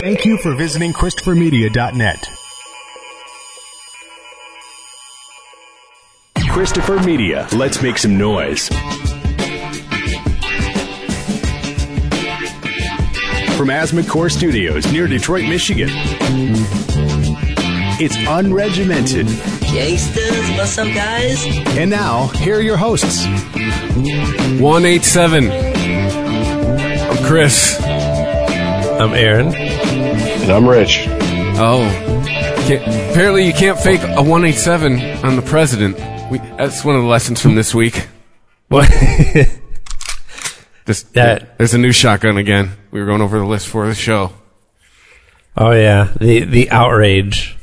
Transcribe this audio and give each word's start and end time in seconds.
Thank 0.00 0.24
you 0.24 0.38
for 0.38 0.54
visiting 0.54 0.94
ChristopherMedia.net. 0.94 2.26
Christopher 6.48 6.98
Media. 7.00 7.46
Let's 7.52 7.82
make 7.82 7.98
some 7.98 8.16
noise. 8.16 8.68
From 13.58 13.68
Asthma 13.68 14.02
Studios 14.30 14.90
near 14.90 15.06
Detroit, 15.06 15.44
Michigan. 15.44 15.90
It's 18.00 18.16
unregimented. 18.16 19.26
Gangsters, 19.70 20.50
what's 20.56 20.78
up, 20.78 20.88
guys? 20.94 21.44
And 21.76 21.90
now, 21.90 22.28
here 22.28 22.56
are 22.56 22.62
your 22.62 22.78
hosts. 22.78 23.26
187. 23.26 25.50
I'm 25.50 27.26
Chris. 27.26 27.78
I'm 27.82 29.12
Aaron. 29.12 29.79
And 30.50 30.56
I'm 30.56 30.68
Rich. 30.68 31.04
Oh. 31.60 31.88
Can't, 32.66 32.82
apparently, 33.12 33.46
you 33.46 33.52
can't 33.52 33.78
fake 33.78 34.00
a 34.02 34.16
187 34.20 35.24
on 35.24 35.36
the 35.36 35.42
president. 35.42 35.94
We, 36.28 36.38
that's 36.38 36.84
one 36.84 36.96
of 36.96 37.02
the 37.02 37.06
lessons 37.06 37.40
from 37.40 37.54
this 37.54 37.72
week. 37.72 38.08
What? 38.66 38.90
This, 40.86 41.04
That- 41.04 41.56
there's 41.56 41.72
a 41.72 41.78
new 41.78 41.92
shotgun 41.92 42.36
again. 42.36 42.72
We 42.90 42.98
were 42.98 43.06
going 43.06 43.20
over 43.22 43.38
the 43.38 43.44
list 43.44 43.68
for 43.68 43.86
the 43.86 43.94
show. 43.94 44.32
oh 45.56 45.70
yeah, 45.70 46.12
the 46.18 46.40
the 46.40 46.68
outrage. 46.70 47.56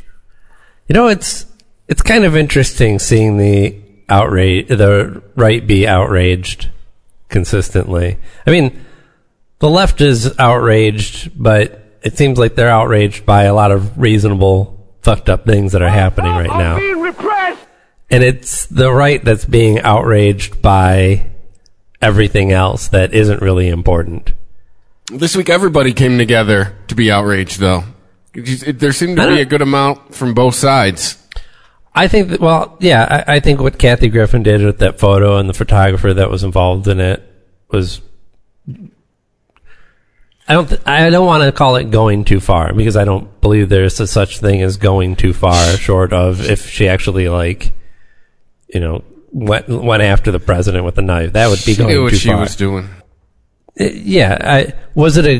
You 0.88 0.94
know, 0.94 1.08
it's 1.08 1.46
it's 1.90 2.02
kind 2.02 2.24
of 2.24 2.38
interesting 2.38 3.00
seeing 3.00 3.36
the 3.36 3.76
outrage, 4.08 4.70
the 4.70 5.22
right 5.36 5.68
be 5.68 5.86
outraged 5.86 6.70
consistently. 7.28 8.18
I 8.46 8.52
mean, 8.52 8.86
the 9.60 9.70
left 9.70 10.00
is 10.00 10.34
outraged, 10.40 11.32
but 11.36 11.87
it 12.02 12.18
seems 12.18 12.38
like 12.38 12.56
they're 12.56 12.70
outraged 12.70 13.26
by 13.26 13.44
a 13.44 13.54
lot 13.54 13.72
of 13.72 13.98
reasonable, 13.98 14.88
fucked 15.02 15.30
up 15.30 15.46
things 15.46 15.72
that 15.72 15.82
are 15.82 15.90
happening 15.90 16.32
right 16.32 16.48
now. 16.48 16.78
And 18.10 18.24
it's 18.24 18.66
the 18.68 18.92
right 18.92 19.24
that's 19.24 19.46
being 19.46 19.80
outraged 19.82 20.62
by 20.62 21.30
everything 22.02 22.52
else 22.52 22.88
that 22.90 23.14
isn't 23.14 23.42
really 23.42 23.68
important. 23.68 24.34
This 25.12 25.36
week, 25.36 25.50
everybody 25.50 25.94
came 25.94 26.18
together 26.18 26.76
to 26.88 26.96
be 26.96 27.12
outraged, 27.12 27.60
though. 27.60 27.84
There 28.34 28.92
seemed 28.94 29.18
to 29.18 29.28
be 29.28 29.42
a 29.42 29.46
good 29.46 29.62
amount 29.62 30.14
from 30.14 30.34
both 30.34 30.56
sides. 30.56 31.18
I 31.96 32.08
think 32.08 32.30
that, 32.30 32.40
well, 32.40 32.78
yeah, 32.80 33.24
I, 33.28 33.36
I 33.36 33.40
think 33.40 33.60
what 33.60 33.80
Kathy 33.80 34.10
Griffin 34.10 34.44
did 34.44 34.64
with 34.64 34.78
that 34.80 35.00
photo 35.00 35.38
and 35.38 35.50
the 35.50 35.54
photographer 35.54 36.14
that 36.14 36.30
was 36.30 36.44
involved 36.44 36.88
in 36.88 37.00
it 37.00 37.24
was. 37.72 38.02
I 40.48 40.54
don't. 40.54 40.68
Th- 40.70 40.82
I 40.86 41.10
don't 41.10 41.26
want 41.26 41.44
to 41.44 41.52
call 41.52 41.76
it 41.76 41.92
going 41.92 42.24
too 42.24 42.40
far 42.40 42.74
because 42.74 42.96
I 42.96 43.04
don't 43.06 43.42
believe 43.42 43.68
there's 43.70 44.00
a 44.00 44.08
such 44.08 44.40
thing 44.40 44.62
as 44.62 44.78
going 44.78 45.16
too 45.18 45.34
far. 45.34 45.76
Short 45.78 46.14
of 46.14 46.50
if 46.50 46.70
she 46.70 46.88
actually 46.88 47.28
like, 47.28 47.74
you 48.74 48.80
know, 48.80 49.04
went 49.32 49.68
went 49.68 50.04
after 50.04 50.32
the 50.32 50.40
president 50.40 50.86
with 50.86 50.98
a 50.98 51.02
knife, 51.02 51.34
that 51.34 51.50
would 51.50 51.64
be 51.66 51.74
She 51.74 51.76
going 51.76 51.94
knew 51.94 52.04
what 52.04 52.12
too 52.12 52.16
she 52.18 52.30
far. 52.30 52.40
was 52.40 52.56
doing. 52.56 52.86
Uh, 53.80 53.86
yeah, 53.86 54.38
I, 54.42 54.74
was 54.96 55.18
it 55.18 55.26
a 55.26 55.40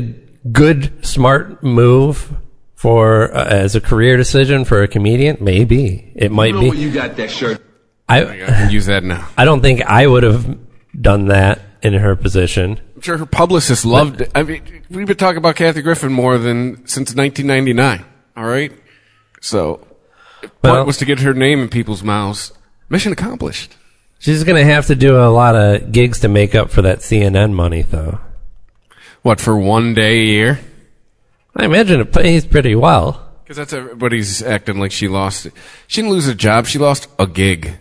good, 0.50 1.04
smart 1.04 1.62
move 1.64 2.30
for 2.74 3.34
uh, 3.34 3.44
as 3.46 3.74
a 3.74 3.80
career 3.80 4.16
decision 4.18 4.64
for 4.66 4.82
a 4.82 4.88
comedian? 4.88 5.38
Maybe 5.40 6.12
it 6.16 6.30
might 6.30 6.52
be. 6.52 6.68
you 6.76 6.92
got 6.92 7.16
that 7.16 7.30
shirt. 7.30 7.62
I 8.10 8.22
I 8.24 8.36
can 8.36 8.70
use 8.70 8.86
that 8.86 9.04
now. 9.04 9.26
I 9.38 9.44
don't 9.46 9.60
think 9.62 9.82
I 9.82 10.06
would 10.06 10.22
have 10.22 10.58
done 11.00 11.26
that 11.28 11.60
in 11.82 11.94
her 11.94 12.14
position. 12.16 12.80
I'm 12.98 13.02
sure 13.02 13.16
her 13.18 13.26
publicist 13.26 13.84
loved 13.84 14.22
it. 14.22 14.32
I 14.34 14.42
mean, 14.42 14.82
we've 14.90 15.06
been 15.06 15.16
talking 15.16 15.36
about 15.38 15.54
Kathy 15.54 15.82
Griffin 15.82 16.12
more 16.12 16.36
than 16.36 16.84
since 16.88 17.14
1999. 17.14 18.04
All 18.36 18.44
right, 18.44 18.72
so 19.40 19.86
Well- 20.64 20.74
point 20.74 20.86
was 20.88 20.96
to 20.96 21.04
get 21.04 21.20
her 21.20 21.32
name 21.32 21.60
in 21.60 21.68
people's 21.68 22.02
mouths. 22.02 22.50
Mission 22.88 23.12
accomplished. 23.12 23.76
She's 24.18 24.42
going 24.42 24.56
to 24.60 24.64
have 24.68 24.86
to 24.86 24.96
do 24.96 25.16
a 25.16 25.30
lot 25.30 25.54
of 25.54 25.92
gigs 25.92 26.18
to 26.20 26.28
make 26.28 26.56
up 26.56 26.70
for 26.72 26.82
that 26.82 26.98
CNN 27.02 27.52
money, 27.52 27.82
though. 27.82 28.18
What 29.22 29.40
for 29.40 29.56
one 29.56 29.94
day 29.94 30.18
a 30.18 30.24
year? 30.24 30.58
I 31.54 31.66
imagine 31.66 32.00
it 32.00 32.12
pays 32.12 32.44
pretty 32.44 32.74
well. 32.74 33.30
Because 33.44 33.58
that's 33.58 33.72
everybody's 33.72 34.42
acting 34.42 34.80
like 34.80 34.90
she 34.90 35.06
lost 35.06 35.46
it. 35.46 35.52
She 35.86 36.00
didn't 36.02 36.14
lose 36.14 36.26
a 36.26 36.34
job. 36.34 36.66
She 36.66 36.80
lost 36.80 37.06
a 37.16 37.28
gig. 37.28 37.78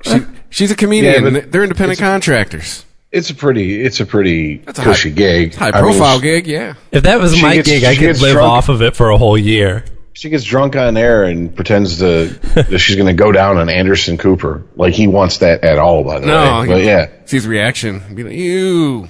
She, 0.00 0.20
she's 0.48 0.70
a 0.70 0.76
comedian. 0.76 1.24
Yeah, 1.24 1.30
but 1.30 1.52
They're 1.52 1.62
independent 1.62 1.98
it's- 1.98 2.10
contractors. 2.10 2.86
It's 3.12 3.30
a 3.30 3.34
pretty, 3.34 3.82
it's 3.82 3.98
a 4.00 4.06
pretty 4.06 4.58
That's 4.58 4.78
a 4.78 4.82
cushy 4.82 5.08
high, 5.10 5.14
gig. 5.16 5.54
High 5.54 5.70
I 5.70 5.72
mean, 5.72 5.82
profile 5.82 6.16
she- 6.18 6.22
gig, 6.22 6.46
yeah. 6.46 6.74
If 6.92 7.02
that 7.04 7.18
was 7.20 7.34
She 7.34 7.42
my 7.42 7.56
gets- 7.56 7.68
gig, 7.68 7.84
I 7.84 7.94
she 7.94 7.98
could 8.00 8.06
gets 8.06 8.22
live 8.22 8.34
drunk. 8.34 8.48
off 8.52 8.68
of 8.68 8.82
it 8.82 8.94
for 8.94 9.10
a 9.10 9.18
whole 9.18 9.36
year. 9.38 9.84
She 10.12 10.28
gets 10.28 10.44
drunk 10.44 10.76
on 10.76 10.96
air 10.96 11.24
and 11.24 11.54
pretends 11.54 11.98
to 11.98 12.26
that 12.54 12.78
she's 12.78 12.96
going 12.96 13.08
to 13.08 13.14
go 13.14 13.32
down 13.32 13.56
on 13.56 13.68
Anderson 13.68 14.18
Cooper. 14.18 14.62
Like 14.76 14.92
he 14.92 15.06
wants 15.06 15.38
that 15.38 15.64
at 15.64 15.78
all, 15.78 16.04
by 16.04 16.20
the 16.20 16.26
No, 16.26 16.60
way. 16.60 16.66
But 16.68 16.84
yeah, 16.84 17.06
See 17.24 17.38
his 17.38 17.46
reaction. 17.46 18.02
Be 18.14 18.22
like, 18.24 18.34
ew. 18.34 19.08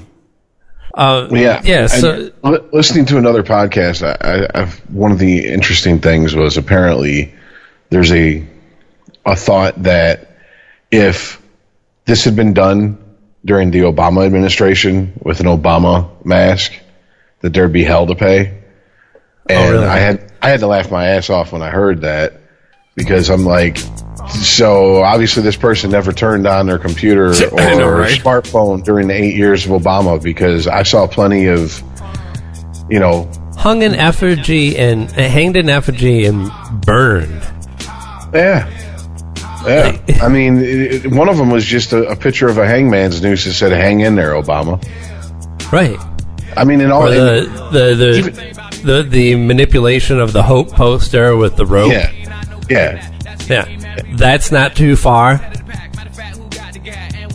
Uh, 0.95 1.29
yeah, 1.33 1.61
yeah. 1.65 1.81
And 1.83 1.91
So 1.91 2.31
li- 2.43 2.59
listening 2.73 3.07
to 3.07 3.19
another 3.19 3.43
podcast, 3.43 4.03
I, 4.07 4.45
I, 4.45 4.63
I've, 4.63 4.75
one 4.91 5.13
of 5.13 5.19
the 5.19 5.47
interesting 5.47 6.01
things 6.01 6.35
was 6.35 6.57
apparently 6.57 7.35
there's 7.91 8.13
a 8.13 8.47
a 9.27 9.37
thought 9.37 9.83
that 9.83 10.37
if 10.91 11.41
this 12.07 12.25
had 12.25 12.35
been 12.37 12.55
done 12.55 12.99
during 13.45 13.71
the 13.71 13.81
Obama 13.81 14.27
administration 14.27 15.13
with 15.23 15.41
an 15.41 15.47
Obama 15.47 16.25
mask, 16.25 16.73
that 17.41 17.53
there'd 17.53 17.73
be 17.73 17.85
hell 17.85 18.07
to 18.07 18.15
pay. 18.15 18.59
And 19.49 19.73
really? 19.73 19.87
I 19.87 19.99
had 19.99 20.33
I 20.43 20.51
had 20.51 20.61
to 20.61 20.67
laugh 20.67 20.91
my 20.91 21.07
ass 21.07 21.31
off 21.31 21.53
when 21.53 21.63
I 21.63 21.71
heard 21.71 22.03
that 22.03 22.41
because 22.95 23.31
I'm 23.31 23.45
like, 23.45 23.79
so 24.29 25.03
obviously 25.03 25.43
this 25.43 25.57
person 25.57 25.91
never 25.91 26.13
turned 26.13 26.47
on 26.47 26.67
their 26.67 26.79
computer 26.79 27.31
or 27.31 27.35
I 27.61 27.75
know, 27.75 27.91
right? 27.91 28.19
smartphone 28.19 28.85
during 28.85 29.09
the 29.09 29.15
eight 29.15 29.35
years 29.35 29.65
of 29.65 29.73
Obama 29.73 30.23
because 30.23 30.67
I 30.67 30.83
saw 30.83 31.07
plenty 31.07 31.47
of, 31.47 31.83
you 32.89 33.01
know, 33.01 33.31
hung 33.57 33.83
in 33.83 33.95
effigy 33.95 34.79
and 34.79 35.09
uh, 35.11 35.29
hanged 35.29 35.57
in 35.57 35.69
effigy 35.69 36.27
and 36.27 36.51
burned. 36.85 37.43
yeah. 38.33 38.69
Yeah, 39.67 39.99
I 40.23 40.29
mean, 40.29 40.59
it, 40.59 41.05
it- 41.07 41.13
one 41.13 41.29
of 41.29 41.37
them 41.37 41.51
was 41.51 41.65
just 41.65 41.93
a, 41.93 42.09
a 42.09 42.17
picture 42.17 42.49
of 42.49 42.59
a 42.59 42.67
hangman's 42.67 43.21
noose 43.23 43.45
that 43.45 43.53
said 43.53 43.73
"Hang 43.73 44.01
in 44.01 44.15
there, 44.15 44.33
Obama." 44.33 44.83
Right. 45.73 45.99
I 46.57 46.65
mean, 46.65 46.81
in 46.81 46.91
all, 46.91 47.05
Or 47.07 47.11
the 47.11 47.69
the 47.71 47.95
the, 47.95 48.83
the 48.85 49.03
the 49.03 49.35
manipulation 49.37 50.19
of 50.19 50.33
the 50.33 50.43
hope 50.43 50.71
poster 50.73 51.37
with 51.37 51.57
the 51.57 51.67
rope. 51.67 51.93
yeah, 51.93 52.11
yeah, 52.69 53.13
Yeah, 53.49 54.03
that's 54.17 54.51
not 54.51 54.75
too 54.75 54.97
far. 54.97 55.39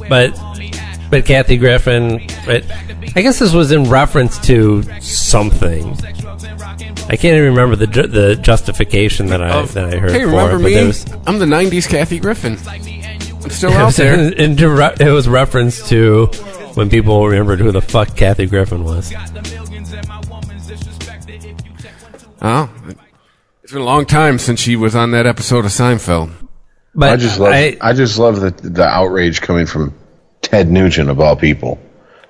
But 0.09 0.37
but 1.09 1.25
Kathy 1.25 1.57
Griffin, 1.57 2.27
but 2.45 2.63
I 3.15 3.21
guess 3.21 3.39
this 3.39 3.53
was 3.53 3.71
in 3.71 3.89
reference 3.89 4.37
to 4.47 4.83
something. 4.99 5.95
I 7.07 7.17
can't 7.17 7.35
even 7.37 7.49
remember 7.49 7.75
the 7.75 7.87
ju- 7.87 8.07
the 8.07 8.35
justification 8.35 9.27
that 9.27 9.41
I 9.41 9.61
that 9.63 9.93
I 9.93 9.97
heard 9.97 10.11
hey, 10.11 10.21
for 10.21 10.27
remember 10.27 10.55
it. 10.55 10.59
But 10.59 10.63
me? 10.63 10.73
there 10.73 10.87
was, 10.87 11.05
I'm 11.27 11.37
the 11.39 11.45
90s 11.45 11.87
Kathy 11.87 12.19
Griffin. 12.19 12.57
I'm 12.67 13.49
still 13.51 13.69
it 13.71 13.75
out 13.75 13.85
was, 13.87 13.95
there. 13.97 14.13
in, 14.19 14.33
in 14.33 14.55
dire- 14.55 14.95
it 14.99 15.11
was 15.11 15.27
reference 15.29 15.87
to 15.89 16.25
when 16.73 16.89
people 16.89 17.25
remembered 17.27 17.59
who 17.59 17.71
the 17.71 17.81
fuck 17.81 18.15
Kathy 18.15 18.47
Griffin 18.47 18.83
was. 18.83 19.13
Oh, 22.41 22.69
it's 23.63 23.71
been 23.71 23.81
a 23.81 23.85
long 23.85 24.05
time 24.05 24.37
since 24.39 24.59
she 24.59 24.75
was 24.75 24.95
on 24.95 25.11
that 25.11 25.25
episode 25.25 25.65
of 25.65 25.71
Seinfeld. 25.71 26.31
But 26.93 27.13
I 27.13 27.15
just 27.17 27.39
love, 27.39 27.53
I- 27.53 27.77
I, 27.81 27.93
just 27.93 28.17
love 28.17 28.39
the 28.39 28.49
the 28.49 28.85
outrage 28.85 29.41
coming 29.41 29.65
from 29.65 29.93
Ted 30.41 30.71
Nugent 30.71 31.09
of 31.09 31.19
all 31.19 31.35
people, 31.35 31.79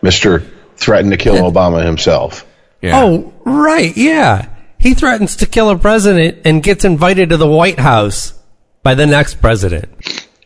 Mister 0.02 0.40
threatened 0.76 1.12
to 1.12 1.18
kill 1.18 1.36
Obama 1.50 1.86
himself. 1.86 2.46
Yeah. 2.82 3.02
Oh, 3.02 3.34
right, 3.46 3.96
yeah. 3.96 4.50
He 4.86 4.94
threatens 4.94 5.36
to 5.38 5.48
kill 5.48 5.72
a 5.72 5.78
president 5.80 6.42
and 6.46 6.62
gets 6.62 6.86
invited 6.86 7.30
to 7.30 7.38
the 7.38 7.48
White 7.48 7.80
House 7.80 8.34
by 8.84 8.94
the 8.94 9.08
next 9.08 9.42
president. 9.42 9.90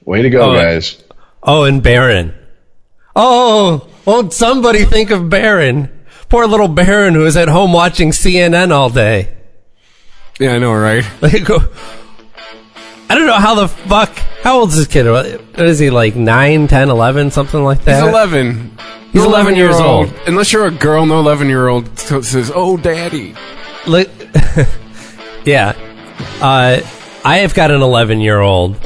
Way 0.05 0.21
to 0.21 0.29
go, 0.29 0.53
Oh, 0.53 0.55
guys! 0.55 1.03
Oh, 1.43 1.65
and 1.65 1.83
Barron. 1.83 2.33
Oh, 3.17 3.85
won't 4.05 4.31
somebody 4.31 4.85
think 4.85 5.09
of 5.11 5.29
Barron? 5.29 5.89
Poor 6.29 6.47
little 6.47 6.69
Barron 6.69 7.15
who 7.15 7.25
is 7.25 7.35
at 7.35 7.49
home 7.49 7.73
watching 7.73 8.11
CNN 8.11 8.71
all 8.71 8.89
day. 8.89 9.35
yeah, 10.39 10.53
I 10.53 10.59
know, 10.59 10.73
right? 10.73 11.03
Like, 11.21 11.43
go- 11.43 11.67
I 13.09 13.15
don't 13.15 13.27
know 13.27 13.33
how 13.33 13.55
the 13.55 13.67
fuck. 13.67 14.15
How 14.41 14.59
old 14.59 14.69
is 14.69 14.77
this 14.77 14.87
kid? 14.87 15.05
What 15.09 15.25
is 15.59 15.79
he, 15.79 15.89
like 15.89 16.15
9, 16.15 16.67
10, 16.69 16.89
11, 16.89 17.31
something 17.31 17.61
like 17.61 17.83
that? 17.83 18.03
He's 18.03 18.09
11. 18.09 18.77
He's 19.11 19.23
11 19.25 19.55
years 19.57 19.75
old. 19.81 20.13
Unless 20.27 20.53
you're 20.53 20.67
a 20.67 20.71
girl, 20.71 21.05
no 21.05 21.19
11 21.19 21.49
year 21.49 21.67
old 21.67 21.99
says, 21.99 22.49
"Oh, 22.55 22.77
daddy." 22.77 23.35
Li- 23.87 24.05
yeah. 25.45 25.73
Uh, 26.41 26.81
I 27.23 27.37
have 27.39 27.53
got 27.53 27.71
an 27.71 27.81
11 27.81 28.21
year 28.21 28.39
old. 28.39 28.77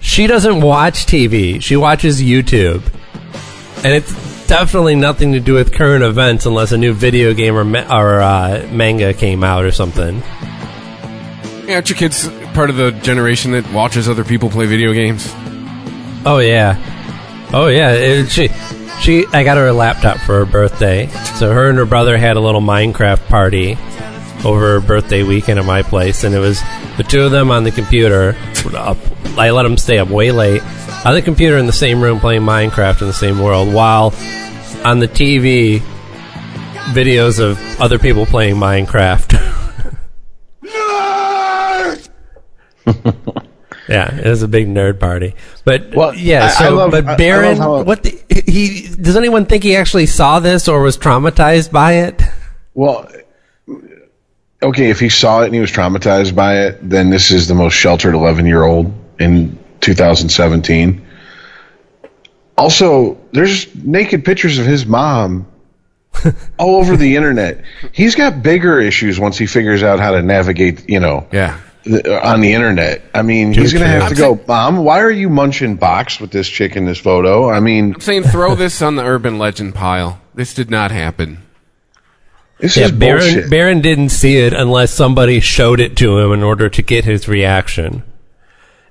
She 0.00 0.26
doesn't 0.26 0.60
watch 0.60 1.06
TV. 1.06 1.62
She 1.62 1.76
watches 1.76 2.20
YouTube. 2.20 2.82
And 3.84 3.94
it's 3.94 4.46
definitely 4.46 4.94
nothing 4.94 5.32
to 5.32 5.40
do 5.40 5.54
with 5.54 5.72
current 5.72 6.02
events 6.02 6.46
unless 6.46 6.72
a 6.72 6.78
new 6.78 6.92
video 6.92 7.34
game 7.34 7.56
or, 7.56 7.64
ma- 7.64 7.86
or 7.96 8.20
uh, 8.20 8.66
manga 8.72 9.14
came 9.14 9.44
out 9.44 9.64
or 9.64 9.70
something. 9.70 10.22
Yeah, 11.66 11.74
aren't 11.74 11.90
your 11.90 11.98
kids 11.98 12.28
part 12.54 12.70
of 12.70 12.76
the 12.76 12.90
generation 12.90 13.52
that 13.52 13.70
watches 13.72 14.08
other 14.08 14.24
people 14.24 14.48
play 14.48 14.66
video 14.66 14.92
games? 14.92 15.30
Oh 16.24 16.38
yeah, 16.38 17.50
oh 17.52 17.68
yeah. 17.68 17.92
It, 17.92 18.30
she, 18.30 18.48
she. 19.00 19.26
I 19.32 19.44
got 19.44 19.58
her 19.58 19.68
a 19.68 19.72
laptop 19.72 20.16
for 20.18 20.44
her 20.44 20.46
birthday, 20.46 21.08
so 21.36 21.52
her 21.52 21.68
and 21.68 21.76
her 21.78 21.84
brother 21.84 22.16
had 22.16 22.36
a 22.36 22.40
little 22.40 22.62
Minecraft 22.62 23.26
party 23.28 23.74
over 24.44 24.80
birthday 24.80 25.22
weekend 25.22 25.58
at 25.58 25.64
my 25.64 25.82
place, 25.82 26.24
and 26.24 26.34
it 26.34 26.38
was 26.38 26.60
the 26.96 27.02
two 27.02 27.22
of 27.22 27.30
them 27.32 27.50
on 27.50 27.64
the 27.64 27.70
computer. 27.70 28.36
Up, 28.74 28.96
I 29.38 29.50
let 29.50 29.62
them 29.64 29.76
stay 29.76 29.98
up 29.98 30.08
way 30.08 30.30
late 30.32 30.62
on 31.06 31.14
the 31.14 31.22
computer 31.22 31.56
in 31.58 31.66
the 31.66 31.72
same 31.72 32.00
room 32.02 32.20
playing 32.20 32.42
Minecraft 32.42 33.00
in 33.02 33.06
the 33.08 33.12
same 33.12 33.38
world, 33.40 33.72
while 33.72 34.14
on 34.84 34.98
the 35.00 35.08
TV, 35.08 35.80
videos 36.92 37.40
of 37.40 37.58
other 37.80 37.98
people 37.98 38.26
playing 38.26 38.56
Minecraft. 38.56 39.34
Yeah, 43.88 44.14
it 44.18 44.26
was 44.28 44.42
a 44.42 44.48
big 44.48 44.68
nerd 44.68 45.00
party. 45.00 45.34
But 45.64 45.94
Well, 45.94 46.14
yeah, 46.14 46.42
I- 46.42 46.46
I 46.64 46.68
so 46.68 46.74
love- 46.76 46.92
I- 46.92 46.98
I 46.98 47.00
but 47.00 47.16
Barron, 47.16 47.56
love 47.56 47.78
how- 47.78 47.82
what 47.84 48.02
the, 48.02 48.20
he 48.46 48.86
does 49.00 49.16
anyone 49.16 49.46
think 49.46 49.62
he 49.64 49.76
actually 49.76 50.04
saw 50.04 50.40
this 50.40 50.68
or 50.68 50.82
was 50.82 50.98
traumatized 50.98 51.72
by 51.72 51.92
it? 51.94 52.20
Well, 52.74 53.08
okay, 54.62 54.90
if 54.90 54.98
he 55.00 55.08
saw 55.08 55.42
it 55.42 55.46
and 55.46 55.54
he 55.54 55.60
was 55.60 55.70
traumatized 55.70 56.34
by 56.34 56.60
it, 56.66 56.78
then 56.88 57.10
this 57.10 57.30
is 57.30 57.46
the 57.48 57.54
most 57.54 57.74
sheltered 57.74 58.14
11 58.14 58.46
year 58.46 58.62
old 58.64 58.92
in 59.18 59.58
2017. 59.80 61.04
Also, 62.56 63.18
there's 63.32 63.72
naked 63.76 64.24
pictures 64.24 64.58
of 64.58 64.66
his 64.66 64.84
mom 64.84 65.46
all 66.58 66.76
over 66.76 66.96
the 66.96 67.14
internet. 67.16 67.62
He's 67.92 68.14
got 68.16 68.42
bigger 68.42 68.80
issues 68.80 69.20
once 69.20 69.38
he 69.38 69.46
figures 69.46 69.82
out 69.82 70.00
how 70.00 70.12
to 70.12 70.22
navigate, 70.22 70.88
you 70.90 70.98
know, 70.98 71.28
Yeah. 71.30 71.58
the, 71.84 72.26
on 72.26 72.40
the 72.40 72.54
internet. 72.54 73.02
I 73.14 73.22
mean, 73.22 73.52
he's 73.52 73.72
going 73.72 73.84
to 73.84 73.88
have 73.88 74.08
to 74.08 74.16
go, 74.16 74.40
Mom, 74.48 74.78
why 74.78 75.00
are 75.02 75.10
you 75.10 75.28
munching 75.28 75.76
box 75.76 76.18
with 76.20 76.32
this 76.32 76.48
chick 76.48 76.74
in 76.74 76.84
this 76.84 76.98
photo? 76.98 77.48
I 77.48 77.60
mean, 77.60 77.94
I'm 77.94 78.00
saying 78.00 78.24
throw 78.24 78.54
this 78.56 78.82
on 78.82 78.96
the 78.96 79.04
urban 79.04 79.38
legend 79.38 79.76
pile. 79.76 80.20
This 80.34 80.52
did 80.52 80.68
not 80.70 80.90
happen. 80.90 81.38
This 82.58 82.76
Yeah, 82.76 82.86
is 82.86 82.92
Barron 82.92 83.20
bullshit. 83.20 83.50
Barron 83.50 83.80
didn't 83.80 84.08
see 84.10 84.38
it 84.38 84.52
unless 84.52 84.92
somebody 84.92 85.40
showed 85.40 85.80
it 85.80 85.96
to 85.98 86.18
him 86.18 86.32
in 86.32 86.42
order 86.42 86.68
to 86.68 86.82
get 86.82 87.04
his 87.04 87.28
reaction. 87.28 88.02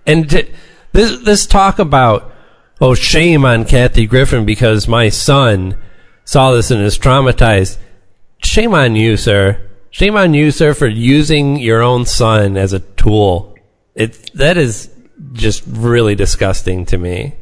And 0.06 0.30
to, 0.30 0.48
this 0.94 1.22
this 1.24 1.46
talk 1.46 1.80
about 1.80 2.34
oh 2.80 2.94
shame 2.96 3.46
on 3.46 3.66
Kathy 3.66 4.08
Griffin 4.08 4.46
because 4.46 4.88
my 4.88 5.10
son 5.10 5.78
saw 6.24 6.52
this 6.52 6.72
and 6.72 6.82
is 6.82 6.98
traumatized. 6.98 7.78
Shame 8.42 8.74
on 8.74 8.96
you, 8.96 9.18
sir. 9.18 9.62
Shame 9.90 10.16
on 10.16 10.34
you, 10.34 10.52
sir, 10.52 10.74
for 10.74 10.88
using 10.88 11.58
your 11.58 11.82
own 11.82 12.06
son 12.06 12.56
as 12.56 12.72
a 12.72 12.80
tool. 12.80 13.56
It 13.96 14.32
that 14.36 14.58
is 14.58 14.90
just 15.34 15.64
really 15.68 16.16
disgusting 16.16 16.86
to 16.86 16.98
me 16.98 17.36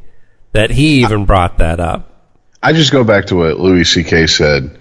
that 0.54 0.71
he 0.71 1.01
even 1.01 1.25
brought 1.25 1.57
that 1.57 1.80
up. 1.80 2.12
I 2.63 2.74
just 2.74 2.92
go 2.92 3.04
back 3.04 3.25
to 3.28 3.36
what 3.36 3.60
Louis 3.60 3.83
C.K. 3.83 4.25
said 4.28 4.80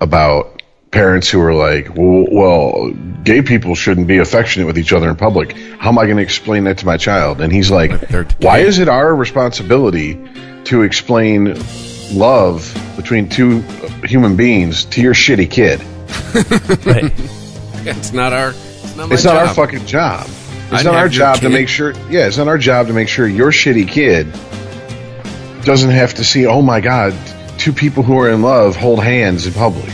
about 0.00 0.55
parents 0.96 1.28
who 1.28 1.40
are 1.42 1.52
like, 1.52 1.94
well, 1.94 2.24
well, 2.30 2.90
gay 3.22 3.42
people 3.42 3.74
shouldn't 3.74 4.06
be 4.06 4.16
affectionate 4.16 4.64
with 4.64 4.78
each 4.78 4.94
other 4.94 5.10
in 5.10 5.16
public. 5.16 5.52
How 5.52 5.90
am 5.90 5.98
I 5.98 6.06
going 6.06 6.16
to 6.16 6.22
explain 6.22 6.64
that 6.64 6.78
to 6.78 6.86
my 6.86 6.96
child? 6.96 7.42
And 7.42 7.52
he's 7.52 7.70
like, 7.70 8.10
why 8.40 8.60
is 8.60 8.78
it 8.78 8.88
our 8.88 9.14
responsibility 9.14 10.18
to 10.64 10.82
explain 10.82 11.54
love 12.12 12.72
between 12.96 13.28
two 13.28 13.60
human 14.04 14.36
beings 14.36 14.86
to 14.86 15.02
your 15.02 15.12
shitty 15.12 15.50
kid? 15.50 15.80
Right. 16.86 17.12
It's 17.88 18.12
not 18.12 18.32
our. 18.32 18.48
It's 18.48 18.96
not, 18.96 19.12
It's 19.12 19.24
not 19.24 19.36
our 19.36 19.54
fucking 19.54 19.86
job. 19.86 20.26
It's 20.26 20.72
I'd 20.72 20.84
not 20.86 20.96
our 20.96 21.08
job 21.08 21.38
to 21.38 21.48
make 21.48 21.68
sure. 21.68 21.92
Yeah, 22.10 22.26
it's 22.26 22.36
not 22.36 22.48
our 22.48 22.58
job 22.58 22.88
to 22.88 22.92
make 22.92 23.06
sure 23.06 23.28
your 23.28 23.52
shitty 23.52 23.86
kid 23.86 24.32
doesn't 25.64 25.90
have 25.90 26.14
to 26.14 26.24
see. 26.24 26.46
Oh 26.46 26.62
my 26.62 26.80
God, 26.80 27.14
two 27.58 27.72
people 27.72 28.02
who 28.02 28.18
are 28.18 28.28
in 28.28 28.42
love 28.42 28.74
hold 28.74 29.04
hands 29.04 29.46
in 29.46 29.52
public. 29.52 29.92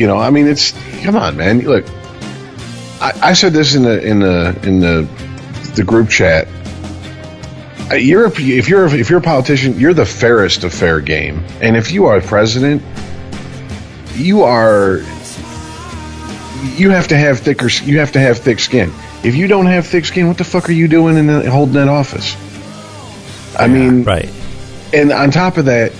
You 0.00 0.06
know, 0.06 0.16
I 0.16 0.30
mean, 0.30 0.46
it's 0.46 0.72
come 1.02 1.14
on, 1.14 1.36
man. 1.36 1.60
Look, 1.60 1.84
I, 3.02 3.12
I 3.22 3.32
said 3.34 3.52
this 3.52 3.74
in 3.74 3.82
the 3.82 4.02
in 4.02 4.20
the 4.20 4.58
in 4.62 4.80
the 4.80 5.06
the 5.74 5.84
group 5.84 6.08
chat. 6.08 6.48
Uh, 7.90 7.96
You're 7.96 8.24
a, 8.24 8.32
if 8.40 8.66
you're 8.66 8.86
a, 8.86 8.94
if 8.94 9.10
you're 9.10 9.18
a 9.18 9.22
politician, 9.22 9.78
you're 9.78 9.92
the 9.92 10.06
fairest 10.06 10.64
of 10.64 10.72
fair 10.72 11.02
game, 11.02 11.44
and 11.60 11.76
if 11.76 11.92
you 11.92 12.06
are 12.06 12.16
a 12.16 12.22
president, 12.22 12.82
you 14.14 14.42
are 14.44 15.00
you 16.78 16.88
have 16.88 17.08
to 17.08 17.16
have 17.18 17.40
thicker 17.40 17.68
you 17.84 17.98
have 17.98 18.12
to 18.12 18.20
have 18.20 18.38
thick 18.38 18.58
skin. 18.58 18.90
If 19.22 19.34
you 19.34 19.48
don't 19.48 19.66
have 19.66 19.86
thick 19.86 20.06
skin, 20.06 20.28
what 20.28 20.38
the 20.38 20.44
fuck 20.44 20.66
are 20.70 20.72
you 20.72 20.88
doing 20.88 21.18
in 21.18 21.26
the, 21.26 21.50
holding 21.50 21.74
that 21.74 21.88
office? 21.88 22.34
I 23.58 23.66
mean, 23.68 24.04
Right. 24.04 24.30
and 24.94 25.12
on 25.12 25.30
top 25.30 25.58
of 25.58 25.66
that, 25.66 25.92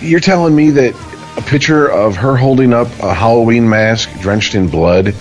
you're 0.00 0.20
telling 0.20 0.56
me 0.56 0.70
that 0.70 0.94
a 1.36 1.42
picture 1.42 1.86
of 1.90 2.16
her 2.16 2.36
holding 2.36 2.72
up 2.72 2.88
a 3.00 3.12
Halloween 3.12 3.68
mask 3.68 4.10
drenched 4.20 4.54
in 4.54 4.68
blood 4.68 5.14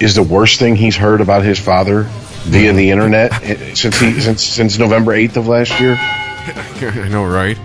is 0.00 0.14
the 0.14 0.22
worst 0.22 0.58
thing 0.58 0.76
he's 0.76 0.96
heard 0.96 1.20
about 1.20 1.44
his 1.44 1.58
father 1.58 2.04
via 2.44 2.72
the 2.72 2.90
internet 2.90 3.32
since 3.76 3.98
he 3.98 4.20
since 4.20 4.42
since 4.42 4.78
November 4.78 5.12
8th 5.12 5.36
of 5.36 5.46
last 5.46 5.78
year. 5.80 5.96
I 6.00 7.08
know, 7.08 7.24
right? 7.24 7.58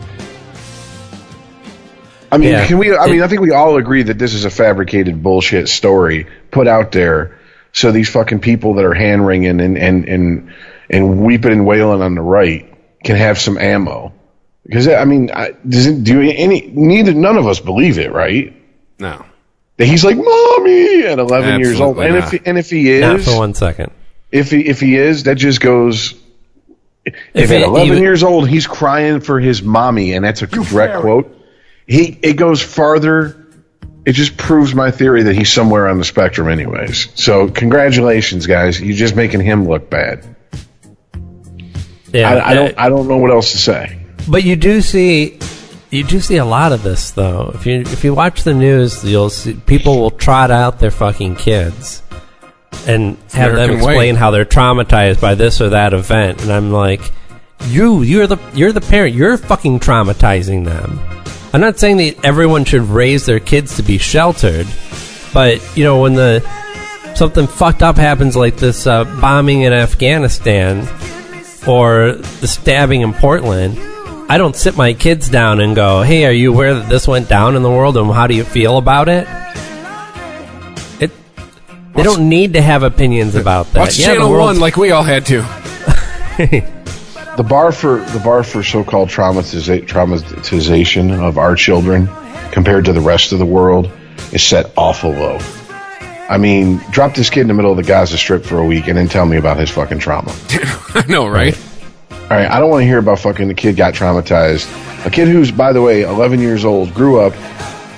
I 2.32 2.38
mean, 2.38 2.50
Yeah. 2.50 2.68
can 2.68 2.78
we? 2.78 2.96
I 2.96 3.08
mean, 3.08 3.22
I 3.22 3.28
think 3.28 3.42
we 3.42 3.52
all 3.52 3.78
agree 3.78 4.04
that 4.04 4.18
this 4.20 4.34
is 4.34 4.46
a 4.46 4.50
fabricated 4.50 5.24
bullshit 5.24 5.70
story 5.70 6.28
put 6.52 6.68
out 6.68 6.92
there, 6.92 7.40
so 7.72 7.92
these 7.92 8.10
fucking 8.10 8.40
people 8.40 8.76
that 8.76 8.86
are 8.86 8.94
hand 8.94 9.26
wringing 9.26 9.62
and 9.62 9.78
and 9.78 10.10
and 10.10 10.54
and 10.90 11.24
weeping 11.24 11.52
and 11.52 11.66
wailing 11.66 12.02
on 12.02 12.16
the 12.16 12.22
right 12.22 12.72
can 13.04 13.16
have 13.16 13.40
some 13.40 13.58
ammo. 13.58 14.12
Because 14.66 14.88
I 14.88 15.06
mean, 15.06 15.32
I, 15.32 15.52
does 15.68 15.86
it 15.86 16.04
do 16.04 16.22
any? 16.22 16.62
Neither 16.62 17.14
none 17.14 17.38
of 17.38 17.46
us 17.48 17.60
believe 17.60 18.00
it, 18.00 18.12
right? 18.12 18.54
No. 19.00 19.24
That 19.78 19.86
he's 19.86 20.04
like 20.04 20.16
mommy 20.16 21.04
at 21.04 21.20
11 21.20 21.60
years 21.60 21.80
old, 21.82 22.00
and 22.00 22.16
not. 22.16 22.34
if 22.34 22.48
and 22.48 22.58
if 22.58 22.70
he 22.70 22.90
is, 22.90 23.02
Not 23.02 23.16
is, 23.18 23.26
for 23.28 23.38
one 23.38 23.54
second. 23.54 23.92
if 24.32 24.50
he 24.50 24.62
if 24.66 24.80
he 24.80 24.96
is, 24.96 25.24
that 25.24 25.36
just 25.36 25.60
goes. 25.62 26.14
If, 27.04 27.14
If 27.36 27.52
at 27.52 27.62
11 27.62 27.96
he- 27.98 28.02
years 28.02 28.24
old 28.24 28.50
he's 28.50 28.66
crying 28.66 29.20
for 29.20 29.40
his 29.40 29.62
mommy, 29.62 30.14
and 30.14 30.26
that's 30.26 30.42
a 30.42 30.48
direct 30.48 31.02
quote, 31.02 31.38
he 31.86 32.18
it 32.22 32.34
goes 32.34 32.62
farther. 32.62 33.42
It 34.06 34.14
just 34.14 34.38
proves 34.38 34.74
my 34.74 34.92
theory 34.92 35.24
that 35.24 35.36
he's 35.36 35.52
somewhere 35.52 35.88
on 35.88 35.98
the 35.98 36.04
spectrum, 36.06 36.48
anyways. 36.48 37.10
So 37.16 37.50
congratulations, 37.50 38.48
guys! 38.48 38.82
You're 38.82 38.96
just 38.96 39.16
making 39.16 39.42
him 39.42 39.68
look 39.68 39.90
bad. 39.90 40.26
Yeah, 42.14 42.30
I, 42.30 42.52
I 42.52 42.54
don't. 42.54 42.80
I 42.80 42.90
don't 42.90 43.08
know 43.08 43.18
what 43.18 43.32
else 43.32 43.52
to 43.52 43.58
say. 43.58 44.05
But 44.28 44.44
you 44.44 44.56
do 44.56 44.82
see, 44.82 45.40
you 45.92 46.04
do 46.04 46.20
see 46.20 46.38
a 46.38 46.46
lot 46.46 46.72
of 46.72 46.84
this 46.84 47.12
though. 47.12 47.52
If 47.54 47.66
you 47.66 47.82
if 47.82 48.04
you 48.04 48.14
watch 48.14 48.44
the 48.44 48.54
news, 48.54 49.04
you'll 49.04 49.30
see 49.30 49.54
people 49.54 50.00
will 50.00 50.12
trot 50.12 50.52
out 50.52 50.80
their 50.80 50.92
fucking 50.92 51.36
kids 51.36 52.02
and 52.88 53.18
have 53.34 53.54
them 53.54 53.70
American 53.70 53.86
way. 53.86 53.94
explain 53.94 54.16
how 54.16 54.32
they're 54.32 54.46
traumatized 54.46 55.22
by 55.22 55.36
this 55.36 55.62
or 55.62 55.70
that 55.70 55.94
event, 55.94 56.42
and 56.42 56.52
I'm 56.52 56.72
like, 56.72 57.02
you 57.68 58.02
you're 58.02 58.28
the 58.28 58.38
you're 58.54 58.72
the 58.72 58.82
parent. 58.82 59.16
You're 59.16 59.38
fucking 59.38 59.80
traumatizing 59.80 60.66
them. 60.66 61.00
I'm 61.54 61.62
not 61.62 61.80
saying 61.80 61.98
that 61.98 62.26
everyone 62.26 62.66
should 62.66 62.84
raise 62.84 63.26
their 63.26 63.40
kids 63.40 63.78
to 63.78 63.84
be 63.84 63.98
sheltered, 63.98 64.68
but 65.34 65.62
you 65.78 65.84
know 65.84 66.02
when 66.02 66.16
the 66.16 66.42
something 67.16 67.48
fucked 67.48 67.82
up 67.82 67.96
happens 67.96 68.36
like 68.36 68.58
this 68.58 68.88
uh, 68.88 69.06
bombing 69.22 69.62
in 69.62 69.72
Afghanistan 69.72 70.82
or 71.66 72.14
the 72.42 72.48
stabbing 72.48 73.02
in 73.02 73.14
Portland, 73.14 73.78
I 74.28 74.38
don't 74.38 74.56
sit 74.56 74.76
my 74.76 74.94
kids 74.94 75.30
down 75.30 75.60
and 75.60 75.76
go, 75.76 76.02
"Hey, 76.02 76.26
are 76.26 76.32
you 76.32 76.52
aware 76.52 76.74
that 76.74 76.90
this 76.90 77.08
went 77.08 77.30
down 77.30 77.56
in 77.56 77.62
the 77.62 77.70
world, 77.70 77.96
and 77.98 78.12
how 78.12 78.28
do 78.28 78.34
you 78.34 78.44
feel 78.44 78.78
about 78.78 79.08
it?" 79.08 79.28
It 81.00 81.12
they 81.94 82.04
don't 82.04 82.28
need 82.28 82.54
to 82.54 82.62
have 82.62 82.84
opinions 82.84 83.36
about 83.36 83.72
that. 83.74 83.80
Watch 83.82 84.00
yeah, 84.00 84.08
the 84.08 84.14
Channel 84.14 84.32
world's- 84.32 84.54
One 84.56 84.60
like 84.60 84.78
we 84.78 84.92
all 84.92 85.04
had 85.04 85.26
to. 85.28 85.46
The 87.36 87.44
bar 87.44 87.74
for 87.74 88.00
the 88.00 88.20
bar 88.20 88.44
for 88.44 88.64
so-called 88.64 89.10
traumatiza- 89.10 89.86
traumatization 89.86 91.20
of 91.20 91.38
our 91.38 91.56
children 91.58 92.10
compared 92.52 92.86
to 92.86 92.94
the 92.94 93.02
rest 93.02 93.34
of 93.34 93.40
the 93.40 93.46
world 93.46 93.92
is 94.32 94.42
set 94.42 94.72
awful 94.78 95.12
low. 95.12 95.40
I 96.30 96.38
mean, 96.38 96.78
drop 96.92 97.14
this 97.14 97.30
kid 97.30 97.42
in 97.42 97.48
the 97.50 97.54
middle 97.54 97.72
of 97.72 97.78
the 97.78 97.84
Gaza 97.84 98.18
Strip 98.18 98.46
for 98.46 98.58
a 98.58 98.66
week 98.66 98.88
and 98.88 98.98
then 98.98 99.10
tell 99.10 99.26
me 99.26 99.36
about 99.36 99.58
his 99.60 99.70
fucking 99.70 100.00
trauma. 100.00 100.34
I 100.96 101.04
know, 101.10 101.28
right? 101.28 101.58
All 102.36 102.42
right, 102.42 102.52
I 102.52 102.60
don't 102.60 102.70
want 102.70 102.82
to 102.82 102.86
hear 102.88 102.98
about 103.00 103.20
fucking 103.20 103.48
the 103.48 103.54
kid 103.54 103.76
got 103.78 103.94
traumatized. 103.94 104.68
A 105.06 105.10
kid 105.10 105.28
who's, 105.30 105.52
by 105.52 105.72
the 105.74 105.82
way, 105.82 106.02
11 106.02 106.40
years 106.42 106.66
old, 106.66 106.94
grew 106.94 107.20
up 107.22 107.34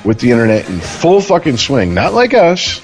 with 0.06 0.20
the 0.20 0.30
internet 0.32 0.70
in 0.70 0.80
full 0.80 1.22
fucking 1.22 1.58
swing. 1.58 1.94
Not 1.94 2.14
like 2.14 2.34
us. 2.34 2.82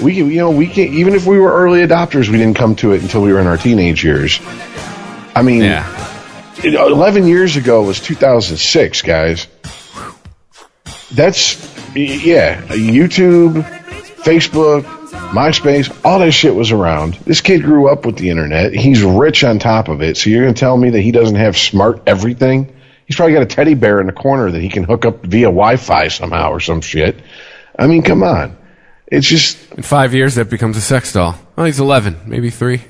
We, 0.00 0.14
can- 0.16 0.28
you 0.30 0.38
know, 0.38 0.50
we 0.50 0.66
can't. 0.66 0.92
Even 0.94 1.14
if 1.14 1.24
we 1.26 1.38
were 1.38 1.52
early 1.52 1.80
adopters, 1.86 2.28
we 2.28 2.36
didn't 2.38 2.56
come 2.56 2.74
to 2.76 2.92
it 2.92 3.02
until 3.02 3.22
we 3.22 3.32
were 3.32 3.38
in 3.40 3.46
our 3.46 3.56
teenage 3.56 4.02
years. 4.02 4.40
I 5.36 5.42
mean, 5.42 5.62
Yeah. 5.62 5.86
11 6.64 7.28
years 7.28 7.56
ago 7.56 7.82
was 7.84 8.00
2006, 8.00 9.02
guys. 9.02 9.46
That's, 11.12 11.54
yeah, 11.94 12.60
YouTube, 12.62 13.62
Facebook, 14.24 14.82
MySpace, 15.32 15.94
all 16.04 16.20
that 16.20 16.32
shit 16.32 16.54
was 16.54 16.72
around. 16.72 17.14
This 17.26 17.40
kid 17.40 17.62
grew 17.62 17.88
up 17.88 18.06
with 18.06 18.16
the 18.16 18.30
internet. 18.30 18.72
He's 18.72 19.02
rich 19.02 19.44
on 19.44 19.58
top 19.58 19.88
of 19.88 20.00
it. 20.00 20.16
So 20.16 20.30
you're 20.30 20.42
going 20.42 20.54
to 20.54 20.58
tell 20.58 20.76
me 20.76 20.90
that 20.90 21.00
he 21.00 21.12
doesn't 21.12 21.36
have 21.36 21.56
smart 21.56 22.02
everything? 22.06 22.74
He's 23.06 23.16
probably 23.16 23.34
got 23.34 23.42
a 23.42 23.46
teddy 23.46 23.74
bear 23.74 24.00
in 24.00 24.06
the 24.06 24.12
corner 24.12 24.50
that 24.50 24.60
he 24.60 24.68
can 24.68 24.84
hook 24.84 25.04
up 25.04 25.22
via 25.24 25.46
Wi 25.46 25.76
Fi 25.76 26.08
somehow 26.08 26.50
or 26.50 26.60
some 26.60 26.80
shit. 26.80 27.22
I 27.78 27.86
mean, 27.86 28.02
come 28.02 28.22
on. 28.22 28.56
It's 29.06 29.26
just, 29.26 29.58
In 29.72 29.82
five 29.82 30.14
years, 30.14 30.34
that 30.34 30.50
becomes 30.50 30.76
a 30.76 30.80
sex 30.80 31.12
doll. 31.12 31.38
Oh, 31.56 31.64
he's 31.64 31.80
11, 31.80 32.22
maybe 32.26 32.50
three. 32.50 32.82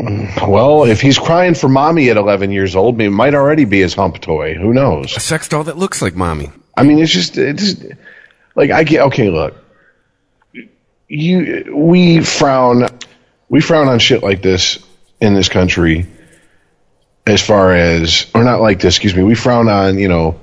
Mm, 0.00 0.48
well, 0.48 0.84
if 0.84 1.00
he's 1.00 1.18
crying 1.18 1.54
for 1.54 1.68
mommy 1.68 2.10
at 2.10 2.16
11 2.16 2.50
years 2.50 2.74
old, 2.74 3.00
it 3.00 3.10
might 3.10 3.34
already 3.34 3.64
be 3.64 3.80
his 3.80 3.94
hump 3.94 4.20
toy. 4.20 4.54
Who 4.54 4.72
knows? 4.72 5.16
A 5.16 5.20
sex 5.20 5.48
doll 5.48 5.64
that 5.64 5.76
looks 5.78 6.02
like 6.02 6.16
mommy. 6.16 6.50
I 6.76 6.82
mean, 6.82 6.98
it's 6.98 7.12
just, 7.12 7.36
it's 7.36 7.74
just 7.74 7.84
like 8.56 8.70
I 8.70 8.84
get. 8.84 9.02
Okay, 9.02 9.28
look, 9.28 9.54
you 11.12 11.74
we 11.76 12.20
frown 12.20 12.86
we 13.48 13.60
frown 13.60 13.88
on 13.88 13.98
shit 13.98 14.22
like 14.22 14.40
this 14.40 14.78
in 15.20 15.34
this 15.34 15.48
country. 15.48 16.06
As 17.24 17.40
far 17.40 17.72
as, 17.72 18.26
or 18.34 18.42
not 18.42 18.60
like 18.60 18.80
this, 18.80 18.96
excuse 18.96 19.14
me, 19.14 19.22
we 19.22 19.34
frown 19.34 19.68
on 19.68 19.98
you 19.98 20.08
know 20.08 20.40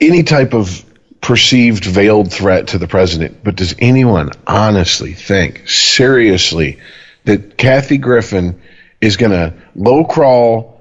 any 0.00 0.22
type 0.22 0.54
of 0.54 0.84
perceived 1.20 1.84
veiled 1.84 2.32
threat 2.32 2.68
to 2.68 2.78
the 2.78 2.86
president. 2.86 3.42
But 3.42 3.56
does 3.56 3.74
anyone 3.80 4.30
honestly 4.46 5.12
think 5.12 5.68
seriously 5.68 6.78
that 7.24 7.58
Kathy 7.58 7.98
Griffin 7.98 8.62
is 9.00 9.16
going 9.16 9.32
to 9.32 9.54
low 9.74 10.04
crawl 10.04 10.80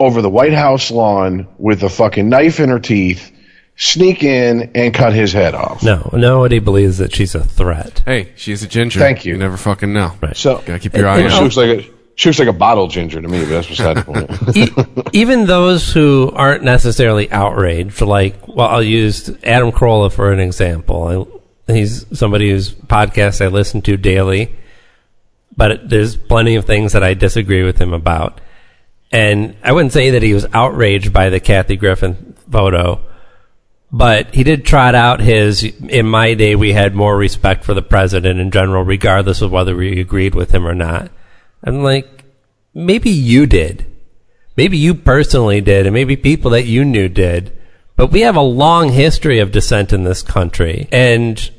over 0.00 0.22
the 0.22 0.30
White 0.30 0.54
House 0.54 0.90
lawn 0.90 1.46
with 1.58 1.82
a 1.82 1.88
fucking 1.88 2.28
knife 2.28 2.60
in 2.60 2.70
her 2.70 2.80
teeth, 2.80 3.30
sneak 3.78 4.22
in 4.22 4.72
and 4.74 4.92
cut 4.92 5.12
his 5.14 5.32
head 5.32 5.54
off. 5.54 5.82
No, 5.82 6.10
nobody 6.12 6.58
believes 6.58 6.98
that 6.98 7.14
she's 7.14 7.34
a 7.34 7.44
threat. 7.44 8.02
Hey, 8.04 8.32
she's 8.36 8.62
a 8.62 8.68
ginger. 8.68 8.98
Thank 8.98 9.24
you. 9.24 9.32
You 9.34 9.38
never 9.38 9.56
fucking 9.56 9.92
know. 9.92 10.12
Right. 10.20 10.36
So 10.36 10.58
Gotta 10.58 10.78
keep 10.80 10.94
your 10.94 11.08
eye 11.08 11.26
she 11.28 11.34
on 11.34 11.44
looks 11.44 11.56
like 11.56 11.78
a 11.78 11.90
she 12.16 12.28
looks 12.28 12.40
like 12.40 12.48
a 12.48 12.52
bottle 12.52 12.88
ginger 12.88 13.22
to 13.22 13.28
me, 13.28 13.38
but 13.44 13.48
that's 13.48 13.68
beside 13.68 13.96
the 13.96 14.02
point. 14.02 14.56
E- 15.12 15.18
even 15.20 15.46
those 15.46 15.92
who 15.92 16.32
aren't 16.34 16.64
necessarily 16.64 17.30
outraged, 17.30 18.00
like, 18.00 18.48
well, 18.48 18.66
I'll 18.66 18.82
use 18.82 19.30
Adam 19.44 19.70
Carolla 19.70 20.12
for 20.12 20.32
an 20.32 20.40
example. 20.40 21.40
I, 21.68 21.72
he's 21.72 22.04
somebody 22.18 22.50
whose 22.50 22.74
podcast 22.74 23.40
I 23.40 23.46
listen 23.46 23.82
to 23.82 23.96
daily, 23.96 24.52
but 25.56 25.88
there's 25.88 26.16
plenty 26.16 26.56
of 26.56 26.64
things 26.64 26.94
that 26.94 27.04
I 27.04 27.14
disagree 27.14 27.62
with 27.62 27.78
him 27.78 27.92
about. 27.92 28.40
And 29.12 29.56
I 29.62 29.70
wouldn't 29.70 29.92
say 29.92 30.10
that 30.10 30.22
he 30.22 30.34
was 30.34 30.44
outraged 30.52 31.12
by 31.12 31.30
the 31.30 31.38
Kathy 31.38 31.76
Griffin 31.76 32.34
photo, 32.50 33.00
but 33.90 34.34
he 34.34 34.44
did 34.44 34.66
trot 34.66 34.94
out 34.94 35.20
his, 35.20 35.64
in 35.64 36.06
my 36.06 36.34
day, 36.34 36.54
we 36.54 36.72
had 36.72 36.94
more 36.94 37.16
respect 37.16 37.64
for 37.64 37.72
the 37.72 37.82
president 37.82 38.38
in 38.38 38.50
general, 38.50 38.82
regardless 38.82 39.40
of 39.40 39.50
whether 39.50 39.74
we 39.74 40.00
agreed 40.00 40.34
with 40.34 40.50
him 40.54 40.66
or 40.66 40.74
not. 40.74 41.10
I'm 41.64 41.82
like, 41.82 42.24
maybe 42.74 43.10
you 43.10 43.46
did. 43.46 43.86
Maybe 44.56 44.76
you 44.76 44.94
personally 44.94 45.60
did, 45.60 45.86
and 45.86 45.94
maybe 45.94 46.16
people 46.16 46.50
that 46.50 46.66
you 46.66 46.84
knew 46.84 47.08
did. 47.08 47.56
But 47.96 48.12
we 48.12 48.20
have 48.20 48.36
a 48.36 48.42
long 48.42 48.90
history 48.90 49.38
of 49.38 49.52
dissent 49.52 49.92
in 49.92 50.04
this 50.04 50.22
country. 50.22 50.88
And 50.92 51.50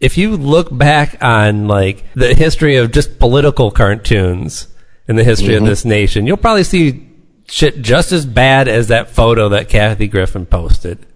if 0.00 0.16
you 0.16 0.36
look 0.36 0.76
back 0.76 1.22
on 1.22 1.68
like 1.68 2.04
the 2.14 2.34
history 2.34 2.76
of 2.76 2.92
just 2.92 3.18
political 3.18 3.70
cartoons 3.70 4.68
in 5.06 5.16
the 5.16 5.24
history 5.24 5.54
of 5.54 5.60
mm-hmm. 5.60 5.68
this 5.68 5.84
nation, 5.84 6.26
you'll 6.26 6.36
probably 6.38 6.64
see 6.64 7.08
shit 7.48 7.82
just 7.82 8.12
as 8.12 8.24
bad 8.24 8.66
as 8.66 8.88
that 8.88 9.10
photo 9.10 9.50
that 9.50 9.68
Kathy 9.68 10.08
Griffin 10.08 10.46
posted 10.46 11.06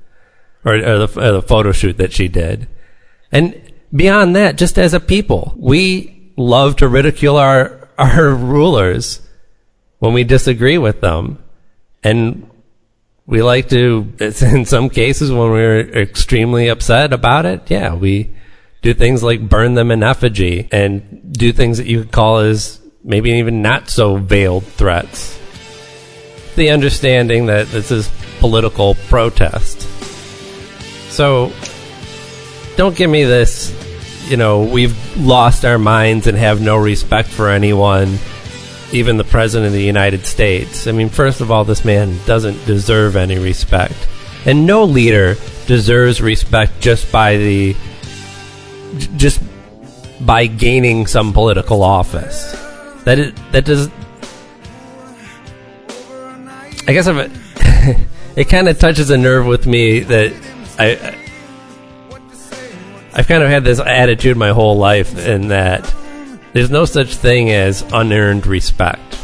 or, 0.65 0.75
or, 0.75 1.07
the, 1.07 1.21
or 1.21 1.33
the 1.33 1.43
photo 1.43 1.73
shoot 1.73 1.97
that 1.99 2.13
she 2.13 2.29
did. 2.29 2.69
And 3.33 3.73
beyond 3.95 4.37
that, 4.37 4.57
just 4.57 4.79
as 4.79 4.95
a 4.95 5.01
people, 5.01 5.55
we 5.57 6.33
love 6.37 6.77
to 6.77 6.89
ridicule 6.89 7.37
our, 7.37 7.89
our 7.99 8.31
rulers 8.31 9.21
when 9.99 10.13
we 10.13 10.25
disagree 10.25 10.79
with 10.79 11.01
them. 11.01 11.43
And 12.03 12.51
we 13.27 13.43
like 13.43 13.69
to, 13.71 14.13
in 14.21 14.65
some 14.65 14.91
cases 14.91 15.31
when 15.31 15.51
we're 15.51 15.81
extremely 15.81 16.69
upset 16.69 17.13
about 17.13 17.47
it, 17.47 17.71
yeah, 17.71 17.95
we 17.95 18.35
do 18.83 18.95
things 18.95 19.23
like 19.23 19.47
burn 19.47 19.75
them 19.75 19.91
in 19.91 20.03
effigy 20.03 20.69
and 20.73 21.33
do 21.33 21.53
things 21.53 21.79
that 21.79 21.87
you 21.87 22.01
could 22.03 22.13
call 22.13 22.39
as 22.39 22.81
maybe 23.05 23.31
even 23.33 23.63
not 23.63 23.91
so 23.91 24.17
veiled 24.17 24.65
threats. 24.65 25.39
The 26.57 26.71
understanding 26.71 27.47
that 27.47 27.69
this 27.69 27.91
is 27.91 28.11
political 28.41 28.95
protest. 29.09 29.90
So, 31.11 31.53
don't 32.77 32.97
give 32.97 33.11
me 33.11 33.25
this, 33.25 33.75
you 34.31 34.37
know, 34.37 34.63
we've 34.63 34.97
lost 35.19 35.65
our 35.65 35.79
minds 35.79 36.27
and 36.27 36.39
have 36.39 36.61
no 36.61 36.77
respect 36.77 37.29
for 37.29 37.51
anyone, 37.51 38.19
even 38.93 39.17
the 39.17 39.25
President 39.25 39.67
of 39.67 39.73
the 39.73 39.83
United 39.83 40.25
States. 40.25 40.87
I 40.87 40.93
mean, 40.93 41.09
first 41.09 41.41
of 41.41 41.51
all, 41.51 41.65
this 41.65 41.85
man 41.85 42.17
doesn't 42.27 42.65
deserve 42.65 43.17
any 43.17 43.39
respect. 43.39 44.09
And 44.47 44.67
no 44.67 44.85
leader 44.85 45.37
deserves 45.67 46.23
respect 46.23 46.81
just 46.81 47.11
by 47.13 47.37
the, 47.37 47.77
just 49.17 49.43
by 50.21 50.47
gaining 50.47 51.07
some 51.07 51.33
political 51.33 51.83
office. 51.83 52.53
That 53.05 53.19
is, 53.19 53.33
that 53.53 53.65
does, 53.65 53.91
I 56.87 56.93
guess 56.93 57.07
if 57.07 57.17
it, 57.17 58.07
it 58.37 58.45
kind 58.49 58.69
of 58.69 58.79
touches 58.79 59.11
a 59.11 59.19
nerve 59.19 59.47
with 59.47 59.67
me 59.67 60.01
that 60.01 60.33
I, 60.81 61.17
I've 63.13 63.27
kind 63.29 63.43
of 63.43 63.51
had 63.51 63.65
this 63.65 63.81
attitude 63.81 64.37
my 64.37 64.51
whole 64.51 64.77
life 64.77 65.19
in 65.19 65.49
that 65.49 65.95
there's 66.53 66.71
no 66.71 66.85
such 66.85 67.15
thing 67.15 67.51
as 67.51 67.83
unearned 67.93 68.47
respect, 68.47 69.19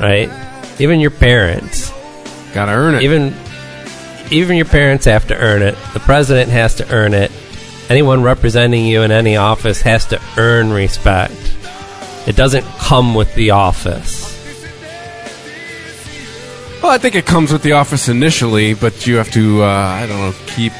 right? 0.00 0.30
Even 0.78 1.00
your 1.00 1.10
parents, 1.10 1.92
Gotta 2.52 2.72
earn 2.72 2.94
it. 2.96 3.02
even 3.02 3.34
even 4.30 4.56
your 4.56 4.66
parents 4.66 5.04
have 5.04 5.28
to 5.28 5.36
earn 5.36 5.62
it. 5.62 5.76
The 5.94 6.00
president 6.00 6.50
has 6.50 6.74
to 6.76 6.90
earn 6.92 7.14
it. 7.14 7.30
Anyone 7.88 8.22
representing 8.22 8.84
you 8.86 9.02
in 9.02 9.12
any 9.12 9.36
office 9.36 9.80
has 9.82 10.06
to 10.06 10.20
earn 10.36 10.72
respect. 10.72 11.32
It 12.26 12.34
doesn't 12.34 12.64
come 12.78 13.14
with 13.14 13.32
the 13.36 13.50
office. 13.52 14.25
Well, 16.86 16.94
I 16.94 16.98
think 16.98 17.16
it 17.16 17.26
comes 17.26 17.52
with 17.52 17.62
the 17.64 17.72
office 17.72 18.08
initially, 18.08 18.72
but 18.74 19.08
you 19.08 19.16
have 19.16 19.28
to, 19.32 19.64
uh, 19.64 19.66
I 19.66 20.06
don't 20.06 20.18
know, 20.20 20.32
keep 20.46 20.72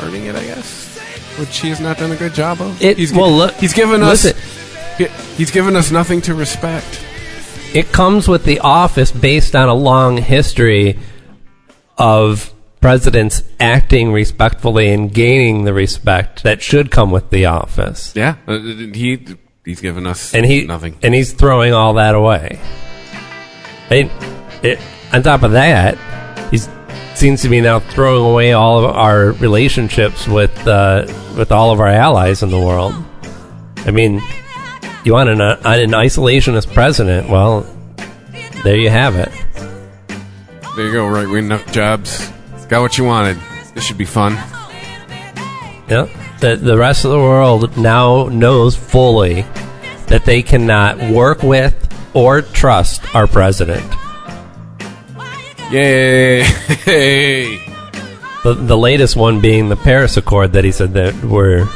earning 0.00 0.26
it, 0.26 0.36
I 0.36 0.44
guess. 0.44 0.96
Which 1.40 1.58
he 1.58 1.68
has 1.70 1.80
not 1.80 1.98
done 1.98 2.12
a 2.12 2.16
good 2.16 2.34
job 2.34 2.60
of. 2.60 2.80
It- 2.80 2.98
he's, 2.98 3.12
well, 3.12 3.32
look- 3.32 3.54
he's 3.54 3.72
given 3.74 4.00
us. 4.02 4.24
listen. 4.24 4.40
he- 4.96 5.08
He's 5.36 5.50
given 5.50 5.74
us 5.74 5.90
nothing 5.90 6.20
to 6.22 6.34
respect. 6.34 7.00
It 7.74 7.90
comes 7.90 8.28
with 8.28 8.44
the 8.44 8.60
office 8.60 9.10
based 9.10 9.56
on 9.56 9.68
a 9.68 9.74
long 9.74 10.18
history 10.18 10.98
of 11.98 12.52
presidents 12.80 13.42
acting 13.58 14.12
respectfully 14.12 14.92
and 14.92 15.12
gaining 15.12 15.64
the 15.64 15.72
respect 15.72 16.42
that 16.44 16.62
should 16.62 16.90
come 16.92 17.10
with 17.10 17.30
the 17.30 17.46
office. 17.46 18.12
Yeah, 18.14 18.36
uh, 18.46 18.58
he 18.58 19.18
he's 19.64 19.80
given 19.80 20.06
us 20.06 20.32
And 20.34 20.46
he 20.46 20.64
nothing. 20.64 20.96
and 21.02 21.12
he's 21.14 21.32
throwing 21.32 21.72
all 21.74 21.94
that 21.94 22.14
away. 22.14 22.58
And 23.90 24.10
it, 24.62 24.78
on 25.12 25.22
top 25.22 25.42
of 25.42 25.52
that, 25.52 25.98
he 26.50 26.58
seems 27.14 27.42
to 27.42 27.48
be 27.48 27.60
now 27.60 27.80
throwing 27.80 28.24
away 28.30 28.52
all 28.52 28.84
of 28.84 28.96
our 28.96 29.32
relationships 29.32 30.26
with 30.26 30.66
uh, 30.66 31.06
with 31.36 31.52
all 31.52 31.72
of 31.72 31.80
our 31.80 31.88
allies 31.88 32.42
in 32.42 32.50
the 32.50 32.60
world. 32.60 32.94
I 33.78 33.90
mean, 33.90 34.20
you 35.04 35.14
want 35.14 35.30
an, 35.30 35.40
uh, 35.40 35.60
an 35.64 35.90
isolationist 35.90 36.72
president? 36.74 37.28
Well, 37.28 37.62
there 38.62 38.76
you 38.76 38.90
have 38.90 39.16
it. 39.16 39.32
There 40.76 40.86
you 40.86 40.92
go, 40.92 41.08
right 41.08 41.28
wing 41.28 41.48
nut 41.48 41.66
jobs. 41.72 42.30
Got 42.68 42.82
what 42.82 42.98
you 42.98 43.04
wanted. 43.04 43.36
This 43.74 43.82
should 43.82 43.98
be 43.98 44.04
fun. 44.04 44.34
Yep. 45.88 46.08
The, 46.38 46.56
the 46.56 46.78
rest 46.78 47.04
of 47.04 47.10
the 47.10 47.18
world 47.18 47.76
now 47.76 48.28
knows 48.28 48.76
fully 48.76 49.42
that 50.06 50.24
they 50.24 50.42
cannot 50.42 50.98
work 51.10 51.42
with 51.42 51.74
or 52.14 52.42
trust 52.42 53.12
our 53.14 53.26
president. 53.26 53.84
Yay! 55.70 56.42
The, 58.42 58.54
the 58.54 58.76
latest 58.78 59.16
one 59.16 59.40
being 59.40 59.68
the 59.68 59.76
Paris 59.76 60.16
Accord 60.16 60.52
that 60.54 60.64
he 60.64 60.72
said 60.72 60.94
that 60.94 61.14
we're 61.22 61.68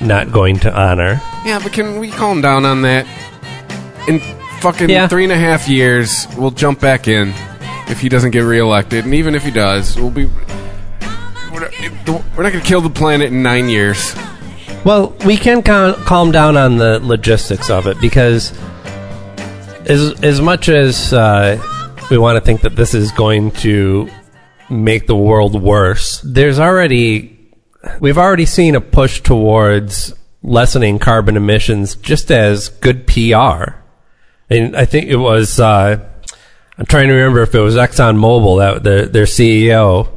not 0.00 0.30
going 0.30 0.58
to 0.60 0.72
honor. 0.78 1.20
yeah, 1.44 1.58
but 1.62 1.72
can 1.72 1.98
we 1.98 2.10
calm 2.10 2.40
down 2.40 2.64
on 2.64 2.82
that? 2.82 3.06
In 4.08 4.20
fucking 4.60 4.90
Yeah. 4.90 5.08
three 5.08 5.24
and 5.24 5.32
a 5.32 5.38
half 5.38 5.68
years, 5.68 6.26
we'll 6.36 6.50
jump 6.50 6.80
back 6.80 7.08
in 7.08 7.32
if 7.88 8.00
he 8.00 8.08
doesn't 8.08 8.30
get 8.30 8.40
reelected, 8.40 9.04
and 9.04 9.14
even 9.14 9.34
if 9.34 9.42
he 9.42 9.50
does, 9.50 9.96
we'll 9.96 10.10
be. 10.10 10.26
We're 11.52 11.60
not, 11.60 11.72
we're 12.36 12.42
not 12.44 12.52
going 12.52 12.62
to 12.62 12.68
kill 12.68 12.80
the 12.80 12.90
planet 12.90 13.32
in 13.32 13.42
nine 13.42 13.68
years. 13.68 14.14
Well, 14.84 15.14
we 15.26 15.36
can 15.36 15.62
cal- 15.62 15.94
calm 15.94 16.30
down 16.30 16.56
on 16.56 16.76
the 16.76 17.00
logistics 17.02 17.68
of 17.70 17.86
it 17.86 18.00
because 18.00 18.52
as 19.86 20.12
as 20.22 20.40
much 20.40 20.68
as 20.68 21.12
uh, 21.12 21.56
we 22.10 22.18
want 22.18 22.36
to 22.36 22.44
think 22.44 22.62
that 22.62 22.76
this 22.76 22.94
is 22.94 23.12
going 23.12 23.52
to 23.52 24.08
make 24.68 25.06
the 25.06 25.16
world 25.16 25.60
worse, 25.60 26.20
there's 26.20 26.58
already 26.58 27.36
we've 28.00 28.18
already 28.18 28.46
seen 28.46 28.74
a 28.74 28.80
push 28.80 29.20
towards 29.20 30.14
lessening 30.42 30.98
carbon 30.98 31.36
emissions 31.36 31.96
just 31.96 32.30
as 32.30 32.68
good 32.68 33.06
PR. 33.06 33.74
And 34.48 34.76
I 34.76 34.84
think 34.84 35.06
it 35.06 35.16
was 35.16 35.60
uh, 35.60 36.04
I'm 36.78 36.86
trying 36.86 37.08
to 37.08 37.14
remember 37.14 37.42
if 37.42 37.54
it 37.54 37.60
was 37.60 37.76
ExxonMobil 37.76 38.58
that 38.58 38.82
their 38.82 39.06
their 39.06 39.24
CEO 39.24 40.08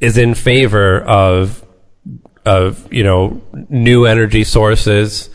is 0.00 0.16
in 0.16 0.34
favor 0.34 1.00
of 1.00 1.64
of 2.44 2.92
you 2.92 3.04
know 3.04 3.42
new 3.68 4.06
energy 4.06 4.44
sources 4.44 5.28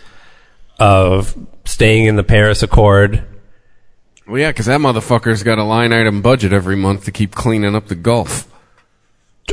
of 0.80 1.38
staying 1.66 2.06
in 2.06 2.16
the 2.16 2.24
Paris 2.24 2.64
Accord. 2.64 3.24
Well, 4.28 4.40
yeah, 4.40 4.50
because 4.52 4.68
that 4.68 4.80
motherfucker's 4.80 5.44
got 5.44 5.58
a 5.60 5.64
line 5.64 5.92
item 5.94 6.22
budget 6.22 6.54
every 6.54 6.76
month 6.78 7.06
to 7.06 7.12
keep 7.12 7.36
cleaning 7.36 7.76
up 7.76 7.88
the 7.88 7.96
Gulf. 7.96 8.48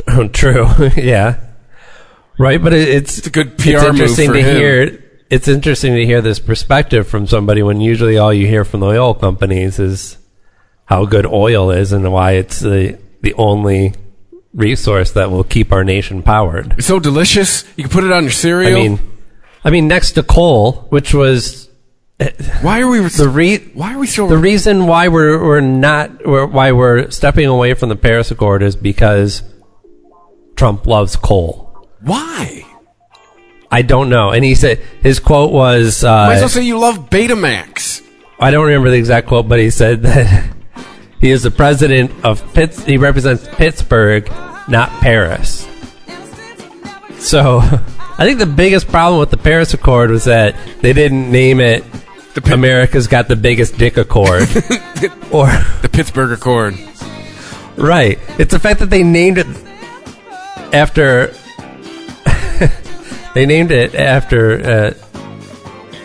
True, 0.31 0.67
yeah, 0.95 1.39
right. 2.39 2.61
But 2.63 2.73
it, 2.73 2.87
it's 2.87 3.17
It's 3.17 3.27
a 3.27 3.31
good 3.31 3.57
PR 3.57 3.69
it's 3.69 3.81
move 3.83 3.89
interesting 3.91 4.29
for 4.29 4.35
to 4.35 4.41
him. 4.43 4.55
hear. 4.55 5.03
It's 5.29 5.47
interesting 5.47 5.95
to 5.95 6.05
hear 6.05 6.21
this 6.21 6.39
perspective 6.39 7.07
from 7.07 7.25
somebody 7.27 7.63
when 7.63 7.79
usually 7.81 8.17
all 8.17 8.33
you 8.33 8.47
hear 8.47 8.65
from 8.65 8.81
the 8.81 8.87
oil 8.87 9.13
companies 9.13 9.79
is 9.79 10.17
how 10.85 11.05
good 11.05 11.25
oil 11.25 11.71
is 11.71 11.91
and 11.93 12.11
why 12.11 12.33
it's 12.33 12.59
the 12.59 12.97
the 13.21 13.33
only 13.35 13.93
resource 14.53 15.11
that 15.11 15.31
will 15.31 15.43
keep 15.45 15.71
our 15.71 15.83
nation 15.83 16.21
powered. 16.23 16.73
It's 16.77 16.87
so 16.87 16.99
delicious. 16.99 17.63
You 17.77 17.83
can 17.85 17.91
put 17.91 18.03
it 18.03 18.11
on 18.11 18.23
your 18.23 18.31
cereal. 18.31 18.71
I 18.77 18.87
mean, 18.87 18.99
I 19.63 19.69
mean, 19.69 19.87
next 19.87 20.13
to 20.13 20.23
coal, 20.23 20.87
which 20.89 21.13
was 21.13 21.69
why 22.61 22.81
are 22.81 22.87
we 22.87 22.99
the 22.99 23.29
re- 23.29 23.71
why 23.73 23.95
are 23.95 23.99
we 23.99 24.07
so 24.07 24.27
the 24.27 24.37
reason 24.37 24.85
why 24.85 25.07
we're 25.07 25.43
we're 25.43 25.61
not 25.61 26.25
we're, 26.25 26.45
why 26.45 26.71
we're 26.71 27.09
stepping 27.09 27.47
away 27.47 27.73
from 27.73 27.89
the 27.89 27.95
Paris 27.95 28.29
Accord 28.29 28.61
is 28.61 28.75
because 28.75 29.41
Trump 30.55 30.85
loves 30.85 31.15
coal. 31.15 31.87
why? 32.01 32.65
I 33.73 33.83
don't 33.83 34.09
know, 34.09 34.31
and 34.31 34.43
he 34.43 34.53
said 34.53 34.79
his 35.01 35.19
quote 35.19 35.51
was 35.51 36.03
Might 36.03 36.33
as 36.33 36.39
uh, 36.39 36.43
well 36.43 36.49
say 36.49 36.63
you 36.63 36.77
love 36.77 37.09
Betamax. 37.09 38.05
I 38.39 38.51
don't 38.51 38.65
remember 38.65 38.89
the 38.89 38.97
exact 38.97 39.27
quote, 39.27 39.47
but 39.47 39.59
he 39.59 39.69
said 39.69 40.01
that 40.03 40.53
he 41.21 41.31
is 41.31 41.43
the 41.43 41.51
president 41.51 42.11
of 42.25 42.53
Pitts. 42.53 42.83
He 42.83 42.97
represents 42.97 43.47
Pittsburgh, 43.47 44.29
not 44.67 44.89
Paris. 44.99 45.67
So, 47.17 47.59
I 48.17 48.25
think 48.25 48.39
the 48.39 48.45
biggest 48.45 48.89
problem 48.89 49.19
with 49.19 49.29
the 49.29 49.37
Paris 49.37 49.73
Accord 49.73 50.11
was 50.11 50.25
that 50.25 50.55
they 50.81 50.91
didn't 50.91 51.31
name 51.31 51.59
it 51.59 51.83
Pit- 52.39 52.53
"America's 52.53 53.07
Got 53.07 53.27
the 53.27 53.35
Biggest 53.35 53.77
Dick 53.77 53.97
Accord," 53.97 54.43
or 55.31 55.47
the 55.81 55.89
Pittsburgh 55.91 56.31
Accord. 56.31 56.75
right. 57.75 58.17
It's 58.39 58.51
the 58.53 58.59
fact 58.59 58.79
that 58.79 58.89
they 58.89 59.03
named 59.03 59.37
it 59.37 59.47
after. 60.73 61.33
they 63.33 63.45
named 63.45 63.71
it 63.71 63.95
after 63.95 64.61
uh, 64.63 64.93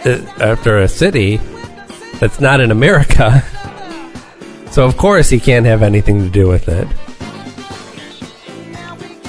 uh, 0.08 0.18
after 0.40 0.78
a 0.78 0.88
city 0.88 1.36
that's 2.18 2.40
not 2.40 2.60
in 2.60 2.70
America. 2.70 3.44
So 4.72 4.84
of 4.84 4.98
course 4.98 5.30
he 5.30 5.40
can't 5.40 5.64
have 5.64 5.82
anything 5.82 6.20
to 6.20 6.28
do 6.28 6.48
with 6.48 6.68
it. 6.68 6.86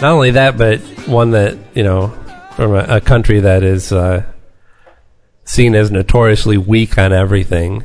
Not 0.01 0.11
only 0.11 0.31
that, 0.31 0.57
but 0.57 0.79
one 1.07 1.31
that 1.31 1.57
you 1.73 1.83
know 1.83 2.09
from 2.57 2.73
a, 2.73 2.97
a 2.97 2.99
country 2.99 3.39
that 3.39 3.63
is 3.63 3.93
uh, 3.93 4.23
seen 5.47 5.75
as 5.75 5.89
notoriously 5.89 6.57
weak 6.57 6.97
on 6.97 7.13
everything. 7.13 7.83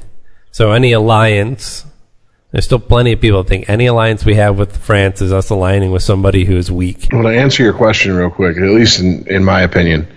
So 0.50 0.72
any 0.72 0.92
alliance, 0.92 1.86
there's 2.50 2.64
still 2.64 2.80
plenty 2.80 3.12
of 3.12 3.20
people 3.20 3.42
that 3.42 3.48
think 3.48 3.70
any 3.70 3.86
alliance 3.86 4.24
we 4.24 4.34
have 4.34 4.58
with 4.58 4.76
France 4.76 5.22
is 5.22 5.32
us 5.32 5.48
aligning 5.48 5.92
with 5.92 6.02
somebody 6.02 6.44
who 6.44 6.56
is 6.56 6.70
weak. 6.70 7.08
Well, 7.12 7.22
to 7.22 7.28
answer 7.28 7.62
your 7.62 7.72
question 7.72 8.14
real 8.14 8.30
quick, 8.30 8.56
at 8.56 8.62
least 8.62 9.00
in, 9.00 9.26
in 9.28 9.44
my 9.44 9.62
opinion, 9.62 10.08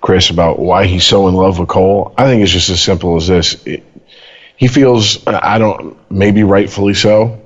Chris, 0.00 0.30
about 0.30 0.58
why 0.58 0.86
he's 0.86 1.06
so 1.06 1.28
in 1.28 1.34
love 1.34 1.58
with 1.58 1.68
coal, 1.68 2.14
I 2.16 2.24
think 2.24 2.42
it's 2.42 2.52
just 2.52 2.70
as 2.70 2.80
simple 2.80 3.16
as 3.16 3.28
this. 3.28 3.62
It, 3.66 3.84
he 4.56 4.66
feels, 4.66 5.24
I 5.26 5.58
don't, 5.58 5.96
maybe 6.10 6.42
rightfully 6.42 6.94
so, 6.94 7.40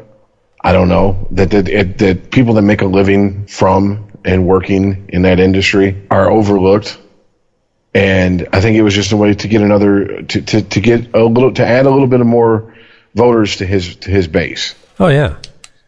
I 0.65 0.73
don't 0.73 0.89
know, 0.89 1.27
that, 1.33 1.51
that, 1.51 1.69
it, 1.69 1.99
that 1.99 2.31
people 2.31 2.55
that 2.55 2.63
make 2.63 2.81
a 2.81 2.87
living 2.87 3.47
from 3.47 4.11
and 4.25 4.47
working 4.47 5.09
in 5.09 5.23
that 5.23 5.41
industry 5.41 6.07
are 6.11 6.31
overlooked. 6.31 6.97
And 7.95 8.49
I 8.53 8.61
think 8.61 8.77
it 8.77 8.83
was 8.83 8.95
just 8.95 9.13
a 9.13 9.17
way 9.17 9.35
to 9.35 9.49
get 9.49 9.61
another, 9.61 10.23
to, 10.23 10.41
to, 10.41 10.63
to 10.63 10.81
get 10.81 11.15
a 11.15 11.25
little, 11.25 11.53
to 11.55 11.67
add 11.67 11.87
a 11.87 11.91
little 11.91 12.07
bit 12.07 12.21
of 12.21 12.27
more 12.27 12.75
voters 13.15 13.57
to 13.57 13.67
his, 13.67 13.97
to 13.97 14.11
his 14.11 14.29
base 14.29 14.75
Oh 15.03 15.09
yeah, 15.09 15.37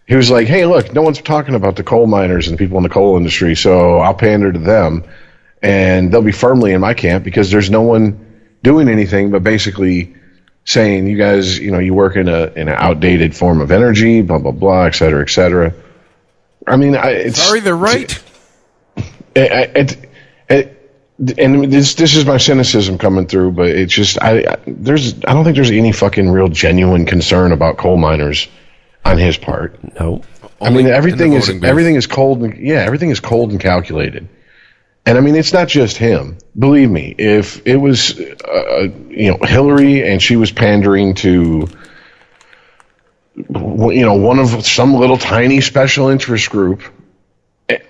he 0.06 0.16
was 0.16 0.28
like, 0.28 0.48
"Hey, 0.48 0.66
look, 0.66 0.92
no 0.92 1.02
one's 1.02 1.20
talking 1.20 1.54
about 1.54 1.76
the 1.76 1.84
coal 1.84 2.06
miners 2.06 2.48
and 2.48 2.58
people 2.58 2.78
in 2.78 2.82
the 2.82 2.88
coal 2.88 3.16
industry, 3.16 3.54
so 3.54 3.98
I'll 3.98 4.14
pander 4.14 4.52
to 4.52 4.58
them, 4.58 5.04
and 5.62 6.10
they'll 6.10 6.22
be 6.22 6.32
firmly 6.32 6.72
in 6.72 6.80
my 6.80 6.94
camp 6.94 7.22
because 7.22 7.50
there's 7.50 7.70
no 7.70 7.82
one 7.82 8.42
doing 8.62 8.88
anything 8.88 9.30
but 9.30 9.44
basically 9.44 10.16
saying, 10.64 11.06
you 11.06 11.18
guys, 11.18 11.58
you 11.58 11.70
know, 11.70 11.78
you 11.78 11.94
work 11.94 12.16
in 12.16 12.28
a 12.28 12.46
in 12.56 12.68
an 12.68 12.76
outdated 12.76 13.36
form 13.36 13.60
of 13.60 13.70
energy, 13.70 14.22
blah 14.22 14.38
blah 14.38 14.50
blah, 14.50 14.84
et 14.86 14.96
cetera, 14.96 15.22
et 15.22 15.30
cetera." 15.30 15.72
I 16.66 16.76
mean, 16.76 16.96
I, 16.96 17.10
it's 17.10 17.40
Sorry, 17.40 17.60
they're 17.60 17.76
right. 17.76 18.20
it, 19.36 19.76
it, 19.76 20.10
it, 20.48 20.73
and 21.18 21.72
this 21.72 21.94
this 21.94 22.16
is 22.16 22.24
my 22.26 22.38
cynicism 22.38 22.98
coming 22.98 23.26
through, 23.26 23.52
but 23.52 23.68
it's 23.68 23.92
just 23.92 24.20
I, 24.20 24.38
I 24.40 24.56
there's 24.66 25.14
I 25.24 25.32
don't 25.32 25.44
think 25.44 25.56
there's 25.56 25.70
any 25.70 25.92
fucking 25.92 26.30
real 26.30 26.48
genuine 26.48 27.06
concern 27.06 27.52
about 27.52 27.76
coal 27.76 27.96
miners 27.96 28.48
on 29.04 29.18
his 29.18 29.36
part. 29.36 29.78
no, 30.00 30.22
I 30.60 30.70
mean, 30.70 30.86
everything 30.86 31.34
is 31.34 31.48
booth. 31.48 31.64
everything 31.64 31.94
is 31.94 32.06
cold. 32.06 32.42
And, 32.42 32.56
yeah, 32.56 32.80
everything 32.80 33.10
is 33.10 33.20
cold 33.20 33.50
and 33.50 33.60
calculated. 33.60 34.28
And 35.06 35.18
I 35.18 35.20
mean, 35.20 35.36
it's 35.36 35.52
not 35.52 35.68
just 35.68 35.98
him. 35.98 36.38
Believe 36.58 36.90
me, 36.90 37.14
if 37.18 37.66
it 37.66 37.76
was, 37.76 38.18
uh, 38.18 38.88
you 39.08 39.30
know, 39.30 39.38
Hillary 39.42 40.08
and 40.08 40.22
she 40.22 40.36
was 40.36 40.50
pandering 40.50 41.14
to, 41.16 41.68
you 43.36 44.04
know, 44.04 44.14
one 44.14 44.38
of 44.38 44.64
some 44.64 44.94
little 44.94 45.18
tiny 45.18 45.60
special 45.60 46.08
interest 46.08 46.48
group, 46.48 46.82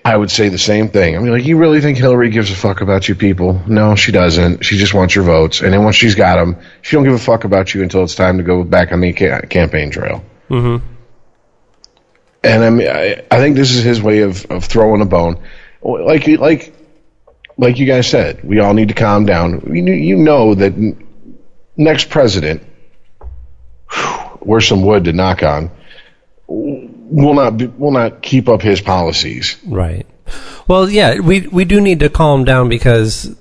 I 0.05 0.15
would 0.15 0.31
say 0.31 0.47
the 0.47 0.57
same 0.57 0.87
thing. 0.87 1.15
I 1.15 1.19
mean, 1.19 1.31
like, 1.31 1.45
you 1.45 1.57
really 1.57 1.81
think 1.81 1.97
Hillary 1.97 2.29
gives 2.29 2.49
a 2.49 2.55
fuck 2.55 2.79
about 2.79 3.09
you 3.09 3.15
people? 3.15 3.61
No, 3.67 3.95
she 3.95 4.13
doesn't. 4.13 4.63
She 4.63 4.77
just 4.77 4.93
wants 4.93 5.15
your 5.15 5.25
votes. 5.25 5.61
And 5.61 5.73
then 5.73 5.83
once 5.83 5.97
she's 5.97 6.15
got 6.15 6.37
them, 6.37 6.57
she 6.81 6.95
don't 6.95 7.03
give 7.03 7.13
a 7.13 7.19
fuck 7.19 7.43
about 7.43 7.73
you 7.73 7.83
until 7.83 8.03
it's 8.03 8.15
time 8.15 8.37
to 8.37 8.43
go 8.43 8.63
back 8.63 8.93
on 8.93 9.01
the 9.01 9.11
ca- 9.11 9.41
campaign 9.41 9.91
trail. 9.91 10.23
Mm-hmm. 10.49 10.85
And 12.45 12.63
I 12.63 12.69
mean, 12.69 12.87
I, 12.87 13.23
I 13.29 13.37
think 13.37 13.57
this 13.57 13.75
is 13.75 13.83
his 13.83 14.01
way 14.01 14.19
of, 14.21 14.45
of 14.45 14.63
throwing 14.63 15.01
a 15.01 15.05
bone. 15.05 15.41
Like 15.81 16.27
like 16.27 16.73
like 17.57 17.77
you 17.77 17.85
guys 17.85 18.07
said, 18.07 18.43
we 18.43 18.59
all 18.59 18.73
need 18.73 18.89
to 18.89 18.93
calm 18.93 19.25
down. 19.25 19.61
You, 19.73 19.83
you 19.93 20.17
know 20.17 20.55
that 20.55 20.73
next 21.75 22.09
president, 22.09 22.63
where's 24.39 24.67
some 24.67 24.85
wood 24.85 25.05
to 25.05 25.13
knock 25.13 25.43
on, 25.43 25.71
will 27.05 27.33
not 27.33 27.57
be, 27.57 27.67
will 27.67 27.91
not 27.91 28.21
keep 28.21 28.49
up 28.49 28.61
his 28.61 28.81
policies. 28.81 29.57
Right. 29.65 30.05
Well, 30.67 30.89
yeah, 30.89 31.19
we 31.19 31.47
we 31.47 31.65
do 31.65 31.79
need 31.79 31.99
to 31.99 32.09
calm 32.09 32.43
down 32.43 32.69
because 32.69 33.35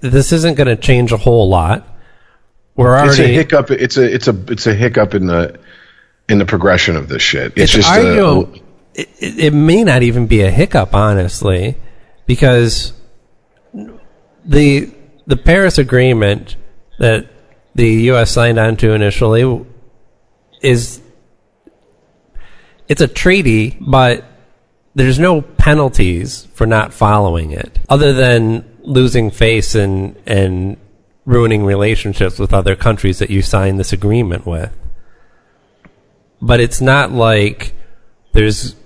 this 0.00 0.32
isn't 0.32 0.56
going 0.56 0.68
to 0.68 0.76
change 0.76 1.12
a 1.12 1.16
whole 1.16 1.48
lot. 1.48 1.88
We're 2.76 3.04
It's 3.06 3.18
a 3.18 3.26
hiccup. 3.26 3.70
It's 3.70 3.96
a 3.96 4.14
it's 4.14 4.28
a 4.28 4.44
it's 4.48 4.66
a 4.66 4.74
hiccup 4.74 5.14
in 5.14 5.26
the 5.26 5.58
in 6.28 6.38
the 6.38 6.46
progression 6.46 6.96
of 6.96 7.08
this 7.08 7.22
shit. 7.22 7.52
It's, 7.56 7.58
it's 7.58 7.72
just 7.72 7.90
uh, 7.90 7.96
argu- 7.96 8.16
a, 8.16 8.22
oh. 8.22 8.54
it, 8.94 9.08
it 9.18 9.38
it 9.38 9.52
may 9.52 9.82
not 9.84 10.02
even 10.02 10.26
be 10.26 10.42
a 10.42 10.50
hiccup, 10.50 10.94
honestly, 10.94 11.76
because 12.26 12.92
the 14.44 14.90
the 15.26 15.36
Paris 15.36 15.78
Agreement 15.78 16.56
that 16.98 17.28
the 17.74 17.88
U.S. 17.88 18.30
signed 18.30 18.58
on 18.58 18.76
to 18.76 18.92
initially 18.92 19.66
is 20.62 21.01
it's 22.92 23.00
a 23.00 23.08
treaty, 23.08 23.74
but 23.80 24.22
there's 24.94 25.18
no 25.18 25.40
penalties 25.40 26.46
for 26.52 26.66
not 26.66 26.92
following 26.92 27.50
it, 27.50 27.78
other 27.88 28.12
than 28.12 28.68
losing 28.82 29.30
face 29.30 29.74
and 29.74 30.14
and 30.26 30.76
ruining 31.24 31.64
relationships 31.64 32.38
with 32.38 32.52
other 32.52 32.76
countries 32.76 33.18
that 33.20 33.30
you 33.30 33.40
signed 33.40 33.80
this 33.80 33.94
agreement 33.94 34.46
with. 34.46 34.76
But 36.42 36.60
it's 36.60 36.82
not 36.82 37.12
like 37.12 37.72
there's 38.32 38.76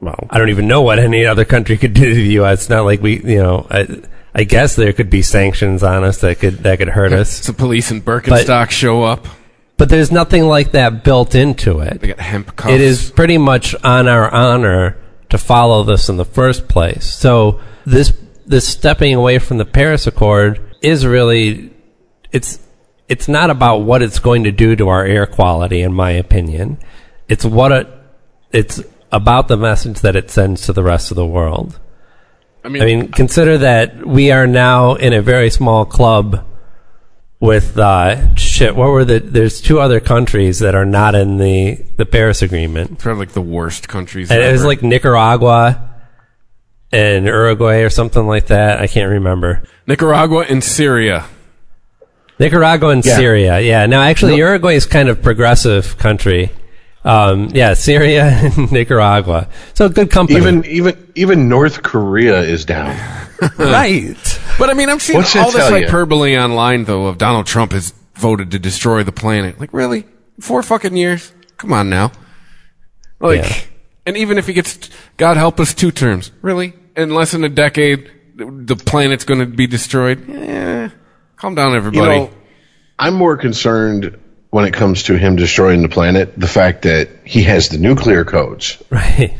well, 0.00 0.28
I 0.30 0.38
don't 0.38 0.50
even 0.50 0.68
know 0.68 0.82
what 0.82 1.00
any 1.00 1.26
other 1.26 1.44
country 1.44 1.76
could 1.76 1.92
do 1.92 2.08
to 2.08 2.14
the 2.14 2.32
U.S. 2.34 2.60
It's 2.60 2.70
not 2.70 2.84
like 2.84 3.02
we, 3.02 3.20
you 3.20 3.42
know, 3.42 3.66
I, 3.68 4.00
I 4.32 4.44
guess 4.44 4.76
there 4.76 4.92
could 4.92 5.10
be 5.10 5.22
sanctions 5.22 5.82
on 5.82 6.04
us 6.04 6.20
that 6.20 6.38
could 6.38 6.58
that 6.58 6.78
could 6.78 6.88
hurt 6.88 7.12
us, 7.12 7.30
Some 7.30 7.56
police 7.56 7.90
in 7.90 8.00
Birkenstock 8.00 8.70
show 8.70 9.02
up. 9.02 9.26
But 9.80 9.88
there's 9.88 10.12
nothing 10.12 10.44
like 10.44 10.72
that 10.72 11.04
built 11.04 11.34
into 11.34 11.80
it. 11.80 12.02
They 12.02 12.08
got 12.08 12.20
hemp 12.20 12.54
cuffs. 12.54 12.74
It 12.74 12.82
is 12.82 13.10
pretty 13.10 13.38
much 13.38 13.74
on 13.82 14.08
our 14.08 14.30
honor 14.30 14.98
to 15.30 15.38
follow 15.38 15.84
this 15.84 16.10
in 16.10 16.18
the 16.18 16.24
first 16.26 16.68
place. 16.68 17.10
So 17.10 17.62
this 17.86 18.12
this 18.44 18.68
stepping 18.68 19.14
away 19.14 19.38
from 19.38 19.56
the 19.56 19.64
Paris 19.64 20.06
Accord 20.06 20.60
is 20.82 21.06
really 21.06 21.72
it's 22.30 22.58
it's 23.08 23.26
not 23.26 23.48
about 23.48 23.78
what 23.78 24.02
it's 24.02 24.18
going 24.18 24.44
to 24.44 24.52
do 24.52 24.76
to 24.76 24.88
our 24.90 25.06
air 25.06 25.24
quality, 25.24 25.80
in 25.80 25.94
my 25.94 26.10
opinion. 26.10 26.78
It's 27.26 27.46
what 27.46 27.72
it, 27.72 27.88
it's 28.52 28.82
about 29.10 29.48
the 29.48 29.56
message 29.56 30.00
that 30.00 30.14
it 30.14 30.30
sends 30.30 30.66
to 30.66 30.74
the 30.74 30.82
rest 30.82 31.10
of 31.10 31.14
the 31.14 31.26
world. 31.26 31.80
I 32.62 32.68
mean, 32.68 32.82
I 32.82 32.84
mean, 32.84 33.08
consider 33.12 33.56
that 33.56 34.06
we 34.06 34.30
are 34.30 34.46
now 34.46 34.96
in 34.96 35.14
a 35.14 35.22
very 35.22 35.48
small 35.48 35.86
club 35.86 36.44
with 37.40 37.78
uh, 37.78 38.34
shit. 38.36 38.76
What 38.76 38.90
were 38.90 39.04
the? 39.04 39.18
There's 39.20 39.60
two 39.60 39.80
other 39.80 39.98
countries 39.98 40.58
that 40.60 40.74
are 40.74 40.84
not 40.84 41.14
in 41.14 41.38
the 41.38 41.82
the 41.96 42.06
Paris 42.06 42.42
Agreement, 42.42 42.92
it's 42.92 43.02
probably 43.02 43.26
like 43.26 43.34
the 43.34 43.40
worst 43.40 43.88
countries. 43.88 44.30
and 44.30 44.40
it 44.40 44.52
was 44.52 44.60
ever. 44.60 44.68
like 44.68 44.82
Nicaragua 44.82 45.88
and 46.92 47.24
Uruguay 47.26 47.78
or 47.80 47.90
something 47.90 48.26
like 48.26 48.46
that. 48.48 48.80
I 48.80 48.86
can't 48.86 49.10
remember. 49.10 49.62
Nicaragua 49.86 50.44
and 50.48 50.62
Syria. 50.62 51.24
Nicaragua 52.38 52.88
and 52.90 53.04
Yeah. 53.04 53.16
Syria. 53.16 53.60
Yeah. 53.60 53.86
Now, 53.86 54.02
actually, 54.02 54.36
Uruguay 54.36 54.74
is 54.74 54.86
kind 54.86 55.08
of 55.08 55.22
progressive 55.22 55.98
country. 55.98 56.50
Um, 57.04 57.48
yeah, 57.54 57.74
Syria 57.74 58.24
and 58.56 58.70
Nicaragua. 58.72 59.48
So 59.74 59.88
good 59.88 60.10
company. 60.10 60.38
Even 60.38 60.64
even 60.66 61.12
even 61.14 61.48
North 61.48 61.82
Korea 61.82 62.40
is 62.40 62.64
down. 62.66 62.94
right. 63.58 64.29
But 64.60 64.70
I 64.70 64.74
mean, 64.74 64.88
I'm 64.90 65.00
seeing 65.00 65.16
What's 65.18 65.34
all 65.34 65.50
this 65.50 65.66
tell 65.68 65.76
you? 65.78 65.86
hyperbole 65.86 66.36
online 66.38 66.84
though 66.84 67.06
of 67.06 67.18
Donald 67.18 67.46
Trump 67.46 67.72
has 67.72 67.92
voted 68.14 68.50
to 68.52 68.58
destroy 68.58 69.02
the 69.02 69.10
planet. 69.12 69.58
Like, 69.58 69.72
really? 69.72 70.06
Four 70.38 70.62
fucking 70.62 70.94
years? 70.96 71.32
Come 71.56 71.72
on 71.72 71.88
now. 71.90 72.12
Like, 73.18 73.42
Yeah. 73.42 73.56
and 74.06 74.16
even 74.16 74.38
if 74.38 74.46
he 74.46 74.52
gets, 74.52 74.78
God 75.16 75.36
help 75.36 75.58
us, 75.60 75.74
two 75.74 75.90
terms, 75.90 76.30
really? 76.42 76.74
In 76.96 77.14
less 77.14 77.32
than 77.32 77.42
a 77.44 77.48
decade, 77.48 78.10
the 78.36 78.76
planet's 78.76 79.24
going 79.24 79.40
to 79.40 79.46
be 79.46 79.66
destroyed. 79.66 80.28
Eh, 80.30 80.88
calm 81.36 81.54
down, 81.54 81.74
everybody. 81.74 81.96
You 81.96 82.02
everybody. 82.04 82.30
know, 82.30 82.36
I'm 82.98 83.14
more 83.14 83.36
concerned 83.38 84.18
when 84.50 84.64
it 84.66 84.72
comes 84.74 85.04
to 85.04 85.16
him 85.16 85.36
destroying 85.36 85.82
the 85.82 85.88
planet. 85.88 86.34
The 86.38 86.48
fact 86.48 86.82
that 86.82 87.08
he 87.24 87.42
has 87.44 87.68
the 87.70 87.78
nuclear 87.78 88.24
codes, 88.24 88.82
Right. 88.90 89.34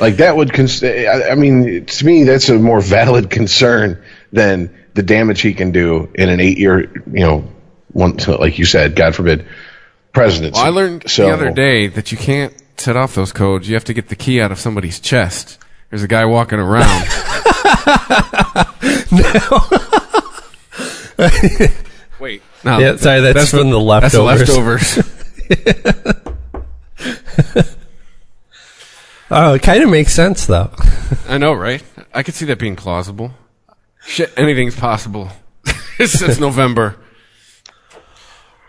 like 0.00 0.16
that 0.18 0.36
would. 0.36 0.52
Cons- 0.52 0.82
I 0.84 1.30
I 1.30 1.34
mean, 1.36 1.86
to 1.86 2.06
me, 2.06 2.24
that's 2.24 2.48
a 2.48 2.58
more 2.58 2.80
valid 2.80 3.30
concern 3.30 4.02
than 4.32 4.74
the 4.94 5.02
damage 5.02 5.40
he 5.40 5.54
can 5.54 5.72
do 5.72 6.10
in 6.14 6.28
an 6.28 6.40
eight-year, 6.40 6.80
you 7.12 7.20
know, 7.20 7.48
one 7.92 8.16
like 8.16 8.58
you 8.58 8.64
said, 8.64 8.96
God 8.96 9.14
forbid, 9.14 9.46
presidency. 10.12 10.56
well, 10.58 10.66
I 10.66 10.70
learned 10.70 11.08
so, 11.08 11.26
the 11.26 11.32
other 11.32 11.50
day 11.50 11.86
that 11.88 12.12
you 12.12 12.18
can't 12.18 12.54
set 12.76 12.96
off 12.96 13.14
those 13.14 13.32
codes. 13.32 13.68
You 13.68 13.74
have 13.74 13.84
to 13.84 13.94
get 13.94 14.08
the 14.08 14.16
key 14.16 14.40
out 14.40 14.52
of 14.52 14.58
somebody's 14.58 15.00
chest. 15.00 15.58
There's 15.90 16.02
a 16.02 16.08
guy 16.08 16.24
walking 16.24 16.58
around. 16.58 17.06
Wait, 22.20 22.42
no. 22.64 22.78
Yeah, 22.78 22.96
sorry, 22.96 23.20
that's 23.20 23.50
from 23.50 23.70
the 23.70 24.00
That's 24.00 24.12
the 24.12 24.22
leftovers. 24.22 24.96
leftovers. 24.98 26.36
Oh, 29.28 29.54
it 29.54 29.62
kind 29.62 29.82
of 29.82 29.90
makes 29.90 30.12
sense 30.12 30.46
though. 30.46 30.70
I 31.28 31.36
know, 31.38 31.52
right? 31.52 31.82
I 32.14 32.22
could 32.22 32.34
see 32.34 32.44
that 32.44 32.60
being 32.60 32.76
plausible. 32.76 33.32
Shit, 34.06 34.32
anything's 34.36 34.76
possible. 34.76 35.30
it's, 35.98 36.20
it's 36.22 36.38
November. 36.38 36.96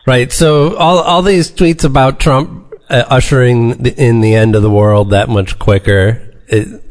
Right. 0.06 0.32
So 0.32 0.76
all 0.78 1.00
all 1.00 1.22
these 1.22 1.52
tweets 1.52 1.84
about 1.84 2.20
Trump 2.20 2.74
uh, 2.90 3.04
ushering 3.10 3.78
the, 3.84 3.94
in 4.02 4.22
the 4.22 4.36
end 4.36 4.56
of 4.56 4.62
the 4.62 4.70
world 4.70 5.10
that 5.12 5.30
much 5.30 5.60
quicker. 5.60 6.34
It, 6.48 6.84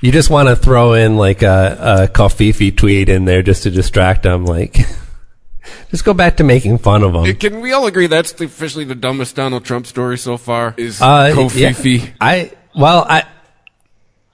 you 0.00 0.12
just 0.12 0.30
want 0.30 0.48
to 0.48 0.56
throw 0.56 0.94
in 0.94 1.16
like 1.16 1.42
a, 1.42 2.06
a 2.06 2.08
Covfefe 2.08 2.76
tweet 2.76 3.08
in 3.08 3.24
there 3.26 3.42
just 3.42 3.64
to 3.64 3.70
distract 3.70 4.22
them. 4.22 4.46
Like, 4.46 4.74
just 5.90 6.04
go 6.04 6.14
back 6.14 6.38
to 6.38 6.44
making 6.44 6.78
fun 6.78 7.02
of 7.02 7.12
them. 7.12 7.34
Can 7.34 7.60
we 7.60 7.72
all 7.72 7.86
agree 7.86 8.06
that's 8.06 8.32
the, 8.32 8.44
officially 8.46 8.84
the 8.84 8.94
dumbest 8.94 9.36
Donald 9.36 9.64
Trump 9.64 9.86
story 9.86 10.16
so 10.16 10.36
far? 10.38 10.72
Is 10.78 11.02
Uh, 11.02 11.32
Covfefe? 11.34 12.04
yeah. 12.04 12.10
I 12.20 12.52
well, 12.74 13.04
I 13.08 13.24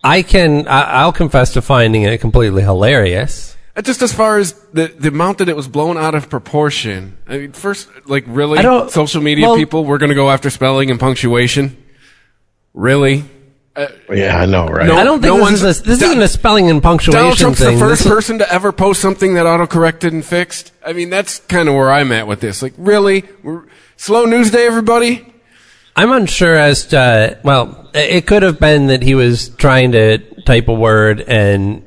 I 0.05 0.23
can 0.23 0.69
I, 0.69 0.83
I'll 1.01 1.13
confess 1.13 1.55
to 1.55 1.63
finding 1.63 2.03
it 2.03 2.21
completely 2.21 2.63
hilarious. 2.63 3.56
Uh, 3.77 3.83
Just 3.83 4.01
as 4.03 4.13
far 4.13 4.39
as 4.39 4.53
the 4.73 4.87
the 4.89 5.09
amount 5.09 5.39
that 5.39 5.49
it 5.49 5.57
was 5.57 5.69
blown 5.69 5.97
out 5.99 6.15
of 6.15 6.31
proportion. 6.31 7.19
I 7.29 7.39
mean, 7.39 7.53
first, 7.53 7.89
like 8.07 8.25
really, 8.27 8.59
I 8.59 8.63
don't- 8.63 8.91
social 8.91 9.21
media 9.23 9.47
well- 9.49 9.57
people, 9.57 9.85
we're 9.85 9.99
going 9.99 10.09
to 10.11 10.15
go 10.15 10.31
after 10.31 10.49
spelling 10.51 10.91
and 10.91 10.99
punctuation. 10.99 11.77
Really? 12.75 13.25
Yeah, 14.11 14.39
I 14.39 14.47
know, 14.47 14.67
right? 14.69 14.87
No, 14.87 14.97
I 14.97 15.05
don't 15.05 15.21
think 15.21 15.35
no 15.35 15.45
this 15.51 15.61
is 15.61 15.63
one's- 15.65 15.81
a, 15.81 15.83
this 15.83 15.99
Don- 15.99 16.09
isn't 16.13 16.23
a 16.23 16.29
spelling 16.29 16.71
and 16.71 16.83
punctuation 16.83 17.21
Donald 17.21 17.37
Trump's 17.37 17.59
thing. 17.59 17.75
the 17.75 17.85
first 17.85 17.99
This 18.05 18.07
is- 18.07 18.13
person 18.13 18.39
to 18.39 18.51
ever 18.51 18.73
post 18.73 19.03
something 19.03 19.35
that 19.35 19.45
autocorrected 19.45 20.13
and 20.13 20.25
fixed. 20.25 20.73
I 20.85 20.95
mean, 20.95 21.11
that's 21.11 21.41
kind 21.41 21.69
of 21.69 21.75
where 21.75 21.93
I'm 21.93 22.11
at 22.13 22.27
with 22.27 22.41
this. 22.41 22.63
Like, 22.63 22.73
really? 22.79 23.25
We're, 23.43 23.65
slow 23.97 24.25
news 24.25 24.51
day, 24.51 24.67
everybody? 24.67 25.31
I'm 25.95 26.11
unsure 26.11 26.55
as 26.55 26.87
to, 26.87 27.39
well, 27.43 27.91
it 27.93 28.27
could 28.27 28.43
have 28.43 28.59
been 28.59 28.87
that 28.87 29.03
he 29.03 29.15
was 29.15 29.51
trying 29.51 29.93
to 29.93 30.19
type 30.45 30.69
a 30.69 30.75
word 30.75 31.21
and 31.21 31.83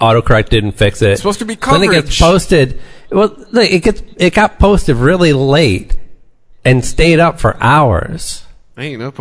autocorrect 0.00 0.48
didn't 0.48 0.72
fix 0.72 1.02
it. 1.02 1.12
It's 1.12 1.20
supposed 1.20 1.40
to 1.40 1.44
be 1.44 1.56
coverage. 1.56 1.90
Then 1.90 1.98
it 1.98 2.04
gets 2.04 2.18
posted. 2.18 2.80
Well, 3.10 3.34
look, 3.50 3.70
it 3.70 3.82
gets 3.82 4.02
it 4.16 4.34
got 4.34 4.58
posted 4.58 4.96
really 4.96 5.32
late 5.32 5.98
and 6.64 6.84
stayed 6.84 7.20
up 7.20 7.40
for 7.40 7.56
hours. 7.62 8.44
Hey, 8.76 8.92
you 8.92 8.98
know, 8.98 9.12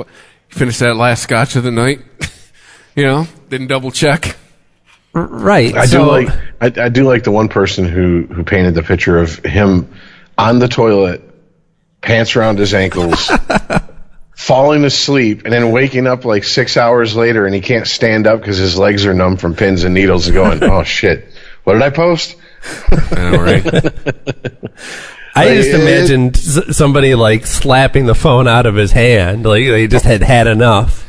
finished 0.49 0.79
that 0.79 0.95
last 0.95 1.23
scotch 1.23 1.55
of 1.55 1.63
the 1.63 1.71
night. 1.71 2.01
you 2.95 3.03
know, 3.03 3.27
didn't 3.49 3.67
double 3.67 3.91
check. 3.91 4.37
Right. 5.13 5.73
I 5.73 5.85
so, 5.85 6.03
do 6.03 6.11
like 6.11 6.29
I, 6.61 6.85
I 6.85 6.89
do 6.89 7.03
like 7.03 7.23
the 7.23 7.31
one 7.31 7.49
person 7.49 7.85
who 7.85 8.27
who 8.27 8.43
painted 8.43 8.75
the 8.75 8.83
picture 8.83 9.17
of 9.17 9.37
him 9.39 9.91
on 10.37 10.59
the 10.59 10.67
toilet, 10.67 11.23
pants 12.01 12.35
around 12.35 12.59
his 12.59 12.73
ankles, 12.73 13.31
falling 14.37 14.85
asleep, 14.85 15.41
and 15.45 15.51
then 15.51 15.71
waking 15.71 16.05
up 16.07 16.23
like 16.23 16.43
six 16.43 16.77
hours 16.77 17.15
later, 17.15 17.45
and 17.45 17.53
he 17.55 17.59
can't 17.59 17.87
stand 17.87 18.27
up 18.27 18.39
because 18.39 18.57
his 18.57 18.77
legs 18.77 19.05
are 19.05 19.13
numb 19.13 19.35
from 19.35 19.55
pins 19.55 19.83
and 19.83 19.93
needles, 19.93 20.27
and 20.27 20.35
going, 20.35 20.63
"Oh 20.63 20.83
shit, 20.85 21.27
what 21.63 21.73
did 21.73 21.81
I 21.81 21.89
post?" 21.89 22.35
I 22.91 23.31
know, 23.31 23.41
right? 23.41 23.65
I 25.35 25.53
just 25.55 25.69
imagined 25.69 26.37
somebody 26.75 27.13
like 27.15 27.45
slapping 27.45 28.05
the 28.05 28.15
phone 28.15 28.47
out 28.47 28.65
of 28.65 28.75
his 28.75 28.91
hand. 28.91 29.45
Like 29.45 29.65
they 29.67 29.87
just 29.87 30.05
had 30.05 30.21
had 30.23 30.47
enough. 30.47 31.05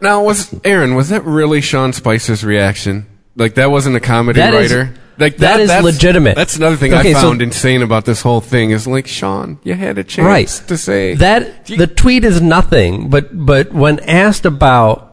now, 0.00 0.22
was 0.24 0.54
Aaron? 0.64 0.94
Was 0.94 1.08
that 1.10 1.24
really 1.24 1.60
Sean 1.60 1.92
Spicer's 1.92 2.44
reaction? 2.44 3.06
Like 3.36 3.54
that 3.54 3.70
wasn't 3.70 3.96
a 3.96 4.00
comedy 4.00 4.40
That 4.40 4.54
is- 4.54 4.70
writer. 4.72 4.94
Like 5.18 5.36
that 5.38 5.60
is 5.60 5.68
that's- 5.68 5.84
legitimate. 5.84 6.36
That's 6.36 6.56
another 6.56 6.76
thing 6.76 6.92
Okay, 6.94 7.10
I 7.10 7.12
so- 7.14 7.28
found 7.28 7.42
insane 7.42 7.82
about 7.82 8.04
this 8.04 8.22
whole 8.22 8.40
thing 8.40 8.70
is 8.70 8.86
like 8.86 9.06
Sean, 9.06 9.58
you 9.62 9.74
had 9.74 9.98
a 9.98 10.04
chance 10.04 10.26
right 10.26 10.68
to 10.68 10.76
say 10.76 11.14
that 11.16 11.68
You- 11.70 11.76
the 11.76 11.86
tweet 11.86 12.24
is 12.24 12.40
nothing 12.40 13.10
but 13.10 13.28
but 13.32 13.72
when 13.72 14.00
asked 14.00 14.44
about 14.46 15.08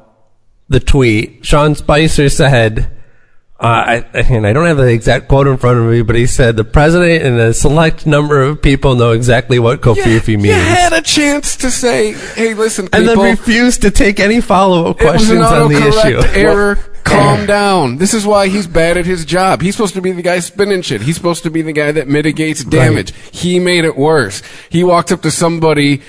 the 0.69 0.79
tweet 0.79 1.45
sean 1.45 1.73
spicer 1.75 2.29
said 2.29 2.91
uh, 3.61 3.65
I, 3.67 3.95
and 4.13 4.47
I 4.47 4.53
don't 4.53 4.67
have 4.67 4.77
the 4.77 4.87
exact 4.87 5.27
quote 5.27 5.45
in 5.45 5.57
front 5.57 5.79
of 5.79 5.85
me, 5.91 6.01
but 6.01 6.15
he 6.15 6.27
said 6.27 6.55
the 6.55 6.63
president 6.63 7.23
and 7.25 7.37
a 7.41 7.53
select 7.53 8.05
number 8.05 8.41
of 8.41 8.61
people 8.61 8.95
know 8.95 9.11
exactly 9.11 9.59
what 9.59 9.81
covfefe 9.81 10.29
You 10.29 10.37
means, 10.37 10.55
had 10.55 10.93
a 10.93 11.01
chance 11.01 11.57
to 11.57 11.69
say, 11.69 12.13
"Hey, 12.35 12.53
listen, 12.53 12.85
people." 12.87 12.99
and 12.99 13.09
then 13.09 13.19
refused 13.19 13.81
to 13.81 13.91
take 13.91 14.21
any 14.21 14.39
follow-up 14.39 15.01
it 15.01 15.03
was 15.03 15.29
an 15.29 15.39
questions 15.39 15.45
on 15.45 15.69
the 15.73 15.87
issue. 15.89 16.39
error. 16.39 16.79
Calm 17.03 17.45
down. 17.45 17.97
This 17.97 18.13
is 18.13 18.25
why 18.25 18.47
he's 18.47 18.67
bad 18.67 18.97
at 18.97 19.05
his 19.05 19.25
job. 19.25 19.61
He's 19.61 19.75
supposed 19.75 19.95
to 19.95 20.01
be 20.01 20.11
the 20.11 20.21
guy 20.21 20.39
spinning 20.39 20.81
shit. 20.81 21.01
He's 21.01 21.15
supposed 21.15 21.43
to 21.43 21.49
be 21.49 21.61
the 21.61 21.73
guy 21.73 21.91
that 21.91 22.07
mitigates 22.07 22.63
damage. 22.63 23.13
He 23.31 23.59
made 23.59 23.85
it 23.85 23.97
worse. 23.97 24.41
He 24.69 24.83
walked 24.83 25.11
up 25.11 25.21
to 25.23 25.31
somebody. 25.31 26.01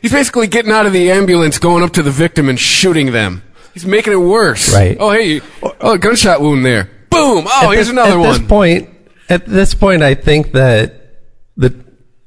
He's 0.00 0.12
basically 0.12 0.46
getting 0.46 0.72
out 0.72 0.86
of 0.86 0.92
the 0.92 1.10
ambulance, 1.10 1.58
going 1.58 1.82
up 1.82 1.92
to 1.94 2.02
the 2.02 2.10
victim 2.10 2.48
and 2.48 2.58
shooting 2.58 3.12
them. 3.12 3.42
He's 3.74 3.84
making 3.86 4.14
it 4.14 4.16
worse. 4.16 4.72
Right. 4.72 4.96
Oh, 4.98 5.10
hey, 5.10 5.42
oh, 5.62 5.92
a 5.92 5.98
gunshot 5.98 6.40
wound 6.40 6.64
there. 6.64 6.84
Boom. 7.10 7.46
Oh, 7.46 7.68
at 7.68 7.74
here's 7.74 7.86
this, 7.86 7.92
another 7.92 8.12
at 8.12 8.18
one. 8.18 8.28
this 8.40 8.48
point, 8.48 8.88
at 9.28 9.46
this 9.46 9.74
point, 9.74 10.02
I 10.02 10.14
think 10.14 10.52
that 10.52 11.22
the 11.56 11.70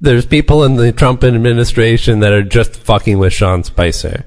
there's 0.01 0.25
people 0.25 0.63
in 0.63 0.75
the 0.75 0.91
Trump 0.91 1.23
administration 1.23 2.19
that 2.21 2.31
are 2.33 2.43
just 2.43 2.75
fucking 2.77 3.17
with 3.19 3.33
Sean 3.33 3.63
Spicer. 3.63 4.25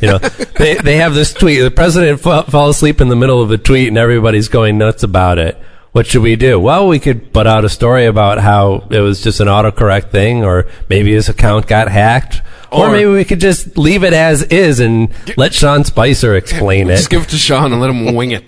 You 0.00 0.08
know, 0.08 0.18
they 0.58 0.74
they 0.76 0.96
have 0.96 1.14
this 1.14 1.32
tweet. 1.34 1.60
The 1.60 1.70
president 1.70 2.20
fa- 2.20 2.44
fell 2.44 2.68
asleep 2.68 3.00
in 3.00 3.08
the 3.08 3.16
middle 3.16 3.42
of 3.42 3.50
a 3.50 3.58
tweet, 3.58 3.88
and 3.88 3.98
everybody's 3.98 4.48
going 4.48 4.78
nuts 4.78 5.02
about 5.02 5.38
it. 5.38 5.58
What 5.92 6.06
should 6.06 6.22
we 6.22 6.36
do? 6.36 6.60
Well, 6.60 6.86
we 6.86 6.98
could 7.00 7.32
put 7.32 7.46
out 7.46 7.64
a 7.64 7.68
story 7.68 8.04
about 8.06 8.38
how 8.38 8.86
it 8.90 9.00
was 9.00 9.22
just 9.22 9.40
an 9.40 9.48
autocorrect 9.48 10.10
thing, 10.10 10.44
or 10.44 10.66
maybe 10.88 11.12
his 11.12 11.28
account 11.28 11.66
got 11.66 11.88
hacked, 11.88 12.42
or, 12.70 12.86
Or- 12.88 12.92
maybe 12.92 13.10
we 13.10 13.24
could 13.24 13.40
just 13.40 13.76
leave 13.78 14.04
it 14.04 14.12
as 14.12 14.42
is 14.44 14.80
and 14.80 15.08
let 15.36 15.52
Sean 15.54 15.84
Spicer 15.84 16.36
explain 16.36 16.88
it. 16.90 16.96
Just 16.96 17.10
give 17.10 17.22
it 17.22 17.28
to 17.30 17.38
Sean 17.38 17.72
and 17.72 17.80
let 17.80 17.90
him 17.90 18.14
wing 18.14 18.30
it. 18.32 18.44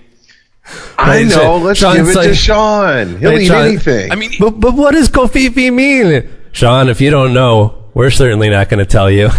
I 0.98 1.24
know. 1.24 1.56
Let's 1.56 1.80
Sean's 1.80 1.96
give 1.96 2.08
it 2.08 2.28
to 2.28 2.34
Sean. 2.34 3.18
He'll 3.18 3.30
Right, 3.32 3.40
eat 3.40 3.46
Sean- 3.46 3.66
anything. 3.66 4.12
I 4.12 4.14
mean, 4.14 4.30
But, 4.38 4.60
but 4.60 4.74
what 4.74 4.92
does 4.92 5.08
Covfefe 5.08 5.72
mean? 5.72 6.28
Sean, 6.52 6.88
if 6.88 7.00
you 7.00 7.10
don't 7.10 7.32
know, 7.34 7.84
we're 7.94 8.10
certainly 8.10 8.50
not 8.50 8.68
going 8.68 8.78
to 8.78 8.90
tell 8.90 9.10
you. 9.10 9.30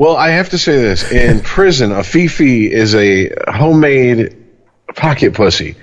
Well, 0.00 0.16
I 0.16 0.28
have 0.28 0.50
to 0.50 0.58
say 0.58 0.76
this: 0.76 1.10
in 1.10 1.40
prison, 1.42 1.90
a 1.90 2.04
fifi 2.04 2.72
is 2.72 2.94
a 2.94 3.32
homemade 3.48 4.46
pocket 4.94 5.34
pussy. 5.34 5.74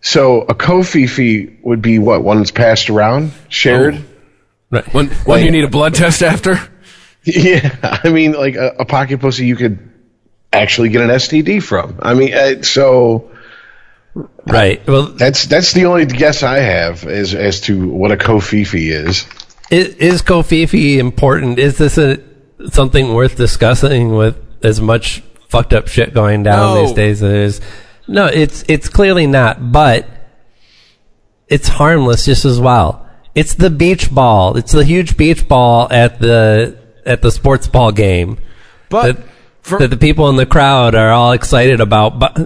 So 0.00 0.40
a 0.40 0.54
co-fifi 0.54 1.58
would 1.60 1.82
be 1.82 1.98
what 1.98 2.24
one 2.24 2.38
that's 2.38 2.50
passed 2.50 2.88
around, 2.88 3.32
shared. 3.50 4.02
Right. 4.70 4.94
When 4.94 5.08
when 5.08 5.44
you 5.44 5.50
need 5.50 5.64
a 5.64 5.68
blood 5.68 5.94
test 5.94 6.22
after. 6.22 6.58
Yeah, 7.24 7.76
I 8.02 8.08
mean, 8.08 8.32
like 8.32 8.56
a, 8.56 8.78
a 8.80 8.84
pocket 8.84 9.20
pussy, 9.20 9.46
you 9.46 9.54
could 9.54 9.78
actually 10.52 10.88
get 10.88 11.02
an 11.02 11.10
STD 11.10 11.62
from. 11.62 12.00
I 12.02 12.14
mean, 12.14 12.34
uh, 12.34 12.62
so 12.62 13.30
Right. 14.46 14.86
Well, 14.86 15.04
that's 15.06 15.46
that's 15.46 15.72
the 15.72 15.86
only 15.86 16.06
guess 16.06 16.42
I 16.42 16.58
have 16.58 17.06
as 17.06 17.34
as 17.34 17.60
to 17.62 17.88
what 17.88 18.12
a 18.12 18.16
co-Fifi 18.16 18.90
is. 18.90 19.26
Is, 19.72 19.94
is 19.96 20.22
Covfefe 20.22 20.98
important? 20.98 21.58
Is 21.58 21.78
this 21.78 21.96
a 21.96 22.20
something 22.70 23.14
worth 23.14 23.36
discussing 23.36 24.14
with 24.14 24.36
as 24.62 24.80
much 24.80 25.22
fucked 25.48 25.72
up 25.72 25.88
shit 25.88 26.12
going 26.14 26.42
down 26.42 26.74
No. 26.74 26.82
these 26.86 26.94
days 26.94 27.22
as 27.22 27.32
it 27.32 27.36
is? 27.38 27.60
No, 28.06 28.26
it's 28.26 28.64
it's 28.68 28.88
clearly 28.90 29.26
not, 29.26 29.72
but 29.72 30.06
it's 31.48 31.68
harmless 31.68 32.26
just 32.26 32.44
as 32.44 32.60
well. 32.60 33.08
It's 33.34 33.54
the 33.54 33.70
beach 33.70 34.14
ball. 34.14 34.58
It's 34.58 34.72
the 34.72 34.84
huge 34.84 35.16
beach 35.16 35.48
ball 35.48 35.88
at 35.90 36.18
the 36.20 36.78
at 37.06 37.22
the 37.22 37.30
sports 37.30 37.66
ball 37.66 37.92
game 37.92 38.38
But 38.90 39.16
that, 39.16 39.24
for, 39.62 39.78
that 39.78 39.88
the 39.88 39.96
people 39.96 40.28
in 40.28 40.36
the 40.36 40.46
crowd 40.46 40.94
are 40.94 41.10
all 41.10 41.32
excited 41.32 41.80
about. 41.80 42.18
But 42.18 42.36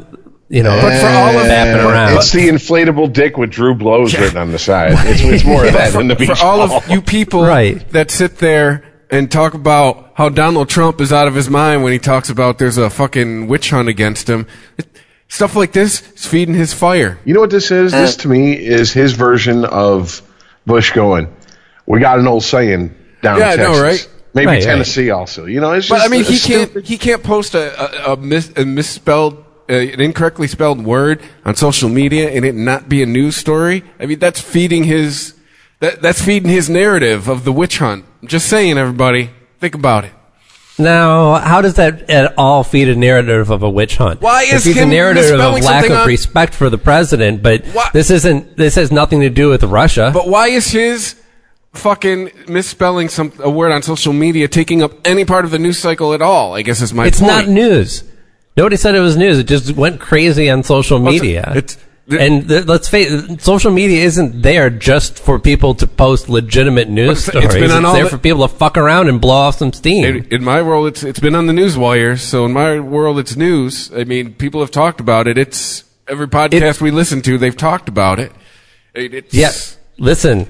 you 0.48 0.62
know, 0.62 0.78
But 0.80 1.00
for 1.00 1.06
all 1.08 1.36
of- 1.38 1.46
bapping 1.46 1.84
Uh, 1.84 1.88
around. 1.88 2.16
It's 2.16 2.32
the 2.32 2.48
inflatable 2.48 3.12
dick 3.12 3.36
with 3.36 3.50
Drew 3.50 3.74
Blows 3.74 4.16
written 4.18 4.36
on 4.38 4.52
the 4.52 4.58
side. 4.58 4.92
It's, 5.08 5.20
it's 5.22 5.44
more 5.44 5.64
of 5.66 5.72
that 5.72 5.92
than 5.92 6.08
the 6.08 6.14
beach 6.16 6.28
for 6.38 6.44
all 6.44 6.66
ball. 6.68 6.78
of 6.78 6.88
you 6.90 7.00
people 7.02 7.42
Right. 7.44 7.88
that 7.92 8.10
sit 8.10 8.38
there 8.38 8.84
and 9.10 9.30
talk 9.30 9.54
about 9.54 10.10
how 10.14 10.28
Donald 10.28 10.68
Trump 10.68 11.00
is 11.00 11.12
out 11.12 11.28
of 11.28 11.34
his 11.34 11.48
mind 11.50 11.82
when 11.84 11.92
he 11.92 11.98
talks 11.98 12.28
about 12.30 12.58
there's 12.58 12.78
a 12.78 12.90
fucking 12.90 13.46
witch 13.48 13.70
hunt 13.70 13.88
against 13.88 14.28
him. 14.28 14.46
It- 14.78 14.86
stuff 15.28 15.56
like 15.56 15.72
this 15.72 16.02
is 16.14 16.26
feeding 16.26 16.54
his 16.54 16.72
fire. 16.72 17.18
You 17.24 17.34
know 17.34 17.40
what 17.40 17.50
this 17.50 17.70
is? 17.72 17.90
This 17.92 18.16
to 18.18 18.28
me 18.28 18.52
is 18.52 18.92
his 18.92 19.12
version 19.14 19.64
of 19.64 20.22
Bush 20.66 20.92
going, 20.92 21.28
"We 21.86 21.98
got 22.00 22.18
an 22.20 22.26
old 22.28 22.44
saying 22.44 22.94
down 23.22 23.38
Yeah, 23.40 23.52
in 23.54 23.58
know, 23.58 23.66
Texas, 23.82 23.82
right? 23.82 24.08
maybe 24.34 24.46
Right, 24.46 24.52
right. 24.54 24.62
Tennessee 24.62 25.10
also." 25.10 25.46
You 25.46 25.60
know, 25.60 25.72
it's 25.72 25.86
just. 25.88 26.00
But 26.00 26.06
I 26.06 26.08
mean, 26.08 26.20
a 26.22 26.24
he 26.24 26.38
can't 26.38 26.70
stupid- 26.70 26.86
he 26.86 26.96
can't 26.96 27.22
post 27.24 27.54
a 27.56 28.08
a, 28.08 28.12
a, 28.12 28.16
mis, 28.16 28.50
a 28.56 28.64
misspelled. 28.64 29.42
Uh, 29.68 29.74
an 29.74 30.00
incorrectly 30.00 30.46
spelled 30.46 30.84
word 30.84 31.20
on 31.44 31.56
social 31.56 31.88
media 31.88 32.30
and 32.30 32.44
it 32.44 32.54
not 32.54 32.88
be 32.88 33.02
a 33.02 33.06
news 33.06 33.34
story. 33.36 33.82
I 33.98 34.06
mean, 34.06 34.20
that's 34.20 34.40
feeding 34.40 34.84
his 34.84 35.34
that 35.80 36.00
that's 36.00 36.22
feeding 36.22 36.50
his 36.50 36.70
narrative 36.70 37.28
of 37.28 37.44
the 37.44 37.52
witch 37.52 37.78
hunt. 37.78 38.04
I'm 38.22 38.28
just 38.28 38.48
saying, 38.48 38.78
everybody, 38.78 39.30
think 39.58 39.74
about 39.74 40.04
it. 40.04 40.12
Now, 40.78 41.34
how 41.40 41.62
does 41.62 41.74
that 41.74 42.08
at 42.10 42.34
all 42.36 42.62
feed 42.62 42.88
a 42.88 42.94
narrative 42.94 43.50
of 43.50 43.62
a 43.62 43.70
witch 43.70 43.96
hunt? 43.96 44.20
Why 44.20 44.42
It 44.44 44.54
is 44.54 44.64
feeds 44.64 44.78
a 44.78 44.86
narrative 44.86 45.40
of 45.40 45.60
lack 45.62 45.86
of 45.86 45.92
on- 45.98 46.06
respect 46.06 46.54
for 46.54 46.68
the 46.70 46.78
president? 46.78 47.42
But 47.42 47.64
Why- 47.72 47.90
this 47.92 48.10
isn't. 48.10 48.56
This 48.56 48.74
has 48.76 48.92
nothing 48.92 49.20
to 49.22 49.30
do 49.30 49.48
with 49.48 49.64
Russia. 49.64 50.10
But 50.12 50.28
why 50.28 50.48
is 50.48 50.70
his 50.70 51.16
fucking 51.72 52.30
misspelling 52.48 53.08
some 53.08 53.32
a 53.40 53.50
word 53.50 53.72
on 53.72 53.82
social 53.82 54.12
media 54.12 54.48
taking 54.48 54.82
up 54.82 54.92
any 55.04 55.24
part 55.24 55.44
of 55.44 55.50
the 55.50 55.58
news 55.58 55.78
cycle 55.78 56.12
at 56.14 56.22
all? 56.22 56.54
I 56.54 56.62
guess 56.62 56.80
is 56.82 56.92
my 56.92 57.06
it's 57.06 57.20
point. 57.20 57.32
not 57.32 57.48
news. 57.48 58.04
Nobody 58.56 58.76
said 58.76 58.94
it 58.94 59.00
was 59.00 59.16
news. 59.16 59.38
It 59.38 59.46
just 59.46 59.72
went 59.76 60.00
crazy 60.00 60.48
on 60.50 60.62
social 60.62 60.98
Well, 60.98 61.08
it's- 61.14 61.22
media. 61.22 61.52
it's- 61.54 61.76
and 62.08 62.48
th- 62.48 62.66
let's 62.66 62.88
face 62.88 63.10
it, 63.10 63.42
social 63.42 63.70
media 63.72 64.04
isn't 64.04 64.40
there 64.42 64.70
just 64.70 65.18
for 65.18 65.38
people 65.38 65.74
to 65.74 65.86
post 65.86 66.28
legitimate 66.28 66.88
news 66.88 67.26
But 67.26 67.34
it's- 67.36 67.54
it's 67.56 67.60
been 67.60 67.70
on 67.72 67.84
all 67.84 67.94
there 67.94 68.04
the- 68.04 68.10
for 68.10 68.18
people 68.18 68.46
to 68.48 68.54
fuck 68.54 68.78
around 68.78 69.08
and 69.08 69.20
blow 69.20 69.34
off 69.34 69.58
some 69.58 69.72
steam. 69.72 70.04
In, 70.04 70.26
in 70.30 70.44
my 70.44 70.62
world, 70.62 70.86
it's 70.86 71.02
it's 71.02 71.18
been 71.20 71.34
on 71.34 71.46
the 71.48 71.52
news 71.52 71.76
wires. 71.76 72.22
So 72.22 72.44
in 72.46 72.52
my 72.52 72.78
world, 72.80 73.18
it's 73.18 73.36
news. 73.36 73.90
I 73.96 74.04
mean, 74.04 74.34
people 74.34 74.60
have 74.60 74.70
talked 74.70 75.00
about 75.00 75.26
it. 75.26 75.36
It's 75.36 75.82
every 76.08 76.28
podcast 76.28 76.80
we 76.80 76.90
listen 76.92 77.20
to, 77.22 77.36
they've 77.38 77.56
talked 77.56 77.88
about 77.88 78.20
it. 78.20 78.30
It- 78.94 79.12
It's, 79.12 79.34
Yes. 79.34 79.76
Listen, 79.98 80.46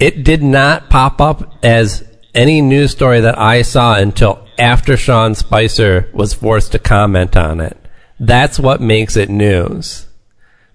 it 0.00 0.24
did 0.24 0.42
not 0.42 0.90
pop 0.90 1.20
up 1.20 1.54
as 1.62 2.02
any 2.36 2.60
news 2.60 2.92
story 2.92 3.20
that 3.20 3.38
I 3.38 3.62
saw 3.62 3.96
until 3.96 4.46
after 4.58 4.96
Sean 4.96 5.34
Spicer 5.34 6.08
was 6.12 6.34
forced 6.34 6.72
to 6.72 6.78
comment 6.78 7.36
on 7.36 7.60
it. 7.60 7.76
That's 8.20 8.58
what 8.58 8.80
makes 8.80 9.16
it 9.16 9.28
news. 9.30 10.06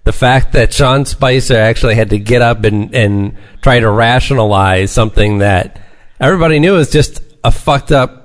The 0.04 0.12
fact 0.12 0.52
that 0.52 0.72
Sean 0.72 1.04
Spicer 1.04 1.56
actually 1.56 1.94
had 1.94 2.10
to 2.10 2.18
get 2.18 2.42
up 2.42 2.64
and, 2.64 2.92
and 2.94 3.36
try 3.62 3.78
to 3.78 3.88
rationalize 3.88 4.90
something 4.90 5.38
that 5.38 5.80
everybody 6.20 6.58
knew 6.58 6.74
was 6.74 6.90
just 6.90 7.22
a 7.44 7.52
fucked 7.52 7.92
up 7.92 8.18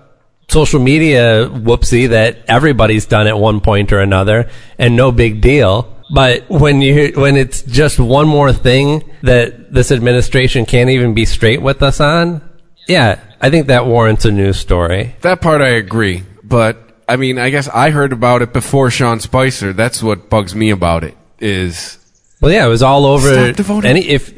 social 0.49 0.79
media 0.79 1.47
whoopsie 1.49 2.09
that 2.09 2.37
everybody's 2.47 3.05
done 3.05 3.27
at 3.27 3.37
one 3.37 3.59
point 3.59 3.91
or 3.91 3.99
another 3.99 4.49
and 4.79 4.95
no 4.95 5.11
big 5.11 5.41
deal. 5.41 5.93
But 6.13 6.49
when 6.49 6.81
you, 6.81 7.11
when 7.15 7.35
it's 7.35 7.61
just 7.63 7.99
one 7.99 8.27
more 8.27 8.53
thing 8.53 9.11
that 9.23 9.71
this 9.73 9.91
administration 9.91 10.65
can't 10.65 10.89
even 10.89 11.13
be 11.13 11.25
straight 11.25 11.61
with 11.61 11.83
us 11.83 11.99
on, 11.99 12.41
yeah, 12.87 13.19
I 13.41 13.49
think 13.49 13.67
that 13.67 13.85
warrants 13.85 14.25
a 14.25 14.31
news 14.31 14.57
story. 14.57 15.15
that 15.21 15.41
part 15.41 15.61
I 15.61 15.69
agree. 15.69 16.23
But 16.43 16.87
I 17.07 17.15
mean, 17.15 17.39
I 17.39 17.49
guess 17.49 17.67
I 17.69 17.89
heard 17.91 18.13
about 18.13 18.41
it 18.41 18.53
before 18.53 18.89
Sean 18.89 19.19
Spicer. 19.19 19.73
That's 19.73 20.03
what 20.03 20.29
bugs 20.29 20.55
me 20.55 20.69
about 20.69 21.03
it. 21.03 21.15
Is 21.39 21.97
Well, 22.41 22.51
yeah, 22.51 22.65
it 22.65 22.69
was 22.69 22.81
all 22.81 23.05
over. 23.05 23.53
Any 23.85 24.07
if, 24.07 24.33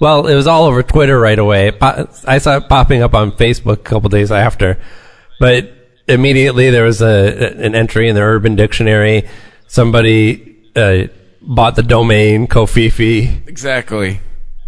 well, 0.00 0.26
it 0.26 0.34
was 0.34 0.46
all 0.46 0.64
over 0.64 0.82
Twitter 0.82 1.18
right 1.18 1.38
away. 1.38 1.72
I 1.80 2.38
saw 2.38 2.56
it 2.58 2.68
popping 2.68 3.02
up 3.02 3.14
on 3.14 3.32
Facebook 3.32 3.80
a 3.80 3.82
couple 3.82 4.08
days 4.08 4.30
after, 4.30 4.80
but 5.40 5.70
immediately 6.06 6.70
there 6.70 6.84
was 6.84 7.02
a 7.02 7.54
an 7.62 7.74
entry 7.74 8.08
in 8.08 8.14
the 8.14 8.22
Urban 8.22 8.56
Dictionary. 8.56 9.28
Somebody 9.66 10.56
uh, 10.76 11.08
bought 11.42 11.76
the 11.76 11.82
domain 11.82 12.46
Covfefe. 12.46 13.48
exactly. 13.48 14.20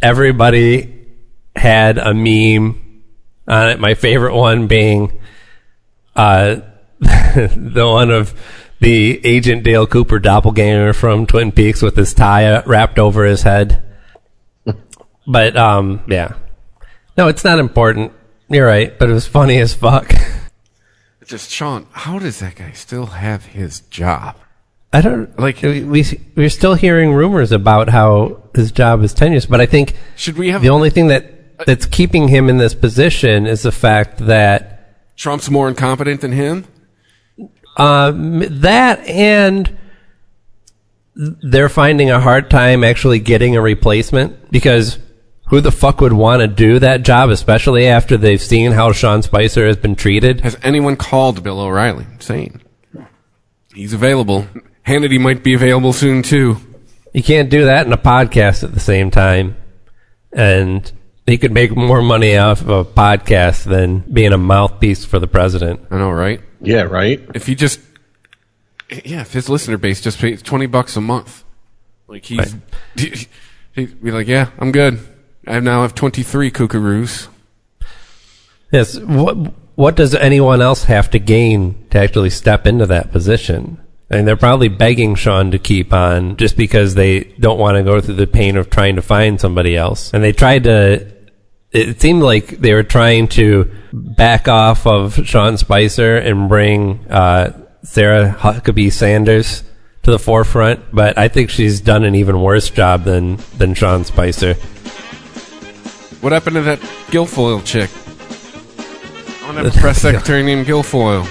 Everybody 0.02 1.06
had 1.56 1.98
a 1.98 2.12
meme 2.14 2.89
on 3.50 3.68
it. 3.70 3.80
My 3.80 3.94
favorite 3.94 4.34
one 4.34 4.66
being 4.66 5.20
uh, 6.16 6.56
the 7.00 7.86
one 7.86 8.10
of 8.10 8.34
the 8.80 9.20
agent 9.26 9.62
Dale 9.62 9.86
Cooper 9.86 10.18
doppelganger 10.18 10.92
from 10.94 11.26
Twin 11.26 11.52
Peaks 11.52 11.82
with 11.82 11.96
his 11.96 12.14
tie 12.14 12.62
wrapped 12.62 12.98
over 12.98 13.24
his 13.24 13.42
head. 13.42 13.82
but 15.26 15.56
um, 15.56 16.02
yeah, 16.08 16.34
no, 17.16 17.28
it's 17.28 17.44
not 17.44 17.58
important. 17.58 18.12
You're 18.48 18.66
right, 18.66 18.98
but 18.98 19.08
it 19.10 19.12
was 19.12 19.26
funny 19.26 19.58
as 19.58 19.74
fuck. 19.74 20.12
It's 21.20 21.30
just 21.30 21.50
Sean. 21.50 21.86
How 21.92 22.18
does 22.18 22.40
that 22.40 22.56
guy 22.56 22.72
still 22.72 23.06
have 23.06 23.44
his 23.46 23.80
job? 23.80 24.36
I 24.92 25.02
don't 25.02 25.38
Like- 25.38 25.62
like. 25.62 25.62
We 25.62 25.84
we- 25.84 26.20
we're 26.34 26.48
still 26.50 26.74
hearing 26.74 27.12
rumors 27.12 27.52
about 27.52 27.88
how 27.90 28.42
his 28.54 28.72
job 28.72 29.02
is 29.04 29.14
tenuous, 29.14 29.46
but 29.46 29.60
I 29.60 29.66
think 29.66 29.94
Should 30.16 30.36
we 30.36 30.48
have 30.50 30.62
the 30.62 30.70
only 30.70 30.90
thing 30.90 31.06
that 31.08 31.39
that's 31.66 31.86
keeping 31.86 32.28
him 32.28 32.48
in 32.48 32.58
this 32.58 32.74
position 32.74 33.46
is 33.46 33.62
the 33.62 33.72
fact 33.72 34.18
that 34.18 35.16
Trump's 35.16 35.50
more 35.50 35.68
incompetent 35.68 36.20
than 36.20 36.32
him? 36.32 36.66
Um, 37.76 38.60
that 38.60 39.00
and 39.06 39.78
they're 41.14 41.68
finding 41.68 42.10
a 42.10 42.20
hard 42.20 42.50
time 42.50 42.84
actually 42.84 43.18
getting 43.18 43.56
a 43.56 43.60
replacement 43.60 44.50
because 44.50 44.98
who 45.48 45.60
the 45.60 45.72
fuck 45.72 46.00
would 46.00 46.12
want 46.12 46.40
to 46.40 46.48
do 46.48 46.78
that 46.78 47.02
job, 47.02 47.28
especially 47.30 47.86
after 47.86 48.16
they've 48.16 48.40
seen 48.40 48.72
how 48.72 48.92
Sean 48.92 49.22
Spicer 49.22 49.66
has 49.66 49.76
been 49.76 49.96
treated? 49.96 50.40
Has 50.42 50.56
anyone 50.62 50.96
called 50.96 51.42
Bill 51.42 51.60
O'Reilly? 51.60 52.06
Saying 52.20 52.62
he's 53.74 53.92
available. 53.92 54.46
Hannity 54.86 55.20
might 55.20 55.42
be 55.42 55.54
available 55.54 55.92
soon 55.92 56.22
too. 56.22 56.56
You 57.12 57.22
can't 57.22 57.50
do 57.50 57.64
that 57.64 57.86
in 57.86 57.92
a 57.92 57.98
podcast 57.98 58.62
at 58.62 58.72
the 58.72 58.80
same 58.80 59.10
time. 59.10 59.56
And 60.32 60.90
he 61.30 61.38
could 61.38 61.52
make 61.52 61.74
more 61.76 62.02
money 62.02 62.36
off 62.36 62.60
of 62.60 62.68
a 62.68 62.84
podcast 62.84 63.64
than 63.64 64.00
being 64.00 64.32
a 64.32 64.38
mouthpiece 64.38 65.04
for 65.04 65.18
the 65.18 65.26
president. 65.26 65.80
I 65.90 65.98
know, 65.98 66.10
right? 66.10 66.40
Yeah, 66.60 66.82
right. 66.82 67.20
If 67.34 67.46
he 67.46 67.54
just, 67.54 67.80
yeah, 69.04 69.22
if 69.22 69.32
his 69.32 69.48
listener 69.48 69.78
base 69.78 70.00
just 70.00 70.18
pays 70.18 70.42
twenty 70.42 70.66
bucks 70.66 70.96
a 70.96 71.00
month, 71.00 71.44
like 72.06 72.24
he's, 72.24 72.54
he'd 72.96 74.02
be 74.02 74.10
like, 74.10 74.26
yeah, 74.26 74.50
I'm 74.58 74.72
good. 74.72 74.98
I 75.46 75.60
now 75.60 75.82
have 75.82 75.94
twenty 75.94 76.22
three 76.22 76.50
kookaroos. 76.50 77.28
Yes. 78.70 78.98
What 78.98 79.36
What 79.74 79.96
does 79.96 80.14
anyone 80.14 80.60
else 80.60 80.84
have 80.84 81.08
to 81.10 81.18
gain 81.18 81.86
to 81.90 81.98
actually 81.98 82.30
step 82.30 82.66
into 82.66 82.86
that 82.86 83.12
position? 83.12 83.80
I 84.10 84.16
mean, 84.16 84.24
they're 84.24 84.36
probably 84.36 84.68
begging 84.68 85.14
Sean 85.14 85.52
to 85.52 85.58
keep 85.58 85.92
on 85.92 86.36
just 86.36 86.56
because 86.56 86.96
they 86.96 87.20
don't 87.38 87.58
want 87.58 87.76
to 87.76 87.84
go 87.84 88.00
through 88.00 88.16
the 88.16 88.26
pain 88.26 88.56
of 88.56 88.68
trying 88.68 88.96
to 88.96 89.02
find 89.02 89.40
somebody 89.40 89.76
else. 89.76 90.12
And 90.12 90.22
they 90.22 90.32
tried 90.32 90.64
to. 90.64 91.10
It 91.72 92.00
seemed 92.00 92.22
like 92.22 92.48
they 92.48 92.74
were 92.74 92.82
trying 92.82 93.28
to 93.28 93.70
back 93.92 94.48
off 94.48 94.86
of 94.86 95.24
Sean 95.26 95.56
Spicer 95.56 96.16
and 96.16 96.48
bring 96.48 97.06
uh, 97.08 97.52
Sarah 97.84 98.34
Huckabee 98.36 98.90
Sanders 98.92 99.62
to 100.02 100.10
the 100.10 100.18
forefront, 100.18 100.80
but 100.92 101.16
I 101.16 101.28
think 101.28 101.48
she's 101.50 101.80
done 101.80 102.04
an 102.04 102.14
even 102.16 102.40
worse 102.40 102.70
job 102.70 103.04
than 103.04 103.38
than 103.56 103.74
Sean 103.74 104.04
Spicer. 104.04 104.54
What 106.20 106.32
happened 106.32 106.54
to 106.56 106.62
that 106.62 106.80
Guilfoyle 107.12 107.64
chick? 107.64 107.88
I 109.42 109.46
want 109.46 109.58
to 109.58 109.64
have 109.64 109.76
a 109.76 109.78
press 109.80 110.02
secretary 110.02 110.42
named 110.42 110.66
Guilfoyle. 110.66 111.24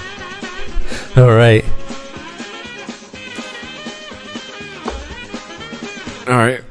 All 1.17 1.36
right. 1.36 1.65
All 6.28 6.38
right. 6.38 6.62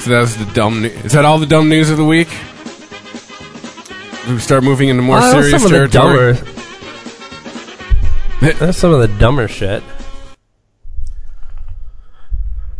So 0.00 0.10
that 0.10 0.20
was 0.20 0.36
the 0.36 0.44
dumb. 0.54 0.82
New- 0.82 0.88
Is 0.88 1.12
that 1.12 1.24
all 1.24 1.38
the 1.38 1.46
dumb 1.46 1.68
news 1.68 1.90
of 1.90 1.96
the 1.96 2.04
week? 2.04 2.28
We 4.28 4.38
start 4.38 4.64
moving 4.64 4.88
into 4.88 5.02
more 5.02 5.18
Well, 5.18 5.32
serious 5.32 5.50
some 5.62 5.64
of 5.64 5.70
the 5.70 5.88
territory. 5.88 6.34
dumber. 6.34 6.52
That's 8.58 8.78
some 8.78 8.92
of 8.92 9.00
the 9.00 9.08
dumber 9.18 9.48
shit. 9.48 9.82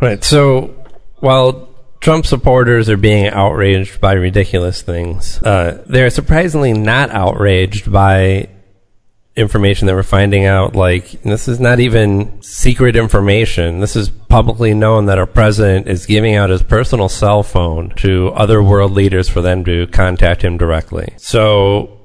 Right. 0.00 0.22
So 0.22 0.74
while 1.20 1.68
Trump 2.00 2.26
supporters 2.26 2.88
are 2.90 2.96
being 2.96 3.28
outraged 3.28 4.00
by 4.00 4.12
ridiculous 4.12 4.82
things, 4.82 5.42
uh, 5.42 5.82
they're 5.87 6.11
surprisingly 6.11 6.72
not 6.72 7.11
outraged 7.11 7.90
by 7.90 8.48
information 9.37 9.87
that 9.87 9.94
we're 9.94 10.03
finding 10.03 10.46
out. 10.46 10.75
Like 10.75 11.22
this 11.22 11.49
is 11.49 11.61
not 11.61 11.81
even 11.81 12.42
secret 12.42 12.96
information. 12.96 13.81
This 13.81 13.96
is 13.96 14.09
publicly 14.09 14.75
known 14.75 15.07
that 15.07 15.18
our 15.18 15.27
president 15.27 15.88
is 15.88 16.07
giving 16.07 16.35
out 16.35 16.51
his 16.51 16.62
personal 16.62 17.09
cell 17.09 17.42
phone 17.42 17.90
to 17.96 18.29
other 18.29 18.62
world 18.62 18.92
leaders 18.92 19.29
for 19.29 19.42
them 19.42 19.64
to 19.64 19.87
contact 19.88 20.42
him 20.42 20.57
directly. 20.57 21.14
So 21.18 21.96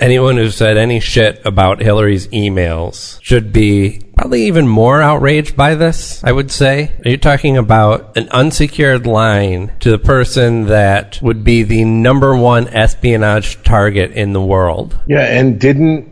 anyone 0.00 0.36
who 0.36 0.50
said 0.50 0.76
any 0.76 1.00
shit 1.00 1.40
about 1.44 1.80
Hillary's 1.80 2.28
emails 2.28 3.20
should 3.22 3.52
be 3.52 4.00
probably 4.16 4.46
even 4.46 4.68
more 4.68 5.00
outraged 5.00 5.56
by 5.56 5.74
this, 5.74 6.22
I 6.22 6.32
would 6.32 6.50
say. 6.50 6.92
Are 7.04 7.08
You're 7.08 7.18
talking 7.18 7.56
about 7.56 8.16
an 8.16 8.28
unsecured 8.30 9.06
line 9.06 9.72
to 9.80 9.90
the 9.90 9.98
person 9.98 10.66
that 10.66 11.20
would 11.22 11.44
be 11.44 11.62
the 11.62 11.84
number 11.84 12.36
one 12.36 12.68
espionage 12.68 13.62
target 13.62 14.12
in 14.12 14.32
the 14.32 14.42
world. 14.42 14.98
Yeah, 15.06 15.24
and 15.24 15.60
didn't 15.60 16.11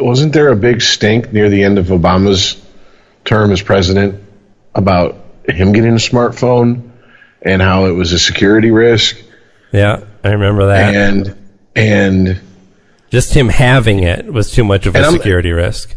wasn't 0.00 0.32
there 0.32 0.48
a 0.48 0.56
big 0.56 0.80
stink 0.82 1.32
near 1.32 1.48
the 1.48 1.62
end 1.64 1.78
of 1.78 1.86
Obama's 1.86 2.60
term 3.24 3.50
as 3.52 3.62
president 3.62 4.22
about 4.74 5.16
him 5.48 5.72
getting 5.72 5.92
a 5.92 5.96
smartphone 5.96 6.90
and 7.42 7.60
how 7.62 7.86
it 7.86 7.92
was 7.92 8.12
a 8.12 8.18
security 8.18 8.70
risk 8.70 9.16
Yeah, 9.72 10.04
I 10.22 10.30
remember 10.30 10.66
that. 10.66 10.94
and 10.94 11.36
and 11.76 12.40
Just 13.10 13.34
him 13.34 13.48
having 13.48 14.00
it 14.02 14.26
was 14.32 14.50
too 14.50 14.64
much 14.64 14.86
of 14.86 14.94
a 14.96 15.00
I'm- 15.00 15.12
security 15.12 15.52
risk. 15.52 15.94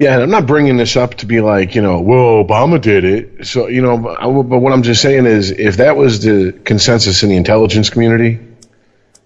Yeah, 0.00 0.14
and 0.14 0.22
I'm 0.22 0.30
not 0.30 0.46
bringing 0.46 0.76
this 0.76 0.96
up 0.96 1.14
to 1.16 1.26
be 1.26 1.40
like, 1.40 1.74
you 1.74 1.82
know, 1.82 2.00
well, 2.00 2.44
Obama 2.44 2.80
did 2.80 3.04
it. 3.04 3.46
So, 3.48 3.66
you 3.66 3.82
know, 3.82 3.98
but, 3.98 4.22
I- 4.22 4.26
but 4.30 4.58
what 4.60 4.72
I'm 4.72 4.84
just 4.84 5.02
saying 5.02 5.26
is 5.26 5.50
if 5.50 5.78
that 5.78 5.96
was 5.96 6.22
the 6.22 6.52
consensus 6.64 7.24
in 7.24 7.30
the 7.30 7.36
intelligence 7.36 7.90
community, 7.90 8.38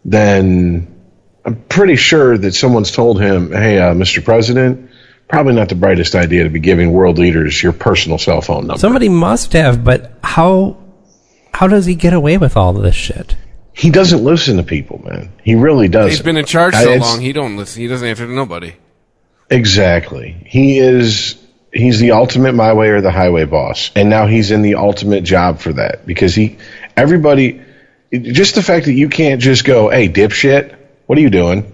then 0.05 0.87
I'm 1.45 1.57
pretty 1.57 1.97
sure 1.97 2.39
that 2.39 2.55
someone's 2.55 2.91
told 2.93 3.21
him, 3.21 3.51
hey, 3.51 3.79
uh, 3.79 3.95
Mr. 3.95 4.25
President, 4.25 4.91
probably 5.29 5.55
not 5.55 5.69
the 5.69 5.75
brightest 5.75 6.15
idea 6.15 6.45
to 6.45 6.51
be 6.51 6.61
giving 6.61 6.93
world 6.93 7.19
leaders 7.19 7.61
your 7.63 7.73
personal 7.73 8.19
cell 8.19 8.41
phone 8.41 8.67
number. 8.67 8.79
Somebody 8.79 9.09
must 9.09 9.53
have, 9.55 9.83
but 9.83 10.13
how 10.23 10.77
how 11.53 11.67
does 11.67 11.85
he 11.85 11.95
get 11.95 12.13
away 12.13 12.39
with 12.39 12.57
all 12.57 12.77
of 12.77 12.83
this 12.83 12.95
shit? 12.95 13.37
he 13.75 13.91
doesn't 13.91 14.23
listen 14.23 14.59
to 14.59 14.63
people, 14.63 15.03
man. 15.05 15.33
He 15.43 15.55
really 15.55 15.89
doesn't. 15.89 16.11
He's 16.11 16.23
been 16.23 16.37
in 16.37 16.45
charge 16.45 16.75
so 16.75 16.83
it's- 16.83 17.01
long. 17.01 17.21
He 17.21 17.33
don't 17.33 17.57
listen. 17.57 17.81
He 17.83 17.89
doesn't 17.89 18.07
answer 18.07 18.27
to 18.27 18.33
nobody. 18.33 18.75
Exactly. 19.51 20.37
He 20.47 20.79
is 20.79 21.39
he's 21.73 21.99
the 21.99 22.13
ultimate 22.13 22.55
my 22.55 22.73
way 22.75 22.91
or 22.91 23.01
the 23.01 23.11
highway 23.11 23.45
boss. 23.45 23.91
And 23.97 24.11
now 24.11 24.27
he's 24.27 24.51
in 24.51 24.63
the 24.63 24.75
ultimate 24.77 25.25
job 25.25 25.61
for 25.61 25.73
that 25.73 26.07
because 26.07 26.35
he 26.35 26.59
everybody 26.97 27.63
just 28.13 28.55
the 28.55 28.63
fact 28.63 28.87
that 28.87 28.93
you 28.93 29.09
can't 29.09 29.41
just 29.41 29.65
go, 29.65 29.89
"Hey, 29.89 30.09
dipshit, 30.09 30.75
what 31.07 31.19
are 31.19 31.23
you 31.23 31.31
doing?" 31.31 31.73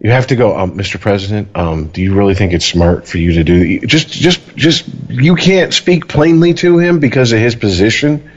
You 0.00 0.10
have 0.12 0.28
to 0.28 0.36
go, 0.36 0.56
um, 0.56 0.78
Mr. 0.78 1.00
President. 1.00 1.48
Um, 1.56 1.88
do 1.88 2.00
you 2.00 2.14
really 2.14 2.34
think 2.36 2.52
it's 2.52 2.64
smart 2.64 3.08
for 3.08 3.18
you 3.18 3.32
to 3.32 3.44
do 3.44 3.80
just, 3.80 4.08
just, 4.08 4.40
just? 4.54 4.84
You 5.08 5.34
can't 5.34 5.74
speak 5.74 6.06
plainly 6.06 6.54
to 6.54 6.78
him 6.78 7.00
because 7.00 7.32
of 7.32 7.40
his 7.40 7.56
position. 7.56 8.30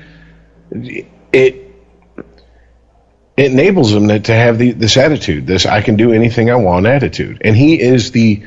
It 0.71 1.71
it 3.37 3.51
enables 3.51 3.93
him 3.93 4.07
to, 4.07 4.33
have 4.33 4.57
the, 4.57 4.71
this 4.71 4.97
attitude, 4.97 5.45
this 5.45 5.65
"I 5.67 5.81
can 5.81 5.97
do 5.97 6.13
anything 6.13 6.49
I 6.49 6.55
want" 6.55 6.87
attitude, 6.87 7.41
and 7.45 7.55
he 7.55 7.79
is 7.79 8.11
the 8.11 8.43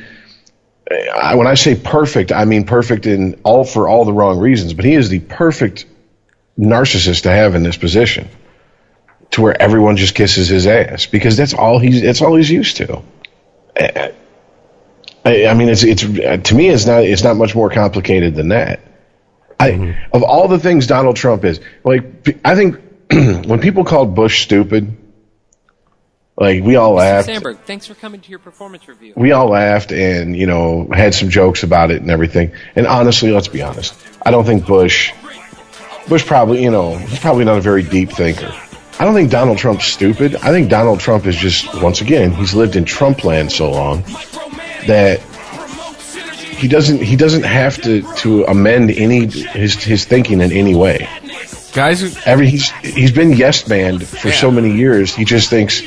when 1.34 1.46
I 1.46 1.54
say 1.54 1.74
perfect, 1.74 2.32
I 2.32 2.44
mean 2.44 2.64
perfect 2.64 3.06
in 3.06 3.40
all 3.44 3.64
for 3.64 3.88
all 3.88 4.04
the 4.04 4.12
wrong 4.12 4.38
reasons, 4.38 4.74
but 4.74 4.84
he 4.84 4.94
is 4.94 5.08
the 5.08 5.20
perfect 5.20 5.86
narcissist 6.58 7.22
to 7.22 7.30
have 7.30 7.54
in 7.54 7.62
this 7.62 7.76
position, 7.76 8.28
to 9.34 9.42
where 9.42 9.60
everyone 9.60 9.96
just 9.96 10.14
kisses 10.14 10.48
his 10.48 10.66
ass 10.66 11.06
because 11.06 11.36
that's 11.36 11.54
all 11.54 11.80
he's 11.80 12.00
that's 12.00 12.22
all 12.22 12.36
he's 12.36 12.50
used 12.50 12.76
to. 12.76 13.02
I, 13.76 15.46
I 15.46 15.54
mean, 15.54 15.68
it's 15.68 15.82
it's 15.82 16.02
to 16.02 16.54
me, 16.54 16.68
it's 16.68 16.86
not 16.86 17.02
it's 17.02 17.24
not 17.24 17.36
much 17.36 17.54
more 17.54 17.68
complicated 17.68 18.36
than 18.36 18.48
that. 18.48 18.80
I 19.58 19.70
mm-hmm. 19.72 20.16
of 20.16 20.22
all 20.22 20.46
the 20.46 20.58
things 20.60 20.86
Donald 20.86 21.16
Trump 21.16 21.44
is 21.44 21.60
like, 21.82 22.38
I 22.44 22.54
think 22.54 22.80
when 23.10 23.60
people 23.60 23.84
called 23.84 24.14
Bush 24.14 24.42
stupid, 24.42 24.96
like 26.36 26.62
we 26.62 26.76
all 26.76 26.92
Mr. 26.92 26.96
laughed 26.96 27.26
Sandberg, 27.26 27.58
thanks 27.64 27.86
for 27.86 27.94
coming 27.94 28.20
to 28.20 28.30
your 28.30 28.38
performance 28.38 28.86
review. 28.86 29.14
we 29.16 29.32
all 29.32 29.48
laughed 29.48 29.90
and 29.90 30.36
you 30.36 30.46
know 30.46 30.88
had 30.92 31.12
some 31.12 31.28
jokes 31.28 31.64
about 31.64 31.90
it 31.90 32.02
and 32.02 32.10
everything. 32.10 32.52
And 32.76 32.86
honestly, 32.86 33.32
let's 33.32 33.48
be 33.48 33.62
honest. 33.62 33.96
I 34.24 34.30
don't 34.30 34.44
think 34.44 34.64
Bush 34.64 35.12
Bush 36.08 36.24
probably 36.24 36.62
you 36.62 36.70
know 36.70 36.96
he's 36.96 37.18
probably 37.18 37.44
not 37.44 37.58
a 37.58 37.62
very 37.62 37.82
deep 37.82 38.10
thinker. 38.10 38.54
I 38.98 39.04
don't 39.04 39.14
think 39.14 39.30
Donald 39.30 39.58
Trump's 39.58 39.86
stupid. 39.86 40.36
I 40.36 40.50
think 40.50 40.70
Donald 40.70 41.00
Trump 41.00 41.26
is 41.26 41.36
just 41.36 41.82
once 41.82 42.00
again 42.00 42.32
he's 42.32 42.54
lived 42.54 42.76
in 42.76 42.84
Trump 42.84 43.24
land 43.24 43.50
so 43.50 43.70
long 43.70 44.02
that 44.86 45.20
he 46.64 46.68
doesn't 46.68 47.02
he 47.02 47.16
doesn't 47.16 47.42
have 47.42 47.80
to 47.82 48.02
to 48.16 48.44
amend 48.44 48.90
any 48.90 49.26
his 49.26 49.74
his 49.82 50.04
thinking 50.04 50.40
in 50.40 50.52
any 50.52 50.74
way. 50.74 51.08
Guys 51.72 52.16
Every 52.24 52.48
he's 52.48 52.70
he's 52.82 53.10
been 53.10 53.32
yes 53.32 53.66
manned 53.66 54.06
for 54.06 54.30
so 54.30 54.50
many 54.50 54.72
years. 54.72 55.14
He 55.14 55.24
just 55.24 55.50
thinks 55.50 55.82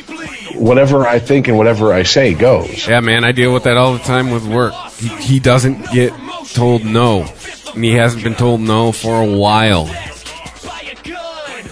whatever 0.54 1.08
I 1.08 1.20
think 1.20 1.48
and 1.48 1.58
whatever 1.58 1.94
I 1.94 2.04
say 2.04 2.34
goes. 2.34 2.88
Yeah, 2.88 3.00
man, 3.00 3.24
I 3.24 3.32
deal 3.32 3.54
with 3.54 3.64
that 3.64 3.78
all 3.78 3.94
the 3.94 4.00
time 4.00 4.32
with 4.32 4.46
work. 4.46 4.74
He, 4.98 5.08
he 5.08 5.40
doesn't 5.40 5.92
get 5.92 6.14
told 6.54 6.84
no, 6.84 7.26
and 7.74 7.84
he 7.84 7.94
hasn't 7.94 8.24
been 8.24 8.36
told 8.36 8.62
no 8.62 8.92
for 8.92 9.22
a 9.22 9.26
while. 9.26 9.86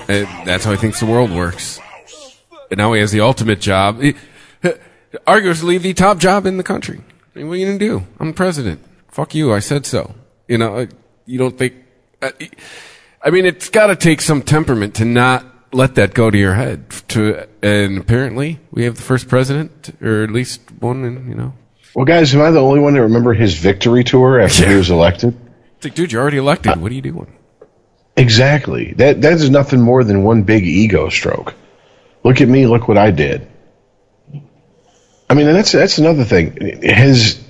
Uh, 0.08 0.26
that's 0.46 0.64
how 0.66 0.72
he 0.72 0.78
thinks 0.78 1.00
the 1.00 1.06
world 1.06 1.32
works. 1.32 1.80
And 2.70 2.78
now 2.78 2.94
he 2.94 3.00
has 3.02 3.12
the 3.12 3.22
ultimate 3.22 3.60
job, 3.62 4.02
He- 4.02 4.16
arguably 5.28 5.80
the 5.82 5.94
top 5.94 6.18
job 6.20 6.46
in 6.46 6.58
the 6.58 6.64
country. 6.64 7.02
I 7.36 7.40
mean, 7.40 7.48
what 7.48 7.54
are 7.56 7.58
you 7.58 7.66
gonna 7.68 7.80
do? 7.80 8.06
I'm 8.20 8.34
president. 8.34 8.82
Fuck 9.10 9.36
you. 9.36 9.54
I 9.54 9.60
said 9.60 9.86
so. 9.86 10.16
You 10.48 10.58
know, 10.58 10.76
uh, 10.78 10.86
you 11.26 11.38
don't 11.40 11.58
think. 11.58 11.74
Uh, 12.22 12.32
I 13.22 13.30
mean, 13.30 13.46
it's 13.46 13.70
got 13.70 13.88
to 13.88 13.96
take 13.96 14.22
some 14.22 14.42
temperament 14.42 14.96
to 14.96 15.06
not 15.06 15.46
let 15.74 15.96
that 15.96 16.14
go 16.14 16.30
to 16.30 16.38
your 16.38 16.54
head. 16.54 16.90
To 17.10 17.48
and 17.62 17.98
apparently, 17.98 18.60
we 18.72 18.84
have 18.86 18.96
the 18.96 19.02
first 19.02 19.28
president, 19.28 19.96
or 20.02 20.24
at 20.24 20.32
least 20.32 20.62
one, 20.80 21.04
and 21.04 21.28
you 21.30 21.36
know, 21.36 21.54
Well, 21.96 22.06
guys, 22.06 22.34
am 22.36 22.42
I 22.42 22.52
the 22.52 22.62
only 22.62 22.80
one 22.80 22.94
to 22.94 23.02
remember 23.02 23.34
his 23.34 23.56
victory 23.58 24.04
tour 24.04 24.40
after 24.40 24.68
he 24.70 24.76
was 24.76 24.90
elected? 24.92 25.36
it's 25.78 25.86
like, 25.86 25.96
dude, 25.96 26.12
you're 26.12 26.22
already 26.22 26.38
elected. 26.38 26.78
What 26.78 26.92
are 26.92 26.96
you 26.96 27.02
doing? 27.02 27.35
Exactly. 28.18 28.94
That 28.94 29.22
that 29.22 29.34
is 29.34 29.50
nothing 29.50 29.82
more 29.82 30.04
than 30.04 30.24
one 30.24 30.44
big 30.44 30.66
ego 30.66 31.10
stroke. 31.10 31.54
Look 32.24 32.42
at 32.42 32.48
me. 32.48 32.66
Look 32.66 32.88
what 32.88 32.98
I 32.98 33.12
did. 33.12 33.48
I 35.30 35.34
mean, 35.34 35.48
and 35.48 35.56
that's 35.56 35.72
that's 35.72 35.98
another 35.98 36.24
thing. 36.24 36.80
His 36.82 37.44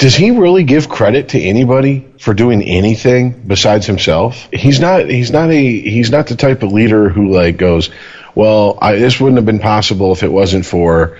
does 0.00 0.14
he 0.14 0.30
really 0.30 0.64
give 0.64 0.88
credit 0.88 1.28
to 1.30 1.40
anybody 1.40 2.06
for 2.18 2.32
doing 2.32 2.62
anything 2.62 3.42
besides 3.46 3.86
himself? 3.86 4.48
He's 4.50 4.80
not. 4.80 5.06
He's 5.10 5.30
not 5.30 5.50
a. 5.50 5.80
He's 5.80 6.10
not 6.10 6.26
the 6.26 6.36
type 6.36 6.62
of 6.62 6.72
leader 6.72 7.10
who 7.10 7.30
like 7.30 7.58
goes, 7.58 7.90
"Well, 8.34 8.78
I, 8.80 8.96
this 8.96 9.20
wouldn't 9.20 9.36
have 9.36 9.44
been 9.44 9.58
possible 9.58 10.12
if 10.12 10.22
it 10.22 10.32
wasn't 10.32 10.64
for 10.64 11.18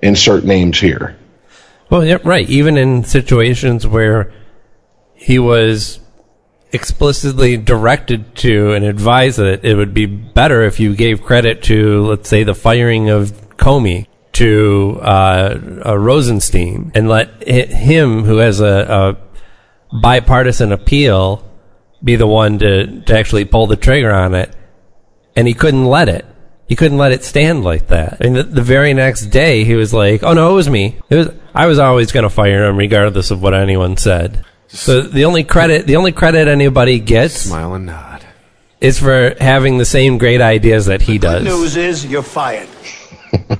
insert 0.00 0.44
names 0.44 0.80
here." 0.80 1.14
Well, 1.90 2.06
yeah, 2.06 2.18
right. 2.24 2.48
Even 2.48 2.78
in 2.78 3.04
situations 3.04 3.86
where 3.86 4.32
he 5.14 5.38
was 5.38 6.00
explicitly 6.72 7.56
directed 7.56 8.34
to 8.36 8.72
and 8.72 8.84
advised 8.84 9.38
that 9.38 9.64
it 9.64 9.74
would 9.74 9.92
be 9.92 10.06
better 10.06 10.62
if 10.62 10.80
you 10.80 10.96
gave 10.96 11.22
credit 11.22 11.62
to, 11.64 12.02
let's 12.06 12.28
say, 12.28 12.42
the 12.44 12.54
firing 12.54 13.10
of 13.10 13.32
Comey 13.56 14.06
to 14.32 14.98
uh, 15.02 15.58
uh, 15.84 15.98
Rosenstein 15.98 16.90
and 16.94 17.08
let 17.08 17.28
hi- 17.46 17.66
him, 17.66 18.24
who 18.24 18.38
has 18.38 18.60
a, 18.60 19.16
a 19.92 19.98
bipartisan 20.00 20.72
appeal, 20.72 21.48
be 22.02 22.16
the 22.16 22.26
one 22.26 22.58
to, 22.58 23.02
to 23.02 23.18
actually 23.18 23.44
pull 23.44 23.66
the 23.66 23.76
trigger 23.76 24.10
on 24.10 24.34
it. 24.34 24.54
And 25.36 25.46
he 25.46 25.54
couldn't 25.54 25.84
let 25.84 26.08
it. 26.08 26.26
He 26.66 26.76
couldn't 26.76 26.98
let 26.98 27.12
it 27.12 27.22
stand 27.22 27.64
like 27.64 27.88
that. 27.88 28.24
And 28.24 28.34
the, 28.34 28.42
the 28.44 28.62
very 28.62 28.94
next 28.94 29.26
day, 29.26 29.64
he 29.64 29.74
was 29.74 29.92
like, 29.92 30.22
"Oh 30.22 30.32
no, 30.32 30.52
it 30.52 30.54
was 30.54 30.70
me. 30.70 30.98
It 31.10 31.16
was. 31.16 31.28
I 31.54 31.66
was 31.66 31.78
always 31.78 32.12
going 32.12 32.22
to 32.22 32.30
fire 32.30 32.64
him, 32.64 32.78
regardless 32.78 33.30
of 33.30 33.42
what 33.42 33.52
anyone 33.52 33.96
said." 33.98 34.44
So 34.72 35.02
the 35.02 35.26
only 35.26 35.44
credit, 35.44 35.86
the 35.86 35.96
only 35.96 36.12
credit 36.12 36.48
anybody 36.48 36.98
gets 36.98 37.34
Smile 37.42 37.74
and 37.74 37.86
nod. 37.86 38.24
is 38.80 38.98
for 38.98 39.34
having 39.38 39.76
the 39.78 39.84
same 39.84 40.16
great 40.16 40.40
ideas 40.40 40.86
that 40.86 41.02
he 41.02 41.18
does. 41.18 41.44
News 41.44 41.76
is 41.76 42.06
you're 42.06 42.22
fired. 42.22 42.68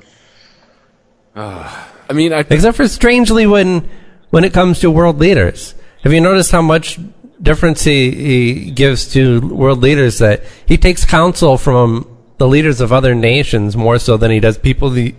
Ah, 1.34 1.90
I 2.10 2.12
mean, 2.12 2.34
I 2.34 2.40
Except 2.40 2.76
for 2.76 2.86
strangely 2.88 3.46
when 3.46 3.88
when 4.28 4.44
it 4.44 4.52
comes 4.52 4.80
to 4.80 4.90
world 4.90 5.18
leaders. 5.18 5.74
Have 6.04 6.12
you 6.12 6.20
noticed 6.20 6.50
how 6.52 6.60
much 6.60 6.98
difference 7.40 7.82
he, 7.84 8.10
he 8.10 8.70
gives 8.70 9.10
to 9.14 9.40
world 9.40 9.80
leaders 9.80 10.18
that 10.18 10.42
he 10.66 10.76
takes 10.76 11.06
counsel 11.06 11.56
from 11.56 12.06
the 12.36 12.46
leaders 12.46 12.82
of 12.82 12.92
other 12.92 13.14
nations 13.14 13.76
more 13.76 13.98
so 13.98 14.18
than 14.18 14.30
he 14.30 14.40
does 14.40 14.58
people 14.58 14.90
the. 14.90 15.14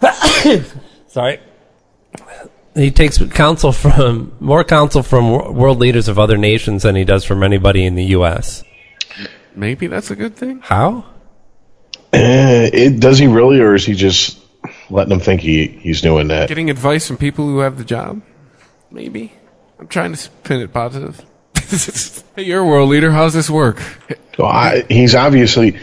Sorry. 1.08 1.40
He 2.74 2.90
takes 2.90 3.18
counsel 3.32 3.72
from 3.72 4.32
more 4.40 4.64
counsel 4.64 5.02
from 5.02 5.54
world 5.54 5.78
leaders 5.78 6.08
of 6.08 6.18
other 6.18 6.36
nations 6.36 6.82
than 6.82 6.94
he 6.94 7.04
does 7.04 7.24
from 7.24 7.42
anybody 7.42 7.84
in 7.84 7.94
the 7.94 8.04
U.S. 8.06 8.62
Maybe 9.54 9.86
that's 9.88 10.10
a 10.10 10.16
good 10.16 10.36
thing. 10.36 10.60
How? 10.60 11.04
Eh, 12.12 12.70
it, 12.72 13.00
does 13.00 13.18
he 13.18 13.26
really, 13.26 13.60
or 13.60 13.74
is 13.74 13.84
he 13.84 13.94
just 13.94 14.38
letting 14.88 15.10
them 15.10 15.20
think 15.20 15.40
he, 15.40 15.66
he's 15.66 16.00
doing 16.00 16.28
that? 16.28 16.48
Getting 16.48 16.70
advice 16.70 17.06
from 17.06 17.16
people 17.16 17.44
who 17.46 17.58
have 17.58 17.76
the 17.76 17.84
job. 17.84 18.22
Maybe. 18.90 19.32
I'm 19.78 19.88
trying 19.88 20.12
to 20.12 20.16
spin 20.16 20.60
it 20.60 20.72
positive. 20.72 21.24
hey, 22.36 22.44
you're 22.44 22.60
a 22.60 22.66
world 22.66 22.88
leader. 22.88 23.10
How's 23.10 23.34
this 23.34 23.50
work? 23.50 23.82
So 24.36 24.46
I, 24.46 24.84
he's 24.88 25.14
obviously. 25.14 25.78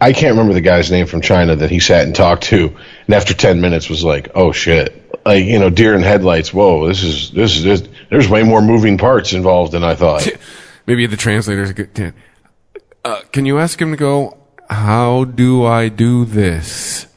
I 0.00 0.14
can't 0.14 0.32
remember 0.32 0.54
the 0.54 0.62
guy's 0.62 0.90
name 0.90 1.06
from 1.06 1.20
China 1.20 1.56
that 1.56 1.70
he 1.70 1.78
sat 1.78 2.06
and 2.06 2.16
talked 2.16 2.44
to, 2.44 2.74
and 3.06 3.14
after 3.14 3.34
ten 3.34 3.60
minutes 3.60 3.90
was 3.90 4.02
like, 4.02 4.30
"Oh 4.34 4.50
shit!" 4.52 5.01
Like 5.24 5.44
you 5.44 5.58
know, 5.58 5.70
deer 5.70 5.94
in 5.94 6.02
headlights. 6.02 6.52
Whoa, 6.52 6.88
this 6.88 7.02
is 7.02 7.30
this 7.30 7.56
is 7.56 7.62
this, 7.62 7.88
there's 8.10 8.28
way 8.28 8.42
more 8.42 8.60
moving 8.60 8.98
parts 8.98 9.32
involved 9.32 9.72
than 9.72 9.84
I 9.84 9.94
thought. 9.94 10.28
Maybe 10.86 11.06
the 11.06 11.16
translator's 11.16 11.70
a 11.70 11.74
good. 11.74 12.14
Uh, 13.04 13.20
can 13.32 13.46
you 13.46 13.58
ask 13.58 13.80
him 13.80 13.92
to 13.92 13.96
go? 13.96 14.36
How 14.68 15.24
do 15.24 15.64
I 15.64 15.88
do 15.88 16.24
this? 16.24 17.06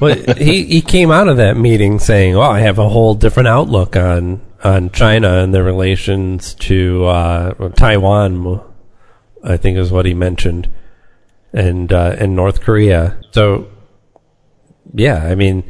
Well, 0.00 0.14
he 0.36 0.62
he 0.66 0.80
came 0.80 1.10
out 1.10 1.26
of 1.26 1.36
that 1.38 1.56
meeting 1.56 1.98
saying, 1.98 2.36
"Oh, 2.36 2.42
I 2.42 2.60
have 2.60 2.78
a 2.78 2.88
whole 2.88 3.16
different 3.16 3.48
outlook 3.48 3.96
on 3.96 4.40
on 4.62 4.90
China 4.90 5.38
and 5.38 5.52
their 5.52 5.64
relations 5.64 6.54
to 6.54 7.06
uh, 7.06 7.68
Taiwan." 7.70 8.60
I 9.42 9.56
think 9.56 9.78
is 9.78 9.90
what 9.90 10.06
he 10.06 10.14
mentioned, 10.14 10.68
and 11.52 11.92
uh, 11.92 12.14
and 12.18 12.36
North 12.36 12.60
Korea. 12.60 13.20
So, 13.32 13.68
yeah, 14.94 15.24
I 15.24 15.34
mean, 15.34 15.64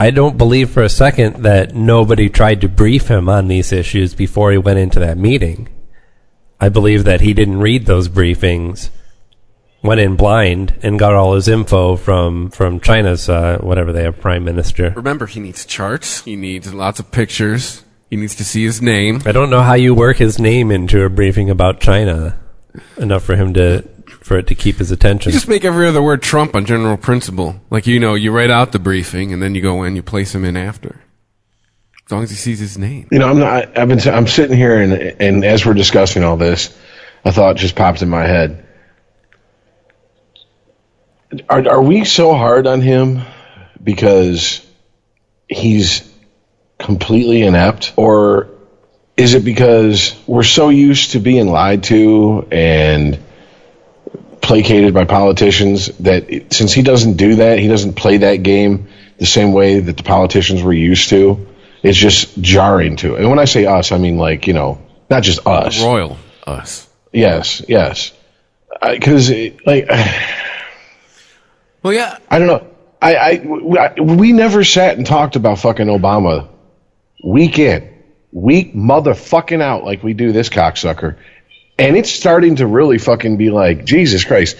I 0.00 0.10
don't 0.10 0.38
believe 0.38 0.70
for 0.70 0.82
a 0.82 0.88
second 0.88 1.42
that 1.42 1.74
nobody 1.74 2.28
tried 2.28 2.60
to 2.60 2.68
brief 2.68 3.08
him 3.08 3.28
on 3.28 3.48
these 3.48 3.72
issues 3.72 4.14
before 4.14 4.52
he 4.52 4.58
went 4.58 4.78
into 4.78 5.00
that 5.00 5.18
meeting. 5.18 5.68
I 6.60 6.68
believe 6.68 7.04
that 7.04 7.20
he 7.20 7.34
didn't 7.34 7.60
read 7.60 7.86
those 7.86 8.08
briefings, 8.08 8.90
went 9.82 10.00
in 10.00 10.14
blind, 10.14 10.74
and 10.82 10.98
got 10.98 11.14
all 11.14 11.34
his 11.34 11.48
info 11.48 11.96
from 11.96 12.50
from 12.50 12.80
China's 12.80 13.28
uh, 13.28 13.58
whatever 13.60 13.92
they 13.92 14.04
have 14.04 14.20
prime 14.20 14.44
minister. 14.44 14.92
Remember, 14.96 15.26
he 15.26 15.40
needs 15.40 15.64
charts. 15.64 16.22
He 16.24 16.36
needs 16.36 16.72
lots 16.72 17.00
of 17.00 17.10
pictures. 17.10 17.84
He 18.08 18.16
needs 18.16 18.36
to 18.36 18.44
see 18.44 18.64
his 18.64 18.80
name. 18.80 19.22
I 19.26 19.32
don't 19.32 19.50
know 19.50 19.62
how 19.62 19.74
you 19.74 19.94
work 19.94 20.16
his 20.16 20.38
name 20.38 20.70
into 20.70 21.04
a 21.04 21.10
briefing 21.10 21.50
about 21.50 21.80
China 21.80 22.38
enough 22.96 23.24
for 23.24 23.36
him 23.36 23.52
to 23.54 23.84
for 24.28 24.38
it 24.38 24.46
to 24.48 24.54
keep 24.54 24.76
his 24.76 24.90
attention. 24.90 25.32
You 25.32 25.38
just 25.38 25.48
make 25.48 25.64
every 25.64 25.88
other 25.88 26.02
word 26.02 26.22
Trump 26.22 26.54
on 26.54 26.66
general 26.66 26.98
principle. 26.98 27.60
Like 27.70 27.86
you 27.86 27.98
know, 27.98 28.14
you 28.14 28.30
write 28.30 28.50
out 28.50 28.72
the 28.72 28.78
briefing 28.78 29.32
and 29.32 29.42
then 29.42 29.54
you 29.54 29.62
go 29.62 29.82
in, 29.82 29.96
you 29.96 30.02
place 30.02 30.34
him 30.34 30.44
in 30.44 30.56
after. 30.56 31.00
As 32.06 32.12
long 32.12 32.22
as 32.22 32.30
he 32.30 32.36
sees 32.36 32.58
his 32.58 32.78
name. 32.78 33.08
You 33.10 33.18
know, 33.18 33.28
I'm 33.28 33.38
not. 33.38 33.76
I've 33.76 33.88
been. 33.88 34.00
I'm 34.08 34.26
sitting 34.26 34.56
here, 34.56 34.80
and 34.80 34.92
and 34.92 35.44
as 35.44 35.66
we're 35.66 35.74
discussing 35.74 36.24
all 36.24 36.36
this, 36.36 36.76
a 37.24 37.32
thought 37.32 37.56
just 37.56 37.74
popped 37.74 38.02
in 38.02 38.08
my 38.08 38.26
head. 38.26 38.66
Are 41.48 41.68
are 41.68 41.82
we 41.82 42.04
so 42.04 42.34
hard 42.34 42.66
on 42.66 42.80
him 42.80 43.22
because 43.82 44.64
he's 45.48 46.10
completely 46.78 47.42
inept, 47.42 47.92
or 47.96 48.48
is 49.16 49.34
it 49.34 49.44
because 49.44 50.14
we're 50.26 50.44
so 50.44 50.68
used 50.68 51.10
to 51.12 51.18
being 51.18 51.48
lied 51.48 51.82
to 51.84 52.46
and 52.50 53.18
placated 54.48 54.94
by 54.94 55.04
politicians 55.04 55.88
that 55.98 56.30
it, 56.30 56.52
since 56.54 56.72
he 56.72 56.80
doesn't 56.80 57.18
do 57.18 57.36
that, 57.36 57.58
he 57.58 57.68
doesn't 57.68 57.94
play 57.94 58.16
that 58.16 58.36
game 58.36 58.88
the 59.18 59.26
same 59.26 59.52
way 59.52 59.78
that 59.78 59.96
the 59.98 60.02
politicians 60.02 60.62
were 60.62 60.72
used 60.72 61.10
to. 61.10 61.46
It's 61.82 61.98
just 61.98 62.40
jarring 62.40 62.96
to 62.96 63.14
it. 63.14 63.20
And 63.20 63.28
when 63.28 63.38
I 63.38 63.44
say 63.44 63.66
us, 63.66 63.92
I 63.92 63.98
mean 63.98 64.16
like 64.16 64.46
you 64.46 64.54
know, 64.54 64.80
not 65.10 65.22
just 65.22 65.46
us. 65.46 65.80
Royal 65.82 66.16
us. 66.46 66.88
Yes, 67.12 67.62
yes. 67.68 68.12
Uh, 68.80 68.92
because 68.92 69.30
like, 69.66 69.88
Well, 71.82 71.92
yeah. 71.92 72.16
I 72.30 72.38
don't 72.38 72.48
know. 72.48 72.66
I, 73.00 73.14
I, 73.14 73.30
I 73.78 74.00
we 74.00 74.32
never 74.32 74.64
sat 74.64 74.96
and 74.96 75.06
talked 75.06 75.36
about 75.36 75.58
fucking 75.58 75.86
Obama 75.86 76.48
week 77.22 77.58
in, 77.58 77.88
week 78.32 78.74
motherfucking 78.74 79.60
out 79.60 79.84
like 79.84 80.02
we 80.02 80.14
do 80.14 80.32
this 80.32 80.48
cocksucker. 80.48 81.16
And 81.78 81.96
it's 81.96 82.10
starting 82.10 82.56
to 82.56 82.66
really 82.66 82.98
fucking 82.98 83.36
be 83.36 83.50
like, 83.50 83.84
Jesus 83.84 84.24
Christ. 84.24 84.56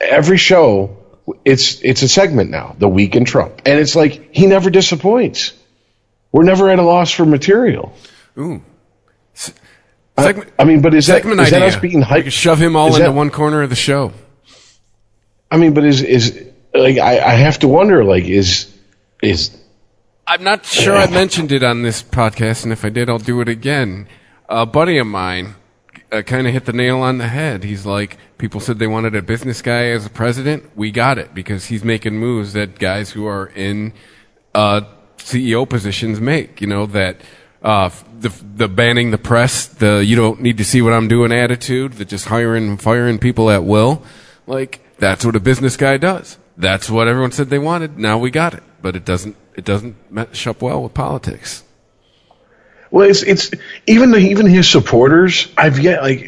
Every 0.00 0.36
show, 0.38 0.96
it's 1.44 1.80
it's 1.82 2.02
a 2.02 2.08
segment 2.08 2.50
now, 2.50 2.76
the 2.78 2.88
week 2.88 3.16
in 3.16 3.24
Trump. 3.24 3.62
And 3.66 3.78
it's 3.78 3.96
like 3.96 4.34
he 4.34 4.46
never 4.46 4.70
disappoints. 4.70 5.52
We're 6.32 6.44
never 6.44 6.70
at 6.70 6.78
a 6.78 6.82
loss 6.82 7.10
for 7.10 7.26
material. 7.26 7.92
Ooh. 8.38 8.62
I- 10.16 10.22
uh, 10.22 10.22
Segment, 10.24 10.52
I 10.58 10.64
mean, 10.64 10.82
but 10.82 10.92
is 10.94 11.06
that, 11.06 11.24
is 11.24 11.50
that 11.50 11.62
us 11.62 11.76
being 11.76 12.02
hyped? 12.02 12.30
shove 12.30 12.60
him 12.60 12.76
all 12.76 12.88
Is 12.88 12.96
into 12.96 13.08
that- 13.08 13.14
one 13.14 13.30
corner 13.30 13.62
of 13.62 13.70
the 13.70 13.76
show. 13.76 14.12
I 15.50 15.56
mean, 15.56 15.72
but 15.74 15.84
is 15.84 16.02
is 16.02 16.46
like 16.74 16.98
I, 16.98 17.18
I 17.18 17.34
have 17.34 17.58
to 17.60 17.68
wonder 17.68 18.04
like 18.04 18.24
is 18.24 18.72
is 19.22 19.50
I'm 20.26 20.44
not 20.44 20.64
sure 20.64 20.94
I 20.96 21.08
mentioned 21.10 21.50
it 21.52 21.62
on 21.64 21.82
this 21.82 22.02
podcast, 22.02 22.62
and 22.64 22.72
if 22.72 22.84
I 22.84 22.88
did, 22.90 23.08
I'll 23.10 23.18
do 23.18 23.40
it 23.40 23.48
again. 23.48 24.06
A 24.48 24.64
buddy 24.66 24.98
of 24.98 25.06
mine 25.08 25.54
uh, 26.12 26.22
kind 26.22 26.46
of 26.46 26.52
hit 26.52 26.64
the 26.64 26.72
nail 26.72 27.00
on 27.00 27.18
the 27.18 27.28
head. 27.28 27.64
He's 27.64 27.86
like, 27.86 28.18
people 28.38 28.60
said 28.60 28.78
they 28.78 28.86
wanted 28.86 29.14
a 29.14 29.22
business 29.22 29.62
guy 29.62 29.90
as 29.90 30.06
a 30.06 30.10
president. 30.10 30.70
We 30.76 30.90
got 30.90 31.18
it 31.18 31.34
because 31.34 31.66
he's 31.66 31.84
making 31.84 32.18
moves 32.18 32.52
that 32.54 32.78
guys 32.78 33.10
who 33.10 33.26
are 33.26 33.46
in 33.46 33.92
uh, 34.54 34.82
CEO 35.18 35.68
positions 35.68 36.20
make. 36.20 36.60
You 36.60 36.66
know 36.66 36.86
that 36.86 37.20
uh, 37.62 37.90
the 38.18 38.30
the 38.56 38.68
banning 38.68 39.10
the 39.10 39.18
press, 39.18 39.66
the 39.66 40.04
you 40.04 40.16
don't 40.16 40.40
need 40.40 40.58
to 40.58 40.64
see 40.64 40.82
what 40.82 40.92
I'm 40.92 41.08
doing 41.08 41.32
attitude, 41.32 41.94
the 41.94 42.04
just 42.04 42.26
hiring 42.26 42.68
and 42.68 42.80
firing 42.80 43.18
people 43.18 43.50
at 43.50 43.64
will. 43.64 44.02
Like 44.46 44.80
that's 44.98 45.24
what 45.24 45.36
a 45.36 45.40
business 45.40 45.76
guy 45.76 45.96
does. 45.96 46.38
That's 46.56 46.90
what 46.90 47.08
everyone 47.08 47.32
said 47.32 47.50
they 47.50 47.58
wanted. 47.58 47.98
Now 47.98 48.18
we 48.18 48.30
got 48.30 48.54
it, 48.54 48.62
but 48.82 48.96
it 48.96 49.04
doesn't. 49.04 49.36
It 49.54 49.64
doesn't 49.64 49.96
mesh 50.10 50.46
up 50.46 50.62
well 50.62 50.82
with 50.82 50.94
politics. 50.94 51.64
Well, 52.90 53.08
it's 53.08 53.22
it's 53.22 53.50
even 53.86 54.10
the, 54.10 54.18
even 54.18 54.46
his 54.46 54.68
supporters. 54.68 55.46
I've 55.56 55.78
yet 55.78 56.02
like 56.02 56.20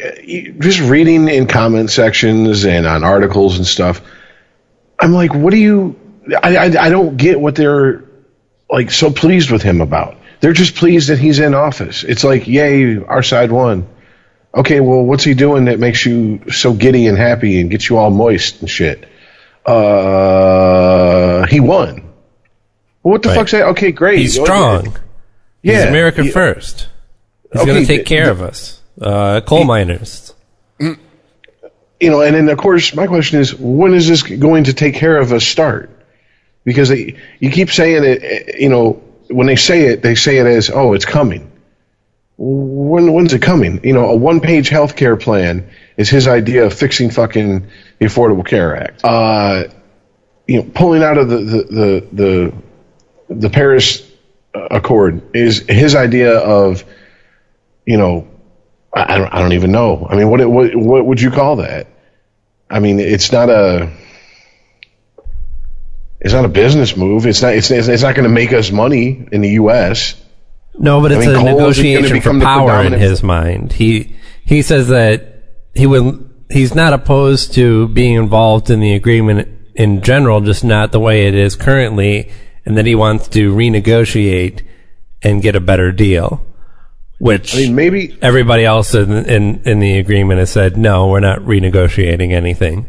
just 0.60 0.80
reading 0.80 1.28
in 1.28 1.46
comment 1.48 1.90
sections 1.90 2.64
and 2.64 2.86
on 2.86 3.02
articles 3.02 3.56
and 3.56 3.66
stuff. 3.66 4.00
I'm 4.98 5.12
like, 5.12 5.34
what 5.34 5.50
do 5.50 5.56
you? 5.58 5.98
I, 6.42 6.56
I 6.56 6.64
I 6.86 6.88
don't 6.90 7.16
get 7.16 7.40
what 7.40 7.56
they're 7.56 8.04
like 8.70 8.92
so 8.92 9.10
pleased 9.10 9.50
with 9.50 9.62
him 9.62 9.80
about. 9.80 10.16
They're 10.40 10.52
just 10.52 10.76
pleased 10.76 11.08
that 11.08 11.18
he's 11.18 11.40
in 11.40 11.54
office. 11.54 12.04
It's 12.04 12.22
like, 12.24 12.46
yay, 12.46 12.96
our 12.98 13.22
side 13.22 13.50
won. 13.50 13.88
Okay, 14.54 14.80
well, 14.80 15.02
what's 15.02 15.24
he 15.24 15.34
doing 15.34 15.64
that 15.64 15.78
makes 15.80 16.04
you 16.06 16.50
so 16.50 16.74
giddy 16.74 17.06
and 17.06 17.16
happy 17.18 17.60
and 17.60 17.70
gets 17.70 17.88
you 17.88 17.96
all 17.96 18.10
moist 18.10 18.60
and 18.60 18.68
shit? 18.70 19.08
Uh, 19.64 21.46
he 21.46 21.60
won. 21.60 22.02
Well, 23.02 23.12
what 23.12 23.22
the 23.22 23.30
Right. 23.30 23.36
fuck's 23.38 23.52
that? 23.52 23.66
Okay, 23.68 23.92
great. 23.92 24.18
He's 24.18 24.34
strong. 24.40 24.84
He's 24.84 24.92
Yeah, 25.62 25.88
America 25.88 26.24
yeah. 26.24 26.32
first. 26.32 26.88
He's 27.52 27.62
Okay, 27.62 27.70
going 27.70 27.80
to 27.82 27.86
take 27.86 28.06
care 28.06 28.26
the- 28.26 28.30
of 28.32 28.42
us. 28.42 28.80
Uh, 29.00 29.40
coal 29.40 29.64
miners. 29.64 30.34
you 30.78 32.10
know, 32.10 32.20
and 32.20 32.34
then 32.34 32.48
of 32.48 32.58
course 32.58 32.94
my 32.94 33.06
question 33.06 33.40
is, 33.40 33.54
when 33.54 33.94
is 33.94 34.08
this 34.08 34.22
going 34.22 34.64
to 34.64 34.74
take 34.74 34.94
care 34.94 35.16
of 35.18 35.32
us 35.32 35.44
start? 35.44 35.90
Because 36.64 36.88
they, 36.90 37.16
you 37.40 37.50
keep 37.50 37.70
saying 37.70 38.04
it, 38.04 38.22
eh, 38.22 38.52
you 38.58 38.68
know, 38.68 39.02
when 39.28 39.46
they 39.46 39.56
say 39.56 39.86
it, 39.86 40.02
they 40.02 40.14
say 40.14 40.38
it 40.38 40.46
as, 40.46 40.70
oh, 40.70 40.92
it's 40.92 41.04
coming. 41.04 41.50
When 42.36 43.12
when's 43.12 43.32
it 43.34 43.40
coming? 43.42 43.80
You 43.84 43.92
know, 43.92 44.06
a 44.10 44.16
one-page 44.16 44.68
health 44.68 44.96
care 44.96 45.16
plan 45.16 45.68
is 45.96 46.08
his 46.10 46.26
idea 46.26 46.64
of 46.66 46.74
fixing 46.74 47.10
fucking 47.10 47.66
the 47.98 48.06
Affordable 48.06 48.44
Care 48.44 48.76
Act. 48.76 49.04
Uh, 49.04 49.64
you 50.48 50.56
know, 50.62 50.70
pulling 50.74 51.02
out 51.02 51.18
of 51.18 51.28
the 51.28 51.36
the 51.38 51.62
the 51.70 52.52
the, 53.28 53.34
the 53.36 53.50
Paris 53.50 54.08
Accord 54.54 55.34
is 55.34 55.64
his 55.68 55.94
idea 55.94 56.36
of, 56.38 56.84
you 57.86 57.96
know, 57.96 58.28
I 58.94 59.14
I 59.14 59.18
don't, 59.18 59.34
I 59.34 59.38
don't 59.40 59.52
even 59.52 59.72
know. 59.72 60.06
I 60.08 60.16
mean, 60.16 60.28
what, 60.28 60.46
what 60.48 60.76
what 60.76 61.06
would 61.06 61.20
you 61.20 61.30
call 61.30 61.56
that? 61.56 61.86
I 62.70 62.78
mean, 62.80 63.00
it's 63.00 63.32
not 63.32 63.48
a 63.48 63.90
it's 66.20 66.34
not 66.34 66.44
a 66.44 66.48
business 66.48 66.96
move. 66.96 67.26
It's 67.26 67.42
not 67.42 67.54
it's, 67.54 67.70
it's 67.70 68.02
not 68.02 68.14
going 68.14 68.28
to 68.28 68.34
make 68.34 68.52
us 68.52 68.70
money 68.70 69.26
in 69.32 69.40
the 69.40 69.50
U.S. 69.50 70.20
No, 70.74 71.00
but 71.00 71.12
I 71.12 71.16
it's 71.16 71.26
mean, 71.26 71.34
a 71.34 71.38
coal 71.38 71.58
negotiation 71.58 72.20
for 72.20 72.40
power 72.40 72.82
in 72.82 72.92
his 72.92 73.22
mind. 73.22 73.72
He 73.72 74.16
he 74.44 74.62
says 74.62 74.88
that 74.88 75.42
he 75.74 75.86
would 75.86 76.30
he's 76.50 76.74
not 76.74 76.92
opposed 76.92 77.54
to 77.54 77.88
being 77.88 78.14
involved 78.14 78.70
in 78.70 78.80
the 78.80 78.94
agreement 78.94 79.48
in 79.74 80.02
general, 80.02 80.40
just 80.40 80.64
not 80.64 80.92
the 80.92 81.00
way 81.00 81.26
it 81.26 81.34
is 81.34 81.56
currently, 81.56 82.30
and 82.64 82.76
then 82.76 82.86
he 82.86 82.94
wants 82.94 83.28
to 83.28 83.54
renegotiate 83.54 84.62
and 85.22 85.42
get 85.42 85.56
a 85.56 85.60
better 85.60 85.92
deal. 85.92 86.44
which 87.18 87.54
I 87.54 87.58
mean, 87.58 87.74
maybe 87.74 88.18
everybody 88.20 88.64
else 88.64 88.94
in, 88.94 89.12
in 89.12 89.62
in 89.64 89.78
the 89.78 89.98
agreement 89.98 90.40
has 90.40 90.50
said 90.50 90.76
no, 90.76 91.08
we're 91.08 91.20
not 91.20 91.40
renegotiating 91.40 92.32
anything. 92.32 92.86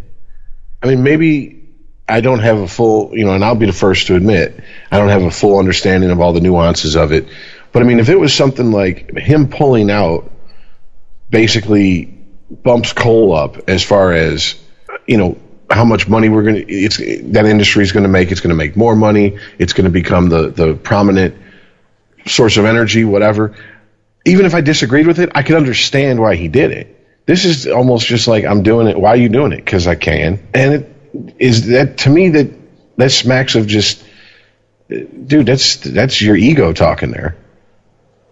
I 0.82 0.88
mean, 0.88 1.04
maybe 1.04 1.64
I 2.10 2.20
don't 2.22 2.40
have 2.40 2.58
a 2.58 2.68
full, 2.68 3.16
you 3.16 3.26
know, 3.26 3.34
and 3.34 3.46
I'll 3.46 3.56
be 3.56 3.66
the 3.66 3.72
first 3.74 4.08
to 4.08 4.16
admit, 4.16 4.60
I 4.92 4.98
don't 4.98 5.10
have 5.10 5.24
a 5.24 5.32
full 5.32 5.60
understanding 5.60 6.12
of 6.12 6.20
all 6.20 6.34
the 6.34 6.42
nuances 6.42 6.96
of 6.96 7.12
it. 7.12 7.28
But 7.72 7.82
I 7.82 7.86
mean, 7.86 8.00
if 8.00 8.10
it 8.10 8.20
was 8.20 8.34
something 8.34 8.72
like 8.72 9.16
him 9.18 9.48
pulling 9.50 9.90
out 9.90 10.32
basically 11.30 12.06
bumps 12.52 12.94
coal 12.94 13.34
up 13.34 13.70
as 13.70 13.84
far 13.84 14.14
as, 14.14 14.56
you 15.08 15.18
know, 15.18 15.38
how 15.74 15.86
much 15.86 16.08
money 16.08 16.30
we're 16.30 16.44
going 16.44 16.56
to, 16.56 16.72
it's, 16.72 16.98
that 16.98 17.46
industry 17.46 17.84
is 17.84 17.92
going 17.92 18.04
to 18.04 18.10
make, 18.10 18.32
it's 18.32 18.42
going 18.42 18.50
to 18.50 18.56
make 18.56 18.76
more 18.76 18.96
money, 18.96 19.38
it's 19.60 19.74
going 19.74 19.86
to 19.86 19.92
become 19.92 20.30
the, 20.30 20.50
the 20.50 20.76
prominent 20.76 21.36
source 22.26 22.58
of 22.58 22.66
energy, 22.66 23.04
whatever. 23.04 23.56
Even 24.26 24.46
if 24.46 24.56
I 24.56 24.62
disagreed 24.62 25.08
with 25.08 25.20
it, 25.20 25.32
I 25.36 25.44
could 25.44 25.56
understand 25.56 26.20
why 26.20 26.36
he 26.36 26.48
did 26.48 26.72
it. 26.72 26.90
This 27.26 27.46
is 27.46 27.68
almost 27.68 28.08
just 28.08 28.28
like 28.28 28.46
I'm 28.46 28.64
doing 28.64 28.88
it. 28.88 29.00
Why 29.00 29.10
are 29.10 29.18
you 29.18 29.30
doing 29.30 29.52
it? 29.52 29.64
Because 29.64 29.88
I 29.88 29.96
can. 29.96 30.46
And 30.54 30.74
it 30.74 30.90
is 31.40 31.68
that 31.68 32.00
to 32.00 32.10
me 32.10 32.30
that 32.30 32.52
that 32.98 33.12
smacks 33.12 33.56
of 33.56 33.68
just, 33.68 34.04
dude. 34.90 35.46
That's 35.46 35.78
that's 35.78 36.22
your 36.22 36.36
ego 36.36 36.74
talking 36.74 37.12
there. 37.12 37.38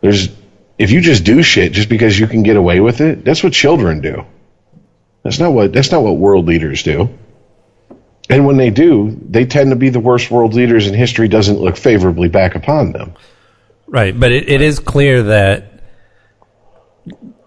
There's 0.01 0.29
if 0.77 0.91
you 0.91 0.99
just 0.99 1.23
do 1.23 1.41
shit 1.41 1.71
just 1.71 1.89
because 1.89 2.19
you 2.19 2.27
can 2.27 2.43
get 2.43 2.57
away 2.57 2.79
with 2.79 3.01
it, 3.01 3.23
that's 3.23 3.43
what 3.43 3.53
children 3.53 4.01
do. 4.01 4.25
That's 5.23 5.39
not 5.39 5.53
what 5.53 5.71
that's 5.71 5.91
not 5.91 6.03
what 6.03 6.17
world 6.17 6.45
leaders 6.45 6.83
do. 6.83 7.17
And 8.29 8.45
when 8.45 8.57
they 8.57 8.69
do, 8.69 9.19
they 9.29 9.45
tend 9.45 9.71
to 9.71 9.75
be 9.75 9.89
the 9.89 9.99
worst 9.99 10.31
world 10.31 10.53
leaders, 10.53 10.87
and 10.87 10.95
history 10.95 11.27
doesn't 11.27 11.59
look 11.59 11.75
favorably 11.75 12.29
back 12.29 12.55
upon 12.55 12.91
them. 12.93 13.13
Right, 13.87 14.17
but 14.17 14.31
it, 14.31 14.47
it 14.49 14.61
is 14.61 14.79
clear 14.79 15.23
that 15.23 15.81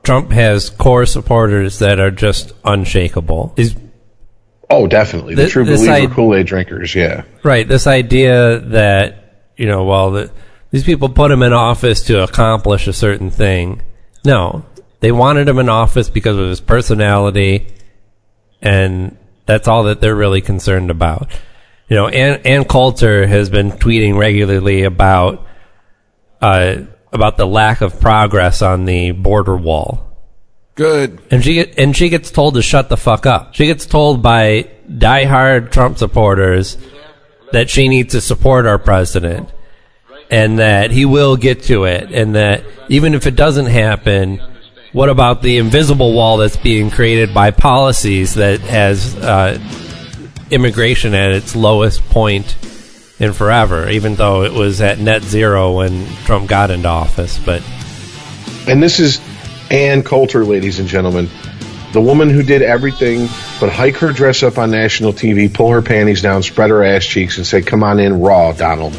Trump 0.02 0.30
has 0.32 0.68
core 0.68 1.06
supporters 1.06 1.78
that 1.78 1.98
are 1.98 2.10
just 2.10 2.52
unshakable. 2.64 3.54
Is 3.56 3.76
Oh, 4.70 4.86
definitely. 4.86 5.34
The 5.34 5.42
Th- 5.42 5.52
true 5.52 5.64
believer 5.64 5.92
I- 5.92 6.06
Kool 6.06 6.34
Aid 6.34 6.46
drinkers, 6.46 6.94
yeah. 6.94 7.24
right 7.42 7.66
this 7.68 7.86
idea 7.86 8.58
that 8.60 9.20
you 9.56 9.66
know, 9.66 9.84
well, 9.84 10.10
the, 10.10 10.30
these 10.70 10.84
people 10.84 11.08
put 11.08 11.30
him 11.30 11.42
in 11.42 11.52
office 11.52 12.02
to 12.04 12.22
accomplish 12.22 12.86
a 12.88 12.92
certain 12.92 13.30
thing. 13.30 13.82
No, 14.24 14.64
they 15.00 15.12
wanted 15.12 15.48
him 15.48 15.58
in 15.58 15.68
office 15.68 16.10
because 16.10 16.36
of 16.36 16.48
his 16.48 16.60
personality, 16.60 17.68
and 18.60 19.16
that's 19.46 19.68
all 19.68 19.84
that 19.84 20.00
they're 20.00 20.14
really 20.14 20.40
concerned 20.40 20.90
about. 20.90 21.30
You 21.88 21.96
know, 21.96 22.08
Ann, 22.08 22.40
Ann 22.44 22.64
Coulter 22.64 23.26
has 23.26 23.50
been 23.50 23.72
tweeting 23.72 24.16
regularly 24.16 24.84
about 24.84 25.46
uh, 26.40 26.82
about 27.12 27.36
the 27.36 27.46
lack 27.46 27.80
of 27.80 28.00
progress 28.00 28.62
on 28.62 28.84
the 28.84 29.12
border 29.12 29.56
wall. 29.56 30.10
Good. 30.74 31.20
And 31.30 31.44
she 31.44 31.72
and 31.74 31.96
she 31.96 32.08
gets 32.08 32.30
told 32.30 32.54
to 32.54 32.62
shut 32.62 32.88
the 32.88 32.96
fuck 32.96 33.26
up. 33.26 33.54
She 33.54 33.66
gets 33.66 33.86
told 33.86 34.22
by 34.22 34.70
diehard 34.88 35.70
Trump 35.70 35.98
supporters 35.98 36.76
that 37.52 37.70
she 37.70 37.88
needs 37.88 38.12
to 38.12 38.20
support 38.20 38.66
our 38.66 38.78
president 38.78 39.52
and 40.30 40.58
that 40.58 40.90
he 40.90 41.04
will 41.04 41.36
get 41.36 41.62
to 41.64 41.84
it 41.84 42.10
and 42.10 42.34
that 42.34 42.64
even 42.88 43.14
if 43.14 43.26
it 43.26 43.36
doesn't 43.36 43.66
happen, 43.66 44.42
what 44.94 45.08
about 45.08 45.42
the 45.42 45.58
invisible 45.58 46.12
wall 46.12 46.36
that's 46.36 46.56
being 46.56 46.88
created 46.88 47.34
by 47.34 47.50
policies 47.50 48.34
that 48.34 48.60
has 48.60 49.16
uh, 49.16 49.58
immigration 50.52 51.14
at 51.14 51.32
its 51.32 51.56
lowest 51.56 52.00
point 52.10 52.56
in 53.18 53.32
forever, 53.32 53.88
even 53.88 54.14
though 54.14 54.44
it 54.44 54.52
was 54.52 54.80
at 54.80 55.00
net 55.00 55.22
zero 55.22 55.78
when 55.78 56.06
Trump 56.24 56.48
got 56.48 56.70
into 56.70 56.88
office. 56.88 57.38
But 57.44 57.62
And 58.68 58.80
this 58.80 59.00
is 59.00 59.20
Ann 59.68 60.04
Coulter, 60.04 60.44
ladies 60.44 60.78
and 60.78 60.88
gentlemen. 60.88 61.28
The 61.92 62.00
woman 62.00 62.30
who 62.30 62.44
did 62.44 62.62
everything 62.62 63.28
but 63.58 63.70
hike 63.70 63.96
her 63.96 64.12
dress 64.12 64.44
up 64.44 64.58
on 64.58 64.70
national 64.70 65.12
TV, 65.12 65.52
pull 65.52 65.70
her 65.70 65.82
panties 65.82 66.22
down, 66.22 66.44
spread 66.44 66.70
her 66.70 66.84
ass 66.84 67.04
cheeks, 67.04 67.36
and 67.36 67.44
say, 67.46 67.62
Come 67.62 67.82
on 67.82 67.98
in, 67.98 68.20
raw, 68.20 68.52
Donald. 68.52 68.96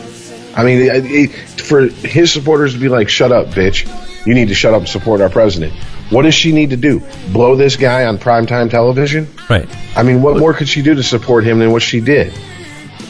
I 0.57 0.65
mean, 0.65 1.29
for 1.29 1.87
his 1.87 2.33
supporters 2.33 2.73
to 2.73 2.79
be 2.79 2.89
like, 2.89 3.07
Shut 3.07 3.31
up, 3.31 3.47
bitch. 3.47 3.85
You 4.26 4.34
need 4.34 4.47
to 4.47 4.55
shut 4.55 4.73
up 4.73 4.80
and 4.82 4.89
support 4.89 5.21
our 5.21 5.30
president. 5.30 5.73
What 6.09 6.23
does 6.23 6.34
she 6.34 6.51
need 6.51 6.71
to 6.71 6.78
do? 6.78 7.01
Blow 7.32 7.55
this 7.55 7.76
guy 7.76 8.05
on 8.05 8.17
primetime 8.17 8.69
television? 8.69 9.28
right. 9.49 9.67
I 9.95 10.03
mean, 10.03 10.21
what 10.21 10.38
more 10.38 10.53
could 10.53 10.67
she 10.67 10.82
do 10.82 10.95
to 10.95 11.03
support 11.03 11.43
him 11.45 11.59
than 11.59 11.71
what 11.71 11.82
she 11.84 11.99
did? 12.01 12.34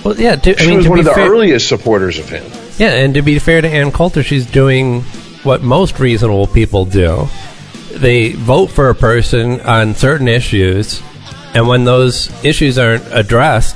Well, 0.03 0.15
yeah. 0.19 0.35
To, 0.35 0.57
She 0.57 0.63
I 0.63 0.67
mean, 0.67 0.77
was 0.77 0.85
to 0.85 0.89
one 0.91 0.97
be 0.97 1.01
of 1.01 1.05
the 1.05 1.13
fair- 1.13 1.31
earliest 1.31 1.67
supporters 1.67 2.19
of 2.19 2.29
him. 2.29 2.43
Yeah, 2.77 2.93
and 2.93 3.13
to 3.15 3.21
be 3.21 3.39
fair 3.39 3.61
to 3.61 3.67
Ann 3.67 3.91
Coulter, 3.91 4.21
she's 4.23 4.45
doing 4.45 5.01
what 5.43 5.61
most 5.63 5.99
reasonable 5.99 6.47
people 6.47 6.85
do. 6.85 7.27
They 7.93 8.33
vote 8.33 8.67
for 8.67 8.89
a 8.89 8.95
person 8.95 9.61
on 9.61 9.95
certain 9.95 10.27
issues, 10.27 11.01
and 11.53 11.67
when 11.67 11.85
those 11.85 12.29
issues 12.43 12.77
aren't 12.77 13.05
addressed, 13.11 13.75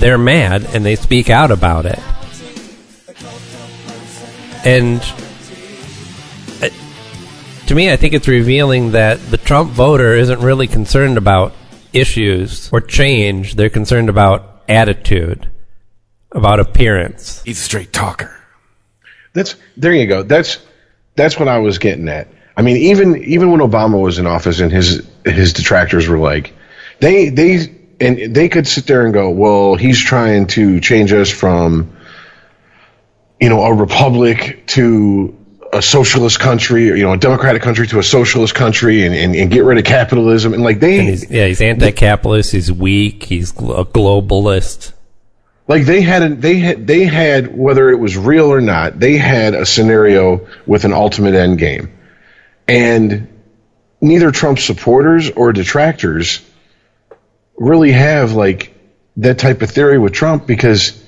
they're 0.00 0.18
mad 0.18 0.64
and 0.72 0.84
they 0.84 0.94
speak 0.96 1.28
out 1.30 1.50
about 1.50 1.84
it. 1.86 1.98
And 4.64 5.00
to 7.66 7.74
me, 7.74 7.92
I 7.92 7.96
think 7.96 8.14
it's 8.14 8.28
revealing 8.28 8.92
that 8.92 9.20
the 9.30 9.36
Trump 9.36 9.72
voter 9.72 10.14
isn't 10.14 10.40
really 10.40 10.66
concerned 10.66 11.18
about 11.18 11.52
issues 11.92 12.70
or 12.72 12.80
change. 12.80 13.54
They're 13.54 13.70
concerned 13.70 14.08
about 14.08 14.62
attitude, 14.68 15.50
about 16.32 16.60
appearance. 16.60 17.42
He's 17.42 17.58
a 17.58 17.62
straight 17.62 17.92
talker. 17.92 18.34
That's 19.32 19.56
there 19.76 19.92
you 19.92 20.06
go. 20.06 20.22
That's 20.22 20.58
that's 21.14 21.38
what 21.38 21.48
I 21.48 21.58
was 21.58 21.78
getting 21.78 22.08
at. 22.08 22.28
I 22.56 22.62
mean, 22.62 22.76
even 22.76 23.22
even 23.24 23.50
when 23.50 23.60
Obama 23.60 24.00
was 24.00 24.18
in 24.18 24.26
office 24.26 24.60
and 24.60 24.72
his 24.72 25.06
his 25.24 25.52
detractors 25.52 26.08
were 26.08 26.18
like, 26.18 26.54
they 27.00 27.28
they 27.28 27.76
and 28.00 28.34
they 28.34 28.48
could 28.48 28.66
sit 28.66 28.86
there 28.86 29.04
and 29.04 29.12
go, 29.12 29.30
well, 29.30 29.74
he's 29.74 30.02
trying 30.02 30.46
to 30.48 30.80
change 30.80 31.12
us 31.12 31.30
from, 31.30 31.96
you 33.40 33.48
know, 33.48 33.62
a 33.62 33.74
republic 33.74 34.66
to 34.68 35.36
a 35.76 35.82
socialist 35.82 36.40
country, 36.40 36.90
or 36.90 36.94
you 36.94 37.04
know, 37.04 37.12
a 37.12 37.16
democratic 37.16 37.62
country 37.62 37.86
to 37.88 37.98
a 37.98 38.02
socialist 38.02 38.54
country, 38.54 39.04
and, 39.04 39.14
and, 39.14 39.34
and 39.34 39.50
get 39.50 39.64
rid 39.64 39.78
of 39.78 39.84
capitalism, 39.84 40.54
and 40.54 40.62
like 40.62 40.80
they 40.80 40.98
And 40.98 41.08
he's, 41.08 41.30
yeah, 41.30 41.46
he's 41.46 41.60
anti-capitalist. 41.60 42.52
He's 42.52 42.72
weak. 42.72 43.22
He's 43.24 43.50
a 43.52 43.84
globalist. 43.84 44.92
like 45.68 45.84
they 45.84 46.00
had 46.00 46.22
a, 46.22 46.34
they 46.34 46.56
had 46.58 46.86
they 46.86 47.04
had 47.04 47.56
whether 47.56 47.90
it 47.90 47.96
was 47.96 48.16
real 48.16 48.46
or 48.46 48.60
not 48.60 48.98
they 48.98 49.16
had 49.16 49.54
a 49.54 49.66
scenario 49.66 50.46
with 50.66 50.84
an 50.84 50.92
ultimate 50.92 51.34
end 51.34 51.58
game 51.58 51.92
and 52.68 53.28
neither 54.00 54.30
trump 54.30 54.58
supporters 54.58 55.30
or 55.30 55.52
detractors 55.52 56.40
really 57.56 57.92
have 57.92 58.32
like 58.32 58.74
that 59.16 59.38
type 59.38 59.62
of 59.62 59.70
theory 59.70 59.98
with 59.98 60.12
trump 60.12 60.46
because 60.46 61.02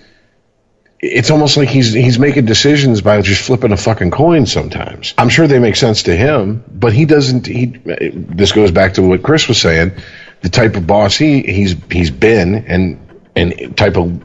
it's 1.01 1.30
almost 1.30 1.57
like 1.57 1.68
he's 1.68 1.92
he's 1.92 2.18
making 2.18 2.44
decisions 2.44 3.01
by 3.01 3.20
just 3.22 3.42
flipping 3.42 3.72
a 3.72 3.76
fucking 3.76 4.11
coin 4.11 4.46
sometimes 4.46 5.14
i'm 5.16 5.28
sure 5.28 5.46
they 5.46 5.59
make 5.59 5.76
sense 5.76 6.05
to 6.05 6.16
him 6.16 6.64
but 6.68 6.92
he 6.92 7.05
doesn't 7.05 7.46
he 7.46 7.66
this 7.66 8.53
goes 8.53 8.70
back 8.70 8.94
to 8.94 9.03
what 9.03 9.22
chris 9.22 9.46
was 9.46 9.61
saying 9.61 9.92
the 10.40 10.49
type 10.49 10.74
of 10.76 10.86
boss 10.86 11.16
he 11.16 11.42
he's 11.42 11.76
he's 11.90 12.11
been 12.11 12.55
and 12.66 13.09
and 13.36 13.76
type 13.76 13.96
of 13.96 14.22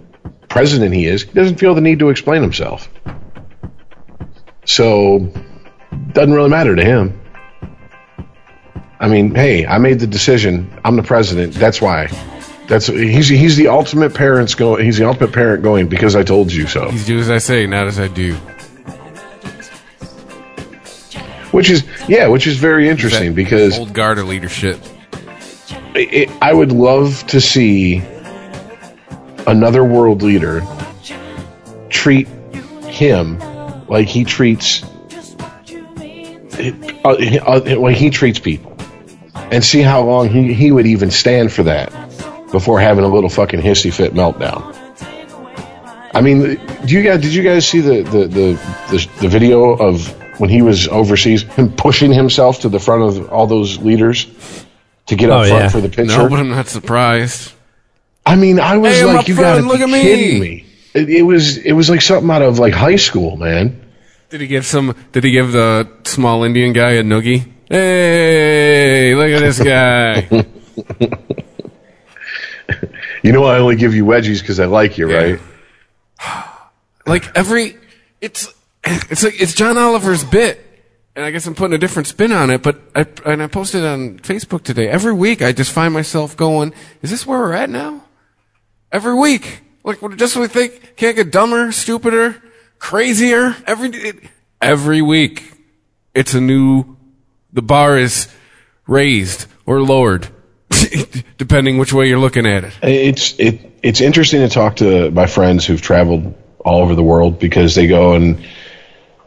president 0.53 0.93
he 0.93 1.07
is, 1.07 1.23
he 1.23 1.31
doesn't 1.31 1.57
feel 1.57 1.73
the 1.73 1.81
need 1.81 1.99
to 1.99 2.09
explain 2.09 2.43
himself. 2.43 2.87
So, 4.65 5.31
doesn't 6.11 6.33
really 6.33 6.49
matter 6.49 6.75
to 6.75 6.83
him. 6.83 7.19
I 8.99 9.07
mean, 9.07 9.35
hey, 9.35 9.65
I 9.65 9.79
made 9.79 9.99
the 9.99 10.07
decision. 10.07 10.79
I'm 10.85 10.95
the 10.95 11.03
president. 11.03 11.55
That's 11.55 11.81
why. 11.81 12.07
That's 12.73 12.87
he's 12.87 13.27
he's 13.27 13.55
the 13.55 13.67
ultimate 13.67 14.15
parents 14.15 14.55
going. 14.55 14.83
He's 14.83 14.97
the 14.97 15.05
ultimate 15.07 15.31
parent 15.31 15.61
going 15.61 15.89
because 15.89 16.15
I 16.15 16.23
told 16.23 16.51
you 16.51 16.65
so. 16.65 16.89
He's 16.89 17.05
do 17.05 17.19
as 17.19 17.29
I 17.29 17.37
say, 17.37 17.67
not 17.67 17.85
as 17.85 17.99
I 17.99 18.07
do. 18.07 18.33
Which 21.51 21.69
is 21.69 21.85
yeah, 22.07 22.25
which 22.29 22.47
is 22.47 22.57
very 22.57 22.89
interesting 22.89 23.29
That 23.29 23.35
because 23.35 23.77
old 23.77 23.93
guard 23.93 24.17
of 24.17 24.27
leadership. 24.27 24.79
it, 25.93 26.31
I 26.41 26.51
would 26.51 26.71
love 26.71 27.23
to 27.27 27.39
see 27.39 28.01
another 29.45 29.83
world 29.83 30.23
leader 30.23 30.65
treat 31.89 32.27
him 32.87 33.37
like 33.85 34.07
he 34.07 34.25
treats 34.25 34.81
uh, 37.05 37.17
uh, 37.45 37.75
like 37.77 37.97
he 37.97 38.09
treats 38.09 38.39
people, 38.39 38.75
and 39.35 39.63
see 39.63 39.81
how 39.81 40.01
long 40.01 40.27
he, 40.27 40.55
he 40.55 40.71
would 40.71 40.87
even 40.87 41.11
stand 41.11 41.53
for 41.53 41.61
that 41.61 42.02
before 42.53 42.79
having 42.79 43.03
a 43.03 43.07
little 43.09 43.29
fucking 43.29 43.59
hissy 43.59 43.91
fit 43.91 44.13
meltdown. 44.13 44.61
I 46.15 46.21
mean, 46.21 46.39
do 46.85 46.93
you 46.95 47.01
guys 47.03 47.19
did 47.21 47.33
you 47.33 47.43
guys 47.43 47.67
see 47.67 47.81
the 47.81 48.03
the 48.03 48.27
the, 48.27 48.59
the, 48.91 49.09
the 49.21 49.27
video 49.27 49.71
of 49.73 50.07
when 50.39 50.49
he 50.49 50.61
was 50.61 50.87
overseas, 50.87 51.41
him 51.43 51.71
pushing 51.73 52.13
himself 52.13 52.61
to 52.61 52.69
the 52.69 52.79
front 52.79 53.03
of 53.03 53.29
all 53.31 53.47
those 53.47 53.77
leaders 53.79 54.27
to 55.07 55.15
get 55.15 55.29
up 55.29 55.41
Oh, 55.45 55.47
front 55.49 55.63
yeah. 55.63 55.69
for 55.69 55.81
the 55.81 55.89
picture? 55.89 56.17
No, 56.17 56.29
but 56.29 56.39
I'm 56.39 56.49
not 56.49 56.67
surprised. 56.67 57.51
I 58.25 58.35
mean, 58.37 58.59
I 58.59 58.77
was 58.77 58.93
Hey, 58.93 59.03
like, 59.05 59.27
you 59.27 59.35
front, 59.35 59.65
gotta 59.65 59.67
look 59.67 59.77
be 59.79 59.83
at 59.83 59.89
me." 59.89 60.01
kidding 60.01 60.39
me. 60.39 60.65
It, 60.93 61.09
it 61.09 61.21
was 61.23 61.57
it 61.57 61.73
was 61.73 61.89
like 61.89 62.01
something 62.01 62.29
out 62.29 62.41
of 62.43 62.59
like 62.59 62.73
high 62.73 62.95
school, 62.97 63.35
man. 63.35 63.81
Did 64.29 64.41
he 64.41 64.47
give 64.47 64.65
some? 64.65 64.95
Did 65.11 65.23
he 65.23 65.31
give 65.31 65.51
the 65.51 65.87
small 66.05 66.43
Indian 66.43 66.71
guy 66.73 66.91
a 66.91 67.03
noogie? 67.03 67.45
Hey, 67.69 69.15
look 69.15 69.31
at 69.31 69.39
this 69.41 69.59
guy. 69.59 70.45
You 73.23 73.31
know, 73.31 73.45
I 73.45 73.57
only 73.57 73.75
give 73.77 73.95
you 73.95 74.05
wedgies 74.05 74.41
because 74.41 74.59
I 74.59 74.65
like 74.65 74.97
you, 74.97 75.09
Yeah. 75.09 75.17
right? 75.17 75.39
like 77.05 77.35
every, 77.35 77.77
it's 78.21 78.53
it's 78.83 79.23
like 79.23 79.39
it's 79.41 79.53
John 79.53 79.77
Oliver's 79.77 80.23
bit, 80.23 80.59
and 81.15 81.23
I 81.23 81.31
guess 81.31 81.47
I'm 81.47 81.55
putting 81.55 81.73
a 81.73 81.77
different 81.77 82.07
spin 82.07 82.31
on 82.31 82.49
it. 82.49 82.61
But 82.61 82.81
I 82.95 83.05
and 83.25 83.41
I 83.41 83.47
posted 83.47 83.83
on 83.85 84.19
Facebook 84.19 84.63
today. 84.63 84.89
Every 84.89 85.13
week, 85.13 85.41
I 85.41 85.53
just 85.53 85.71
find 85.71 85.93
myself 85.93 86.35
going, 86.35 86.73
"Is 87.01 87.09
this 87.11 87.25
where 87.25 87.39
we're 87.39 87.53
at 87.53 87.69
now?" 87.69 88.03
Every 88.91 89.15
week, 89.15 89.61
like 89.83 89.99
just 90.17 90.35
we 90.35 90.47
think 90.47 90.95
can't 90.97 91.15
get 91.15 91.31
dumber, 91.31 91.71
stupider, 91.71 92.41
crazier. 92.77 93.55
Every 93.65 93.89
it, 93.89 94.15
every 94.61 95.01
week, 95.01 95.53
it's 96.13 96.33
a 96.33 96.41
new. 96.41 96.97
The 97.53 97.61
bar 97.61 97.97
is 97.97 98.27
raised 98.87 99.45
or 99.65 99.81
lowered, 99.81 100.27
depending 101.37 101.77
which 101.77 101.93
way 101.93 102.07
you're 102.07 102.19
looking 102.19 102.45
at 102.45 102.63
it. 102.63 102.73
It's 102.81 103.39
it 103.39 103.59
it's 103.81 104.01
interesting 104.01 104.41
to 104.41 104.49
talk 104.49 104.77
to 104.77 105.11
my 105.11 105.27
friends 105.27 105.65
who've 105.65 105.81
traveled 105.81 106.35
all 106.59 106.81
over 106.81 106.95
the 106.95 107.03
world 107.03 107.39
because 107.39 107.75
they 107.75 107.87
go 107.87 108.13
and 108.13 108.45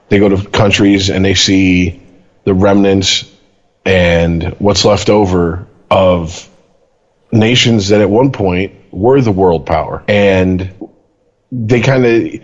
they 0.09 0.19
go 0.19 0.29
to 0.29 0.49
countries 0.49 1.11
and 1.11 1.25
they 1.25 1.35
see 1.35 2.03
the 2.45 2.55
remnants 2.55 3.31
and 3.85 4.55
what's 4.59 4.85
left 4.85 5.11
over 5.11 5.67
of 5.91 6.49
nations 7.31 7.89
that 7.89 8.01
at 8.01 8.09
one 8.09 8.33
point 8.33 8.73
were 8.93 9.21
the 9.21 9.33
world 9.33 9.67
power 9.67 10.03
and 10.09 10.73
they 11.53 11.81
kind 11.81 12.07
of 12.07 12.41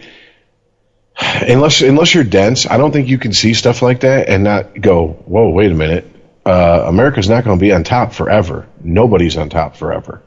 unless 1.49 1.81
unless 1.81 2.15
you're 2.15 2.25
dense 2.25 2.67
i 2.67 2.77
don't 2.77 2.93
think 2.93 3.09
you 3.09 3.19
can 3.19 3.33
see 3.33 3.55
stuff 3.55 3.81
like 3.81 4.01
that 4.01 4.29
and 4.29 4.45
not 4.45 4.81
go 4.81 5.09
whoa 5.09 5.49
wait 5.51 5.71
a 5.71 5.75
minute 5.75 6.12
uh, 6.47 6.85
america's 6.87 7.29
not 7.29 7.45
going 7.45 7.59
to 7.59 7.61
be 7.61 7.73
on 7.73 7.85
top 7.85 8.13
forever 8.13 8.67
nobody's 8.83 9.37
on 9.37 9.49
top 9.49 9.77
forever 9.77 10.23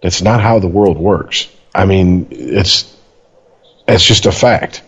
that's 0.00 0.22
not 0.22 0.40
how 0.40 0.60
the 0.60 0.68
world 0.68 0.96
works. 0.96 1.48
I 1.74 1.84
mean, 1.84 2.28
it's 2.30 2.96
it's 3.88 4.04
just 4.04 4.26
a 4.26 4.32
fact. 4.32 4.82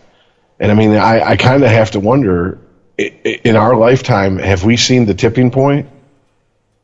And 0.60 0.70
I 0.70 0.74
mean, 0.76 0.92
I, 0.92 1.30
I 1.30 1.36
kind 1.36 1.64
of 1.64 1.70
have 1.70 1.90
to 1.92 2.00
wonder 2.00 2.58
in 2.96 3.56
our 3.56 3.74
lifetime, 3.74 4.38
have 4.38 4.62
we 4.64 4.76
seen 4.76 5.06
the 5.06 5.14
tipping 5.14 5.50
point? 5.50 5.88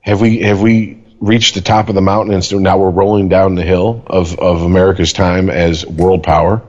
Have 0.01 0.20
we 0.20 0.40
have 0.40 0.61
we 0.61 1.05
reached 1.20 1.55
the 1.55 1.61
top 1.61 1.88
of 1.88 1.94
the 1.94 2.01
mountain 2.03 2.34
and 2.34 2.44
so 2.44 2.59
now 2.59 2.78
we're 2.78 2.90
rolling 2.90 3.28
down 3.28 3.55
the 3.55 3.62
hill 3.62 4.03
of, 4.09 4.36
of 4.40 4.62
America's 4.62 5.12
time 5.12 5.49
as 5.49 5.86
world 5.86 6.24
power? 6.24 6.62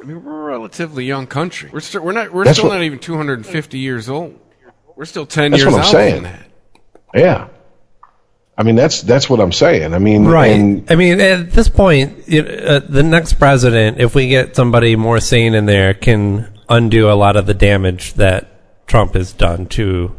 I 0.00 0.04
mean, 0.04 0.24
we're 0.24 0.40
a 0.40 0.52
relatively 0.52 1.04
young 1.04 1.26
country. 1.26 1.68
We're 1.70 1.80
still 1.80 2.02
we're 2.02 2.12
not 2.12 2.32
we're 2.32 2.44
That's 2.44 2.56
still 2.56 2.70
what- 2.70 2.76
not 2.76 2.84
even 2.84 2.98
250 2.98 3.78
years 3.78 4.08
old. 4.08 4.38
We're 5.02 5.06
still 5.06 5.26
10 5.26 5.50
That's 5.50 5.64
years 5.64 5.72
what 5.72 5.80
I'm 5.80 5.84
out 5.84 5.90
saying. 5.90 6.22
that. 6.22 6.46
Yeah. 7.12 7.48
I 8.56 8.62
mean, 8.62 8.76
that's 8.76 9.00
that's 9.02 9.28
what 9.28 9.40
I'm 9.40 9.50
saying. 9.50 9.94
I 9.94 9.98
mean, 9.98 10.26
Right. 10.26 10.52
and- 10.52 10.88
I 10.88 10.94
mean, 10.94 11.20
at 11.20 11.50
this 11.50 11.68
point, 11.68 12.28
you 12.28 12.40
uh, 12.44 12.78
the 12.88 13.02
next 13.02 13.32
president, 13.32 13.98
if 14.00 14.14
we 14.14 14.28
get 14.28 14.54
somebody 14.54 14.94
more 14.94 15.18
sane 15.18 15.54
in 15.54 15.66
there, 15.66 15.92
can 15.92 16.46
undo 16.68 17.10
a 17.10 17.14
lot 17.18 17.34
of 17.34 17.46
the 17.46 17.52
damage 17.54 18.14
that 18.14 18.46
Trump 18.86 19.14
has 19.14 19.32
done 19.32 19.66
to 19.70 20.14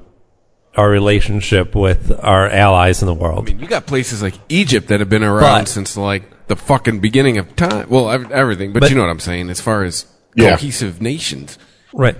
our 0.75 0.89
relationship 0.89 1.75
with 1.75 2.11
our 2.21 2.49
allies 2.49 3.01
in 3.01 3.05
the 3.05 3.13
world. 3.13 3.47
I 3.47 3.51
mean, 3.53 3.61
You 3.61 3.67
got 3.67 3.85
places 3.85 4.21
like 4.21 4.33
Egypt 4.49 4.89
that 4.89 4.99
have 4.99 5.09
been 5.09 5.23
around 5.23 5.61
But- 5.61 5.67
since 5.69 5.95
like 5.95 6.23
the 6.47 6.57
fucking 6.57 6.99
beginning 6.99 7.37
of 7.37 7.55
time. 7.55 7.85
Well, 7.87 8.11
everything, 8.11 8.73
but, 8.73 8.81
But- 8.81 8.89
you 8.89 8.97
know 8.97 9.03
what 9.03 9.11
I'm 9.11 9.21
saying 9.21 9.49
as 9.49 9.61
far 9.61 9.85
as 9.85 10.07
Yeah. 10.35 10.49
cohesive 10.57 11.01
nations. 11.01 11.57
Right. 11.93 12.17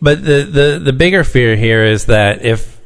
But 0.00 0.24
the, 0.24 0.44
the, 0.44 0.80
the 0.84 0.92
bigger 0.92 1.24
fear 1.24 1.56
here 1.56 1.84
is 1.84 2.06
that 2.06 2.44
if 2.44 2.80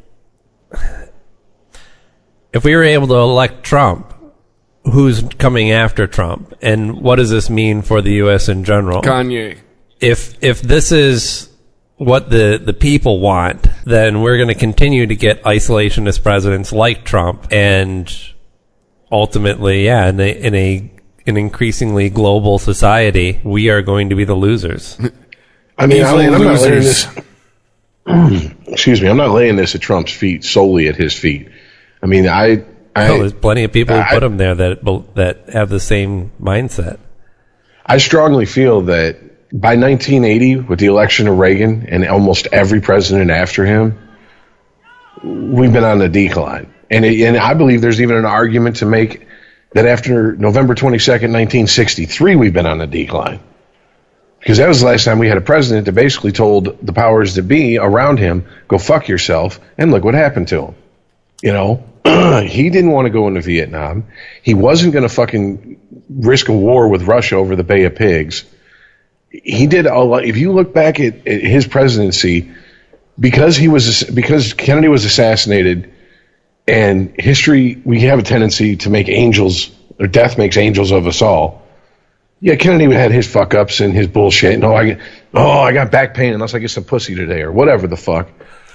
if 2.52 2.64
we 2.64 2.74
were 2.74 2.84
able 2.84 3.08
to 3.08 3.14
elect 3.14 3.64
Trump, 3.64 4.12
who's 4.84 5.22
coming 5.38 5.70
after 5.70 6.06
Trump, 6.06 6.54
and 6.62 7.00
what 7.00 7.16
does 7.16 7.30
this 7.30 7.48
mean 7.48 7.82
for 7.82 8.02
the 8.02 8.14
U.S. 8.14 8.48
in 8.48 8.64
general? 8.64 9.02
Kanye. 9.02 9.58
if 10.00 10.42
if 10.42 10.60
this 10.62 10.92
is 10.92 11.48
what 11.96 12.30
the 12.30 12.60
the 12.62 12.72
people 12.72 13.20
want, 13.20 13.66
then 13.84 14.20
we're 14.20 14.36
going 14.36 14.48
to 14.48 14.54
continue 14.54 15.06
to 15.06 15.14
get 15.14 15.42
isolationist 15.44 16.22
presidents 16.22 16.72
like 16.72 17.04
Trump, 17.04 17.46
and 17.50 18.12
ultimately, 19.10 19.84
yeah, 19.84 20.08
in 20.08 20.20
a 20.20 20.30
in 20.30 20.54
a 20.54 20.90
an 21.26 21.36
increasingly 21.36 22.10
global 22.10 22.58
society, 22.58 23.40
we 23.44 23.70
are 23.70 23.82
going 23.82 24.08
to 24.08 24.16
be 24.16 24.24
the 24.24 24.34
losers. 24.34 24.98
I 25.78 25.86
mean, 25.86 26.02
I, 26.02 26.10
I'm 26.10 26.44
not 26.44 26.60
laying 26.60 26.80
this. 26.80 27.06
excuse 28.66 29.00
me, 29.00 29.08
I'm 29.08 29.16
not 29.16 29.30
laying 29.30 29.56
this 29.56 29.74
at 29.74 29.80
Trump's 29.80 30.12
feet 30.12 30.44
solely 30.44 30.88
at 30.88 30.96
his 30.96 31.14
feet. 31.14 31.48
I 32.02 32.06
mean, 32.06 32.28
I, 32.28 32.64
I, 32.94 33.10
Well, 33.10 33.18
there's 33.20 33.32
plenty 33.32 33.64
of 33.64 33.72
people 33.72 33.96
who 33.96 34.14
put 34.14 34.22
him 34.22 34.36
there 34.36 34.54
that 34.54 35.14
that 35.14 35.50
have 35.50 35.68
the 35.70 35.80
same 35.80 36.32
mindset. 36.40 36.98
I 37.84 37.98
strongly 37.98 38.46
feel 38.46 38.82
that 38.82 39.18
by 39.52 39.76
1980, 39.76 40.56
with 40.56 40.78
the 40.78 40.86
election 40.86 41.28
of 41.28 41.38
Reagan 41.38 41.86
and 41.88 42.06
almost 42.06 42.48
every 42.52 42.80
president 42.80 43.30
after 43.30 43.66
him, 43.66 43.98
we've 45.22 45.72
been 45.72 45.84
on 45.84 45.98
the 45.98 46.08
decline. 46.08 46.72
And, 46.90 47.04
it, 47.04 47.20
and 47.22 47.36
I 47.36 47.54
believe 47.54 47.80
there's 47.80 48.00
even 48.00 48.16
an 48.16 48.24
argument 48.24 48.76
to 48.76 48.86
make 48.86 49.26
that 49.72 49.86
after 49.86 50.34
November 50.36 50.74
22nd, 50.74 51.32
1963, 51.32 52.36
we've 52.36 52.52
been 52.52 52.66
on 52.66 52.78
the 52.78 52.86
decline. 52.86 53.40
Because 54.42 54.58
that 54.58 54.66
was 54.66 54.80
the 54.80 54.86
last 54.86 55.04
time 55.04 55.20
we 55.20 55.28
had 55.28 55.38
a 55.38 55.42
president 55.42 55.86
that 55.86 55.92
basically 55.92 56.32
told 56.32 56.84
the 56.84 56.92
powers 56.92 57.36
that 57.36 57.42
be 57.42 57.78
around 57.78 58.18
him, 58.18 58.44
go 58.66 58.76
fuck 58.76 59.06
yourself, 59.06 59.60
and 59.78 59.92
look 59.92 60.02
what 60.02 60.14
happened 60.14 60.48
to 60.48 60.62
him. 60.62 60.74
You 61.42 61.52
know, 61.52 61.84
he 62.44 62.68
didn't 62.68 62.90
want 62.90 63.06
to 63.06 63.10
go 63.10 63.28
into 63.28 63.40
Vietnam. 63.40 64.08
He 64.42 64.54
wasn't 64.54 64.94
going 64.94 65.04
to 65.04 65.08
fucking 65.08 65.80
risk 66.10 66.48
a 66.48 66.52
war 66.52 66.88
with 66.88 67.04
Russia 67.04 67.36
over 67.36 67.54
the 67.54 67.62
Bay 67.62 67.84
of 67.84 67.94
Pigs. 67.94 68.44
He 69.30 69.68
did 69.68 69.86
a 69.86 70.00
lot. 70.00 70.24
If 70.24 70.36
you 70.36 70.50
look 70.52 70.74
back 70.74 70.98
at, 70.98 71.24
at 71.24 71.40
his 71.40 71.68
presidency, 71.68 72.50
because 73.20 73.56
he 73.56 73.68
was 73.68 74.02
because 74.02 74.54
Kennedy 74.54 74.88
was 74.88 75.04
assassinated, 75.04 75.94
and 76.66 77.14
history 77.16 77.80
we 77.84 78.00
have 78.00 78.18
a 78.18 78.22
tendency 78.22 78.74
to 78.78 78.90
make 78.90 79.08
angels 79.08 79.70
or 80.00 80.08
death 80.08 80.36
makes 80.36 80.56
angels 80.56 80.90
of 80.90 81.06
us 81.06 81.22
all. 81.22 81.61
Yeah, 82.42 82.56
Kennedy 82.56 82.92
had 82.92 83.12
his 83.12 83.28
fuck 83.28 83.54
ups 83.54 83.78
and 83.78 83.94
his 83.94 84.08
bullshit. 84.08 84.58
No, 84.58 84.76
I 84.76 84.98
oh, 85.32 85.60
I 85.60 85.72
got 85.72 85.92
back 85.92 86.14
pain 86.14 86.34
unless 86.34 86.54
I 86.54 86.58
get 86.58 86.72
some 86.72 86.82
pussy 86.82 87.14
today 87.14 87.42
or 87.42 87.52
whatever 87.52 87.86
the 87.86 87.96
fuck. 87.96 88.28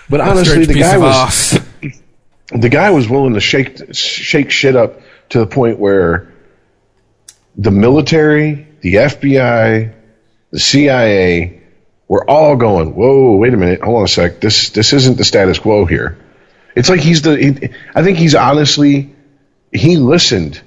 But 0.09 0.21
honestly, 0.21 0.65
the 0.65 0.73
guy 0.73 0.97
was 0.97 1.59
the 2.55 2.69
guy 2.69 2.91
was 2.91 3.09
willing 3.09 3.33
to 3.33 3.41
shake 3.41 3.93
shake 3.93 4.51
shit 4.51 4.77
up 4.77 5.01
to 5.29 5.39
the 5.39 5.47
point 5.47 5.79
where 5.79 6.33
the 7.57 7.71
military, 7.71 8.67
the 8.79 8.93
FBI, 8.95 9.93
the 10.51 10.59
CIA 10.59 11.61
were 12.07 12.27
all 12.29 12.55
going, 12.55 12.95
"Whoa, 12.95 13.35
wait 13.35 13.53
a 13.53 13.57
minute, 13.57 13.81
hold 13.81 13.97
on 13.97 14.05
a 14.05 14.07
sec. 14.07 14.39
This 14.39 14.69
this 14.69 14.93
isn't 14.93 15.17
the 15.17 15.25
status 15.25 15.59
quo 15.59 15.83
here." 15.83 16.17
It's 16.73 16.89
like 16.89 17.01
he's 17.01 17.21
the. 17.21 17.35
He, 17.35 17.69
I 17.93 18.01
think 18.01 18.17
he's 18.17 18.33
honestly 18.33 19.13
he 19.73 19.97
listened 19.97 20.61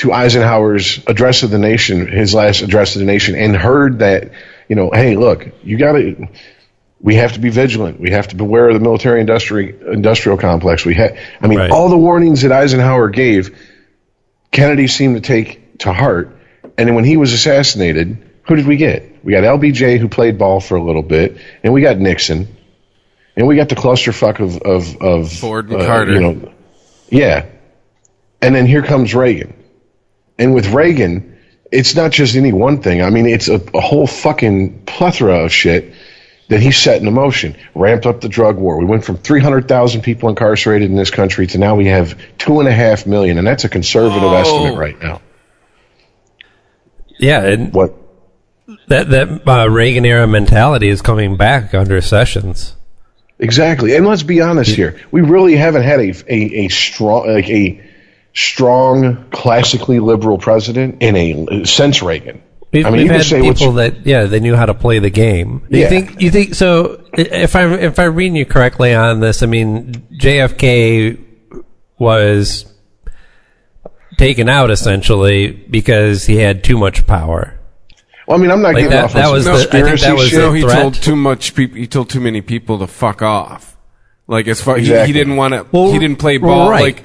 to 0.00 0.12
Eisenhower's 0.12 1.02
address 1.06 1.42
of 1.42 1.50
the 1.50 1.58
nation, 1.58 2.06
his 2.06 2.34
last 2.34 2.62
address 2.62 2.94
to 2.94 2.98
the 2.98 3.04
nation, 3.04 3.34
and 3.34 3.56
heard 3.56 4.00
that 4.00 4.32
you 4.68 4.76
know, 4.76 4.90
hey, 4.92 5.16
look, 5.16 5.48
you 5.64 5.76
got 5.78 5.92
to 5.92 6.28
we 7.00 7.16
have 7.16 7.32
to 7.32 7.40
be 7.40 7.48
vigilant. 7.48 7.98
We 7.98 8.10
have 8.10 8.28
to 8.28 8.36
beware 8.36 8.68
of 8.68 8.74
the 8.74 8.80
military 8.80 9.20
industrial 9.20 9.92
industrial 9.92 10.38
complex. 10.38 10.84
We 10.84 10.94
have, 10.94 11.18
I 11.40 11.46
mean, 11.48 11.58
Right. 11.58 11.70
all 11.70 11.88
the 11.88 11.96
warnings 11.98 12.42
that 12.42 12.52
Eisenhower 12.52 13.08
gave, 13.08 13.58
Kennedy 14.52 14.86
seemed 14.86 15.16
to 15.16 15.20
take 15.20 15.78
to 15.78 15.92
heart. 15.92 16.36
And 16.78 16.88
then 16.88 16.94
when 16.94 17.04
he 17.04 17.16
was 17.16 17.32
assassinated, 17.32 18.30
who 18.46 18.56
did 18.56 18.66
we 18.66 18.76
get? 18.76 19.24
We 19.24 19.32
got 19.32 19.44
LBJ 19.44 19.98
who 19.98 20.08
played 20.08 20.38
ball 20.38 20.60
for 20.60 20.76
a 20.76 20.82
little 20.82 21.02
bit, 21.02 21.38
and 21.62 21.72
we 21.72 21.80
got 21.82 21.98
Nixon, 21.98 22.48
and 23.36 23.46
we 23.46 23.56
got 23.56 23.68
the 23.68 23.76
clusterfuck 23.76 24.40
of 24.40 24.60
of, 24.62 24.96
of 25.02 25.32
Ford 25.32 25.70
and 25.70 25.82
uh, 25.82 25.86
Carter. 25.86 26.12
You 26.12 26.20
know, 26.20 26.52
yeah, 27.10 27.46
and 28.40 28.54
then 28.54 28.66
here 28.66 28.82
comes 28.82 29.14
Reagan, 29.14 29.54
and 30.40 30.54
with 30.54 30.72
Reagan, 30.72 31.38
it's 31.70 31.94
not 31.94 32.10
just 32.10 32.34
any 32.34 32.52
one 32.52 32.82
thing. 32.82 33.02
I 33.02 33.10
mean, 33.10 33.26
it's 33.26 33.48
a, 33.48 33.60
a 33.74 33.80
whole 33.80 34.06
fucking 34.06 34.84
plethora 34.86 35.44
of 35.44 35.52
shit 35.52 35.94
that 36.48 36.60
he 36.60 36.72
set 36.72 37.00
in 37.00 37.12
motion. 37.12 37.56
Ramped 37.74 38.06
up 38.06 38.22
the 38.22 38.28
drug 38.28 38.56
war. 38.56 38.78
We 38.78 38.86
went 38.86 39.04
from 39.04 39.18
300,000 39.18 40.00
people 40.00 40.30
incarcerated 40.30 40.90
in 40.90 40.96
this 40.96 41.10
country 41.10 41.46
to 41.48 41.58
now 41.58 41.76
we 41.76 41.86
have 41.86 42.20
two 42.38 42.58
and 42.58 42.68
a 42.68 42.72
half 42.72 43.06
million, 43.06 43.38
and 43.38 43.46
that's 43.46 43.64
a 43.64 43.68
conservative 43.68 44.22
Whoa. 44.22 44.34
estimate 44.34 44.78
right 44.78 45.00
now. 45.00 45.20
Yeah, 47.18 47.44
and 47.44 47.72
What? 47.74 47.94
that 48.88 49.10
that 49.10 49.46
uh, 49.46 49.68
Reagan 49.68 50.06
era 50.06 50.26
mentality 50.26 50.88
is 50.88 51.02
coming 51.02 51.36
back 51.36 51.74
under 51.74 52.00
Sessions. 52.00 52.76
Exactly. 53.38 53.94
And 53.94 54.06
let's 54.06 54.22
be 54.22 54.40
honest 54.40 54.74
here. 54.74 55.00
We 55.10 55.20
really 55.20 55.56
haven't 55.56 55.82
had 55.82 56.00
a, 56.00 56.10
a, 56.28 56.64
a 56.64 56.68
strong, 56.68 57.26
like 57.32 57.48
a 57.48 57.89
strong, 58.34 59.24
classically 59.30 59.98
liberal 60.00 60.38
president 60.38 61.02
in 61.02 61.16
a, 61.16 61.64
since 61.64 62.02
Reagan. 62.02 62.42
We've, 62.72 62.86
I 62.86 62.90
mean, 62.90 62.98
we've 62.98 63.06
you 63.08 63.12
had 63.14 63.24
say 63.24 63.40
people 63.42 63.72
that 63.72 64.06
yeah 64.06 64.24
they 64.26 64.38
knew 64.38 64.54
how 64.54 64.66
to 64.66 64.74
play 64.74 65.00
the 65.00 65.10
game. 65.10 65.66
You 65.70 65.80
Yeah. 65.80 65.88
think 65.88 66.20
you 66.20 66.30
think 66.30 66.54
so? 66.54 67.04
If 67.14 67.56
I 67.56 67.64
if 67.74 67.98
I 67.98 68.04
reading 68.04 68.36
you 68.36 68.46
correctly 68.46 68.94
on 68.94 69.18
this, 69.18 69.42
I 69.42 69.46
mean 69.46 69.92
JFK 70.20 71.18
was 71.98 72.64
taken 74.18 74.48
out 74.48 74.70
essentially 74.70 75.48
because 75.50 76.26
he 76.26 76.36
had 76.36 76.62
too 76.62 76.78
much 76.78 77.06
power. 77.06 77.58
Well, 78.26 78.38
I 78.38 78.40
mean, 78.42 78.50
I'm 78.52 78.62
not 78.62 78.68
Like 78.74 78.76
getting 78.84 78.90
that- 78.90 79.04
off 79.04 79.12
that 79.14 79.24
on 79.26 79.32
was 79.32 79.44
some 79.44 79.54
the- 79.56 79.76
I 79.76 79.82
think 79.82 80.00
that 80.00 80.14
was 80.16 80.28
shit. 80.28 80.38
the- 80.38 80.46
No, 80.46 80.52
he 80.52 80.62
threat. 80.62 80.78
told 80.80 80.94
too 80.94 81.16
much 81.16 81.54
people. 81.54 81.76
He 81.76 81.86
told 81.88 82.08
too 82.10 82.20
many 82.20 82.40
people 82.40 82.78
to 82.78 82.86
fuck 82.86 83.22
off. 83.22 83.76
Like 84.28 84.46
as 84.46 84.60
far 84.60 84.76
he, 84.78 84.84
he 85.06 85.12
didn't 85.12 85.34
want 85.36 85.54
to. 85.54 85.66
Well, 85.72 85.90
he 85.92 85.98
didn't 85.98 86.18
play 86.20 86.38
well, 86.38 86.54
ball. 86.54 86.70
right. 86.70 86.82
Like 86.82 87.02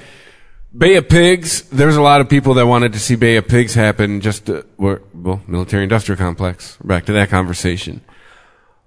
Bay 0.76 0.96
of 0.96 1.08
Pigs. 1.08 1.62
There's 1.70 1.96
a 1.96 2.02
lot 2.02 2.20
of 2.20 2.28
people 2.28 2.54
that 2.54 2.66
wanted 2.66 2.92
to 2.92 2.98
see 2.98 3.16
Bay 3.16 3.36
of 3.36 3.48
Pigs 3.48 3.74
happen. 3.74 4.20
Just 4.20 4.50
uh, 4.50 4.62
well, 4.76 5.40
military 5.46 5.82
industrial 5.82 6.18
complex. 6.18 6.76
Back 6.84 7.06
to 7.06 7.12
that 7.14 7.30
conversation. 7.30 8.02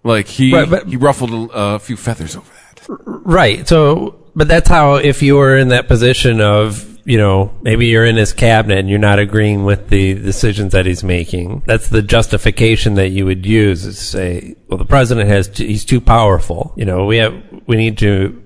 Like 0.03 0.27
he 0.27 0.53
Right, 0.53 0.69
but- 0.69 0.87
he 0.87 0.97
ruffled 0.97 1.51
a, 1.51 1.75
a 1.75 1.79
few 1.79 1.97
feathers 1.97 2.35
over 2.35 2.49
that. 2.51 2.87
Right. 3.05 3.67
So, 3.67 4.31
but 4.35 4.47
that's 4.47 4.69
how 4.69 4.95
if 4.95 5.21
you 5.21 5.35
were 5.35 5.57
in 5.57 5.69
that 5.69 5.87
position 5.87 6.41
of, 6.41 6.85
you 7.05 7.17
know, 7.17 7.53
maybe 7.61 7.87
you're 7.87 8.05
in 8.05 8.15
his 8.15 8.33
cabinet 8.33 8.77
and 8.79 8.89
you're 8.89 8.99
not 8.99 9.19
agreeing 9.19 9.63
with 9.65 9.89
the 9.89 10.13
decisions 10.13 10.71
that 10.73 10.85
he's 10.85 11.03
making. 11.03 11.63
That's 11.65 11.89
the 11.89 12.01
justification 12.01 12.95
that 12.95 13.09
you 13.09 13.25
would 13.25 13.45
use 13.45 13.85
is 13.85 13.99
say, 13.99 14.55
well, 14.67 14.77
the 14.77 14.85
president 14.85 15.27
has, 15.29 15.47
t- 15.49 15.67
he's 15.67 15.85
too 15.85 15.99
powerful. 16.01 16.73
You 16.77 16.85
know, 16.85 17.05
we 17.05 17.17
have, 17.17 17.33
we 17.67 17.75
need 17.77 17.97
to, 17.99 18.43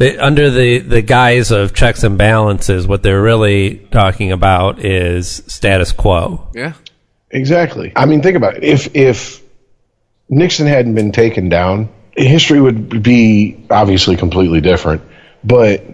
they, 0.00 0.16
under 0.16 0.48
the, 0.48 0.78
the 0.78 1.02
guise 1.02 1.50
of 1.50 1.74
checks 1.74 2.04
and 2.04 2.16
balances, 2.16 2.88
what 2.88 3.02
they're 3.02 3.20
really 3.20 3.76
talking 3.90 4.32
about 4.32 4.82
is 4.82 5.42
status 5.46 5.92
quo. 5.92 6.48
Yeah. 6.54 6.72
Exactly. 7.30 7.92
I 7.94 8.06
mean, 8.06 8.22
think 8.22 8.38
about 8.38 8.56
it. 8.56 8.64
If 8.64 8.96
if 8.96 9.42
Nixon 10.30 10.66
hadn't 10.66 10.94
been 10.94 11.12
taken 11.12 11.50
down, 11.50 11.90
history 12.16 12.62
would 12.62 13.02
be 13.02 13.66
obviously 13.68 14.16
completely 14.16 14.62
different. 14.62 15.02
But 15.44 15.84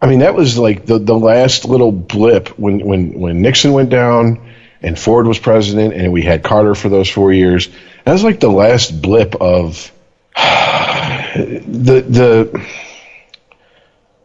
I 0.00 0.06
mean, 0.06 0.20
that 0.20 0.34
was 0.34 0.56
like 0.56 0.86
the 0.86 0.98
the 0.98 1.14
last 1.14 1.66
little 1.66 1.92
blip 1.92 2.48
when 2.58 2.80
when 2.80 3.20
when 3.20 3.42
Nixon 3.42 3.74
went 3.74 3.90
down 3.90 4.54
and 4.80 4.98
Ford 4.98 5.26
was 5.26 5.38
president, 5.38 5.92
and 5.92 6.14
we 6.14 6.22
had 6.22 6.42
Carter 6.42 6.74
for 6.74 6.88
those 6.88 7.10
four 7.10 7.30
years. 7.30 7.68
That 8.06 8.12
was 8.12 8.24
like 8.24 8.40
the 8.40 8.48
last 8.48 9.02
blip 9.02 9.34
of 9.34 9.92
the 10.34 12.04
the 12.08 12.66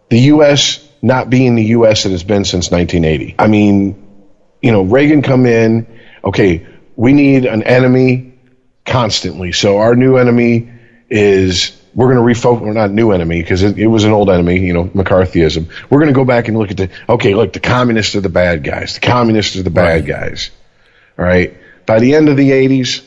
the 0.09 0.19
U.S. 0.19 0.87
not 1.01 1.29
being 1.29 1.55
the 1.55 1.65
U.S. 1.65 2.05
it's 2.05 2.23
been 2.23 2.45
since 2.45 2.71
1980. 2.71 3.35
I 3.37 3.47
mean, 3.47 4.03
you 4.61 4.71
know, 4.71 4.83
Reagan 4.83 5.21
come 5.21 5.45
in, 5.45 5.87
okay, 6.23 6.65
we 6.95 7.13
need 7.13 7.45
an 7.45 7.63
enemy 7.63 8.33
constantly. 8.85 9.51
So 9.51 9.77
our 9.77 9.95
new 9.95 10.17
enemy 10.17 10.71
is 11.09 11.79
we're 11.93 12.13
going 12.13 12.27
to 12.27 12.39
refocus. 12.39 12.61
We're 12.61 12.73
not 12.73 12.91
new 12.91 13.11
enemy 13.11 13.41
because 13.41 13.63
it, 13.63 13.77
it 13.77 13.87
was 13.87 14.03
an 14.03 14.11
old 14.11 14.29
enemy, 14.29 14.59
you 14.59 14.73
know, 14.73 14.85
McCarthyism. 14.85 15.67
We're 15.89 15.99
going 15.99 16.13
to 16.13 16.15
go 16.15 16.25
back 16.25 16.47
and 16.47 16.57
look 16.57 16.71
at 16.71 16.77
the 16.77 16.89
okay, 17.09 17.33
look, 17.33 17.53
the 17.53 17.59
communists 17.59 18.15
are 18.15 18.21
the 18.21 18.29
bad 18.29 18.63
guys. 18.63 18.95
The 18.95 18.99
communists 19.01 19.55
are 19.55 19.63
the 19.63 19.69
bad 19.69 20.05
guys. 20.05 20.51
All 21.17 21.25
right. 21.25 21.57
By 21.85 21.99
the 21.99 22.15
end 22.15 22.29
of 22.29 22.37
the 22.37 22.51
80s, 22.51 23.06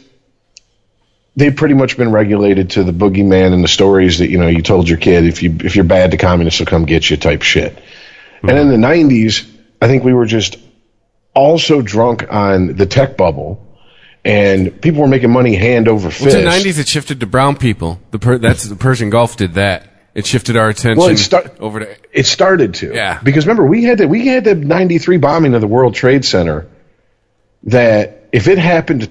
they've 1.41 1.57
pretty 1.57 1.75
much 1.75 1.97
been 1.97 2.13
regulated 2.13 2.71
to 2.71 2.85
the 2.85 2.93
boogeyman 2.93 3.53
and 3.53 3.65
the 3.65 3.69
stories 3.69 4.19
that 4.19 4.29
you 4.29 4.39
know 4.39 4.47
you 4.47 4.63
told 4.63 4.89
your 4.89 4.99
kid 4.99 5.25
if 5.25 5.43
you 5.43 5.57
if 5.65 5.75
you're 5.75 5.85
bad, 5.85 6.13
the 6.13 6.19
communists 6.19 6.61
will 6.61 6.67
come 6.67 6.85
get 6.85 7.11
you 7.11 7.17
type 7.17 7.43
shit. 7.43 7.77
And 8.43 8.53
hmm. 8.53 8.57
in 8.57 8.69
the 8.69 8.87
90s, 8.87 9.51
I 9.83 9.89
think 9.89 10.05
we 10.05 10.13
were 10.13 10.27
just 10.27 10.57
also 11.35 11.83
drunk 11.83 12.31
on 12.31 12.77
the 12.77 12.87
tech 12.87 13.17
bubble, 13.17 13.67
and 14.25 14.81
people 14.81 15.01
were 15.01 15.09
making 15.09 15.31
money 15.31 15.55
hand 15.57 15.89
over 15.89 16.11
fist. 16.11 16.37
In 16.37 16.45
the 16.45 16.51
'90s, 16.51 16.79
it 16.79 16.89
shifted 16.89 17.21
to 17.21 17.27
brown 17.27 17.57
people. 17.57 18.01
The 18.11 18.19
per- 18.19 18.39
that's 18.39 18.65
the 18.65 18.77
Persian 18.77 19.11
Gulf 19.11 19.37
did 19.37 19.55
that. 19.55 19.89
It 20.13 20.27
shifted 20.27 20.57
our 20.57 20.69
attention 20.69 20.99
Well, 20.99 21.09
it 21.09 21.19
start- 21.19 21.57
over 21.61 21.81
to 21.81 21.97
It 22.13 22.27
started 22.27 22.75
to. 22.75 22.93
Yeah. 22.93 23.21
Because 23.23 23.47
remember, 23.47 23.65
we 23.65 23.85
had 23.85 23.99
the, 23.99 24.09
we 24.09 24.27
had 24.27 24.43
the 24.43 24.57
93 24.57 25.19
bombing 25.19 25.55
of 25.55 25.61
the 25.61 25.69
World 25.69 25.95
Trade 25.95 26.25
Center 26.25 26.67
that 27.63 28.29
if 28.33 28.49
it 28.49 28.59
happened 28.59 29.09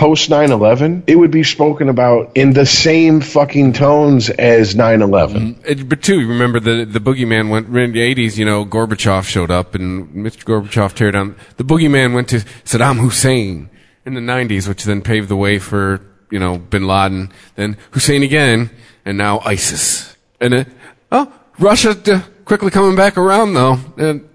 post 0.00 0.30
9/11, 0.30 1.02
it 1.06 1.16
would 1.16 1.30
be 1.30 1.42
spoken 1.44 1.90
about 1.90 2.32
in 2.34 2.54
the 2.54 2.64
same 2.64 3.20
fucking 3.20 3.74
tones 3.74 4.30
as 4.30 4.74
9/11. 4.74 5.56
It, 5.66 5.88
but 5.90 6.00
too, 6.02 6.26
remember 6.26 6.58
the 6.58 6.86
the 6.86 7.00
boogeyman 7.00 7.50
went 7.50 7.68
in 7.68 7.92
the 7.92 8.00
eighties. 8.00 8.38
You 8.38 8.46
know, 8.46 8.64
Gorbachev 8.64 9.24
showed 9.24 9.50
up, 9.50 9.74
and 9.74 10.08
Mr. 10.14 10.44
Gorbachev 10.44 10.94
tear 10.94 11.10
down. 11.12 11.36
The 11.58 11.64
boogeyman 11.64 12.14
went 12.14 12.28
to 12.28 12.38
Saddam 12.64 12.98
Hussein 12.98 13.68
in 14.06 14.14
the 14.14 14.22
nineties, 14.22 14.66
which 14.66 14.84
then 14.84 15.02
paved 15.02 15.28
the 15.28 15.36
way 15.36 15.58
for 15.58 16.00
you 16.30 16.38
know 16.38 16.56
Bin 16.56 16.86
Laden, 16.86 17.30
then 17.56 17.76
Hussein 17.90 18.22
again, 18.22 18.70
and 19.04 19.18
now 19.18 19.40
ISIS. 19.44 20.16
And 20.40 20.54
it, 20.54 20.68
oh, 21.12 21.30
Russia 21.58 21.90
uh, 22.06 22.22
quickly 22.46 22.70
coming 22.70 22.96
back 22.96 23.18
around 23.18 23.52
though, 23.52 23.78
and 23.98 24.26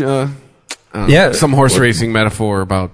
uh, 0.00 0.28
uh, 0.92 1.06
Yeah. 1.08 1.30
some 1.30 1.52
horse 1.52 1.78
racing 1.78 2.12
metaphor 2.12 2.60
about 2.60 2.90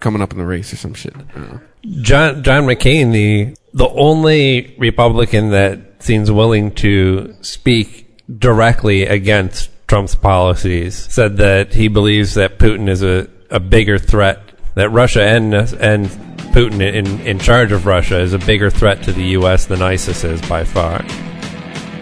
coming 0.00 0.22
up 0.22 0.32
in 0.32 0.38
the 0.38 0.44
race 0.46 0.72
or 0.72 0.76
some 0.76 0.94
shit. 0.94 1.14
I 1.16 1.38
don't 1.38 1.52
know. 1.52 1.60
John 2.02 2.42
John 2.42 2.64
McCain, 2.64 3.12
the 3.12 3.56
the 3.72 3.88
only 3.88 4.74
Republican 4.78 5.50
that 5.50 6.02
seems 6.02 6.30
willing 6.30 6.72
to 6.76 7.34
speak 7.42 8.06
directly 8.38 9.02
against 9.06 9.70
Trump's 9.86 10.14
policies, 10.14 10.94
said 10.94 11.36
that 11.38 11.74
he 11.74 11.88
believes 11.88 12.34
that 12.34 12.58
Putin 12.58 12.88
is 12.88 13.02
a, 13.02 13.28
a 13.50 13.60
bigger 13.60 13.98
threat, 13.98 14.40
that 14.76 14.88
Russia 14.90 15.22
and 15.22 15.52
and 15.54 16.06
Putin 16.54 16.80
in 16.80 17.20
in 17.20 17.38
charge 17.38 17.72
of 17.72 17.84
Russia 17.84 18.18
is 18.20 18.32
a 18.32 18.38
bigger 18.38 18.70
threat 18.70 19.02
to 19.02 19.12
the 19.12 19.24
U.S. 19.38 19.66
than 19.66 19.82
ISIS 19.82 20.24
is 20.24 20.40
by 20.48 20.64
far. 20.64 21.04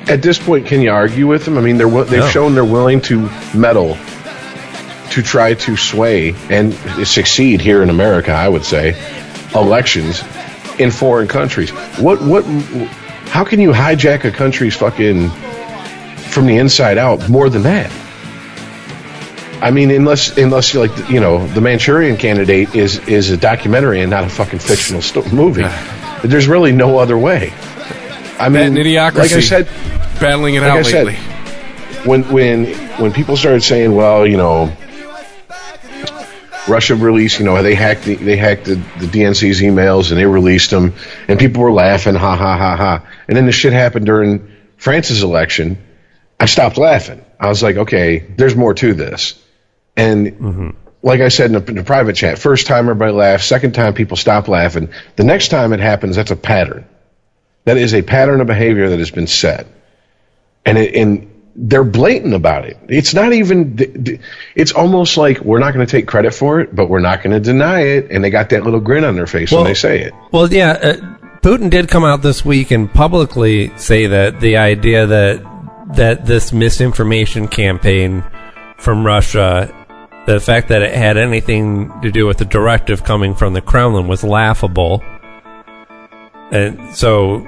At 0.08 0.20
this 0.20 0.38
point, 0.38 0.66
can 0.66 0.80
you 0.80 0.90
argue 0.90 1.26
with 1.28 1.44
them? 1.44 1.56
I 1.56 1.60
mean, 1.60 1.76
they're 1.78 1.88
they've 2.04 2.20
No. 2.20 2.28
shown 2.28 2.54
they're 2.54 2.64
willing 2.64 3.00
to 3.02 3.28
meddle 3.54 3.96
to 5.12 5.22
try 5.22 5.52
to 5.52 5.76
sway 5.76 6.34
and 6.48 6.72
succeed 7.06 7.60
here 7.60 7.82
in 7.82 7.90
America. 7.90 8.32
I 8.32 8.48
would 8.48 8.64
say 8.64 8.96
elections 9.54 10.22
in 10.78 10.90
foreign 10.90 11.28
countries. 11.28 11.70
What 11.98 12.22
what? 12.22 12.44
How 13.26 13.44
can 13.44 13.60
you 13.60 13.72
hijack 13.72 14.24
a 14.24 14.30
country's 14.30 14.74
fucking 14.76 15.28
from 16.30 16.46
the 16.46 16.56
inside 16.56 16.98
out 16.98 17.28
more 17.28 17.50
than 17.50 17.62
that? 17.62 17.90
I 19.62 19.70
mean, 19.70 19.90
unless 19.90 20.36
unless 20.38 20.72
you're 20.72 20.86
like 20.86 21.10
you 21.10 21.20
know 21.20 21.46
the 21.48 21.60
Manchurian 21.60 22.16
Candidate 22.16 22.74
is 22.74 22.98
is 23.06 23.30
a 23.30 23.36
documentary 23.36 24.00
and 24.00 24.10
not 24.10 24.24
a 24.24 24.28
fucking 24.30 24.58
fictional 24.58 25.02
movie. 25.32 25.66
There's 26.24 26.48
really 26.48 26.72
no 26.72 26.98
other 26.98 27.18
way. 27.18 27.52
I 28.38 28.48
mean, 28.48 28.74
idiocracy. 28.74 29.16
like 29.16 29.32
I 29.32 29.40
said, 29.40 29.66
battling 30.20 30.54
it 30.54 30.62
like 30.62 30.70
out 30.70 30.78
I 30.78 30.82
said, 30.82 31.14
when 32.06 32.22
when 32.32 32.74
when 32.98 33.12
people 33.12 33.36
started 33.36 33.62
saying, 33.62 33.94
well, 33.94 34.26
you 34.26 34.36
know, 34.36 34.74
Russia 36.68 36.94
released, 36.94 37.38
you 37.38 37.44
know, 37.44 37.60
they 37.62 37.74
hacked 37.74 38.04
the, 38.04 38.14
they 38.14 38.36
hacked 38.36 38.66
the, 38.66 38.74
the 38.74 39.06
DNC's 39.06 39.60
emails 39.60 40.10
and 40.10 40.18
they 40.18 40.26
released 40.26 40.70
them, 40.70 40.94
and 41.28 41.38
people 41.38 41.62
were 41.62 41.72
laughing, 41.72 42.14
ha 42.14 42.36
ha 42.36 42.56
ha 42.56 42.76
ha. 42.76 43.06
And 43.28 43.36
then 43.36 43.46
the 43.46 43.52
shit 43.52 43.72
happened 43.72 44.06
during 44.06 44.50
France's 44.76 45.22
election. 45.22 45.78
I 46.38 46.46
stopped 46.46 46.78
laughing. 46.78 47.24
I 47.38 47.48
was 47.48 47.62
like, 47.62 47.76
okay, 47.76 48.18
there's 48.18 48.56
more 48.56 48.74
to 48.74 48.94
this. 48.94 49.40
And 49.96 50.26
mm-hmm. 50.26 50.70
like 51.02 51.20
I 51.20 51.28
said 51.28 51.46
in 51.46 51.64
the, 51.64 51.70
in 51.70 51.76
the 51.76 51.84
private 51.84 52.14
chat, 52.16 52.38
first 52.38 52.66
time 52.66 52.84
everybody 52.84 53.12
laughs, 53.12 53.44
second 53.44 53.74
time 53.74 53.94
people 53.94 54.16
stop 54.16 54.48
laughing. 54.48 54.90
The 55.16 55.24
next 55.24 55.48
time 55.48 55.72
it 55.72 55.80
happens, 55.80 56.16
that's 56.16 56.30
a 56.30 56.36
pattern. 56.36 56.86
That 57.64 57.76
is 57.76 57.94
a 57.94 58.02
pattern 58.02 58.40
of 58.40 58.46
behavior 58.46 58.88
that 58.88 58.98
has 58.98 59.10
been 59.10 59.26
set 59.26 59.66
and 60.64 60.78
it, 60.78 60.94
and 60.94 61.31
they're 61.54 61.84
blatant 61.84 62.34
about 62.34 62.64
it. 62.64 62.78
It's 62.88 63.14
not 63.14 63.32
even. 63.32 64.20
It's 64.54 64.72
almost 64.72 65.16
like 65.16 65.40
we're 65.40 65.58
not 65.58 65.74
going 65.74 65.86
to 65.86 65.90
take 65.90 66.06
credit 66.06 66.32
for 66.34 66.60
it, 66.60 66.74
but 66.74 66.88
we're 66.88 67.00
not 67.00 67.22
going 67.22 67.32
to 67.32 67.40
deny 67.40 67.80
it. 67.80 68.10
And 68.10 68.24
they 68.24 68.30
got 68.30 68.50
that 68.50 68.64
little 68.64 68.80
grin 68.80 69.04
on 69.04 69.16
their 69.16 69.26
face 69.26 69.52
when 69.52 69.64
they 69.64 69.74
say 69.74 70.00
it. 70.00 70.14
Well, 70.32 70.50
yeah, 70.52 70.70
uh, 70.70 70.92
Putin 71.40 71.70
did 71.70 71.88
come 71.88 72.04
out 72.04 72.22
this 72.22 72.44
week 72.44 72.70
and 72.70 72.92
publicly 72.92 73.76
say 73.76 74.06
that 74.06 74.40
the 74.40 74.56
idea 74.56 75.06
that 75.06 75.44
that 75.94 76.24
this 76.24 76.52
misinformation 76.52 77.48
campaign 77.48 78.24
from 78.78 79.04
Russia, 79.04 79.72
the 80.26 80.40
fact 80.40 80.68
that 80.68 80.82
it 80.82 80.94
had 80.94 81.18
anything 81.18 81.92
to 82.00 82.10
do 82.10 82.26
with 82.26 82.38
the 82.38 82.44
directive 82.46 83.04
coming 83.04 83.34
from 83.34 83.52
the 83.52 83.60
Kremlin 83.60 84.08
was 84.08 84.24
laughable. 84.24 85.02
And 86.50 86.94
so, 86.96 87.40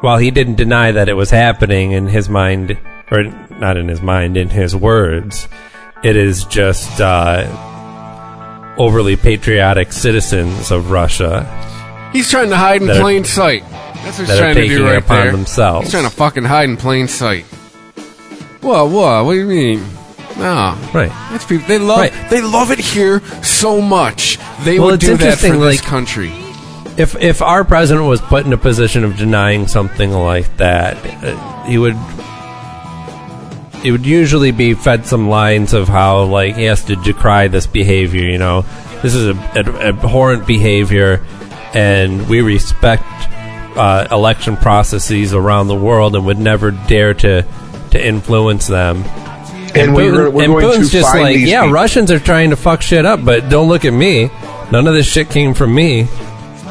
while 0.00 0.18
he 0.18 0.30
didn't 0.30 0.56
deny 0.56 0.92
that 0.92 1.08
it 1.08 1.14
was 1.14 1.30
happening 1.30 1.92
in 1.92 2.08
his 2.08 2.28
mind, 2.28 2.76
or 3.10 3.22
not 3.58 3.76
in 3.76 3.88
his 3.88 4.00
mind, 4.02 4.36
in 4.36 4.48
his 4.50 4.74
words, 4.74 5.48
it 6.02 6.16
is 6.16 6.44
just 6.44 7.00
uh, 7.00 8.74
overly 8.78 9.16
patriotic 9.16 9.92
citizens 9.92 10.70
of 10.70 10.90
Russia 10.90 11.44
He's 12.12 12.30
trying 12.30 12.50
to 12.50 12.56
hide 12.56 12.80
in 12.80 12.86
that 12.86 12.98
are- 12.98 13.00
plain 13.00 13.24
sight. 13.24 13.62
That's 14.04 14.18
what 14.18 14.28
he's 14.28 14.28
that 14.28 14.36
are 14.36 14.52
trying 14.52 14.54
to 14.56 14.68
do 14.68 14.84
right 14.86 14.98
upon 15.02 15.16
there. 15.16 15.32
themselves. 15.32 15.86
He's 15.86 15.92
trying 15.92 16.04
to 16.08 16.14
fucking 16.14 16.44
hide 16.44 16.68
in 16.68 16.76
plain 16.76 17.08
sight. 17.08 17.44
What? 18.60 18.88
What? 18.90 19.24
What 19.24 19.32
do 19.32 19.38
you 19.40 19.46
mean? 19.46 19.84
No, 20.38 20.76
Right. 20.92 21.10
That's 21.30 21.44
people. 21.44 21.66
They 21.68 21.78
love. 21.78 21.98
Right. 21.98 22.12
They 22.30 22.40
love 22.40 22.70
it 22.70 22.78
here 22.78 23.20
so 23.42 23.80
much. 23.80 24.38
They 24.64 24.78
Well, 24.78 24.90
would 24.90 25.00
do 25.00 25.16
that 25.16 25.38
for 25.38 25.46
interesting, 25.46 25.60
this 25.60 25.80
like- 25.80 25.82
country. 25.88 26.32
if 26.96 27.16
if 27.20 27.42
our 27.42 27.64
president 27.64 28.06
was 28.06 28.20
put 28.20 28.44
in 28.46 28.52
a 28.52 28.56
position 28.58 29.02
of 29.04 29.16
denying 29.16 29.66
something 29.66 30.12
like 30.12 30.56
that, 30.58 30.96
uh, 31.24 31.64
he 31.64 31.78
would 31.78 31.96
he 33.84 33.92
would 33.92 34.06
usually 34.06 34.50
be 34.50 34.72
fed 34.72 35.04
some 35.04 35.28
lines 35.28 35.74
of 35.74 35.88
how 35.88 36.24
like 36.24 36.56
he 36.56 36.64
has 36.64 36.84
to 36.86 36.96
decry 36.96 37.48
this 37.48 37.66
behavior. 37.66 38.22
You 38.22 38.38
know, 38.38 38.62
this 39.02 39.14
is 39.14 39.26
a, 39.26 39.32
a 39.54 39.88
abhorrent 39.88 40.46
behavior, 40.46 41.22
and 41.74 42.26
we 42.28 42.40
respect 42.40 43.04
uh, 43.76 44.08
election 44.10 44.56
processes 44.56 45.34
around 45.34 45.68
the 45.68 45.76
world 45.76 46.16
and 46.16 46.24
would 46.24 46.38
never 46.38 46.70
dare 46.70 47.12
to 47.12 47.46
to 47.90 48.04
influence 48.04 48.66
them. 48.66 49.04
And 49.76 49.94
we're, 49.94 50.12
Putin- 50.12 50.32
we're 50.32 50.44
and 50.44 50.52
going 50.54 50.80
Putin's 50.80 50.86
to 50.90 50.92
just 50.92 51.12
find 51.12 51.22
like, 51.22 51.36
yeah, 51.38 51.60
people. 51.62 51.74
Russians 51.74 52.10
are 52.10 52.18
trying 52.20 52.50
to 52.50 52.56
fuck 52.56 52.80
shit 52.80 53.04
up, 53.04 53.22
but 53.22 53.50
don't 53.50 53.68
look 53.68 53.84
at 53.84 53.92
me. 53.92 54.30
None 54.72 54.86
of 54.86 54.94
this 54.94 55.06
shit 55.06 55.28
came 55.28 55.52
from 55.52 55.74
me. 55.74 56.08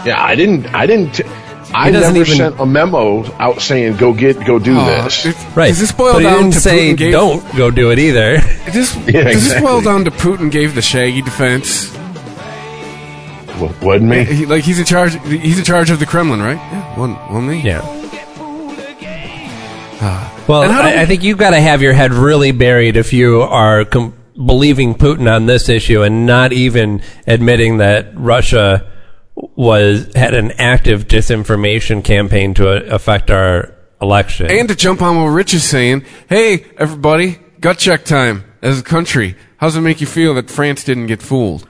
Yeah, 0.03 0.15
I 0.17 0.33
didn't. 0.35 0.65
I 0.73 0.87
didn't. 0.87 1.21
I 1.75 1.91
doesn't 1.91 2.13
never 2.13 2.25
even- 2.25 2.37
sent 2.37 2.59
a 2.59 2.65
memo 2.65 3.25
out 3.39 3.61
saying 3.61 3.97
go 3.97 4.13
get 4.13 4.45
go 4.45 4.59
do 4.59 4.77
Uh, 4.77 5.03
this. 5.05 5.25
it- 5.25 5.35
Right. 5.55 5.69
Does 5.69 5.79
this 5.79 5.91
boil 5.91 6.13
but 6.13 6.23
down 6.23 6.51
to 6.51 6.59
say 6.59 6.91
Putin 6.93 6.97
gave, 6.97 7.11
don't 7.13 7.55
go 7.55 7.71
do 7.71 7.91
it 7.91 7.99
either. 7.99 8.37
Does, 8.37 8.73
this- 8.73 8.97
Yeah, 9.07 9.23
does 9.31 9.49
this 9.49 9.61
boil 9.61 9.81
down 9.81 10.05
to 10.05 10.11
Putin 10.11 10.51
gave 10.51 10.75
the 10.75 10.81
Shaggy 10.81 11.21
defense? 11.21 11.91
W- 13.59 13.73
Wasn't 13.81 14.09
me? 14.09 14.23
He, 14.25 14.45
like 14.45 14.63
he's 14.63 14.79
in 14.79 14.85
charge. 14.85 15.13
He's 15.25 15.57
in 15.59 15.63
charge 15.65 15.89
of 15.91 15.99
the 15.99 16.05
Kremlin, 16.05 16.41
right? 16.41 16.57
Yeah. 16.57 16.99
One, 16.99 17.13
one 17.31 17.47
me. 17.47 17.61
Yeah. 17.61 17.81
Well, 20.47 20.63
And 20.63 20.71
how 20.73 20.81
do 20.81 20.89
we- 20.89 20.93
I, 20.95 21.03
I 21.03 21.05
think 21.05 21.23
you've 21.23 21.37
got 21.37 21.51
to 21.51 21.59
have 21.61 21.81
your 21.81 21.93
head 21.93 22.11
really 22.13 22.51
buried 22.51 22.97
if 22.97 23.13
you 23.13 23.41
are 23.43 23.85
com- 23.85 24.13
believing 24.35 24.95
Putin 24.95 25.33
on 25.33 25.45
this 25.45 25.69
issue 25.69 26.01
and 26.01 26.25
not 26.25 26.51
even 26.51 27.01
admitting 27.25 27.77
that 27.77 28.07
Russia 28.15 28.85
was 29.35 30.13
had 30.15 30.33
an 30.33 30.51
active 30.53 31.07
disinformation 31.07 32.03
campaign 32.03 32.53
to 32.55 32.69
uh, 32.69 32.95
affect 32.95 33.31
our 33.31 33.73
election. 34.01 34.49
And 34.49 34.67
to 34.69 34.75
jump 34.75 35.01
on 35.01 35.17
what 35.17 35.29
Rich 35.29 35.53
is 35.53 35.63
saying, 35.63 36.05
hey, 36.29 36.65
everybody, 36.77 37.39
gut 37.59 37.77
check 37.79 38.05
time 38.05 38.43
as 38.61 38.79
a 38.79 38.83
country. 38.83 39.35
How 39.57 39.67
does 39.67 39.75
it 39.75 39.81
make 39.81 40.01
you 40.01 40.07
feel 40.07 40.33
that 40.35 40.49
France 40.49 40.83
didn't 40.83 41.07
get 41.07 41.21
fooled? 41.21 41.67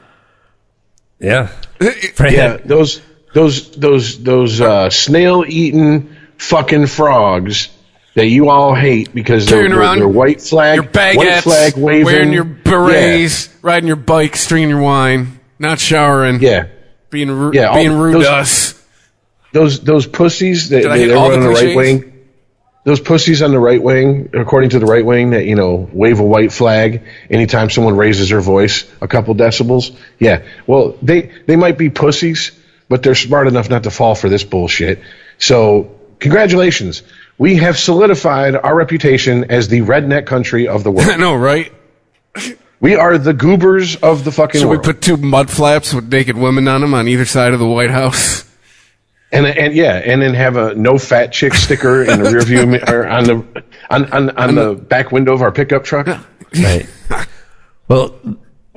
yeah, 1.20 1.50
Yeah, 2.20 2.58
those 2.58 3.02
those 3.34 3.72
those 3.72 4.22
those 4.22 4.60
uh, 4.62 4.90
snail 4.90 5.46
eating 5.48 6.16
fucking 6.38 6.88
frogs 6.88 7.70
that 8.16 8.28
you 8.28 8.50
all 8.50 8.76
hate 8.76 9.14
because 9.14 9.48
they're, 9.48 9.70
they're, 9.70 9.80
around 9.80 10.00
they're 10.00 10.08
white 10.08 10.42
flag, 10.42 10.76
your 10.76 10.84
baguettes, 10.84 11.16
white 11.16 11.44
flag 11.44 11.78
waving, 11.78 12.06
wearing 12.06 12.34
your 12.34 12.44
berets, 12.44 13.50
riding 13.62 13.88
your 13.88 13.96
bike, 13.96 14.36
stringing 14.36 14.70
your 14.70 14.82
wine, 14.82 15.40
not 15.60 15.80
showering, 15.80 16.42
Yeah, 16.42 16.50
yeah. 16.50 16.68
Being 17.14 17.32
ru- 17.32 17.52
Yeah, 17.54 17.74
being 17.74 17.94
rude 17.98 18.16
those- 18.16 18.26
to 18.26 18.32
us. 18.34 18.84
Those 19.54 19.80
those 19.82 20.08
pussies 20.08 20.70
that, 20.70 20.84
that 20.84 20.98
everyone 21.00 21.32
on 21.34 21.40
the 21.42 21.50
right 21.50 21.76
wing. 21.76 22.10
Those 22.86 23.00
pussies 23.00 23.42
on 23.42 23.52
the 23.52 23.60
right 23.60 23.82
wing, 23.82 24.30
according 24.34 24.72
to 24.72 24.80
the 24.80 24.86
right 24.88 25.06
wing, 25.06 25.30
that 25.30 25.46
you 25.46 25.56
know 25.56 25.88
wave 25.94 26.20
a 26.20 26.24
white 26.24 26.52
flag 26.52 27.04
anytime 27.30 27.70
someone 27.70 27.96
raises 27.96 28.28
their 28.30 28.42
voice 28.42 28.84
a 29.00 29.08
couple 29.08 29.34
decibels. 29.36 29.96
Yeah, 30.20 30.42
well, 30.68 30.98
they 31.02 31.32
they 31.46 31.56
might 31.56 31.78
be 31.78 31.90
pussies, 31.92 32.52
but 32.90 33.04
they're 33.04 33.16
smart 33.16 33.48
enough 33.48 33.70
not 33.70 33.84
to 33.84 33.92
fall 33.92 34.16
for 34.16 34.28
this 34.28 34.44
bullshit. 34.44 35.00
So, 35.38 35.98
congratulations, 36.20 37.04
we 37.38 37.56
have 37.58 37.78
solidified 37.78 38.56
our 38.56 38.76
reputation 38.76 39.52
as 39.52 39.68
the 39.68 39.82
redneck 39.82 40.26
country 40.26 40.68
of 40.68 40.84
the 40.84 40.92
world. 40.92 41.10
I 41.14 41.18
know, 41.18 41.36
right? 41.36 41.72
we 42.84 42.96
are 42.96 43.18
the 43.18 43.34
goobers 43.34 43.96
of 43.96 44.24
the 44.26 44.32
fucking 44.32 44.60
So 44.62 44.68
we 44.68 44.76
world. 44.76 44.84
put 44.86 45.02
two 45.02 45.18
mud 45.18 45.50
flaps 45.50 45.94
with 45.94 46.12
naked 46.12 46.38
women 46.38 46.68
on 46.68 46.82
them 46.82 46.94
on 46.94 47.08
either 47.08 47.26
side 47.26 47.54
of 47.54 47.60
the 47.60 47.68
White 47.68 47.90
House. 47.92 48.44
and 49.32 49.48
and 49.48 49.74
yeah, 49.74 49.94
and 50.06 50.22
then 50.22 50.34
have 50.36 50.58
a 50.58 50.76
no 50.76 50.98
fat 51.00 51.32
chick 51.34 51.54
sticker 51.56 52.04
in 52.04 52.22
the 52.22 52.30
rear 52.30 52.42
view 52.44 52.66
mi- 52.74 52.82
or 52.88 53.08
on 53.08 53.24
the 53.24 53.64
on 53.90 54.06
on, 54.14 54.30
on 54.38 54.56
the 54.56 54.76
back 54.76 55.12
window 55.12 55.34
of 55.34 55.42
our 55.42 55.52
pickup 55.52 55.84
truck. 55.84 56.06
right. 56.62 56.86
well, 57.88 58.14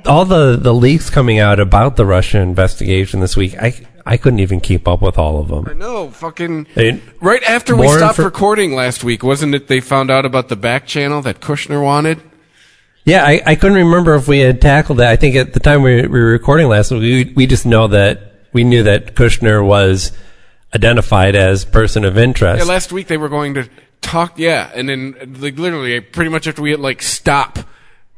all 0.07 0.25
the 0.25 0.57
the 0.57 0.73
leaks 0.73 1.11
coming 1.11 1.39
out 1.39 1.59
about 1.61 1.97
the 1.97 2.07
Russia 2.07 2.39
investigation 2.39 3.21
this 3.21 3.37
week, 3.37 3.55
I 3.61 3.75
I 4.07 4.17
couldn't 4.17 4.39
even 4.39 4.61
keep 4.61 4.87
up 4.87 5.03
with 5.03 5.19
all 5.19 5.41
of 5.41 5.49
them. 5.49 5.79
No, 5.79 6.11
fucking. 6.11 6.69
They- 6.77 7.03
Right 7.21 7.43
after 7.43 7.75
we 7.75 7.89
stopped 7.89 8.19
infor- 8.19 8.25
recording 8.27 8.75
last 8.75 9.03
week, 9.03 9.25
wasn't 9.25 9.55
it? 9.57 9.67
They 9.67 9.81
found 9.81 10.11
out 10.13 10.25
about 10.25 10.49
the 10.49 10.55
back 10.57 10.87
channel 10.87 11.21
that 11.23 11.41
Kushner 11.41 11.83
wanted. 11.83 12.23
Yeah, 13.07 13.25
I, 13.25 13.41
I 13.47 13.55
couldn't 13.55 13.77
remember 13.79 14.15
if 14.17 14.27
we 14.29 14.41
had 14.41 14.61
tackled 14.61 14.99
that. 14.99 15.09
I 15.11 15.17
think 15.17 15.37
at 15.37 15.53
the 15.55 15.61
time 15.61 15.83
we, 15.83 16.03
we 16.03 16.09
were 16.09 16.27
recording 16.33 16.69
last 16.69 16.91
week, 16.91 17.29
we, 17.29 17.33
we 17.35 17.47
just 17.47 17.65
know 17.65 17.87
that 17.89 18.33
we 18.53 18.65
knew 18.65 18.83
that 18.83 19.15
Kushner 19.15 19.65
was 19.65 20.11
identified 20.75 21.37
as 21.37 21.65
person 21.65 22.05
of 22.05 22.19
interest. 22.19 22.65
Yeah, 22.67 22.69
last 22.71 22.91
week 22.93 23.07
they 23.07 23.17
were 23.17 23.29
going 23.29 23.55
to 23.55 23.69
talk. 24.01 24.39
Yeah, 24.39 24.71
and 24.75 24.89
then 24.89 25.37
like 25.39 25.57
literally, 25.57 26.01
pretty 26.01 26.31
much 26.31 26.47
after 26.49 26.61
we 26.63 26.71
hit 26.71 26.81
like 26.81 27.01
stop, 27.01 27.61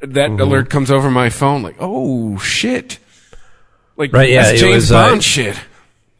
that 0.01 0.31
Mm-hmm. 0.31 0.41
alert 0.41 0.71
comes 0.71 0.91
over 0.91 1.11
my 1.11 1.29
phone. 1.29 1.63
Like, 1.63 1.77
oh 1.81 2.39
shit! 2.39 2.99
Like, 3.97 4.13
Right, 4.13 4.31
yeah, 4.31 4.45
that's 4.45 4.55
it 4.63 4.65
James 4.65 4.75
was, 4.85 4.93
uh, 4.93 5.21
shit. 5.21 5.61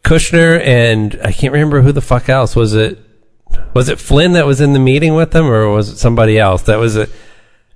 Kushner 0.05 0.61
and 0.61 1.19
I 1.25 1.33
can't 1.33 1.53
remember 1.55 1.81
who 1.83 1.93
the 1.93 2.01
fuck 2.03 2.29
else 2.29 2.55
was 2.55 2.75
it. 2.75 2.99
Was 3.73 3.89
it 3.89 3.99
Flynn 3.99 4.33
that 4.33 4.47
was 4.47 4.61
in 4.61 4.73
the 4.75 4.79
meeting 4.79 5.15
with 5.15 5.31
them, 5.31 5.47
or 5.47 5.71
was 5.71 5.89
it 5.89 5.97
somebody 5.97 6.39
else 6.39 6.63
that 6.63 6.79
was 6.79 6.97
a 6.97 7.09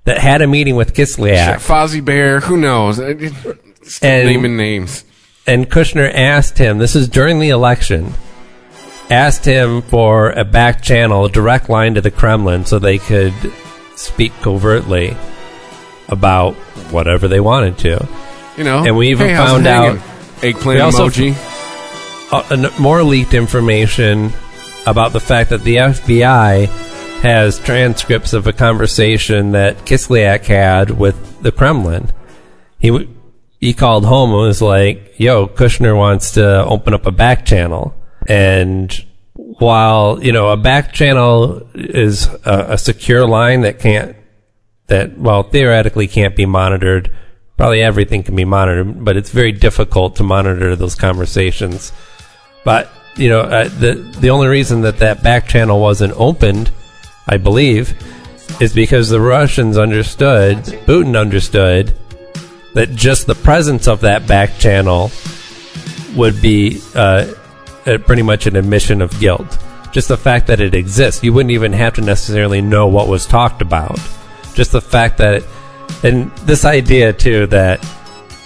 that 0.05 0.17
had 0.17 0.41
a 0.41 0.47
meeting 0.47 0.75
with 0.75 0.93
Kislyak? 0.93 1.55
Fozzie 1.55 2.03
Bear, 2.03 2.39
who 2.41 2.57
knows? 2.57 2.97
Stop 2.97 4.03
And- 4.03 4.27
naming 4.27 4.57
names. 4.57 5.03
and 5.47 5.69
Kushner 5.69 6.11
asked 6.13 6.57
him, 6.57 6.77
this 6.77 6.95
is 6.95 7.07
during 7.07 7.39
the 7.39 7.49
election, 7.49 8.13
asked 9.09 9.45
him 9.45 9.81
for 9.83 10.31
a 10.31 10.43
back 10.43 10.81
channel, 10.81 11.25
a 11.25 11.29
direct 11.29 11.69
line 11.69 11.95
to 11.95 12.01
the 12.01 12.11
Kremlin 12.11 12.65
so 12.65 12.79
they 12.79 12.97
could 12.97 13.33
speak 13.95 14.31
covertly 14.41 15.15
about 16.09 16.53
whatever 16.91 17.27
they 17.27 17.39
wanted 17.39 17.77
to. 17.79 18.07
You 18.57 18.63
know, 18.63 18.83
And 18.85 18.95
we 18.97 19.09
even 19.09 19.29
hey, 19.29 19.35
found 19.35 19.67
out- 19.67 19.97
eggplant 20.41 20.93
emoji. 20.93 21.35
Uh, 22.31 22.69
more 22.79 23.03
leaked 23.03 23.33
information 23.33 24.31
about 24.87 25.13
the 25.13 25.19
fact 25.19 25.49
that 25.51 25.63
the 25.63 25.77
FBI 25.79 26.67
has 27.23 27.57
transcripts 27.57 28.33
of 28.33 28.47
a 28.47 28.53
conversation 28.53 29.53
that 29.53 29.77
Kislyak 29.85 30.45
had 30.45 30.91
with 30.91 31.41
the 31.41 31.51
Kremlin. 31.51 32.11
He 32.79 33.09
he 33.59 33.73
called 33.73 34.05
home 34.05 34.31
and 34.31 34.39
was 34.41 34.61
like, 34.61 35.15
"Yo, 35.17 35.47
Kushner 35.47 35.97
wants 35.97 36.31
to 36.31 36.65
open 36.65 36.93
up 36.93 37.05
a 37.05 37.11
back 37.11 37.45
channel." 37.45 37.95
And 38.27 38.93
while 39.33 40.21
you 40.21 40.33
know 40.33 40.49
a 40.49 40.57
back 40.57 40.93
channel 40.93 41.67
is 41.73 42.27
a, 42.45 42.73
a 42.73 42.77
secure 42.77 43.25
line 43.25 43.61
that 43.61 43.79
can't 43.79 44.15
that 44.87 45.17
well 45.17 45.43
theoretically 45.43 46.07
can't 46.07 46.35
be 46.35 46.45
monitored. 46.45 47.09
Probably 47.55 47.81
everything 47.81 48.23
can 48.23 48.35
be 48.35 48.45
monitored, 48.45 49.05
but 49.05 49.15
it's 49.15 49.29
very 49.29 49.51
difficult 49.53 50.17
to 50.17 50.23
monitor 50.23 50.75
those 50.75 50.95
conversations. 50.95 51.93
But 52.65 52.89
you 53.15 53.29
know, 53.29 53.41
uh, 53.41 53.69
the 53.69 53.93
the 54.19 54.29
only 54.29 54.47
reason 54.47 54.81
that 54.81 54.97
that 54.97 55.23
back 55.23 55.47
channel 55.47 55.79
wasn't 55.79 56.13
opened, 56.17 56.71
I 57.27 57.37
believe, 57.37 57.95
is 58.61 58.73
because 58.73 59.09
the 59.09 59.21
Russians 59.21 59.77
understood, 59.77 60.57
Putin 60.57 61.19
understood, 61.19 61.95
that 62.73 62.91
just 62.91 63.27
the 63.27 63.35
presence 63.35 63.87
of 63.87 64.01
that 64.01 64.27
back 64.27 64.57
channel 64.57 65.11
would 66.15 66.41
be 66.41 66.81
uh, 66.95 67.31
pretty 67.83 68.21
much 68.21 68.45
an 68.47 68.55
admission 68.55 69.01
of 69.01 69.17
guilt. 69.19 69.57
Just 69.91 70.07
the 70.07 70.17
fact 70.17 70.47
that 70.47 70.59
it 70.59 70.73
exists, 70.73 71.23
you 71.23 71.33
wouldn't 71.33 71.51
even 71.51 71.71
have 71.73 71.93
to 71.93 72.01
necessarily 72.01 72.61
know 72.61 72.87
what 72.87 73.07
was 73.07 73.25
talked 73.25 73.61
about. 73.61 73.99
Just 74.53 74.71
the 74.71 74.81
fact 74.81 75.17
that, 75.19 75.43
and 76.03 76.31
this 76.39 76.65
idea 76.65 77.13
too 77.13 77.47
that 77.47 77.85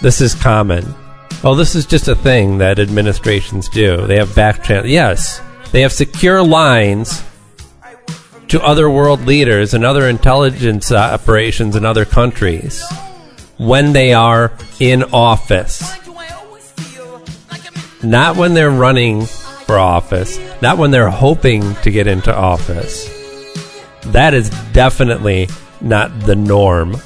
this 0.02 0.20
is 0.20 0.34
common. 0.34 0.94
Well, 1.42 1.54
this 1.54 1.74
is 1.74 1.86
just 1.86 2.08
a 2.08 2.14
thing 2.14 2.58
that 2.58 2.78
administrations 2.78 3.68
do. 3.68 4.06
They 4.06 4.18
have 4.18 4.34
back 4.34 4.62
channel. 4.62 4.86
Yes, 4.86 5.40
they 5.72 5.80
have 5.82 5.92
secure 5.92 6.42
lines 6.42 7.22
to 8.48 8.62
other 8.62 8.88
world 8.88 9.26
leaders 9.26 9.74
and 9.74 9.84
other 9.84 10.08
intelligence 10.08 10.90
uh, 10.90 10.96
operations 10.96 11.76
in 11.76 11.84
other 11.84 12.04
countries 12.04 12.82
when 13.58 13.92
they 13.92 14.12
are 14.14 14.52
in 14.80 15.02
office. 15.12 15.82
Not 18.02 18.36
when 18.36 18.54
they're 18.54 18.70
running 18.70 19.26
for 19.26 19.76
office, 19.78 20.38
not 20.62 20.78
when 20.78 20.90
they're 20.92 21.10
hoping 21.10 21.74
to 21.76 21.90
get 21.90 22.06
into 22.06 22.34
office. 22.34 23.06
That 24.06 24.34
is 24.34 24.50
definitely 24.72 25.48
not 25.80 26.20
the 26.20 26.36
norm. 26.36 26.96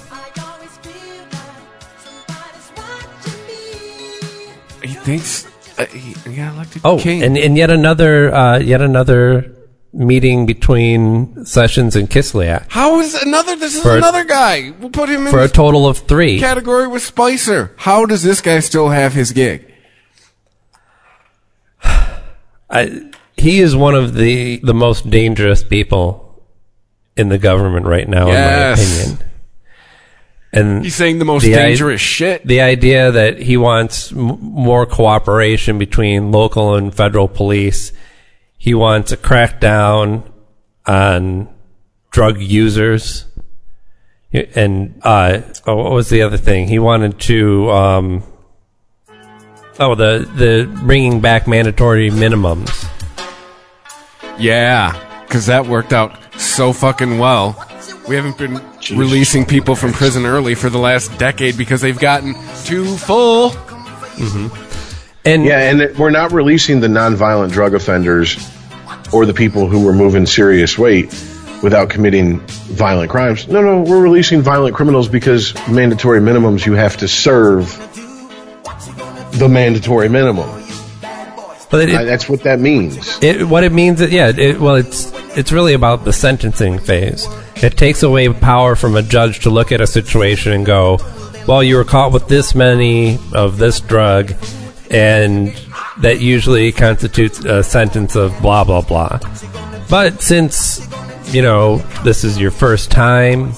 He 4.82 4.95
thinks 4.95 5.47
uh, 5.78 5.86
he, 5.86 6.12
he 6.28 6.36
got 6.36 6.55
elected 6.55 6.82
Oh, 6.84 6.99
king. 6.99 7.22
and, 7.22 7.38
and 7.38 7.57
yet 7.57 7.70
another 7.70 8.34
uh, 8.34 8.59
yet 8.59 8.82
another 8.82 9.51
meeting 9.93 10.47
between 10.47 11.45
Sessions 11.45 11.95
and 11.97 12.09
Kislyak 12.09 12.64
How 12.70 13.01
is 13.01 13.14
another? 13.22 13.57
This 13.57 13.74
is 13.76 13.82
For 13.82 13.97
another 13.97 14.24
guy. 14.24 14.72
We'll 14.80 14.90
put 14.90 15.09
him 15.09 15.26
in 15.26 15.30
for 15.30 15.40
a 15.40 15.49
total 15.49 15.86
of 15.86 15.99
three. 15.99 16.38
category 16.40 16.88
with 16.88 17.03
Spicer. 17.03 17.74
How 17.76 18.07
does 18.07 18.22
this 18.22 18.40
guy 18.40 18.61
still 18.61 18.88
have 18.88 19.12
his 19.12 19.32
gig? 19.32 19.70
I, 22.70 23.11
he 23.36 23.61
is 23.61 23.76
one 23.76 23.95
of 23.95 24.14
the 24.14 24.59
the 24.62 24.74
most 24.74 25.11
dangerous 25.11 25.62
people 25.62 26.43
in 27.16 27.28
the 27.28 27.38
government 27.38 27.86
right 27.86 28.09
now, 28.09 28.28
Yes. 28.28 28.78
in 28.80 28.88
my 28.97 29.03
opinion. 29.16 29.28
And 30.55 30.84
He's 30.84 30.95
saying 30.95 31.18
the 31.18 31.24
most 31.24 31.45
The 31.45 31.55
i- 31.55 31.62
dangerous 31.62 32.01
shit. 32.01 32.47
the 32.47 32.61
idea 32.61 33.11
that 33.11 33.38
he 33.40 33.57
wants 33.57 34.12
m- 34.12 34.38
more 34.40 34.84
cooperation 34.86 35.78
between 35.78 36.30
local 36.30 36.74
and 36.74 36.95
federal 36.95 37.26
police. 37.28 37.93
He 38.63 38.75
wants 38.75 39.11
a 39.11 39.17
crackdown 39.17 40.23
on 40.87 41.53
drug 42.13 42.41
users. 42.41 43.25
And 44.33 45.01
uh, 45.03 45.41
oh, 45.67 45.83
what 45.83 45.91
was 45.91 46.11
the 46.11 46.23
other 46.23 46.37
thing? 46.37 46.69
He 46.69 46.79
wanted 46.79 47.19
to. 47.23 47.71
Um, 47.73 48.23
oh, 49.81 49.97
the 49.97 50.31
the 50.37 50.83
bringing 50.85 51.21
back 51.21 51.49
mandatory 51.49 52.09
minimums. 52.11 52.89
Yeah, 54.39 54.93
because 55.23 55.47
that 55.47 55.67
worked 55.67 55.93
out 55.93 56.17
so 56.41 56.73
fucking 56.73 57.19
well. 57.19 57.57
We 58.09 58.15
haven't 58.15 58.39
been 58.39 58.63
releasing 58.97 59.45
people 59.45 59.75
from 59.75 59.93
prison 59.93 60.25
early 60.25 60.55
for 60.55 60.71
the 60.71 60.79
last 60.79 61.19
decade 61.19 61.59
because 61.59 61.81
they've 61.81 61.99
gotten 61.99 62.37
too 62.65 62.97
full. 62.97 63.51
And 65.25 65.45
Yeah, 65.45 65.59
and 65.70 65.81
it- 65.81 65.99
we're 65.99 66.11
not 66.11 66.33
releasing 66.33 66.81
the 66.81 66.89
nonviolent 66.89 67.53
drug 67.53 67.75
offenders 67.75 68.37
or 69.12 69.25
the 69.27 69.35
people 69.35 69.68
who 69.68 69.81
were 69.81 69.93
moving 69.93 70.27
serious 70.27 70.77
weight 70.79 71.14
without 71.62 71.89
committing 71.91 72.41
violent 72.70 73.11
crimes. 73.11 73.47
No, 73.47 73.61
no, 73.62 73.81
we're 73.83 74.01
releasing 74.01 74.43
violent 74.43 74.75
criminals 74.75 75.07
because 75.09 75.55
mandatory 75.68 76.20
minimums 76.20 76.66
you 76.66 76.73
have 76.75 76.97
to 76.99 77.09
serve 77.09 77.79
the 79.39 79.49
mandatory 79.49 80.09
minimum. 80.09 80.49
but 81.70 81.89
it, 81.89 81.95
I- 81.95 82.05
that's 82.05 82.29
what 82.29 82.43
that 82.43 82.59
means. 82.61 83.18
It, 83.23 83.47
what 83.49 83.64
it 83.64 83.73
means, 83.73 84.01
yeah. 84.01 84.33
It, 84.37 84.61
well, 84.61 84.75
it's 84.75 85.12
it's 85.37 85.53
really 85.53 85.73
about 85.73 86.05
the 86.05 86.12
sentencing 86.12 86.79
phase. 86.79 87.27
It 87.62 87.77
takes 87.79 88.03
away 88.03 88.29
power 88.29 88.75
from 88.75 88.97
a 88.97 89.03
judge 89.03 89.41
to 89.41 89.51
look 89.51 89.73
at 89.73 89.81
a 89.81 89.87
situation 89.87 90.53
and 90.53 90.66
go, 90.66 90.99
"Well, 91.47 91.62
you 91.62 91.77
were 91.77 91.85
caught 91.85 92.12
with 92.12 92.29
this 92.29 92.55
many 92.55 93.18
of 93.33 93.57
this 93.57 93.81
drug, 93.81 94.35
and 94.93 95.49
that 95.99 96.20
usually 96.20 96.70
constitutes 96.72 97.45
a 97.45 97.62
sentence 97.62 98.14
of 98.14 98.38
blah 98.40 98.64
blah 98.64 98.82
blah." 98.82 99.18
But 99.90 100.22
since 100.22 100.86
you 101.34 101.43
know 101.43 101.78
this 102.05 102.24
is 102.24 102.38
your 102.38 102.51
first 102.51 102.90
time, 102.90 103.53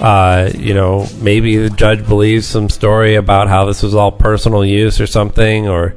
uh, 0.00 0.50
you 0.54 0.74
know 0.74 1.06
maybe 1.20 1.56
the 1.56 1.70
judge 1.70 2.06
believes 2.06 2.46
some 2.46 2.68
story 2.68 3.14
about 3.14 3.48
how 3.48 3.66
this 3.66 3.82
was 3.82 3.94
all 3.94 4.12
personal 4.12 4.64
use 4.64 5.00
or 5.00 5.06
something, 5.06 5.68
or 5.68 5.96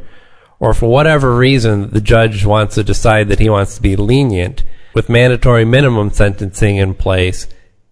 or 0.59 0.73
for 0.73 0.89
whatever 0.89 1.35
reason 1.35 1.89
the 1.91 2.01
judge 2.01 2.45
wants 2.45 2.75
to 2.75 2.83
decide 2.83 3.29
that 3.29 3.39
he 3.39 3.49
wants 3.49 3.75
to 3.75 3.81
be 3.81 3.95
lenient 3.95 4.63
with 4.93 5.09
mandatory 5.09 5.65
minimum 5.65 6.09
sentencing 6.09 6.77
in 6.77 6.93
place, 6.93 7.47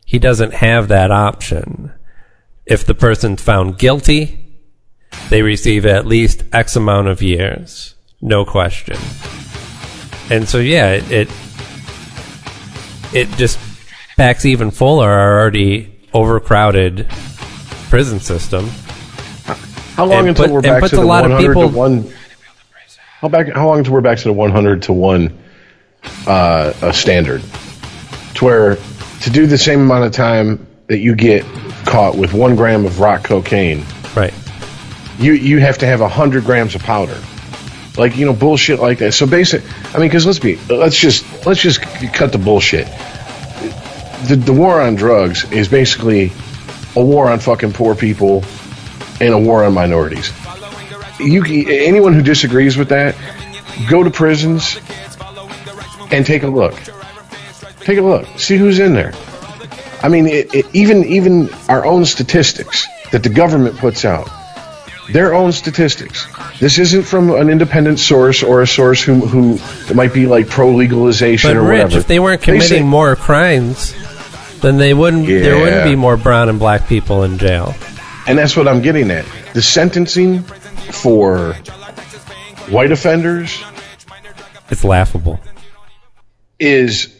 he 0.05 0.19
doesn't 0.19 0.53
have 0.55 0.87
that 0.87 1.11
option. 1.11 1.91
If 2.65 2.85
the 2.85 2.95
person's 2.95 3.41
found 3.41 3.77
guilty, 3.77 4.46
they 5.29 5.41
receive 5.41 5.85
at 5.85 6.05
least 6.05 6.43
X 6.53 6.75
amount 6.75 7.07
of 7.07 7.21
years, 7.21 7.95
no 8.21 8.45
question. 8.45 8.97
And 10.29 10.47
so, 10.47 10.57
yeah, 10.59 10.91
it 10.91 11.11
it, 11.11 11.29
it 13.13 13.29
just 13.37 13.59
packs 14.17 14.45
even 14.45 14.71
fuller 14.71 15.09
our 15.09 15.39
already 15.39 15.93
overcrowded 16.13 17.07
prison 17.89 18.19
system. 18.19 18.67
How 19.95 20.05
long 20.05 20.27
until 20.27 20.45
put- 20.45 20.53
we're 20.53 20.61
back 20.61 20.83
to 20.83 20.97
a 20.97 20.99
the 20.99 21.05
lot 21.05 21.25
of 21.25 21.31
100 21.31 21.47
people- 21.53 21.69
to 21.69 21.75
1? 21.75 22.13
How 23.21 23.27
back 23.29 23.47
how 23.53 23.67
long 23.67 23.79
until 23.79 23.93
we're 23.93 24.01
back 24.01 24.19
to 24.19 24.25
the 24.25 24.33
100 24.33 24.83
to 24.83 24.93
1 24.93 25.37
uh, 26.27 26.29
uh, 26.29 26.91
standard? 26.91 27.41
To 28.35 28.45
where 28.45 28.77
to 29.21 29.29
do 29.31 29.47
the 29.47 29.57
same 29.57 29.81
amount 29.81 30.05
of 30.05 30.11
time 30.11 30.67
that 30.85 30.99
you 30.99 31.15
get 31.15 31.43
caught 31.85 32.15
with 32.15 32.33
1 32.33 32.55
gram 32.55 32.85
of 32.85 32.99
rock 32.99 33.23
cocaine, 33.23 33.83
Right. 34.15 34.33
You 35.19 35.33
you 35.33 35.59
have 35.59 35.79
to 35.79 35.85
have 35.85 36.01
100 36.01 36.43
grams 36.43 36.75
of 36.75 36.83
powder. 36.83 37.19
Like, 37.97 38.15
you 38.15 38.25
know, 38.25 38.33
bullshit 38.33 38.79
like 38.79 38.99
that. 38.99 39.13
So 39.13 39.25
basic 39.25 39.63
I 39.95 39.99
mean 39.99 40.09
cuz 40.09 40.25
let's 40.25 40.39
be 40.39 40.57
let's 40.69 40.97
just 40.97 41.45
let's 41.45 41.61
just 41.61 41.81
cut 41.81 42.31
the 42.31 42.37
bullshit. 42.37 42.87
The 44.27 44.35
the 44.35 44.53
war 44.53 44.81
on 44.81 44.95
drugs 44.95 45.49
is 45.51 45.67
basically 45.67 46.31
a 46.95 47.03
war 47.03 47.29
on 47.29 47.39
fucking 47.39 47.73
poor 47.73 47.95
people 47.95 48.43
and 49.19 49.33
a 49.33 49.37
war 49.37 49.63
on 49.63 49.73
minorities. 49.73 50.31
You 51.19 51.43
anyone 51.67 52.13
who 52.13 52.21
disagrees 52.21 52.77
with 52.77 52.89
that, 52.89 53.15
go 53.89 54.03
to 54.03 54.11
prisons 54.11 54.79
and 56.11 56.25
take 56.25 56.43
a 56.43 56.47
look. 56.47 56.75
Take 57.81 57.97
a 57.97 58.01
look. 58.01 58.27
See 58.37 58.57
who's 58.57 58.79
in 58.79 58.93
there. 58.93 59.13
I 60.01 60.09
mean, 60.09 60.27
it, 60.27 60.53
it, 60.53 60.65
even 60.73 61.05
even 61.05 61.49
our 61.69 61.85
own 61.85 62.05
statistics 62.05 62.87
that 63.11 63.23
the 63.23 63.29
government 63.29 63.77
puts 63.77 64.05
out, 64.05 64.29
their 65.09 65.33
own 65.33 65.51
statistics. 65.51 66.27
This 66.59 66.79
isn't 66.79 67.03
from 67.03 67.29
an 67.31 67.49
independent 67.49 67.99
source 67.99 68.43
or 68.43 68.61
a 68.61 68.67
source 68.67 69.01
who 69.01 69.15
who 69.25 69.59
might 69.93 70.13
be 70.13 70.25
like 70.27 70.49
pro 70.49 70.73
legalization 70.75 71.55
or 71.55 71.61
Rich, 71.61 71.83
whatever. 71.83 71.97
if 71.99 72.07
they 72.07 72.19
weren't 72.19 72.41
say- 72.41 72.45
committing 72.53 72.87
more 72.87 73.15
crimes, 73.15 73.93
then 74.61 74.77
they 74.77 74.93
wouldn't. 74.93 75.25
There 75.27 75.59
wouldn't 75.59 75.85
be 75.85 75.95
more 75.95 76.17
brown 76.17 76.49
and 76.49 76.59
black 76.59 76.87
people 76.87 77.23
in 77.23 77.37
jail. 77.37 77.75
And 78.27 78.37
that's 78.37 78.57
what 78.57 78.67
I'm 78.67 78.81
getting 78.81 79.09
at. 79.11 79.25
The 79.53 79.61
sentencing 79.61 80.43
for 80.43 81.53
white 82.69 82.91
offenders 82.91 83.63
It's 84.69 84.83
laughable. 84.83 85.39
is 86.59 87.13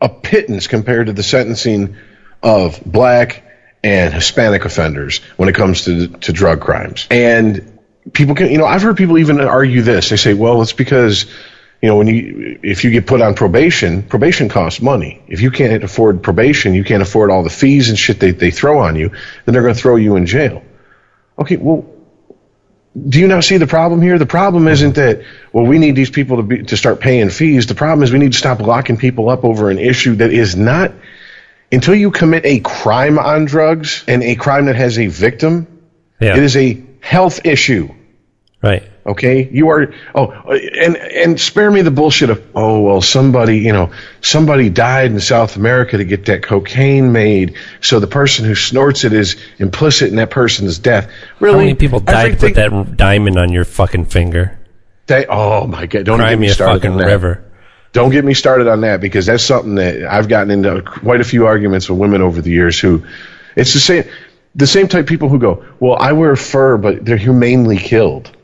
a 0.00 0.08
pittance 0.08 0.66
compared 0.66 1.06
to 1.06 1.12
the 1.14 1.22
sentencing 1.22 1.96
of 2.42 2.78
black 2.84 3.43
and 3.84 4.14
Hispanic 4.14 4.64
offenders 4.64 5.18
when 5.36 5.48
it 5.48 5.54
comes 5.54 5.84
to 5.84 6.08
to 6.08 6.32
drug 6.32 6.60
crimes. 6.60 7.06
And 7.10 7.78
people 8.12 8.34
can, 8.34 8.50
you 8.50 8.58
know, 8.58 8.64
I've 8.64 8.82
heard 8.82 8.96
people 8.96 9.18
even 9.18 9.40
argue 9.40 9.82
this. 9.82 10.08
They 10.08 10.16
say, 10.16 10.34
"Well, 10.34 10.62
it's 10.62 10.72
because." 10.72 11.26
You 11.82 11.90
know, 11.90 11.96
when 11.96 12.06
you 12.06 12.60
if 12.62 12.82
you 12.82 12.90
get 12.90 13.06
put 13.06 13.20
on 13.20 13.34
probation, 13.34 14.04
probation 14.04 14.48
costs 14.48 14.80
money. 14.80 15.22
If 15.28 15.42
you 15.42 15.50
can't 15.50 15.84
afford 15.84 16.22
probation, 16.22 16.72
you 16.72 16.82
can't 16.82 17.02
afford 17.02 17.30
all 17.30 17.42
the 17.42 17.50
fees 17.50 17.90
and 17.90 17.98
shit 17.98 18.18
they, 18.18 18.30
they 18.30 18.50
throw 18.50 18.78
on 18.78 18.96
you, 18.96 19.10
then 19.44 19.52
they're 19.52 19.60
going 19.60 19.74
to 19.74 19.78
throw 19.78 19.96
you 19.96 20.16
in 20.16 20.24
jail. 20.24 20.62
Okay, 21.38 21.58
well, 21.58 21.84
do 22.96 23.20
you 23.20 23.28
not 23.28 23.44
see 23.44 23.58
the 23.58 23.66
problem 23.66 24.00
here? 24.00 24.18
The 24.18 24.24
problem 24.24 24.66
isn't 24.66 24.92
mm-hmm. 24.92 25.20
that 25.20 25.26
well 25.52 25.66
we 25.66 25.78
need 25.78 25.94
these 25.94 26.08
people 26.08 26.38
to 26.38 26.42
be 26.42 26.62
to 26.62 26.76
start 26.78 27.00
paying 27.00 27.28
fees. 27.28 27.66
The 27.66 27.74
problem 27.74 28.02
is 28.02 28.10
we 28.10 28.18
need 28.18 28.32
to 28.32 28.38
stop 28.38 28.60
locking 28.60 28.96
people 28.96 29.28
up 29.28 29.44
over 29.44 29.68
an 29.68 29.78
issue 29.78 30.14
that 30.16 30.32
is 30.32 30.56
not 30.56 30.92
until 31.74 31.94
you 31.94 32.10
commit 32.10 32.44
a 32.46 32.60
crime 32.60 33.18
on 33.18 33.44
drugs 33.44 34.04
and 34.08 34.22
a 34.22 34.34
crime 34.36 34.66
that 34.66 34.76
has 34.76 34.98
a 34.98 35.06
victim, 35.08 35.66
Yeah. 36.20 36.36
it 36.36 36.42
is 36.42 36.56
a 36.56 36.82
health 37.00 37.44
issue. 37.44 37.88
right. 38.62 38.82
Okay, 39.06 39.46
you 39.52 39.68
are. 39.68 39.92
Oh, 40.14 40.28
and 40.48 40.96
and 40.96 41.38
spare 41.38 41.70
me 41.70 41.82
the 41.82 41.90
bullshit 41.90 42.30
of 42.30 42.42
oh 42.54 42.80
well, 42.80 43.02
somebody 43.02 43.58
you 43.58 43.70
know 43.74 43.90
somebody 44.22 44.70
died 44.70 45.10
in 45.10 45.20
South 45.20 45.56
America 45.56 45.98
to 45.98 46.04
get 46.04 46.24
that 46.24 46.42
cocaine 46.42 47.12
made, 47.12 47.56
so 47.82 48.00
the 48.00 48.06
person 48.06 48.46
who 48.46 48.54
snorts 48.54 49.04
it 49.04 49.12
is 49.12 49.36
implicit 49.58 50.08
in 50.08 50.16
that 50.16 50.30
person's 50.30 50.78
death. 50.78 51.10
Really, 51.38 51.52
How 51.54 51.60
many 51.60 51.74
people 51.74 52.00
died 52.00 52.30
to 52.30 52.36
put 52.38 52.54
that 52.54 52.96
diamond 52.96 53.36
on 53.38 53.52
your 53.52 53.66
fucking 53.66 54.06
finger? 54.06 54.58
They, 55.06 55.26
oh 55.26 55.66
my 55.66 55.84
god! 55.84 56.06
Don't 56.06 56.18
Cry 56.18 56.30
get 56.30 56.38
me 56.38 56.46
me 56.46 56.52
a 56.52 56.54
started 56.54 56.80
fucking 56.80 56.96
river. 56.96 57.44
Don't 57.94 58.10
get 58.10 58.24
me 58.24 58.34
started 58.34 58.66
on 58.66 58.80
that 58.82 59.00
because 59.00 59.24
that's 59.24 59.44
something 59.44 59.76
that 59.76 60.02
I've 60.02 60.28
gotten 60.28 60.50
into 60.50 60.82
quite 60.82 61.20
a 61.20 61.24
few 61.24 61.46
arguments 61.46 61.88
with 61.88 61.98
women 61.98 62.22
over 62.22 62.42
the 62.42 62.50
years 62.50 62.78
who, 62.78 63.06
it's 63.54 63.72
the 63.72 63.78
same, 63.78 64.04
the 64.56 64.66
same 64.66 64.88
type 64.88 65.02
of 65.02 65.06
people 65.06 65.28
who 65.28 65.38
go, 65.38 65.64
well, 65.78 65.96
I 65.98 66.12
wear 66.12 66.34
fur, 66.34 66.76
but 66.76 67.04
they're 67.04 67.16
humanely 67.16 67.78
killed. 67.78 68.36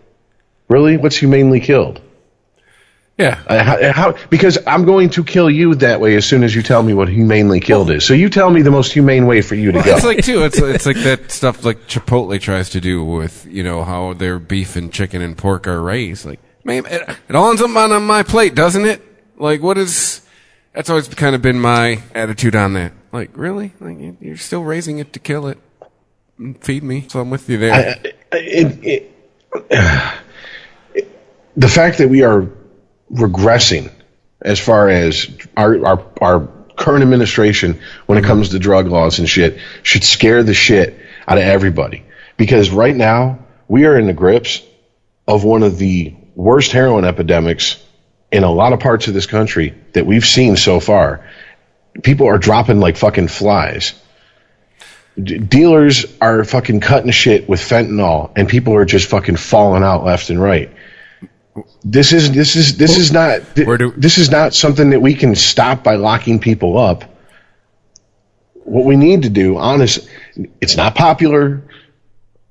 Really? 0.68 0.96
What's 0.96 1.16
humanely 1.16 1.58
killed? 1.58 2.00
Yeah. 3.18 3.38
Uh, 3.44 3.64
how, 3.64 3.92
how, 3.92 4.18
because 4.30 4.56
I'm 4.68 4.84
going 4.84 5.10
to 5.10 5.24
kill 5.24 5.50
you 5.50 5.74
that 5.74 6.00
way 6.00 6.14
as 6.14 6.24
soon 6.24 6.44
as 6.44 6.54
you 6.54 6.62
tell 6.62 6.82
me 6.82 6.94
what 6.94 7.08
humanely 7.08 7.58
killed 7.58 7.90
is. 7.90 8.06
So 8.06 8.14
you 8.14 8.30
tell 8.30 8.50
me 8.50 8.62
the 8.62 8.70
most 8.70 8.92
humane 8.92 9.26
way 9.26 9.42
for 9.42 9.56
you 9.56 9.72
to 9.72 9.82
go. 9.82 9.96
It's 9.96 10.04
like 10.04 10.24
too. 10.24 10.44
It's 10.44 10.58
it's 10.58 10.86
like 10.86 10.96
that 10.98 11.30
stuff 11.30 11.64
like 11.64 11.86
Chipotle 11.86 12.40
tries 12.40 12.70
to 12.70 12.80
do 12.80 13.04
with 13.04 13.46
you 13.46 13.62
know 13.62 13.84
how 13.84 14.14
their 14.14 14.38
beef 14.38 14.76
and 14.76 14.90
chicken 14.90 15.20
and 15.20 15.36
pork 15.36 15.66
are 15.66 15.82
raised. 15.82 16.24
Like, 16.24 16.40
man, 16.64 16.86
it, 16.86 17.16
it 17.28 17.34
all 17.34 17.50
ends 17.50 17.60
up 17.60 17.68
on 17.76 18.02
my 18.04 18.22
plate, 18.22 18.54
doesn't 18.54 18.86
it? 18.86 19.02
Like, 19.40 19.62
what 19.62 19.78
is? 19.78 20.20
That's 20.74 20.90
always 20.90 21.08
kind 21.08 21.34
of 21.34 21.42
been 21.42 21.58
my 21.58 22.02
attitude 22.14 22.54
on 22.54 22.74
that. 22.74 22.92
Like, 23.10 23.30
really? 23.34 23.72
Like, 23.80 23.98
you- 23.98 24.16
you're 24.20 24.36
still 24.36 24.62
raising 24.62 24.98
it 24.98 25.12
to 25.14 25.18
kill 25.18 25.48
it, 25.48 25.58
mm, 26.38 26.62
feed 26.62 26.84
me. 26.84 27.06
So 27.08 27.20
I'm 27.20 27.30
with 27.30 27.48
you 27.48 27.58
there. 27.58 27.98
it, 28.32 28.84
it, 28.84 29.12
the 31.56 31.68
fact 31.68 31.98
that 31.98 32.08
we 32.08 32.22
are 32.22 32.46
regressing 33.10 33.90
as 34.42 34.60
far 34.60 34.88
as 34.88 35.28
our 35.56 35.84
our, 35.84 36.06
our 36.20 36.48
current 36.76 37.02
administration 37.02 37.80
when 38.06 38.16
it 38.16 38.22
mm-hmm. 38.22 38.30
comes 38.30 38.50
to 38.50 38.58
drug 38.58 38.86
laws 38.86 39.18
and 39.18 39.28
shit 39.28 39.58
should 39.82 40.04
scare 40.04 40.42
the 40.42 40.54
shit 40.54 40.98
out 41.26 41.36
of 41.38 41.44
everybody 41.44 42.04
because 42.36 42.70
right 42.70 42.94
now 42.94 43.38
we 43.68 43.84
are 43.84 43.98
in 43.98 44.06
the 44.06 44.12
grips 44.12 44.62
of 45.26 45.44
one 45.44 45.62
of 45.62 45.76
the 45.78 46.14
worst 46.34 46.72
heroin 46.72 47.04
epidemics 47.04 47.84
in 48.32 48.44
a 48.44 48.50
lot 48.50 48.72
of 48.72 48.80
parts 48.80 49.08
of 49.08 49.14
this 49.14 49.26
country 49.26 49.74
that 49.92 50.06
we've 50.06 50.24
seen 50.24 50.56
so 50.56 50.80
far. 50.80 51.26
People 52.02 52.28
are 52.28 52.38
dropping 52.38 52.80
like 52.80 52.96
fucking 52.96 53.28
flies. 53.28 53.94
D- 55.20 55.38
dealers 55.38 56.06
are 56.20 56.44
fucking 56.44 56.80
cutting 56.80 57.10
shit 57.10 57.48
with 57.48 57.60
fentanyl, 57.60 58.30
and 58.36 58.48
people 58.48 58.74
are 58.74 58.84
just 58.84 59.08
fucking 59.08 59.36
falling 59.36 59.82
out 59.82 60.04
left 60.04 60.30
and 60.30 60.40
right. 60.40 60.70
This 61.82 62.12
is 62.12 62.30
this 62.30 62.54
is 62.54 62.76
this 62.76 62.96
is 62.96 63.10
not 63.10 63.40
Where 63.56 63.76
do- 63.76 63.92
this 63.96 64.18
is 64.18 64.30
not 64.30 64.54
something 64.54 64.90
that 64.90 65.00
we 65.00 65.14
can 65.14 65.34
stop 65.34 65.82
by 65.82 65.96
locking 65.96 66.38
people 66.38 66.78
up. 66.78 67.04
What 68.54 68.84
we 68.84 68.96
need 68.96 69.22
to 69.22 69.30
do, 69.30 69.58
honest, 69.58 70.08
it's 70.60 70.76
not 70.76 70.94
popular. 70.94 71.62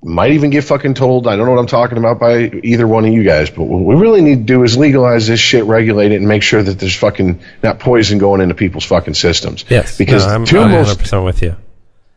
Might 0.01 0.31
even 0.31 0.49
get 0.49 0.63
fucking 0.63 0.93
told. 0.93 1.27
I 1.27 1.35
don't 1.35 1.45
know 1.45 1.51
what 1.51 1.59
I'm 1.59 1.67
talking 1.67 1.97
about 1.97 2.19
by 2.19 2.43
either 2.63 2.87
one 2.87 3.05
of 3.05 3.13
you 3.13 3.23
guys, 3.23 3.49
but 3.49 3.63
what 3.63 3.83
we 3.83 3.95
really 3.95 4.21
need 4.21 4.35
to 4.35 4.43
do 4.43 4.63
is 4.63 4.77
legalize 4.77 5.27
this 5.27 5.41
shit, 5.41 5.65
regulate 5.65 6.13
it, 6.13 6.15
and 6.15 6.27
make 6.27 6.41
sure 6.41 6.63
that 6.63 6.79
there's 6.79 6.95
fucking 6.95 7.41
not 7.61 7.79
poison 7.79 8.17
going 8.17 8.39
into 8.39 8.55
people's 8.55 8.85
fucking 8.85 9.15
systems. 9.15 9.65
Yes, 9.67 9.97
because 9.97 10.25
no, 10.25 10.33
I'm, 10.33 10.45
two 10.45 10.59
I'm 10.59 10.71
most 10.71 10.99
100% 10.99 11.25
with 11.25 11.41
you. 11.41 11.57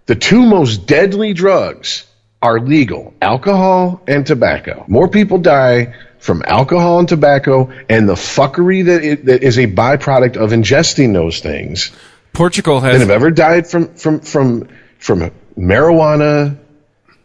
the 0.07 0.15
two 0.15 0.47
most 0.47 0.87
deadly 0.87 1.33
drugs 1.33 2.07
are 2.41 2.61
legal 2.61 3.15
alcohol 3.21 4.01
and 4.07 4.27
tobacco. 4.27 4.85
More 4.87 5.09
people 5.09 5.39
die 5.39 5.95
from 6.19 6.43
alcohol 6.47 7.01
and 7.01 7.09
tobacco 7.09 7.73
and 7.89 8.09
the 8.09 8.15
fuckery 8.15 8.85
that, 8.85 9.05
it, 9.05 9.25
that 9.25 9.43
is 9.43 9.59
a 9.59 9.67
byproduct 9.67 10.37
of 10.37 10.51
ingesting 10.51 11.13
those 11.13 11.41
things 11.41 11.91
Portugal 12.33 12.81
than 12.81 12.93
has 12.93 13.01
have 13.01 13.11
ever 13.11 13.31
died 13.31 13.67
from, 13.67 13.95
from, 13.95 14.21
from, 14.21 14.69
from 14.99 15.31
marijuana, 15.57 16.59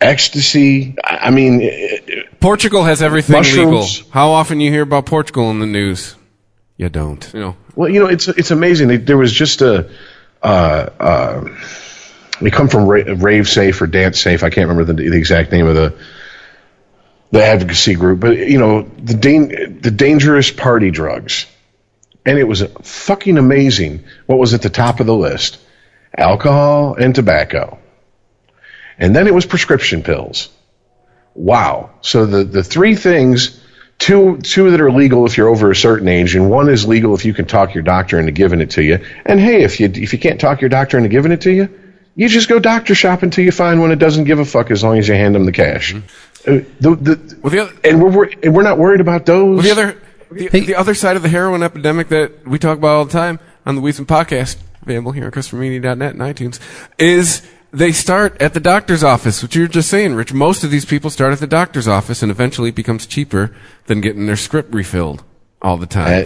ecstasy. 0.02 0.96
I 1.04 1.18
I 1.28 1.32
mean, 1.32 1.60
it- 1.62 2.40
Portugal 2.40 2.84
has 2.84 3.02
everything 3.02 3.36
Mushrooms. 3.36 3.98
legal. 4.00 4.12
How 4.12 4.30
often 4.32 4.60
you 4.62 4.72
hear 4.72 4.84
about 4.84 5.06
Portugal 5.06 5.50
in 5.52 5.60
the 5.60 5.66
news? 5.66 6.16
You 6.78 6.90
don't. 6.90 7.28
You 7.34 7.40
know. 7.40 7.56
Well, 7.76 7.90
you 7.90 8.00
know, 8.00 8.08
it's 8.08 8.28
it's 8.28 8.52
amazing. 8.52 8.88
They, 8.88 8.98
there 8.98 9.18
was 9.18 9.34
just 9.34 9.62
a, 9.62 9.90
uh, 10.44 10.46
uh, 11.00 11.46
they 12.40 12.52
come 12.52 12.68
from 12.68 12.86
Ra- 12.88 13.04
Rave 13.18 13.48
Safe 13.50 13.82
or 13.82 13.88
Dance 13.88 14.22
Safe. 14.22 14.44
I 14.44 14.50
can't 14.50 14.70
remember 14.70 14.94
the, 14.94 15.10
the 15.10 15.18
exact 15.18 15.52
name 15.52 15.66
of 15.68 15.76
the 15.76 15.96
the 17.32 17.44
advocacy 17.44 17.96
group, 17.96 18.20
but 18.20 18.38
you 18.38 18.60
know 18.60 18.84
the 18.84 19.16
dan- 19.16 19.80
the 19.82 19.92
dangerous 19.92 20.52
party 20.52 20.92
drugs, 20.92 21.48
and 22.26 22.38
it 22.38 22.44
was 22.46 22.64
fucking 22.84 23.38
amazing. 23.38 24.04
What 24.28 24.38
was 24.38 24.54
at 24.54 24.62
the 24.62 24.70
top 24.70 25.00
of 25.00 25.08
the 25.08 25.16
list? 25.16 25.58
Alcohol 26.16 26.96
and 26.96 27.14
tobacco, 27.14 27.80
and 28.98 29.16
then 29.16 29.28
it 29.28 29.34
was 29.34 29.46
prescription 29.46 30.04
pills. 30.04 30.50
Wow! 31.36 31.92
So 32.02 32.26
the 32.26 32.44
the 32.44 32.64
three 32.64 32.96
things 32.96 33.62
two 33.98 34.38
two 34.38 34.72
that 34.72 34.82
are 34.82 34.92
legal 34.92 35.26
if 35.26 35.38
you're 35.38 35.50
over 35.50 35.72
a 35.72 35.76
certain 35.76 36.08
age, 36.08 36.36
and 36.36 36.50
one 36.50 36.70
is 36.70 36.88
legal 36.88 37.16
if 37.16 37.26
you 37.26 37.34
can 37.34 37.46
talk 37.46 37.74
your 37.74 37.84
doctor 37.84 38.20
into 38.20 38.32
giving 38.32 38.62
it 38.62 38.72
to 38.72 38.84
you. 38.84 39.06
And 39.26 39.40
hey, 39.40 39.64
if 39.64 39.80
you 39.80 39.88
if 39.88 40.14
you 40.14 40.20
can't 40.20 40.40
talk 40.40 40.62
your 40.62 40.70
doctor 40.70 40.98
into 40.98 41.10
giving 41.10 41.32
it 41.32 41.42
to 41.42 41.52
you, 41.52 41.70
you 42.16 42.28
just 42.30 42.50
go 42.50 42.60
doctor 42.60 42.96
shop 42.96 43.24
until 43.24 43.44
you 43.44 43.52
find 43.52 43.80
one 43.80 43.90
that 43.90 44.00
doesn't 44.00 44.26
give 44.26 44.40
a 44.40 44.46
fuck 44.46 44.72
as 44.72 44.84
long 44.84 44.98
as 44.98 45.08
you 45.08 45.14
hand 45.14 45.36
them 45.36 45.46
the 45.46 45.52
cash. 45.52 45.94
Uh, 45.94 46.00
the, 46.80 46.96
the, 46.96 47.38
Well, 47.42 47.52
the 47.52 47.60
other, 47.60 47.74
and 47.84 48.02
we're, 48.02 48.10
we're 48.10 48.30
and 48.44 48.56
we're 48.56 48.64
not 48.64 48.78
worried 48.78 49.02
about 49.02 49.26
those. 49.26 49.58
well, 49.58 49.64
the 49.64 49.72
other, 49.72 50.02
the, 50.32 50.48
the 50.62 50.76
other 50.76 50.94
side 50.94 51.16
of 51.16 51.22
the 51.22 51.30
heroin 51.30 51.64
epidemic 51.64 52.10
that 52.10 52.48
we 52.48 52.58
talk 52.60 52.78
about 52.78 52.96
all 52.96 53.06
the 53.06 53.12
time 53.12 53.40
on 53.66 53.76
the 53.76 53.82
Weasel 53.82 54.06
podcast, 54.06 54.58
available 54.82 55.12
here 55.12 55.26
on 55.26 55.32
ChristopherMedia.net 55.32 56.14
and 56.14 56.22
iTunes, 56.22 56.60
is 56.98 57.48
they 57.78 57.92
start 57.92 58.42
at 58.42 58.54
the 58.54 58.60
doctor's 58.60 59.04
office, 59.04 59.44
which 59.44 59.56
you're 59.56 59.68
just 59.68 59.90
saying, 59.90 60.16
Rich. 60.16 60.34
Most 60.34 60.64
of 60.64 60.72
these 60.72 60.86
people 60.86 61.10
start 61.10 61.32
at 61.32 61.40
the 61.40 61.48
doctor's 61.48 61.88
office, 61.88 62.24
and 62.24 62.32
eventually 62.32 62.70
it 62.70 62.76
becomes 62.76 63.06
cheaper 63.06 63.56
than 63.86 64.02
getting 64.02 64.26
their 64.26 64.36
script 64.36 64.74
refilled 64.74 65.24
all 65.62 65.78
the 65.78 65.86
time. 65.86 66.26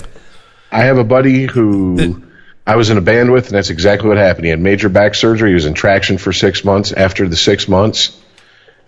I, 0.71 0.79
I 0.79 0.85
have 0.85 0.97
a 0.97 1.03
buddy 1.03 1.45
who 1.45 2.23
I 2.65 2.77
was 2.77 2.89
in 2.89 2.97
a 2.97 3.01
band 3.01 3.31
with, 3.33 3.47
and 3.47 3.55
that's 3.55 3.69
exactly 3.69 4.07
what 4.07 4.17
happened. 4.17 4.45
He 4.45 4.51
had 4.51 4.61
major 4.61 4.87
back 4.87 5.13
surgery. 5.13 5.49
He 5.49 5.55
was 5.55 5.65
in 5.65 5.73
traction 5.73 6.17
for 6.17 6.31
six 6.31 6.63
months. 6.63 6.93
After 6.93 7.27
the 7.27 7.35
six 7.35 7.67
months, 7.67 8.17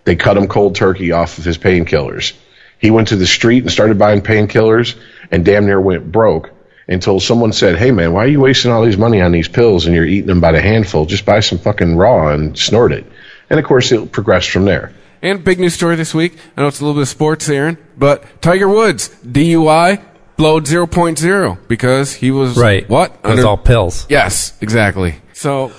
they 0.05 0.15
cut 0.15 0.37
him 0.37 0.47
cold 0.47 0.75
turkey 0.75 1.11
off 1.11 1.37
of 1.37 1.43
his 1.43 1.57
painkillers. 1.57 2.33
He 2.79 2.91
went 2.91 3.09
to 3.09 3.17
the 3.17 3.27
street 3.27 3.63
and 3.63 3.71
started 3.71 3.99
buying 3.99 4.21
painkillers, 4.21 4.95
and 5.31 5.43
damn 5.43 5.65
near 5.65 5.81
went 5.81 6.11
broke 6.11 6.52
until 6.87 7.19
someone 7.19 7.53
said, 7.53 7.77
"Hey 7.77 7.91
man, 7.91 8.13
why 8.13 8.25
are 8.25 8.27
you 8.27 8.39
wasting 8.39 8.71
all 8.71 8.83
these 8.83 8.97
money 8.97 9.21
on 9.21 9.31
these 9.31 9.47
pills 9.47 9.85
and 9.85 9.95
you're 9.95 10.05
eating 10.05 10.27
them 10.27 10.41
by 10.41 10.51
the 10.51 10.61
handful? 10.61 11.05
Just 11.05 11.25
buy 11.25 11.39
some 11.39 11.57
fucking 11.57 11.95
raw 11.95 12.29
and 12.33 12.57
snort 12.57 12.91
it." 12.91 13.05
And 13.49 13.59
of 13.59 13.65
course, 13.65 13.91
it 13.91 14.11
progressed 14.11 14.49
from 14.49 14.65
there. 14.65 14.91
And 15.21 15.43
big 15.43 15.59
news 15.59 15.73
story 15.73 15.95
this 15.95 16.13
week. 16.13 16.37
I 16.57 16.61
know 16.61 16.67
it's 16.67 16.81
a 16.81 16.83
little 16.83 16.95
bit 16.95 17.03
of 17.03 17.07
sports, 17.07 17.47
Aaron, 17.47 17.77
but 17.97 18.41
Tiger 18.41 18.67
Woods 18.67 19.09
DUI 19.25 20.03
blowed 20.35 20.65
0.0 20.65 21.57
because 21.67 22.13
he 22.13 22.31
was 22.31 22.57
Right. 22.57 22.87
What? 22.89 23.17
It 23.23 23.27
was 23.27 23.45
all 23.45 23.57
pills. 23.57 24.05
Yes, 24.09 24.53
exactly. 24.59 25.15
So 25.33 25.71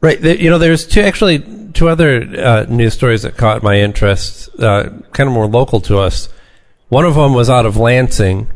Right. 0.00 0.20
The, 0.20 0.40
you 0.40 0.50
know, 0.50 0.58
there's 0.58 0.86
two 0.86 1.00
actually 1.00 1.40
two 1.72 1.88
other 1.88 2.20
uh, 2.20 2.66
news 2.68 2.94
stories 2.94 3.22
that 3.22 3.36
caught 3.36 3.62
my 3.62 3.80
interest, 3.80 4.48
uh, 4.60 4.90
kind 5.12 5.28
of 5.28 5.32
more 5.32 5.46
local 5.46 5.80
to 5.82 5.98
us. 5.98 6.28
One 6.88 7.04
of 7.04 7.14
them 7.14 7.34
was 7.34 7.50
out 7.50 7.66
of 7.66 7.76
Lansing, 7.76 8.48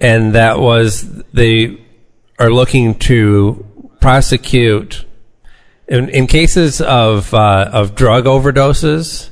and 0.00 0.34
that 0.34 0.58
was 0.58 1.02
they 1.32 1.84
are 2.38 2.50
looking 2.50 2.98
to 3.00 3.66
prosecute 4.00 5.04
in, 5.86 6.08
in 6.08 6.26
cases 6.26 6.80
of 6.80 7.34
uh, 7.34 7.68
of 7.72 7.94
drug 7.94 8.24
overdoses. 8.24 9.30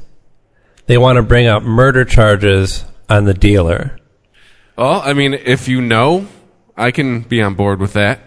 They 0.87 0.99
want 0.99 1.17
to 1.17 1.23
bring 1.23 1.47
up 1.47 1.63
murder 1.63 2.05
charges 2.05 2.85
on 3.09 3.25
the 3.25 3.35
dealer. 3.35 3.99
Well, 4.77 5.03
I 5.05 5.13
mean, 5.13 5.35
if 5.35 5.69
you 5.69 5.81
know, 5.81 6.27
I 6.77 6.91
can 6.93 7.21
be 7.21 7.43
on 7.43 7.55
board 7.55 7.81
with 7.81 7.95
that. 7.95 8.21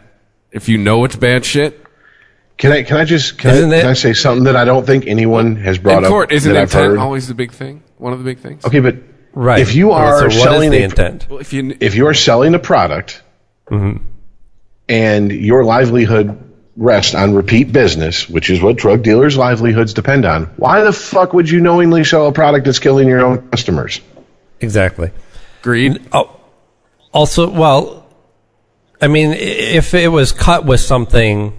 If 0.52 0.68
you 0.70 0.78
know 0.78 1.06
it's 1.06 1.16
bad 1.16 1.46
shit, 1.46 1.82
Can 2.58 2.72
I 2.72 2.84
can 2.84 2.98
I 2.98 3.06
just 3.06 3.38
can, 3.38 3.52
I, 3.52 3.54
Isn't 3.56 3.72
can 3.72 3.88
I 3.88 3.94
say 3.94 4.14
something 4.14 4.44
that 4.44 4.56
I 4.56 4.66
don't 4.66 4.86
think 4.86 5.08
anyone 5.08 5.56
has 5.56 5.80
brought 5.80 6.04
in 6.04 6.10
court, 6.10 6.30
up 6.30 6.34
isn't 6.34 6.54
that 6.54 6.64
intent 6.64 6.98
always 7.00 7.28
the 7.28 7.34
big 7.34 7.52
thing? 7.52 7.84
One 7.98 8.14
of 8.14 8.20
the 8.20 8.26
big 8.26 8.40
things. 8.40 8.66
Okay, 8.66 8.80
but 8.80 8.96
Right. 9.34 9.62
if 9.62 9.76
you 9.76 9.92
are 9.92 10.30
so 10.30 10.44
selling 10.44 10.72
the 10.72 10.82
a, 10.82 10.84
intent? 10.84 11.28
Well, 11.30 11.40
if 11.40 11.54
you 11.54 11.76
if 11.80 11.96
you 11.96 12.08
are 12.08 12.14
selling 12.14 12.54
a 12.54 12.60
product 12.60 13.24
mm-hmm. 13.70 14.06
and 14.90 15.32
your 15.32 15.64
livelihood 15.64 16.52
rests 16.76 17.16
on 17.16 17.34
repeat 17.34 17.72
business, 17.72 18.30
which 18.30 18.50
is 18.50 18.62
what 18.62 18.78
drug 18.78 19.04
dealers' 19.04 19.38
livelihoods 19.38 19.94
depend 19.94 20.26
on, 20.26 20.46
why 20.58 20.84
the 20.84 20.94
fuck 20.94 21.34
would 21.34 21.50
you 21.50 21.62
knowingly 21.62 22.04
sell 22.04 22.28
a 22.28 22.32
product 22.32 22.66
that's 22.66 22.80
killing 22.80 23.08
your 23.08 23.26
own 23.26 23.50
customers? 23.50 24.02
Exactly. 24.60 25.12
agreed, 25.62 26.02
Oh, 26.14 26.40
also, 27.14 27.50
well, 27.50 28.08
I 29.02 29.08
mean, 29.08 29.32
if 29.34 29.94
it 29.94 30.08
was 30.08 30.32
cut 30.32 30.66
with 30.66 30.80
something 30.80 31.58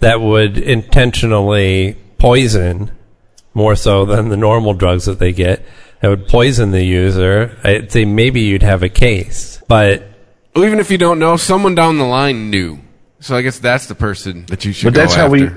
that 0.00 0.20
would 0.20 0.58
intentionally 0.58 1.96
poison 2.18 2.90
more 3.54 3.76
so 3.76 4.04
than 4.04 4.28
the 4.28 4.36
normal 4.36 4.74
drugs 4.74 5.06
that 5.06 5.18
they 5.18 5.32
get, 5.32 5.64
that 6.00 6.08
would 6.08 6.28
poison 6.28 6.70
the 6.70 6.82
user, 6.82 7.56
I'd 7.62 7.92
say 7.92 8.04
maybe 8.04 8.40
you'd 8.40 8.62
have 8.62 8.82
a 8.82 8.88
case. 8.88 9.62
But 9.68 10.02
Well, 10.54 10.64
even 10.64 10.80
if 10.80 10.90
you 10.90 10.98
don't 10.98 11.18
know, 11.18 11.36
someone 11.36 11.74
down 11.74 11.98
the 11.98 12.04
line 12.04 12.50
knew. 12.50 12.80
So 13.20 13.36
I 13.36 13.42
guess 13.42 13.58
that's 13.58 13.86
the 13.86 13.94
person 13.94 14.46
that 14.46 14.64
you 14.64 14.72
should. 14.72 14.86
But 14.86 14.94
go 14.94 15.00
that's 15.00 15.14
how 15.14 15.28
we. 15.28 15.48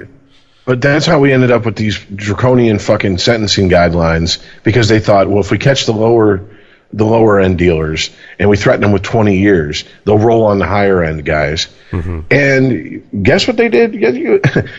But 0.65 0.81
that's 0.81 1.05
how 1.05 1.19
we 1.19 1.33
ended 1.33 1.51
up 1.51 1.65
with 1.65 1.75
these 1.75 1.99
draconian 1.99 2.79
fucking 2.79 3.17
sentencing 3.17 3.69
guidelines 3.69 4.41
because 4.63 4.87
they 4.87 4.99
thought, 4.99 5.29
well, 5.29 5.41
if 5.41 5.51
we 5.51 5.57
catch 5.57 5.85
the 5.85 5.91
lower, 5.91 6.45
the 6.93 7.05
lower 7.05 7.39
end 7.39 7.57
dealers 7.57 8.11
and 8.39 8.49
we 8.49 8.55
threaten 8.55 8.81
them 8.81 8.91
with 8.91 9.01
20 9.01 9.35
years, 9.37 9.83
they'll 10.05 10.19
roll 10.19 10.45
on 10.45 10.59
the 10.59 10.65
higher 10.67 11.03
end 11.03 11.25
guys. 11.25 11.67
And 12.31 13.03
guess 13.23 13.47
what 13.47 13.57
they 13.57 13.69
did? 13.69 13.91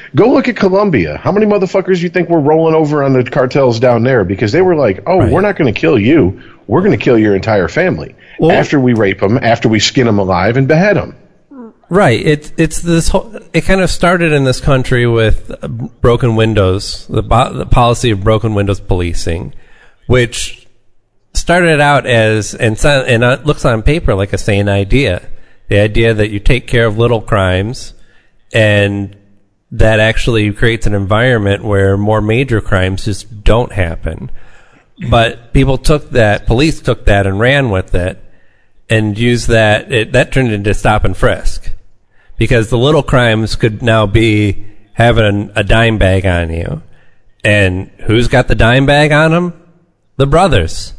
Go 0.14 0.30
look 0.32 0.48
at 0.48 0.56
Colombia. 0.56 1.16
How 1.16 1.32
many 1.32 1.46
motherfuckers 1.46 2.02
you 2.02 2.08
think 2.08 2.28
were 2.28 2.40
rolling 2.40 2.74
over 2.74 3.02
on 3.04 3.12
the 3.12 3.24
cartels 3.24 3.78
down 3.80 4.02
there 4.04 4.24
because 4.24 4.52
they 4.52 4.62
were 4.62 4.76
like, 4.76 5.02
oh, 5.06 5.18
Right. 5.18 5.32
we're 5.32 5.40
not 5.40 5.56
going 5.56 5.72
to 5.72 5.78
kill 5.78 5.98
you. 5.98 6.40
We're 6.66 6.80
going 6.80 6.96
to 6.98 7.02
kill 7.04 7.18
your 7.18 7.34
entire 7.36 7.68
family 7.68 8.14
Well- 8.38 8.50
after 8.52 8.80
we 8.80 8.94
rape 8.94 9.20
them, 9.20 9.38
after 9.38 9.68
we 9.68 9.78
skin 9.80 10.06
them 10.06 10.18
alive 10.18 10.56
and 10.56 10.66
behead 10.68 10.96
them. 10.96 11.16
Right. 11.90 12.24
It's 12.24 12.50
it's 12.56 12.80
this 12.80 13.08
whole. 13.08 13.36
It 13.52 13.60
kind 13.66 13.82
of 13.82 13.90
started 13.90 14.32
in 14.32 14.44
this 14.44 14.58
country 14.60 15.06
with 15.06 15.50
uh, 15.62 15.68
broken 15.68 16.34
windows, 16.34 17.06
the, 17.08 17.20
the 17.22 17.66
policy 17.70 18.10
of 18.10 18.24
broken 18.24 18.54
windows 18.54 18.80
policing, 18.80 19.52
which 20.06 20.63
started 21.44 21.78
out 21.78 22.06
as 22.06 22.54
and 22.54 22.78
so- 22.78 23.04
and 23.06 23.22
it 23.22 23.44
looks 23.44 23.66
on 23.66 23.82
paper 23.82 24.14
like 24.14 24.32
a 24.32 24.38
sane 24.38 24.66
idea. 24.66 25.20
The 25.68 25.78
idea 25.78 26.14
that 26.14 26.30
you 26.30 26.40
take 26.40 26.66
care 26.66 26.86
of 26.86 26.96
little 26.96 27.20
crimes, 27.20 27.92
and 28.54 29.14
that 29.70 30.00
actually 30.00 30.50
creates 30.52 30.86
an 30.86 30.94
environment 30.94 31.62
where 31.62 31.98
more 31.98 32.22
major 32.22 32.62
crimes 32.62 33.04
just 33.04 33.44
don't 33.44 33.72
happen. 33.72 34.30
But 35.10 35.52
people 35.52 35.76
took 35.76 36.12
that, 36.12 36.46
police 36.46 36.80
took 36.80 37.04
that 37.04 37.26
and 37.26 37.38
ran 37.38 37.68
with 37.68 37.94
it 37.94 38.24
and 38.88 39.18
used 39.18 39.48
that. 39.48 39.92
It, 39.92 40.12
that 40.12 40.32
turned 40.32 40.50
into 40.50 40.72
stop 40.72 41.04
and 41.04 41.14
frisk 41.14 41.72
because 42.38 42.70
the 42.70 42.78
little 42.78 43.02
crimes 43.02 43.54
could 43.54 43.82
now 43.82 44.06
be 44.06 44.64
having 44.94 45.50
a 45.54 45.62
dime 45.62 45.98
bag 45.98 46.24
on 46.24 46.50
you, 46.50 46.82
and 47.44 47.90
who's 48.06 48.28
got 48.28 48.48
the 48.48 48.54
dime 48.54 48.86
bag 48.86 49.12
on 49.12 49.32
them? 49.32 49.52
The 50.16 50.26
brothers, 50.26 50.93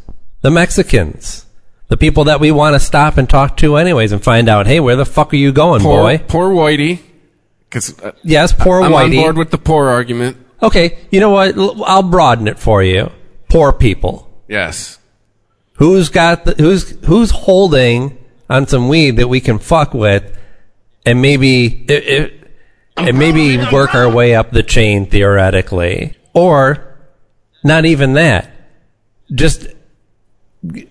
the 0.46 0.50
Mexicans, 0.52 1.44
the 1.88 1.96
people 1.96 2.22
that 2.22 2.38
we 2.38 2.52
want 2.52 2.74
to 2.76 2.78
stop 2.78 3.16
and 3.16 3.28
talk 3.28 3.56
to 3.56 3.74
anyways, 3.74 4.12
and 4.12 4.22
find 4.22 4.48
out, 4.48 4.68
hey, 4.68 4.78
where 4.78 4.94
the 4.94 5.04
fuck 5.04 5.32
are 5.32 5.36
you 5.36 5.50
going, 5.50 5.82
Poor, 5.82 6.02
boy? 6.02 6.18
poor 6.28 6.50
Whitey. 6.50 7.00
Because 7.68 8.00
uh, 8.00 8.12
Yes, 8.22 8.52
poor 8.52 8.80
I'm 8.80 8.94
on 8.94 9.10
Whitey. 9.10 9.16
board 9.22 9.36
with 9.38 9.50
the 9.50 9.58
poor 9.58 9.88
argument. 9.88 10.36
Okay, 10.62 10.98
you 11.10 11.18
know 11.18 11.30
what? 11.30 11.56
I'll 11.84 12.04
broaden 12.04 12.46
it 12.46 12.60
for 12.60 12.80
you. 12.80 13.10
Poor 13.50 13.72
people. 13.72 14.30
Yes. 14.46 15.00
Who's 15.78 16.10
got 16.10 16.44
the, 16.44 16.52
who's 16.52 16.90
who's 17.04 17.32
holding 17.32 18.16
on 18.48 18.68
some 18.68 18.88
weed 18.88 19.16
that 19.16 19.26
we 19.26 19.40
can 19.40 19.58
fuck 19.58 19.94
with, 19.94 20.38
and 21.04 21.20
maybe 21.20 21.66
it, 21.88 22.06
it, 22.06 22.50
and 22.96 23.18
maybe 23.18 23.58
work 23.72 23.96
our 23.96 24.08
way 24.08 24.36
up 24.36 24.52
the 24.52 24.62
chain 24.62 25.06
theoretically, 25.06 26.16
or 26.34 26.96
not 27.64 27.84
even 27.84 28.12
that. 28.12 28.48
Just 29.34 29.66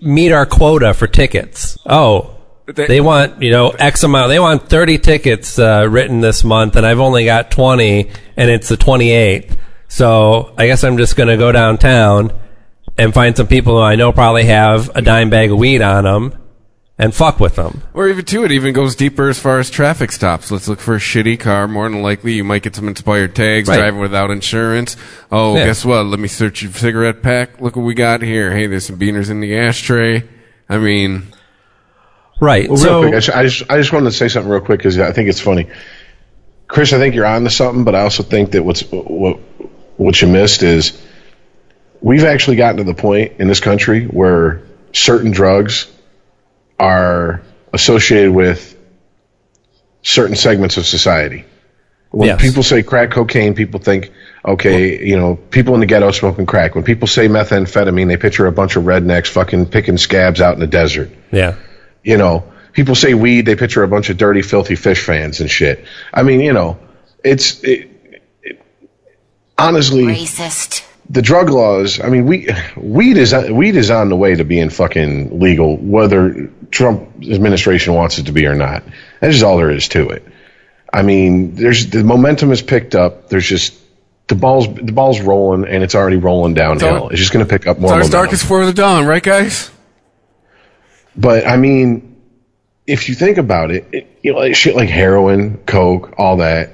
meet 0.00 0.32
our 0.32 0.46
quota 0.46 0.94
for 0.94 1.06
tickets. 1.06 1.78
Oh. 1.86 2.32
They- 2.66 2.86
They 2.86 3.00
want, 3.00 3.40
you 3.42 3.50
know, 3.52 3.70
X 3.70 4.02
amount. 4.02 4.28
They 4.28 4.40
want 4.40 4.68
30 4.68 4.98
tickets 4.98 5.56
uh, 5.58 5.86
written 5.88 6.20
this 6.20 6.42
month, 6.42 6.74
and 6.74 6.84
I've 6.84 6.98
only 6.98 7.24
got 7.24 7.50
20, 7.52 8.10
and 8.36 8.50
it's 8.50 8.68
the 8.68 8.76
28th. 8.76 9.56
So 9.88 10.52
I 10.58 10.66
guess 10.66 10.82
I'm 10.82 10.96
just 10.96 11.14
going 11.14 11.28
to 11.28 11.36
go 11.36 11.52
downtown 11.52 12.32
and 12.98 13.14
find 13.14 13.36
some 13.36 13.46
people 13.46 13.74
who 13.76 13.82
I 13.82 13.94
know 13.94 14.10
probably 14.10 14.44
have 14.46 14.90
a 14.96 15.00
dime 15.02 15.30
bag 15.30 15.52
of 15.52 15.58
weed 15.58 15.80
on 15.80 16.02
them 16.04 16.34
and 16.98 17.14
fuck 17.14 17.38
with 17.40 17.56
them. 17.56 17.82
Or 17.94 18.08
even 18.08 18.24
too, 18.24 18.44
it 18.44 18.52
even 18.52 18.72
goes 18.72 18.96
deeper 18.96 19.28
as 19.28 19.38
far 19.38 19.58
as 19.58 19.70
traffic 19.70 20.12
stops. 20.12 20.50
Let's 20.50 20.66
look 20.68 20.80
for 20.80 20.94
a 20.94 20.98
shitty 20.98 21.38
car. 21.38 21.68
More 21.68 21.88
than 21.88 22.02
likely, 22.02 22.32
you 22.32 22.44
might 22.44 22.62
get 22.62 22.74
some 22.74 22.88
expired 22.88 23.34
tags, 23.34 23.68
Right. 23.68 23.78
driving 23.78 24.00
without 24.00 24.30
insurance. 24.30 24.96
Oh, 25.30 25.56
Yeah. 25.56 25.66
guess 25.66 25.84
what? 25.84 26.06
Let 26.06 26.18
me 26.20 26.28
search 26.28 26.62
your 26.62 26.72
cigarette 26.72 27.22
pack. 27.22 27.60
Look 27.60 27.76
what 27.76 27.84
we 27.84 27.94
got 27.94 28.22
here. 28.22 28.52
Hey, 28.52 28.66
there's 28.66 28.86
some 28.86 28.98
beaners 28.98 29.30
in 29.30 29.40
the 29.40 29.56
ashtray. 29.58 30.24
I 30.68 30.78
mean, 30.78 31.24
Right. 32.40 32.68
Well, 32.68 32.76
so 32.76 33.00
real 33.00 33.10
quick, 33.10 33.14
I 33.14 33.20
just, 33.20 33.36
I 33.36 33.42
just 33.44 33.70
I 33.70 33.76
just 33.78 33.92
wanted 33.94 34.10
to 34.10 34.16
say 34.16 34.28
something 34.28 34.50
real 34.50 34.60
quick 34.60 34.78
because 34.78 34.98
I 34.98 35.12
think 35.12 35.28
it's 35.30 35.40
funny. 35.40 35.68
Chris, 36.68 36.92
I 36.92 36.98
think 36.98 37.14
you're 37.14 37.24
on 37.24 37.44
to 37.44 37.50
something, 37.50 37.84
but 37.84 37.94
I 37.94 38.00
also 38.02 38.22
think 38.22 38.50
that 38.50 38.62
what's 38.62 38.82
what 38.90 39.38
what 39.96 40.20
you 40.20 40.28
missed 40.28 40.62
is 40.62 41.00
we've 42.02 42.24
actually 42.24 42.56
gotten 42.56 42.76
to 42.76 42.84
the 42.84 42.92
point 42.92 43.32
in 43.38 43.48
this 43.48 43.60
country 43.60 44.04
where 44.04 44.60
certain 44.92 45.30
drugs 45.30 45.86
are 46.78 47.42
associated 47.72 48.32
with 48.32 48.76
certain 50.02 50.36
segments 50.36 50.76
of 50.76 50.86
society. 50.86 51.44
When 52.10 52.28
Yes. 52.28 52.40
people 52.40 52.62
say 52.62 52.82
crack 52.82 53.10
cocaine, 53.10 53.54
people 53.54 53.80
think, 53.80 54.12
okay, 54.44 55.04
you 55.04 55.16
know, 55.18 55.36
people 55.36 55.74
in 55.74 55.80
the 55.80 55.86
ghetto 55.86 56.10
smoking 56.12 56.46
crack. 56.46 56.74
When 56.74 56.84
people 56.84 57.08
say 57.08 57.28
methamphetamine, 57.28 58.06
they 58.06 58.16
picture 58.16 58.46
a 58.46 58.52
bunch 58.52 58.76
of 58.76 58.84
rednecks 58.84 59.26
fucking 59.26 59.66
picking 59.66 59.98
scabs 59.98 60.40
out 60.40 60.54
in 60.54 60.60
the 60.60 60.66
desert 60.66 61.10
yeah. 61.32 61.56
you 62.02 62.16
know, 62.16 62.44
people 62.72 62.94
say 62.94 63.14
weed, 63.14 63.42
they 63.46 63.56
picture 63.56 63.82
a 63.82 63.88
bunch 63.88 64.08
of 64.08 64.16
dirty, 64.16 64.42
filthy 64.42 64.74
Phish 64.74 65.04
fans 65.04 65.40
and 65.40 65.50
shit. 65.50 65.84
I 66.14 66.22
mean, 66.22 66.40
you 66.40 66.52
know, 66.52 66.78
it's 67.24 67.62
it, 67.64 67.90
it, 68.42 68.62
honestly 69.58 70.04
Racist. 70.04 70.85
The 71.08 71.22
drug 71.22 71.50
laws. 71.50 72.00
I 72.00 72.08
mean, 72.08 72.26
we 72.26 72.48
weed 72.76 73.16
is 73.16 73.32
weed 73.34 73.76
is 73.76 73.90
on 73.90 74.08
the 74.08 74.16
way 74.16 74.34
to 74.34 74.44
being 74.44 74.70
fucking 74.70 75.40
legal, 75.40 75.76
whether 75.76 76.50
Trump 76.70 77.08
administration 77.22 77.94
wants 77.94 78.18
it 78.18 78.26
to 78.26 78.32
be 78.32 78.46
or 78.46 78.54
not. 78.54 78.82
That's 79.20 79.34
just 79.34 79.44
all 79.44 79.56
there 79.56 79.70
is 79.70 79.88
to 79.88 80.08
it. 80.08 80.26
I 80.92 81.02
mean, 81.02 81.54
there's 81.54 81.90
the 81.90 82.02
momentum 82.04 82.50
is 82.52 82.62
picked 82.62 82.94
up. 82.94 83.28
There's 83.28 83.46
just 83.46 83.74
the 84.28 84.34
ball's 84.34 84.66
the 84.74 84.92
ball's 84.92 85.20
rolling 85.20 85.66
and 85.68 85.82
it's 85.84 85.94
already 85.94 86.16
rolling 86.16 86.54
downhill. 86.54 87.00
So- 87.02 87.08
It's 87.10 87.20
just 87.20 87.32
going 87.32 87.44
to 87.46 87.48
pick 87.50 87.66
up 87.66 87.78
more. 87.78 88.00
It's 88.00 88.10
darkest 88.10 88.42
before 88.42 88.66
the 88.66 88.72
dawn, 88.72 89.06
right, 89.06 89.22
guys? 89.22 89.70
But 91.16 91.46
I 91.46 91.56
mean, 91.56 92.16
if 92.86 93.08
you 93.08 93.14
think 93.14 93.38
about 93.38 93.70
it, 93.70 93.86
it 93.92 94.18
you 94.22 94.32
know, 94.32 94.38
like 94.40 94.54
shit 94.54 94.76
like 94.76 94.88
heroin, 94.88 95.58
coke, 95.66 96.14
all 96.18 96.38
that. 96.38 96.70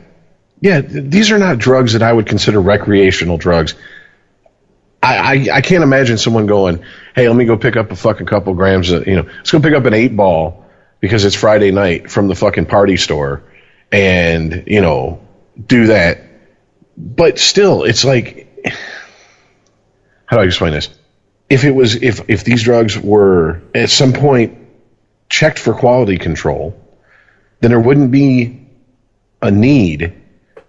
Yeah, 0.61 0.81
th- 0.81 1.11
these 1.11 1.31
are 1.33 1.39
not 1.39 1.59
drugs 1.59 1.93
that 1.95 2.03
I 2.03 2.13
would 2.13 2.27
consider 2.27 2.61
recreational 2.61 3.37
drugs. 3.37 3.75
I, 5.03 5.17
I 5.17 5.57
I 5.57 5.61
can't 5.61 5.83
imagine 5.83 6.19
someone 6.19 6.47
going, 6.47 6.85
"Hey, 7.15 7.29
let 7.29 7.37
me 7.37 7.45
go 7.45 7.57
pick 7.57 7.77
up 7.77 7.91
a 7.91 7.97
fucking 7.97 8.27
couple 8.27 8.55
grams 8.55 8.91
of, 8.91 9.07
you 9.07 9.17
know, 9.17 9.23
let's 9.23 9.51
go 9.51 9.61
pick 9.61 9.75
up 9.75 9.85
an 9.85 9.95
eight 9.95 10.17
ball 10.17 10.65
because 11.01 11.25
it's 11.25 11.35
Friday 11.35 11.73
night 11.73 12.11
from 12.11 12.29
the 12.29 12.35
fucking 12.35 12.67
party 12.67 12.97
store, 12.97 13.43
and 13.91 14.65
you 14.67 14.81
know, 14.81 15.27
do 15.67 15.87
that." 15.87 16.23
But 16.97 17.39
still, 17.39 17.85
it's 17.85 18.05
like, 18.05 18.47
how 20.27 20.37
do 20.37 20.43
I 20.43 20.47
explain 20.47 20.73
this? 20.73 20.91
if 21.53 21.65
it 21.65 21.73
was 21.73 21.97
if 21.97 22.23
if 22.29 22.45
these 22.45 22.63
drugs 22.63 22.99
were 22.99 23.61
at 23.75 23.91
some 23.91 24.15
point 24.15 24.57
checked 25.29 25.59
for 25.59 25.75
quality 25.75 26.17
control, 26.17 26.75
then 27.61 27.71
there 27.73 27.81
wouldn't 27.81 28.11
be 28.11 28.67
a 29.43 29.51
need 29.51 30.15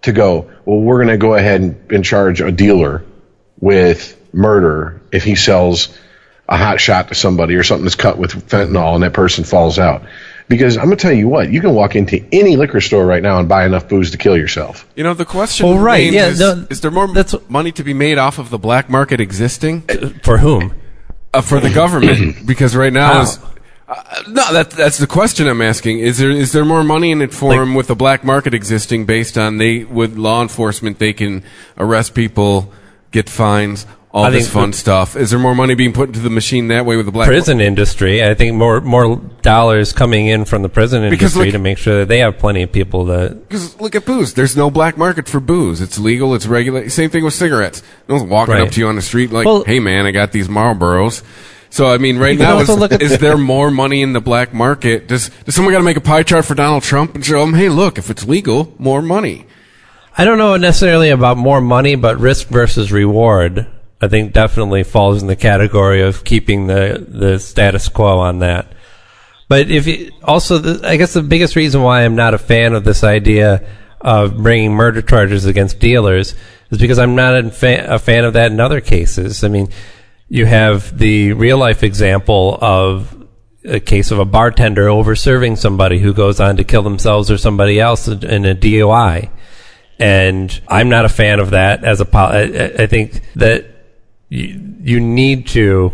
to 0.02 0.12
go. 0.12 0.50
Well, 0.66 0.80
we're 0.80 0.98
going 0.98 1.08
to 1.08 1.16
go 1.16 1.34
ahead 1.34 1.62
and, 1.62 1.90
and 1.90 2.04
charge 2.04 2.42
a 2.42 2.52
dealer 2.52 3.02
with 3.58 4.20
murder 4.34 5.00
if 5.12 5.24
he 5.24 5.34
sells 5.34 5.96
a 6.48 6.56
hot 6.56 6.80
shot 6.80 7.08
to 7.08 7.14
somebody 7.14 7.54
or 7.54 7.62
something 7.62 7.84
that's 7.84 7.94
cut 7.94 8.18
with 8.18 8.32
fentanyl 8.48 8.94
and 8.94 9.02
that 9.02 9.14
person 9.14 9.44
falls 9.44 9.78
out. 9.78 10.02
Because 10.46 10.76
I'm 10.76 10.84
going 10.86 10.98
to 10.98 11.02
tell 11.02 11.12
you 11.12 11.26
what, 11.26 11.50
you 11.50 11.62
can 11.62 11.74
walk 11.74 11.96
into 11.96 12.22
any 12.30 12.56
liquor 12.56 12.82
store 12.82 13.06
right 13.06 13.22
now 13.22 13.38
and 13.38 13.48
buy 13.48 13.64
enough 13.64 13.88
booze 13.88 14.10
to 14.10 14.18
kill 14.18 14.36
yourself. 14.36 14.86
You 14.94 15.02
know, 15.02 15.14
the 15.14 15.24
question 15.24 15.66
Well, 15.66 15.78
right, 15.78 16.12
yeah, 16.12 16.26
is, 16.26 16.38
no, 16.38 16.66
is 16.68 16.82
there 16.82 16.90
more 16.90 17.06
that's- 17.06 17.34
money 17.48 17.72
to 17.72 17.82
be 17.82 17.94
made 17.94 18.18
off 18.18 18.38
of 18.38 18.50
the 18.50 18.58
black 18.58 18.90
market 18.90 19.20
existing 19.20 19.82
For 20.22 20.38
whom? 20.38 20.74
uh, 21.32 21.40
for 21.40 21.60
the 21.60 21.70
government? 21.70 22.36
Because 22.46 22.76
right 22.76 22.92
now 22.92 23.14
How? 23.14 23.22
is 23.22 23.38
uh, 23.88 24.22
no, 24.28 24.52
that, 24.52 24.70
that's 24.70 24.98
the 24.98 25.06
question 25.06 25.46
I'm 25.46 25.60
asking. 25.62 25.98
Is 26.00 26.18
there 26.18 26.30
is 26.30 26.52
there 26.52 26.64
more 26.64 26.82
money 26.82 27.10
in 27.10 27.20
it 27.22 27.34
for 27.34 27.54
them 27.54 27.74
with 27.74 27.86
the 27.86 27.94
black 27.94 28.24
market 28.24 28.54
existing 28.54 29.04
based 29.04 29.36
on 29.36 29.58
they 29.58 29.84
with 29.84 30.16
law 30.16 30.40
enforcement 30.42 30.98
they 30.98 31.12
can 31.12 31.42
arrest 31.76 32.14
people, 32.14 32.72
get 33.12 33.28
fines, 33.28 33.86
all 34.14 34.24
I 34.26 34.30
this 34.30 34.48
fun 34.48 34.70
the- 34.70 34.76
stuff? 34.76 35.16
Is 35.16 35.30
there 35.30 35.38
more 35.40 35.54
money 35.54 35.74
being 35.74 35.92
put 35.92 36.08
into 36.08 36.20
the 36.20 36.30
machine 36.30 36.68
that 36.68 36.86
way 36.86 36.96
with 36.96 37.04
the 37.06 37.12
black 37.12 37.26
Prison 37.26 37.60
industry. 37.60 38.22
I 38.22 38.32
think 38.34 38.54
more 38.54 38.80
more 38.80 39.16
dollars 39.42 39.92
coming 39.92 40.28
in 40.28 40.44
from 40.44 40.62
the 40.62 40.68
prison 40.68 41.02
Because 41.10 41.32
industry 41.34 41.46
look- 41.46 41.52
to 41.52 41.58
make 41.58 41.78
sure 41.78 41.98
that 41.98 42.08
they 42.08 42.20
have 42.20 42.38
plenty 42.38 42.62
of 42.62 42.70
people 42.72 43.06
to. 43.06 43.34
Because 43.34 43.78
look 43.80 43.94
at 43.94 44.04
booze. 44.06 44.32
There's 44.34 44.56
no 44.56 44.70
black 44.70 44.96
market 44.96 45.28
for 45.28 45.40
booze. 45.40 45.80
It's 45.80 45.98
legal. 45.98 46.34
It's 46.34 46.46
regulated. 46.46 46.92
Same 46.92 47.10
thing 47.10 47.24
with 47.24 47.34
cigarettes. 47.34 47.82
No 48.08 48.14
one's 48.14 48.30
walking 48.30 48.54
Right. 48.54 48.62
up 48.62 48.70
to 48.70 48.80
you 48.80 48.86
on 48.86 48.94
the 48.96 49.02
street 49.02 49.32
like, 49.32 49.44
Well- 49.46 49.64
"Hey, 49.64 49.80
man, 49.80 50.06
I 50.06 50.12
got 50.12 50.30
these 50.32 50.46
Marlboros." 50.48 51.22
So 51.70 51.88
I 51.92 51.98
mean, 51.98 52.18
right 52.18 52.38
now, 52.38 52.60
is, 52.60 52.68
look 52.68 52.92
is 52.92 53.18
there 53.18 53.36
more 53.36 53.68
money 53.68 54.00
in 54.00 54.12
the 54.12 54.20
black 54.20 54.54
market? 54.54 55.08
Does 55.08 55.28
does 55.44 55.56
someone 55.56 55.72
got 55.74 55.78
to 55.78 55.84
make 55.84 55.96
a 55.96 56.00
pie 56.00 56.22
chart 56.22 56.44
for 56.44 56.54
Donald 56.54 56.84
Trump 56.84 57.16
and 57.16 57.24
show 57.26 57.42
him, 57.42 57.54
"Hey, 57.54 57.68
look, 57.68 57.98
if 57.98 58.10
it's 58.10 58.24
legal, 58.28 58.72
more 58.78 59.02
money." 59.02 59.46
I 60.16 60.24
don't 60.24 60.38
know 60.38 60.56
necessarily 60.56 61.10
about 61.10 61.36
more 61.36 61.60
money, 61.60 61.96
but 61.96 62.20
risk 62.20 62.46
versus 62.46 62.92
reward. 62.92 63.66
I 64.04 64.08
think 64.08 64.32
definitely 64.32 64.84
falls 64.84 65.22
in 65.22 65.28
the 65.28 65.36
category 65.36 66.02
of 66.02 66.24
keeping 66.24 66.66
the 66.66 67.04
the 67.08 67.38
status 67.38 67.88
quo 67.88 68.18
on 68.18 68.40
that. 68.40 68.66
But 69.48 69.70
if 69.70 69.86
you, 69.86 70.10
also, 70.22 70.58
the, 70.58 70.88
I 70.88 70.96
guess 70.96 71.12
the 71.12 71.22
biggest 71.22 71.56
reason 71.56 71.82
why 71.82 72.04
I'm 72.04 72.16
not 72.16 72.34
a 72.34 72.38
fan 72.38 72.74
of 72.74 72.84
this 72.84 73.04
idea 73.04 73.66
of 74.00 74.36
bringing 74.36 74.72
murder 74.72 75.02
charges 75.02 75.46
against 75.46 75.78
dealers 75.78 76.34
is 76.70 76.78
because 76.78 76.98
I'm 76.98 77.14
not 77.14 77.36
a, 77.36 77.50
fa- 77.50 77.86
a 77.88 77.98
fan 77.98 78.24
of 78.24 78.34
that 78.34 78.52
in 78.52 78.60
other 78.60 78.80
cases. 78.80 79.44
I 79.44 79.48
mean, 79.48 79.68
you 80.28 80.46
have 80.46 80.96
the 80.96 81.32
real 81.32 81.58
life 81.58 81.82
example 81.82 82.58
of 82.60 83.26
a 83.64 83.80
case 83.80 84.10
of 84.10 84.18
a 84.18 84.24
bartender 84.24 84.88
over 84.88 85.16
serving 85.16 85.56
somebody 85.56 85.98
who 85.98 86.12
goes 86.12 86.40
on 86.40 86.56
to 86.56 86.64
kill 86.64 86.82
themselves 86.82 87.30
or 87.30 87.38
somebody 87.38 87.80
else 87.80 88.08
in 88.08 88.44
a 88.44 88.54
DUI. 88.54 89.30
And 89.98 90.60
I'm 90.68 90.88
not 90.88 91.04
a 91.04 91.08
fan 91.08 91.40
of 91.40 91.50
that 91.50 91.84
as 91.84 92.00
a 92.00 92.16
I 92.78 92.86
think 92.86 93.22
that 93.36 93.73
you, 94.34 94.76
you 94.80 95.00
need 95.00 95.46
to 95.48 95.92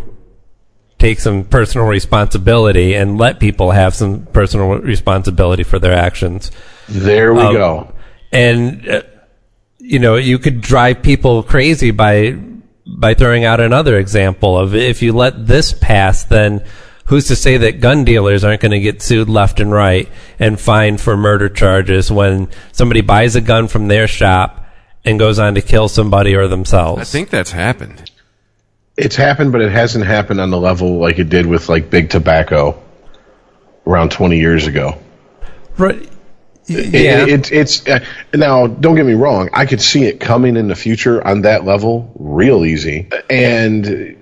take 0.98 1.18
some 1.20 1.44
personal 1.44 1.86
responsibility 1.86 2.94
and 2.94 3.18
let 3.18 3.40
people 3.40 3.70
have 3.70 3.94
some 3.94 4.26
personal 4.26 4.68
responsibility 4.78 5.62
for 5.62 5.78
their 5.78 5.94
actions. 5.94 6.50
There 6.88 7.32
we 7.32 7.40
Um, 7.40 7.54
go. 7.54 7.92
And 8.32 8.88
uh, 8.88 9.02
you 9.78 9.98
know, 9.98 10.16
you 10.16 10.38
could 10.38 10.60
drive 10.60 11.02
people 11.02 11.42
crazy 11.42 11.90
by 11.90 12.36
by 12.86 13.14
throwing 13.14 13.44
out 13.44 13.60
another 13.60 13.98
example 13.98 14.58
of 14.58 14.74
if 14.74 15.00
you 15.02 15.12
let 15.12 15.46
this 15.46 15.72
pass, 15.72 16.24
then 16.24 16.64
who's 17.06 17.28
to 17.28 17.36
say 17.36 17.56
that 17.56 17.80
gun 17.80 18.04
dealers 18.04 18.44
aren't 18.44 18.60
going 18.60 18.72
to 18.72 18.80
get 18.80 19.00
sued 19.02 19.28
left 19.28 19.58
and 19.60 19.72
right 19.72 20.08
and 20.38 20.60
fined 20.60 21.00
for 21.00 21.16
murder 21.16 21.48
charges 21.48 22.10
when 22.10 22.48
somebody 22.72 23.00
buys 23.00 23.36
a 23.36 23.40
gun 23.40 23.68
from 23.68 23.88
their 23.88 24.06
shop 24.06 24.66
and 25.04 25.18
goes 25.18 25.38
on 25.38 25.54
to 25.54 25.62
kill 25.62 25.88
somebody 25.88 26.34
or 26.34 26.46
themselves? 26.46 27.00
I 27.00 27.04
think 27.04 27.30
that's 27.30 27.52
happened. 27.52 28.09
It's 28.96 29.16
happened, 29.16 29.52
but 29.52 29.60
it 29.62 29.72
hasn't 29.72 30.04
happened 30.04 30.40
on 30.40 30.50
the 30.50 30.58
level 30.60 30.98
like 30.98 31.18
it 31.18 31.28
did 31.28 31.46
with 31.46 31.68
like 31.68 31.90
big 31.90 32.10
tobacco. 32.10 32.80
around 33.86 34.10
20 34.12 34.38
years 34.38 34.66
ago. 34.66 34.98
Right. 35.78 36.08
Yeah. 36.66 37.26
it, 37.26 37.50
it's 37.50 37.86
uh, 37.88 38.04
now. 38.32 38.68
Don't 38.68 38.94
get 38.94 39.04
me 39.04 39.14
wrong. 39.14 39.50
I 39.52 39.66
could 39.66 39.80
see 39.80 40.04
it 40.04 40.20
coming 40.20 40.56
in 40.56 40.68
the 40.68 40.76
future 40.76 41.26
on 41.26 41.42
that 41.42 41.64
level, 41.64 42.12
real 42.16 42.64
easy. 42.64 43.08
And 43.28 43.84
th- 43.84 44.16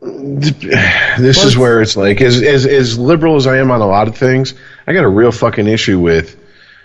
this 1.18 1.44
is 1.44 1.56
where 1.56 1.82
it's 1.82 1.96
like, 1.96 2.22
as, 2.22 2.40
as 2.40 2.64
as 2.64 2.98
liberal 2.98 3.36
as 3.36 3.46
I 3.46 3.58
am 3.58 3.70
on 3.70 3.82
a 3.82 3.86
lot 3.86 4.08
of 4.08 4.16
things, 4.16 4.54
I 4.86 4.94
got 4.94 5.04
a 5.04 5.08
real 5.08 5.32
fucking 5.32 5.66
issue 5.66 5.98
with. 5.98 6.36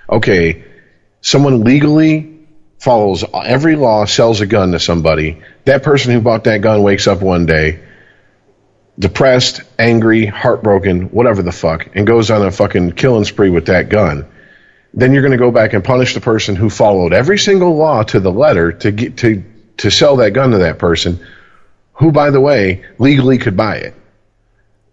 Okay, 0.09 0.63
someone 1.21 1.63
legally 1.63 2.36
follows 2.79 3.23
every 3.33 3.75
law, 3.75 4.05
sells 4.05 4.41
a 4.41 4.45
gun 4.45 4.71
to 4.71 4.79
somebody. 4.79 5.41
That 5.65 5.83
person 5.83 6.13
who 6.13 6.21
bought 6.21 6.45
that 6.45 6.61
gun 6.61 6.83
wakes 6.83 7.07
up 7.07 7.21
one 7.21 7.45
day 7.45 7.83
depressed, 8.99 9.61
angry, 9.77 10.25
heartbroken, 10.25 11.09
whatever 11.09 11.43
the 11.43 11.51
fuck, 11.51 11.95
and 11.95 12.07
goes 12.07 12.31
on 12.31 12.41
a 12.41 12.51
fucking 12.51 12.93
killing 12.93 13.25
spree 13.25 13.51
with 13.51 13.67
that 13.67 13.89
gun 13.89 14.27
then 14.93 15.13
you're 15.13 15.21
going 15.21 15.31
to 15.31 15.37
go 15.37 15.51
back 15.51 15.73
and 15.73 15.83
punish 15.83 16.15
the 16.15 16.21
person 16.21 16.55
who 16.55 16.71
followed 16.71 17.13
every 17.13 17.37
single 17.37 17.75
law 17.75 18.01
to 18.01 18.19
the 18.19 18.31
letter 18.31 18.71
to 18.71 18.91
get 18.91 19.17
to 19.17 19.43
to 19.77 19.91
sell 19.91 20.15
that 20.17 20.31
gun 20.31 20.51
to 20.51 20.57
that 20.59 20.79
person, 20.79 21.19
who, 21.93 22.11
by 22.11 22.31
the 22.31 22.41
way, 22.41 22.83
legally 22.97 23.37
could 23.37 23.55
buy 23.55 23.75
it. 23.75 23.93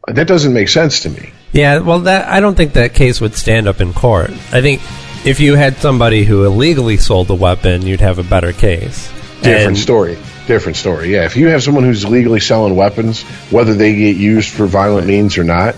That 0.06 0.28
doesn't 0.28 0.52
make 0.52 0.68
sense 0.68 1.00
to 1.00 1.08
me. 1.08 1.32
Yeah, 1.52 1.78
well, 1.78 2.00
that 2.00 2.28
I 2.28 2.40
don't 2.40 2.54
think 2.54 2.74
that 2.74 2.92
case 2.92 3.18
would 3.22 3.34
stand 3.34 3.66
up 3.66 3.80
in 3.80 3.94
court. 3.94 4.30
I 4.52 4.60
think 4.60 4.82
if 5.24 5.40
you 5.40 5.54
had 5.56 5.76
somebody 5.76 6.24
who 6.24 6.44
illegally 6.44 6.96
sold 6.96 7.28
the 7.28 7.34
weapon, 7.34 7.86
you'd 7.86 8.00
have 8.00 8.18
a 8.18 8.22
better 8.22 8.52
case. 8.52 9.08
Different 9.42 9.68
And- 9.68 9.78
story. 9.78 10.18
Different 10.46 10.76
story. 10.76 11.10
Yeah, 11.10 11.24
if 11.24 11.36
you 11.38 11.46
have 11.48 11.62
someone 11.62 11.84
who's 11.84 12.04
legally 12.06 12.40
selling 12.40 12.76
weapons, 12.76 13.22
whether 13.50 13.72
they 13.72 13.94
get 13.94 14.16
used 14.16 14.50
for 14.50 14.66
violent 14.66 15.06
means 15.06 15.38
or 15.38 15.44
not, 15.44 15.74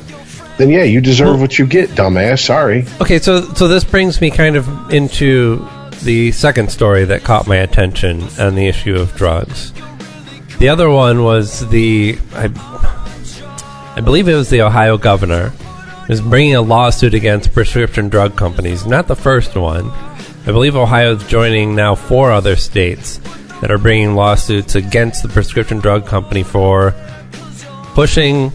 then 0.59 0.71
yeah, 0.71 0.83
you 0.83 1.01
deserve 1.01 1.41
what 1.41 1.57
you 1.57 1.67
get, 1.67 1.91
dumbass. 1.91 2.41
Sorry. 2.45 2.85
Okay, 3.01 3.21
so 3.21 3.43
so 3.55 3.69
this 3.69 3.85
brings 3.85 4.21
me 4.21 4.31
kind 4.31 4.57
of 4.57 4.67
into 4.93 5.65
the 6.03 6.33
second 6.33 6.73
story 6.73 7.05
that 7.05 7.23
caught 7.23 7.47
my 7.47 7.57
attention 7.59 8.25
on 8.41 8.57
the 8.57 8.67
issue 8.67 8.97
of 8.97 9.15
drugs. 9.15 9.73
The 10.59 10.69
other 10.69 10.91
one 10.91 11.23
was 11.23 11.69
the 11.69 12.19
I, 12.35 12.51
I 13.97 14.01
believe 14.01 14.27
it 14.27 14.35
was 14.35 14.51
the 14.51 14.63
Ohio 14.63 14.99
governor 14.99 15.53
is 16.09 16.21
bringing 16.21 16.55
a 16.55 16.63
lawsuit 16.63 17.15
against 17.15 17.53
prescription 17.53 18.09
drug 18.09 18.37
companies. 18.37 18.87
Not 18.87 19.09
the 19.09 19.17
first 19.17 19.57
one. 19.57 19.91
I 19.91 20.53
believe 20.53 20.77
Ohio 20.77 21.17
is 21.17 21.27
joining 21.27 21.75
now 21.75 21.95
four 21.95 22.31
other 22.31 22.55
states 22.55 23.19
that 23.61 23.71
are 23.71 23.79
bringing 23.79 24.15
lawsuits 24.15 24.75
against 24.75 25.23
the 25.23 25.29
prescription 25.29 25.79
drug 25.79 26.07
company 26.07 26.43
for 26.43 26.95
pushing 27.95 28.53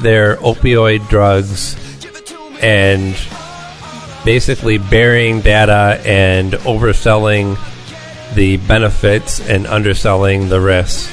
their 0.00 0.36
opioid 0.36 1.08
drugs 1.08 1.76
and 2.60 3.16
basically 4.24 4.78
burying 4.78 5.40
data 5.40 6.00
and 6.04 6.52
overselling 6.52 7.58
the 8.34 8.56
benefits 8.58 9.40
and 9.40 9.66
underselling 9.66 10.48
the 10.48 10.60
risks 10.60 11.10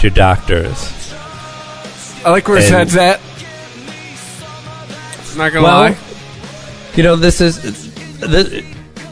to 0.00 0.10
doctors. 0.10 1.12
I 2.24 2.30
like 2.30 2.48
where 2.48 2.58
his 2.58 2.68
head's 2.68 2.96
at. 2.96 3.20
Not 5.40 5.52
gonna 5.54 5.62
Well, 5.64 5.80
lie. 5.92 5.96
You 6.96 7.02
know, 7.02 7.16
this 7.16 7.40
is 7.40 7.62
the 8.20 8.62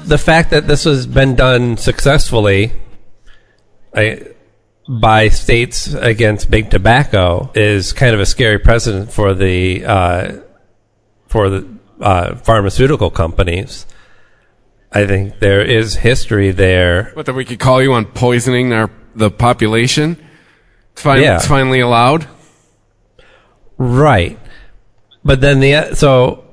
the 0.04 0.18
fact 0.18 0.50
that 0.50 0.66
this 0.66 0.84
has 0.84 1.06
been 1.06 1.34
done 1.36 1.78
successfully 1.78 2.72
I, 3.94 4.26
by 4.88 5.28
states 5.30 5.94
against 5.94 6.50
big 6.50 6.70
tobacco 6.70 7.50
is 7.54 7.94
kind 7.94 8.14
of 8.14 8.20
a 8.20 8.26
scary 8.26 8.58
precedent 8.58 9.10
for 9.10 9.32
the 9.32 9.86
uh, 9.86 10.32
for 11.28 11.48
the 11.48 11.66
uh, 11.98 12.34
pharmaceutical 12.36 13.10
companies. 13.10 13.86
I 14.92 15.06
think 15.06 15.38
there 15.38 15.62
is 15.62 15.96
history 15.96 16.50
there. 16.50 17.10
What 17.14 17.24
that 17.24 17.34
we 17.34 17.46
could 17.46 17.58
call 17.58 17.82
you 17.82 17.94
on 17.94 18.04
poisoning 18.04 18.74
our 18.74 18.90
the 19.14 19.30
population. 19.30 20.22
It's, 20.92 21.02
fin- 21.02 21.22
Yeah. 21.22 21.36
it's 21.36 21.46
finally 21.46 21.80
allowed. 21.80 22.28
Right. 23.78 24.38
But 25.24 25.40
then 25.40 25.60
the 25.60 25.94
so 25.94 26.44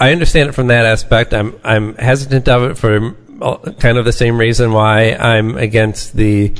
I 0.00 0.12
understand 0.12 0.48
it 0.48 0.52
from 0.52 0.68
that 0.68 0.86
aspect. 0.86 1.34
I'm 1.34 1.58
I'm 1.64 1.94
hesitant 1.94 2.48
of 2.48 2.70
it 2.70 2.78
for 2.78 3.14
kind 3.78 3.98
of 3.98 4.04
the 4.04 4.12
same 4.12 4.38
reason 4.38 4.72
why 4.72 5.12
I'm 5.12 5.56
against 5.56 6.16
the 6.16 6.54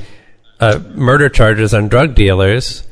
uh, 0.60 0.80
murder 0.94 1.28
charges 1.28 1.74
on 1.74 1.88
drug 1.88 2.14
dealers 2.14 2.84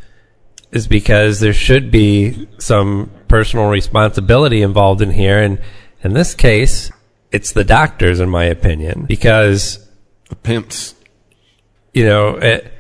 is 0.73 0.87
because 0.89 1.41
there 1.41 1.53
should 1.53 1.91
be 1.91 2.49
some 2.59 3.11
personal 3.29 3.69
responsibility 3.69 4.63
involved 4.63 5.01
in 5.03 5.11
here 5.11 5.41
and 5.41 5.61
in 6.03 6.13
this 6.13 6.35
case 6.35 6.91
it's 7.33 7.53
the 7.53 7.65
doctors 7.65 8.21
in 8.21 8.29
my 8.29 8.45
opinion 8.45 9.05
because 9.07 9.85
The 10.29 10.37
pimps. 10.37 10.95
you 11.93 12.05
know, 12.05 12.37
it, 12.37 12.73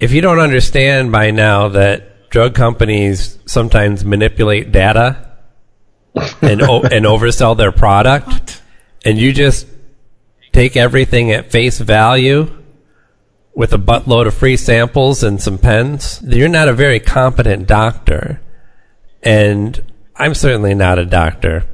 if 0.00 0.12
you 0.12 0.20
don't 0.20 0.38
understand 0.38 1.12
by 1.12 1.30
now 1.30 1.68
that 1.68 2.13
drug 2.34 2.52
companies 2.52 3.38
sometimes 3.46 4.04
manipulate 4.04 4.72
data 4.72 5.30
and 6.42 6.60
o- 6.60 6.82
and 6.94 7.04
oversell 7.04 7.56
their 7.56 7.70
product, 7.70 8.60
and 9.04 9.16
you 9.16 9.32
just 9.32 9.68
take 10.52 10.76
everything 10.76 11.30
at 11.30 11.52
face 11.52 11.78
value 11.78 12.50
with 13.54 13.72
a 13.72 13.78
buttload 13.78 14.26
of 14.26 14.34
free 14.34 14.56
samples 14.56 15.22
and 15.22 15.40
some 15.40 15.58
pens, 15.58 16.20
you're 16.26 16.48
not 16.48 16.68
a 16.68 16.72
very 16.72 16.98
competent 16.98 17.68
doctor. 17.68 18.40
And 19.22 19.80
I'm 20.16 20.34
certainly 20.34 20.74
not 20.74 20.98
a 20.98 21.06
doctor, 21.06 21.64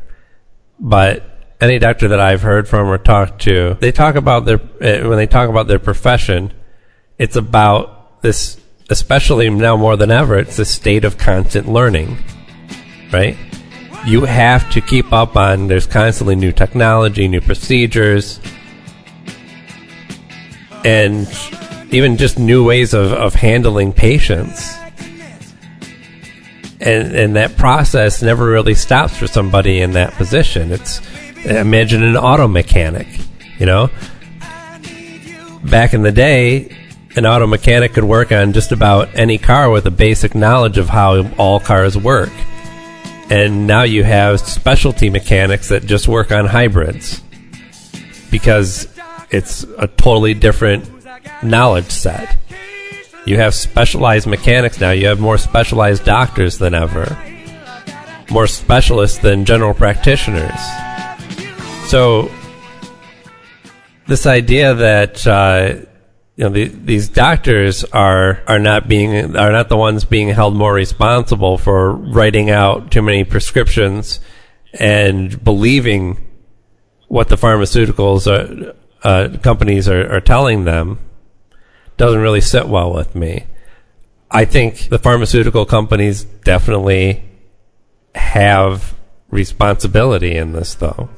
but 0.79 1.25
any 1.59 1.79
doctor 1.79 2.09
that 2.09 2.21
I've 2.21 2.43
heard 2.43 2.69
from 2.69 2.87
or 2.89 2.99
talked 2.99 3.41
to, 3.45 3.79
they 3.81 3.93
talk 3.93 4.15
about 4.15 4.45
their 4.45 4.61
uh, 4.61 5.09
when 5.09 5.17
they 5.17 5.27
talk 5.27 5.49
about 5.49 5.69
their 5.69 5.79
profession, 5.79 6.53
it's 7.17 7.37
about 7.37 8.21
this, 8.21 8.60
especially 8.91 9.49
now 9.49 9.77
more 9.77 9.97
than 9.97 10.11
ever, 10.11 10.39
it's 10.39 10.59
a 10.59 10.65
state 10.65 11.05
of 11.05 11.17
constant 11.17 11.69
learning, 11.69 12.19
right? 13.13 13.37
You 14.05 14.25
have 14.25 14.71
to 14.73 14.81
keep 14.81 15.13
up 15.13 15.37
on. 15.37 15.69
There's 15.69 15.87
constantly 15.87 16.35
new 16.35 16.53
technology, 16.53 17.29
new 17.29 17.41
procedures, 17.41 18.41
and 20.85 21.29
even 21.93 22.17
just 22.17 22.39
new 22.39 22.65
ways 22.65 22.93
of, 22.93 23.13
of 23.13 23.35
handling 23.35 23.93
patients. 23.93 24.75
And 26.83 27.15
and 27.15 27.37
that 27.37 27.59
process 27.59 28.23
never 28.23 28.47
really 28.47 28.75
stops 28.75 29.15
for 29.17 29.27
somebody 29.27 29.81
in 29.81 29.93
that 29.93 30.15
position. 30.15 30.73
It's 30.73 31.01
imagine 31.45 32.03
an 32.03 32.17
auto 32.17 32.49
mechanic, 32.49 33.07
you 33.59 33.67
know. 33.67 33.91
Back 35.63 35.93
in 35.93 36.01
the 36.01 36.11
day, 36.11 36.75
an 37.17 37.27
auto 37.27 37.47
mechanic 37.47 37.95
could 37.95 38.05
work 38.05 38.31
on 38.31 38.53
just 38.53 38.73
about 38.73 39.09
any 39.15 39.39
car 39.39 39.71
with 39.71 39.87
a 39.87 39.91
basic 39.91 40.35
knowledge 40.35 40.79
of 40.79 40.89
how 40.89 41.29
all 41.37 41.59
cars 41.59 41.97
work. 41.97 42.31
And 43.31 43.67
now 43.67 43.83
you 43.83 44.05
have 44.05 44.41
specialty 44.41 45.11
mechanics 45.11 45.69
that 45.69 45.85
just 45.87 46.09
work 46.09 46.33
on 46.33 46.47
hybrids 46.47 47.23
because 48.31 48.89
it's 49.31 49.65
a 49.79 49.87
totally 49.87 50.35
different 50.35 50.89
knowledge 51.43 51.91
set. 51.91 52.37
You 53.27 53.37
have 53.37 53.55
specialized 53.55 54.27
mechanics 54.27 54.81
now. 54.81 54.91
You 54.91 55.09
have 55.09 55.21
more 55.21 55.39
specialized 55.39 56.05
doctors 56.05 56.59
than 56.59 56.75
ever, 56.75 57.17
more 58.31 58.47
specialists 58.47 59.19
than 59.19 59.45
general 59.45 59.75
practitioners. 59.75 60.59
So, 61.87 62.31
this 64.07 64.27
idea 64.27 64.75
that 64.75 65.27
uh, 65.27 65.77
you 66.41 66.47
know 66.47 66.53
the, 66.53 66.69
these 66.69 67.11
doctors 67.11 67.85
are 67.85 68.43
are 68.47 68.59
not 68.59 68.89
being 68.89 69.37
are 69.37 69.53
not 69.53 69.69
the 69.69 69.77
ones 69.77 70.07
being 70.07 70.29
held 70.29 70.57
more 70.57 70.73
responsible 70.73 71.59
for 71.59 71.93
writing 71.93 72.49
out 72.49 72.91
too 72.91 73.03
many 73.03 73.25
prescriptions 73.25 74.21
and 74.73 75.45
believing 75.45 76.27
what 77.09 77.29
the 77.29 77.37
pharmaceuticals 77.37 78.27
are, 78.27 78.75
uh, 79.03 79.37
companies 79.43 79.87
are, 79.87 80.11
are 80.15 80.21
telling 80.21 80.65
them 80.65 80.99
doesn't 81.99 82.21
really 82.21 82.41
sit 82.41 82.67
well 82.67 82.91
with 82.91 83.15
me. 83.15 83.45
I 84.31 84.47
think 84.47 84.89
the 84.89 84.99
pharmaceutical 84.99 85.67
companies 85.67 86.25
definitely 86.25 87.23
have 88.15 88.95
responsibility 89.29 90.37
in 90.37 90.53
this, 90.53 90.75
though. 90.75 91.11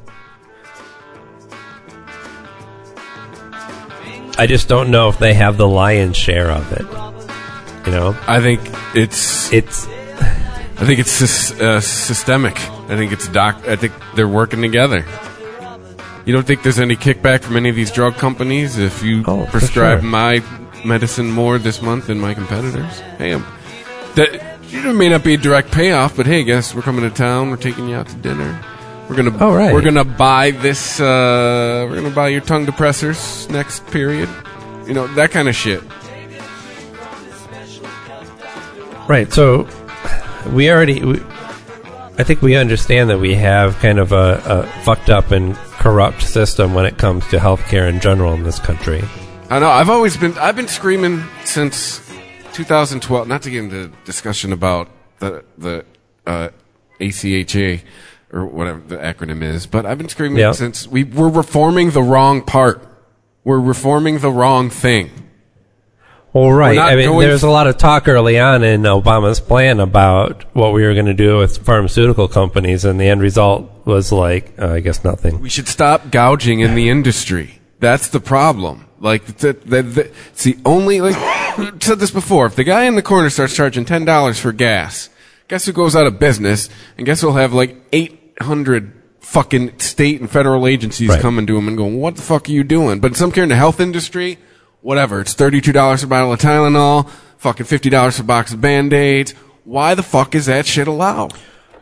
I 4.42 4.46
just 4.48 4.66
don't 4.68 4.90
know 4.90 5.08
if 5.08 5.20
they 5.20 5.34
have 5.34 5.56
the 5.56 5.68
lion's 5.68 6.16
share 6.16 6.50
of 6.50 6.72
it. 6.72 7.86
You 7.86 7.92
know, 7.92 8.18
I 8.26 8.40
think 8.40 8.60
it's 8.92 9.52
it's 9.52 9.86
I 9.86 10.84
think 10.84 10.98
it's 10.98 11.52
uh, 11.60 11.80
systemic. 11.80 12.58
I 12.90 12.96
think 12.96 13.12
it's 13.12 13.28
doc. 13.28 13.68
I 13.68 13.76
think 13.76 13.92
they're 14.16 14.26
working 14.26 14.60
together. 14.60 15.06
You 16.26 16.32
don't 16.32 16.44
think 16.44 16.64
there's 16.64 16.80
any 16.80 16.96
kickback 16.96 17.42
from 17.42 17.56
any 17.56 17.68
of 17.68 17.76
these 17.76 17.92
drug 17.92 18.14
companies 18.14 18.78
if 18.78 19.04
you 19.04 19.22
Oh, 19.28 19.46
prescribe 19.46 20.00
sure. 20.00 20.10
my 20.10 20.42
medicine 20.84 21.30
more 21.30 21.58
this 21.58 21.80
month 21.80 22.08
than 22.08 22.18
my 22.18 22.34
competitors? 22.34 22.98
Hey, 23.18 23.34
um, 23.34 23.46
that 24.16 24.58
It 24.72 24.96
may 24.96 25.08
not 25.08 25.22
be 25.22 25.34
a 25.34 25.38
direct 25.38 25.70
payoff, 25.70 26.16
but 26.16 26.26
hey, 26.26 26.42
guess 26.42 26.74
we're 26.74 26.82
coming 26.82 27.08
to 27.08 27.14
town. 27.14 27.50
We're 27.50 27.58
taking 27.58 27.88
you 27.88 27.94
out 27.94 28.08
to 28.08 28.16
dinner. 28.16 28.60
We're 29.12 29.24
gonna 29.24 29.44
Oh, 29.44 29.54
right. 29.54 29.74
we're 29.74 29.82
gonna 29.82 30.04
buy 30.06 30.52
this. 30.52 30.98
Uh, 30.98 31.86
we're 31.86 31.96
gonna 31.96 32.14
buy 32.14 32.28
your 32.28 32.40
tongue 32.40 32.64
depressors 32.64 33.46
next 33.50 33.86
period. 33.88 34.26
You 34.86 34.94
know 34.94 35.06
that 35.08 35.30
kind 35.30 35.50
of 35.50 35.54
shit. 35.54 35.82
Right. 39.06 39.30
So 39.30 39.68
we 40.50 40.70
already, 40.70 41.04
we, 41.04 41.20
I 42.16 42.22
think 42.24 42.40
we 42.40 42.56
understand 42.56 43.10
that 43.10 43.18
we 43.18 43.34
have 43.34 43.76
kind 43.80 43.98
of 43.98 44.12
a, 44.12 44.42
a 44.46 44.66
fucked 44.82 45.10
up 45.10 45.30
and 45.30 45.56
corrupt 45.56 46.22
system 46.22 46.72
when 46.72 46.86
it 46.86 46.96
comes 46.96 47.28
to 47.28 47.36
healthcare 47.36 47.90
in 47.90 48.00
general 48.00 48.32
in 48.32 48.44
this 48.44 48.58
country. 48.58 49.02
I 49.50 49.58
know. 49.58 49.68
I've 49.68 49.90
always 49.90 50.16
been. 50.16 50.38
I've 50.38 50.56
been 50.56 50.68
screaming 50.68 51.22
since 51.44 52.00
2012. 52.54 53.28
Not 53.28 53.42
to 53.42 53.50
get 53.50 53.64
into 53.64 53.92
discussion 54.06 54.54
about 54.54 54.88
the 55.18 55.44
the 55.58 55.84
uh, 56.26 56.48
ACHA 56.98 57.82
or 58.32 58.46
whatever 58.46 58.80
the 58.80 58.96
acronym 58.96 59.42
is, 59.42 59.66
but 59.66 59.84
I've 59.86 59.98
been 59.98 60.08
screaming 60.08 60.38
Yeah. 60.38 60.52
since 60.52 60.86
we 60.88 61.04
we're 61.04 61.28
reforming 61.28 61.90
the 61.90 62.02
wrong 62.02 62.42
part. 62.42 62.82
We're 63.44 63.60
reforming 63.60 64.18
the 64.20 64.30
wrong 64.30 64.70
thing. 64.70 65.10
Well, 66.32 66.50
right. 66.50 66.78
I 66.78 66.96
mean, 66.96 67.18
there's 67.18 67.42
a 67.42 67.50
lot 67.50 67.66
of 67.66 67.76
talk 67.76 68.08
early 68.08 68.38
on 68.38 68.64
in 68.64 68.82
Obama's 68.82 69.38
plan 69.38 69.80
about 69.80 70.44
what 70.54 70.72
we 70.72 70.82
were 70.82 70.94
going 70.94 71.06
to 71.06 71.12
do 71.14 71.36
with 71.36 71.58
pharmaceutical 71.58 72.26
companies, 72.26 72.86
and 72.86 72.98
the 72.98 73.04
end 73.04 73.20
result 73.20 73.70
was 73.84 74.12
like, 74.12 74.54
uh, 74.58 74.68
I 74.68 74.80
guess 74.80 75.04
nothing. 75.04 75.40
We 75.40 75.50
should 75.50 75.68
stop 75.68 76.10
gouging 76.10 76.60
in 76.60 76.74
the 76.74 76.88
industry. 76.88 77.60
That's 77.80 78.08
the 78.08 78.20
problem. 78.20 78.86
Like, 78.98 79.26
the, 79.26 80.10
it's 80.30 80.44
the 80.44 80.56
only, 80.64 81.02
like, 81.02 81.16
I've 81.16 81.82
said 81.82 81.98
this 81.98 82.10
before. 82.12 82.46
If 82.46 82.56
the 82.56 82.64
guy 82.64 82.84
in 82.84 82.94
the 82.94 83.02
corner 83.02 83.28
starts 83.28 83.54
charging 83.54 83.84
$10 83.84 84.40
for 84.40 84.52
gas, 84.52 85.10
guess 85.48 85.66
who 85.66 85.72
goes 85.72 85.94
out 85.94 86.06
of 86.06 86.18
business? 86.18 86.70
And 86.96 87.04
guess 87.04 87.20
who'll 87.20 87.34
have 87.34 87.52
like 87.52 87.76
800 88.42 88.92
fucking 89.20 89.78
state 89.78 90.20
and 90.20 90.28
federal 90.28 90.66
agencies 90.66 91.08
Right. 91.08 91.20
coming 91.20 91.46
to 91.46 91.56
him 91.56 91.68
and 91.68 91.76
going, 91.76 92.00
what 92.00 92.16
the 92.16 92.22
fuck 92.22 92.48
are 92.48 92.52
you 92.52 92.64
doing? 92.64 92.98
But 93.00 93.16
some 93.16 93.30
care 93.32 93.44
in 93.44 93.48
the 93.48 93.56
health 93.56 93.80
industry, 93.80 94.38
whatever. 94.80 95.20
It's 95.20 95.34
$32 95.34 96.02
a 96.02 96.06
bottle 96.06 96.32
of 96.32 96.40
Tylenol, 96.40 97.08
fucking 97.38 97.66
$50 97.66 98.16
for 98.16 98.22
a 98.22 98.24
box 98.24 98.52
of 98.52 98.60
Band-Aids. 98.60 99.32
Why 99.64 99.94
the 99.94 100.02
fuck 100.02 100.34
is 100.34 100.46
that 100.46 100.66
shit 100.66 100.88
allowed? 100.88 101.34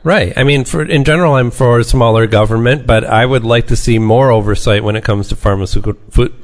Right. 0.03 0.33
I 0.37 0.45
mean, 0.45 0.65
for 0.65 0.83
in 0.83 1.05
general, 1.05 1.35
I'm 1.35 1.51
for 1.51 1.83
smaller 1.83 2.27
government, 2.27 2.87
but 2.87 3.05
I 3.05 3.27
would 3.27 3.45
like 3.45 3.67
to 3.67 3.77
see 3.77 3.99
more 3.99 4.31
oversight 4.31 4.83
when 4.83 4.97
it 4.97 5.05
comes 5.05 5.29
to 5.29 5.37
pharmaceutical 5.37 5.95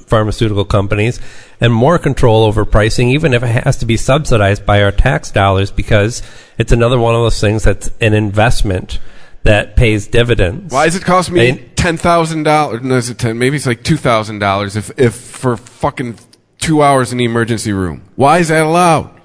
pharmaceutical 0.06 0.66
companies 0.66 1.20
and 1.58 1.72
more 1.72 1.98
control 1.98 2.44
over 2.44 2.66
pricing, 2.66 3.08
even 3.08 3.32
if 3.32 3.42
it 3.42 3.64
has 3.64 3.78
to 3.78 3.86
be 3.86 3.96
subsidized 3.96 4.66
by 4.66 4.82
our 4.82 4.92
tax 4.92 5.30
dollars, 5.30 5.70
because 5.70 6.22
it's 6.58 6.70
another 6.70 6.98
one 6.98 7.14
of 7.14 7.22
those 7.22 7.40
things 7.40 7.64
that's 7.64 7.90
an 8.00 8.12
investment 8.12 8.98
that 9.46 9.76
pays 9.76 10.06
dividends. 10.06 10.72
Why 10.72 10.86
does 10.86 10.96
it 10.96 11.04
cost 11.04 11.30
me 11.30 11.70
ten 11.76 11.96
thousand 11.96 12.42
dollars? 12.42 12.82
No, 12.82 12.96
is 12.96 13.08
it 13.08 13.18
ten? 13.18 13.38
Maybe 13.38 13.56
it's 13.56 13.66
like 13.66 13.82
two 13.82 13.96
thousand 13.96 14.40
dollars 14.40 14.76
if 14.76 14.90
if 14.98 15.14
for 15.14 15.56
fucking 15.56 16.18
two 16.58 16.82
hours 16.82 17.12
in 17.12 17.18
the 17.18 17.24
emergency 17.24 17.72
room. 17.72 18.02
Why 18.16 18.38
is 18.38 18.48
that 18.48 18.66
allowed? 18.66 19.20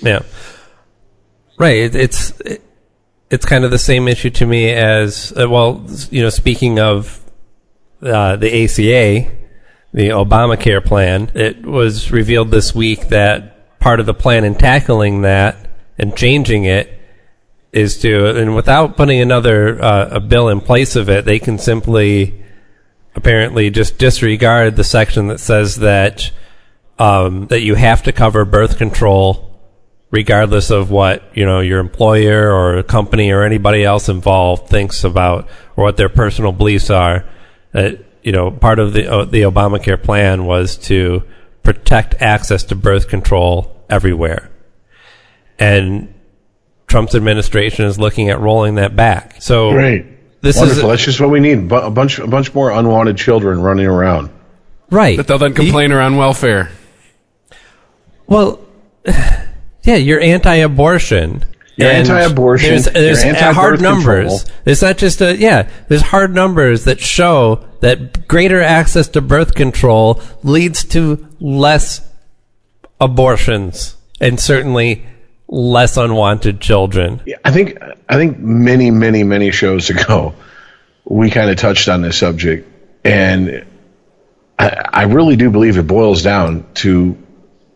Yeah. 0.00 0.20
Right. 1.58 1.78
It, 1.78 1.94
it's 1.94 2.40
it, 2.40 2.62
it's 3.30 3.46
kind 3.46 3.64
of 3.64 3.70
the 3.70 3.78
same 3.78 4.08
issue 4.08 4.30
to 4.30 4.46
me 4.46 4.70
as 4.70 5.32
uh, 5.32 5.48
well. 5.48 5.86
You 6.10 6.22
know, 6.22 6.30
speaking 6.30 6.78
of 6.78 7.18
uh, 8.02 8.36
the 8.36 8.64
ACA, 8.64 9.30
the 9.94 10.08
Obamacare 10.10 10.84
plan, 10.84 11.30
it 11.34 11.64
was 11.64 12.10
revealed 12.10 12.50
this 12.50 12.74
week 12.74 13.08
that 13.08 13.78
part 13.80 14.00
of 14.00 14.06
the 14.06 14.14
plan 14.14 14.44
in 14.44 14.54
tackling 14.54 15.22
that 15.22 15.56
and 15.96 16.16
changing 16.16 16.64
it 16.64 16.98
is 17.72 17.98
to, 17.98 18.36
and 18.36 18.54
without 18.54 18.96
putting 18.96 19.20
another 19.20 19.82
uh, 19.82 20.08
a 20.12 20.20
bill 20.20 20.48
in 20.48 20.60
place 20.60 20.94
of 20.96 21.08
it, 21.08 21.24
they 21.24 21.38
can 21.38 21.58
simply 21.58 22.44
apparently 23.14 23.70
just 23.70 23.98
disregard 23.98 24.76
the 24.76 24.84
section 24.84 25.28
that 25.28 25.40
says 25.40 25.76
that 25.76 26.30
um, 26.98 27.46
that 27.48 27.62
you 27.62 27.74
have 27.74 28.02
to 28.02 28.12
cover 28.12 28.44
birth 28.44 28.78
control 28.78 29.52
regardless 30.12 30.70
of 30.70 30.90
what 30.90 31.36
you 31.36 31.44
know 31.44 31.58
your 31.58 31.80
employer 31.80 32.52
or 32.52 32.82
company 32.84 33.32
or 33.32 33.42
anybody 33.42 33.82
else 33.82 34.08
involved 34.08 34.68
thinks 34.68 35.02
about 35.02 35.48
or 35.76 35.84
what 35.84 35.96
their 35.96 36.08
personal 36.08 36.52
beliefs 36.52 36.90
are. 36.90 37.24
That 37.72 38.04
you 38.22 38.30
know, 38.30 38.52
part 38.52 38.78
of 38.78 38.92
the 38.92 39.10
uh, 39.10 39.24
the 39.24 39.42
Obamacare 39.42 40.00
plan 40.00 40.44
was 40.44 40.76
to 40.76 41.24
protect 41.64 42.14
access 42.20 42.62
to 42.64 42.76
birth 42.76 43.08
control 43.08 43.84
everywhere, 43.90 44.50
and 45.58 46.11
Trump's 46.92 47.14
administration 47.14 47.86
is 47.86 47.98
looking 47.98 48.28
at 48.30 48.38
rolling 48.38 48.74
that 48.76 48.94
back. 48.94 49.40
So 49.40 49.72
Great. 49.72 50.40
this 50.42 50.56
Wonderful. 50.58 50.82
is 50.84 50.88
That's 50.98 51.04
just 51.04 51.20
what 51.20 51.30
we 51.30 51.40
need. 51.40 51.68
Bu- 51.68 51.74
A 51.76 51.90
bunch, 51.90 52.18
a 52.18 52.26
bunch 52.26 52.54
more 52.54 52.70
unwanted 52.70 53.16
children 53.16 53.60
running 53.60 53.86
around. 53.86 54.28
right. 54.90 55.16
That 55.16 55.26
they'll 55.26 55.38
then 55.38 55.54
complain 55.54 55.90
are 55.92 56.00
on 56.00 56.16
welfare. 56.16 56.70
Well, 58.26 58.60
yeah, 59.06 59.96
you're 59.96 60.20
anti-abortion. 60.20 61.44
You're 61.76 61.88
And 61.90 62.08
anti-abortion, 62.10 62.68
There's, 62.70 62.84
there's 62.84 63.24
you're 63.24 63.34
anti-birth 63.34 63.54
hard 63.56 63.74
control. 63.80 63.94
numbers. 63.96 64.44
It's 64.66 64.82
not 64.82 64.98
just 64.98 65.22
a 65.22 65.34
yeah. 65.36 65.70
There's 65.88 66.02
hard 66.02 66.34
numbers 66.34 66.84
that 66.84 67.00
show 67.00 67.64
that 67.80 68.28
greater 68.28 68.60
access 68.60 69.08
to 69.08 69.22
birth 69.22 69.54
control 69.54 70.20
leads 70.42 70.84
to 70.84 71.26
less 71.40 72.06
abortions 73.00 73.96
and 74.20 74.38
certainly 74.38 75.06
less 75.52 75.96
unwanted 75.96 76.60
children. 76.60 77.20
I 77.44 77.50
think 77.50 77.78
I 78.08 78.16
think 78.16 78.38
many 78.38 78.90
many 78.90 79.22
many 79.22 79.50
shows 79.50 79.90
ago 79.90 80.34
we 81.04 81.30
kind 81.30 81.50
of 81.50 81.56
touched 81.56 81.88
on 81.88 82.02
this 82.02 82.16
subject, 82.18 82.68
and 83.04 83.64
I, 84.58 84.88
I 84.92 85.02
really 85.04 85.36
do 85.36 85.50
believe 85.50 85.78
it 85.78 85.86
boils 85.86 86.22
down 86.22 86.66
to 86.74 87.18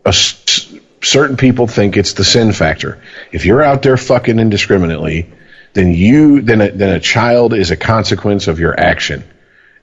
a 0.05 0.13
certain 0.13 1.37
people 1.37 1.67
think 1.67 1.97
it's 1.97 2.13
the 2.13 2.23
sin 2.23 2.51
factor. 2.51 3.01
If 3.31 3.45
you're 3.45 3.61
out 3.61 3.83
there 3.83 3.97
fucking 3.97 4.39
indiscriminately, 4.39 5.31
then 5.73 5.93
you 5.93 6.41
then 6.41 6.61
a, 6.61 6.71
then 6.71 6.95
a 6.95 6.99
child 6.99 7.53
is 7.53 7.71
a 7.71 7.77
consequence 7.77 8.47
of 8.47 8.59
your 8.59 8.77
action, 8.79 9.23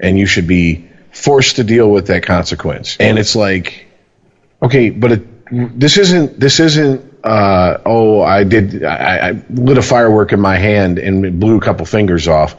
and 0.01 0.19
you 0.19 0.27
should 0.27 0.47
be 0.47 0.89
forced 1.13 1.57
to 1.57 1.65
deal 1.65 1.89
with 1.91 2.09
that 2.09 2.25
consequence. 2.25 2.97
And 2.99 3.19
it's 3.19 3.37
like 3.37 3.87
Okay, 4.65 4.89
but 4.89 5.13
it, 5.13 5.79
this 5.79 5.99
isn't 5.99 6.41
this 6.41 6.59
isn't. 6.59 7.13
Uh, 7.25 7.79
oh, 7.87 8.21
I 8.21 8.45
did. 8.45 8.85
I, 8.85 9.31
I 9.31 9.45
lit 9.49 9.79
a 9.79 9.83
firework 9.83 10.33
in 10.33 10.41
my 10.41 10.59
hand 10.59 10.99
and 10.99 11.41
blew 11.41 11.57
a 11.57 11.61
couple 11.61 11.87
fingers 11.87 12.29
off. 12.29 12.55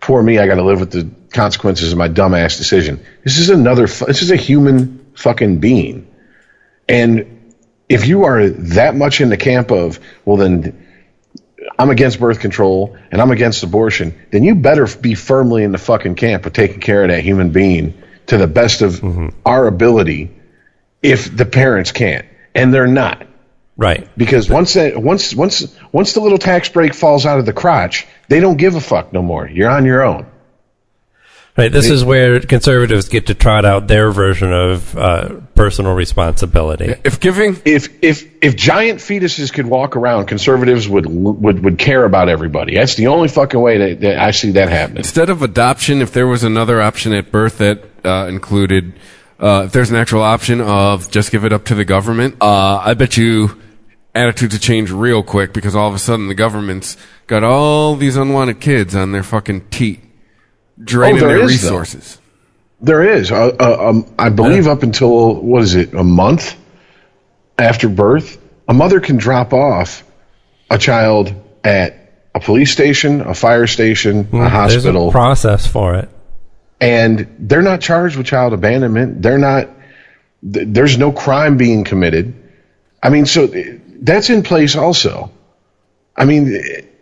Poor 0.00 0.22
me. 0.22 0.38
I 0.38 0.46
got 0.46 0.54
to 0.54 0.62
live 0.62 0.78
with 0.78 0.92
the 0.92 1.10
consequences 1.30 1.90
of 1.90 1.98
my 1.98 2.08
dumbass 2.08 2.56
decision. 2.58 3.04
This 3.24 3.38
is 3.38 3.50
another. 3.50 3.88
This 3.88 4.22
is 4.22 4.30
a 4.30 4.36
human 4.36 5.12
fucking 5.14 5.58
being, 5.58 6.06
and 6.88 7.54
if 7.88 8.06
you 8.06 8.24
are 8.24 8.48
that 8.48 8.94
much 8.94 9.20
in 9.20 9.30
the 9.30 9.36
camp 9.36 9.72
of 9.72 9.98
well, 10.24 10.36
then 10.36 10.86
I'm 11.78 11.90
against 11.90 12.20
birth 12.20 12.40
control 12.40 12.96
and 13.10 13.20
I'm 13.20 13.30
against 13.30 13.62
abortion, 13.62 14.14
then 14.30 14.44
you 14.44 14.54
better 14.54 14.86
be 14.86 15.14
firmly 15.14 15.64
in 15.64 15.72
the 15.72 15.78
fucking 15.78 16.14
camp 16.14 16.46
of 16.46 16.52
taking 16.52 16.80
care 16.80 17.02
of 17.02 17.08
that 17.08 17.22
human 17.22 17.50
being 17.50 18.00
to 18.26 18.36
the 18.36 18.46
best 18.46 18.82
of 18.82 19.02
our 19.44 19.66
ability 19.66 20.30
if 21.02 21.36
the 21.36 21.46
parents 21.46 21.92
can't. 21.92 22.26
And 22.54 22.72
they're 22.72 22.86
not. 22.86 23.27
Right. 23.78 24.08
Because 24.18 24.50
once 24.50 24.74
that 24.74 25.00
once 25.00 25.34
once 25.36 25.72
once 25.92 26.12
the 26.12 26.20
little 26.20 26.38
tax 26.38 26.68
break 26.68 26.92
falls 26.92 27.24
out 27.24 27.38
of 27.38 27.46
the 27.46 27.52
crotch, 27.52 28.08
they 28.28 28.40
don't 28.40 28.56
give 28.56 28.74
a 28.74 28.80
fuck 28.80 29.12
no 29.12 29.22
more. 29.22 29.48
You're 29.48 29.70
on 29.70 29.86
your 29.86 30.02
own. 30.02 30.26
Right. 31.56 31.72
This 31.72 31.88
is 31.88 32.04
where 32.04 32.38
conservatives 32.40 33.08
get 33.08 33.26
to 33.26 33.34
trot 33.34 33.64
out 33.64 33.88
their 33.88 34.12
version 34.12 34.52
of 34.52 34.96
uh, 34.96 35.40
personal 35.54 35.94
responsibility. 35.94 36.94
If 37.04 37.20
giving 37.20 37.60
If 37.64 38.02
if 38.02 38.24
if 38.42 38.56
giant 38.56 38.98
fetuses 38.98 39.52
could 39.52 39.66
walk 39.66 39.96
around, 39.96 40.26
conservatives 40.26 40.88
would 40.88 41.06
would 41.06 41.62
would 41.64 41.78
care 41.78 42.04
about 42.04 42.28
everybody. 42.28 42.74
That's 42.74 42.96
the 42.96 43.08
only 43.08 43.28
fucking 43.28 43.60
way 43.60 43.78
that, 43.78 44.00
that 44.00 44.18
I 44.18 44.32
see 44.32 44.52
that 44.52 44.68
happening. 44.68 44.98
instead 44.98 45.30
of 45.30 45.42
adoption, 45.42 46.02
if 46.02 46.12
there 46.12 46.26
was 46.26 46.42
another 46.42 46.80
option 46.80 47.12
at 47.12 47.30
birth 47.30 47.58
that 47.58 47.84
uh, 48.04 48.26
included, 48.28 48.92
uh, 49.38 49.64
if 49.66 49.72
there's 49.72 49.90
an 49.90 49.96
actual 49.96 50.22
option 50.22 50.60
of 50.60 51.10
just 51.10 51.30
give 51.30 51.44
it 51.44 51.52
up 51.52 51.64
to 51.66 51.76
the 51.76 51.84
government, 51.84 52.36
uh, 52.40 52.76
I 52.78 52.94
bet 52.94 53.16
you 53.16 53.60
attitudes 54.18 54.54
to 54.54 54.60
change 54.60 54.90
real 54.90 55.22
quick 55.22 55.52
because 55.52 55.74
all 55.74 55.88
of 55.88 55.94
a 55.94 55.98
sudden 55.98 56.28
the 56.28 56.34
government's 56.34 56.96
got 57.26 57.44
all 57.44 57.94
these 57.96 58.16
unwanted 58.16 58.60
kids 58.60 58.94
on 58.94 59.12
their 59.12 59.22
fucking 59.22 59.68
teat, 59.70 60.00
draining 60.82 61.22
Oh, 61.22 61.26
their 61.28 61.36
is, 61.38 61.62
though. 61.62 61.68
resources. 61.78 62.18
There 62.80 63.02
is. 63.02 63.32
Uh, 63.32 63.56
uh, 63.58 63.88
um, 63.88 64.14
I 64.18 64.28
believe 64.28 64.66
up 64.68 64.82
until 64.82 65.34
what 65.34 65.62
is 65.62 65.74
it, 65.74 65.94
a 65.94 66.04
month 66.04 66.56
after 67.58 67.88
birth, 67.88 68.38
a 68.68 68.74
mother 68.74 69.00
can 69.00 69.16
drop 69.16 69.52
off 69.52 70.04
a 70.70 70.78
child 70.78 71.34
at 71.64 71.94
a 72.34 72.40
police 72.40 72.70
station, 72.70 73.20
a 73.20 73.34
fire 73.34 73.66
station, 73.66 74.20
a 74.20 74.22
There's 74.22 74.34
a 74.44 74.48
hospital, 74.48 75.10
process 75.10 75.66
for 75.66 75.94
it. 75.96 76.08
and 76.80 77.26
they're 77.40 77.62
not 77.62 77.80
charged 77.80 78.16
with 78.16 78.26
child 78.26 78.52
abandonment. 78.52 79.22
They're 79.22 79.38
not. 79.38 79.68
th- 80.52 80.66
There's 80.70 80.98
no 80.98 81.10
crime 81.10 81.56
being 81.56 81.82
committed. 81.84 82.34
I 83.02 83.10
mean, 83.10 83.26
so 83.26 83.46
th- 83.48 83.80
that's 84.00 84.30
in 84.30 84.42
place 84.42 84.76
also. 84.76 85.30
I 86.16 86.24
mean, 86.24 86.48
it, 86.48 86.94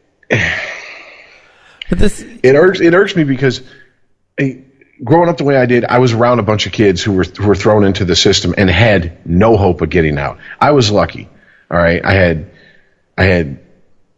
But 1.89 1.99
this, 1.99 2.21
it 2.21 2.55
irks 2.55 2.81
it 2.81 2.95
irks 2.95 3.15
me 3.15 3.25
because 3.25 3.63
eh, 4.39 4.57
growing 5.03 5.29
up 5.29 5.37
the 5.37 5.45
way 5.45 5.57
I 5.57 5.67
did, 5.67 5.85
I 5.85 5.99
was 5.99 6.13
around 6.13 6.41
a 6.41 6.43
bunch 6.43 6.67
of 6.67 6.73
kids 6.73 7.03
who 7.03 7.13
were 7.13 7.25
who 7.25 7.47
were 7.47 7.55
thrown 7.55 7.85
into 7.85 8.05
the 8.05 8.17
system 8.17 8.55
and 8.57 8.69
had 8.69 9.27
no 9.27 9.57
hope 9.57 9.81
of 9.83 9.91
getting 9.91 10.19
out. 10.19 10.39
I 10.61 10.73
was 10.73 10.91
lucky. 10.91 11.29
All 11.71 11.79
right, 11.79 12.05
I 12.05 12.13
had 12.13 12.51
I 13.17 13.25
had 13.25 13.61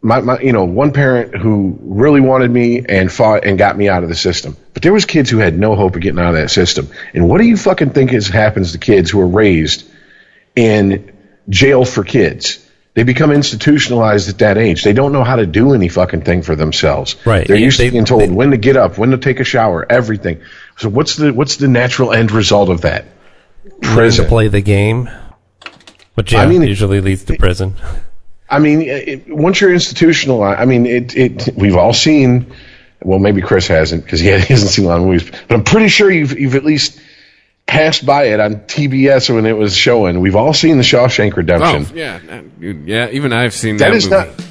my, 0.01 0.21
my 0.21 0.39
you 0.39 0.51
know 0.51 0.63
one 0.63 0.93
parent 0.93 1.35
who 1.35 1.77
really 1.81 2.21
wanted 2.21 2.49
me 2.49 2.83
and 2.87 3.11
fought 3.11 3.45
and 3.45 3.57
got 3.57 3.77
me 3.77 3.87
out 3.87 4.03
of 4.03 4.09
the 4.09 4.15
system. 4.15 4.57
But 4.73 4.81
there 4.81 4.93
was 4.93 5.05
kids 5.05 5.29
who 5.29 5.37
had 5.37 5.57
no 5.57 5.75
hope 5.75 5.95
of 5.95 6.01
getting 6.01 6.19
out 6.19 6.33
of 6.33 6.41
that 6.41 6.49
system. 6.49 6.89
And 7.13 7.29
what 7.29 7.39
do 7.39 7.45
you 7.45 7.57
fucking 7.57 7.91
think 7.91 8.13
is 8.13 8.27
happens 8.27 8.71
to 8.71 8.77
kids 8.79 9.11
who 9.11 9.21
are 9.21 9.27
raised 9.27 9.87
in 10.55 11.15
jail 11.49 11.85
for 11.85 12.03
kids? 12.03 12.65
They 12.99 13.03
become 13.03 13.31
institutionalized 13.31 14.27
at 14.27 14.39
that 14.39 14.57
age. 14.57 14.83
They 14.83 14.91
don't 14.91 15.13
know 15.13 15.23
how 15.23 15.37
to 15.37 15.45
do 15.45 15.73
any 15.73 15.87
fucking 15.87 16.23
thing 16.23 16.41
for 16.41 16.57
themselves. 16.57 17.15
Right. 17.25 17.47
They're 17.47 17.55
used 17.55 17.79
They- 17.79 17.85
to 17.85 17.91
being 17.93 18.03
told 18.03 18.23
they- 18.23 18.27
when 18.27 18.51
to 18.51 18.57
get 18.57 18.75
up, 18.75 18.97
when 18.97 19.11
to 19.11 19.17
take 19.17 19.39
a 19.39 19.45
shower, 19.45 19.85
everything. 19.89 20.39
So 20.77 20.89
what's 20.89 21.15
the 21.15 21.31
what's 21.31 21.55
the 21.55 21.69
natural 21.69 22.11
end 22.11 22.33
result 22.33 22.67
of 22.67 22.81
that? 22.81 23.05
learn 23.95 24.11
to 24.11 24.23
play 24.25 24.49
the 24.49 24.59
game, 24.59 25.09
which 26.15 26.33
yeah, 26.33 26.41
I 26.41 26.45
mean, 26.47 26.61
usually 26.63 26.99
leads 26.99 27.23
to 27.23 27.37
prison. 27.37 27.75
I 28.49 28.59
mean, 28.59 28.81
it, 28.81 29.33
once 29.33 29.61
you're 29.61 29.71
institutionalized, 29.71 30.59
I 30.59 30.65
mean, 30.65 30.85
it, 30.85 31.15
it. 31.15 31.49
We've 31.55 31.77
all 31.77 31.93
seen. 31.93 32.47
Well, 33.01 33.19
maybe 33.19 33.39
Chris 33.41 33.67
hasn't 33.67 34.03
because 34.03 34.19
he 34.19 34.27
hasn't 34.51 34.71
seen 34.71 34.83
a 34.83 34.87
lot 34.89 34.97
of 34.99 35.05
movies, 35.05 35.23
but 35.47 35.55
I'm 35.55 35.63
pretty 35.63 35.87
sure 35.87 36.11
you've 36.11 36.37
you've 36.37 36.55
at 36.55 36.65
least 36.65 36.99
passed 37.69 38.03
by 38.03 38.23
it 38.23 38.39
on 38.39 38.55
TBS 38.61 39.33
when 39.33 39.45
it 39.45 39.55
was 39.55 39.75
showing. 39.75 40.19
We've 40.19 40.35
all 40.35 40.53
seen 40.53 40.77
the 40.77 40.83
Shawshank 40.83 41.35
Redemption. 41.35 41.85
Oh, 41.87 41.95
yeah. 41.95 42.41
Yeah, 42.59 43.09
even 43.11 43.31
I've 43.31 43.53
seen 43.53 43.77
that 43.77 43.89
that. 43.89 43.95
is 43.95 44.09
movie. 44.09 44.27
not. 44.27 44.45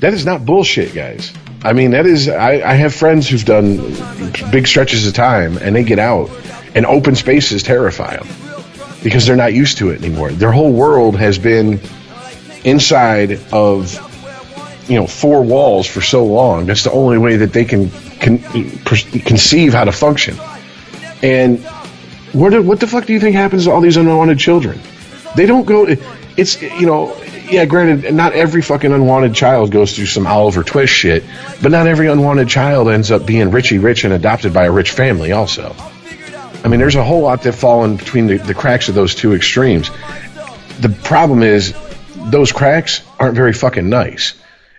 That 0.00 0.12
is 0.12 0.26
not 0.26 0.44
bullshit, 0.44 0.92
guys. 0.92 1.32
I 1.62 1.72
mean, 1.72 1.92
that 1.92 2.04
is. 2.04 2.28
I, 2.28 2.54
I 2.68 2.74
have 2.74 2.92
friends 2.94 3.28
who've 3.28 3.44
done 3.44 3.76
big 4.50 4.66
stretches 4.66 5.06
of 5.06 5.14
time, 5.14 5.56
and 5.58 5.74
they 5.74 5.84
get 5.84 6.00
out, 6.00 6.30
and 6.74 6.84
open 6.84 7.14
spaces 7.14 7.62
terrify 7.62 8.16
them 8.16 8.26
because 9.04 9.24
they're 9.24 9.36
not 9.36 9.54
used 9.54 9.78
to 9.78 9.90
it 9.90 10.02
anymore. 10.02 10.32
Their 10.32 10.52
whole 10.52 10.72
world 10.72 11.16
has 11.16 11.38
been 11.38 11.80
inside 12.64 13.40
of 13.52 13.94
you 14.88 14.96
know 14.96 15.06
four 15.06 15.42
walls 15.44 15.86
for 15.86 16.00
so 16.00 16.26
long. 16.26 16.66
That's 16.66 16.82
the 16.82 16.92
only 16.92 17.18
way 17.18 17.36
that 17.36 17.52
they 17.52 17.64
can, 17.64 17.90
can 17.90 18.38
conceive 18.40 19.74
how 19.74 19.84
to 19.84 19.92
function. 19.92 20.36
And 21.22 21.64
what 22.32 22.64
what 22.64 22.80
the 22.80 22.86
fuck 22.86 23.06
do 23.06 23.12
you 23.12 23.20
think 23.20 23.36
happens 23.36 23.64
to 23.64 23.70
all 23.70 23.80
these 23.80 23.96
unwanted 23.96 24.38
children? 24.38 24.80
They 25.36 25.46
don't 25.46 25.64
go. 25.64 25.86
It's 26.36 26.60
you 26.60 26.86
know. 26.86 27.16
Yeah, 27.50 27.64
granted, 27.64 28.12
not 28.12 28.34
every 28.34 28.60
fucking 28.60 28.92
unwanted 28.92 29.34
child 29.34 29.70
goes 29.70 29.96
through 29.96 30.04
some 30.04 30.26
Oliver 30.26 30.62
Twist 30.62 30.92
shit, 30.92 31.24
but 31.62 31.70
not 31.70 31.86
every 31.86 32.06
unwanted 32.08 32.46
child 32.48 32.90
ends 32.90 33.10
up 33.10 33.24
being 33.24 33.50
Richie 33.50 33.78
rich 33.78 34.04
and 34.04 34.12
adopted 34.12 34.52
by 34.52 34.66
a 34.66 34.70
rich 34.70 34.90
family, 34.90 35.32
also. 35.32 35.74
I 36.62 36.68
mean, 36.68 36.78
there's 36.78 36.96
a 36.96 37.04
whole 37.04 37.22
lot 37.22 37.44
that 37.44 37.54
fall 37.54 37.86
in 37.86 37.96
between 37.96 38.26
the, 38.26 38.36
the 38.36 38.52
cracks 38.52 38.90
of 38.90 38.94
those 38.94 39.14
two 39.14 39.32
extremes. 39.32 39.90
The 40.80 40.94
problem 41.04 41.42
is, 41.42 41.74
those 42.14 42.52
cracks 42.52 43.00
aren't 43.18 43.34
very 43.34 43.54
fucking 43.54 43.88
nice. 43.88 44.34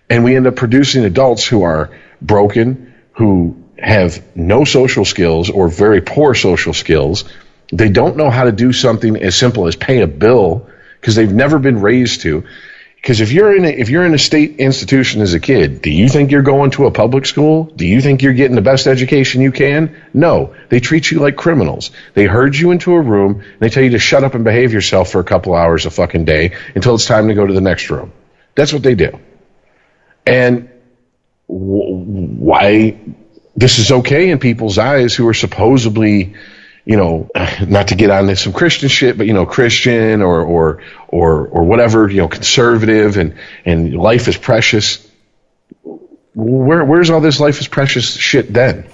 And 0.10 0.24
we 0.24 0.36
end 0.36 0.46
up 0.46 0.56
producing 0.56 1.06
adults 1.06 1.46
who 1.48 1.64
are 1.64 1.90
broken, 2.22 2.94
who 3.14 3.59
have 3.82 4.36
no 4.36 4.64
social 4.64 5.06
skills 5.06 5.50
or 5.50 5.68
very 5.70 6.02
poor 6.02 6.34
social 6.34 6.74
skills. 6.74 7.26
They 7.72 7.90
don't 7.90 8.18
know 8.18 8.30
how 8.30 8.46
to 8.46 8.52
do 8.52 8.74
something 8.74 9.16
as 9.18 9.36
simple 9.36 9.68
as 9.68 9.76
pay 9.76 10.02
a 10.02 10.08
bill 10.08 10.68
because 11.00 11.16
they've 11.16 11.32
never 11.32 11.60
been 11.60 11.82
raised 11.82 12.22
to. 12.22 12.44
Because 13.02 13.22
if 13.22 13.32
you're 13.32 13.56
in 13.56 13.64
a, 13.64 13.70
if 13.70 13.90
you're 13.90 14.06
in 14.06 14.14
a 14.14 14.20
state 14.20 14.58
institution 14.58 15.22
as 15.22 15.34
a 15.34 15.40
kid, 15.40 15.82
do 15.82 15.90
you 15.90 16.10
think 16.10 16.32
you're 16.32 16.42
going 16.42 16.72
to 16.72 16.86
a 16.86 16.92
public 16.92 17.26
school? 17.26 17.64
Do 17.64 17.86
you 17.86 18.02
think 18.02 18.22
you're 18.22 18.34
getting 18.34 18.56
the 18.56 18.62
best 18.62 18.88
education 18.88 19.42
you 19.42 19.54
can? 19.54 19.96
No, 20.14 20.54
they 20.68 20.82
treat 20.82 21.10
you 21.10 21.20
like 21.20 21.38
criminals. 21.38 21.92
They 22.14 22.26
herd 22.26 22.58
you 22.58 22.72
into 22.72 22.94
a 22.94 23.02
room 23.02 23.40
and 23.40 23.60
they 23.60 23.70
tell 23.70 23.84
you 23.84 23.92
to 23.92 24.00
shut 24.00 24.26
up 24.26 24.36
and 24.36 24.44
behave 24.44 24.74
yourself 24.74 25.12
for 25.12 25.22
a 25.22 25.24
couple 25.24 25.56
hours 25.56 25.86
a 25.86 25.92
fucking 25.92 26.26
day 26.26 26.56
until 26.76 26.96
it's 26.96 27.06
time 27.06 27.30
to 27.30 27.36
go 27.36 27.48
to 27.48 27.54
the 27.54 27.62
next 27.62 27.90
room. 27.90 28.12
That's 28.56 28.74
what 28.74 28.84
they 28.84 28.96
do. 28.96 29.18
And 30.26 30.70
why 31.48 33.00
this 33.60 33.80
is 33.80 33.92
okay 33.92 34.30
in 34.30 34.40
people's 34.40 34.78
eyes 34.78 35.14
who 35.14 35.28
are 35.28 35.34
supposedly 35.34 36.34
you 36.86 36.98
know, 36.98 37.30
not 37.68 37.90
to 37.90 37.96
get 37.96 38.10
on 38.10 38.26
this 38.26 38.42
some 38.42 38.54
Christian 38.54 38.90
shit, 38.90 39.18
but 39.18 39.28
you 39.28 39.34
know, 39.34 39.46
Christian 39.46 40.22
or 40.24 40.42
or 40.42 40.82
or 41.08 41.48
or 41.48 41.64
whatever, 41.64 42.10
you 42.10 42.18
know, 42.18 42.28
conservative 42.28 43.18
and 43.18 43.36
and 43.66 43.96
life 43.96 44.28
is 44.28 44.38
precious. 44.38 45.08
Where 46.34 46.84
where's 46.84 47.12
all 47.12 47.22
this 47.22 47.40
life 47.40 47.60
is 47.60 47.68
precious 47.68 48.16
shit 48.16 48.52
then? 48.52 48.88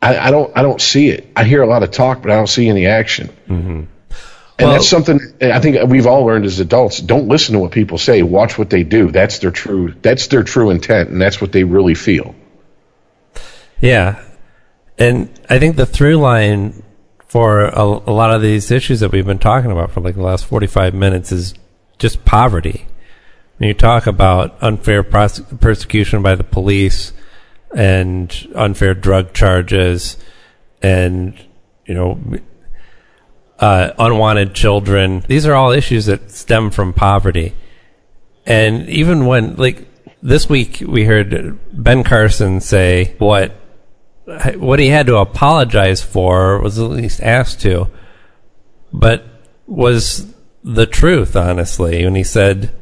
I, 0.00 0.18
I 0.18 0.30
don't 0.30 0.56
I 0.56 0.62
don't 0.62 0.80
see 0.80 1.10
it. 1.10 1.28
I 1.36 1.44
hear 1.44 1.62
a 1.62 1.66
lot 1.66 1.82
of 1.84 1.92
talk, 1.92 2.22
but 2.22 2.30
I 2.32 2.36
don't 2.36 2.48
see 2.48 2.68
any 2.68 2.86
action. 2.86 3.28
Mm-hmm. 3.48 3.68
And 3.70 3.88
Well- 4.58 4.72
that's 4.72 4.88
something 4.88 5.20
I 5.40 5.60
think 5.60 5.88
we've 5.88 6.06
all 6.06 6.24
learned 6.24 6.46
as 6.46 6.58
adults. 6.58 6.98
Don't 6.98 7.28
listen 7.28 7.52
to 7.52 7.60
what 7.60 7.70
people 7.70 7.98
say. 7.98 8.24
Watch 8.24 8.58
what 8.58 8.70
they 8.70 8.82
do. 8.82 9.12
That's 9.12 9.38
their 9.38 9.52
true. 9.52 9.94
That's 10.02 10.26
their 10.28 10.42
true 10.42 10.70
intent, 10.70 11.10
and 11.10 11.20
that's 11.20 11.40
what 11.40 11.52
they 11.52 11.62
really 11.62 11.94
feel. 11.94 12.34
Yeah. 13.80 14.22
And 14.98 15.30
I 15.48 15.58
think 15.58 15.76
the 15.76 15.86
through 15.86 16.16
line 16.16 16.82
for 17.28 17.66
a, 17.66 17.82
a 17.82 18.12
lot 18.12 18.34
of 18.34 18.42
these 18.42 18.70
issues 18.70 19.00
that 19.00 19.12
we've 19.12 19.26
been 19.26 19.38
talking 19.38 19.70
about 19.70 19.92
for 19.92 20.00
like 20.00 20.16
the 20.16 20.22
last 20.22 20.46
45 20.46 20.94
minutes 20.94 21.30
is 21.30 21.54
just 21.98 22.24
poverty. 22.24 22.86
When 23.58 23.68
you 23.68 23.74
talk 23.74 24.06
about 24.06 24.56
unfair 24.62 25.02
pros- 25.02 25.40
persecution 25.60 26.22
by 26.22 26.34
the 26.34 26.44
police 26.44 27.12
and 27.74 28.32
unfair 28.54 28.94
drug 28.94 29.34
charges 29.34 30.16
and, 30.80 31.34
you 31.84 31.94
know, 31.94 32.20
uh, 33.58 33.92
unwanted 33.98 34.54
children, 34.54 35.24
these 35.28 35.44
are 35.44 35.54
all 35.54 35.72
issues 35.72 36.06
that 36.06 36.30
stem 36.30 36.70
from 36.70 36.92
poverty. 36.92 37.54
And 38.46 38.88
even 38.88 39.26
when, 39.26 39.56
like, 39.56 39.86
this 40.22 40.48
week 40.48 40.82
we 40.86 41.04
heard 41.04 41.58
Ben 41.72 42.04
Carson 42.04 42.60
say 42.60 43.16
what 43.18 43.54
what 44.56 44.78
he 44.78 44.88
had 44.88 45.06
to 45.06 45.16
apologize 45.16 46.02
for 46.02 46.60
was 46.60 46.78
at 46.78 46.90
least 46.90 47.20
asked 47.22 47.60
to, 47.62 47.88
but 48.92 49.24
was 49.66 50.32
the 50.62 50.86
truth, 50.86 51.34
honestly, 51.34 52.04
when 52.04 52.14
he 52.14 52.24
said, 52.24 52.74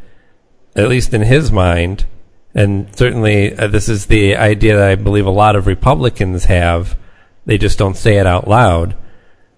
at 0.75 0.89
least 0.89 1.15
in 1.15 1.23
his 1.23 1.53
mind, 1.53 2.07
and 2.55 2.95
certainly 2.97 3.57
uh, 3.57 3.69
this 3.69 3.89
is 3.89 4.07
the 4.07 4.37
idea 4.37 4.77
that 4.77 4.89
I 4.89 4.95
believe 4.95 5.27
a 5.27 5.31
lot 5.31 5.57
of 5.57 5.67
Republicans 5.67 6.47
have, 6.47 6.99
they 7.45 7.59
just 7.59 7.79
don't 7.79 7.97
say 7.97 8.17
it 8.17 8.27
out 8.27 8.49
loud. 8.49 8.97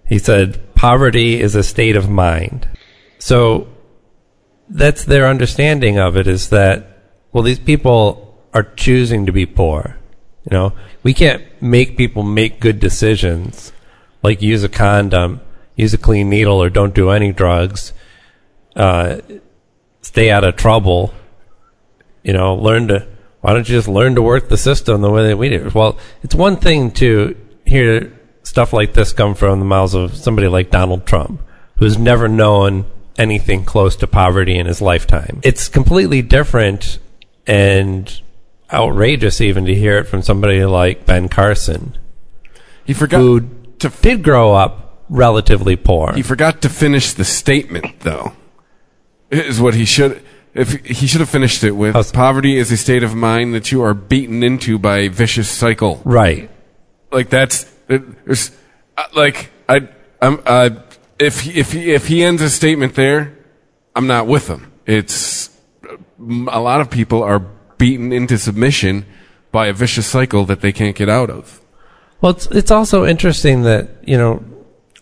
He 0.07 0.19
said, 0.19 0.75
poverty 0.75 1.41
is 1.41 1.55
a 1.55 1.63
state 1.63 1.97
of 1.97 2.09
mind. 2.09 2.69
So 3.19 3.69
that's 4.69 5.05
their 5.05 5.27
understanding 5.27 5.99
of 5.99 6.17
it 6.17 6.27
is 6.27 6.51
that, 6.51 7.03
well, 7.33 7.43
these 7.43 7.59
people 7.59 8.45
are 8.53 8.63
choosing 8.63 9.27
to 9.27 9.33
be 9.33 9.47
poor. 9.47 9.98
You 10.51 10.57
know, 10.57 10.73
we 11.03 11.13
can't 11.13 11.43
make 11.61 11.97
people 11.97 12.23
make 12.23 12.59
good 12.61 12.81
decisions 12.81 13.73
like 14.23 14.43
use 14.43 14.65
a 14.65 14.69
condom, 14.69 15.41
use 15.77 15.95
a 15.95 15.99
clean 15.99 16.29
needle, 16.31 16.63
or 16.63 16.71
don't 16.71 16.95
do 16.95 17.11
any 17.11 17.33
drugs. 17.33 17.93
Uh, 18.75 19.19
stay 20.01 20.31
out 20.31 20.45
of 20.45 20.57
trouble. 20.57 21.13
You 22.23 22.33
know, 22.33 22.55
learn 22.55 22.89
to. 22.89 23.07
Why 23.41 23.53
don't 23.53 23.69
you 23.69 23.77
just 23.77 23.89
learn 23.89 24.17
to 24.17 24.23
work 24.23 24.49
the 24.49 24.57
system 24.57 25.01
the 25.01 25.11
way 25.11 25.29
that 25.29 25.39
we 25.39 25.49
do? 25.49 25.71
Well, 25.73 25.99
it's 26.23 26.35
one 26.35 26.57
thing 26.57 26.91
to 26.93 27.37
hear 27.65 28.13
stuff 28.43 28.73
like 28.73 28.95
this 28.95 29.13
come 29.13 29.35
from 29.35 29.61
the 29.61 29.65
mouths 29.65 29.95
of 29.95 30.17
somebody 30.17 30.49
like 30.49 30.71
Donald 30.71 31.07
Trump, 31.07 31.41
who's 31.77 31.97
never 31.99 32.27
known 32.27 32.87
anything 33.17 33.65
close 33.65 33.95
to 33.97 34.07
poverty 34.07 34.59
in 34.59 34.67
his 34.67 34.81
lifetime. 34.81 35.41
It's 35.45 35.69
completely 35.69 36.23
different 36.23 36.99
and 37.47 38.21
outrageous 38.73 39.41
even 39.41 39.65
to 39.67 39.75
hear 39.75 39.99
it 39.99 40.05
from 40.05 40.23
somebody 40.23 40.65
like 40.65 41.07
Ben 41.07 41.29
Carson, 41.29 41.97
He 42.85 42.93
forgot 42.95 43.19
who 43.21 43.41
to 43.79 43.89
did 44.03 44.23
grow 44.23 44.55
up 44.55 45.05
relatively 45.09 45.77
poor. 45.77 46.13
He 46.15 46.23
forgot 46.23 46.61
to 46.63 46.69
finish 46.69 47.13
the 47.13 47.25
statement, 47.25 48.01
though. 48.01 48.33
Is 49.31 49.61
what 49.61 49.75
he 49.75 49.85
should. 49.85 50.23
If 50.55 50.85
he 50.87 51.07
should 51.07 51.21
have 51.21 51.29
finished 51.29 51.63
it 51.63 51.73
with 51.73 51.95
poverty 52.13 52.57
is 52.57 52.73
a 52.73 52.77
state 52.77 53.03
of 53.03 53.15
mind 53.15 53.55
that 53.55 53.71
you 53.71 53.83
are 53.83 53.95
beaten 53.95 54.43
into 54.43 54.79
by 54.79 54.99
a 54.99 55.09
vicious 55.09 55.49
cycle. 55.49 56.01
right. 56.05 56.51
Like 57.13 57.31
that's 57.31 57.65
there's 57.87 58.51
uh, 58.97 59.05
like 59.15 59.51
I 59.69 59.89
I'm 60.21 60.41
uh 60.45 60.71
if 61.19 61.41
he- 61.41 61.59
if 61.61 61.75
if 61.75 62.07
he 62.09 62.23
ends 62.25 62.43
a 62.43 62.51
statement 62.51 62.95
there, 62.95 63.37
I'm 63.95 64.07
not 64.07 64.27
with 64.27 64.49
him. 64.49 64.73
It's 64.87 65.49
a 66.21 66.61
lot 66.61 66.81
of 66.81 66.91
people 66.91 67.23
are 67.23 67.43
beaten 67.79 68.13
into 68.13 68.37
submission 68.39 69.07
by 69.51 69.69
a 69.69 69.73
vicious 69.73 70.07
cycle 70.07 70.45
that 70.45 70.61
they 70.61 70.73
can't 70.73 70.97
get 70.97 71.09
out 71.09 71.31
of. 71.31 71.61
Well, 72.21 72.33
it's 72.33 72.47
it's 72.47 72.71
also 72.71 73.07
interesting 73.07 73.63
that 73.63 73.89
you 74.07 74.19
know 74.19 74.43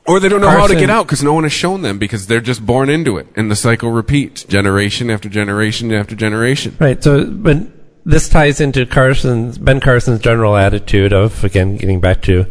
Or 0.07 0.21
they 0.21 0.29
don't 0.29 0.41
know 0.41 0.51
how 0.51 0.67
to 0.67 0.77
get 0.77 0.91
out 0.91 1.07
because 1.07 1.23
no 1.23 1.33
one 1.33 1.45
has 1.45 1.53
shown 1.53 1.83
them 1.83 1.99
because 1.99 2.27
they're 2.27 2.41
just 2.41 2.65
born 2.65 2.89
into 2.89 3.17
it, 3.17 3.27
and 3.35 3.51
the 3.51 3.57
cycle 3.57 3.91
repeats 3.91 4.45
generation 4.45 5.11
after 5.11 5.29
generation 5.29 5.93
after 5.93 6.15
generation. 6.15 6.77
Right. 6.79 7.03
So, 7.03 7.27
but 7.27 7.57
this 8.05 8.29
ties 8.29 8.61
into 8.61 8.87
Carson's 8.87 9.59
Ben 9.59 9.81
Carson's 9.81 10.21
general 10.21 10.57
attitude 10.57 11.13
of 11.13 11.43
again 11.43 11.77
getting 11.77 12.01
back 12.01 12.23
to 12.23 12.47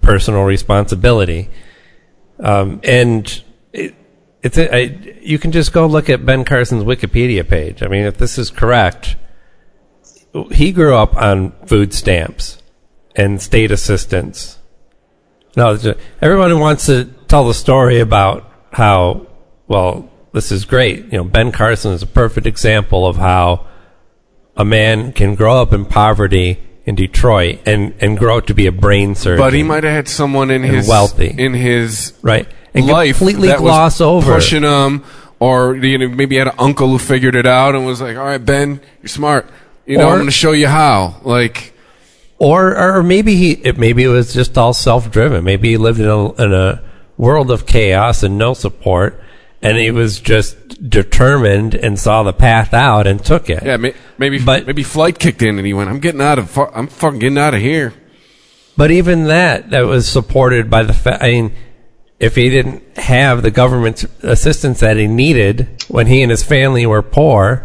personal 0.00 0.42
responsibility, 0.44 1.50
um, 2.40 2.80
and 2.82 3.42
it, 3.72 3.94
it's 4.42 4.58
a, 4.58 4.74
I, 4.74 5.18
you 5.20 5.38
can 5.38 5.52
just 5.52 5.72
go 5.72 5.86
look 5.86 6.08
at 6.08 6.24
Ben 6.24 6.44
Carson's 6.44 6.82
Wikipedia 6.82 7.46
page. 7.46 7.82
I 7.82 7.88
mean, 7.88 8.04
if 8.04 8.16
this 8.18 8.38
is 8.38 8.50
correct, 8.50 9.16
he 10.52 10.72
grew 10.72 10.94
up 10.94 11.16
on 11.16 11.52
food 11.66 11.92
stamps 11.94 12.62
and 13.16 13.40
state 13.40 13.70
assistance. 13.70 14.58
No, 15.56 15.72
it's 15.74 15.82
just- 15.82 15.98
everyone 16.22 16.58
wants 16.60 16.86
to 16.86 17.06
tell 17.26 17.46
the 17.46 17.54
story 17.54 18.00
about 18.00 18.48
how 18.72 19.26
well 19.66 20.08
this 20.32 20.52
is 20.52 20.64
great. 20.64 21.06
You 21.12 21.18
know, 21.18 21.24
Ben 21.24 21.50
Carson 21.52 21.92
is 21.92 22.02
a 22.02 22.06
perfect 22.06 22.46
example 22.46 23.06
of 23.06 23.16
how 23.16 23.66
a 24.56 24.64
man 24.64 25.12
can 25.12 25.34
grow 25.34 25.60
up 25.60 25.72
in 25.72 25.84
poverty 25.84 26.58
in 26.84 26.94
Detroit 26.94 27.60
and, 27.66 27.94
and 28.00 28.18
grow 28.18 28.38
up 28.38 28.46
to 28.46 28.54
be 28.54 28.66
a 28.66 28.72
brain 28.72 29.14
surgeon. 29.14 29.38
But 29.44 29.52
he 29.52 29.62
might 29.62 29.84
have 29.84 29.92
had 29.92 30.08
someone 30.08 30.50
in 30.50 30.62
his 30.62 30.88
wealthy. 30.88 31.34
in 31.36 31.54
his 31.54 32.12
right 32.22 32.46
and 32.74 32.86
life 32.86 33.18
completely 33.18 33.48
gloss 33.54 34.00
over. 34.00 34.34
pushing 34.34 34.62
him, 34.62 35.04
or 35.40 35.76
you 35.76 35.98
know 35.98 36.08
maybe 36.08 36.34
he 36.36 36.38
had 36.38 36.48
an 36.48 36.54
uncle 36.58 36.88
who 36.88 36.98
figured 36.98 37.34
it 37.34 37.46
out 37.46 37.74
and 37.74 37.84
was 37.84 38.00
like, 38.00 38.16
"All 38.16 38.24
right, 38.24 38.42
Ben, 38.44 38.80
you're 39.02 39.08
smart. 39.08 39.46
You 39.88 39.96
know, 39.98 40.04
Or- 40.04 40.10
I'm 40.12 40.16
going 40.18 40.26
to 40.26 40.32
show 40.32 40.52
you 40.52 40.68
how." 40.68 41.16
Like, 41.24 41.72
or 42.38 42.76
or 42.76 43.02
maybe 43.02 43.34
he 43.34 43.52
it, 43.52 43.78
maybe 43.78 44.04
it 44.04 44.08
was 44.08 44.32
just 44.32 44.56
all 44.56 44.72
self 44.74 45.10
driven. 45.10 45.42
Maybe 45.44 45.70
he 45.70 45.76
lived 45.76 45.98
in 45.98 46.06
a 46.08 46.32
in 46.34 46.52
a 46.52 46.82
world 47.16 47.50
of 47.50 47.66
chaos 47.66 48.22
and 48.22 48.38
no 48.38 48.54
support, 48.54 49.20
and 49.62 49.76
he 49.76 49.90
was 49.90 50.20
just 50.20 50.56
determined 50.88 51.74
and 51.74 51.98
saw 51.98 52.22
the 52.22 52.32
path 52.32 52.72
out 52.72 53.08
and 53.08 53.24
took 53.24 53.50
it. 53.50 53.64
yeah, 53.64 53.76
may, 53.76 53.92
maybe 54.18 54.38
But- 54.38 54.66
maybe 54.66 54.84
flight 54.84 55.18
kicked 55.18 55.42
in 55.42 55.56
and 55.58 55.66
he 55.66 55.74
went, 55.74 55.90
"I'm 55.90 55.98
getting 55.98 56.20
out 56.20 56.38
of, 56.38 56.56
I'm 56.72 56.86
fucking 56.86 57.18
getting 57.18 57.38
out 57.38 57.54
of 57.54 57.60
here." 57.60 57.92
But 58.76 58.92
even 58.92 59.24
that, 59.24 59.70
that 59.70 59.86
was 59.86 60.06
supported 60.08 60.70
by 60.70 60.84
the 60.84 60.92
fact. 60.92 61.20
I 61.22 61.28
mean, 61.30 61.52
if 62.20 62.36
he 62.36 62.48
didn't 62.50 62.82
have 62.98 63.42
the 63.42 63.50
government 63.50 64.04
assistance 64.22 64.78
that 64.80 64.96
he 64.96 65.08
needed 65.08 65.66
when 65.88 66.06
he 66.06 66.22
and 66.22 66.30
his 66.30 66.44
family 66.44 66.86
were 66.86 67.02
poor, 67.02 67.64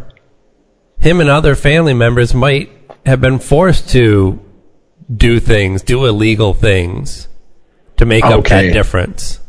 him 0.99 1.19
and 1.19 1.29
other 1.29 1.55
family 1.55 1.93
members 1.93 2.33
might 2.33 2.71
have 3.05 3.21
been 3.21 3.39
forced 3.39 3.89
to 3.89 4.39
do 5.13 5.39
things, 5.39 5.81
do 5.83 6.05
illegal 6.05 6.53
things, 6.53 7.27
to 7.97 8.05
make 8.05 8.23
up 8.23 8.45
that 8.45 8.73
difference. 8.73 9.39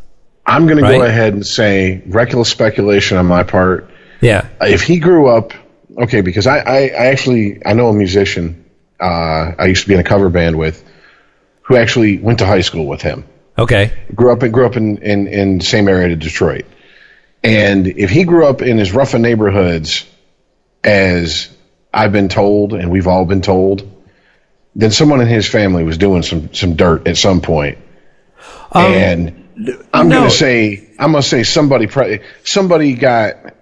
I'm 0.45 0.67
going 0.67 0.83
to 0.83 0.89
go 0.89 1.01
ahead 1.01 1.33
and 1.33 1.45
say 1.45 2.03
reckless 2.05 2.49
speculation 2.49 3.17
on 3.17 3.25
my 3.25 3.43
part. 3.43 3.89
Yeah. 4.21 4.47
If 4.61 4.83
he 4.83 4.99
grew 4.99 5.27
up, 5.27 5.53
okay, 5.97 6.21
because 6.21 6.45
I, 6.45 6.59
I, 6.59 6.77
I 6.87 7.05
actually 7.07 7.65
I 7.65 7.73
know 7.73 7.87
a 7.87 7.93
musician 7.93 8.65
uh, 8.99 9.53
I 9.57 9.65
used 9.65 9.83
to 9.83 9.87
be 9.87 9.93
in 9.93 9.99
a 9.99 10.03
cover 10.03 10.29
band 10.29 10.57
with, 10.57 10.83
who 11.63 11.75
actually 11.75 12.17
went 12.19 12.39
to 12.39 12.45
high 12.45 12.61
school 12.61 12.85
with 12.87 13.01
him. 13.01 13.25
Okay. 13.57 13.91
Grew 14.13 14.31
up 14.31 14.39
grew 14.51 14.65
up 14.65 14.75
in 14.75 14.97
in, 14.99 15.27
in 15.27 15.57
the 15.59 15.65
same 15.65 15.87
area 15.87 16.09
to 16.09 16.15
Detroit, 16.15 16.65
and 17.43 17.87
if 17.87 18.09
he 18.09 18.23
grew 18.23 18.45
up 18.45 18.61
in 18.61 18.79
as 18.79 18.91
rough 18.91 19.13
of 19.13 19.21
neighborhoods 19.21 20.05
as 20.85 21.49
I've 21.93 22.11
been 22.11 22.29
told, 22.29 22.73
and 22.73 22.91
we've 22.91 23.07
all 23.07 23.25
been 23.25 23.41
told, 23.41 23.91
then 24.75 24.91
someone 24.91 25.21
in 25.21 25.27
his 25.27 25.47
family 25.47 25.83
was 25.83 25.97
doing 25.97 26.23
some 26.23 26.53
some 26.53 26.75
dirt 26.75 27.07
at 27.07 27.17
some 27.17 27.41
point. 27.41 27.77
Um, 28.71 28.85
and 28.85 29.45
I'm 29.93 30.09
no. 30.09 30.19
going 30.19 30.29
to 30.29 30.35
say 30.35 30.89
I'm 30.99 31.11
going 31.11 31.23
to 31.23 31.27
say 31.27 31.43
somebody 31.43 31.87
pre- 31.87 32.19
somebody 32.43 32.93
got 32.93 33.55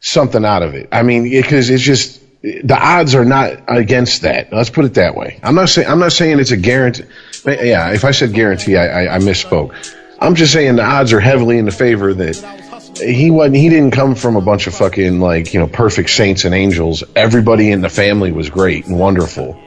something 0.00 0.44
out 0.44 0.62
of 0.62 0.74
it. 0.74 0.88
I 0.92 1.02
mean, 1.02 1.24
because 1.24 1.68
it's 1.68 1.82
just 1.82 2.20
the 2.42 2.76
odds 2.80 3.14
are 3.14 3.24
not 3.24 3.64
against 3.68 4.22
that. 4.22 4.52
Let's 4.52 4.70
put 4.70 4.84
it 4.84 4.94
that 4.94 5.16
way. 5.16 5.38
I'm 5.42 5.54
not 5.54 5.68
saying 5.68 5.88
I'm 5.88 5.98
not 5.98 6.12
saying 6.12 6.40
it's 6.40 6.52
a 6.52 6.56
guarantee. 6.56 7.04
Yeah, 7.44 7.92
if 7.92 8.04
I 8.04 8.12
said 8.12 8.32
guarantee, 8.32 8.76
I, 8.76 9.04
I, 9.04 9.16
I 9.16 9.18
misspoke. 9.18 9.74
I'm 10.20 10.36
just 10.36 10.52
saying 10.52 10.76
the 10.76 10.84
odds 10.84 11.12
are 11.12 11.20
heavily 11.20 11.58
in 11.58 11.64
the 11.64 11.72
favor 11.72 12.14
that 12.14 12.61
he 12.96 13.30
wasn't. 13.30 13.56
He 13.56 13.68
didn't 13.68 13.92
come 13.92 14.14
from 14.14 14.36
a 14.36 14.40
bunch 14.40 14.66
of 14.66 14.74
fucking 14.74 15.20
like 15.20 15.52
you 15.54 15.60
know 15.60 15.66
perfect 15.66 16.10
saints 16.10 16.44
and 16.44 16.54
angels. 16.54 17.02
Everybody 17.16 17.70
in 17.70 17.80
the 17.80 17.88
family 17.88 18.32
was 18.32 18.50
great 18.50 18.86
and 18.86 18.98
wonderful. 18.98 19.58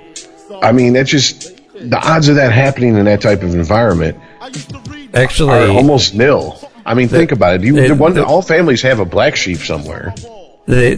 I 0.62 0.72
mean, 0.72 0.94
that's 0.94 1.10
just 1.10 1.52
the 1.74 1.98
odds 2.02 2.30
of 2.30 2.36
that 2.36 2.52
happening 2.52 2.96
in 2.96 3.06
that 3.06 3.22
type 3.22 3.44
of 3.44 3.54
environment 3.56 4.18
are 4.42 4.50
Actually, 5.14 5.68
almost 5.76 6.16
nil. 6.16 6.60
I 6.86 6.94
mean, 6.94 7.08
think 7.08 7.32
about 7.32 7.56
it. 7.56 7.64
You, 7.64 7.78
it- 7.78 7.92
one, 7.98 8.14
the- 8.14 8.26
all 8.26 8.42
families 8.42 8.82
have 8.84 9.00
a 9.00 9.06
black 9.06 9.36
sheep 9.36 9.58
somewhere. 9.58 10.14
the, 10.68 10.96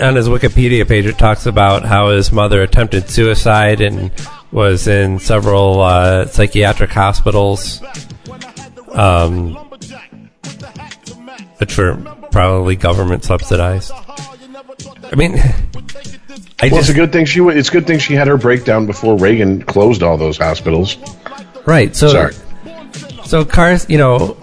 on 0.00 0.14
his 0.16 0.28
Wikipedia 0.28 0.86
page, 0.86 1.04
it 1.06 1.18
talks 1.18 1.46
about 1.46 1.84
how 1.84 2.10
his 2.10 2.30
mother 2.32 2.62
attempted 2.62 3.08
suicide 3.10 3.80
and 3.80 4.10
was 4.52 4.86
in 4.86 5.18
several 5.18 5.80
uh, 5.80 6.26
psychiatric 6.26 6.90
hospitals, 6.90 7.82
um, 8.92 9.56
which 11.58 11.76
were 11.78 11.96
probably 12.30 12.76
government 12.76 13.24
subsidized. 13.24 13.92
I 13.92 15.14
mean, 15.14 15.38
I 16.60 16.68
Well, 16.68 16.80
it's 16.80 16.88
a 16.88 16.94
good 16.94 17.12
thing 17.12 17.26
she. 17.26 17.40
It's 17.40 17.68
a 17.68 17.72
good 17.72 17.86
thing 17.86 17.98
she 17.98 18.14
had 18.14 18.28
her 18.28 18.36
breakdown 18.36 18.86
before 18.86 19.16
Reagan 19.16 19.62
closed 19.62 20.02
all 20.02 20.16
those 20.16 20.38
hospitals. 20.38 20.96
right. 21.66 21.94
So, 21.94 22.08
Sorry. 22.08 22.34
so 23.24 23.44
Carson, 23.44 23.90
you 23.90 23.98
know, 23.98 24.36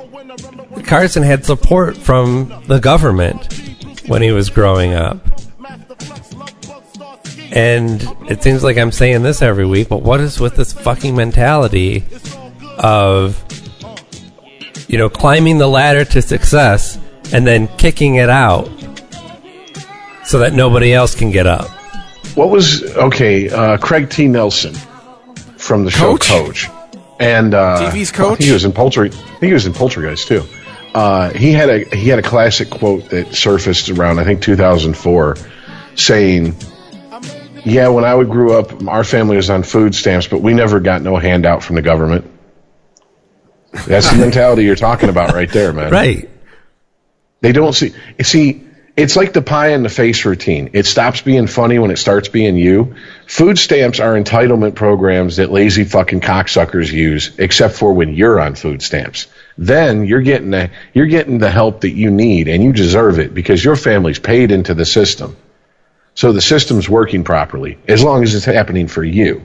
Carson 0.86 1.24
had 1.24 1.46
support 1.46 1.98
from 1.98 2.64
the 2.68 2.80
government 2.80 3.54
when 4.08 4.22
he 4.22 4.32
was 4.32 4.50
growing 4.50 4.94
up. 4.94 5.18
And 7.52 8.02
it 8.30 8.42
seems 8.42 8.64
like 8.64 8.78
I'm 8.78 8.92
saying 8.92 9.22
this 9.22 9.44
every 9.44 9.66
week, 9.66 9.88
but 9.88 10.02
what 10.02 10.20
is 10.20 10.40
with 10.40 10.56
this 10.56 10.74
fucking 10.74 11.16
mentality 11.16 12.04
of, 12.80 13.44
you 14.94 15.00
know, 15.00 15.10
climbing 15.10 15.58
the 15.58 15.66
ladder 15.66 16.06
to 16.06 16.22
success 16.22 17.00
and 17.34 17.48
then 17.48 17.68
kicking 17.78 18.14
it 18.14 18.30
out 18.30 18.70
so 20.24 20.38
that 20.38 20.54
nobody 20.54 20.94
else 20.94 21.16
can 21.16 21.32
get 21.32 21.48
up? 21.48 21.68
What 22.36 22.52
was 22.52 22.84
okay? 22.96 23.50
Uh, 23.50 23.80
Craig 23.80 24.12
T. 24.12 24.28
Nelson 24.28 24.76
from 25.58 25.84
the 25.84 25.90
show 25.90 26.16
Coach? 26.16 26.68
Coach, 26.68 26.70
and 27.20 27.56
uh, 27.56 27.92
TV's 27.92 28.12
Coach? 28.12 28.38
think 28.38 28.48
he 28.48 28.54
was 28.54 28.66
in 28.66 28.72
Poultry. 28.72 29.10
I 29.10 29.14
think 29.14 29.42
he 29.42 29.54
was 29.54 29.66
in 29.66 29.74
Poltergeist 29.74 30.28
too. 30.28 30.44
Uh, 30.94 31.32
he 31.32 31.52
had 31.52 31.72
a 31.72 31.96
he 31.96 32.10
had 32.10 32.20
a 32.20 32.24
classic 32.24 32.70
quote 32.70 33.10
that 33.10 33.34
surfaced 33.34 33.90
around 33.90 34.20
I 34.20 34.26
think 34.26 34.44
2004, 34.44 35.38
saying, 35.96 36.56
"Yeah, 37.66 37.88
when 37.88 38.06
I 38.06 38.24
grew 38.26 38.54
up, 38.60 38.88
our 38.88 39.04
family 39.04 39.38
was 39.38 39.50
on 39.50 39.64
food 39.64 39.96
stamps, 39.96 40.28
but 40.28 40.42
we 40.42 40.54
never 40.54 40.80
got 40.80 41.02
no 41.02 41.16
handout 41.16 41.64
from 41.64 41.78
the 41.78 41.82
government." 41.82 42.30
That's 43.88 44.12
the 44.12 44.18
mentality 44.18 44.64
you're 44.64 44.76
talking 44.76 45.10
about 45.10 45.34
right 45.34 45.52
there, 45.52 45.74
man. 45.74 45.92
Right. 46.04 46.30
They 47.42 47.52
don't 47.52 47.74
see. 47.74 47.94
See, 48.22 48.64
it's 48.96 49.16
like 49.16 49.34
the 49.34 49.42
pie 49.42 49.70
in 49.70 49.84
the 49.84 49.90
face 49.90 50.24
routine. 50.24 50.70
It 50.74 50.86
stops 50.86 51.22
being 51.22 51.48
funny 51.48 51.80
when 51.80 51.90
it 51.90 51.98
starts 51.98 52.30
being 52.30 52.56
you. 52.56 52.96
Food 53.28 53.58
stamps 53.58 54.00
are 54.00 54.14
entitlement 54.14 54.76
programs 54.76 55.38
that 55.38 55.52
lazy 55.52 55.84
fucking 55.84 56.22
cocksuckers 56.22 56.92
use, 56.92 57.32
except 57.40 57.76
for 57.76 57.92
when 57.92 58.14
you're 58.14 58.40
on 58.40 58.56
food 58.56 58.82
stamps. 58.82 59.28
Then 59.58 60.06
you're 60.06 60.22
getting 60.22 60.52
the 60.52 60.70
you're 60.94 61.08
getting 61.08 61.40
the 61.40 61.50
help 61.50 61.82
that 61.82 61.92
you 61.92 62.12
need, 62.12 62.48
and 62.48 62.64
you 62.64 62.72
deserve 62.72 63.20
it 63.20 63.34
because 63.34 63.64
your 63.64 63.76
family's 63.76 64.20
paid 64.20 64.52
into 64.52 64.74
the 64.74 64.86
system. 64.86 65.36
So 66.16 66.32
the 66.32 66.42
system's 66.42 66.88
working 66.88 67.24
properly 67.24 67.80
as 67.88 68.04
long 68.04 68.24
as 68.24 68.36
it's 68.36 68.46
happening 68.46 68.88
for 68.88 69.04
you. 69.04 69.44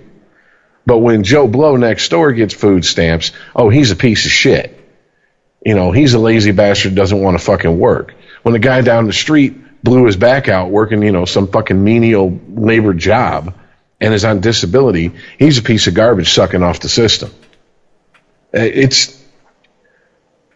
But 0.89 1.01
when 1.01 1.23
Joe 1.23 1.47
Blow 1.47 1.77
next 1.77 2.09
door 2.09 2.33
gets 2.33 2.55
food 2.55 2.83
stamps, 2.83 3.33
oh, 3.55 3.69
he's 3.69 3.91
a 3.91 3.97
piece 3.97 4.25
of 4.25 4.31
shit. 4.31 4.75
You 5.63 5.75
know, 5.75 5.93
he's 5.93 6.15
a 6.15 6.19
lazy 6.19 6.53
bastard, 6.53 6.95
doesn't 6.95 7.21
want 7.21 7.39
to 7.39 7.45
fucking 7.45 7.79
work. 7.79 8.15
When 8.43 8.55
the 8.55 8.59
guy 8.59 8.81
down 8.81 9.05
the 9.05 9.13
street 9.13 9.85
blew 9.85 10.07
his 10.07 10.17
back 10.17 10.49
out 10.49 10.71
working, 10.71 11.03
you 11.03 11.13
know, 11.13 11.27
some 11.27 11.47
fucking 11.49 11.85
menial 11.85 12.41
labor 12.49 12.95
job 12.95 13.53
and 14.01 14.15
is 14.15 14.25
on 14.25 14.41
disability, 14.41 15.13
he's 15.39 15.59
a 15.59 15.63
piece 15.63 15.89
of 15.89 15.93
garbage 15.93 16.33
sucking 16.33 16.63
off 16.63 16.81
the 16.81 16.89
system. 16.89 17.33
Uh, 18.55 18.61
It's, 18.61 19.23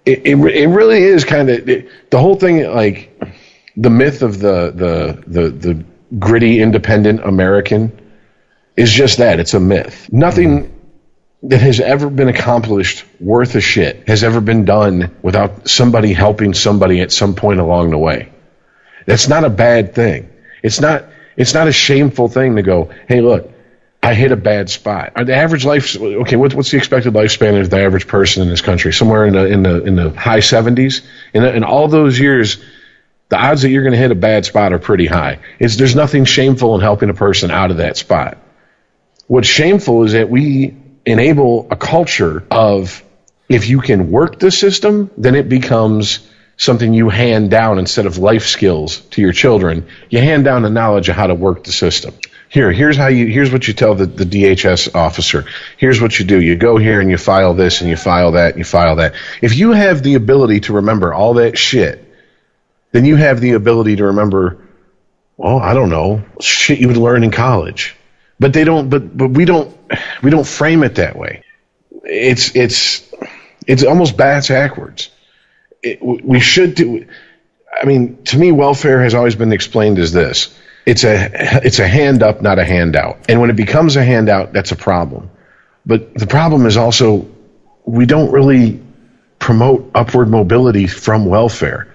it, 0.07 0.23
it, 0.25 0.37
it 0.39 0.67
really 0.69 1.03
is 1.03 1.27
kind 1.27 1.51
of, 1.51 1.67
the 1.67 2.19
whole 2.19 2.37
thing, 2.37 2.71
like, 2.71 3.23
the 3.77 3.91
myth 3.91 4.23
of 4.23 4.39
the, 4.39 4.73
the, 4.75 5.25
the, 5.27 5.49
the 5.51 5.85
gritty, 6.19 6.63
independent 6.63 7.21
American 7.23 7.99
is 8.77 8.91
just 8.91 9.19
that. 9.19 9.41
It's 9.41 9.55
a 9.55 9.61
myth. 9.61 10.09
Nothing 10.13 10.65
mm-hmm. 10.65 11.49
that 11.49 11.61
has 11.61 11.81
ever 11.81 12.11
been 12.11 12.29
accomplished 12.29 13.05
worth 13.21 13.55
a 13.55 13.61
shit 13.61 14.09
has 14.09 14.25
ever 14.25 14.41
been 14.41 14.65
done 14.65 15.15
without 15.23 15.69
somebody 15.69 16.13
helping 16.13 16.55
somebody 16.55 17.01
at 17.01 17.13
some 17.13 17.35
point 17.35 17.61
along 17.61 17.91
the 17.91 17.99
way. 17.99 18.33
That's 19.07 19.29
not 19.29 19.45
a 19.45 19.51
bad 19.51 19.95
thing. 19.95 20.31
It's 20.63 20.81
not 20.81 21.05
it's 21.37 21.55
not 21.55 21.67
a 21.67 21.73
shameful 21.73 22.29
thing 22.29 22.57
to 22.57 22.63
go, 22.63 22.91
"Hey, 23.09 23.21
look, 23.21 23.51
I 24.03 24.15
hit 24.15 24.33
a 24.33 24.37
bad 24.37 24.69
spot. 24.69 25.13
The 25.15 25.35
average 25.35 25.65
life, 25.65 25.97
okay, 25.97 26.35
what, 26.35 26.55
what's 26.55 26.73
the 26.73 26.77
expected 26.77 27.15
lifespan 27.15 27.61
of 27.61 27.71
the 27.71 27.81
average 27.81 28.09
person 28.09 28.43
in 28.43 28.49
this 28.49 28.61
country? 28.61 28.93
Somewhere 28.93 29.27
in 29.27 29.35
the 29.35 29.47
in 29.47 29.63
the 29.63 29.85
in 29.85 29.95
the 29.95 30.11
high 30.11 30.41
seventies. 30.41 31.03
In, 31.33 31.45
in 31.45 31.63
all 31.63 31.87
those 31.87 32.19
years, 32.19 32.63
the 33.29 33.39
odds 33.39 33.63
that 33.63 33.71
you're 33.71 33.85
going 33.85 33.93
to 33.93 33.99
hit 33.99 34.11
a 34.11 34.17
bad 34.17 34.45
spot 34.45 34.73
are 34.73 34.81
pretty 34.81 35.07
high. 35.07 35.39
It's, 35.61 35.77
there's 35.77 35.95
nothing 35.95 36.25
shameful 36.25 36.75
in 36.75 36.81
helping 36.81 37.11
a 37.11 37.15
person 37.15 37.53
out 37.53 37.71
of 37.71 37.77
that 37.77 37.97
spot. 37.97 38.39
What's 39.33 39.49
shameful 39.49 40.05
is 40.05 40.13
that 40.13 40.29
we 40.29 40.77
enable 41.07 41.67
a 41.71 41.77
culture 41.77 42.45
of 42.51 43.03
if 43.49 43.67
you 43.67 43.81
can 43.81 44.11
work 44.11 44.39
the 44.39 44.51
system, 44.51 45.11
then 45.17 45.35
it 45.37 45.49
becomes 45.49 46.29
something 46.59 46.93
you 46.93 47.09
hand 47.09 47.51
down 47.51 47.79
instead 47.79 48.05
of 48.05 48.19
life 48.19 48.45
skills 48.45 49.01
to 49.13 49.23
your 49.23 49.33
children. 49.33 49.87
You 50.11 50.19
hand 50.19 50.45
down 50.45 50.61
the 50.61 50.69
knowledge 50.69 51.09
of 51.09 51.17
how 51.17 51.29
to 51.29 51.35
work 51.35 51.65
the 51.65 51.73
system. 51.73 52.13
Here, 52.51 52.73
here's 52.73 52.99
how 52.99 53.07
you, 53.07 53.27
here's 53.27 53.51
what 53.51 53.67
you 53.67 53.73
tell 53.73 53.95
the, 53.95 54.05
the 54.05 54.27
DHS 54.27 54.95
officer. 54.95 55.47
Here's 55.79 55.99
what 55.99 56.19
you 56.19 56.27
do. 56.27 56.39
You 56.39 56.55
go 56.55 56.77
here 56.77 57.01
and 57.01 57.11
you 57.11 57.17
file 57.17 57.55
this 57.55 57.81
and 57.81 57.89
you 57.89 57.97
file 57.97 58.33
that 58.33 58.51
and 58.51 58.59
you 58.59 58.65
file 58.65 58.97
that. 58.97 59.15
If 59.41 59.57
you 59.57 59.73
have 59.73 60.03
the 60.03 60.17
ability 60.17 60.61
to 60.61 60.75
remember 60.75 61.15
all 61.15 61.33
that 61.35 61.57
shit, 61.57 62.07
then 62.91 63.07
you 63.07 63.17
have 63.17 63.41
the 63.41 63.53
ability 63.53 63.97
to 63.97 64.05
remember, 64.05 64.59
well, 65.39 65.59
I 65.59 65.73
don't 65.73 65.89
know, 65.89 66.23
shit 66.39 66.81
you 66.81 66.89
would 66.89 66.99
learn 66.99 67.25
in 67.25 67.31
college. 67.31 67.97
But 68.39 68.53
they 68.53 68.65
don't, 68.65 68.89
but, 68.89 69.17
but 69.17 69.29
we 69.29 69.45
don't, 69.45 69.77
we 70.23 70.31
don't 70.31 70.47
frame 70.47 70.83
it 70.83 70.97
that 70.97 71.17
way. 71.17 71.45
It's, 72.05 72.57
it's, 72.57 73.09
it's 73.67 73.85
almost 73.85 74.17
bats 74.17 74.49
backwards. 74.49 75.11
It, 75.83 76.03
we 76.03 76.41
should 76.41 76.75
do, 76.75 77.07
I 77.81 77.87
mean, 77.87 78.23
to 78.25 78.39
me, 78.39 78.53
welfare 78.53 79.03
has 79.03 79.15
always 79.15 79.37
been 79.37 79.53
explained 79.53 79.99
as 79.99 80.13
this. 80.13 80.59
It's 80.85 81.05
a, 81.05 81.31
it's 81.65 81.79
a 81.79 81.87
hand 81.87 82.23
up, 82.23 82.43
not 82.43 82.59
a 82.59 82.65
handout. 82.65 83.19
And 83.29 83.41
when 83.41 83.51
it 83.51 83.57
becomes 83.57 83.97
a 83.97 84.05
handout, 84.05 84.53
that's 84.53 84.73
a 84.73 84.77
problem. 84.77 85.31
But 85.87 86.15
the 86.15 86.27
problem 86.27 86.67
is 86.67 86.77
also 86.77 87.29
we 87.85 88.07
don't 88.07 88.31
really 88.31 88.81
promote 89.39 89.91
upward 89.95 90.29
mobility 90.29 90.87
from 90.87 91.27
welfare. 91.27 91.92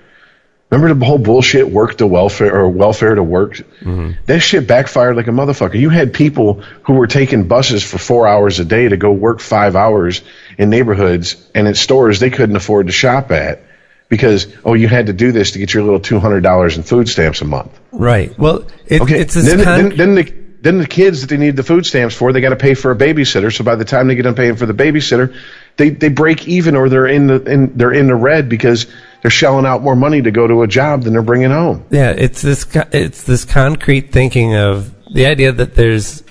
Remember 0.70 0.94
the 0.94 1.06
whole 1.06 1.18
bullshit 1.18 1.70
work 1.70 1.98
to 2.00 2.08
welfare 2.08 2.54
or 2.54 2.68
welfare 2.68 3.16
to 3.16 3.24
work? 3.24 3.54
Mm-hmm. 3.54 4.12
That 4.26 4.40
shit 4.42 4.68
backfired 4.68 5.16
like 5.16 5.28
a 5.28 5.32
motherfucker. 5.32 5.80
You 5.80 5.90
had 5.90 6.14
people 6.14 6.56
who 6.84 6.94
were 6.94 7.08
taking 7.08 7.48
buses 7.48 7.84
for 7.84 7.98
four 7.98 8.28
hours 8.28 8.60
a 8.60 8.66
day 8.66 8.90
to 8.90 8.98
go 8.98 9.12
work 9.12 9.40
five 9.40 9.78
hours 9.78 10.22
in 10.58 10.70
neighborhoods 10.70 11.38
and 11.56 11.70
at 11.70 11.78
stores 11.78 12.20
they 12.20 12.30
couldn't 12.30 12.58
afford 12.58 12.88
to 12.88 12.92
shop 12.94 13.32
at 13.32 13.62
because, 14.10 14.48
oh, 14.66 14.74
you 14.74 14.90
had 14.90 15.06
to 15.06 15.14
do 15.14 15.32
this 15.32 15.52
to 15.52 15.60
get 15.60 15.74
your 15.74 15.84
little 15.84 16.02
$200 16.02 16.76
in 16.76 16.84
food 16.84 17.08
stamps 17.08 17.42
a 17.42 17.46
month. 17.46 17.78
Right. 17.94 18.38
Well, 18.38 18.68
it, 18.88 19.02
Okay. 19.02 19.20
it's 19.22 19.36
this 19.36 19.46
then, 19.46 19.64
con- 19.64 19.90
then, 19.90 19.98
then 19.98 20.16
the 20.16 20.34
then 20.60 20.80
the 20.80 20.88
kids 20.88 21.22
that 21.22 21.28
they 21.28 21.38
need 21.38 21.56
the 21.56 21.64
food 21.64 21.86
stamps 21.86 22.16
for, 22.16 22.34
they 22.34 22.42
got 22.42 22.50
to 22.50 22.56
pay 22.56 22.74
for 22.74 22.92
a 22.92 22.96
babysitter. 22.96 23.56
So 23.56 23.64
by 23.64 23.76
the 23.76 23.86
time 23.86 24.08
they 24.08 24.16
get 24.16 24.24
done 24.24 24.34
paying 24.36 24.56
for 24.56 24.66
the 24.66 24.74
babysitter, 24.74 25.36
they, 25.78 25.92
they 25.92 26.10
break 26.10 26.48
even 26.48 26.76
or 26.76 26.90
they're 26.90 27.06
in 27.06 27.28
the 27.28 27.42
in, 27.44 27.78
they're 27.78 27.94
in 27.94 28.08
the 28.08 28.16
red 28.16 28.50
because 28.50 28.88
they're 29.22 29.32
shelling 29.32 29.66
out 29.66 29.82
more 29.82 29.96
money 29.96 30.22
to 30.22 30.32
go 30.32 30.48
to 30.48 30.64
a 30.64 30.68
job 30.68 31.04
than 31.04 31.14
they're 31.14 31.22
bringing 31.22 31.52
home. 31.52 31.86
Yeah, 31.90 32.12
it's 32.12 32.42
this 32.42 32.66
it's 32.92 33.24
this 33.24 33.46
concrete 33.46 34.12
thinking 34.12 34.56
of 34.56 34.94
the 35.14 35.26
idea 35.26 35.52
that 35.52 35.76
there's 35.76 36.24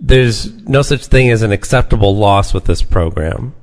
there's 0.00 0.52
no 0.68 0.82
such 0.82 1.06
thing 1.06 1.30
as 1.30 1.42
an 1.42 1.52
acceptable 1.52 2.16
loss 2.16 2.52
with 2.52 2.64
this 2.64 2.82
program. 2.82 3.54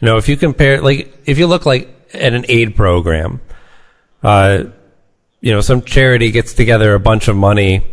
You 0.00 0.06
know, 0.06 0.16
if 0.16 0.28
you 0.28 0.36
compare 0.36 0.80
like 0.80 1.14
if 1.26 1.38
you 1.38 1.46
look 1.46 1.66
like 1.66 1.88
at 2.12 2.32
an 2.32 2.44
aid 2.48 2.76
program, 2.76 3.40
uh, 4.22 4.64
you 5.40 5.52
know, 5.52 5.60
some 5.60 5.82
charity 5.82 6.30
gets 6.30 6.54
together 6.54 6.94
a 6.94 7.00
bunch 7.00 7.28
of 7.28 7.36
money 7.36 7.84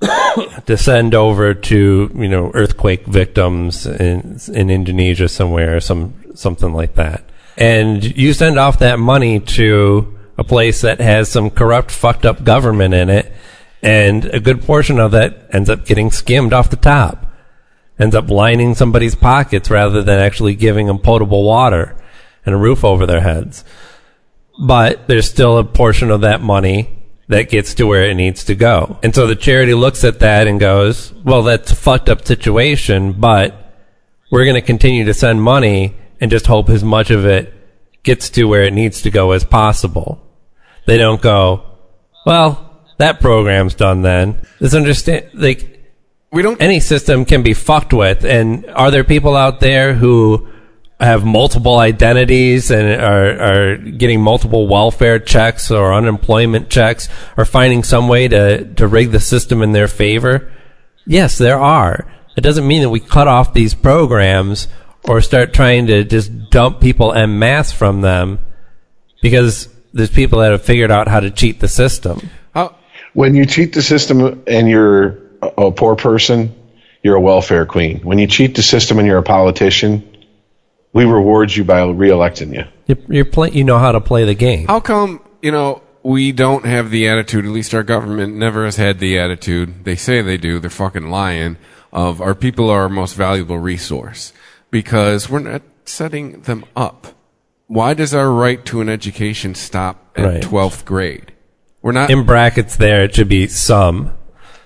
to 0.66 0.76
send 0.76 1.14
over 1.14 1.54
to 1.54 2.10
you 2.14 2.28
know 2.28 2.50
earthquake 2.54 3.06
victims 3.06 3.86
in 3.86 4.38
in 4.52 4.70
Indonesia 4.70 5.28
somewhere, 5.28 5.80
some 5.80 6.14
something 6.34 6.72
like 6.72 6.94
that, 6.94 7.22
and 7.56 8.04
you 8.16 8.32
send 8.32 8.58
off 8.58 8.78
that 8.78 8.98
money 8.98 9.40
to 9.40 10.18
a 10.38 10.44
place 10.44 10.80
that 10.80 11.00
has 11.00 11.30
some 11.30 11.50
corrupt, 11.50 11.90
fucked 11.90 12.24
up 12.24 12.44
government 12.44 12.94
in 12.94 13.10
it, 13.10 13.32
and 13.82 14.24
a 14.26 14.40
good 14.40 14.62
portion 14.62 14.98
of 14.98 15.12
that 15.12 15.48
ends 15.52 15.68
up 15.68 15.84
getting 15.84 16.10
skimmed 16.10 16.52
off 16.52 16.70
the 16.70 16.76
top, 16.76 17.26
ends 17.98 18.14
up 18.14 18.30
lining 18.30 18.74
somebody's 18.74 19.14
pockets 19.14 19.70
rather 19.70 20.02
than 20.02 20.18
actually 20.18 20.54
giving 20.54 20.86
them 20.86 20.98
potable 20.98 21.44
water 21.44 21.96
and 22.46 22.54
a 22.54 22.58
roof 22.58 22.84
over 22.84 23.06
their 23.06 23.20
heads. 23.20 23.64
But 24.58 25.06
there's 25.08 25.28
still 25.28 25.58
a 25.58 25.64
portion 25.64 26.10
of 26.10 26.22
that 26.22 26.40
money 26.40 26.98
that 27.28 27.48
gets 27.48 27.74
to 27.74 27.84
where 27.84 28.08
it 28.08 28.14
needs 28.14 28.44
to 28.44 28.54
go. 28.54 28.98
And 29.02 29.14
so 29.14 29.26
the 29.26 29.36
charity 29.36 29.72
looks 29.72 30.04
at 30.04 30.20
that 30.20 30.48
and 30.48 30.58
goes, 30.58 31.12
well, 31.24 31.42
that's 31.44 31.70
a 31.70 31.76
fucked 31.76 32.08
up 32.08 32.26
situation, 32.26 33.12
but 33.12 33.54
we're 34.30 34.44
going 34.44 34.54
to 34.54 34.62
continue 34.62 35.04
to 35.04 35.14
send 35.14 35.42
money 35.42 35.96
and 36.20 36.30
just 36.30 36.46
hope 36.46 36.68
as 36.68 36.84
much 36.84 37.10
of 37.10 37.24
it 37.24 37.54
gets 38.02 38.30
to 38.30 38.44
where 38.44 38.62
it 38.62 38.72
needs 38.72 39.02
to 39.02 39.10
go 39.10 39.32
as 39.32 39.44
possible. 39.44 40.22
They 40.86 40.98
don't 40.98 41.20
go, 41.20 41.64
well, 42.26 42.84
that 42.98 43.20
program's 43.20 43.74
done 43.74 44.02
then. 44.02 44.46
Let's 44.60 44.74
understand, 44.74 45.30
like, 45.34 45.80
We 46.32 46.42
don't. 46.42 46.60
any 46.60 46.80
system 46.80 47.24
can 47.24 47.42
be 47.42 47.54
fucked 47.54 47.92
with. 47.92 48.24
And 48.24 48.66
are 48.66 48.90
there 48.90 49.04
people 49.04 49.36
out 49.36 49.60
there 49.60 49.94
who 49.94 50.48
have 50.98 51.24
multiple 51.24 51.78
identities 51.78 52.70
and 52.70 53.00
are, 53.00 53.40
are 53.40 53.76
getting 53.78 54.20
multiple 54.20 54.68
welfare 54.68 55.18
checks 55.18 55.70
or 55.70 55.94
unemployment 55.94 56.68
checks 56.68 57.08
or 57.38 57.44
finding 57.46 57.82
some 57.82 58.06
way 58.08 58.28
to, 58.28 58.64
to 58.74 58.86
rig 58.86 59.10
the 59.10 59.20
system 59.20 59.62
in 59.62 59.72
their 59.72 59.88
favor? 59.88 60.52
Yes, 61.06 61.38
there 61.38 61.58
are. 61.58 62.06
It 62.36 62.42
doesn't 62.42 62.66
mean 62.66 62.82
that 62.82 62.90
we 62.90 63.00
cut 63.00 63.28
off 63.28 63.54
these 63.54 63.74
programs 63.74 64.68
or 65.08 65.20
start 65.20 65.52
trying 65.52 65.86
to 65.86 66.04
just 66.04 66.50
dump 66.50 66.80
people 66.80 67.12
en 67.12 67.38
masse 67.38 67.72
from 67.72 68.00
them 68.00 68.38
because 69.22 69.68
there's 69.92 70.10
people 70.10 70.40
that 70.40 70.52
have 70.52 70.62
figured 70.62 70.90
out 70.90 71.08
how 71.08 71.20
to 71.20 71.30
cheat 71.30 71.60
the 71.60 71.68
system. 71.68 72.20
When 73.12 73.34
you 73.34 73.44
cheat 73.44 73.72
the 73.72 73.82
system 73.82 74.42
and 74.46 74.68
you're 74.68 75.18
a, 75.42 75.48
a 75.66 75.72
poor 75.72 75.96
person, 75.96 76.54
you're 77.02 77.16
a 77.16 77.20
welfare 77.20 77.66
queen. 77.66 78.00
When 78.00 78.18
you 78.18 78.26
cheat 78.26 78.54
the 78.54 78.62
system 78.62 78.98
and 78.98 79.06
you're 79.06 79.18
a 79.18 79.22
politician, 79.22 80.06
we 80.92 81.04
reward 81.04 81.54
you 81.54 81.64
by 81.64 81.84
re-electing 81.84 82.54
you. 82.54 82.64
You're, 82.86 82.98
you're 83.08 83.24
play, 83.24 83.50
you 83.50 83.64
know 83.64 83.78
how 83.78 83.92
to 83.92 84.00
play 84.00 84.24
the 84.24 84.34
game. 84.34 84.66
how 84.66 84.80
come 84.80 85.20
you 85.42 85.50
know 85.50 85.82
we 86.02 86.32
don't 86.32 86.64
have 86.64 86.90
the 86.90 87.08
attitude? 87.08 87.44
At 87.44 87.50
least 87.50 87.74
our 87.74 87.82
government 87.82 88.36
never 88.36 88.64
has 88.64 88.76
had 88.76 88.98
the 88.98 89.18
attitude. 89.18 89.84
They 89.84 89.96
say 89.96 90.22
they 90.22 90.36
do. 90.36 90.58
They're 90.58 90.70
fucking 90.70 91.10
lying. 91.10 91.56
Of 91.92 92.20
our 92.20 92.36
people 92.36 92.70
are 92.70 92.82
our 92.82 92.88
most 92.88 93.16
valuable 93.16 93.58
resource 93.58 94.32
because 94.70 95.28
we're 95.28 95.40
not 95.40 95.62
setting 95.84 96.42
them 96.42 96.64
up. 96.76 97.08
Why 97.66 97.94
does 97.94 98.14
our 98.14 98.30
right 98.30 98.64
to 98.66 98.80
an 98.80 98.88
education 98.88 99.54
stop 99.54 100.10
at 100.16 100.24
Right. 100.24 100.42
twelfth 100.42 100.84
grade? 100.84 101.32
We're 101.82 101.92
not. 101.92 102.10
in 102.10 102.24
brackets 102.26 102.76
there 102.76 103.04
it 103.04 103.14
should 103.14 103.28
be 103.28 103.46
some 103.46 104.12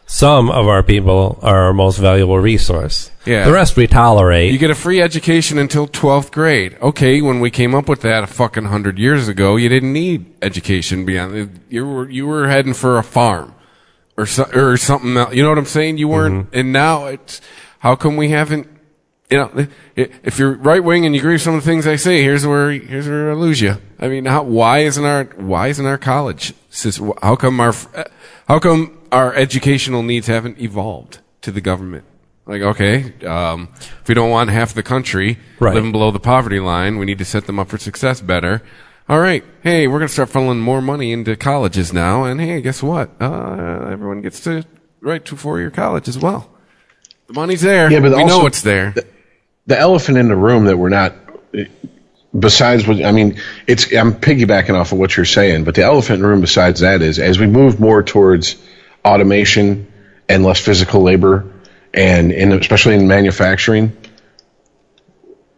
some 0.05 0.51
of 0.51 0.67
our 0.67 0.83
people 0.83 1.39
are 1.43 1.63
our 1.67 1.73
most 1.73 1.99
valuable 1.99 2.39
resource 2.41 3.11
Yeah. 3.25 3.45
the 3.45 3.53
rest 3.53 3.77
we 3.77 3.87
tolerate 3.87 4.51
You 4.53 4.59
get 4.59 4.71
a 4.71 4.75
free 4.75 5.01
education 5.01 5.57
until 5.57 5.87
12th 5.87 6.33
grade. 6.33 6.77
Okay, 6.83 7.23
when 7.23 7.39
we 7.41 7.51
came 7.51 7.73
up 7.75 7.89
with 7.89 8.01
that 8.01 8.25
a 8.25 8.27
fucking 8.27 8.65
hundred 8.65 8.99
years 8.99 9.29
ago, 9.29 9.55
you 9.57 9.69
didn't 9.69 9.93
need 9.93 10.27
education 10.43 11.05
beyond. 11.05 11.61
You 11.71 11.87
were 11.87 12.11
you 12.11 12.27
were 12.27 12.49
heading 12.49 12.75
for 12.75 12.99
a 12.99 13.05
farm 13.05 13.55
or 14.17 14.27
so, 14.27 14.43
or 14.53 14.77
something 14.77 15.17
else. 15.17 15.33
You 15.35 15.43
know 15.45 15.51
what 15.51 15.59
I'm 15.59 15.65
saying? 15.67 15.99
You 15.99 16.09
weren't, 16.09 16.47
mm-hmm. 16.47 16.59
and 16.59 16.73
now 16.73 17.07
it's 17.07 17.41
how 17.79 17.95
come 17.97 18.17
we 18.17 18.31
haven't? 18.31 18.67
You 19.35 19.41
know, 19.41 19.67
if 19.97 20.39
you're 20.39 20.55
right 20.55 20.83
wing 20.83 21.05
and 21.07 21.13
you 21.13 21.21
agree 21.21 21.33
with 21.35 21.43
some 21.43 21.57
of 21.57 21.65
the 21.65 21.69
things 21.69 21.89
I 21.89 21.97
say, 21.97 22.23
here's 22.23 22.47
where 22.47 22.71
here's 22.71 23.09
where 23.09 23.33
I 23.33 23.35
lose 23.35 23.61
you. 23.61 23.79
I 23.99 24.07
mean, 24.07 24.27
how, 24.27 24.45
why 24.45 24.79
isn't 24.91 25.05
our 25.05 25.25
why 25.25 25.67
isn't 25.69 25.85
our 25.85 25.99
college? 25.99 26.55
system- 26.71 27.13
How 27.21 27.35
come 27.35 27.59
our 27.59 27.75
how 28.47 28.61
come 28.61 28.97
our 29.11 29.35
educational 29.35 30.05
needs 30.05 30.29
haven't 30.29 30.61
evolved 30.61 31.19
to 31.43 31.51
the 31.51 31.61
government? 31.61 32.05
Like, 32.47 32.63
okay, 32.63 33.13
um, 33.27 33.71
if 34.03 34.07
we 34.07 34.15
don't 34.15 34.31
want 34.31 34.51
half 34.51 34.73
the 34.73 34.85
country 34.85 35.39
Right. 35.59 35.75
living 35.75 35.91
below 35.91 36.13
the 36.13 36.21
poverty 36.21 36.61
line, 36.61 36.99
we 36.99 37.07
need 37.07 37.19
to 37.19 37.25
set 37.25 37.47
them 37.47 37.59
up 37.59 37.71
for 37.71 37.79
success 37.79 38.21
better. 38.21 38.63
All 39.09 39.19
right, 39.19 39.43
hey, 39.65 39.89
we're 39.89 39.99
going 39.99 40.07
to 40.09 40.13
start 40.15 40.29
funneling 40.31 40.61
more 40.61 40.81
money 40.81 41.11
into 41.11 41.35
colleges 41.37 41.93
now, 41.93 42.23
and 42.23 42.41
hey, 42.41 42.61
guess 42.61 42.85
what? 42.85 43.11
Uh, 43.21 43.89
everyone 43.91 44.21
gets 44.23 44.39
to 44.45 44.63
right 45.01 45.25
to 45.25 45.37
four-year 45.37 45.71
college 45.73 46.07
as 46.07 46.19
well. 46.19 46.51
The 47.27 47.33
money's 47.33 47.63
there. 47.63 47.91
Yeah, 47.91 48.01
but 48.01 48.13
we 48.15 48.23
also- 48.23 48.41
know 48.41 48.47
it's 48.47 48.61
there. 48.63 48.95
The 49.67 49.79
elephant 49.79 50.19
in 50.19 50.29
the 50.29 50.37
room 50.37 50.67
that 50.67 50.77
we're 50.77 50.89
not 50.89 51.15
besides 52.39 52.87
what 52.87 53.05
I 53.05 53.13
mean 53.13 53.41
it's 53.67 53.93
I'm 53.93 54.15
piggybacking 54.15 54.75
off 54.75 54.93
of 54.93 54.99
what 54.99 55.17
you're 55.17 55.25
saying 55.25 55.65
but 55.65 55.75
the 55.75 55.83
elephant 55.83 56.17
in 56.17 56.23
the 56.23 56.29
room 56.29 56.41
besides 56.41 56.81
that 56.81 57.03
is 57.03 57.19
as 57.19 57.39
we 57.39 57.47
move 57.47 57.79
more 57.79 58.03
towards 58.03 58.57
automation 59.05 59.93
and 60.29 60.45
less 60.45 60.61
physical 60.61 61.03
labor 61.03 61.51
and 61.93 62.33
in 62.33 62.53
especially 62.53 62.95
in 62.95 63.07
manufacturing 63.07 63.97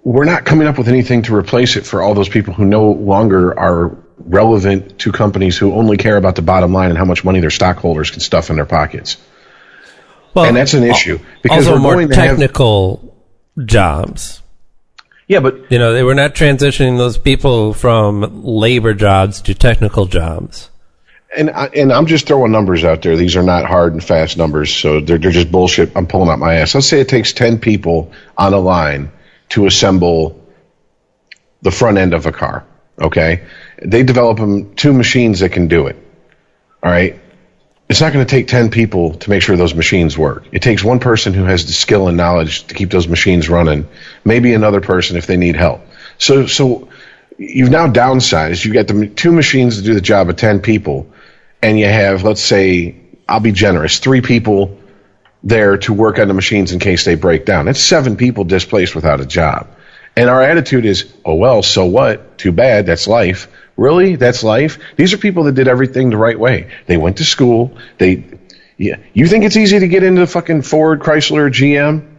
we're 0.05 0.25
not 0.25 0.45
coming 0.45 0.69
up 0.69 0.79
with 0.79 0.89
anything 0.89 1.23
to 1.23 1.35
replace 1.35 1.77
it 1.77 1.85
for 1.85 2.01
all 2.01 2.15
those 2.15 2.29
people 2.29 2.55
who 2.55 2.65
no 2.65 2.93
longer 2.93 3.59
are 3.59 3.97
relevant 4.19 4.99
to 5.01 5.13
companies 5.13 5.57
who 5.59 5.73
only 5.73 5.97
care 5.97 6.17
about 6.17 6.37
the 6.37 6.43
bottom 6.43 6.73
line 6.73 6.91
and 6.91 6.99
how 6.99 7.05
much 7.05 7.25
money 7.25 7.41
their 7.41 7.51
stockholders 7.51 8.11
can 8.11 8.21
stuff 8.21 8.49
in 8.49 8.57
their 8.57 8.67
pockets. 8.67 9.17
Well, 10.33 10.45
and 10.45 10.57
that's 10.57 10.75
an 10.75 10.85
issue 10.85 11.19
because 11.43 11.67
also 11.67 11.77
we're 11.77 11.83
more 11.83 11.95
going 11.95 12.09
to 12.11 12.15
have 12.15 12.39
technical 12.39 13.06
jobs. 13.65 14.43
yeah, 15.29 15.41
but 15.41 15.71
You 15.71 15.79
know, 15.79 15.93
they 15.93 16.03
were 16.03 16.15
not 16.15 16.35
transitioning 16.35 16.99
those 16.99 17.19
people 17.19 17.73
from 17.73 18.45
labor 18.45 18.95
jobs 18.95 19.41
to 19.43 19.55
technical 19.55 20.07
jobs. 20.07 20.71
and 21.37 21.51
I, 21.51 21.67
and 21.67 21.93
I'm 21.93 22.07
just 22.07 22.27
throwing 22.27 22.53
numbers 22.53 22.85
out 22.85 23.03
there. 23.03 23.17
These 23.17 23.37
are 23.37 23.43
not 23.43 23.65
hard 23.65 23.93
and 23.93 24.03
fast 24.03 24.37
numbers, 24.37 24.75
so 24.75 25.01
they're 25.01 25.19
they're 25.19 25.31
just 25.33 25.51
bullshit. 25.51 25.93
I'm 25.97 26.07
pulling 26.07 26.29
out 26.31 26.39
my 26.39 26.55
ass. 26.55 26.75
Let's 26.75 26.89
say 26.89 27.01
it 27.01 27.09
takes 27.09 27.33
ten 27.33 27.59
people 27.59 28.13
on 28.39 28.55
a 28.55 28.59
line 28.59 29.11
to 29.51 29.67
assemble 29.67 30.41
the 31.63 31.71
front 31.71 31.99
end 31.99 32.15
of 32.15 32.27
a 32.27 32.33
car. 32.33 32.65
Okay, 33.01 33.45
they 33.83 34.03
develop 34.03 34.39
them 34.39 34.75
two 34.77 34.93
machines 34.93 35.41
that 35.41 35.51
can 35.51 35.69
do 35.69 35.87
it. 35.89 35.97
All 36.83 36.91
right. 36.91 37.21
It's 37.89 38.01
not 38.01 38.13
going 38.13 38.27
to 38.27 38.31
take 38.31 38.49
10 38.49 38.71
people 38.71 39.15
to 39.15 39.31
make 39.31 39.43
sure 39.43 39.57
those 39.57 39.75
machines 39.75 40.19
work. 40.19 40.45
It 40.51 40.61
takes 40.61 40.83
one 40.83 40.99
person 40.99 41.35
who 41.35 41.45
has 41.45 41.67
the 41.67 41.73
skill 41.73 42.09
and 42.09 42.17
knowledge 42.17 42.67
to 42.67 42.75
keep 42.75 42.91
those 42.91 43.07
machines 43.07 43.49
running, 43.49 43.89
maybe 44.25 44.55
another 44.55 44.81
person 44.81 45.17
if 45.17 45.27
they 45.27 45.37
need 45.37 45.55
help. 45.55 45.83
So, 46.19 46.47
so 46.47 46.89
you've 47.39 47.71
now 47.71 47.87
downsized. 47.87 48.65
You've 48.65 48.75
got 48.75 48.89
the 48.89 49.07
two 49.07 49.31
machines 49.31 49.77
to 49.77 49.83
do 49.83 49.95
the 49.95 50.01
job 50.01 50.29
of 50.29 50.37
10 50.37 50.61
people, 50.61 51.07
and 51.63 51.79
you 51.79 51.87
have, 51.87 52.25
let's 52.25 52.43
say, 52.43 52.97
I'll 53.29 53.41
be 53.41 53.53
generous, 53.53 54.01
three 54.01 54.21
people 54.21 54.79
there 55.45 55.79
to 55.79 55.93
work 55.93 56.19
on 56.19 56.27
the 56.27 56.35
machines 56.35 56.73
in 56.73 56.81
case 56.81 57.05
they 57.05 57.15
break 57.15 57.45
down. 57.45 57.67
That's 57.67 57.81
seven 57.81 58.17
people 58.17 58.43
displaced 58.43 58.97
without 58.97 59.21
a 59.21 59.27
job. 59.27 59.69
And 60.17 60.29
our 60.29 60.43
attitude 60.43 60.87
is, 60.87 61.13
oh, 61.25 61.35
well, 61.35 61.63
so 61.63 61.85
what? 61.85 62.39
Too 62.39 62.51
bad. 62.51 62.87
That's 62.87 63.07
life. 63.07 63.49
Really? 63.77 64.17
That's 64.17 64.43
life? 64.43 64.79
These 64.97 65.13
are 65.13 65.19
people 65.19 65.45
that 65.45 65.53
did 65.53 65.69
everything 65.69 66.11
the 66.11 66.17
right 66.17 66.39
way. 66.39 66.71
They 66.87 66.97
went 66.97 67.19
to 67.19 67.25
school. 67.25 67.77
They, 67.99 68.25
yeah. 68.79 68.97
You 69.13 69.27
think 69.27 69.45
it's 69.45 69.57
easy 69.57 69.79
to 69.79 69.89
get 69.89 70.03
into 70.03 70.27
fucking 70.27 70.63
Ford, 70.63 71.01
Chrysler, 71.01 71.51
GM? 71.51 72.15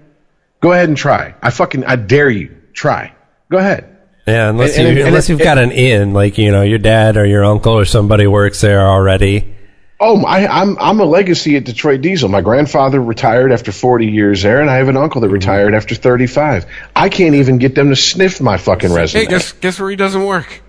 Go 0.60 0.72
ahead 0.72 0.90
and 0.90 0.98
try. 0.98 1.36
I 1.42 1.50
fucking, 1.50 1.86
I 1.86 1.96
dare 1.96 2.30
you. 2.30 2.56
Try. 2.74 3.14
Go 3.50 3.58
ahead. 3.58 3.98
Yeah, 4.28 4.50
unless 4.50 4.78
And- 4.78 4.88
and- 4.88 4.98
you 4.98 5.02
and 5.04 5.08
unless 5.10 5.30
it- 5.30 5.34
you've 5.34 5.42
got 5.42 5.58
an 5.58 5.72
in, 5.72 6.14
like 6.14 6.38
you 6.38 6.52
know, 6.52 6.62
your 6.62 6.80
dad 6.80 7.16
or 7.18 7.26
your 7.26 7.46
uncle 7.46 7.74
or 7.74 7.86
somebody 7.86 8.28
works 8.28 8.62
there 8.62 8.86
already. 8.86 9.54
Oh, 10.00 10.24
I, 10.26 10.42
am 10.42 10.52
I'm 10.52 10.78
I'm 10.80 11.00
a 11.00 11.06
legacy 11.06 11.56
at 11.56 11.64
Detroit 11.64 12.02
Diesel. 12.02 12.30
My 12.30 12.42
grandfather 12.42 13.02
retired 13.02 13.52
after 13.52 13.72
40 13.72 14.06
years 14.06 14.44
there, 14.44 14.62
and 14.62 14.70
I 14.70 14.76
have 14.76 14.90
an 14.90 14.98
uncle 14.98 15.22
that 15.22 15.30
retired 15.30 15.74
after 15.74 15.96
35. 15.96 16.68
I 16.96 17.10
can't 17.10 17.34
even 17.34 17.58
get 17.58 17.74
them 17.74 17.90
to 17.90 17.96
sniff 17.96 18.40
my 18.40 18.58
fucking 18.58 18.94
resume. 18.94 19.24
Hey, 19.24 19.28
guess 19.28 19.54
guess 19.54 19.80
where 19.80 19.90
he 19.90 19.96
doesn't 19.96 20.24
work? 20.24 20.62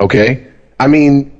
Okay, 0.00 0.46
I 0.78 0.86
mean, 0.86 1.34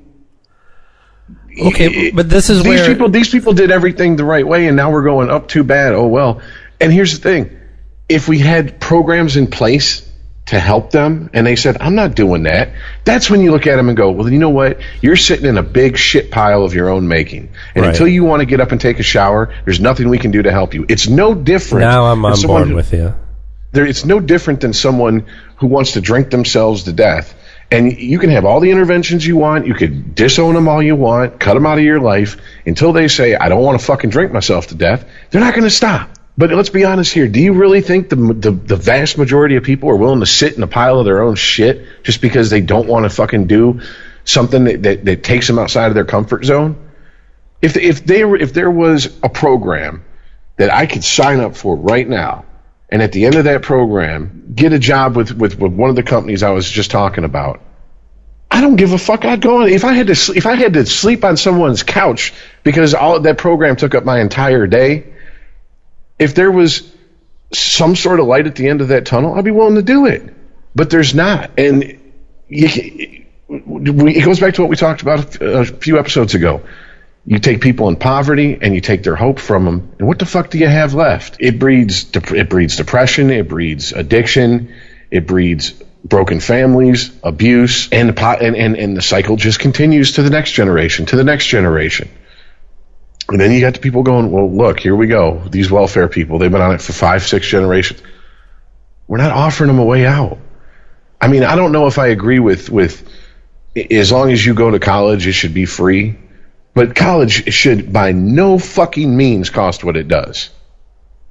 Okay, 1.60 2.10
but 2.12 2.28
this 2.30 2.50
is 2.50 2.62
these 2.62 2.80
where 2.80 2.88
people 2.88 3.08
these 3.08 3.28
people 3.28 3.52
did 3.52 3.70
everything 3.70 4.16
the 4.16 4.24
right 4.24 4.46
way, 4.46 4.66
and 4.68 4.76
now 4.76 4.90
we're 4.92 5.02
going 5.02 5.30
up 5.30 5.48
too 5.48 5.64
bad. 5.64 5.92
Oh 5.92 6.06
well. 6.06 6.40
And 6.80 6.92
here's 6.92 7.18
the 7.18 7.20
thing: 7.20 7.50
if 8.08 8.28
we 8.28 8.38
had 8.38 8.80
programs 8.80 9.36
in 9.36 9.48
place 9.48 10.08
to 10.46 10.58
help 10.60 10.92
them, 10.92 11.30
and 11.34 11.46
they 11.46 11.56
said, 11.56 11.76
"I'm 11.80 11.96
not 11.96 12.14
doing 12.14 12.44
that," 12.44 12.70
that's 13.04 13.28
when 13.28 13.40
you 13.40 13.50
look 13.50 13.66
at 13.66 13.74
them 13.76 13.88
and 13.88 13.96
go, 13.96 14.10
"Well, 14.12 14.28
you 14.30 14.38
know 14.38 14.50
what? 14.50 14.78
You're 15.02 15.16
sitting 15.16 15.46
in 15.46 15.58
a 15.58 15.62
big 15.64 15.96
shit 15.96 16.30
pile 16.30 16.62
of 16.62 16.74
your 16.74 16.88
own 16.90 17.08
making, 17.08 17.48
and 17.74 17.84
Right. 17.84 17.90
until 17.90 18.06
you 18.06 18.22
want 18.22 18.40
to 18.40 18.46
get 18.46 18.60
up 18.60 18.70
and 18.70 18.80
take 18.80 19.00
a 19.00 19.02
shower, 19.04 19.50
there's 19.64 19.80
nothing 19.80 20.08
we 20.08 20.18
can 20.18 20.30
do 20.30 20.42
to 20.42 20.52
help 20.52 20.74
you. 20.74 20.86
It's 20.88 21.08
no 21.08 21.34
different. 21.34 21.84
now 21.84 22.04
I'm 22.04 22.24
on 22.24 22.40
board 22.42 22.68
who- 22.68 22.76
with 22.76 22.92
you. 22.92 23.14
there, 23.72 23.84
it's 23.84 24.04
no 24.04 24.20
different 24.20 24.60
than 24.60 24.72
someone 24.72 25.24
who 25.56 25.66
wants 25.66 25.92
to 25.92 26.00
drink 26.00 26.30
themselves 26.30 26.84
to 26.84 26.92
death. 26.92 27.34
And 27.70 27.98
you 27.98 28.18
can 28.18 28.30
have 28.30 28.46
all 28.46 28.60
the 28.60 28.70
interventions 28.70 29.26
you 29.26 29.36
want. 29.36 29.66
You 29.66 29.74
could 29.74 30.14
disown 30.14 30.54
them 30.54 30.68
all 30.68 30.82
you 30.82 30.96
want, 30.96 31.38
cut 31.38 31.54
them 31.54 31.66
out 31.66 31.78
of 31.78 31.84
your 31.84 32.00
life 32.00 32.38
until 32.64 32.92
they 32.92 33.08
say, 33.08 33.34
I 33.34 33.48
don't 33.48 33.62
want 33.62 33.78
to 33.78 33.84
fucking 33.84 34.10
drink 34.10 34.32
myself 34.32 34.68
to 34.68 34.74
death. 34.74 35.06
They're 35.30 35.40
not 35.40 35.52
going 35.52 35.64
to 35.64 35.70
stop. 35.70 36.10
But 36.38 36.52
let's 36.52 36.70
be 36.70 36.84
honest 36.84 37.12
here. 37.12 37.26
Do 37.28 37.40
you 37.40 37.52
really 37.52 37.80
think 37.80 38.08
the, 38.08 38.16
the, 38.16 38.52
the 38.52 38.76
vast 38.76 39.18
majority 39.18 39.56
of 39.56 39.64
people 39.64 39.90
are 39.90 39.96
willing 39.96 40.20
to 40.20 40.26
sit 40.26 40.56
in 40.56 40.62
a 40.62 40.68
pile 40.68 40.98
of 40.98 41.04
their 41.04 41.20
own 41.20 41.34
shit 41.34 41.84
just 42.04 42.22
because 42.22 42.48
they 42.48 42.60
don't 42.60 42.86
want 42.86 43.04
to 43.04 43.10
fucking 43.10 43.48
do 43.48 43.80
something 44.24 44.64
that, 44.64 44.82
that, 44.84 45.04
that 45.04 45.24
takes 45.24 45.46
them 45.48 45.58
outside 45.58 45.88
of 45.88 45.94
their 45.94 46.04
comfort 46.04 46.44
zone? 46.44 46.90
If, 47.60 47.76
if, 47.76 48.04
they 48.04 48.22
if 48.22 48.52
there 48.52 48.70
was 48.70 49.06
a 49.22 49.28
program 49.28 50.04
that 50.56 50.70
I 50.72 50.86
could 50.86 51.02
sign 51.02 51.40
up 51.40 51.56
for 51.56 51.74
right 51.76 52.08
now, 52.08 52.44
and 52.90 53.02
at 53.02 53.12
the 53.12 53.26
end 53.26 53.34
of 53.34 53.44
that 53.44 53.62
program, 53.62 54.52
get 54.54 54.72
a 54.72 54.78
job 54.78 55.16
with, 55.16 55.32
with, 55.32 55.58
with 55.58 55.72
one 55.72 55.90
of 55.90 55.96
the 55.96 56.02
companies 56.02 56.42
I 56.42 56.50
was 56.50 56.68
just 56.68 56.90
talking 56.90 57.24
about. 57.24 57.60
I 58.50 58.62
don't 58.62 58.76
give 58.76 58.92
a 58.92 58.98
fuck. 58.98 59.24
I'd 59.24 59.42
go 59.42 59.62
on. 59.62 59.68
If 59.68 59.84
I 59.84 59.92
had 59.92 60.06
to, 60.06 60.32
if 60.34 60.46
I 60.46 60.54
had 60.54 60.72
to 60.74 60.86
sleep 60.86 61.24
on 61.24 61.36
someone's 61.36 61.82
couch 61.82 62.32
because 62.62 62.94
all 62.94 63.20
that 63.20 63.36
program 63.38 63.76
took 63.76 63.94
up 63.94 64.04
my 64.04 64.20
entire 64.20 64.66
day, 64.66 65.12
if 66.18 66.34
there 66.34 66.50
was 66.50 66.90
some 67.52 67.94
sort 67.94 68.20
of 68.20 68.26
light 68.26 68.46
at 68.46 68.56
the 68.56 68.68
end 68.68 68.80
of 68.80 68.88
that 68.88 69.06
tunnel, 69.06 69.34
I'd 69.34 69.44
be 69.44 69.50
willing 69.50 69.76
to 69.76 69.82
do 69.82 70.06
it. 70.06 70.34
But 70.74 70.90
there's 70.90 71.14
not, 71.14 71.50
and 71.58 71.98
you, 72.48 73.26
it 73.48 74.24
goes 74.24 74.40
back 74.40 74.54
to 74.54 74.62
what 74.62 74.70
we 74.70 74.76
talked 74.76 75.02
about 75.02 75.40
a 75.40 75.64
few 75.64 75.98
episodes 75.98 76.34
ago. 76.34 76.62
You 77.30 77.38
take 77.38 77.60
people 77.60 77.88
in 77.88 77.96
poverty 77.96 78.56
and 78.58 78.74
you 78.74 78.80
take 78.80 79.02
their 79.02 79.14
hope 79.14 79.38
from 79.38 79.66
them, 79.66 79.92
and 79.98 80.08
what 80.08 80.18
the 80.18 80.24
fuck 80.24 80.48
do 80.48 80.56
you 80.56 80.66
have 80.66 80.94
left? 80.94 81.36
It 81.40 81.58
breeds 81.58 82.06
it 82.14 82.48
breeds 82.48 82.76
depression, 82.76 83.28
it 83.28 83.46
breeds 83.46 83.92
addiction, 83.92 84.74
it 85.10 85.26
breeds 85.26 85.72
broken 86.02 86.40
families, 86.40 87.12
abuse, 87.22 87.90
and 87.92 88.16
po- 88.16 88.38
and, 88.40 88.56
and 88.56 88.76
and 88.76 88.96
the 88.96 89.02
cycle 89.02 89.36
just 89.36 89.58
continues 89.60 90.12
to 90.12 90.22
the 90.22 90.30
next 90.30 90.52
generation, 90.52 91.04
to 91.04 91.16
the 91.16 91.24
next 91.24 91.48
generation. 91.48 92.08
And 93.28 93.38
then 93.38 93.52
you 93.52 93.60
got 93.60 93.74
the 93.74 93.80
people 93.80 94.04
going, 94.04 94.30
well, 94.30 94.50
look, 94.50 94.80
here 94.80 94.96
we 94.96 95.06
go. 95.06 95.42
These 95.50 95.70
welfare 95.70 96.08
people, 96.08 96.38
they've 96.38 96.50
been 96.50 96.62
on 96.62 96.76
it 96.76 96.80
for 96.80 96.94
five, 96.94 97.22
six 97.22 97.46
generations. 97.46 98.00
We're 99.06 99.18
not 99.18 99.32
offering 99.32 99.68
them 99.68 99.78
a 99.78 99.84
way 99.84 100.06
out. 100.06 100.38
I 101.20 101.28
mean, 101.28 101.44
I 101.44 101.56
don't 101.56 101.72
know 101.72 101.88
if 101.88 101.98
I 101.98 102.06
agree 102.06 102.38
with 102.38 102.70
with 102.70 103.06
as 103.76 104.10
long 104.10 104.30
as 104.30 104.46
you 104.46 104.54
go 104.54 104.70
to 104.70 104.78
college, 104.78 105.26
it 105.26 105.32
should 105.32 105.52
be 105.52 105.66
free. 105.66 106.16
But 106.78 106.94
college 106.94 107.52
should 107.52 107.92
by 107.92 108.12
no 108.12 108.56
fucking 108.56 109.16
means 109.16 109.50
cost 109.50 109.82
what 109.82 109.96
it 109.96 110.06
does. 110.06 110.50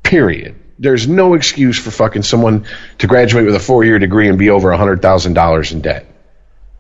Period. 0.04 0.56
There's 0.78 1.08
no 1.08 1.36
excuse 1.36 1.80
for 1.80 1.90
fucking 1.90 2.24
someone 2.24 2.66
to 2.98 3.08
graduate 3.08 3.46
with 3.46 3.56
a 3.56 3.60
four 3.60 3.86
year 3.86 3.98
degree 3.98 4.28
and 4.28 4.38
be 4.38 4.50
over 4.50 4.74
hundred 4.74 5.02
thousand 5.02 5.36
dollars 5.36 5.72
in 5.72 5.80
debt. 5.80 6.06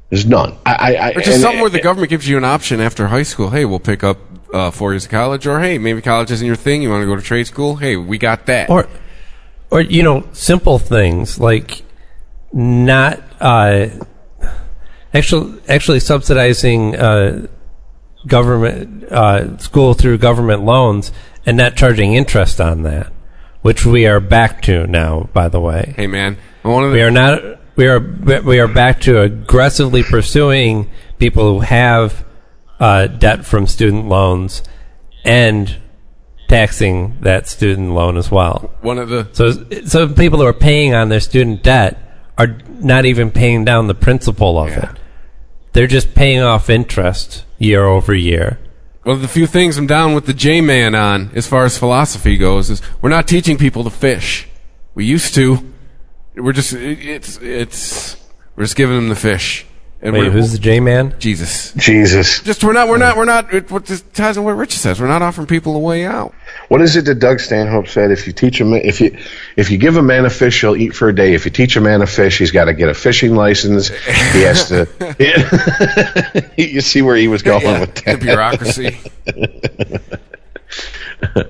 There's 0.09 0.25
none. 0.25 0.57
I, 0.65 0.73
I, 0.73 0.91
I 0.91 1.09
Or 1.11 1.21
just 1.21 1.39
something 1.39 1.61
where 1.61 1.69
the 1.69 1.79
government 1.79 2.09
gives 2.09 2.27
you 2.27 2.35
an 2.35 2.43
option 2.43 2.81
after 2.81 3.07
high 3.07 3.23
school. 3.23 3.51
Hey, 3.51 3.63
we'll 3.63 3.79
pick 3.79 4.03
up 4.03 4.17
uh, 4.53 4.69
four 4.71 4.91
years 4.91 5.05
of 5.05 5.11
college, 5.11 5.47
or 5.47 5.61
hey, 5.61 5.77
maybe 5.77 6.01
college 6.01 6.29
isn't 6.31 6.45
your 6.45 6.57
thing. 6.57 6.81
You 6.81 6.89
want 6.89 7.03
to 7.03 7.07
go 7.07 7.15
to 7.15 7.21
trade 7.21 7.47
school? 7.47 7.77
Hey, 7.77 7.95
we 7.95 8.17
got 8.17 8.47
that. 8.47 8.69
or 8.69 8.89
or 9.71 9.79
you 9.79 10.03
know 10.03 10.27
simple 10.33 10.77
things 10.77 11.39
like 11.39 11.83
not 12.51 13.23
uh, 13.39 13.87
actually 15.13 15.57
actually 15.69 16.01
subsidizing 16.01 16.97
uh, 16.97 17.47
government 18.27 19.03
uh, 19.05 19.57
school 19.57 19.93
through 19.93 20.17
government 20.19 20.63
loans 20.63 21.11
and 21.45 21.57
not 21.57 21.75
charging 21.75 22.13
interest 22.13 22.59
on 22.61 22.83
that, 22.83 23.11
which 23.61 23.85
we 23.85 24.05
are 24.05 24.19
back 24.19 24.61
to 24.63 24.85
now. 24.87 25.29
By 25.33 25.47
the 25.47 25.59
way, 25.59 25.93
hey, 25.95 26.07
man, 26.07 26.37
one 26.61 26.83
of 26.83 26.91
the 26.91 26.95
we 26.95 27.01
are 27.01 27.11
not 27.11 27.41
we 27.75 27.87
are 27.87 27.99
we 27.99 28.59
are 28.59 28.67
back 28.67 29.01
to 29.01 29.21
aggressively 29.21 30.03
pursuing 30.03 30.89
people 31.17 31.53
who 31.53 31.59
have 31.61 32.25
uh, 32.79 33.07
debt 33.07 33.45
from 33.45 33.67
student 33.67 34.07
loans 34.07 34.63
and 35.23 35.77
taxing 36.47 37.17
that 37.21 37.47
student 37.47 37.91
loan 37.91 38.17
as 38.17 38.31
well. 38.31 38.71
one 38.81 38.97
of 38.97 39.09
the 39.09 39.27
So, 39.33 39.51
so 39.85 40.07
people 40.07 40.39
who 40.39 40.45
are 40.45 40.53
paying 40.53 40.93
on 40.93 41.09
their 41.09 41.19
student 41.19 41.63
debt 41.63 42.01
are 42.37 42.57
not 42.79 43.05
even 43.05 43.31
paying 43.31 43.65
down 43.65 43.87
the 43.87 43.95
principal 43.95 44.57
of 44.57 44.69
it. 44.69 44.89
They're 45.77 45.85
just 45.85 46.15
paying 46.15 46.41
off 46.41 46.71
interest 46.71 47.45
year 47.59 47.85
over 47.85 48.11
year. 48.11 48.57
of 49.05 49.21
the 49.21 49.27
few 49.27 49.45
things 49.45 49.77
I'm 49.77 49.85
down 49.85 50.15
with 50.15 50.25
the 50.25 50.33
J 50.33 50.59
man 50.59 50.95
on 50.95 51.29
as 51.35 51.45
far 51.45 51.65
as 51.65 51.77
philosophy 51.77 52.35
goes 52.35 52.71
is 52.71 52.81
we're 52.99 53.11
not 53.11 53.27
teaching 53.27 53.59
people 53.59 53.83
to 53.83 53.91
fish. 53.91 54.47
We 54.95 55.05
used 55.05 55.35
to. 55.35 55.71
We're 56.33 56.53
just 56.53 56.73
it's 56.73 57.37
it's 57.43 58.17
we're 58.55 58.63
just 58.63 58.75
giving 58.75 58.95
them 58.95 59.09
the 59.09 59.15
fish. 59.15 59.66
And 59.99 60.13
Wait, 60.13 60.31
who's 60.31 60.51
the 60.51 60.59
J 60.59 60.79
man? 60.79 61.15
Jesus? 61.17 61.73
Jesus. 61.73 62.41
Just 62.43 62.63
we're 62.63 62.71
not 62.73 62.87
we're 62.87 62.99
not 62.99 63.17
we're 63.17 63.25
not. 63.25 63.51
It, 63.51 63.71
what 63.71 63.87
this 63.87 64.01
ties 64.13 64.37
in 64.37 64.43
what 64.43 64.51
Richard 64.51 64.77
says. 64.77 65.01
We're 65.01 65.07
not 65.07 65.23
offering 65.23 65.47
people 65.47 65.75
a 65.75 65.79
way 65.79 66.05
out. 66.05 66.35
What 66.67 66.81
is 66.81 66.95
it 66.95 67.05
that 67.05 67.15
Doug 67.15 67.39
Stanhope 67.39 67.87
said? 67.87 68.11
If 68.11 68.27
you 68.27 68.33
teach 68.33 68.61
a 68.61 68.65
ma- 68.65 68.75
if 68.75 69.01
you 69.01 69.17
if 69.55 69.71
you 69.71 69.79
give 69.79 69.97
a 69.97 70.03
man 70.03 70.25
a 70.25 70.29
fish, 70.29 70.61
he'll 70.61 70.75
eat 70.75 70.95
for 70.95 71.09
a 71.09 71.15
day. 71.15 71.33
If 71.33 71.45
you 71.45 71.51
teach 71.51 71.77
a 71.77 71.81
man 71.81 72.03
a 72.03 72.07
fish, 72.07 72.37
he's 72.37 72.51
got 72.51 72.65
to 72.65 72.75
get 72.75 72.89
a 72.89 72.93
fishing 72.93 73.35
license. 73.35 73.87
He 73.87 74.41
has 74.43 74.67
to. 74.69 74.87
you 76.57 76.81
see 76.81 77.01
where 77.01 77.15
he 77.15 77.27
was 77.27 77.41
going 77.41 77.63
Yeah, 77.63 77.79
with 77.79 77.95
the 77.95 78.01
that. 78.03 78.19
bureaucracy. 78.21 78.97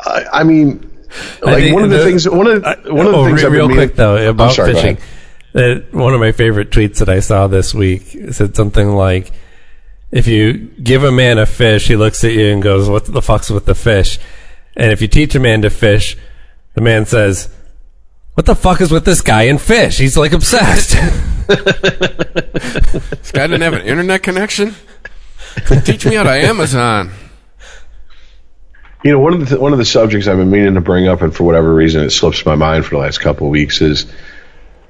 I, 0.00 0.24
I 0.32 0.44
mean, 0.44 0.90
like 1.42 1.64
think 1.64 1.74
one 1.74 1.84
of 1.84 1.90
the, 1.90 1.98
the- 1.98 2.04
things. 2.04 2.26
One 2.28 2.46
of 2.46 2.62
the, 2.62 2.94
one 2.94 3.04
of 3.06 3.12
the 3.12 3.18
oh, 3.18 3.24
things 3.26 3.42
re- 3.42 3.46
I've 3.46 3.50
been 3.50 3.52
real 3.52 3.68
meaning- 3.68 3.88
quick 3.88 3.96
though 3.96 4.16
I'm 4.16 4.28
about 4.28 4.52
sorry, 4.54 4.72
go 4.72 4.80
fishing. 4.80 4.98
Ahead. 5.54 5.86
Uh, 5.92 5.98
one 5.98 6.14
of 6.14 6.20
my 6.20 6.32
favorite 6.32 6.70
tweets 6.70 6.98
that 6.98 7.08
I 7.08 7.20
saw 7.20 7.46
this 7.46 7.74
week 7.74 8.16
said 8.30 8.56
something 8.56 8.90
like, 8.90 9.32
if 10.10 10.26
you 10.26 10.54
give 10.82 11.02
a 11.04 11.10
man 11.10 11.38
a 11.38 11.46
fish, 11.46 11.88
he 11.88 11.96
looks 11.96 12.22
at 12.24 12.32
you 12.32 12.52
and 12.52 12.62
goes, 12.62 12.88
"What 12.88 13.04
the 13.04 13.22
fuck's 13.22 13.50
with 13.50 13.64
the 13.64 13.74
fish?" 13.74 14.20
And 14.76 14.92
if 14.92 15.02
you 15.02 15.08
teach 15.08 15.34
a 15.34 15.40
man 15.40 15.62
to 15.62 15.70
fish, 15.70 16.16
the 16.74 16.80
man 16.80 17.04
says, 17.04 17.48
"What 18.34 18.46
the 18.46 18.54
fuck 18.54 18.80
is 18.80 18.92
with 18.92 19.04
this 19.04 19.20
guy 19.20 19.44
and 19.44 19.60
fish?" 19.60 19.98
He's 19.98 20.16
like 20.16 20.32
obsessed. 20.32 20.96
This 22.94 23.32
guy 23.32 23.46
didn't 23.46 23.62
have 23.62 23.74
an 23.74 23.82
internet 23.82 24.22
connection. 24.22 24.74
Teach 25.84 26.06
me 26.06 26.14
how 26.14 26.22
to 26.22 26.30
Amazon. 26.30 27.10
You 29.02 29.12
know, 29.12 29.18
one 29.18 29.34
of 29.34 29.40
the 29.40 29.46
th- 29.46 29.60
one 29.60 29.72
of 29.72 29.78
the 29.78 29.84
subjects 29.84 30.26
I've 30.26 30.38
been 30.38 30.50
meaning 30.50 30.74
to 30.74 30.80
bring 30.80 31.08
up, 31.08 31.20
and 31.20 31.34
for 31.34 31.44
whatever 31.44 31.74
reason 31.74 32.02
it 32.02 32.10
slips 32.10 32.46
my 32.46 32.54
mind 32.54 32.84
for 32.86 32.92
the 32.92 33.00
last 33.00 33.18
couple 33.18 33.46
of 33.46 33.50
weeks, 33.50 33.82
is 33.82 34.06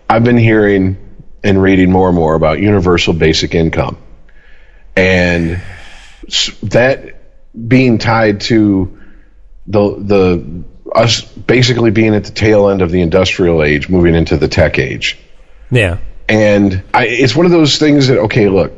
I've 0.09 0.25
been 0.25 0.39
hearing 0.39 0.97
and 1.43 1.63
reading 1.63 1.91
more 1.91 2.09
and 2.09 2.17
more 2.17 2.35
about 2.35 2.61
universal 2.61 3.13
basic 3.13 3.55
income, 3.55 3.99
and 4.97 5.61
that 6.63 7.15
being 7.69 7.99
tied 7.99 8.41
to 8.43 8.99
the 9.67 9.97
the 9.99 10.65
us 10.95 11.23
basically 11.23 11.91
being 11.91 12.15
at 12.15 12.25
the 12.25 12.33
tail 12.33 12.69
end 12.69 12.83
of 12.83 12.91
the 12.91 13.01
industrial 13.01 13.63
age, 13.63 13.89
moving 13.89 14.15
into 14.15 14.37
the 14.37 14.49
tech 14.49 14.79
age. 14.79 15.19
yeah. 15.71 15.99
And 16.27 16.83
I, 16.95 17.07
it's 17.07 17.37
one 17.37 17.45
of 17.45 17.53
those 17.53 17.79
things 17.79 18.09
that 18.09 18.19
okay, 18.19 18.49
look, 18.49 18.73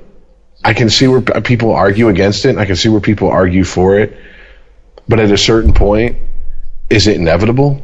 I 0.65 0.75
can 0.75 0.91
see 0.91 1.07
where 1.07 1.21
people 1.21 1.73
argue 1.73 2.09
against 2.09 2.45
it. 2.45 2.51
And 2.51 2.61
I 2.61 2.65
can 2.65 2.75
see 2.75 2.89
where 2.89 3.01
people 3.01 3.29
argue 3.29 3.63
for 3.63 3.99
it. 4.01 4.17
But 5.09 5.21
at 5.21 5.31
a 5.31 5.39
certain 5.39 5.73
point, 5.73 6.17
is 6.91 7.07
it 7.07 7.17
inevitable? 7.17 7.83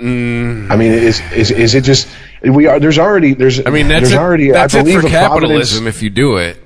I 0.00 0.76
mean, 0.76 0.92
is 0.92 1.20
is 1.32 1.50
is 1.50 1.74
it 1.74 1.84
just 1.84 2.08
we 2.42 2.66
are? 2.66 2.78
There's 2.78 2.98
already 2.98 3.34
there's 3.34 3.64
I 3.64 3.70
mean, 3.70 3.88
that's 3.88 4.02
there's 4.02 4.12
it, 4.14 4.18
already 4.18 4.50
that's 4.50 4.74
I 4.74 4.80
it 4.80 5.00
for 5.00 5.06
a 5.06 5.10
capitalism 5.10 5.86
if 5.86 6.02
you 6.02 6.10
do 6.10 6.36
it. 6.36 6.62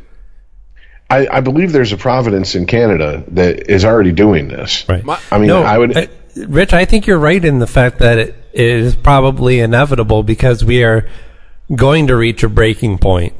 I, 1.10 1.28
I 1.30 1.40
believe 1.40 1.72
there's 1.72 1.92
a 1.92 1.98
providence 1.98 2.54
in 2.54 2.64
Canada 2.64 3.22
that 3.28 3.70
is 3.70 3.84
already 3.84 4.12
doing 4.12 4.48
this. 4.48 4.88
Right. 4.88 5.04
My- 5.04 5.20
I 5.30 5.38
mean, 5.38 5.48
No, 5.48 5.62
I 5.62 5.76
would. 5.76 5.94
uh, 5.94 6.06
Rich, 6.34 6.72
I 6.72 6.86
think 6.86 7.06
you're 7.06 7.18
right 7.18 7.44
in 7.44 7.58
the 7.58 7.66
fact 7.66 7.98
that 7.98 8.16
it, 8.18 8.34
it 8.54 8.66
is 8.66 8.96
probably 8.96 9.60
inevitable 9.60 10.22
because 10.22 10.64
we 10.64 10.82
are 10.84 11.06
going 11.74 12.06
to 12.06 12.16
reach 12.16 12.42
a 12.42 12.48
breaking 12.48 12.96
point 12.96 13.34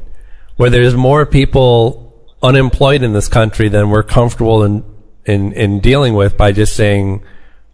where 0.57 0.69
there's 0.69 0.93
more 0.93 1.25
people 1.25 2.29
unemployed 2.43 3.01
in 3.01 3.13
this 3.13 3.27
country 3.27 3.69
than 3.69 3.89
we're 3.89 4.03
comfortable 4.03 4.63
in, 4.63 4.83
in, 5.25 5.51
in 5.53 5.79
dealing 5.79 6.13
with 6.13 6.37
by 6.37 6.51
just 6.51 6.75
saying, 6.75 7.23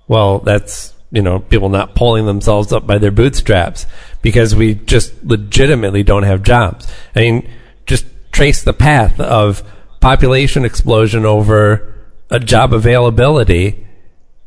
well, 0.07 0.39
that's, 0.39 0.93
you 1.11 1.22
know, 1.22 1.40
people 1.40 1.69
not 1.69 1.95
pulling 1.95 2.26
themselves 2.26 2.72
up 2.72 2.86
by 2.86 2.98
their 2.98 3.11
bootstraps 3.11 3.86
because 4.22 4.56
we 4.56 4.76
just 4.76 5.23
legitimately 5.23 6.03
don't 6.03 6.23
have 6.23 6.44
jobs. 6.44 6.91
I 7.15 7.19
mean, 7.22 7.49
just 7.86 8.06
trace 8.31 8.64
the 8.64 8.73
path 8.73 9.19
of 9.19 9.64
population 10.02 10.65
explosion 10.65 11.26
over 11.26 11.94
a 12.30 12.40
job 12.40 12.73
availability 12.73 13.88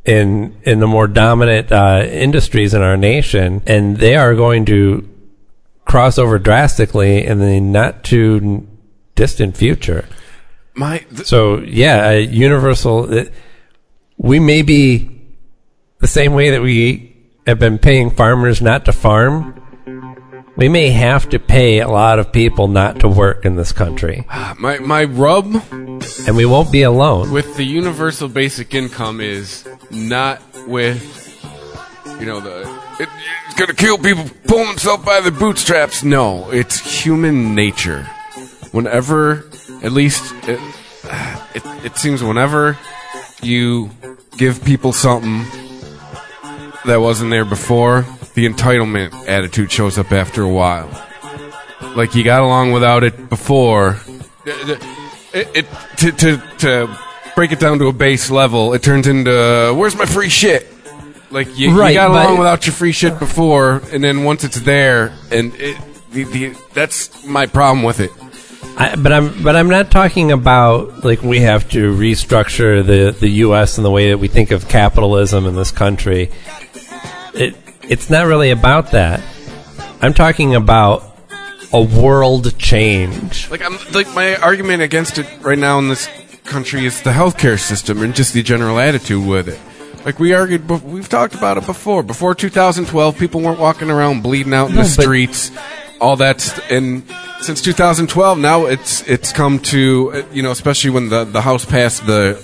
in 0.05 0.57
in 0.63 0.81
the 0.81 0.87
more 0.87 1.07
dominant 1.07 1.71
uh, 1.71 2.05
industries 2.09 2.75
in 2.75 2.83
our 2.83 2.97
nation, 2.97 3.63
and 3.67 3.97
they 3.97 4.17
are 4.17 4.35
going 4.35 4.65
to 4.67 5.09
cross 5.85 6.19
over 6.19 6.39
drastically 6.39 7.25
in 7.25 7.39
the 7.41 7.61
not 7.61 8.05
too 8.05 8.67
distant 9.15 9.57
future. 9.57 10.09
My 10.75 10.99
th- 10.99 11.27
So 11.27 11.59
yeah, 11.61 12.11
a 12.11 12.21
universal. 12.21 13.13
It, 13.13 13.33
we 14.17 14.39
may 14.39 14.63
be 14.63 15.12
the 16.03 16.09
same 16.09 16.35
way 16.35 16.51
that 16.51 16.61
we 16.61 17.15
have 17.47 17.61
been 17.61 17.79
paying 17.79 18.11
farmers 18.11 18.61
not 18.61 18.85
to 18.85 18.93
farm. 18.93 19.59
We 20.57 20.69
may 20.69 20.91
have 20.91 21.31
to 21.31 21.39
pay 21.39 21.79
a 21.79 21.89
lot 21.89 22.19
of 22.19 22.33
people 22.33 22.67
not 22.69 23.01
to 23.01 23.09
work 23.09 23.47
in 23.47 23.57
this 23.57 23.73
country, 23.73 24.27
my 24.59 24.79
my 24.81 25.05
rub 25.05 25.47
and 26.27 26.37
we 26.37 26.45
won't 26.45 26.71
be 26.71 26.83
alone. 26.83 27.31
with 27.31 27.57
the 27.57 27.65
universal 27.65 28.29
basic 28.29 28.75
income 28.75 29.21
is 29.21 29.67
not 29.91 30.43
with 30.67 31.01
you 32.21 32.27
know 32.27 32.41
the 32.41 32.61
it, 32.99 33.09
it's 33.47 33.55
gonna 33.55 33.73
kill 33.73 33.97
people 33.97 34.25
pulling 34.47 34.67
themselves 34.67 35.05
by 35.05 35.21
their 35.21 35.31
bootstraps. 35.31 36.03
No, 36.03 36.51
it's 36.51 36.79
human 36.81 37.55
nature. 37.55 38.03
Whenever, 38.73 39.45
at 39.83 39.93
least, 39.93 40.35
it, 40.49 40.61
it, 41.55 41.85
it 41.85 41.97
seems 41.97 42.23
whenever 42.23 42.79
you 43.43 43.91
give 44.37 44.65
people 44.65 44.93
something 44.93 45.45
that 46.87 47.01
wasn't 47.01 47.31
there 47.31 47.45
before, 47.45 48.03
the 48.35 48.49
entitlement 48.49 49.29
attitude 49.29 49.71
shows 49.71 49.99
up 49.99 50.13
after 50.13 50.43
a 50.43 50.49
while. 50.49 50.91
Like 51.95 52.15
you 52.15 52.25
got 52.25 52.43
along 52.43 52.73
without 52.73 53.05
it 53.05 53.29
before. 53.29 54.01
It, 54.45 55.49
it 55.55 55.67
to, 55.99 56.13
to 56.13 56.43
to 56.59 56.99
break 57.35 57.53
it 57.53 57.61
down 57.61 57.79
to 57.79 57.87
a 57.87 57.93
base 57.93 58.31
level, 58.31 58.75
it 58.75 58.83
turns 58.83 59.07
into 59.07 59.75
where's 59.77 59.97
my 59.97 60.07
free 60.07 60.29
shit? 60.29 60.69
Like 61.31 61.59
you, 61.59 61.79
Right, 61.79 61.91
you 61.91 61.95
got 61.95 62.11
along 62.11 62.39
without 62.39 62.67
your 62.67 62.75
free 62.75 62.93
shit 62.93 63.19
before, 63.19 63.81
and 63.91 64.05
then 64.05 64.25
once 64.25 64.45
it's 64.45 64.61
there, 64.61 65.15
and 65.31 65.55
it, 65.55 65.79
the, 66.11 66.25
the, 66.25 66.57
that's 66.75 67.25
my 67.25 67.47
problem 67.47 67.83
with 67.85 68.01
it. 68.01 68.11
I, 68.77 68.97
but 68.97 69.13
I'm 69.13 69.43
but 69.43 69.57
I'm 69.57 69.69
not 69.69 69.91
talking 69.91 70.31
about 70.31 71.05
like 71.05 71.23
we 71.23 71.41
have 71.41 71.69
to 71.71 71.95
restructure 71.95 72.85
the 72.85 73.13
the 73.19 73.29
U.S. 73.29 73.79
and 73.79 73.85
the 73.85 73.91
way 73.91 74.11
that 74.11 74.19
we 74.19 74.29
think 74.29 74.51
of 74.51 74.69
capitalism 74.69 75.47
in 75.47 75.55
this 75.55 75.71
country. 75.71 76.31
It 77.35 77.57
it's 77.83 78.11
not 78.11 78.27
really 78.27 78.51
about 78.51 78.93
that. 78.93 79.23
I'm 80.01 80.15
talking 80.15 80.55
about 80.55 81.05
a 81.73 81.83
world 81.83 82.59
change. 82.59 83.51
Like 83.51 83.63
I'm 83.63 83.79
like 83.93 84.13
my 84.15 84.37
argument 84.37 84.83
against 84.83 85.19
it 85.19 85.27
right 85.41 85.59
now 85.59 85.79
in 85.79 85.89
this 85.89 86.09
country 86.45 86.85
is 86.85 87.03
the 87.03 87.11
healthcare 87.11 87.59
system 87.59 88.03
and 88.03 88.15
just 88.15 88.35
the 88.35 88.43
general 88.43 88.79
attitude 88.79 89.27
with 89.27 89.49
it. 89.49 89.61
Like 90.05 90.19
we 90.19 90.35
argued, 90.35 90.69
we've 90.69 91.09
talked 91.09 91.35
about 91.35 91.59
it 91.59 91.67
before. 91.67 92.03
Before 92.03 92.35
2012, 92.35 93.17
people 93.19 93.41
weren't 93.41 93.61
walking 93.61 93.89
around 93.89 94.23
bleeding 94.23 94.53
out 94.53 94.71
in 94.71 94.75
No, 94.75 94.83
the 94.83 94.89
streets, 94.89 95.53
all 96.01 96.17
that. 96.17 96.61
And 96.71 97.05
since 97.41 97.63
2012, 97.63 98.39
now 98.39 98.67
it's 98.67 99.07
it's 99.09 99.33
come 99.33 99.61
to 99.61 100.13
uh, 100.13 100.23
you 100.33 100.43
know, 100.43 100.51
especially 100.51 100.91
when 100.91 101.09
the 101.09 101.25
the 101.25 101.41
House 101.41 101.65
passed 101.65 102.05
the 102.07 102.43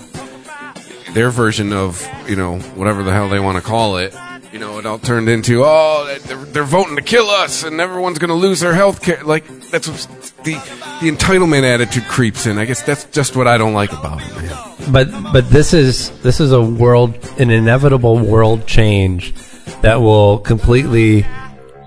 their 1.13 1.31
version 1.31 1.73
of 1.73 2.07
you 2.27 2.35
know 2.35 2.59
whatever 2.75 3.03
the 3.03 3.11
hell 3.11 3.27
they 3.27 3.39
want 3.39 3.57
to 3.57 3.63
call 3.63 3.97
it. 3.97 4.15
You 4.51 4.57
know, 4.57 4.79
it 4.79 4.85
all 4.85 4.97
turned 4.97 5.29
into 5.29 5.63
oh 5.63 6.17
they're, 6.25 6.37
they're 6.37 6.63
voting 6.63 6.95
to 6.95 7.03
kill 7.03 7.29
us 7.29 7.63
and 7.63 7.79
everyone's 7.79 8.17
going 8.17 8.29
to 8.29 8.35
lose 8.35 8.61
their 8.61 8.73
health 8.73 9.01
care. 9.01 9.23
Like 9.23 9.45
that's 9.69 9.87
what 9.87 10.33
the 10.43 10.53
the 11.01 11.11
entitlement 11.11 11.63
attitude 11.63 12.05
creeps 12.05 12.47
in. 12.47 12.57
I 12.57 12.65
guess 12.65 12.81
that's 12.81 13.05
just 13.05 13.35
what 13.35 13.47
I 13.47 13.57
don't 13.59 13.73
like 13.73 13.91
about 13.91 14.21
it, 14.21 14.35
man. 14.35 14.91
But 14.91 15.11
but 15.31 15.49
this 15.51 15.73
is 15.73 16.09
this 16.21 16.39
is 16.39 16.51
a 16.51 16.61
world 16.61 17.15
an 17.39 17.51
inevitable 17.51 18.17
world 18.17 18.65
change 18.65 19.33
that 19.81 20.01
will 20.01 20.39
completely 20.39 21.27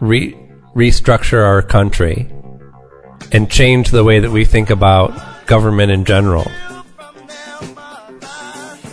re- 0.01 0.39
restructure 0.77 1.45
our 1.45 1.63
country 1.63 2.31
and 3.33 3.51
change 3.51 3.91
the 3.91 4.05
way 4.05 4.21
that 4.21 4.31
we 4.31 4.45
think 4.45 4.71
about 4.71 5.47
government 5.47 5.91
in 5.91 6.05
general. 6.05 6.47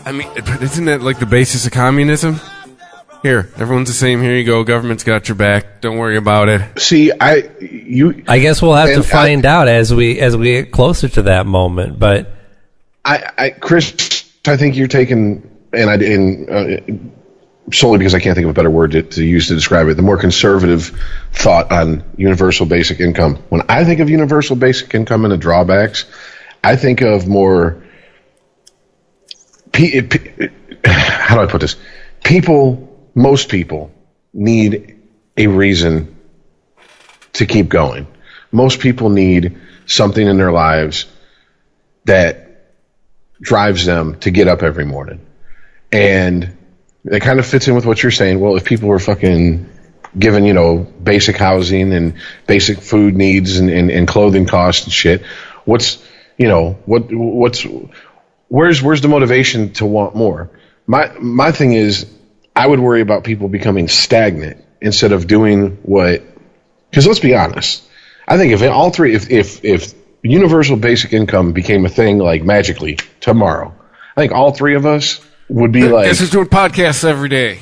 I 0.05 0.11
mean, 0.11 0.27
isn't 0.35 0.85
that 0.85 1.01
like 1.01 1.19
the 1.19 1.27
basis 1.27 1.67
of 1.67 1.71
communism? 1.71 2.39
Here, 3.21 3.49
everyone's 3.57 3.89
the 3.89 3.93
same. 3.95 4.21
Here 4.21 4.35
you 4.35 4.45
go. 4.45 4.63
Government's 4.63 5.03
got 5.03 5.27
your 5.27 5.35
back. 5.35 5.81
Don't 5.81 5.97
worry 5.97 6.15
about 6.15 6.47
it. 6.47 6.79
See, 6.79 7.11
I 7.11 7.49
you 7.59 8.23
I 8.27 8.39
guess 8.39 8.61
we'll 8.61 8.75
have 8.75 8.89
And 8.89 9.03
to 9.03 9.09
I- 9.09 9.11
find 9.11 9.45
out 9.45 9.67
as 9.67 9.93
we 9.93 10.19
as 10.19 10.37
we 10.37 10.45
get 10.45 10.71
closer 10.71 11.09
to 11.09 11.23
that 11.23 11.45
moment. 11.45 11.99
But 11.99 12.31
I, 13.03 13.29
I, 13.37 13.49
Chris, 13.49 14.29
I 14.47 14.55
think 14.55 14.75
you're 14.77 14.87
taking, 14.87 15.49
and 15.73 15.89
I, 15.89 15.95
and 15.95 16.49
uh, 16.49 17.71
solely 17.73 17.97
because 17.97 18.15
I 18.15 18.19
can't 18.19 18.35
think 18.35 18.45
of 18.45 18.51
a 18.51 18.53
better 18.53 18.69
word 18.69 18.91
to, 18.91 19.01
to 19.03 19.23
use 19.25 19.47
to 19.49 19.55
describe 19.55 19.87
it, 19.89 19.95
the 19.95 20.01
more 20.01 20.17
conservative 20.17 20.97
thought 21.33 21.71
on 21.73 22.03
universal 22.17 22.65
basic 22.65 22.99
income. 23.01 23.35
When 23.49 23.63
I 23.67 23.83
think 23.83 23.99
of 23.99 24.09
universal 24.09 24.55
basic 24.55 24.93
income 24.95 25.25
and 25.25 25.31
the 25.33 25.37
drawbacks, 25.37 26.05
I 26.63 26.77
think 26.77 27.01
of 27.01 27.27
more. 27.27 27.83
P, 29.73 30.01
p, 30.01 30.49
how 30.85 31.35
do 31.35 31.41
I 31.41 31.45
put 31.45 31.61
this? 31.61 31.75
People, 32.23 32.88
most 33.15 33.49
people, 33.49 33.91
need 34.33 34.99
a 35.37 35.47
reason 35.47 36.15
to 37.33 37.45
keep 37.45 37.69
going. 37.69 38.07
Most 38.51 38.79
people 38.79 39.09
need 39.09 39.57
something 39.85 40.25
in 40.25 40.37
their 40.37 40.51
lives 40.51 41.05
that 42.05 42.71
drives 43.41 43.85
them 43.85 44.19
to 44.19 44.31
get 44.31 44.47
up 44.47 44.63
every 44.63 44.85
morning. 44.85 45.25
And 45.91 46.57
it 47.05 47.21
kind 47.21 47.39
of 47.39 47.45
fits 47.45 47.67
in 47.67 47.75
with 47.75 47.85
what 47.85 48.01
you're 48.03 48.11
saying. 48.11 48.39
Well, 48.39 48.55
if 48.55 48.65
people 48.65 48.89
were 48.89 48.99
fucking 48.99 49.69
given, 50.17 50.45
you 50.45 50.53
know, 50.53 50.77
basic 50.77 51.37
housing 51.37 51.93
and 51.93 52.15
basic 52.47 52.79
food 52.79 53.15
needs 53.15 53.57
and, 53.57 53.69
and, 53.69 53.89
and 53.89 54.07
clothing 54.07 54.45
costs 54.45 54.85
and 54.85 54.93
shit, 54.93 55.23
what's, 55.65 56.03
you 56.37 56.47
know, 56.47 56.73
what, 56.85 57.07
what's, 57.11 57.65
where's, 58.47 58.81
where's 58.81 59.01
the 59.01 59.07
motivation 59.07 59.73
to 59.73 59.85
want 59.85 60.15
more? 60.15 60.49
My, 60.85 61.11
my 61.19 61.51
thing 61.51 61.73
is, 61.73 62.11
I 62.59 62.67
would 62.67 62.79
worry 62.79 63.01
about 63.01 63.23
people 63.23 63.47
becoming 63.47 63.87
stagnant 63.87 64.63
instead 64.81 65.11
of 65.13 65.27
doing 65.27 65.77
what, 65.83 66.21
because 66.89 67.07
let's 67.07 67.19
be 67.19 67.33
honest. 67.35 67.83
I 68.27 68.37
think 68.37 68.51
if 68.53 68.61
all 68.63 68.91
three, 68.91 69.15
if, 69.15 69.29
if, 69.31 69.63
if 69.63 69.93
universal 70.21 70.75
basic 70.75 71.13
income 71.13 71.53
became 71.53 71.85
a 71.85 71.89
thing 71.89 72.17
like 72.19 72.43
magically 72.43 72.97
tomorrow, 73.21 73.73
I 74.17 74.21
think 74.21 74.33
all 74.33 74.51
three 74.51 74.75
of 74.75 74.85
us 74.85 75.21
would 75.47 75.71
be 75.71 75.87
like, 75.87 76.07
Guess 76.07 76.19
who's 76.19 76.29
doing 76.31 76.47
podcasts 76.47 77.03
every 77.05 77.29
day? 77.29 77.59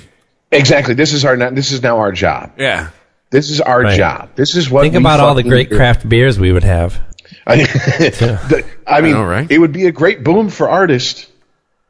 exactly. 0.51 0.93
This 0.95 1.13
is 1.13 1.25
our 1.25 1.37
this 1.51 1.71
is 1.71 1.83
now 1.83 1.99
our 1.99 2.11
job. 2.11 2.53
Yeah. 2.57 2.89
This 3.29 3.49
is 3.51 3.61
our 3.61 3.81
Right. 3.81 3.97
job. 3.97 4.29
This 4.35 4.55
is 4.55 4.69
what. 4.69 4.81
Think 4.81 4.93
we 4.93 4.99
about 4.99 5.19
all 5.19 5.35
the 5.35 5.43
great 5.43 5.69
do. 5.69 5.75
craft 5.75 6.07
beers 6.07 6.39
we 6.39 6.51
would 6.51 6.63
have. 6.63 6.99
I, 7.45 7.57
the- 7.65 8.65
I 8.87 9.01
mean, 9.01 9.13
know, 9.13 9.23
right? 9.25 9.49
it 9.51 9.59
would 9.59 9.73
be 9.73 9.85
a 9.85 9.91
great 9.91 10.23
boom 10.23 10.49
for 10.49 10.69
artists. 10.69 11.27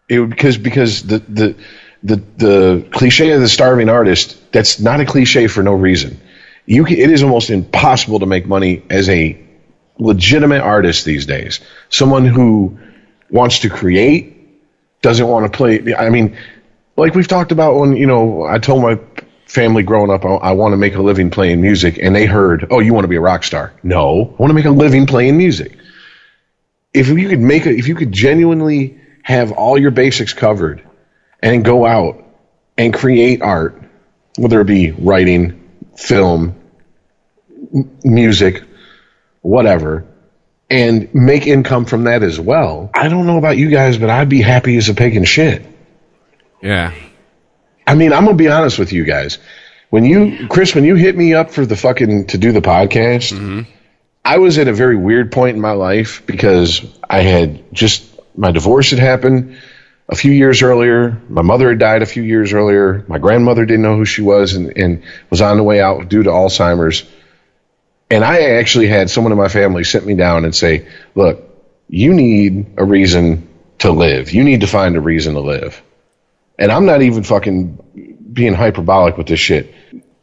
It 0.09 0.19
would 0.19 0.29
because 0.31 0.57
because 0.57 1.03
the 1.03 1.19
the 1.19 1.55
the 2.03 2.15
the 2.37 2.87
cliche 2.91 3.31
of 3.31 3.41
the 3.41 3.49
starving 3.49 3.89
artist 3.89 4.51
that's 4.51 4.79
not 4.79 4.99
a 4.99 5.05
cliche 5.05 5.47
for 5.47 5.63
no 5.63 5.73
reason. 5.73 6.19
You 6.65 6.83
can, 6.83 6.97
it 6.97 7.09
is 7.09 7.23
almost 7.23 7.49
impossible 7.49 8.19
to 8.19 8.25
make 8.25 8.45
money 8.45 8.83
as 8.89 9.09
a 9.09 9.39
legitimate 9.97 10.61
artist 10.61 11.05
these 11.05 11.25
days. 11.25 11.59
Someone 11.89 12.25
who 12.25 12.77
wants 13.29 13.59
to 13.59 13.69
create 13.69 14.37
doesn't 15.01 15.27
want 15.27 15.51
to 15.51 15.55
play. 15.55 15.95
I 15.95 16.09
mean, 16.09 16.37
like 16.95 17.15
we've 17.15 17.27
talked 17.27 17.51
about 17.51 17.75
when 17.75 17.95
you 17.95 18.07
know 18.07 18.43
I 18.43 18.59
told 18.59 18.81
my 18.81 18.99
family 19.45 19.83
growing 19.83 20.11
up 20.11 20.25
I, 20.25 20.29
I 20.29 20.51
want 20.51 20.73
to 20.73 20.77
make 20.77 20.95
a 20.95 21.01
living 21.01 21.29
playing 21.29 21.61
music, 21.61 21.99
and 22.01 22.15
they 22.15 22.25
heard, 22.25 22.67
"Oh, 22.69 22.79
you 22.79 22.93
want 22.93 23.05
to 23.05 23.09
be 23.09 23.15
a 23.15 23.21
rock 23.21 23.43
star?" 23.43 23.73
No, 23.83 24.35
I 24.37 24.41
want 24.41 24.49
to 24.49 24.53
make 24.53 24.65
a 24.65 24.71
living 24.71 25.05
playing 25.05 25.37
music. 25.37 25.77
If 26.93 27.07
you 27.09 27.29
could 27.29 27.39
make 27.39 27.65
a, 27.65 27.69
if 27.69 27.87
you 27.87 27.95
could 27.95 28.11
genuinely 28.11 28.99
have 29.23 29.51
all 29.51 29.77
your 29.77 29.91
basics 29.91 30.33
covered, 30.33 30.86
and 31.41 31.63
go 31.63 31.85
out 31.85 32.23
and 32.77 32.93
create 32.93 33.41
art, 33.41 33.81
whether 34.37 34.61
it 34.61 34.67
be 34.67 34.91
writing, 34.91 35.69
film, 35.95 36.55
m- 37.73 37.97
music, 38.03 38.63
whatever, 39.41 40.05
and 40.69 41.13
make 41.13 41.47
income 41.47 41.85
from 41.85 42.03
that 42.05 42.23
as 42.23 42.39
well. 42.39 42.89
I 42.93 43.07
don't 43.09 43.25
know 43.25 43.37
about 43.37 43.57
you 43.57 43.69
guys, 43.69 43.97
but 43.97 44.09
I'd 44.09 44.29
be 44.29 44.41
happy 44.41 44.77
as 44.77 44.89
a 44.89 44.93
pig 44.93 45.15
in 45.15 45.23
shit. 45.23 45.65
Yeah. 46.61 46.93
I 47.85 47.95
mean, 47.95 48.11
I'm 48.11 48.25
gonna 48.25 48.35
be 48.35 48.49
honest 48.49 48.77
with 48.77 48.91
you 48.91 49.05
guys. 49.05 49.37
When 49.89 50.03
you, 50.03 50.47
Chris, 50.49 50.75
when 50.75 50.83
you 50.83 50.95
hit 50.95 51.15
me 51.15 51.33
up 51.33 51.51
for 51.51 51.65
the 51.65 51.77
fucking 51.77 52.27
to 52.27 52.37
do 52.37 52.51
the 52.51 52.59
podcast, 52.59 53.31
mm-hmm. 53.31 53.61
I 54.25 54.39
was 54.39 54.57
at 54.57 54.67
a 54.67 54.73
very 54.73 54.97
weird 54.97 55.31
point 55.31 55.55
in 55.55 55.61
my 55.61 55.71
life 55.71 56.23
because 56.25 56.85
I 57.09 57.21
had 57.21 57.73
just 57.73 58.03
my 58.35 58.51
divorce 58.51 58.89
had 58.89 58.99
happened 58.99 59.57
a 60.09 60.15
few 60.15 60.31
years 60.31 60.61
earlier. 60.61 61.21
My 61.29 61.41
mother 61.41 61.69
had 61.69 61.79
died 61.79 62.01
a 62.01 62.05
few 62.05 62.23
years 62.23 62.53
earlier. 62.53 63.03
My 63.07 63.19
grandmother 63.19 63.65
didn't 63.65 63.83
know 63.83 63.97
who 63.97 64.05
she 64.05 64.21
was 64.21 64.53
and, 64.53 64.77
and 64.77 65.03
was 65.29 65.41
on 65.41 65.57
the 65.57 65.63
way 65.63 65.81
out 65.81 66.09
due 66.09 66.23
to 66.23 66.29
Alzheimer's. 66.29 67.03
And 68.09 68.23
I 68.23 68.57
actually 68.57 68.87
had 68.87 69.09
someone 69.09 69.33
in 69.33 69.37
my 69.37 69.49
family 69.49 69.83
sit 69.83 70.05
me 70.05 70.15
down 70.15 70.45
and 70.45 70.55
say, 70.55 70.87
"Look, 71.13 71.43
you 71.89 72.13
need 72.13 72.67
a 72.77 72.85
reason 72.85 73.49
to 73.79 73.91
live. 73.91 74.31
You 74.31 74.43
need 74.43 74.61
to 74.61 74.67
find 74.67 74.95
a 74.95 75.01
reason 75.01 75.33
to 75.33 75.41
live." 75.41 75.81
And 76.57 76.71
I'm 76.71 76.85
not 76.85 77.01
even 77.01 77.23
fucking 77.23 78.23
being 78.31 78.53
hyperbolic 78.53 79.17
with 79.17 79.27
this 79.27 79.41
shit. 79.41 79.73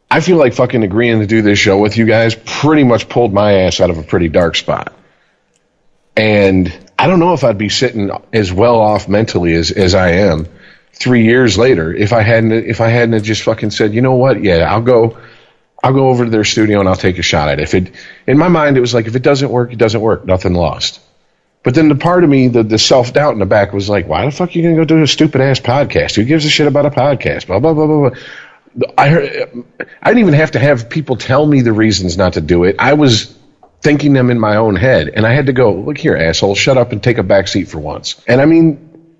I 0.09 0.19
feel 0.19 0.37
like 0.37 0.53
fucking 0.53 0.83
agreeing 0.83 1.19
to 1.19 1.27
do 1.27 1.41
this 1.41 1.59
show 1.59 1.77
with 1.77 1.97
you 1.97 2.05
guys 2.05 2.35
pretty 2.35 2.83
much 2.83 3.07
pulled 3.07 3.33
my 3.33 3.53
ass 3.61 3.79
out 3.79 3.89
of 3.89 3.97
a 3.97 4.03
pretty 4.03 4.29
dark 4.29 4.55
spot. 4.55 4.93
And 6.15 6.73
I 6.97 7.07
don't 7.07 7.19
know 7.19 7.33
if 7.33 7.43
I'd 7.43 7.57
be 7.57 7.69
sitting 7.69 8.09
as 8.31 8.51
well 8.51 8.79
off 8.79 9.07
mentally 9.07 9.53
as, 9.53 9.71
as 9.71 9.95
I 9.95 10.11
am 10.11 10.47
three 10.93 11.25
years 11.25 11.57
later 11.57 11.93
if 11.93 12.13
I 12.13 12.21
hadn't 12.21 12.53
if 12.53 12.79
I 12.81 12.87
hadn't 12.87 13.21
just 13.23 13.43
fucking 13.43 13.71
said, 13.71 13.93
you 13.93 14.01
know 14.01 14.15
what, 14.15 14.41
yeah, 14.41 14.71
I'll 14.71 14.81
go 14.81 15.17
I'll 15.83 15.93
go 15.93 16.09
over 16.09 16.23
to 16.23 16.31
their 16.31 16.45
studio 16.45 16.79
and 16.79 16.89
I'll 16.89 16.95
take 16.95 17.19
a 17.19 17.21
shot 17.21 17.49
at 17.49 17.59
it. 17.59 17.63
If 17.63 17.73
it 17.73 17.95
in 18.25 18.37
my 18.37 18.47
mind 18.47 18.77
it 18.77 18.81
was 18.81 18.93
like 18.93 19.07
if 19.07 19.15
it 19.15 19.23
doesn't 19.23 19.51
work, 19.51 19.73
it 19.73 19.77
doesn't 19.77 20.01
work. 20.01 20.25
Nothing 20.25 20.53
lost. 20.53 21.01
But 21.63 21.73
then 21.73 21.89
the 21.89 21.95
part 21.95 22.23
of 22.23 22.29
me, 22.29 22.47
the, 22.47 22.61
the 22.61 22.77
self 22.77 23.11
doubt 23.11 23.33
in 23.33 23.39
the 23.39 23.45
back 23.47 23.73
was 23.73 23.89
like, 23.89 24.07
why 24.07 24.23
the 24.23 24.31
fuck 24.31 24.49
are 24.49 24.51
you 24.51 24.63
gonna 24.63 24.75
go 24.75 24.85
do 24.85 25.01
a 25.01 25.07
stupid 25.07 25.41
ass 25.41 25.59
podcast? 25.59 26.15
Who 26.15 26.23
gives 26.23 26.45
a 26.45 26.49
shit 26.49 26.67
about 26.67 26.85
a 26.85 26.91
podcast? 26.91 27.47
Blah 27.47 27.59
blah 27.59 27.73
blah 27.73 27.87
blah 27.87 28.09
blah. 28.09 28.91
I 28.97 29.09
heard, 29.09 29.65
I 30.01 30.09
didn't 30.09 30.19
even 30.19 30.33
have 30.33 30.51
to 30.51 30.59
have 30.59 30.89
people 30.89 31.15
tell 31.15 31.45
me 31.45 31.61
the 31.61 31.73
reasons 31.73 32.17
not 32.17 32.33
to 32.33 32.41
do 32.41 32.65
it. 32.65 32.75
I 32.77 32.93
was 32.93 33.35
thinking 33.81 34.13
them 34.13 34.29
in 34.29 34.39
my 34.39 34.55
own 34.55 34.75
head, 34.75 35.09
and 35.09 35.25
I 35.25 35.33
had 35.33 35.47
to 35.47 35.53
go, 35.53 35.73
look 35.73 35.97
here, 35.97 36.15
asshole, 36.15 36.55
shut 36.55 36.77
up 36.77 36.91
and 36.91 37.03
take 37.03 37.17
a 37.17 37.23
back 37.23 37.47
seat 37.47 37.67
for 37.67 37.79
once. 37.79 38.21
And 38.27 38.41
I 38.41 38.45
mean, 38.45 39.13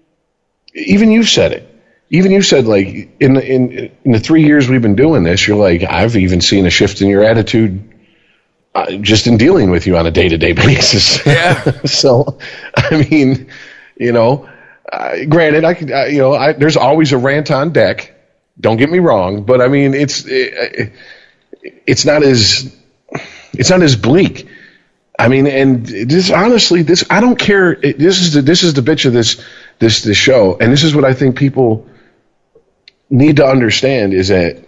even 0.73 1.11
you 1.11 1.23
said 1.23 1.51
it. 1.51 1.71
Even 2.09 2.31
you 2.31 2.41
said 2.41 2.65
like 2.65 2.87
in 3.19 3.33
the, 3.33 3.45
in 3.45 3.91
in 4.03 4.11
the 4.11 4.19
three 4.19 4.45
years 4.45 4.69
we've 4.69 4.81
been 4.81 4.95
doing 4.95 5.23
this, 5.23 5.47
you're 5.47 5.57
like, 5.57 5.83
I've 5.83 6.15
even 6.15 6.39
seen 6.39 6.65
a 6.65 6.69
shift 6.69 7.01
in 7.01 7.09
your 7.09 7.23
attitude 7.23 7.95
uh, 8.75 8.91
just 8.97 9.25
in 9.25 9.37
dealing 9.37 9.71
with 9.71 9.87
you 9.87 9.97
on 9.97 10.05
a 10.05 10.11
day 10.11 10.29
to 10.29 10.37
day 10.37 10.51
basis. 10.51 11.25
Yeah. 11.25 11.81
so, 11.85 12.37
I 12.75 13.07
mean, 13.09 13.49
you 13.95 14.11
know, 14.11 14.49
uh, 14.91 15.25
granted, 15.27 15.63
I 15.63 15.73
could, 15.73 15.91
uh, 15.91 16.05
you 16.05 16.19
know, 16.19 16.33
I, 16.33 16.53
there's 16.53 16.77
always 16.77 17.11
a 17.13 17.17
rant 17.17 17.49
on 17.49 17.71
deck. 17.71 18.13
Don't 18.59 18.77
get 18.77 18.89
me 18.89 18.99
wrong, 18.99 19.43
but 19.43 19.61
I 19.61 19.67
mean, 19.67 19.93
it's 19.93 20.25
it, 20.27 20.93
it's 21.87 22.05
not 22.05 22.23
as 22.23 22.75
it's 23.59 23.69
not 23.69 23.81
as 23.81 23.95
bleak. 23.95 24.47
I 25.17 25.29
mean, 25.29 25.47
and 25.47 25.85
this 25.85 26.29
honestly, 26.31 26.81
this 26.83 27.05
I 27.09 27.21
don't 27.21 27.39
care. 27.39 27.71
It, 27.71 27.97
this 27.97 28.19
is 28.21 28.33
the 28.33 28.41
this 28.41 28.63
is 28.63 28.73
the 28.73 28.81
bitch 28.81 29.05
of 29.05 29.13
this 29.13 29.41
this 29.79 30.03
this 30.03 30.17
show, 30.17 30.57
and 30.59 30.71
this 30.71 30.83
is 30.83 30.93
what 30.95 31.05
I 31.05 31.13
think 31.13 31.37
people 31.37 31.87
need 33.09 33.37
to 33.37 33.45
understand 33.45 34.13
is 34.13 34.27
that 34.29 34.63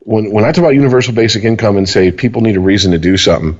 when 0.00 0.30
when 0.30 0.44
I 0.44 0.52
talk 0.52 0.58
about 0.58 0.74
universal 0.74 1.12
basic 1.14 1.44
income 1.44 1.76
and 1.76 1.88
say 1.88 2.12
people 2.12 2.42
need 2.42 2.56
a 2.56 2.60
reason 2.60 2.92
to 2.92 2.98
do 2.98 3.16
something, 3.16 3.58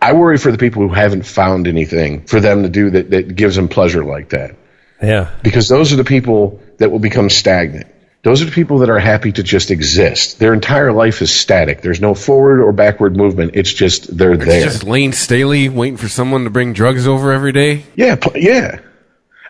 I 0.00 0.12
worry 0.14 0.38
for 0.38 0.52
the 0.52 0.58
people 0.58 0.82
who 0.82 0.94
haven't 0.94 1.26
found 1.26 1.66
anything 1.66 2.24
for 2.26 2.40
them 2.40 2.62
to 2.62 2.68
do 2.68 2.90
that 2.90 3.10
that 3.10 3.34
gives 3.34 3.56
them 3.56 3.68
pleasure 3.68 4.04
like 4.04 4.30
that 4.30 4.54
Yeah. 5.02 5.30
because 5.42 5.68
those 5.68 5.92
are 5.92 5.96
the 5.96 6.04
people 6.04 6.60
that 6.78 6.90
will 6.90 6.98
become 6.98 7.28
stagnant. 7.30 7.88
Those 8.24 8.40
are 8.42 8.46
the 8.46 8.50
people 8.52 8.78
that 8.78 8.88
are 8.90 8.98
happy 8.98 9.30
to 9.32 9.42
just 9.42 9.70
exist. 9.70 10.38
Their 10.38 10.54
entire 10.54 10.92
life 10.92 11.20
is 11.22 11.30
static. 11.30 11.82
There's 11.82 12.00
no 12.00 12.14
forward 12.14 12.60
or 12.62 12.72
backward 12.72 13.16
movement. 13.16 13.52
It's 13.54 13.72
just 13.72 14.16
they're 14.16 14.32
It's 14.32 14.44
there. 14.44 14.62
just 14.64 14.82
Layne 14.82 15.12
Staley 15.12 15.68
waiting 15.68 15.98
for 15.98 16.08
someone 16.08 16.44
to 16.44 16.50
bring 16.50 16.72
drugs 16.72 17.06
over 17.06 17.32
every 17.32 17.52
day. 17.52 17.84
yeah, 17.94 18.16
pl- 18.16 18.36
yeah. 18.36 18.80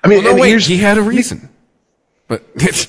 I 0.02 0.08
mean, 0.08 0.24
Well, 0.24 0.34
no, 0.36 0.42
wait, 0.42 0.60
he 0.62 0.76
had 0.76 0.98
a 0.98 1.02
reason. 1.02 1.48
But 2.28 2.42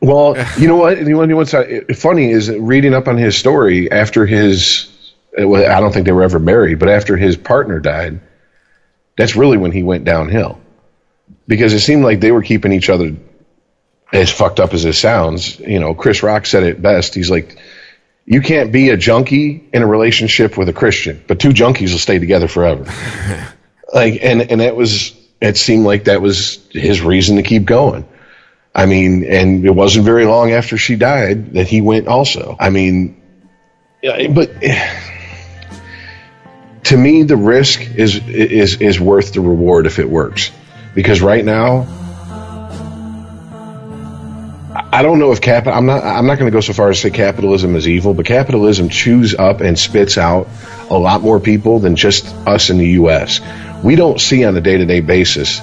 Well, 0.00 0.36
you 0.58 0.68
know 0.68 0.76
what? 0.76 0.98
You 0.98 1.26
know 1.26 1.36
what's 1.36 1.54
funny 1.98 2.30
is 2.30 2.50
reading 2.50 2.92
up 2.94 3.08
on 3.08 3.16
his 3.16 3.36
story 3.36 3.90
after 3.90 4.26
his. 4.26 4.88
uh, 5.40 5.48
Well, 5.48 5.68
I 5.70 5.80
don't 5.80 5.92
think 5.92 6.04
they 6.06 6.12
were 6.12 6.22
ever 6.22 6.38
married, 6.38 6.78
but 6.78 6.88
after 6.90 7.16
his 7.16 7.36
partner 7.36 7.80
died, 7.80 8.20
that's 9.16 9.34
really 9.34 9.56
when 9.56 9.72
he 9.72 9.82
went 9.82 10.04
downhill. 10.04 10.60
Because 11.48 11.72
it 11.72 11.80
seemed 11.80 12.04
like 12.04 12.20
they 12.20 12.32
were 12.32 12.42
keeping 12.42 12.70
each 12.72 12.90
other 12.90 13.14
as 14.14 14.30
fucked 14.30 14.60
up 14.60 14.72
as 14.72 14.84
it 14.84 14.94
sounds. 14.94 15.58
You 15.58 15.80
know, 15.80 15.94
Chris 15.94 16.22
Rock 16.22 16.46
said 16.46 16.62
it 16.62 16.80
best. 16.80 17.14
He's 17.14 17.30
like, 17.30 17.58
"You 18.24 18.40
can't 18.40 18.72
be 18.72 18.90
a 18.90 18.96
junkie 18.96 19.68
in 19.72 19.82
a 19.82 19.86
relationship 19.86 20.56
with 20.56 20.68
a 20.68 20.72
Christian, 20.72 21.22
but 21.26 21.40
two 21.40 21.50
junkies 21.50 21.90
will 21.90 21.98
stay 21.98 22.18
together 22.18 22.48
forever." 22.48 22.84
like, 23.92 24.20
and 24.22 24.50
and 24.50 24.60
that 24.60 24.76
was. 24.76 25.12
It 25.40 25.58
seemed 25.58 25.84
like 25.84 26.04
that 26.04 26.22
was 26.22 26.64
his 26.70 27.02
reason 27.02 27.36
to 27.36 27.42
keep 27.42 27.66
going. 27.66 28.06
I 28.74 28.86
mean, 28.86 29.24
and 29.24 29.66
it 29.66 29.74
wasn't 29.74 30.06
very 30.06 30.24
long 30.24 30.52
after 30.52 30.78
she 30.78 30.96
died 30.96 31.54
that 31.54 31.66
he 31.66 31.82
went 31.82 32.08
also. 32.08 32.56
I 32.58 32.70
mean, 32.70 33.20
but 34.02 34.50
to 36.84 36.96
me, 36.96 37.24
the 37.24 37.36
risk 37.36 37.82
is 37.82 38.26
is 38.26 38.80
is 38.80 38.98
worth 38.98 39.34
the 39.34 39.40
reward 39.40 39.86
if 39.86 39.98
it 39.98 40.08
works, 40.08 40.50
because 40.94 41.20
right 41.20 41.44
now, 41.44 41.86
I 44.74 45.02
don't 45.02 45.20
know 45.20 45.30
if 45.30 45.40
cap. 45.40 45.68
I'm 45.68 45.86
not. 45.86 46.02
I'm 46.02 46.26
not 46.26 46.38
going 46.38 46.50
to 46.50 46.54
go 46.54 46.60
so 46.60 46.72
far 46.72 46.90
as 46.90 46.96
to 46.96 47.02
say 47.02 47.10
capitalism 47.10 47.76
is 47.76 47.86
evil, 47.86 48.12
but 48.12 48.26
capitalism 48.26 48.88
chews 48.88 49.34
up 49.34 49.60
and 49.60 49.78
spits 49.78 50.18
out 50.18 50.48
a 50.90 50.98
lot 50.98 51.20
more 51.22 51.38
people 51.38 51.78
than 51.78 51.94
just 51.94 52.26
us 52.46 52.70
in 52.70 52.78
the 52.78 52.88
U.S. 52.88 53.40
We 53.84 53.94
don't 53.94 54.20
see 54.20 54.44
on 54.44 54.56
a 54.56 54.60
day 54.60 54.76
to 54.76 54.84
day 54.84 55.00
basis 55.00 55.60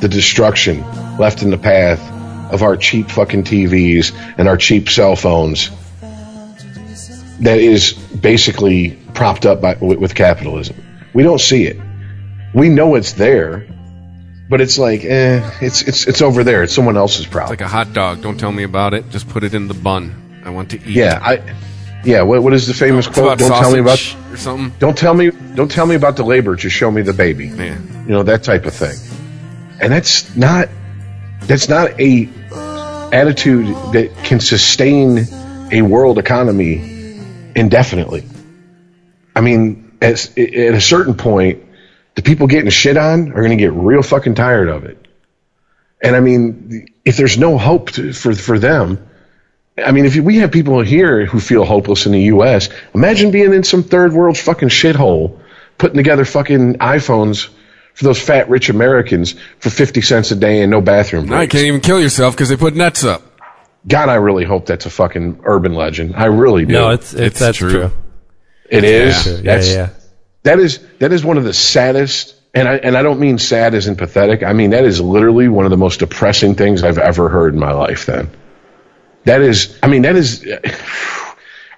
the 0.00 0.08
destruction 0.08 0.80
left 1.18 1.42
in 1.42 1.50
the 1.50 1.58
path 1.58 2.00
of 2.52 2.62
our 2.62 2.76
cheap 2.78 3.10
fucking 3.10 3.44
TVs 3.44 4.12
and 4.38 4.48
our 4.48 4.56
cheap 4.56 4.88
cell 4.88 5.14
phones 5.16 5.70
that 7.40 7.58
is 7.58 7.92
basically 7.92 8.98
propped 9.12 9.44
up 9.44 9.60
by, 9.60 9.74
with 9.74 10.14
capitalism. 10.14 10.76
We 11.12 11.22
don't 11.22 11.40
see 11.40 11.64
it. 11.64 11.78
We 12.54 12.68
know 12.70 12.94
it's 12.94 13.12
there, 13.12 13.66
but 14.48 14.60
it's 14.60 14.78
like, 14.78 15.04
eh, 15.04 15.50
it's 15.60 15.82
it's 15.82 16.06
it's 16.06 16.22
over 16.22 16.44
there. 16.44 16.62
It's 16.62 16.74
someone 16.74 16.96
else's 16.96 17.26
problem. 17.26 17.50
like 17.50 17.60
a 17.60 17.68
hot 17.68 17.92
dog. 17.92 18.22
Don't 18.22 18.38
tell 18.38 18.52
me 18.52 18.62
about 18.62 18.94
it. 18.94 19.10
Just 19.10 19.28
put 19.28 19.44
it 19.44 19.54
in 19.54 19.68
the 19.68 19.74
bun. 19.74 20.42
I 20.44 20.50
want 20.50 20.70
to 20.70 20.76
eat. 20.76 20.86
yeah, 20.86 21.18
I. 21.22 21.54
Yeah, 22.04 22.20
what, 22.20 22.42
what 22.42 22.52
is 22.52 22.66
the 22.66 22.74
famous 22.74 23.06
It's 23.06 23.14
quote? 23.14 23.38
Don't 23.38 23.48
tell 23.48 23.72
me 23.72 23.78
about 23.78 23.98
or 24.30 24.36
something. 24.36 24.78
don't 24.78 24.98
tell 24.98 25.14
me 25.14 25.30
don't 25.30 25.70
tell 25.70 25.86
me 25.86 25.94
about 25.94 26.16
the 26.16 26.22
labor. 26.22 26.54
Just 26.54 26.76
show 26.76 26.90
me 26.90 27.00
the 27.00 27.14
baby. 27.14 27.48
Man, 27.48 28.04
you 28.06 28.12
know 28.12 28.24
that 28.24 28.42
type 28.42 28.66
of 28.66 28.74
thing 28.74 28.96
and 29.80 29.92
that's 29.92 30.34
not 30.36 30.68
that's 31.42 31.68
not 31.68 32.00
a 32.00 32.28
attitude 33.12 33.66
that 33.92 34.10
can 34.24 34.40
sustain 34.40 35.26
a 35.72 35.82
world 35.82 36.18
economy 36.18 37.18
indefinitely 37.54 38.24
i 39.36 39.40
mean 39.40 39.80
at, 40.02 40.38
at 40.38 40.74
a 40.74 40.80
certain 40.80 41.14
point, 41.14 41.63
the 42.14 42.22
people 42.22 42.46
getting 42.46 42.70
shit 42.70 42.96
on 42.96 43.32
are 43.32 43.36
going 43.42 43.50
to 43.50 43.56
get 43.56 43.72
real 43.72 44.02
fucking 44.02 44.34
tired 44.34 44.68
of 44.68 44.84
it. 44.84 44.98
And 46.02 46.14
I 46.14 46.20
mean, 46.20 46.86
if 47.04 47.16
there's 47.16 47.38
no 47.38 47.56
hope 47.58 47.92
to, 47.92 48.12
for 48.12 48.34
for 48.34 48.58
them, 48.58 49.06
I 49.82 49.92
mean, 49.92 50.04
if 50.04 50.16
we 50.16 50.36
have 50.36 50.52
people 50.52 50.80
here 50.82 51.26
who 51.26 51.40
feel 51.40 51.64
hopeless 51.64 52.06
in 52.06 52.12
the 52.12 52.22
U.S., 52.22 52.68
imagine 52.94 53.30
being 53.30 53.52
in 53.52 53.64
some 53.64 53.82
third 53.82 54.12
world 54.12 54.36
fucking 54.38 54.68
shithole, 54.68 55.40
putting 55.78 55.96
together 55.96 56.24
fucking 56.24 56.74
iPhones 56.74 57.48
for 57.94 58.04
those 58.04 58.20
fat 58.20 58.48
rich 58.48 58.68
Americans 58.68 59.34
for 59.58 59.70
fifty 59.70 60.00
cents 60.02 60.30
a 60.30 60.36
day 60.36 60.62
and 60.62 60.70
no 60.70 60.80
bathroom 60.80 61.26
Now 61.26 61.40
you 61.40 61.48
can't 61.48 61.64
even 61.64 61.80
kill 61.80 62.00
yourself 62.00 62.34
because 62.34 62.48
they 62.48 62.56
put 62.56 62.74
nets 62.76 63.04
up. 63.04 63.22
God, 63.86 64.08
I 64.08 64.14
really 64.14 64.44
hope 64.44 64.66
that's 64.66 64.86
a 64.86 64.90
fucking 64.90 65.40
urban 65.44 65.74
legend. 65.74 66.16
I 66.16 66.26
really 66.26 66.64
do. 66.64 66.72
No, 66.72 66.90
it's 66.90 67.12
it's, 67.12 67.22
It's 67.22 67.38
that's 67.38 67.58
true. 67.58 67.70
true. 67.70 67.92
it 68.70 68.84
is. 68.84 69.26
Yeah, 69.26 69.40
That's, 69.42 69.72
yeah. 69.72 69.90
That 70.44 70.60
is 70.60 70.78
that 71.00 71.12
is 71.12 71.24
one 71.24 71.38
of 71.38 71.44
the 71.44 71.54
saddest, 71.54 72.34
and 72.54 72.68
I 72.68 72.76
and 72.76 72.96
I 72.96 73.02
don't 73.02 73.18
mean 73.18 73.38
sad 73.38 73.74
as 73.74 73.86
in 73.88 73.96
pathetic. 73.96 74.42
I 74.42 74.52
mean 74.52 74.70
that 74.70 74.84
is 74.84 75.00
literally 75.00 75.48
one 75.48 75.64
of 75.64 75.70
the 75.70 75.76
most 75.76 76.00
depressing 76.00 76.54
things 76.54 76.84
I've 76.84 76.98
ever 76.98 77.28
heard 77.28 77.54
in 77.54 77.60
my 77.60 77.72
life. 77.72 78.06
Then, 78.06 78.30
that 79.24 79.40
is, 79.40 79.78
I 79.82 79.88
mean 79.88 80.02
that 80.02 80.16
is. 80.16 80.46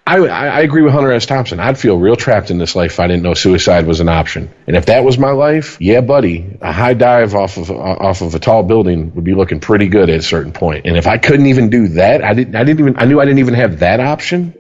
I, 0.09 0.19
I 0.19 0.61
agree 0.61 0.83
with 0.83 0.93
Hunter 0.93 1.11
S. 1.11 1.27
Thompson. 1.27 1.59
I'd 1.59 1.77
feel 1.77 1.99
real 1.99 2.15
trapped 2.15 2.53
in 2.53 2.59
this 2.59 2.77
life 2.77 2.93
if 2.93 3.01
I 3.01 3.09
didn't 3.09 3.25
know 3.25 3.35
suicide 3.35 3.87
was 3.87 3.99
an 3.99 4.09
option. 4.09 4.55
And 4.69 4.77
if 4.77 4.87
that 4.87 5.03
was 5.03 5.19
my 5.19 5.33
life, 5.33 5.81
yeah, 5.81 6.01
buddy, 6.01 6.59
a 6.61 6.71
high 6.71 6.95
dive 6.95 7.35
off 7.35 7.57
of 7.57 7.73
off 7.73 8.21
of 8.21 8.33
a 8.37 8.39
tall 8.39 8.63
building 8.63 9.13
would 9.17 9.25
be 9.25 9.35
looking 9.35 9.59
pretty 9.59 9.89
good 9.89 10.09
at 10.09 10.21
a 10.21 10.23
certain 10.23 10.53
point. 10.53 10.87
And 10.87 10.97
if 10.97 11.09
I 11.09 11.19
couldn't 11.19 11.47
even 11.47 11.71
do 11.71 11.89
that, 11.89 12.23
I 12.23 12.35
didn't. 12.35 12.55
I 12.55 12.63
didn't 12.63 12.79
even. 12.79 12.97
I 12.99 13.07
knew 13.07 13.21
I 13.21 13.25
didn't 13.25 13.41
even 13.41 13.55
have 13.55 13.81
that 13.81 13.99
option. 13.99 14.55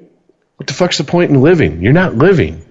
What 0.56 0.66
the 0.66 0.74
fuck's 0.74 0.98
the 0.98 1.04
point 1.04 1.30
in 1.30 1.40
living? 1.40 1.80
You're 1.80 1.92
not 1.92 2.16
living. 2.16 2.65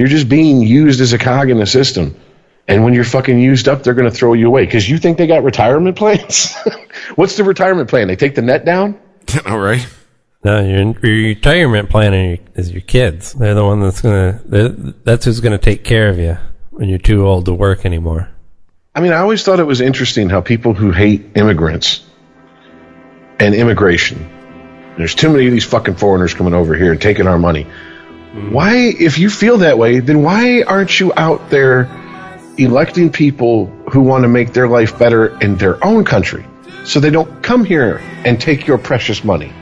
You're 0.00 0.08
just 0.08 0.30
being 0.30 0.62
used 0.62 1.02
as 1.02 1.12
a 1.12 1.18
cog 1.18 1.50
in 1.50 1.58
the 1.58 1.66
system. 1.66 2.18
And 2.66 2.82
when 2.84 2.94
you're 2.94 3.04
fucking 3.04 3.38
used 3.38 3.68
up, 3.68 3.82
they're 3.82 3.92
going 3.92 4.10
to 4.10 4.16
throw 4.16 4.32
you 4.32 4.46
away 4.46 4.64
because 4.64 4.88
you 4.88 4.96
think 4.96 5.18
they 5.18 5.26
got 5.26 5.44
retirement 5.44 5.94
plans. 5.94 6.54
What's 7.16 7.36
the 7.36 7.44
retirement 7.44 7.90
plan? 7.90 8.08
They 8.08 8.16
take 8.16 8.34
the 8.34 8.40
net 8.40 8.64
down. 8.64 8.98
All 9.46 9.58
right. 9.58 9.86
No, 10.42 10.58
your, 10.58 10.98
your 11.06 11.28
retirement 11.28 11.90
plan 11.90 12.38
is 12.54 12.72
your 12.72 12.80
kids. 12.80 13.34
They're 13.34 13.52
the 13.52 13.62
one 13.62 13.80
that's 13.80 14.00
gonna. 14.00 14.40
That's 15.04 15.26
who's 15.26 15.40
gonna 15.40 15.58
take 15.58 15.84
care 15.84 16.08
of 16.08 16.18
you 16.18 16.38
when 16.70 16.88
you're 16.88 16.98
too 16.98 17.26
old 17.26 17.44
to 17.44 17.52
work 17.52 17.84
anymore. 17.84 18.30
I 18.94 19.00
mean, 19.00 19.12
I 19.12 19.18
always 19.18 19.42
thought 19.42 19.60
it 19.60 19.64
was 19.64 19.82
interesting 19.82 20.30
how 20.30 20.40
people 20.40 20.72
who 20.72 20.92
hate 20.92 21.32
immigrants 21.34 22.02
and 23.38 23.54
immigration, 23.54 24.94
there's 24.96 25.14
too 25.14 25.28
many 25.28 25.44
of 25.44 25.52
these 25.52 25.66
fucking 25.66 25.96
foreigners 25.96 26.32
coming 26.32 26.54
over 26.54 26.74
here 26.74 26.90
and 26.90 27.02
taking 27.02 27.26
our 27.26 27.38
money. 27.38 27.66
Mm-hmm. 28.32 28.52
Why, 28.52 28.76
if 28.76 29.18
you 29.18 29.28
feel 29.28 29.58
that 29.58 29.76
way, 29.76 29.98
then 30.00 30.22
why 30.22 30.62
aren't 30.62 31.00
you 31.00 31.12
out 31.16 31.50
there 31.50 31.88
electing 32.58 33.10
people 33.10 33.66
who 33.90 34.00
want 34.02 34.22
to 34.22 34.28
make 34.28 34.52
their 34.52 34.68
life 34.68 34.98
better 34.98 35.36
in 35.40 35.56
their 35.56 35.84
own 35.84 36.04
country 36.04 36.46
so 36.84 37.00
they 37.00 37.10
don't 37.10 37.42
come 37.42 37.64
here 37.64 38.00
and 38.24 38.40
take 38.40 38.66
your 38.66 38.78
precious 38.78 39.24
money 39.24 39.52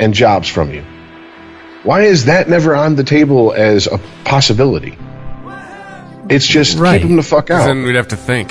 and 0.00 0.14
jobs 0.14 0.48
from 0.48 0.72
you? 0.72 0.82
Why 1.84 2.02
is 2.02 2.24
that 2.24 2.48
never 2.48 2.74
on 2.74 2.96
the 2.96 3.04
table 3.04 3.52
as 3.52 3.86
a 3.86 3.98
possibility? 4.24 4.96
It's 6.28 6.46
just 6.46 6.78
Right. 6.78 7.00
keep 7.00 7.08
them 7.08 7.16
the 7.16 7.22
fuck 7.22 7.50
out. 7.50 7.66
Then 7.66 7.84
we'd 7.84 7.96
have 7.96 8.08
to 8.08 8.16
think. 8.16 8.50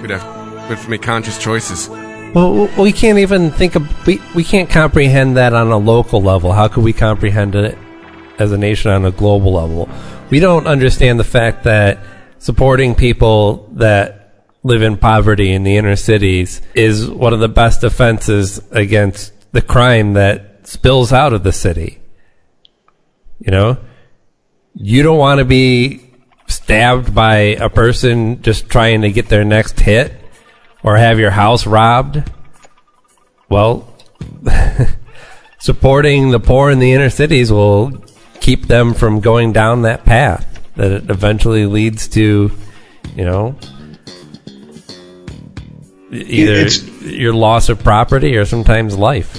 We'd 0.00 0.10
have, 0.10 0.24
we'd 0.52 0.68
have 0.70 0.84
to 0.84 0.90
make 0.90 1.02
conscious 1.02 1.38
choices. 1.38 1.88
Well, 2.34 2.68
we 2.78 2.92
can't 2.92 3.18
even 3.18 3.50
think 3.50 3.74
of 3.74 4.06
we 4.06 4.20
we 4.36 4.44
can't 4.44 4.70
comprehend 4.70 5.36
that 5.36 5.52
on 5.52 5.70
a 5.72 5.76
local 5.76 6.22
level. 6.22 6.52
How 6.52 6.68
could 6.68 6.84
we 6.84 6.92
comprehend 6.92 7.56
it 7.56 7.76
as 8.40 8.52
a 8.52 8.58
nation 8.58 8.90
on 8.90 9.04
a 9.04 9.10
global 9.10 9.52
level? 9.52 9.88
We 10.30 10.40
don't 10.40 10.66
understand 10.66 11.20
the 11.20 11.24
fact 11.24 11.64
that 11.64 12.00
supporting 12.38 12.94
people 12.94 13.68
that 13.74 14.48
live 14.62 14.82
in 14.82 14.96
poverty 14.96 15.52
in 15.52 15.62
the 15.62 15.76
inner 15.76 15.96
cities 15.96 16.60
is 16.74 17.08
one 17.08 17.32
of 17.32 17.40
the 17.40 17.48
best 17.48 17.80
defenses 17.80 18.60
against 18.70 19.32
the 19.52 19.62
crime 19.62 20.14
that 20.14 20.66
spills 20.66 21.12
out 21.12 21.32
of 21.32 21.42
the 21.42 21.52
city. 21.52 21.98
You 23.38 23.50
know, 23.50 23.78
you 24.74 25.02
don't 25.02 25.18
want 25.18 25.38
to 25.38 25.44
be 25.44 26.10
stabbed 26.46 27.14
by 27.14 27.36
a 27.36 27.70
person 27.70 28.42
just 28.42 28.68
trying 28.68 29.02
to 29.02 29.10
get 29.10 29.28
their 29.28 29.44
next 29.44 29.80
hit 29.80 30.12
or 30.82 30.96
have 30.96 31.18
your 31.18 31.30
house 31.30 31.66
robbed. 31.66 32.22
Well, 33.48 33.92
supporting 35.58 36.30
the 36.30 36.40
poor 36.40 36.70
in 36.70 36.78
the 36.78 36.92
inner 36.92 37.10
cities 37.10 37.50
will 37.50 38.04
keep 38.40 38.66
them 38.66 38.94
from 38.94 39.20
going 39.20 39.52
down 39.52 39.82
that 39.82 40.04
path 40.04 40.46
that 40.76 40.90
it 40.90 41.10
eventually 41.10 41.66
leads 41.66 42.08
to, 42.08 42.50
you 43.16 43.24
know, 43.24 43.54
either 46.12 46.52
It's- 46.52 46.82
your 47.02 47.32
loss 47.34 47.68
of 47.68 47.82
property 47.82 48.36
or 48.36 48.44
sometimes 48.44 48.96
life. 48.96 49.38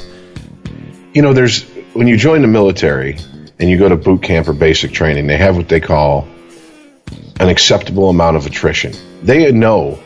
you 1.13 1.21
know, 1.21 1.33
there's 1.33 1.65
when 1.93 2.07
you 2.07 2.15
join 2.15 2.41
the 2.41 2.47
military 2.47 3.17
and 3.59 3.69
you 3.69 3.77
go 3.77 3.89
to 3.89 3.97
boot 3.97 4.23
camp 4.23 4.47
or 4.47 4.53
basic 4.53 4.93
training, 4.93 5.27
they 5.27 5.35
have 5.35 5.57
what 5.57 5.67
they 5.67 5.81
call 5.81 6.25
an 7.39 7.49
acceptable 7.49 8.09
amount 8.09 8.37
of 8.37 8.45
attrition. 8.45 8.93
They 9.21 9.51
know 9.51 9.99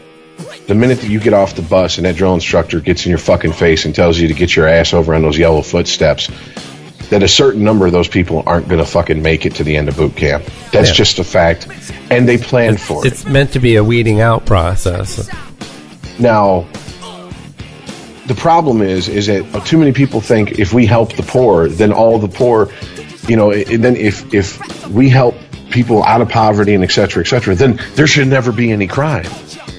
the 0.67 0.73
minute 0.73 0.99
that 1.01 1.09
you 1.09 1.19
get 1.19 1.33
off 1.33 1.55
the 1.55 1.61
bus 1.61 1.97
and 1.97 2.05
that 2.07 2.15
drill 2.15 2.33
instructor 2.33 2.79
gets 2.79 3.05
in 3.05 3.09
your 3.09 3.19
fucking 3.19 3.53
face 3.53 3.85
and 3.85 3.93
tells 3.93 4.17
you 4.17 4.27
to 4.29 4.33
get 4.33 4.55
your 4.55 4.67
ass 4.67 4.93
over 4.95 5.13
on 5.13 5.21
those 5.21 5.37
yellow 5.37 5.61
footsteps, 5.61 6.29
that 7.09 7.21
a 7.23 7.27
certain 7.27 7.63
number 7.63 7.85
of 7.85 7.91
those 7.91 8.07
people 8.07 8.43
aren't 8.45 8.67
going 8.67 8.79
to 8.83 8.89
fucking 8.89 9.21
make 9.21 9.45
it 9.45 9.55
to 9.55 9.63
the 9.63 9.75
end 9.77 9.87
of 9.89 9.97
boot 9.97 10.15
camp. 10.15 10.43
That's 10.71 10.89
Yeah. 10.89 10.95
just 10.95 11.19
a 11.19 11.23
fact, 11.23 11.67
and 12.09 12.27
they 12.27 12.37
plan 12.37 12.77
for 12.77 13.05
it. 13.05 13.11
It's 13.11 13.25
meant 13.25 13.51
to 13.53 13.59
be 13.59 13.75
a 13.75 13.83
weeding 13.83 14.21
out 14.21 14.45
process. 14.45 15.29
Now, 16.19 16.65
the 18.27 18.35
problem 18.35 18.81
is, 18.81 19.07
is 19.07 19.27
that 19.27 19.43
too 19.65 19.77
many 19.77 19.91
people 19.91 20.19
think 20.21 20.59
if 20.59 20.73
we 20.73 20.85
help 20.85 21.13
the 21.13 21.23
poor, 21.23 21.67
then 21.67 21.91
all 21.91 22.17
the 22.17 22.27
poor, 22.27 22.69
you 23.27 23.35
know, 23.35 23.51
and 23.51 23.83
then 23.83 23.95
if 23.95 24.33
if 24.33 24.87
we 24.89 25.09
help 25.09 25.35
people 25.69 26.03
out 26.03 26.21
of 26.21 26.29
poverty 26.29 26.73
and 26.73 26.83
et 26.83 26.91
cetera, 26.91 27.21
et 27.23 27.27
cetera, 27.27 27.53
then 27.53 27.79
there 27.95 28.07
should 28.07 28.27
never 28.27 28.51
be 28.51 28.71
any 28.71 28.87
crime. 28.87 29.25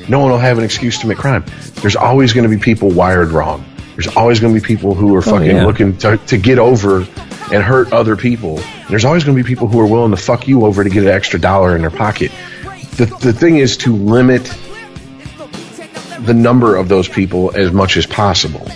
No 0.08 0.20
one 0.20 0.30
will 0.30 0.38
have 0.38 0.58
an 0.58 0.64
excuse 0.64 0.96
to 0.96 1.00
commit 1.02 1.16
crime. 1.18 1.44
There's 1.80 1.96
always 1.96 2.32
going 2.32 2.48
to 2.48 2.54
be 2.54 2.60
people 2.62 2.90
wired 2.90 3.30
wrong. 3.32 3.64
There's 3.96 4.14
always 4.14 4.40
going 4.40 4.54
to 4.54 4.60
be 4.60 4.64
people 4.64 4.94
who 4.94 5.14
are 5.14 5.20
oh, 5.20 5.22
fucking 5.22 5.56
yeah. 5.56 5.64
looking 5.64 5.96
to, 5.98 6.18
to 6.18 6.36
get 6.36 6.58
over 6.58 6.98
and 6.98 7.62
hurt 7.62 7.92
other 7.94 8.14
people. 8.14 8.60
There's 8.90 9.06
always 9.06 9.24
going 9.24 9.36
to 9.36 9.42
be 9.42 9.46
people 9.46 9.68
who 9.68 9.80
are 9.80 9.86
willing 9.86 10.10
to 10.10 10.18
fuck 10.18 10.46
you 10.46 10.66
over 10.66 10.84
to 10.84 10.90
get 10.90 11.02
an 11.04 11.08
extra 11.08 11.40
dollar 11.40 11.74
in 11.74 11.80
their 11.80 11.90
pocket. 11.90 12.30
The, 12.96 13.06
the 13.22 13.32
thing 13.32 13.56
is 13.56 13.78
to 13.78 13.96
limit 13.96 14.44
the 16.20 16.34
number 16.34 16.76
of 16.76 16.88
those 16.88 17.08
people 17.08 17.56
as 17.56 17.72
much 17.72 17.96
as 17.96 18.04
possible. 18.04 18.68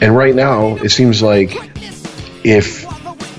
And 0.00 0.16
right 0.16 0.34
now, 0.34 0.74
it 0.76 0.90
seems 0.90 1.22
like 1.22 1.52
if 2.44 2.84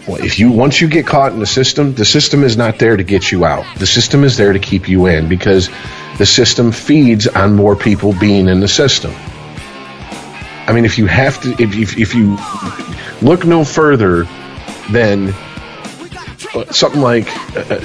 well, 0.08 0.24
if 0.24 0.40
you 0.40 0.52
once 0.52 0.80
you 0.80 0.88
get 0.88 1.06
caught 1.06 1.34
in 1.34 1.40
the 1.40 1.46
system, 1.46 1.94
the 1.94 2.06
system 2.06 2.44
is 2.44 2.56
not 2.56 2.80
there 2.80 2.96
to 2.96 3.04
get 3.04 3.32
you 3.32 3.44
out. 3.44 3.66
The 3.78 3.88
system 3.88 4.24
is 4.24 4.38
there 4.38 4.54
to 4.54 4.60
keep 4.60 4.88
you 4.88 5.08
in 5.08 5.28
because 5.28 5.70
the 6.18 6.26
system 6.26 6.72
feeds 6.72 7.28
on 7.28 7.56
more 7.56 7.76
people 7.76 8.14
being 8.14 8.48
in 8.48 8.62
the 8.62 8.68
system. 8.68 9.14
I 10.68 10.74
mean, 10.74 10.86
if 10.86 10.98
you 10.98 11.06
have 11.06 11.42
to, 11.42 11.52
if 11.62 11.76
if, 11.76 11.98
if 11.98 12.16
you 12.16 12.38
look 13.22 13.46
no 13.46 13.64
further 13.64 14.24
than 14.92 15.30
uh, 16.54 16.72
something 16.72 17.02
like 17.02 17.28
uh, 17.56 17.82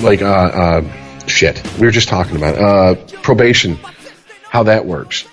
like 0.00 0.22
uh, 0.22 0.26
uh, 0.26 1.26
shit 1.26 1.62
we 1.78 1.86
were 1.86 1.90
just 1.90 2.08
talking 2.08 2.36
about 2.36 2.58
uh, 2.58 2.94
probation 3.22 3.78
how 4.48 4.64
that 4.64 4.86
works. 4.86 5.26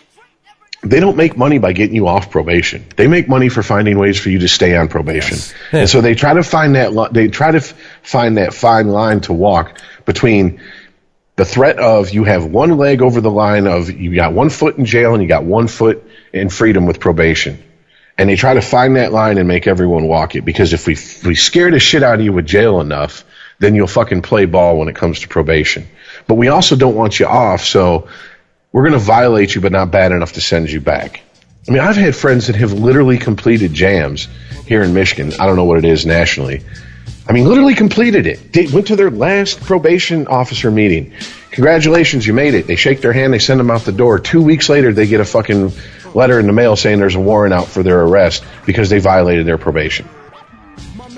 They 0.85 0.99
don't 0.99 1.15
make 1.15 1.37
money 1.37 1.59
by 1.59 1.71
getting 1.71 1.95
you 1.95 2.07
off 2.09 2.29
probation. 2.29 2.85
They 2.97 3.07
make 3.07 3.29
money 3.29 3.47
for 3.47 3.63
finding 3.63 3.97
ways 3.97 4.19
for 4.19 4.29
you 4.29 4.39
to 4.39 4.49
stay 4.49 4.75
on 4.75 4.89
probation. 4.89 5.37
And 5.71 5.89
so 5.89 6.01
they 6.01 6.13
try 6.13 6.33
to 6.33 6.43
find 6.43 6.75
that 6.75 6.93
li- 6.93 7.07
they 7.09 7.29
try 7.29 7.51
to 7.51 7.59
f- 7.59 7.73
find 8.01 8.37
that 8.37 8.53
fine 8.53 8.89
line 8.89 9.21
to 9.21 9.33
walk 9.33 9.79
between 10.05 10.59
the 11.37 11.45
threat 11.45 11.79
of 11.79 12.09
you 12.09 12.25
have 12.25 12.45
one 12.45 12.77
leg 12.77 13.01
over 13.01 13.21
the 13.21 13.31
line 13.31 13.65
of 13.65 13.89
you 13.89 14.13
got 14.13 14.33
one 14.33 14.49
foot 14.49 14.77
in 14.77 14.83
jail 14.83 15.13
and 15.13 15.23
you 15.23 15.29
got 15.29 15.45
one 15.45 15.67
foot 15.67 16.03
in 16.33 16.49
freedom 16.49 16.85
with 16.85 16.99
probation. 16.99 17.63
And 18.17 18.29
they 18.29 18.35
try 18.35 18.53
to 18.53 18.61
find 18.61 18.95
that 18.97 19.11
line 19.11 19.37
and 19.37 19.47
make 19.47 19.65
everyone 19.65 20.07
walk 20.07 20.35
it 20.35 20.43
because 20.43 20.73
if 20.73 20.85
we 20.85 20.93
if 20.93 21.25
we 21.25 21.35
scare 21.35 21.71
the 21.71 21.79
shit 21.79 22.03
out 22.03 22.19
of 22.19 22.25
you 22.25 22.33
with 22.33 22.45
jail 22.45 22.81
enough, 22.81 23.23
then 23.59 23.75
you'll 23.75 23.87
fucking 23.87 24.21
play 24.21 24.45
ball 24.45 24.77
when 24.77 24.87
it 24.87 24.95
comes 24.95 25.21
to 25.21 25.27
probation. 25.27 25.87
But 26.27 26.35
we 26.35 26.49
also 26.49 26.75
don't 26.75 26.95
want 26.95 27.19
you 27.19 27.25
off, 27.25 27.63
so 27.63 28.07
we're 28.71 28.83
going 28.83 28.93
to 28.93 28.99
violate 28.99 29.55
you, 29.55 29.61
but 29.61 29.71
not 29.71 29.91
bad 29.91 30.11
enough 30.11 30.33
to 30.33 30.41
send 30.41 30.71
you 30.71 30.81
back. 30.81 31.21
I 31.67 31.71
mean, 31.71 31.81
I've 31.81 31.95
had 31.95 32.15
friends 32.15 32.47
that 32.47 32.55
have 32.57 32.73
literally 32.73 33.17
completed 33.17 33.73
jams 33.73 34.27
here 34.65 34.83
in 34.83 34.93
Michigan. 34.93 35.31
I 35.39 35.45
don't 35.45 35.55
know 35.55 35.63
what 35.63 35.77
it 35.77 35.85
is 35.85 36.05
nationally. 36.05 36.61
I 37.27 37.31
mean, 37.31 37.45
literally 37.47 37.73
completed 37.75 38.27
it. 38.27 38.51
They 38.51 38.67
went 38.67 38.87
to 38.87 38.97
their 38.97 39.09
last 39.09 39.61
probation 39.61 40.27
officer 40.27 40.69
meeting. 40.69 41.13
Congratulations, 41.51 42.27
you 42.27 42.33
made 42.33 42.53
it. 42.53 42.67
They 42.67 42.75
shake 42.75 42.99
their 42.99 43.13
hand, 43.13 43.33
they 43.33 43.39
send 43.39 43.59
them 43.59 43.71
out 43.71 43.81
the 43.81 43.93
door. 43.93 44.19
Two 44.19 44.41
weeks 44.41 44.67
later, 44.67 44.91
they 44.91 45.07
get 45.07 45.21
a 45.21 45.25
fucking 45.25 45.71
letter 46.15 46.39
in 46.39 46.47
the 46.47 46.53
mail 46.53 46.75
saying 46.75 46.99
there's 46.99 47.15
a 47.15 47.19
warrant 47.19 47.53
out 47.53 47.67
for 47.67 47.83
their 47.83 48.01
arrest 48.01 48.43
because 48.65 48.89
they 48.89 48.99
violated 48.99 49.45
their 49.45 49.57
probation. 49.57 50.07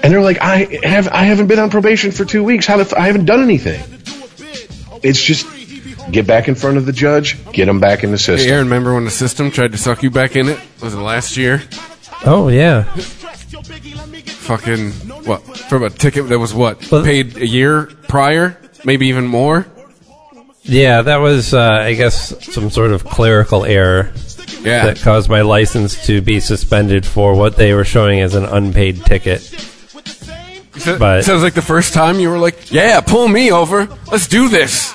And 0.04 0.14
they're 0.14 0.22
like, 0.22 0.38
I 0.42 0.80
have 0.84 1.08
I 1.08 1.24
haven't 1.24 1.48
been 1.48 1.60
on 1.60 1.70
probation 1.70 2.12
for 2.12 2.26
two 2.26 2.44
weeks. 2.44 2.66
How 2.66 2.78
the, 2.84 3.00
I 3.00 3.08
haven't 3.08 3.26
done 3.26 3.42
anything. 3.42 3.82
It's 5.04 5.22
just 5.22 5.48
get 6.12 6.28
back 6.28 6.48
in 6.48 6.56
front 6.56 6.78
of 6.78 6.86
the 6.86 6.92
judge, 6.94 7.38
get 7.52 7.66
them 7.66 7.80
back 7.80 8.04
in 8.04 8.12
the 8.12 8.18
Hey, 8.18 8.24
system. 8.38 8.52
Aaron, 8.52 8.66
remember 8.68 8.94
when 8.94 9.06
the 9.06 9.12
system 9.12 9.50
tried 9.52 9.72
to 9.72 9.78
suck 9.78 10.04
you 10.04 10.12
back 10.12 10.36
in 10.36 10.48
it? 10.50 10.60
Was 10.82 10.94
it 10.94 11.00
last 11.00 11.38
year? 11.38 11.64
Oh 12.26 12.48
yeah, 12.50 12.84
Fucking 14.46 14.92
what? 15.26 15.42
From 15.70 15.84
a 15.84 15.90
ticket 15.90 16.30
that 16.30 16.38
was 16.40 16.54
what 16.54 16.90
Well- 16.92 17.04
paid 17.04 17.38
a 17.38 17.48
year 17.48 17.90
prior, 18.08 18.58
maybe 18.84 19.08
even 19.08 19.26
more. 19.26 19.66
yeah. 20.64 21.02
That 21.02 21.18
was, 21.18 21.54
uh, 21.54 21.62
I 21.62 21.94
guess, 21.96 22.46
some 22.54 22.70
sort 22.70 22.92
of 22.92 23.04
clerical 23.06 23.66
error 23.66 24.12
Yeah, 24.66 24.86
that 24.88 25.00
caused 25.00 25.30
my 25.30 25.42
license 25.42 26.06
to 26.08 26.22
be 26.22 26.40
suspended 26.40 27.06
for 27.06 27.36
what 27.36 27.56
they 27.56 27.74
were 27.74 27.86
showing 27.86 28.20
as 28.22 28.36
an 28.36 28.46
unpaid 28.46 29.06
ticket. 29.06 29.42
So- 30.78 30.98
but- 31.00 31.24
sounds 31.24 31.44
like 31.44 31.54
the 31.54 31.62
first 31.62 31.94
time 31.94 32.20
you 32.20 32.30
were 32.30 32.38
like, 32.40 32.72
"Yeah, 32.72 33.00
pull 33.02 33.28
me 33.28 33.52
over. 33.52 33.88
Let's 34.12 34.28
do 34.28 34.50
this." 34.50 34.94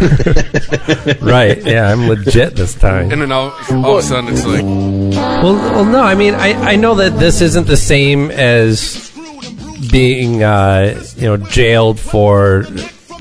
right? 1.20 1.62
Yeah, 1.64 1.90
I'm 1.92 2.08
legit 2.08 2.56
this 2.56 2.74
time. 2.74 3.10
And 3.12 3.20
then 3.22 3.32
all, 3.32 3.50
all 3.70 3.98
of 3.98 3.98
a 3.98 4.02
sudden, 4.02 4.32
it's 4.32 4.46
like, 4.46 4.62
Well, 4.62 5.54
well, 5.54 5.84
no. 5.84 6.00
I 6.02 6.14
mean, 6.14 6.34
I, 6.34 6.54
I 6.72 6.76
know 6.76 6.94
that 6.96 7.18
this 7.18 7.40
isn't 7.40 7.66
the 7.66 7.76
same 7.76 8.30
as 8.30 9.10
being, 9.90 10.42
uh, 10.42 11.02
you 11.16 11.22
know, 11.26 11.36
jailed 11.36 11.98
for, 12.00 12.64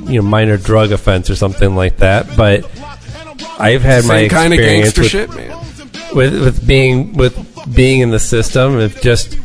you 0.03 0.21
know, 0.21 0.27
minor 0.27 0.57
drug 0.57 0.91
offense 0.91 1.29
or 1.29 1.35
something 1.35 1.75
like 1.75 1.97
that. 1.97 2.27
But 2.37 2.69
I've 3.59 3.81
had 3.81 4.05
my 4.05 4.21
same 4.21 4.29
kind 4.29 4.53
of 4.53 4.59
experience 4.59 4.93
gangster 4.93 5.01
with, 5.01 5.11
shit, 5.11 5.29
man. 5.29 6.15
with 6.15 6.43
with 6.43 6.67
being 6.67 7.13
with 7.13 7.35
being 7.75 8.01
in 8.01 8.09
the 8.09 8.19
system. 8.19 8.77
Of 8.77 8.99
just, 9.01 9.37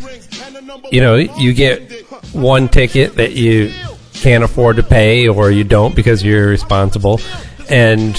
you 0.91 1.01
know, 1.01 1.17
you 1.17 1.53
get 1.53 1.93
one 2.33 2.69
ticket 2.69 3.17
that 3.17 3.33
you 3.33 3.73
can't 4.15 4.45
afford 4.45 4.77
to 4.77 4.83
pay, 4.83 5.29
or 5.29 5.51
you 5.51 5.65
don't 5.65 5.95
because 5.95 6.23
you're 6.23 6.49
irresponsible, 6.49 7.21
and 7.69 8.15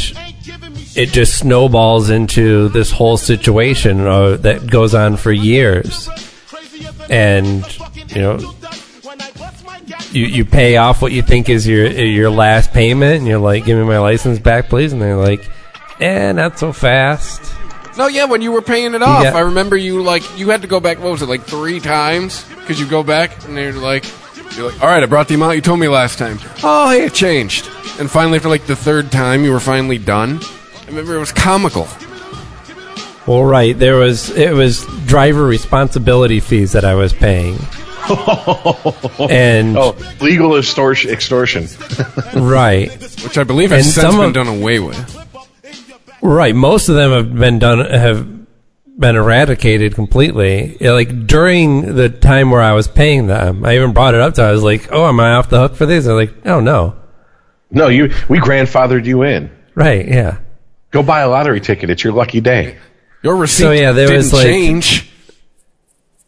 it 0.96 1.10
just 1.10 1.38
snowballs 1.38 2.10
into 2.10 2.70
this 2.70 2.92
whole 2.92 3.18
situation 3.18 4.02
uh, 4.02 4.38
that 4.38 4.68
goes 4.68 4.96
on 4.96 5.18
for 5.18 5.32
years. 5.32 6.10
And 7.10 7.66
you 8.10 8.22
know, 8.22 8.56
you 10.12 10.26
you 10.26 10.46
pay 10.46 10.78
off 10.78 11.02
what 11.02 11.12
you 11.12 11.22
think 11.22 11.50
is 11.50 11.68
your 11.68 11.88
your 11.88 12.30
last 12.30 12.72
payment, 12.72 13.18
and 13.18 13.28
you're 13.28 13.40
like, 13.40 13.66
"Give 13.66 13.78
me 13.78 13.84
my 13.84 14.00
license 14.00 14.40
back, 14.40 14.70
please." 14.70 14.94
And 14.94 15.02
they're 15.02 15.18
like, 15.18 15.50
"Eh, 16.00 16.32
not 16.34 16.60
so 16.60 16.72
fast." 16.74 17.42
No, 17.98 18.08
yeah, 18.08 18.26
when 18.26 18.42
you 18.42 18.52
were 18.52 18.62
paying 18.62 18.94
it 18.94 19.02
off, 19.02 19.24
got- 19.24 19.36
I 19.36 19.40
remember 19.42 19.78
you 19.78 20.04
like 20.04 20.24
you 20.38 20.50
had 20.50 20.62
to 20.64 20.68
go 20.68 20.80
back. 20.80 21.00
What 21.00 21.12
was 21.12 21.22
it 21.22 21.30
like 21.30 21.44
three 21.44 21.80
times? 21.80 22.44
Because 22.60 22.80
you 22.80 22.86
go 22.88 23.04
back 23.04 23.46
and 23.48 23.56
they're 23.56 23.72
like, 23.74 24.04
you're 24.58 24.70
like, 24.72 24.82
all 24.84 24.90
right, 24.90 25.02
I 25.02 25.06
brought 25.06 25.28
the 25.30 25.36
amount 25.36 25.56
you 25.56 25.62
told 25.62 25.80
me 25.80 25.88
last 25.88 26.18
time. 26.20 26.40
Oh, 26.64 26.90
hey, 26.90 27.06
it 27.06 27.14
changed. 27.14 27.68
And 28.00 28.12
finally, 28.12 28.40
for 28.40 28.50
like 28.50 28.66
the 28.66 28.76
third 28.76 29.12
time, 29.12 29.46
you 29.46 29.52
were 29.54 29.60
finally 29.62 29.98
done. 29.98 30.40
I 30.84 30.88
remember 30.88 31.16
it 31.16 31.20
was 31.20 31.32
comical. 31.32 31.88
Well, 33.26 33.44
right, 33.46 33.78
there 33.78 33.96
was 33.96 34.30
it 34.32 34.52
was 34.54 34.86
driver 35.06 35.46
responsibility 35.46 36.40
fees 36.42 36.74
that 36.74 36.84
I 36.86 36.94
was 36.96 37.12
paying, 37.14 37.58
and 39.30 39.78
Oh, 39.78 39.96
legal 40.22 40.58
extortion. 40.58 41.12
extortion. 41.12 41.68
right, 42.36 42.92
Which 43.24 43.38
I 43.38 43.44
believe 43.44 43.72
has 43.72 43.86
And 43.86 43.94
since 43.94 44.06
some 44.06 44.18
been 44.18 44.26
of- 44.28 44.34
done 44.34 44.48
away 44.48 44.80
with. 44.80 45.15
Right. 46.26 46.56
Most 46.56 46.90
of 46.90 46.96
them 46.96 47.12
have 47.12 47.36
been 47.36 47.60
done 47.60 47.80
have 47.80 48.28
been 48.98 49.16
eradicated 49.16 49.94
completely. 49.94 50.78
Like 50.80 51.28
during 51.28 51.96
the 51.96 52.10
time 52.10 52.50
where 52.50 52.62
I 52.62 52.74
was 52.74 52.88
paying 52.88 53.28
them, 53.28 53.64
I 53.66 53.76
even 53.76 53.94
brought 53.94 54.16
it 54.16 54.22
up 54.22 54.34
to. 54.36 54.44
I 54.44 54.52
was 54.52 54.64
like, 54.64 54.92
"Oh, 54.92 55.08
am 55.08 55.20
I 55.20 55.34
off 55.34 55.50
the 55.50 55.60
hook 55.60 55.76
for 55.76 55.86
these?" 55.86 56.06
They're 56.06 56.16
like, 56.16 56.34
"Oh 56.46 56.60
no." 56.60 56.96
No, 57.72 57.88
you 57.90 58.14
we 58.30 58.40
grandfathered 58.40 59.06
you 59.06 59.24
in. 59.24 59.52
Right. 59.76 60.08
Yeah. 60.08 60.38
Go 60.92 61.04
buy 61.04 61.22
a 61.22 61.30
lottery 61.30 61.60
ticket. 61.62 61.90
It's 61.90 62.04
your 62.04 62.14
lucky 62.14 62.42
day. 62.42 62.78
Your 63.22 63.36
receipt 63.36 63.64
So, 63.64 63.72
yeah, 63.72 63.92
there 63.92 64.08
didn't 64.08 64.18
was, 64.18 64.34
like- 64.34 64.46
change. 64.46 65.12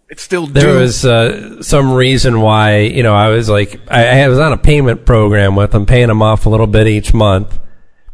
It's 0.10 0.24
still 0.24 0.48
There 0.48 0.74
was 0.76 1.04
uh, 1.06 1.62
some 1.62 1.92
reason 1.94 2.40
why 2.40 2.78
you 2.80 3.04
know 3.04 3.14
I 3.14 3.28
was 3.30 3.50
like 3.50 3.80
I, 3.90 4.22
I 4.22 4.28
was 4.30 4.40
on 4.40 4.54
a 4.54 4.58
payment 4.58 5.06
program 5.06 5.56
with 5.56 5.72
them, 5.72 5.86
paying 5.86 6.08
them 6.08 6.22
off 6.22 6.46
a 6.46 6.50
little 6.50 6.66
bit 6.68 6.88
each 6.88 7.14
month 7.14 7.60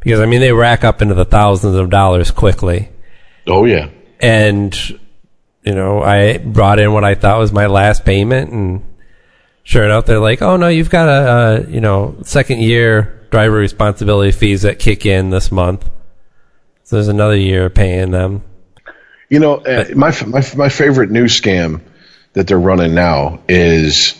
because 0.04 0.20
I 0.20 0.26
mean 0.26 0.42
they 0.42 0.52
rack 0.52 0.84
up 0.84 1.02
into 1.02 1.14
the 1.16 1.26
thousands 1.26 1.76
of 1.76 1.90
dollars 1.90 2.32
quickly. 2.32 2.90
Oh 3.48 3.66
yeah. 3.66 3.90
and 4.20 4.74
you 5.64 5.76
know 5.76 6.02
i 6.02 6.38
brought 6.38 6.80
in 6.80 6.92
what 6.94 7.04
i 7.04 7.16
thought 7.16 7.40
was 7.40 7.52
my 7.52 7.68
last 7.68 8.06
payment 8.06 8.52
and 8.52 8.82
sure 9.64 9.84
enough 9.84 10.06
they're 10.06 10.20
like 10.20 10.42
oh 10.42 10.56
no 10.58 10.68
you've 10.70 10.90
got 10.90 11.08
a, 11.10 11.12
uh 11.12 11.66
you 11.70 11.82
know 11.82 12.16
second 12.24 12.60
year 12.62 13.28
driver 13.32 13.56
responsibility 13.56 14.32
fees 14.32 14.62
that 14.64 14.78
kick 14.80 15.06
in 15.06 15.30
this 15.30 15.52
month 15.52 15.90
so 16.84 16.96
there's 16.98 17.08
another 17.10 17.36
year 17.36 17.70
paying 17.70 18.12
them 18.12 18.42
You 19.30 19.40
know, 19.40 19.56
uh, 19.56 19.86
my 19.96 20.12
my 20.28 20.44
my 20.56 20.70
favorite 20.70 21.10
new 21.12 21.26
scam 21.26 21.82
that 22.34 22.46
they're 22.48 22.60
running 22.60 22.94
now 22.94 23.40
is 23.50 24.16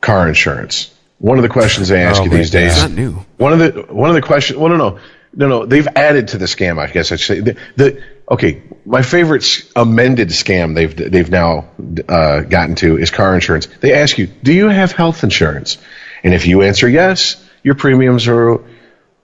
car 0.00 0.26
insurance. 0.28 0.90
One 1.18 1.38
of 1.38 1.42
the 1.42 1.48
questions 1.48 1.88
they 1.88 2.02
ask 2.02 2.20
Oh 2.20 2.24
you 2.24 2.30
these 2.30 2.50
days. 2.50 2.72
It's 2.72 2.82
not 2.82 2.90
new. 2.90 3.12
One 3.38 3.52
of 3.52 3.58
the 3.58 3.82
one 3.92 4.10
of 4.10 4.14
the 4.14 4.22
questions. 4.22 4.58
Well, 4.58 4.68
no, 4.68 4.76
no, 4.76 4.98
no, 5.34 5.48
no. 5.48 5.66
They've 5.66 5.88
added 5.96 6.28
to 6.28 6.38
the 6.38 6.44
scam. 6.44 6.78
I 6.78 6.90
guess 6.90 7.10
I 7.10 7.16
should 7.16 7.36
say 7.36 7.40
the, 7.40 7.56
the 7.76 8.02
okay. 8.30 8.62
My 8.84 9.02
favorite 9.02 9.64
amended 9.74 10.28
scam 10.28 10.74
they've 10.74 10.94
they've 10.94 11.30
now 11.30 11.70
uh, 12.08 12.40
gotten 12.40 12.74
to 12.76 12.98
is 12.98 13.10
car 13.10 13.34
insurance. 13.34 13.66
They 13.66 13.94
ask 13.94 14.18
you, 14.18 14.26
do 14.26 14.52
you 14.52 14.68
have 14.68 14.92
health 14.92 15.24
insurance? 15.24 15.78
And 16.22 16.34
if 16.34 16.46
you 16.46 16.62
answer 16.62 16.88
yes, 16.88 17.42
your 17.62 17.74
premiums 17.74 18.28
are 18.28 18.58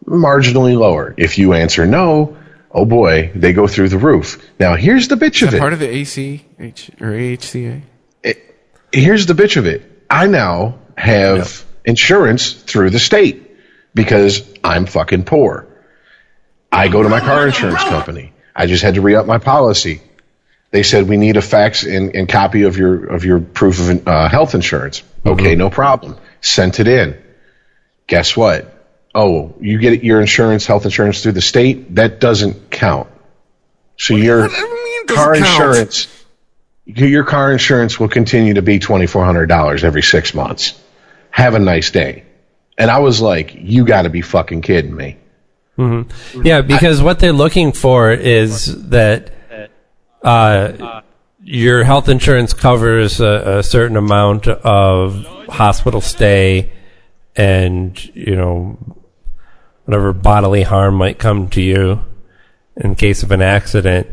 marginally 0.06 0.77
lower. 0.78 1.14
If 1.16 1.39
you 1.39 1.52
answer 1.52 1.86
no, 1.86 2.39
oh 2.70 2.85
boy, 2.86 3.32
they 3.35 3.52
go 3.52 3.66
through 3.66 3.90
the 3.90 3.98
roof. 3.98 4.43
Now 4.59 4.77
here's 4.77 5.09
the 5.09 5.16
bitch 5.16 5.47
of 5.47 5.52
it. 5.55 5.60
part 5.60 5.73
of 5.73 5.78
the 5.78 5.89
AC 5.89 6.44
H, 6.59 6.90
or 7.01 7.09
AHCA? 7.09 7.82
here's 8.93 9.27
the 9.27 9.35
bitch 9.35 9.56
of 9.56 9.66
it. 9.66 10.05
I 10.10 10.27
now 10.27 10.78
have 10.97 11.64
insurance 11.85 12.53
through 12.53 12.91
the 12.91 12.99
state 12.99 13.51
because 13.95 14.43
I'm 14.63 14.87
fucking 14.87 15.25
poor. 15.25 15.67
I 16.71 16.89
go 16.89 17.03
to 17.03 17.09
my 17.09 17.21
car 17.21 17.47
insurance 17.47 17.83
company. 17.85 18.33
I 18.55 18.67
just 18.67 18.83
had 18.83 18.95
to 18.95 19.01
re 19.01 19.15
up 19.15 19.27
my 19.27 19.39
policy. 19.39 20.03
They 20.71 20.83
said 20.83 21.07
we 21.09 21.19
need 21.19 21.37
a 21.37 21.43
fax 21.43 21.85
and, 21.85 22.15
and 22.17 22.29
copy 22.29 22.63
of 22.63 22.79
your 22.79 23.07
of 23.07 23.25
your 23.25 23.41
proof 23.41 23.79
of 23.81 24.09
uh, 24.09 24.29
health 24.29 24.55
insurance. 24.55 25.03
Okay, 25.25 25.55
no 25.55 25.69
problem. 25.69 26.17
Sent 26.41 26.81
it 26.81 26.89
in. 26.89 27.23
Guess 28.07 28.37
what? 28.37 28.69
Oh, 29.15 29.55
you 29.61 29.79
get 29.79 30.03
your 30.03 30.21
insurance, 30.23 30.65
health 30.67 30.87
insurance 30.87 31.23
through 31.23 31.33
the 31.33 31.43
state. 31.43 31.95
That 31.97 32.21
doesn't 32.21 32.71
count. 32.71 33.09
So 33.99 34.17
your 34.17 34.43
What 34.43 34.51
do 34.51 34.57
you 34.57 34.85
mean 34.85 35.07
car 35.09 35.35
count? 35.35 35.47
insurance, 35.47 36.25
your 36.87 37.25
car 37.25 37.53
insurance 37.53 38.01
will 38.01 38.09
continue 38.09 38.55
to 38.55 38.63
be 38.63 38.79
twenty 38.79 39.07
four 39.07 39.25
hundred 39.27 39.47
dollars 39.47 39.85
every 39.85 40.03
six 40.03 40.33
months. 40.33 40.81
Have 41.33 41.55
a 41.55 41.59
nice 41.59 41.91
day. 41.91 42.25
And 42.79 42.91
I 42.91 42.99
was 43.01 43.21
like, 43.21 43.55
you 43.55 43.85
got 43.85 44.03
to 44.03 44.11
be 44.11 44.23
fucking 44.23 44.63
kidding 44.63 44.95
me. 44.95 45.19
yeah 46.45 46.61
because 46.61 47.03
what 47.03 47.19
they're 47.19 47.33
looking 47.33 47.73
for 47.73 48.13
is 48.13 48.89
that 48.91 49.33
uh, 50.23 51.01
your 51.43 51.83
health 51.85 52.09
insurance 52.09 52.53
covers 52.53 53.21
a, 53.21 53.59
a 53.59 53.63
certain 53.63 53.97
amount 53.97 54.47
of 54.49 55.25
hospital 55.49 56.01
stay 56.01 56.71
and 57.35 58.05
you 58.15 58.37
know 58.37 58.79
whatever 59.87 60.13
bodily 60.13 60.63
harm 60.63 60.95
might 60.95 61.19
come 61.19 61.49
to 61.49 61.63
you 61.63 62.01
in 62.77 62.95
case 62.95 63.23
of 63.23 63.31
an 63.31 63.43
accident 63.43 64.07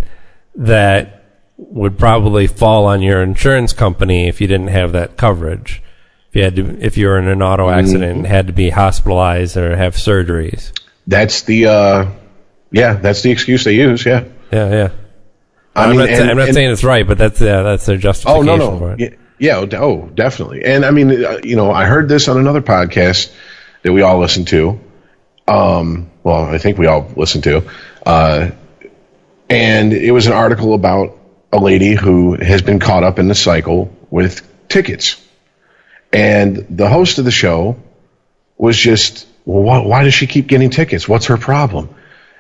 that 0.56 1.24
would 1.58 1.98
probably 2.00 2.48
fall 2.48 2.86
on 2.86 3.02
your 3.02 3.22
insurance 3.22 3.74
company 3.74 4.28
if 4.28 4.40
you 4.40 4.48
didn't 4.48 4.70
have 4.70 4.94
that 4.94 5.18
coverage. 5.18 5.84
If 6.30 6.36
you 6.36 6.44
had 6.44 6.56
to, 6.58 6.86
if 6.86 6.98
you 6.98 7.08
were 7.08 7.18
in 7.20 7.28
an 7.28 7.42
auto 7.42 7.70
accident 7.70 8.04
and 8.18 8.28
had 8.28 8.48
to 8.48 8.54
be 8.54 8.70
hospitalized 8.70 9.58
or 9.58 9.76
have 9.76 9.96
surgeries. 9.96 10.72
That's 11.08 11.42
the, 11.42 11.66
uh, 11.66 12.12
yeah, 12.72 12.94
that's 12.94 13.24
the 13.24 13.32
excuse 13.32 13.64
they 13.64 13.74
use. 13.74 14.06
Yeah. 14.06 14.26
Yeah, 14.52 14.70
yeah. 14.70 14.90
I 15.76 15.84
I'm 15.84 15.90
mean, 15.92 16.00
not, 16.00 16.10
and- 16.10 16.30
I'm 16.30 16.38
not 16.38 16.48
and- 16.48 16.54
saying 16.56 16.72
it's 16.72 16.84
right, 16.84 17.08
but 17.08 17.18
that's 17.18 17.42
yeah, 17.42 17.62
that's 17.64 17.86
their 17.86 17.98
justification. 17.98 18.50
Oh 18.50 18.56
no, 18.58 18.80
no, 18.80 18.96
yeah, 19.00 19.10
yeah, 19.40 19.58
oh, 19.58 19.68
oh, 19.78 20.10
definitely. 20.14 20.66
And 20.66 20.86
I 20.86 20.92
mean, 20.92 21.24
uh, 21.24 21.40
you 21.44 21.56
know, 21.56 21.72
I 21.72 21.86
heard 21.86 22.10
this 22.10 22.28
on 22.28 22.38
another 22.38 22.62
podcast 22.62 23.32
that 23.84 23.94
we 23.94 24.02
all 24.04 24.20
listen 24.20 24.46
to. 24.46 24.80
Um, 25.48 26.12
well, 26.24 26.44
I 26.46 26.58
think 26.60 26.78
we 26.78 26.86
all 26.88 27.12
listen 27.16 27.42
to, 27.44 27.64
uh, 28.06 28.52
and 29.50 29.94
it 29.94 30.12
was 30.12 30.28
an 30.28 30.34
article 30.34 30.74
about 30.76 31.18
a 31.52 31.58
lady 31.58 31.96
who 31.96 32.34
has 32.36 32.62
been 32.62 32.80
caught 32.80 33.04
up 33.04 33.18
in 33.18 33.28
the 33.28 33.36
cycle 33.36 33.92
with 34.12 34.48
tickets, 34.70 35.20
and 36.12 36.66
the 36.70 36.90
host 36.90 37.20
of 37.20 37.26
the 37.26 37.32
show 37.32 37.78
was 38.58 38.78
just, 38.78 39.28
well, 39.46 39.64
why, 39.64 39.80
why 39.80 40.04
does 40.04 40.14
she 40.14 40.28
keep 40.28 40.48
getting 40.48 40.70
tickets? 40.70 41.08
What's 41.08 41.28
her 41.28 41.38
problem? 41.38 41.90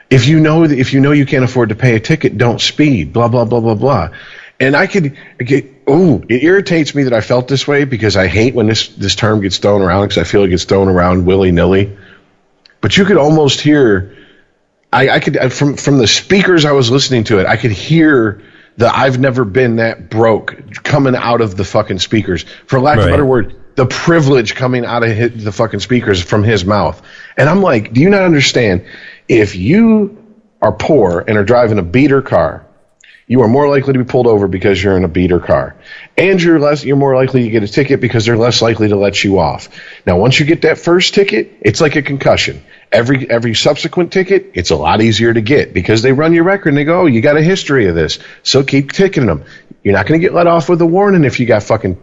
If 0.09 0.27
you 0.27 0.39
know 0.39 0.65
that 0.65 0.77
if 0.77 0.93
you 0.93 1.01
know 1.01 1.11
you 1.11 1.25
can't 1.25 1.43
afford 1.43 1.69
to 1.69 1.75
pay 1.75 1.95
a 1.95 1.99
ticket, 1.99 2.37
don't 2.37 2.59
speed. 2.59 3.13
Blah 3.13 3.27
blah 3.27 3.45
blah 3.45 3.59
blah 3.59 3.75
blah. 3.75 4.09
And 4.59 4.75
I 4.75 4.87
could 4.87 5.17
get, 5.37 5.71
oh, 5.87 6.21
it 6.27 6.43
irritates 6.43 6.93
me 6.93 7.03
that 7.03 7.13
I 7.13 7.21
felt 7.21 7.47
this 7.47 7.65
way 7.67 7.85
because 7.85 8.17
I 8.17 8.27
hate 8.27 8.53
when 8.53 8.67
this, 8.67 8.89
this 8.89 9.15
term 9.15 9.39
gets 9.39 9.57
thrown 9.57 9.81
around 9.81 10.09
because 10.09 10.17
I 10.17 10.25
feel 10.25 10.43
it 10.43 10.49
gets 10.49 10.65
thrown 10.65 10.89
around 10.89 11.25
willy 11.25 11.51
nilly. 11.51 11.97
But 12.81 12.97
you 12.97 13.05
could 13.05 13.15
almost 13.15 13.61
hear, 13.61 14.17
I, 14.91 15.09
I 15.09 15.19
could, 15.21 15.53
from, 15.53 15.77
from 15.77 15.97
the 15.97 16.07
speakers 16.07 16.65
I 16.65 16.73
was 16.73 16.91
listening 16.91 17.23
to 17.25 17.39
it, 17.39 17.45
I 17.45 17.55
could 17.55 17.71
hear 17.71 18.41
the 18.75 18.93
I've 18.93 19.19
never 19.19 19.45
been 19.45 19.77
that 19.77 20.09
broke 20.09 20.83
coming 20.83 21.15
out 21.15 21.39
of 21.39 21.55
the 21.55 21.63
fucking 21.63 21.99
speakers. 21.99 22.43
For 22.65 22.79
lack 22.79 22.97
of 22.97 23.05
a 23.05 23.09
better 23.09 23.25
word, 23.25 23.55
the 23.79 23.85
privilege 23.85 24.55
coming 24.55 24.85
out 24.85 25.03
of 25.03 25.09
his, 25.15 25.41
the 25.45 25.53
fucking 25.53 25.79
speakers 25.79 26.21
from 26.21 26.43
his 26.43 26.65
mouth. 26.65 27.01
And 27.37 27.47
I'm 27.47 27.61
like, 27.61 27.93
do 27.93 28.01
you 28.01 28.09
not 28.09 28.23
understand? 28.23 28.85
If 29.29 29.55
you 29.55 30.17
are 30.61 30.73
poor 30.73 31.23
and 31.25 31.37
are 31.37 31.45
driving 31.45 31.79
a 31.79 31.81
beater 31.81 32.21
car, 32.21 32.67
you 33.25 33.41
are 33.41 33.47
more 33.47 33.69
likely 33.69 33.93
to 33.93 33.99
be 33.99 34.03
pulled 34.03 34.27
over 34.27 34.49
because 34.49 34.83
you're 34.83 34.97
in 34.97 35.05
a 35.05 35.07
beater 35.07 35.39
car. 35.39 35.77
And 36.17 36.43
you're 36.43 36.59
less 36.59 36.83
you're 36.83 36.97
more 36.97 37.15
likely 37.15 37.43
to 37.43 37.49
get 37.49 37.63
a 37.63 37.69
ticket 37.69 38.01
because 38.01 38.25
they're 38.25 38.35
less 38.35 38.61
likely 38.61 38.89
to 38.89 38.97
let 38.97 39.23
you 39.23 39.39
off. 39.39 39.69
Now 40.05 40.17
once 40.19 40.37
you 40.41 40.45
get 40.45 40.63
that 40.63 40.77
first 40.77 41.13
ticket, 41.13 41.49
it's 41.61 41.79
like 41.79 41.95
a 41.95 42.01
concussion. 42.01 42.61
Every 42.91 43.29
every 43.29 43.55
subsequent 43.55 44.11
ticket, 44.11 44.51
it's 44.55 44.71
a 44.71 44.75
lot 44.75 44.99
easier 45.01 45.33
to 45.33 45.39
get 45.39 45.73
because 45.73 46.01
they 46.01 46.11
run 46.11 46.33
your 46.33 46.43
record 46.43 46.67
and 46.69 46.77
they 46.77 46.83
go, 46.83 47.03
oh, 47.03 47.05
you 47.05 47.21
got 47.21 47.37
a 47.37 47.41
history 47.41 47.87
of 47.87 47.95
this. 47.95 48.19
So 48.43 48.61
keep 48.61 48.91
ticketing 48.91 49.27
them. 49.27 49.45
You're 49.83 49.93
not 49.93 50.05
going 50.05 50.19
to 50.19 50.27
get 50.27 50.33
let 50.33 50.47
off 50.47 50.67
with 50.67 50.81
a 50.81 50.85
warning 50.85 51.23
if 51.23 51.39
you 51.39 51.45
got 51.45 51.63
fucking 51.63 51.97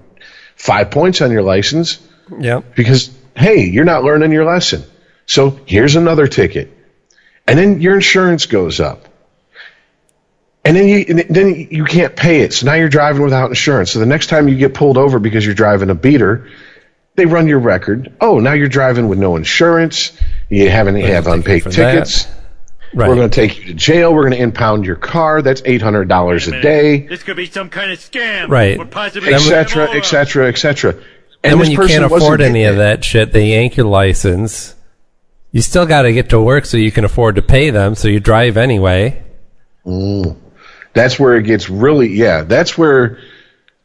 five 0.57 0.91
points 0.91 1.21
on 1.21 1.31
your 1.31 1.43
license 1.43 2.01
Yeah. 2.39 2.61
because 2.75 3.11
hey, 3.37 3.65
you're 3.65 3.85
not 3.85 4.03
learning 4.03 4.33
your 4.33 4.45
lesson. 4.45 4.83
So 5.27 5.59
here's 5.67 5.97
another 5.97 6.27
ticket, 6.27 6.73
and 7.47 7.59
then 7.59 7.81
your 7.81 7.95
insurance 7.95 8.47
goes 8.47 8.81
up, 8.81 9.07
and 10.65 10.77
then 10.77 10.89
you 10.89 11.05
and 11.09 11.19
then 11.29 11.55
you 11.71 11.85
can't 11.85 12.15
pay 12.17 12.41
it. 12.41 12.53
So 12.53 12.67
now 12.67 12.75
you're 12.75 12.89
driving 12.89 13.23
without 13.23 13.51
insurance. 13.51 13.91
So 13.93 13.99
the 13.99 14.07
next 14.07 14.29
time 14.29 14.49
you 14.49 14.57
get 14.57 14.75
pulled 14.75 14.97
over 14.99 15.19
because 15.19 15.45
you're 15.45 15.55
driving 15.55 15.91
a 15.91 15.95
beater, 15.95 16.49
they 17.17 17.27
run 17.27 17.47
your 17.49 17.59
record. 17.59 18.15
Oh, 18.21 18.39
now 18.39 18.53
you're 18.53 18.69
driving 18.69 19.09
with 19.09 19.19
no 19.19 19.37
insurance. 19.37 20.13
You 20.49 20.71
haven't 20.71 20.97
have 20.97 21.27
unpaid 21.27 21.65
tickets. 21.65 22.29
Right. 22.95 23.09
We're 23.09 23.17
going 23.17 23.31
to 23.31 23.35
take 23.35 23.59
you 23.59 23.67
to 23.67 23.75
jail. 23.75 24.15
We're 24.15 24.23
going 24.23 24.35
to 24.35 24.43
impound 24.43 24.87
your 24.87 24.97
car. 24.97 25.43
That's 25.43 25.63
eight 25.65 25.83
hundred 25.83 26.09
dollars 26.09 26.49
a 26.49 26.61
day, 26.61 27.07
This 27.07 27.23
could 27.23 27.37
be 27.37 27.47
some 27.47 27.69
kind 27.69 27.91
of 27.91 27.99
scam. 27.99 28.49
Right. 28.49 28.79
Or 28.79 28.87
possibly 28.87 29.35
etc., 29.35 29.91
etc., 29.91 30.49
etc. 30.49 31.03
and 31.45 31.59
when 31.59 31.71
you 31.71 31.79
can't 31.79 32.05
afford 32.05 32.41
any 32.41 32.65
of 32.65 32.77
that 32.77 33.05
shit, 33.05 33.33
they 33.33 33.49
yank 33.49 33.77
your 33.77 33.87
license. 33.87 34.75
You 35.53 35.63
still 35.63 35.87
got 35.87 36.03
to 36.03 36.13
get 36.13 36.31
to 36.31 36.41
work 36.41 36.65
so 36.65 36.77
you 36.77 36.93
can 36.93 37.05
afford 37.05 37.37
to 37.37 37.43
pay 37.43 37.71
them, 37.71 37.95
so 37.95 38.09
you 38.09 38.21
drive 38.21 38.57
anyway. 38.57 39.23
Mm. 39.85 40.37
That's 40.93 41.19
where 41.19 41.37
it 41.37 41.45
gets 41.45 41.69
really 41.69 42.09
yeah. 42.09 42.43
That's 42.43 42.77
where 42.77 43.19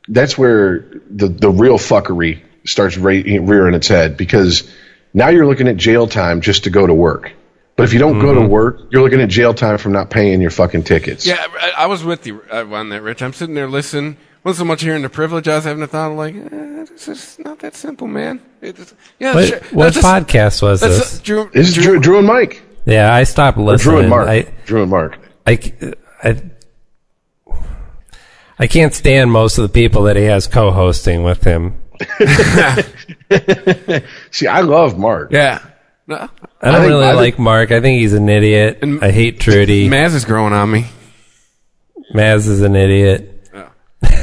that's 0.07 0.37
where 0.37 0.85
the 1.09 1.27
the 1.27 1.49
real 1.49 1.77
fuckery 1.77 2.41
starts 2.65 2.97
re- 2.97 3.39
rearing 3.39 3.73
its 3.73 3.87
head 3.87 4.17
because 4.17 4.69
now 5.13 5.29
you're 5.29 5.47
looking 5.47 5.67
at 5.67 5.77
jail 5.77 6.07
time 6.07 6.41
just 6.41 6.63
to 6.65 6.69
go 6.69 6.85
to 6.85 6.93
work. 6.93 7.33
But 7.75 7.83
if 7.83 7.93
you 7.93 7.99
don't 7.99 8.19
go 8.19 8.33
to 8.33 8.41
work, 8.41 8.81
you're 8.91 9.01
looking 9.01 9.21
at 9.21 9.29
jail 9.29 9.53
time 9.53 9.77
from 9.77 9.91
not 9.93 10.09
paying 10.09 10.41
your 10.41 10.51
fucking 10.51 10.83
tickets. 10.83 11.25
Yeah, 11.25 11.43
I, 11.59 11.71
I 11.79 11.85
was 11.87 12.03
with 12.03 12.27
you 12.27 12.43
uh, 12.51 12.65
on 12.71 12.89
that, 12.89 13.01
Rich. 13.01 13.21
I'm 13.23 13.33
sitting 13.33 13.55
there 13.55 13.67
listening. 13.69 14.17
Wasn't 14.43 14.59
so 14.59 14.65
much 14.65 14.81
hearing 14.81 15.03
the 15.03 15.09
privilege. 15.09 15.47
I 15.47 15.55
was 15.55 15.63
having 15.65 15.81
a 15.83 15.87
thought 15.87 16.11
of 16.11 16.17
like, 16.17 16.35
eh, 16.35 16.85
this 16.89 17.07
is 17.07 17.39
not 17.39 17.59
that 17.59 17.75
simple, 17.75 18.07
man. 18.07 18.41
It's, 18.61 18.93
yeah, 19.19 19.33
What, 19.35 19.47
sure. 19.47 19.59
what 19.71 19.93
That's- 19.93 20.03
podcast 20.03 20.61
was 20.61 20.81
this? 20.81 21.19
uh, 21.19 21.23
Drew, 21.23 21.49
This 21.53 21.69
is 21.69 21.75
Drew, 21.83 21.99
Drew 21.99 22.17
and 22.19 22.27
Mike. 22.27 22.61
yeah, 22.85 23.13
I 23.13 23.23
stopped 23.23 23.57
Or 23.57 23.61
listening. 23.63 23.91
Drew 23.93 23.99
and 24.01 24.09
Mark. 24.09 24.27
I, 24.27 24.41
Drew 24.65 24.81
and 24.81 24.91
Mark. 24.91 25.17
I, 25.47 25.59
I, 26.23 26.41
I 28.59 28.67
can't 28.67 28.93
stand 28.93 29.31
most 29.31 29.57
of 29.57 29.63
the 29.63 29.69
people 29.69 30.03
that 30.03 30.15
he 30.17 30.23
has 30.23 30.47
co-hosting 30.47 31.23
with 31.23 31.43
him. 31.43 31.81
See, 34.31 34.47
I 34.47 34.61
love 34.61 34.97
Mark. 34.97 35.31
Yeah. 35.31 35.59
No, 36.11 36.17
I 36.61 36.71
don't 36.71 36.81
think- 36.81 36.87
really 36.89 37.05
I 37.05 37.09
think- 37.11 37.19
like 37.19 37.39
Mark. 37.39 37.71
I 37.71 37.79
think 37.81 37.99
he's 38.01 38.13
an 38.13 38.27
idiot. 38.29 38.79
And- 38.81 39.03
I 39.03 39.11
hate 39.11 39.39
Trudy. 39.39 39.89
Maz 39.89 40.13
is 40.15 40.25
growing 40.25 40.53
on 40.53 40.69
me. 40.71 40.85
Maz 42.13 42.47
is 42.47 42.61
an 42.61 42.75
idiot. 42.75 43.27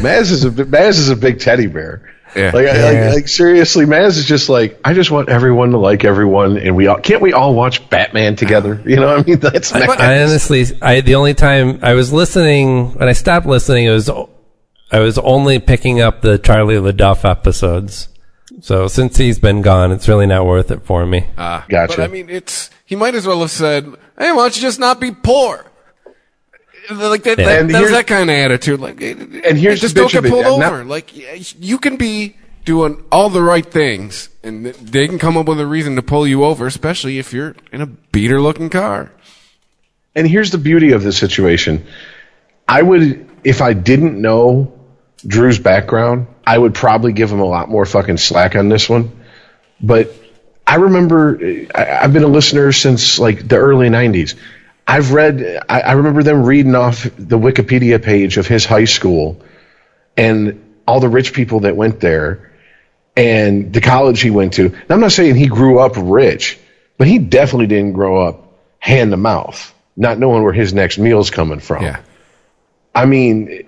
Maz 0.00 0.30
is 0.30 0.44
a 0.44 0.50
bi- 0.50 0.64
Maz 0.64 0.90
is 0.98 1.08
a 1.08 1.16
big 1.16 1.40
teddy 1.40 1.66
bear. 1.66 2.02
Yeah. 2.36 2.50
Like, 2.52 2.66
I- 2.68 2.76
Yeah. 2.92 3.04
like, 3.06 3.14
like 3.14 3.28
seriously, 3.28 3.86
Maz 3.86 4.18
is 4.18 4.26
just 4.26 4.48
like 4.50 4.78
I 4.84 4.92
just 4.92 5.10
want 5.10 5.28
everyone 5.30 5.70
to 5.70 5.78
like 5.78 6.04
everyone, 6.04 6.58
and 6.58 6.76
we 6.76 6.86
all 6.86 6.98
can't 6.98 7.22
we 7.22 7.32
all 7.32 7.54
watch 7.54 7.88
Batman 7.88 8.36
together? 8.36 8.80
You 8.84 8.96
know, 8.96 9.06
what 9.16 9.20
I 9.20 9.22
mean, 9.22 9.38
that's 9.40 9.72
Maz. 9.72 9.88
I 9.98 10.22
honestly, 10.22 10.66
I 10.82 11.00
the 11.00 11.14
only 11.14 11.34
time 11.34 11.78
I 11.82 11.94
was 11.94 12.12
listening 12.12 12.92
when 12.94 13.08
I 13.08 13.12
stopped 13.12 13.46
listening, 13.46 13.84
it 13.86 13.90
was 13.92 14.10
I 14.92 15.00
was 15.00 15.16
only 15.18 15.58
picking 15.58 16.00
up 16.00 16.20
the 16.20 16.38
Charlie 16.38 16.76
LeDuff 16.76 17.28
episodes. 17.28 18.08
So 18.60 18.88
since 18.88 19.16
he's 19.16 19.38
been 19.38 19.62
gone, 19.62 19.92
it's 19.92 20.08
really 20.08 20.26
not 20.26 20.44
worth 20.46 20.70
it 20.70 20.82
for 20.82 21.06
me. 21.06 21.26
Uh, 21.36 21.62
Gotcha. 21.68 21.96
But 21.96 22.04
I 22.04 22.08
mean, 22.08 22.28
it's 22.28 22.70
he 22.84 22.96
might 22.96 23.14
as 23.14 23.26
well 23.26 23.40
have 23.40 23.50
said, 23.50 23.84
"Hey, 24.18 24.32
why 24.32 24.36
don't 24.42 24.56
you 24.56 24.62
just 24.62 24.80
not 24.80 25.00
be 25.00 25.12
poor?" 25.12 25.64
Like 26.90 27.22
that, 27.24 27.38
Yeah. 27.38 27.44
that, 27.44 27.60
And 27.60 27.70
that 27.70 27.90
that 27.90 28.06
kind 28.06 28.30
of 28.30 28.34
attitude. 28.36 28.80
Like, 28.80 29.00
and 29.02 29.58
here's 29.58 29.80
just 29.80 29.94
the 29.94 30.00
don't 30.02 30.10
get 30.12 30.18
of 30.20 30.24
it. 30.26 30.30
pulled 30.30 30.46
I'm 30.46 30.58
not- 30.60 30.72
over. 30.72 30.84
like, 30.84 31.10
you 31.60 31.78
can 31.78 31.96
be 31.96 32.36
doing 32.64 33.02
all 33.12 33.28
the 33.30 33.42
right 33.42 33.64
things, 33.66 34.28
and 34.42 34.66
they 34.66 35.06
can 35.06 35.18
come 35.18 35.36
up 35.36 35.46
with 35.46 35.60
a 35.60 35.66
reason 35.66 35.96
to 35.96 36.02
pull 36.02 36.26
you 36.26 36.44
over, 36.44 36.66
especially 36.66 37.18
if 37.18 37.32
you're 37.32 37.54
in 37.72 37.80
a 37.82 37.86
beater-looking 37.86 38.70
car. 38.70 39.12
And 40.16 40.26
here's 40.26 40.50
the 40.50 40.58
beauty 40.58 40.92
of 40.92 41.02
the 41.02 41.12
situation. 41.12 41.86
I 42.66 42.82
would, 42.82 43.28
if 43.44 43.60
I 43.62 43.72
didn't 43.74 44.20
know 44.20 44.72
Drew's 45.26 45.58
background, 45.58 46.26
I 46.48 46.56
would 46.56 46.72
probably 46.72 47.12
give 47.12 47.30
him 47.30 47.40
a 47.40 47.44
lot 47.44 47.68
more 47.68 47.84
fucking 47.84 48.16
slack 48.16 48.56
on 48.56 48.70
this 48.70 48.88
one. 48.88 49.12
But 49.82 50.14
I 50.66 50.76
remember, 50.76 51.38
I, 51.74 51.98
I've 52.02 52.14
been 52.14 52.22
a 52.22 52.28
listener 52.28 52.72
since 52.72 53.18
like 53.18 53.46
the 53.46 53.56
early 53.56 53.90
90s. 53.90 54.34
I've 54.86 55.12
read, 55.12 55.62
I, 55.68 55.80
I 55.82 55.92
remember 55.92 56.22
them 56.22 56.44
reading 56.44 56.74
off 56.74 57.02
the 57.02 57.38
Wikipedia 57.38 58.02
page 58.02 58.38
of 58.38 58.46
his 58.46 58.64
high 58.64 58.86
school 58.86 59.42
and 60.16 60.64
all 60.86 61.00
the 61.00 61.10
rich 61.10 61.34
people 61.34 61.60
that 61.60 61.76
went 61.76 62.00
there 62.00 62.50
and 63.14 63.70
the 63.70 63.82
college 63.82 64.22
he 64.22 64.30
went 64.30 64.54
to. 64.54 64.68
And 64.68 64.90
I'm 64.90 65.00
not 65.00 65.12
saying 65.12 65.34
he 65.34 65.48
grew 65.48 65.78
up 65.78 65.92
rich, 65.96 66.58
but 66.96 67.06
he 67.06 67.18
definitely 67.18 67.66
didn't 67.66 67.92
grow 67.92 68.26
up 68.26 68.54
hand 68.78 69.10
to 69.10 69.18
mouth, 69.18 69.74
not 69.98 70.18
knowing 70.18 70.42
where 70.44 70.54
his 70.54 70.72
next 70.72 70.96
meal's 70.96 71.28
coming 71.28 71.60
from. 71.60 71.82
Yeah. 71.82 72.00
I 72.94 73.04
mean, 73.04 73.67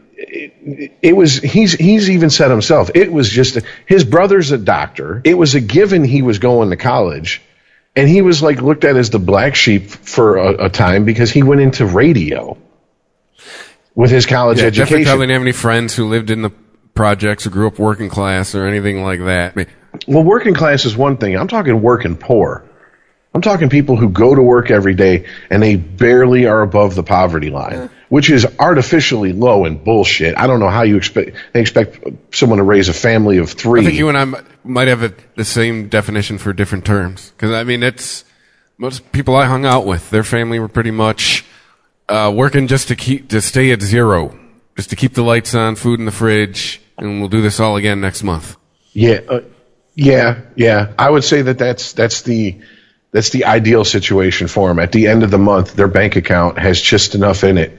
it, 1.03 1.13
was 1.13 1.37
he's 1.39 1.73
he's 1.73 2.11
even 2.11 2.31
said 2.31 2.51
himself. 2.51 2.91
It 2.95 3.13
was 3.13 3.29
just 3.31 3.59
his 3.87 4.05
brother's 4.05 4.51
a 4.53 4.59
doctor. 4.59 5.21
It 5.25 5.35
was 5.35 5.55
a 5.55 5.61
given 5.61 6.05
he 6.05 6.23
was 6.23 6.39
going 6.39 6.71
to 6.71 6.77
college, 6.77 7.43
and 7.97 8.09
he 8.09 8.23
was 8.23 8.43
like 8.43 8.61
looked 8.63 8.85
at 8.85 8.97
as 8.97 9.11
the 9.11 9.19
black 9.19 9.55
sheep 9.55 9.89
for 9.91 10.37
a, 10.37 10.67
a 10.67 10.69
time 10.71 11.05
because 11.05 11.31
he 11.31 11.43
went 11.43 11.61
into 11.61 11.87
radio 11.87 12.57
with 13.95 14.11
his 14.11 14.27
college 14.27 14.59
Yeah, 14.59 14.67
education. 14.67 15.05
probably 15.05 15.27
didn't 15.27 15.35
have 15.35 15.43
any 15.43 15.53
friends 15.53 15.95
who 15.95 16.09
lived 16.09 16.31
in 16.31 16.43
the 16.43 16.51
projects 16.95 17.47
or 17.47 17.51
grew 17.51 17.67
up 17.67 17.79
working 17.79 18.09
class 18.09 18.55
or 18.55 18.67
anything 18.67 19.03
like 19.03 19.21
that. 19.21 19.53
I 19.53 19.57
mean, 19.57 19.67
Well, 20.07 20.23
working 20.23 20.55
class 20.55 20.85
is 20.85 20.97
one 20.97 21.17
thing. 21.17 21.37
I'm 21.37 21.49
talking 21.49 21.81
working 21.83 22.17
poor. 22.17 22.65
I'm 23.35 23.43
talking 23.43 23.69
people 23.69 23.97
who 23.97 24.09
go 24.09 24.35
to 24.35 24.43
work 24.43 24.71
every 24.71 24.95
day 24.95 25.27
and 25.51 25.63
they 25.63 25.77
barely 25.77 26.47
are 26.47 26.63
above 26.63 26.95
the 26.97 27.03
poverty 27.05 27.51
line, 27.51 27.89
which 28.11 28.29
is 28.29 28.47
artificially 28.59 29.33
low 29.33 29.65
and 29.65 29.83
bullshit. 29.83 30.37
I 30.37 30.47
don't 30.47 30.61
know 30.61 30.69
how 30.69 30.83
you 30.83 30.97
expect 30.97 31.37
they 31.53 31.61
expect 31.61 31.99
someone 32.35 32.59
to 32.59 32.65
raise 32.65 32.89
a 32.89 32.93
family 32.93 33.39
of 33.39 33.51
three. 33.51 33.81
I 33.81 33.85
think 33.85 33.99
you 33.99 34.09
and 34.09 34.19
I 34.19 34.23
m- 34.23 34.47
might 34.65 34.89
have 34.89 35.03
a, 35.03 35.15
the 35.37 35.45
same 35.45 35.89
definition 35.89 36.37
for 36.37 36.53
different 36.53 36.85
terms. 36.85 37.31
Because 37.31 37.53
I 37.53 37.65
mean, 37.65 37.83
it's 37.83 38.25
most 38.77 39.11
people 39.13 39.37
I 39.37 39.47
hung 39.47 39.65
out 39.65 39.87
with. 39.87 40.11
Their 40.11 40.25
family 40.25 40.59
were 40.59 40.69
pretty 40.69 40.91
much 40.91 41.45
uh, 42.09 42.33
working 42.35 42.67
just 42.67 42.89
to 42.89 42.97
keep 42.97 43.29
to 43.31 43.41
stay 43.41 43.71
at 43.71 43.81
zero, 43.81 44.37
just 44.77 44.91
to 44.91 44.97
keep 44.97 45.15
the 45.15 45.23
lights 45.23 45.55
on, 45.55 45.77
food 45.77 46.01
in 46.01 46.07
the 46.07 46.13
fridge, 46.13 46.83
and 46.99 47.21
we'll 47.21 47.29
do 47.29 47.41
this 47.41 47.61
all 47.61 47.77
again 47.77 48.01
next 48.01 48.23
month. 48.25 48.57
yeah, 48.93 49.21
uh, 49.29 49.41
yeah, 49.95 50.41
yeah. 50.57 50.93
I 50.99 51.09
would 51.09 51.25
say 51.25 51.43
that 51.43 51.59
that's 51.59 51.93
that's 51.93 52.23
the 52.23 52.61
that's 53.13 53.31
the 53.31 53.45
ideal 53.45 53.85
situation 53.85 54.49
for 54.49 54.69
them. 54.69 54.81
At 54.81 54.91
the 54.91 55.07
end 55.07 55.23
of 55.23 55.31
the 55.31 55.39
month, 55.39 55.75
their 55.75 55.89
bank 55.89 56.17
account 56.17 56.59
has 56.59 56.81
just 56.81 57.15
enough 57.15 57.45
in 57.45 57.57
it 57.57 57.77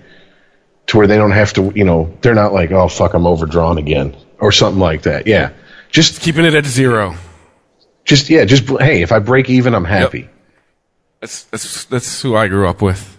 to 0.88 0.98
where 0.98 1.08
they 1.08 1.18
don't 1.18 1.32
have 1.32 1.54
to, 1.54 1.72
you 1.76 1.84
know, 1.84 2.16
they're 2.22 2.36
not 2.36 2.54
like, 2.54 2.72
oh 2.72 2.88
fuck, 2.88 3.14
I'm 3.14 3.26
overdrawn 3.28 3.78
again 3.78 4.16
or 4.40 4.52
something 4.52 4.80
like 4.80 5.04
that. 5.04 5.28
Yeah, 5.28 5.52
just 5.90 6.22
Keeping 6.22 6.46
it 6.46 6.54
at 6.56 6.66
zero. 6.66 7.16
just 8.06 8.30
yeah, 8.30 8.46
just 8.46 8.68
hey, 8.68 9.02
if 9.02 9.12
I 9.12 9.20
break 9.20 9.50
even, 9.50 9.74
I'm 9.76 9.86
happy. 9.86 10.30
That's 11.20 11.44
that's 11.46 11.86
that's 11.86 12.22
who 12.22 12.36
I 12.36 12.48
grew 12.48 12.68
up 12.68 12.82
with. 12.82 13.18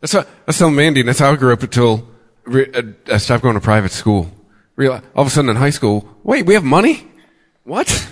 That's 0.00 0.12
how, 0.12 0.24
that's 0.46 0.58
how 0.58 0.68
Mandy. 0.70 1.00
and 1.00 1.08
That's 1.08 1.18
how 1.18 1.32
I 1.32 1.36
grew 1.36 1.52
up 1.52 1.62
until 1.62 2.06
re- 2.44 2.70
uh, 2.74 2.82
I 3.12 3.16
stopped 3.18 3.42
going 3.42 3.54
to 3.54 3.60
private 3.60 3.90
school. 3.92 4.30
Real 4.76 4.92
all 5.14 5.22
of 5.22 5.26
a 5.26 5.30
sudden 5.30 5.50
in 5.50 5.56
high 5.56 5.70
school, 5.70 6.08
wait, 6.24 6.46
we 6.46 6.54
have 6.54 6.64
money? 6.64 7.06
What? 7.64 8.08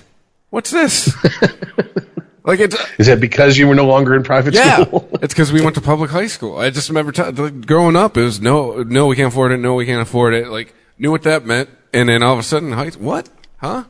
What's 0.51 0.70
this? 0.70 1.12
like 2.44 2.60
it's 2.60 2.77
Is 2.98 3.06
that 3.06 3.20
because 3.20 3.56
you 3.56 3.69
were 3.69 3.74
no 3.74 3.86
longer 3.86 4.14
in 4.14 4.23
private 4.23 4.55
yeah, 4.55 4.85
school? 4.85 5.09
it's 5.23 5.32
because 5.35 5.52
we 5.52 5.60
went 5.62 5.74
to 5.77 5.81
public 5.81 6.10
high 6.10 6.27
school. 6.27 6.59
I 6.59 6.70
just 6.70 6.89
remember 6.89 7.12
t- 7.12 7.23
like, 7.23 7.66
growing 7.66 7.97
up, 7.97 8.16
it 8.16 8.23
was 8.23 8.40
no, 8.40 8.82
no, 8.82 9.06
we 9.06 9.16
can't 9.16 9.28
afford 9.28 9.52
it. 9.52 9.59
No, 9.59 9.74
we 9.74 9.86
can't 9.86 10.02
afford 10.02 10.35
it. 10.35 10.48
Like 10.48 10.74
knew 10.98 11.10
what 11.10 11.23
that 11.23 11.47
meant, 11.47 11.70
and 11.93 12.09
then 12.09 12.23
all 12.23 12.35
of 12.35 12.39
a 12.39 12.43
sudden, 12.43 12.73
high, 12.73 12.90
what? 12.90 13.28
Huh? 13.59 13.85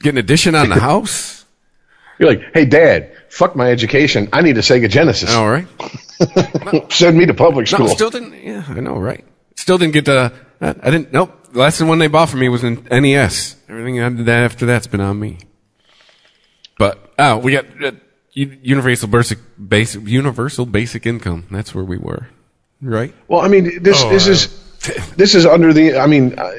Get 0.00 0.10
an 0.10 0.18
addition 0.18 0.54
on 0.54 0.68
the 0.68 0.80
house? 0.80 1.44
You're 2.18 2.30
like, 2.30 2.42
hey, 2.52 2.64
Dad, 2.64 3.12
fuck 3.28 3.54
my 3.54 3.70
education. 3.70 4.28
I 4.32 4.42
need 4.42 4.56
a 4.58 4.60
Sega 4.60 4.90
Genesis. 4.90 5.32
All 5.34 5.48
right. 5.48 5.66
Send 6.92 7.16
me 7.16 7.26
to 7.26 7.34
public 7.34 7.70
No, 7.70 7.78
school. 7.78 7.88
still 7.88 8.10
didn't. 8.10 8.34
Yeah, 8.42 8.64
I 8.68 8.80
know, 8.80 8.96
right? 8.98 9.24
Still 9.56 9.78
didn't 9.78 9.92
get 9.94 10.04
the. 10.04 10.32
I 10.60 10.70
I 10.70 10.90
didn't. 10.90 11.12
Nope. 11.12 11.52
The 11.52 11.60
last 11.60 11.80
one 11.80 11.98
they 11.98 12.08
bought 12.08 12.28
for 12.28 12.36
me 12.36 12.48
was 12.48 12.64
an 12.64 12.86
NES. 12.90 13.56
Everything 13.68 14.24
that 14.24 14.42
after 14.44 14.66
that's 14.66 14.86
been 14.86 15.00
on 15.00 15.18
me. 15.18 15.38
Oh, 17.18 17.38
we 17.38 17.52
got 17.52 17.66
uh, 17.82 17.92
universal 18.32 19.08
basic 19.08 19.38
basic 19.58 20.06
universal 20.06 20.66
basic 20.66 21.06
income. 21.06 21.46
That's 21.50 21.74
where 21.74 21.84
we 21.84 21.98
were, 21.98 22.28
right? 22.80 23.14
Well, 23.26 23.40
I 23.40 23.48
mean, 23.48 23.82
this 23.82 24.02
Oh, 24.02 24.10
this 24.10 24.28
uh, 24.28 24.30
is 24.30 25.14
this 25.16 25.34
is 25.34 25.44
under 25.46 25.72
the. 25.72 25.98
I 25.98 26.06
mean, 26.06 26.38
uh, 26.38 26.52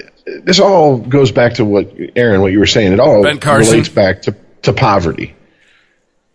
this 0.43 0.59
all 0.59 0.97
goes 0.97 1.31
back 1.31 1.55
to 1.55 1.65
what 1.65 1.93
Aaron, 2.15 2.41
what 2.41 2.51
you 2.51 2.59
were 2.59 2.65
saying. 2.65 2.93
It 2.93 2.99
all 2.99 3.23
relates 3.23 3.89
back 3.89 4.23
to 4.23 4.35
to 4.63 4.73
poverty. 4.73 5.35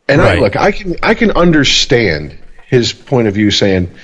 And 0.08 0.20
I, 0.20 0.34
look, 0.36 0.56
I 0.56 0.72
can 0.72 0.96
I 1.02 1.14
can 1.14 1.30
understand 1.30 2.38
his 2.66 2.92
point 2.92 3.28
of 3.28 3.34
view 3.34 3.50
saying 3.50 3.94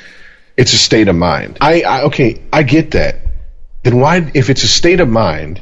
it's 0.57 0.73
a 0.73 0.79
state 0.79 1.09
of 1.09 1.17
mind. 1.17 1.59
I, 1.61 1.83
I 1.83 2.03
okay, 2.05 2.43
I 2.53 2.63
get 2.63 2.93
that. 2.93 3.17
Then 3.83 4.01
why, 4.01 4.31
if 4.35 4.51
it's 4.51 4.63
a 4.63 4.69
state 4.69 5.01
of 5.01 5.09
mind, 5.09 5.61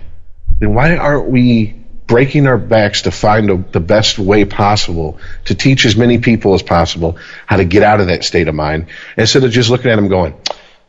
then 0.61 0.75
why 0.75 0.97
aren't 0.97 1.29
we 1.29 1.78
breaking 2.09 2.49
our 2.49 2.59
backs 2.59 3.03
to 3.03 3.13
find 3.13 3.51
a, 3.51 3.57
the 3.57 3.79
best 3.79 4.19
way 4.19 4.45
possible 4.45 5.21
to 5.45 5.55
teach 5.55 5.85
as 5.87 5.95
many 5.95 6.19
people 6.19 6.55
as 6.55 6.63
possible 6.63 7.17
how 7.47 7.59
to 7.59 7.65
get 7.65 7.85
out 7.85 8.01
of 8.01 8.09
that 8.09 8.25
state 8.25 8.49
of 8.49 8.55
mind 8.57 8.87
instead 9.17 9.45
of 9.45 9.53
just 9.53 9.71
looking 9.71 9.93
at 9.93 9.97
them 9.97 10.09
going, 10.09 10.35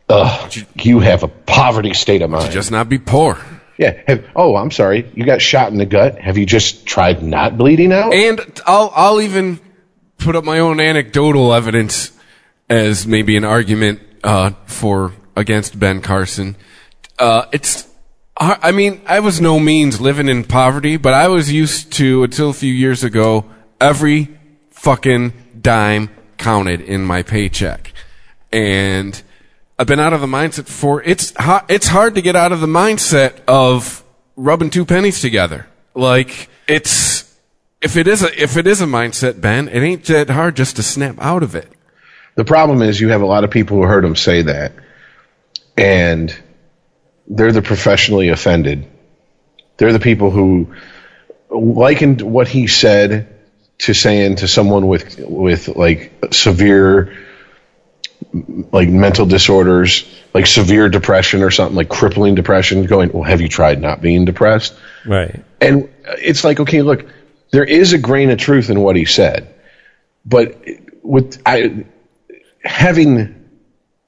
"Ugh, 0.08 0.52
you 0.74 0.98
have 0.98 1.22
a 1.22 1.28
poverty 1.28 1.94
state 1.94 2.22
of 2.22 2.30
mind." 2.30 2.50
Just 2.50 2.72
not 2.72 2.88
be 2.88 2.98
poor. 2.98 3.38
yeah. 3.78 4.00
Have, 4.08 4.24
oh, 4.34 4.56
I'm 4.56 4.72
sorry. 4.72 5.08
You 5.14 5.24
got 5.24 5.40
shot 5.40 5.70
in 5.70 5.78
the 5.78 5.86
gut. 5.86 6.18
Have 6.18 6.36
you 6.36 6.46
just 6.46 6.86
tried 6.86 7.22
not 7.22 7.56
bleeding 7.56 7.92
out? 7.92 8.12
And 8.12 8.40
I'll 8.66 8.92
I'll 8.96 9.20
even 9.20 9.60
put 10.18 10.34
up 10.34 10.44
my 10.44 10.58
own 10.58 10.80
anecdotal 10.80 11.52
evidence 11.54 12.12
as 12.68 13.06
maybe 13.06 13.36
an 13.36 13.44
argument 13.44 14.00
uh, 14.24 14.50
for 14.66 15.12
against 15.36 15.78
Ben 15.78 16.00
Carson. 16.00 16.56
Uh, 17.18 17.44
it's 17.52 17.86
I 18.42 18.72
mean 18.72 19.02
I 19.06 19.20
was 19.20 19.38
no 19.38 19.60
means 19.60 20.00
living 20.00 20.28
in 20.28 20.44
poverty, 20.44 20.96
but 20.96 21.12
I 21.12 21.28
was 21.28 21.52
used 21.52 21.92
to 21.94 22.24
until 22.24 22.48
a 22.48 22.54
few 22.54 22.72
years 22.72 23.04
ago 23.04 23.44
every 23.78 24.28
fucking 24.70 25.34
dime 25.60 26.08
counted 26.38 26.80
in 26.80 27.04
my 27.04 27.22
paycheck, 27.22 27.92
and 28.50 29.22
I've 29.78 29.86
been 29.86 30.00
out 30.00 30.14
of 30.14 30.22
the 30.22 30.26
mindset 30.26 30.68
for 30.68 31.02
it's 31.02 31.34
it's 31.68 31.88
hard 31.88 32.14
to 32.14 32.22
get 32.22 32.34
out 32.34 32.50
of 32.52 32.60
the 32.60 32.66
mindset 32.66 33.40
of 33.46 34.02
rubbing 34.36 34.70
two 34.70 34.86
pennies 34.86 35.20
together. 35.20 35.66
Like 35.94 36.48
it's 36.66 37.30
if 37.82 37.98
it 37.98 38.08
is 38.08 38.22
a 38.22 38.42
if 38.42 38.56
it 38.56 38.66
is 38.66 38.80
a 38.80 38.86
mindset, 38.86 39.42
Ben, 39.42 39.68
it 39.68 39.80
ain't 39.80 40.04
that 40.04 40.30
hard 40.30 40.56
just 40.56 40.76
to 40.76 40.82
snap 40.82 41.16
out 41.20 41.42
of 41.42 41.54
it. 41.54 41.70
The 42.36 42.44
problem 42.44 42.80
is 42.80 43.02
you 43.02 43.10
have 43.10 43.20
a 43.20 43.26
lot 43.26 43.44
of 43.44 43.50
people 43.50 43.76
who 43.76 43.82
heard 43.82 44.04
him 44.04 44.16
say 44.16 44.40
that, 44.42 44.72
and 45.76 46.34
they're 47.30 47.52
the 47.52 47.62
professionally 47.62 48.28
offended. 48.28 48.86
They're 49.76 49.92
the 49.92 50.00
people 50.00 50.30
who 50.30 50.74
likened 51.48 52.20
what 52.20 52.48
he 52.48 52.66
said 52.66 53.38
to 53.78 53.94
saying 53.94 54.36
to 54.36 54.48
someone 54.48 54.88
with 54.88 55.18
with 55.20 55.68
like 55.68 56.12
severe 56.32 57.16
like 58.72 58.88
mental 58.88 59.24
disorders, 59.26 60.04
like 60.34 60.46
severe 60.46 60.88
depression 60.88 61.42
or 61.42 61.50
something 61.50 61.76
like 61.76 61.88
crippling 61.88 62.34
depression, 62.34 62.84
going, 62.84 63.12
"Well, 63.12 63.22
have 63.22 63.40
you 63.40 63.48
tried 63.48 63.80
not 63.80 64.02
being 64.02 64.24
depressed?" 64.24 64.74
Right. 65.06 65.42
And 65.60 65.88
it's 66.18 66.44
like, 66.44 66.60
okay, 66.60 66.82
look, 66.82 67.06
there 67.52 67.64
is 67.64 67.92
a 67.92 67.98
grain 67.98 68.30
of 68.30 68.38
truth 68.38 68.70
in 68.70 68.80
what 68.80 68.96
he 68.96 69.04
said, 69.04 69.54
but 70.26 70.62
with 71.02 71.40
I, 71.46 71.86
having 72.62 73.48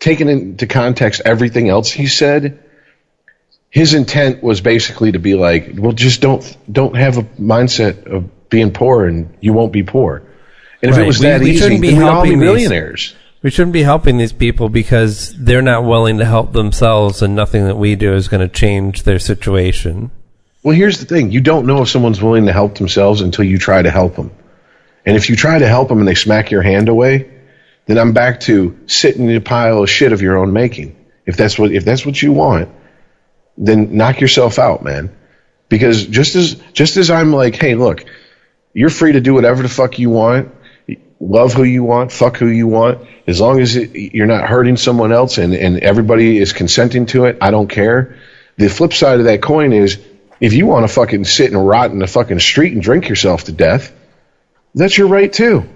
taken 0.00 0.28
into 0.28 0.66
context 0.66 1.22
everything 1.24 1.68
else 1.68 1.90
he 1.90 2.08
said, 2.08 2.62
his 3.72 3.94
intent 3.94 4.42
was 4.42 4.60
basically 4.60 5.12
to 5.12 5.18
be 5.18 5.34
like, 5.34 5.72
well, 5.78 5.92
just 5.92 6.20
don't 6.20 6.44
don't 6.70 6.94
have 6.94 7.16
a 7.16 7.22
mindset 7.22 8.06
of 8.06 8.48
being 8.50 8.70
poor, 8.70 9.06
and 9.06 9.34
you 9.40 9.54
won't 9.54 9.72
be 9.72 9.82
poor. 9.82 10.22
And 10.82 10.90
if 10.90 10.98
it 10.98 11.06
was 11.06 11.18
We- 11.20 11.26
that 11.26 11.40
we 11.40 11.50
easy, 11.52 11.58
shouldn't 11.60 11.80
be 11.80 11.94
we'd 11.94 12.02
all 12.02 12.22
be 12.22 12.28
helping 12.28 12.40
these- 12.40 12.46
millionaires. 12.46 13.14
We 13.42 13.50
shouldn't 13.50 13.72
be 13.72 13.82
helping 13.82 14.18
these 14.18 14.32
people 14.32 14.68
because 14.68 15.34
they're 15.36 15.62
not 15.62 15.84
willing 15.84 16.18
to 16.18 16.24
help 16.26 16.52
themselves, 16.52 17.22
and 17.22 17.34
nothing 17.34 17.64
that 17.64 17.78
we 17.78 17.96
do 17.96 18.14
is 18.14 18.28
going 18.28 18.42
to 18.42 18.46
change 18.46 19.02
their 19.04 19.18
situation. 19.18 20.10
Well, 20.62 20.76
here's 20.76 20.98
the 20.98 21.06
thing: 21.06 21.32
you 21.32 21.40
don't 21.40 21.66
know 21.66 21.80
if 21.80 21.88
someone's 21.88 22.22
willing 22.22 22.44
to 22.46 22.52
help 22.52 22.76
themselves 22.76 23.22
until 23.22 23.46
you 23.46 23.56
try 23.58 23.80
to 23.80 23.90
help 23.90 24.16
them. 24.16 24.30
And 25.06 25.16
if 25.16 25.30
you 25.30 25.34
try 25.34 25.58
to 25.58 25.66
help 25.66 25.88
them 25.88 25.98
and 25.98 26.06
they 26.06 26.14
smack 26.14 26.50
your 26.50 26.62
hand 26.62 26.90
away, 26.90 27.26
then 27.86 27.96
I'm 27.98 28.12
back 28.12 28.40
to 28.40 28.76
sitting 28.86 29.30
in 29.30 29.34
a 29.36 29.40
pile 29.40 29.82
of 29.82 29.88
shit 29.90 30.12
of 30.12 30.20
your 30.20 30.36
own 30.36 30.52
making. 30.52 30.94
If 31.24 31.36
that's 31.38 31.58
what 31.58 31.72
if 31.72 31.86
that's 31.86 32.04
what 32.04 32.20
you 32.22 32.32
want, 32.32 32.68
then 33.56 33.96
knock 33.96 34.20
yourself 34.20 34.58
out, 34.58 34.82
man. 34.82 35.14
Because 35.68 36.06
just 36.06 36.34
as 36.34 36.54
just 36.72 36.96
as 36.96 37.10
I'm 37.10 37.32
like, 37.32 37.56
hey, 37.56 37.74
look, 37.74 38.04
you're 38.74 38.90
free 38.90 39.12
to 39.12 39.20
do 39.20 39.34
whatever 39.34 39.62
the 39.62 39.68
fuck 39.68 39.98
you 39.98 40.10
want, 40.10 40.54
love 41.20 41.54
who 41.54 41.62
you 41.62 41.82
want, 41.84 42.12
fuck 42.12 42.36
who 42.36 42.48
you 42.48 42.66
want, 42.66 43.06
as 43.26 43.40
long 43.40 43.60
as 43.60 43.76
it, 43.76 43.94
you're 43.94 44.26
not 44.26 44.48
hurting 44.48 44.76
someone 44.76 45.12
else 45.12 45.38
and 45.38 45.54
and 45.54 45.78
everybody 45.78 46.38
is 46.38 46.52
consenting 46.52 47.06
to 47.06 47.24
it. 47.26 47.38
I 47.40 47.50
don't 47.50 47.68
care. 47.68 48.18
The 48.56 48.68
flip 48.68 48.92
side 48.92 49.18
of 49.18 49.24
that 49.26 49.40
coin 49.40 49.72
is 49.72 49.98
if 50.40 50.52
you 50.52 50.66
want 50.66 50.86
to 50.86 50.92
fucking 50.92 51.24
sit 51.24 51.52
and 51.52 51.66
rot 51.66 51.90
in 51.90 52.00
the 52.00 52.06
fucking 52.06 52.40
street 52.40 52.72
and 52.72 52.82
drink 52.82 53.08
yourself 53.08 53.44
to 53.44 53.52
death, 53.52 53.92
that's 54.74 54.98
your 54.98 55.06
right 55.06 55.32
too. 55.32 55.68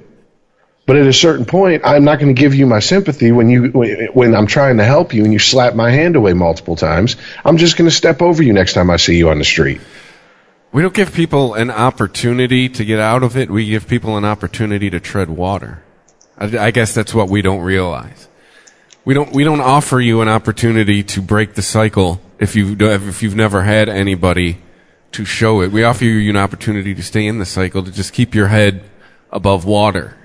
But 0.86 0.96
at 0.96 1.06
a 1.08 1.12
certain 1.12 1.44
point, 1.44 1.82
I'm 1.84 2.04
not 2.04 2.20
going 2.20 2.32
to 2.32 2.40
give 2.40 2.54
you 2.54 2.64
my 2.64 2.78
sympathy 2.78 3.32
when 3.32 3.50
you 3.50 3.70
when 4.14 4.34
I'm 4.36 4.46
trying 4.46 4.76
to 4.76 4.84
help 4.84 5.12
you 5.12 5.24
and 5.24 5.32
you 5.32 5.40
slap 5.40 5.74
my 5.74 5.90
hand 5.90 6.14
away 6.14 6.32
multiple 6.32 6.76
times. 6.76 7.16
I'm 7.44 7.56
just 7.56 7.76
going 7.76 7.90
to 7.90 7.94
step 7.94 8.22
over 8.22 8.40
you 8.40 8.52
next 8.52 8.74
time 8.74 8.88
I 8.88 8.96
see 8.96 9.18
you 9.18 9.28
on 9.28 9.38
the 9.38 9.44
street. 9.44 9.80
We 10.72 10.82
don't 10.82 10.94
give 10.94 11.12
people 11.12 11.54
an 11.54 11.70
opportunity 11.70 12.68
to 12.68 12.84
get 12.84 13.00
out 13.00 13.24
of 13.24 13.36
it. 13.36 13.50
We 13.50 13.66
give 13.66 13.88
people 13.88 14.16
an 14.16 14.24
opportunity 14.24 14.88
to 14.90 15.00
tread 15.00 15.28
water. 15.28 15.82
I, 16.38 16.56
I 16.58 16.70
guess 16.70 16.94
that's 16.94 17.12
what 17.12 17.28
we 17.28 17.42
don't 17.42 17.62
realize. 17.62 18.28
We 19.04 19.14
don't 19.14 19.32
we 19.32 19.42
don't 19.42 19.60
offer 19.60 20.00
you 20.00 20.20
an 20.20 20.28
opportunity 20.28 21.02
to 21.02 21.20
break 21.20 21.54
the 21.54 21.62
cycle 21.62 22.20
if 22.38 22.54
you 22.54 22.76
if 22.78 23.22
you've 23.24 23.36
never 23.36 23.62
had 23.62 23.88
anybody 23.88 24.58
to 25.12 25.24
show 25.24 25.62
it. 25.62 25.72
We 25.72 25.82
offer 25.82 26.04
you 26.04 26.30
an 26.30 26.36
opportunity 26.36 26.94
to 26.94 27.02
stay 27.02 27.26
in 27.26 27.40
the 27.40 27.46
cycle 27.46 27.82
to 27.82 27.90
just 27.90 28.12
keep 28.12 28.36
your 28.36 28.48
head 28.48 28.84
above 29.32 29.64
water. 29.64 30.16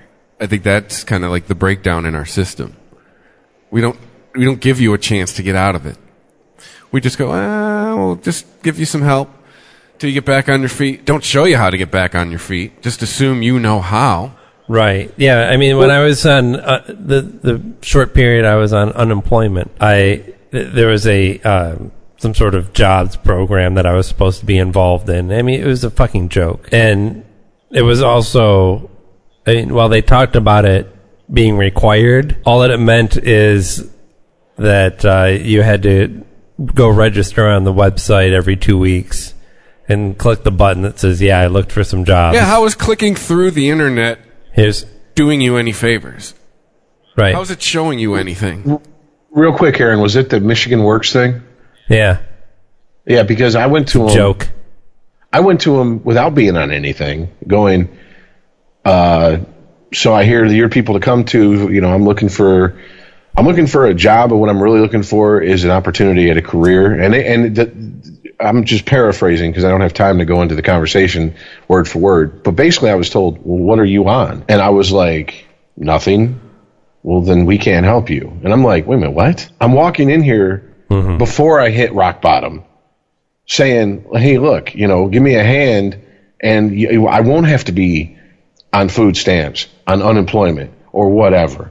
I 0.42 0.46
think 0.46 0.64
that's 0.64 1.04
kind 1.04 1.24
of 1.24 1.30
like 1.30 1.46
the 1.46 1.54
breakdown 1.54 2.04
in 2.04 2.16
our 2.16 2.26
system. 2.26 2.76
We 3.70 3.80
don't 3.80 3.96
we 4.34 4.44
don't 4.44 4.60
give 4.60 4.80
you 4.80 4.92
a 4.92 4.98
chance 4.98 5.32
to 5.34 5.42
get 5.42 5.54
out 5.54 5.76
of 5.76 5.86
it. 5.86 5.96
We 6.90 7.00
just 7.00 7.16
go, 7.16 7.30
ah, 7.30 7.94
we'll 7.96 8.16
just 8.16 8.44
give 8.64 8.76
you 8.78 8.84
some 8.84 9.02
help 9.02 9.30
till 9.98 10.10
you 10.10 10.14
get 10.14 10.24
back 10.24 10.48
on 10.48 10.58
your 10.58 10.68
feet. 10.68 11.04
Don't 11.04 11.22
show 11.22 11.44
you 11.44 11.56
how 11.56 11.70
to 11.70 11.78
get 11.78 11.92
back 11.92 12.16
on 12.16 12.30
your 12.30 12.40
feet. 12.40 12.82
Just 12.82 13.02
assume 13.02 13.42
you 13.42 13.60
know 13.60 13.80
how. 13.80 14.34
Right. 14.66 15.14
Yeah. 15.16 15.48
I 15.48 15.56
mean, 15.56 15.76
when 15.76 15.92
I 15.92 16.00
was 16.00 16.26
on 16.26 16.56
uh, 16.56 16.84
the 16.88 17.20
the 17.20 17.62
short 17.82 18.12
period 18.12 18.44
I 18.44 18.56
was 18.56 18.72
on 18.72 18.90
unemployment, 18.94 19.70
I 19.80 20.24
th- 20.50 20.72
there 20.74 20.88
was 20.88 21.06
a 21.06 21.38
um, 21.42 21.92
some 22.16 22.34
sort 22.34 22.56
of 22.56 22.72
jobs 22.72 23.16
program 23.16 23.74
that 23.74 23.86
I 23.86 23.92
was 23.92 24.08
supposed 24.08 24.40
to 24.40 24.46
be 24.46 24.58
involved 24.58 25.08
in. 25.08 25.30
I 25.30 25.42
mean, 25.42 25.60
it 25.60 25.66
was 25.66 25.84
a 25.84 25.90
fucking 25.90 26.30
joke, 26.30 26.68
and 26.72 27.24
it 27.70 27.82
was 27.82 28.02
also. 28.02 28.88
I 29.46 29.54
mean, 29.54 29.74
while 29.74 29.88
they 29.88 30.02
talked 30.02 30.36
about 30.36 30.64
it 30.64 30.88
being 31.32 31.56
required, 31.56 32.36
all 32.44 32.60
that 32.60 32.70
it 32.70 32.78
meant 32.78 33.16
is 33.16 33.90
that 34.56 35.04
uh, 35.04 35.26
you 35.26 35.62
had 35.62 35.82
to 35.82 36.24
go 36.74 36.88
register 36.88 37.46
on 37.48 37.64
the 37.64 37.72
website 37.72 38.32
every 38.32 38.56
two 38.56 38.78
weeks 38.78 39.34
and 39.88 40.16
click 40.16 40.44
the 40.44 40.52
button 40.52 40.82
that 40.82 40.98
says, 40.98 41.20
"Yeah, 41.20 41.40
I 41.40 41.46
looked 41.46 41.72
for 41.72 41.82
some 41.84 42.04
jobs." 42.04 42.36
Yeah, 42.36 42.44
how 42.44 42.64
is 42.64 42.74
clicking 42.74 43.14
through 43.14 43.52
the 43.52 43.70
internet 43.70 44.18
Here's 44.52 44.84
doing 45.14 45.40
you 45.40 45.56
any 45.56 45.72
favors? 45.72 46.34
right. 47.16 47.34
How's 47.34 47.50
it 47.50 47.60
showing 47.60 47.98
you 47.98 48.14
anything? 48.14 48.80
Real 49.30 49.56
quick, 49.56 49.80
Aaron, 49.80 50.00
was 50.00 50.14
it 50.16 50.30
the 50.30 50.40
Michigan 50.40 50.84
Works 50.84 51.12
thing? 51.12 51.42
yeah. 51.88 52.20
Yeah, 53.04 53.24
because 53.24 53.56
I 53.56 53.66
went 53.66 53.88
to 53.88 54.06
him. 54.06 54.14
Joke. 54.14 54.48
I 55.32 55.40
went 55.40 55.62
to 55.62 55.80
him 55.80 56.04
without 56.04 56.36
being 56.36 56.56
on 56.56 56.70
anything, 56.70 57.30
going. 57.46 57.88
Uh, 58.84 59.38
so 59.92 60.14
I 60.14 60.24
hear 60.24 60.48
the 60.48 60.54
your 60.54 60.68
people 60.68 60.94
to 60.94 61.00
come 61.00 61.24
to. 61.26 61.70
You 61.72 61.80
know, 61.80 61.92
I'm 61.92 62.04
looking 62.04 62.28
for. 62.28 62.78
I'm 63.36 63.46
looking 63.46 63.66
for 63.66 63.86
a 63.86 63.94
job, 63.94 64.30
but 64.30 64.36
what 64.36 64.50
I'm 64.50 64.62
really 64.62 64.80
looking 64.80 65.02
for 65.02 65.40
is 65.40 65.64
an 65.64 65.70
opportunity 65.70 66.30
at 66.30 66.36
a 66.36 66.42
career. 66.42 67.00
And 67.00 67.14
they, 67.14 67.32
and 67.32 67.56
the, 67.56 68.32
I'm 68.38 68.64
just 68.64 68.84
paraphrasing 68.84 69.50
because 69.50 69.64
I 69.64 69.70
don't 69.70 69.80
have 69.80 69.94
time 69.94 70.18
to 70.18 70.26
go 70.26 70.42
into 70.42 70.54
the 70.54 70.62
conversation 70.62 71.34
word 71.66 71.88
for 71.88 71.98
word. 71.98 72.42
But 72.42 72.52
basically, 72.52 72.90
I 72.90 72.94
was 72.94 73.08
told, 73.10 73.38
"Well, 73.38 73.58
what 73.58 73.78
are 73.78 73.84
you 73.84 74.08
on?" 74.08 74.44
And 74.48 74.60
I 74.60 74.70
was 74.70 74.92
like, 74.92 75.46
"Nothing." 75.76 76.40
Well, 77.04 77.20
then 77.22 77.46
we 77.46 77.58
can't 77.58 77.84
help 77.84 78.10
you. 78.10 78.38
And 78.44 78.52
I'm 78.52 78.62
like, 78.62 78.86
"Wait 78.86 78.96
a 78.96 78.98
minute, 79.00 79.14
what?" 79.14 79.48
I'm 79.60 79.72
walking 79.72 80.10
in 80.10 80.22
here 80.22 80.74
before 81.18 81.60
I 81.60 81.70
hit 81.70 81.92
rock 81.94 82.20
bottom, 82.20 82.64
saying, 83.46 84.04
"Hey, 84.12 84.38
look, 84.38 84.74
you 84.74 84.86
know, 84.86 85.08
give 85.08 85.22
me 85.22 85.36
a 85.36 85.44
hand, 85.44 85.98
and 86.40 86.78
you, 86.78 87.06
I 87.06 87.20
won't 87.20 87.46
have 87.46 87.64
to 87.64 87.72
be 87.72 88.18
on 88.72 88.88
food 88.88 89.16
stamps, 89.16 89.66
on 89.86 90.02
unemployment, 90.02 90.72
or 90.92 91.10
whatever." 91.10 91.70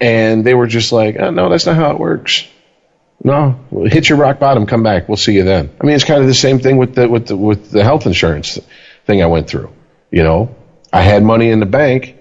And 0.00 0.44
they 0.44 0.54
were 0.54 0.66
just 0.66 0.92
like, 0.92 1.16
oh, 1.18 1.30
"No, 1.30 1.48
that's 1.48 1.66
not 1.66 1.76
how 1.76 1.90
it 1.92 1.98
works." 1.98 2.46
No, 3.24 3.58
hit 3.86 4.08
your 4.08 4.18
rock 4.18 4.38
bottom, 4.38 4.66
come 4.66 4.82
back. 4.82 5.08
We'll 5.08 5.16
see 5.16 5.34
you 5.34 5.42
then. 5.42 5.70
I 5.80 5.84
mean, 5.84 5.96
it's 5.96 6.04
kind 6.04 6.20
of 6.20 6.26
the 6.26 6.34
same 6.34 6.58
thing 6.58 6.76
with 6.76 6.94
the 6.94 7.08
with 7.08 7.26
the 7.26 7.36
with 7.36 7.70
the 7.70 7.82
health 7.82 8.06
insurance 8.06 8.58
thing 9.06 9.22
I 9.22 9.26
went 9.26 9.48
through. 9.48 9.70
You 10.10 10.22
know, 10.22 10.54
I 10.92 11.02
had 11.02 11.22
money 11.22 11.50
in 11.50 11.60
the 11.60 11.66
bank. 11.66 12.16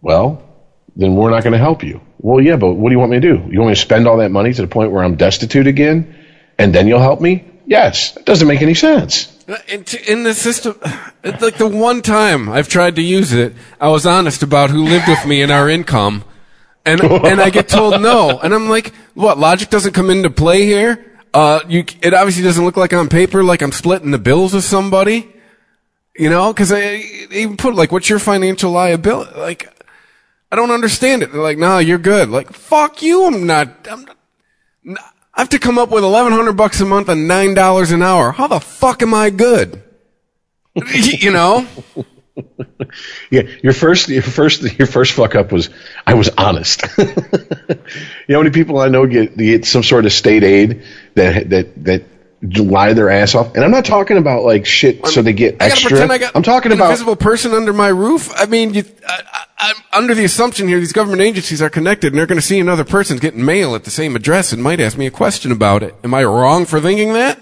Well, 0.00 0.42
then 0.94 1.16
we're 1.16 1.30
not 1.30 1.42
going 1.42 1.52
to 1.52 1.58
help 1.58 1.82
you. 1.82 2.00
Well, 2.18 2.40
yeah, 2.40 2.56
but 2.56 2.74
what 2.74 2.88
do 2.88 2.94
you 2.94 2.98
want 2.98 3.10
me 3.10 3.20
to 3.20 3.28
do? 3.34 3.48
You 3.50 3.60
want 3.60 3.70
me 3.70 3.74
to 3.74 3.80
spend 3.80 4.08
all 4.08 4.18
that 4.18 4.30
money 4.30 4.52
to 4.52 4.62
the 4.62 4.68
point 4.68 4.90
where 4.92 5.04
I'm 5.04 5.16
destitute 5.16 5.66
again, 5.66 6.16
and 6.58 6.74
then 6.74 6.86
you'll 6.88 7.00
help 7.00 7.20
me? 7.20 7.44
Yes, 7.66 8.16
it 8.16 8.24
doesn't 8.24 8.48
make 8.48 8.62
any 8.62 8.74
sense. 8.74 9.32
In, 9.68 10.24
the 10.24 10.34
system, 10.34 10.76
it's 11.22 11.40
like 11.40 11.56
the 11.56 11.68
one 11.68 12.02
time 12.02 12.48
I've 12.48 12.68
tried 12.68 12.96
to 12.96 13.02
use 13.02 13.32
it, 13.32 13.54
I 13.80 13.88
was 13.88 14.04
honest 14.04 14.42
about 14.42 14.70
who 14.70 14.82
lived 14.84 15.06
with 15.06 15.24
me 15.24 15.40
and 15.40 15.52
our 15.52 15.68
income, 15.68 16.24
and 16.84 17.00
and 17.00 17.40
I 17.40 17.50
get 17.50 17.68
told 17.68 18.02
no, 18.02 18.40
and 18.40 18.52
I'm 18.52 18.68
like, 18.68 18.92
what? 19.14 19.38
Logic 19.38 19.70
doesn't 19.70 19.92
come 19.92 20.10
into 20.10 20.30
play 20.30 20.64
here. 20.64 21.16
Uh, 21.32 21.60
you, 21.68 21.84
it 22.02 22.14
obviously 22.14 22.42
doesn't 22.42 22.64
look 22.64 22.76
like 22.76 22.92
on 22.92 23.08
paper 23.08 23.44
like 23.44 23.62
I'm 23.62 23.70
splitting 23.70 24.10
the 24.10 24.18
bills 24.18 24.54
with 24.54 24.64
somebody, 24.64 25.32
you 26.16 26.30
know? 26.30 26.52
Because 26.52 26.72
I 26.72 26.94
even 27.30 27.56
put 27.56 27.74
like, 27.74 27.92
what's 27.92 28.08
your 28.08 28.18
financial 28.18 28.72
liability? 28.72 29.38
Like, 29.38 29.68
I 30.50 30.56
don't 30.56 30.70
understand 30.70 31.22
it. 31.22 31.32
They're 31.32 31.42
like, 31.42 31.58
no, 31.58 31.78
you're 31.78 31.98
good. 31.98 32.30
Like, 32.30 32.52
fuck 32.52 33.02
you. 33.02 33.26
I'm 33.26 33.46
not. 33.46 33.86
I'm 33.86 34.06
not 34.82 35.15
I 35.36 35.42
have 35.42 35.50
to 35.50 35.58
come 35.58 35.78
up 35.78 35.90
with 35.90 36.02
eleven 36.02 36.32
hundred 36.32 36.54
bucks 36.54 36.80
a 36.80 36.86
month 36.86 37.08
and 37.10 37.28
nine 37.28 37.52
dollars 37.54 37.92
an 37.92 38.02
hour. 38.02 38.32
How 38.32 38.46
the 38.46 38.58
fuck 38.58 39.02
am 39.02 39.12
I 39.12 39.30
good? 39.30 39.82
you 40.94 41.30
know. 41.30 41.66
Yeah, 43.30 43.42
your 43.62 43.72
first, 43.72 44.10
your 44.10 44.20
first, 44.20 44.60
your 44.78 44.86
first 44.86 45.12
fuck 45.12 45.34
up 45.34 45.50
was 45.50 45.70
I 46.06 46.12
was 46.14 46.28
honest. 46.36 46.82
you 46.98 47.06
know 47.06 48.34
how 48.34 48.42
many 48.42 48.50
people 48.50 48.78
I 48.78 48.88
know 48.88 49.06
get 49.06 49.36
get 49.38 49.64
some 49.64 49.82
sort 49.82 50.04
of 50.04 50.12
state 50.12 50.44
aid 50.44 50.82
that 51.14 51.48
that 51.48 51.84
that 51.84 52.02
lie 52.42 52.92
their 52.92 53.10
ass 53.10 53.34
off, 53.34 53.54
and 53.54 53.64
I'm 53.64 53.70
not 53.70 53.84
talking 53.84 54.18
about 54.18 54.44
like 54.44 54.66
shit 54.66 55.06
so 55.06 55.22
they 55.22 55.32
get 55.32 55.60
I 55.60 55.66
extra. 55.66 55.98
I 55.98 56.30
I'm 56.34 56.42
talking 56.42 56.72
about 56.72 56.90
invisible 56.90 57.16
person 57.16 57.52
under 57.52 57.72
my 57.72 57.88
roof. 57.88 58.30
I 58.34 58.46
mean, 58.46 58.74
you, 58.74 58.84
I, 59.06 59.44
I'm 59.58 59.76
under 59.92 60.14
the 60.14 60.24
assumption 60.24 60.68
here 60.68 60.78
these 60.78 60.92
government 60.92 61.22
agencies 61.22 61.62
are 61.62 61.70
connected, 61.70 62.08
and 62.08 62.18
they're 62.18 62.26
going 62.26 62.40
to 62.40 62.46
see 62.46 62.60
another 62.60 62.84
person 62.84 63.18
getting 63.18 63.44
mail 63.44 63.74
at 63.74 63.84
the 63.84 63.90
same 63.90 64.14
address 64.16 64.52
and 64.52 64.62
might 64.62 64.80
ask 64.80 64.98
me 64.98 65.06
a 65.06 65.10
question 65.10 65.50
about 65.50 65.82
it. 65.82 65.94
Am 66.04 66.12
I 66.12 66.24
wrong 66.24 66.66
for 66.66 66.80
thinking 66.80 67.14
that? 67.14 67.40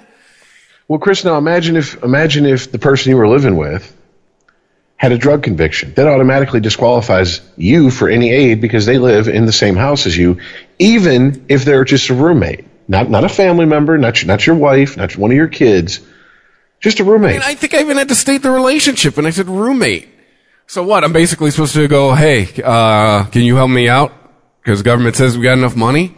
Well, 0.87 0.99
Chris, 0.99 1.25
now 1.25 1.39
imagine 1.39 1.77
if 1.77 2.03
imagine 2.03 2.47
if 2.47 2.71
the 2.71 2.79
person 2.79 3.11
you 3.11 3.16
were 3.16 3.29
living 3.29 3.57
with 3.57 3.97
had 4.97 5.12
a 5.12 5.19
drug 5.19 5.43
conviction. 5.43 5.93
That 5.95 6.07
automatically 6.07 6.61
disqualifies 6.61 7.41
you 7.57 7.91
for 7.91 8.09
any 8.09 8.31
aid 8.31 8.61
because 8.61 8.87
they 8.87 8.99
live 8.99 9.29
in 9.29 9.45
the 9.45 9.53
same 9.53 9.77
house 9.77 10.07
as 10.07 10.16
you, 10.16 10.39
even 10.79 11.47
if 11.49 11.65
they're 11.65 11.85
just 11.85 12.11
a 12.11 12.15
roommate, 12.15 12.65
not 12.89 13.11
not 13.11 13.24
a 13.24 13.28
family 13.28 13.66
member, 13.66 13.97
not 13.98 14.20
your, 14.23 14.28
not 14.28 14.47
your 14.47 14.56
wife, 14.56 14.97
not 14.97 15.16
one 15.16 15.31
of 15.31 15.36
your 15.36 15.48
kids, 15.48 16.01
just 16.81 17.01
a 17.01 17.05
roommate. 17.05 17.35
And 17.36 17.44
I 17.44 17.55
think 17.55 17.74
I 17.74 17.81
even 17.81 17.97
had 17.97 18.09
to 18.09 18.15
state 18.15 18.43
the 18.43 18.51
relationship 18.51 19.16
and 19.19 19.27
I 19.27 19.31
said 19.31 19.48
roommate. 19.48 20.09
So 20.66 20.82
what? 20.82 21.05
I'm 21.05 21.12
basically 21.12 21.51
supposed 21.51 21.74
to 21.74 21.89
go, 21.89 22.15
hey, 22.15 22.48
uh, 22.62 23.24
can 23.24 23.43
you 23.43 23.56
help 23.56 23.70
me 23.70 23.89
out? 23.89 24.12
Because 24.62 24.78
the 24.81 24.85
government 24.85 25.15
says 25.16 25.36
we 25.36 25.44
got 25.44 25.59
enough 25.59 25.77
money. 25.77 26.15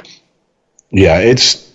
Yeah, 0.91 1.19
it's. 1.19 1.69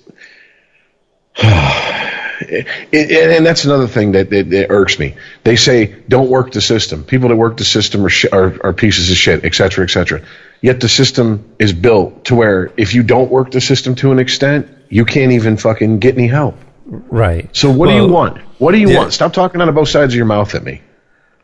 It, 2.44 2.66
it- 2.92 3.38
and 3.38 3.46
that's 3.46 3.66
another 3.66 3.88
thing 3.88 4.14
that, 4.14 4.32
that, 4.32 4.50
that 4.50 4.72
irks 4.72 4.98
me. 4.98 5.16
They 5.44 5.56
say 5.56 5.86
don't 5.86 6.28
work 6.30 6.52
the 6.52 6.60
system. 6.60 7.04
People 7.04 7.30
that 7.30 7.36
work 7.36 7.56
the 7.58 7.64
system 7.64 8.04
are, 8.04 8.10
sh- 8.10 8.26
are, 8.32 8.58
are 8.66 8.74
pieces 8.74 9.12
of 9.12 9.16
shit, 9.16 9.46
et 9.46 9.54
cetera, 9.54 9.84
et 9.84 9.90
cetera. 9.92 10.24
Yet 10.60 10.80
the 10.82 10.90
system 10.90 11.54
is 11.60 11.72
built 11.72 12.26
to 12.26 12.36
where 12.36 12.74
if 12.78 12.96
you 12.96 13.04
don't 13.04 13.30
work 13.30 13.52
the 13.52 13.62
system 13.62 13.94
to 13.96 14.12
an 14.12 14.18
extent, 14.18 14.68
you 14.92 15.06
can't 15.06 15.32
even 15.32 15.58
fucking 15.58 16.00
get 16.00 16.16
any 16.16 16.28
help. 16.28 16.56
Right. 16.86 17.50
So 17.56 17.72
what 17.72 17.88
do 17.88 17.96
you 17.96 18.08
want? 18.08 18.38
What 18.60 18.74
do 18.74 18.78
you 18.78 18.90
yeah. 18.90 18.98
want? 19.00 19.14
Stop 19.14 19.34
talking 19.34 19.62
out 19.62 19.70
of 19.70 19.76
both 19.76 19.90
sides 19.90 20.14
of 20.14 20.18
your 20.18 20.26
mouth 20.26 20.54
at 20.54 20.64
me. 20.64 20.82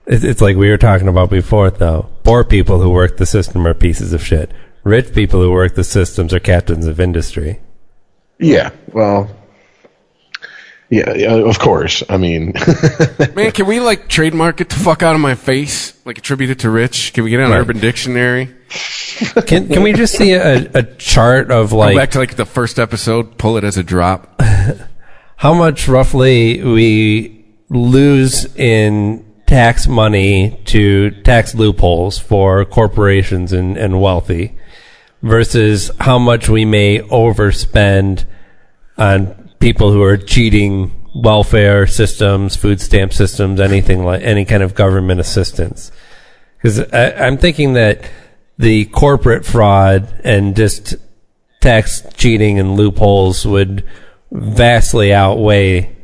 It's, 0.05 0.23
it's 0.23 0.41
like 0.41 0.57
we 0.57 0.69
were 0.69 0.77
talking 0.77 1.07
about 1.07 1.29
before, 1.29 1.71
though. 1.71 2.09
Poor 2.23 2.43
people 2.43 2.81
who 2.81 2.89
work 2.89 3.17
the 3.17 3.25
system 3.25 3.65
are 3.65 3.73
pieces 3.73 4.13
of 4.13 4.23
shit. 4.23 4.51
Rich 4.83 5.13
people 5.13 5.41
who 5.41 5.51
work 5.51 5.75
the 5.75 5.83
systems 5.83 6.33
are 6.33 6.39
captains 6.39 6.85
of 6.85 6.99
industry. 6.99 7.61
Yeah, 8.39 8.71
well, 8.93 9.29
yeah, 10.89 11.13
yeah 11.13 11.33
of 11.35 11.59
course. 11.59 12.03
I 12.09 12.17
mean, 12.17 12.53
Man, 13.35 13.51
can 13.51 13.65
we 13.65 13.79
like 13.79 14.07
trademark 14.07 14.61
it 14.61 14.69
the 14.69 14.75
fuck 14.75 15.03
out 15.03 15.15
of 15.15 15.21
my 15.21 15.35
face? 15.35 15.93
Like 16.05 16.17
attribute 16.17 16.49
it 16.49 16.59
to 16.59 16.69
Rich? 16.69 17.13
Can 17.13 17.23
we 17.23 17.29
get 17.29 17.39
it 17.39 17.43
on 17.43 17.51
Right. 17.51 17.59
Urban 17.59 17.79
Dictionary? 17.79 18.53
Can 19.45 19.67
can 19.67 19.83
we 19.83 19.93
just 19.93 20.15
see 20.15 20.33
a, 20.33 20.69
a 20.73 20.83
chart 20.83 21.51
of 21.51 21.71
Go 21.71 21.77
like 21.77 21.95
back 21.95 22.11
to 22.11 22.19
like 22.19 22.35
the 22.35 22.45
first 22.45 22.79
episode, 22.79 23.37
pull 23.37 23.57
it 23.57 23.63
as 23.63 23.77
a 23.77 23.83
drop. 23.83 24.41
how 25.37 25.53
much 25.53 25.87
roughly 25.87 26.61
we 26.63 27.45
lose 27.69 28.45
in 28.55 29.25
tax 29.45 29.87
money 29.87 30.59
to 30.65 31.11
tax 31.21 31.55
loopholes 31.55 32.19
for 32.19 32.65
corporations 32.65 33.53
and, 33.53 33.77
and 33.77 34.01
wealthy 34.01 34.57
versus 35.21 35.89
how 35.99 36.19
much 36.19 36.49
we 36.49 36.65
may 36.65 36.99
overspend 36.99 38.25
on 38.97 39.46
people 39.59 39.91
who 39.91 40.03
are 40.03 40.17
cheating 40.17 40.91
welfare 41.15 41.87
systems, 41.87 42.55
food 42.55 42.79
stamp 42.79 43.13
systems, 43.13 43.59
anything 43.59 44.03
like 44.03 44.21
any 44.21 44.45
kind 44.45 44.63
of 44.63 44.75
government 44.75 45.19
assistance. 45.19 45.91
Because 46.57 46.93
I'm 46.93 47.37
thinking 47.37 47.73
that 47.73 48.09
the 48.57 48.85
corporate 48.85 49.45
fraud 49.45 50.21
and 50.23 50.55
just 50.55 50.95
tax 51.61 52.03
cheating 52.15 52.59
and 52.59 52.75
loopholes 52.75 53.45
would 53.45 53.83
vastly 54.31 55.13
outweigh 55.13 55.95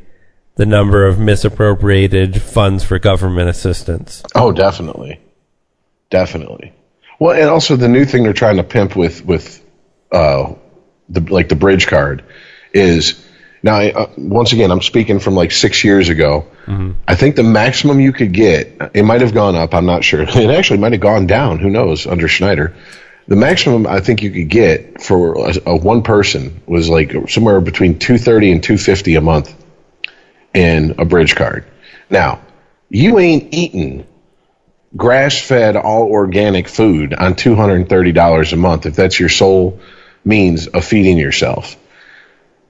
the 0.56 0.66
number 0.66 1.06
of 1.06 1.20
misappropriated 1.20 2.42
funds 2.42 2.84
for 2.84 3.00
government 3.00 3.50
assistance. 3.50 4.24
Oh, 4.36 4.52
definitely, 4.52 5.20
definitely. 6.10 6.74
Well, 7.20 7.40
and 7.40 7.50
also 7.50 7.76
the 7.76 7.88
new 7.88 8.06
thing 8.06 8.24
they're 8.24 8.34
trying 8.34 8.58
to 8.58 8.64
pimp 8.64 8.96
with 8.96 9.26
with 9.26 9.64
uh, 10.12 10.54
the 11.10 11.22
like 11.22 11.50
the 11.50 11.56
bridge 11.56 11.88
card 11.88 12.24
is 12.74 13.23
now. 13.64 13.76
I, 13.76 13.92
uh, 13.92 14.12
once 14.18 14.54
again, 14.54 14.72
I'm 14.72 14.82
speaking 14.82 15.20
from 15.20 15.36
like 15.36 15.52
six 15.52 15.84
years 15.84 16.10
ago. 16.10 16.46
I 17.08 17.16
think 17.16 17.36
the 17.36 17.44
maximum 17.44 18.00
you 18.00 18.14
could 18.14 18.34
get, 18.34 18.92
it 18.94 19.04
might 19.04 19.22
have 19.22 19.34
gone 19.34 19.56
up. 19.56 19.74
I'm 19.74 19.86
not 19.86 20.04
sure. 20.04 20.22
It 20.28 20.50
actually 20.50 20.80
might 20.80 20.92
have 20.92 21.02
gone 21.02 21.28
down. 21.28 21.60
Who 21.60 21.70
knows? 21.70 22.06
Under 22.06 22.28
Snyder, 22.28 22.76
the 23.28 23.36
maximum 23.36 23.88
I 23.88 24.00
think 24.02 24.22
you 24.22 24.32
could 24.32 24.50
get 24.50 25.02
for 25.02 25.50
a, 25.50 25.54
a 25.66 25.76
one 25.76 26.04
person 26.04 26.62
was 26.66 26.90
like 26.90 27.14
somewhere 27.30 27.62
between 27.62 28.00
230 28.00 28.52
and 28.52 28.64
250 28.64 29.16
a 29.16 29.22
month 29.22 29.56
in 30.54 30.96
a 30.98 31.06
bridge 31.06 31.36
card. 31.36 31.66
Now, 32.10 32.42
you 32.90 33.18
ain't 33.20 33.54
eating 33.54 34.06
grass 34.96 35.40
fed, 35.40 35.76
all 35.76 36.04
organic 36.04 36.68
food 36.68 37.14
on 37.14 37.34
$230 37.34 38.54
a 38.54 38.56
month 38.56 38.86
if 38.86 38.96
that's 38.96 39.20
your 39.20 39.30
sole 39.30 39.80
means 40.24 40.68
of 40.68 40.86
feeding 40.86 41.18
yourself. 41.18 41.78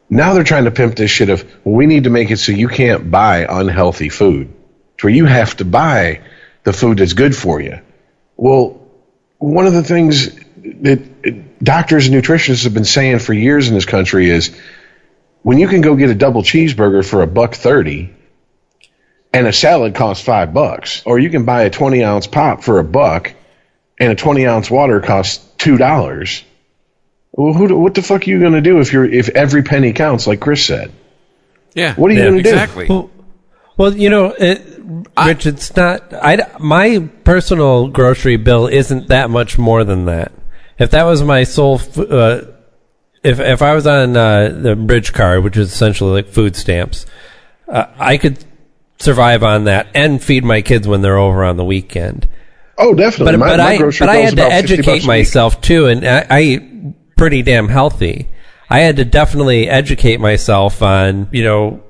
Now 0.09 0.33
they're 0.33 0.43
trying 0.43 0.65
to 0.65 0.71
pimp 0.71 0.95
this 0.95 1.09
shit 1.09 1.29
of, 1.29 1.43
well, 1.63 1.75
we 1.75 1.85
need 1.85 2.03
to 2.03 2.09
make 2.09 2.29
it 2.29 2.37
so 2.37 2.51
you 2.51 2.67
can't 2.67 3.09
buy 3.09 3.45
unhealthy 3.49 4.09
food, 4.09 4.53
to 4.97 5.07
where 5.07 5.13
you 5.13 5.25
have 5.25 5.57
to 5.57 5.65
buy 5.65 6.21
the 6.63 6.73
food 6.73 6.99
that's 6.99 7.13
good 7.13 7.35
for 7.35 7.59
you. 7.59 7.79
Well, 8.37 8.81
one 9.37 9.65
of 9.65 9.73
the 9.73 9.83
things 9.83 10.33
that 10.81 11.63
doctors 11.63 12.07
and 12.07 12.15
nutritionists 12.15 12.63
have 12.63 12.73
been 12.73 12.85
saying 12.85 13.19
for 13.19 13.33
years 13.33 13.67
in 13.67 13.73
this 13.73 13.85
country 13.85 14.29
is 14.29 14.55
when 15.41 15.57
you 15.57 15.67
can 15.67 15.81
go 15.81 15.95
get 15.95 16.09
a 16.09 16.15
double 16.15 16.41
cheeseburger 16.41 17.05
for 17.05 17.21
a 17.21 17.27
buck 17.27 17.55
thirty 17.55 18.13
and 19.33 19.47
a 19.47 19.51
salad 19.51 19.95
costs 19.95 20.23
five 20.23 20.53
bucks, 20.53 21.01
or 21.05 21.19
you 21.19 21.29
can 21.29 21.43
buy 21.43 21.63
a 21.63 21.69
twenty 21.69 22.03
ounce 22.03 22.27
pop 22.27 22.63
for 22.63 22.79
a 22.79 22.83
buck 22.83 23.33
and 23.99 24.11
a 24.11 24.15
twenty 24.15 24.45
ounce 24.47 24.71
water 24.71 25.01
costs 25.01 25.45
two 25.57 25.77
dollars. 25.77 26.43
Well, 27.33 27.53
who, 27.53 27.75
what 27.77 27.95
the 27.95 28.01
fuck 28.03 28.27
are 28.27 28.29
you 28.29 28.39
going 28.39 28.53
to 28.53 28.61
do 28.61 28.79
if 28.79 28.93
you're 28.93 29.05
if 29.05 29.29
every 29.29 29.63
penny 29.63 29.91
counts, 29.93 30.27
like 30.27 30.39
Chris 30.39 30.65
said? 30.65 30.91
Yeah. 31.73 31.95
What 31.95 32.11
are 32.11 32.13
you 32.13 32.19
Yeah, 32.19 32.29
going 32.29 32.37
to 32.37 32.43
do? 32.43 32.49
Exactly. 32.49 32.85
Well, 32.87 33.09
well, 33.75 33.95
you 33.97 34.09
know, 34.11 34.27
it, 34.37 34.61
Rich, 35.17 35.47
it's 35.47 35.75
not. 35.75 36.13
I 36.13 36.37
my 36.59 37.09
personal 37.23 37.87
grocery 37.87 38.37
bill 38.37 38.67
isn't 38.67 39.07
that 39.07 39.29
much 39.31 39.57
more 39.57 39.83
than 39.83 40.05
that. 40.05 40.31
If 40.77 40.91
that 40.91 41.03
was 41.03 41.23
my 41.23 41.43
sole, 41.43 41.75
f- 41.75 41.97
uh, 41.97 42.41
if 43.23 43.39
if 43.39 43.61
I 43.63 43.73
was 43.73 43.87
on 43.87 44.15
uh, 44.15 44.49
the 44.49 44.75
bridge 44.75 45.13
card, 45.13 45.43
which 45.43 45.57
is 45.57 45.71
essentially 45.71 46.11
like 46.11 46.27
food 46.27 46.55
stamps, 46.55 47.07
uh, 47.67 47.87
I 47.97 48.17
could 48.17 48.43
survive 48.99 49.41
on 49.43 49.63
that 49.63 49.87
and 49.95 50.23
feed 50.23 50.43
my 50.43 50.61
kids 50.61 50.87
when 50.87 51.01
they're 51.01 51.17
over 51.17 51.43
on 51.43 51.57
the 51.57 51.65
weekend. 51.65 52.27
Oh, 52.77 52.93
definitely. 52.93 53.33
But 53.33 53.39
my, 53.39 53.47
but 53.49 53.57
my 53.59 53.65
I 53.65 53.77
grocery 53.77 54.05
but 54.07 54.15
I 54.15 54.17
had 54.17 54.35
to 54.35 54.45
about 54.45 54.51
50 54.61 54.73
educate 54.73 55.05
myself 55.07 55.61
too, 55.61 55.87
and 55.87 56.05
I, 56.07 56.25
I 56.29 56.41
eat 56.41 56.63
pretty 57.15 57.41
damn 57.41 57.67
healthy. 57.69 58.29
I 58.69 58.79
had 58.79 58.95
to 58.97 59.05
definitely 59.05 59.69
educate 59.69 60.19
myself 60.19 60.81
on, 60.81 61.29
you 61.31 61.43
know, 61.43 61.83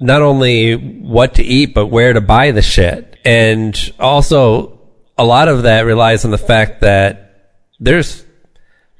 not 0.00 0.22
only 0.22 0.74
what 0.74 1.34
to 1.34 1.42
eat, 1.42 1.74
but 1.74 1.86
where 1.86 2.12
to 2.12 2.20
buy 2.20 2.50
the 2.52 2.62
shit. 2.62 3.18
And 3.24 3.92
also, 3.98 4.80
a 5.18 5.24
lot 5.24 5.48
of 5.48 5.64
that 5.64 5.82
relies 5.82 6.24
on 6.24 6.30
the 6.30 6.38
fact 6.38 6.80
that 6.80 7.52
there's 7.78 8.24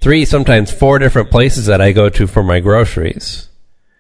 three, 0.00 0.25
sometimes 0.25 0.70
four 0.70 0.99
different 0.99 1.31
places 1.31 1.67
that 1.67 1.81
I 1.81 1.92
go 1.92 2.10
to 2.10 2.26
for 2.26 2.42
my 2.42 2.60
groceries. 2.60 3.49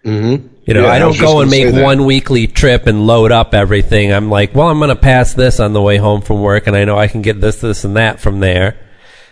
Mm-hmm. 0.04 0.48
You 0.66 0.74
know, 0.74 0.82
Yeah, 0.82 0.92
I 0.92 0.96
I 0.96 0.98
don't 0.98 1.12
just 1.12 1.22
go 1.22 1.40
and 1.40 1.50
make 1.50 1.74
one 1.74 2.04
weekly 2.04 2.46
trip 2.46 2.86
and 2.86 3.06
load 3.06 3.32
up 3.32 3.54
everything. 3.54 4.12
I'm 4.12 4.30
like, 4.30 4.54
well, 4.54 4.68
I'm 4.68 4.78
going 4.78 4.88
to 4.88 4.96
pass 4.96 5.34
this 5.34 5.60
on 5.60 5.72
the 5.72 5.82
way 5.82 5.96
home 5.96 6.20
from 6.20 6.42
work, 6.42 6.66
and 6.66 6.76
I 6.76 6.84
know 6.84 6.98
I 6.98 7.08
can 7.08 7.22
get 7.22 7.40
this, 7.40 7.60
this, 7.60 7.84
and 7.84 7.96
that 7.96 8.20
from 8.20 8.40
there. 8.40 8.78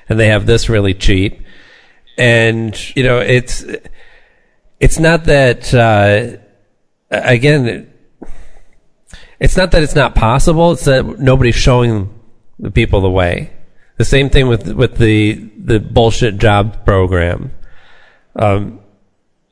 And 0.09 0.19
they 0.19 0.29
have 0.29 0.47
this 0.47 0.69
really 0.69 0.95
cheap. 0.95 1.43
And, 2.19 2.97
you 2.97 3.05
know, 3.05 3.21
it's, 3.21 3.65
it's 4.81 4.99
not 4.99 5.25
that, 5.25 5.73
uh, 5.73 6.37
again, 7.11 7.91
it's 9.41 9.57
not 9.57 9.71
that 9.71 9.83
it's 9.83 9.95
not 9.95 10.15
possible. 10.15 10.73
It's 10.73 10.85
that 10.85 11.19
nobody's 11.19 11.55
showing 11.55 12.13
the 12.59 12.71
people 12.71 13.01
the 13.01 13.11
way. 13.11 13.53
The 13.97 14.05
same 14.05 14.31
thing 14.31 14.49
with 14.49 14.73
with 14.73 14.99
the 14.99 15.35
the 15.57 15.81
bullshit 15.81 16.39
job 16.39 16.85
program. 16.85 17.53
Um, 18.37 18.81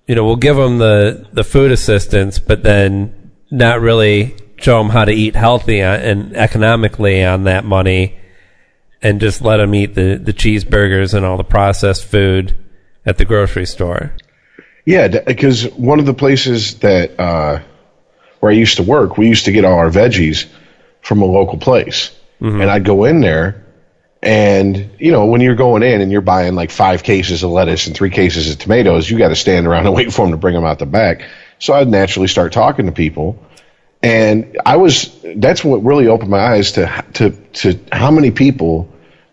you 0.07 0.15
know, 0.15 0.25
we'll 0.25 0.37
give 0.37 0.57
them 0.57 0.79
the 0.79 1.27
the 1.33 1.45
food 1.45 1.73
assistance, 1.73 2.39
but 2.39 2.63
then 2.63 3.33
not 3.51 3.81
really 3.81 4.37
show 4.57 4.79
them 4.79 4.91
how 4.91 5.05
to 5.05 5.13
eat 5.13 5.37
healthy 5.37 5.81
and 5.81 6.37
economically 6.37 7.25
on 7.25 7.45
that 7.45 7.65
money, 7.65 8.19
and 9.03 9.21
just 9.21 9.43
let 9.43 9.59
them 9.59 9.75
eat 9.75 9.95
the 9.95 10.17
the 10.17 10.33
cheeseburgers 10.33 11.15
and 11.15 11.25
all 11.25 11.37
the 11.37 11.45
processed 11.45 12.05
food 12.05 12.57
at 13.05 13.19
the 13.19 13.25
grocery 13.25 13.67
store. 13.67 14.13
Yeah, 14.85 15.09
because 15.09 15.65
one 15.73 15.99
of 15.99 16.07
the 16.07 16.15
places 16.15 16.79
that 16.81 17.19
uh, 17.19 17.61
where 18.41 18.53
I 18.53 18.55
used 18.55 18.77
to 18.77 18.83
work, 18.83 19.19
we 19.19 19.29
used 19.29 19.47
to 19.47 19.53
get 19.53 19.65
all 19.65 19.79
our 19.79 19.91
veggies 19.91 20.47
from 21.03 21.23
a 21.23 21.27
local 21.27 21.59
place, 21.59 22.17
and 22.61 22.71
I'd 22.71 22.85
go 22.85 23.05
in 23.05 23.21
there, 23.21 23.65
and 24.23 24.91
you 24.99 25.11
know 25.11 25.27
when 25.27 25.41
you're 25.41 25.55
going 25.55 25.83
in 25.83 26.01
and 26.01 26.13
you're 26.13 26.21
buying 26.21 26.55
like 26.55 26.71
five 26.71 27.03
cases 27.03 27.43
of 27.43 27.51
lettuce 27.51 27.87
and 27.87 27.97
three 27.97 28.11
cases 28.11 28.51
of 28.51 28.59
tomatoes, 28.59 29.11
you 29.11 29.19
got 29.19 29.29
to 29.29 29.37
stand 29.37 29.67
around 29.67 29.87
and 29.87 29.95
wait 30.01 30.13
for 30.13 30.23
them 30.23 30.31
to 30.33 30.37
bring 30.37 30.55
them 30.55 30.65
out 30.65 30.79
the 30.79 30.87
back. 30.87 31.23
So 31.59 31.75
I'd 31.75 31.89
naturally 31.89 32.29
start 32.29 32.53
talking 32.53 32.87
to 32.87 32.93
people, 32.93 33.39
and 34.07 34.57
I 34.65 34.77
was 34.77 35.11
that's 35.37 35.65
what 35.65 35.83
really 35.85 36.07
opened 36.07 36.31
my 36.31 36.39
eyes 36.39 36.73
to 36.73 37.05
to 37.15 37.31
to 37.61 37.79
how 37.91 38.11
many 38.11 38.31
people 38.31 38.89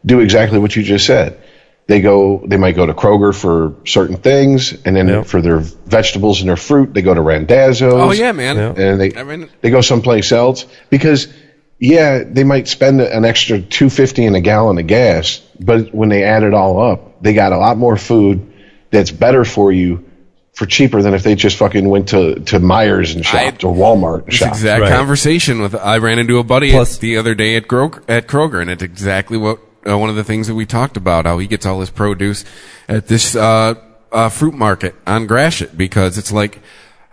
do 0.05 0.19
exactly 0.19 0.59
what 0.59 0.75
you 0.75 0.83
just 0.83 1.05
said. 1.05 1.39
They 1.85 1.99
go, 2.01 2.41
they 2.45 2.55
might 2.57 2.75
go 2.77 2.85
to 2.85 2.93
Kroger 2.93 3.35
for 3.35 3.75
certain 3.85 4.15
things, 4.17 4.71
and 4.85 4.95
then 4.95 5.07
Yep. 5.09 5.25
for 5.25 5.41
their 5.41 5.59
vegetables 5.59 6.39
and 6.39 6.47
their 6.49 6.55
fruit, 6.55 6.93
they 6.93 7.01
go 7.01 7.13
to 7.13 7.21
Randazzo's. 7.21 7.93
Oh 7.93 8.11
yeah, 8.13 8.31
man. 8.31 8.57
and 8.57 8.99
they 9.01 9.13
I 9.15 9.23
mean- 9.23 9.49
they 9.61 9.69
go 9.69 9.81
someplace 9.81 10.31
else 10.31 10.65
because 10.89 11.27
yeah, 11.79 12.23
they 12.25 12.45
might 12.45 12.67
spend 12.69 13.01
an 13.01 13.25
extra 13.25 13.59
two 13.59 13.89
fifty 13.89 14.23
in 14.25 14.33
a 14.35 14.41
gallon 14.41 14.77
of 14.79 14.87
gas, 14.87 15.41
but 15.59 15.93
when 15.93 16.09
they 16.09 16.23
add 16.23 16.43
it 16.43 16.53
all 16.53 16.81
up, 16.81 17.21
they 17.21 17.33
got 17.33 17.51
a 17.51 17.57
lot 17.57 17.77
more 17.77 17.97
food 17.97 18.37
that's 18.89 19.11
better 19.11 19.43
for 19.45 19.71
you 19.71 20.05
for 20.53 20.65
cheaper 20.67 21.01
than 21.01 21.13
if 21.15 21.23
they 21.23 21.33
just 21.35 21.57
fucking 21.57 21.87
went 21.89 22.09
to 22.09 22.35
to 22.41 22.59
Meijer's 22.59 23.15
and 23.15 23.25
shopped 23.25 23.63
I- 23.63 23.67
or 23.67 23.75
Walmart 23.75 24.19
and 24.19 24.27
This 24.27 24.35
shopped. 24.35 24.51
exact 24.55 24.81
Right. 24.83 24.91
conversation 24.91 25.61
with 25.61 25.73
I 25.75 25.97
ran 25.97 26.19
into 26.19 26.37
a 26.37 26.43
buddy 26.43 26.71
Plus- 26.71 26.95
at, 26.95 27.01
the 27.01 27.17
other 27.17 27.33
day 27.35 27.55
at 27.55 27.67
Kroger, 27.67 28.01
at 28.07 28.27
Kroger, 28.27 28.61
and 28.61 28.69
it's 28.69 28.83
exactly 28.83 29.37
what 29.37 29.59
uh, 29.87 29.97
one 29.97 30.09
of 30.09 30.15
the 30.15 30.23
things 30.23 30.47
that 30.47 30.55
we 30.55 30.65
talked 30.65 30.95
about. 30.95 31.25
How 31.25 31.37
he 31.39 31.47
gets 31.47 31.65
all 31.65 31.79
his 31.79 31.89
produce 31.89 32.45
at 32.87 33.07
this 33.07 33.35
uh, 33.35 33.73
uh, 34.11 34.29
fruit 34.29 34.53
market 34.53 34.95
on 35.07 35.25
Gratiot 35.27 35.75
because 35.77 36.17
it's 36.17 36.31
like 36.31 36.59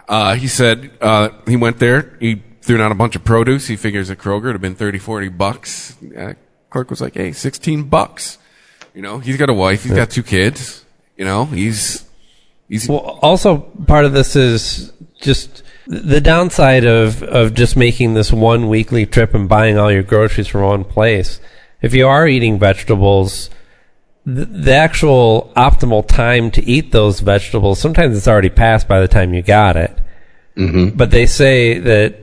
uh, 0.08 0.34
he 0.34 0.46
said 0.46 0.90
uh, 1.00 1.30
he 1.46 1.56
went 1.56 1.78
there, 1.78 2.16
he 2.20 2.42
threw 2.62 2.76
down 2.76 2.92
a 2.92 2.94
bunch 2.94 3.16
of 3.16 3.24
produce. 3.24 3.68
He 3.68 3.76
figures 3.76 4.10
at 4.10 4.18
Kroger 4.18 4.50
it'd 4.50 4.54
have 4.56 4.60
been 4.60 4.74
30, 4.74 4.98
40 4.98 5.28
bucks. 5.30 5.96
Uh, 6.16 6.34
clerk 6.68 6.90
was 6.90 7.00
like, 7.00 7.14
"Hey, 7.14 7.32
sixteen 7.32 7.84
bucks." 7.84 8.36
You 8.94 9.02
know, 9.02 9.18
he's 9.18 9.36
got 9.38 9.48
a 9.48 9.54
wife, 9.54 9.84
he's 9.84 9.92
got 9.94 10.10
two 10.10 10.22
kids. 10.24 10.84
You 11.16 11.24
know, 11.24 11.46
he's 11.46 12.04
he's 12.70 12.88
Well, 12.88 13.18
also 13.20 13.58
part 13.86 14.06
of 14.06 14.14
this 14.14 14.34
is 14.34 14.92
just 15.20 15.62
the 15.86 16.20
downside 16.20 16.84
of 16.84 17.22
of 17.22 17.52
just 17.52 17.76
making 17.76 18.14
this 18.14 18.32
one 18.32 18.68
weekly 18.68 19.04
trip 19.04 19.34
and 19.34 19.48
buying 19.48 19.76
all 19.76 19.92
your 19.92 20.02
groceries 20.02 20.48
from 20.48 20.62
one 20.62 20.84
place. 20.84 21.40
If 21.82 21.92
you 21.94 22.06
are 22.06 22.26
eating 22.26 22.58
vegetables, 22.58 23.50
the, 24.24 24.46
the 24.46 24.74
actual 24.74 25.52
optimal 25.56 26.06
time 26.06 26.50
to 26.52 26.64
eat 26.64 26.92
those 26.92 27.20
vegetables 27.20 27.80
sometimes 27.80 28.16
it's 28.16 28.28
already 28.28 28.50
passed 28.50 28.88
by 28.88 29.00
the 29.00 29.08
time 29.08 29.34
you 29.34 29.42
got 29.42 29.76
it. 29.76 29.98
Mm-hmm. 30.56 30.96
But 30.96 31.10
they 31.10 31.26
say 31.26 31.78
that 31.78 32.16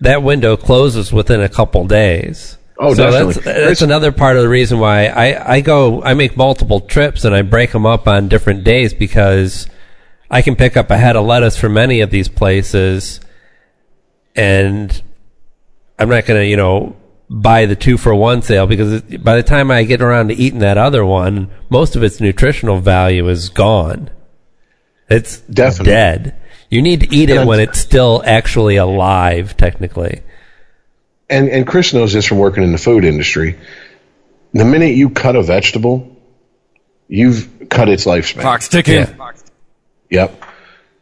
that 0.00 0.22
window 0.22 0.56
closes 0.56 1.12
within 1.12 1.40
a 1.40 1.48
couple 1.48 1.86
days. 1.86 2.58
Oh, 2.78 2.92
so 2.92 3.10
definitely. 3.10 3.42
That's, 3.42 3.44
that's 3.44 3.82
another 3.82 4.12
part 4.12 4.36
of 4.36 4.42
the 4.42 4.48
reason 4.48 4.78
why 4.78 5.06
I, 5.06 5.54
I 5.54 5.60
go, 5.62 6.02
I 6.02 6.14
make 6.14 6.36
multiple 6.36 6.80
trips 6.80 7.24
and 7.24 7.34
I 7.34 7.42
break 7.42 7.72
them 7.72 7.86
up 7.86 8.06
on 8.06 8.28
different 8.28 8.64
days 8.64 8.92
because 8.92 9.66
I 10.30 10.42
can 10.42 10.56
pick 10.56 10.76
up 10.76 10.90
a 10.90 10.98
head 10.98 11.16
of 11.16 11.24
lettuce 11.26 11.56
from 11.56 11.76
any 11.76 12.00
of 12.00 12.10
these 12.10 12.28
places 12.28 13.20
and 14.34 15.02
I'm 15.98 16.08
not 16.08 16.26
going 16.26 16.40
to, 16.40 16.46
you 16.46 16.56
know, 16.56 16.96
buy 17.28 17.66
the 17.66 17.76
two 17.76 17.96
for 17.96 18.14
one 18.14 18.42
sale 18.42 18.66
because 18.66 18.92
it, 18.92 19.24
by 19.24 19.36
the 19.36 19.42
time 19.42 19.70
I 19.70 19.82
get 19.84 20.02
around 20.02 20.28
to 20.28 20.34
eating 20.34 20.60
that 20.60 20.78
other 20.78 21.04
one, 21.04 21.50
most 21.70 21.96
of 21.96 22.02
its 22.02 22.20
nutritional 22.20 22.78
value 22.80 23.28
is 23.28 23.48
gone. 23.48 24.10
It's 25.08 25.38
Definitely. 25.40 25.92
dead. 25.92 26.36
You 26.68 26.82
need 26.82 27.00
to 27.00 27.14
eat 27.14 27.30
it 27.30 27.46
when 27.46 27.60
it's 27.60 27.78
still 27.78 28.22
actually 28.26 28.76
alive, 28.76 29.56
technically. 29.56 30.22
and 31.30 31.48
and 31.48 31.64
Chris 31.64 31.94
knows 31.94 32.12
this 32.12 32.26
from 32.26 32.38
working 32.38 32.64
in 32.64 32.72
the 32.72 32.78
food 32.78 33.04
industry. 33.04 33.56
The 34.52 34.64
minute 34.64 34.96
you 34.96 35.10
cut 35.10 35.36
a 35.36 35.42
vegetable, 35.44 36.16
you've 37.06 37.68
cut 37.70 37.88
its 37.88 38.04
lifespan. 38.04 38.40
clock's 38.40 38.68
ticking. 38.68 38.94
Yeah. 38.94 39.32
Yep. 40.10 40.42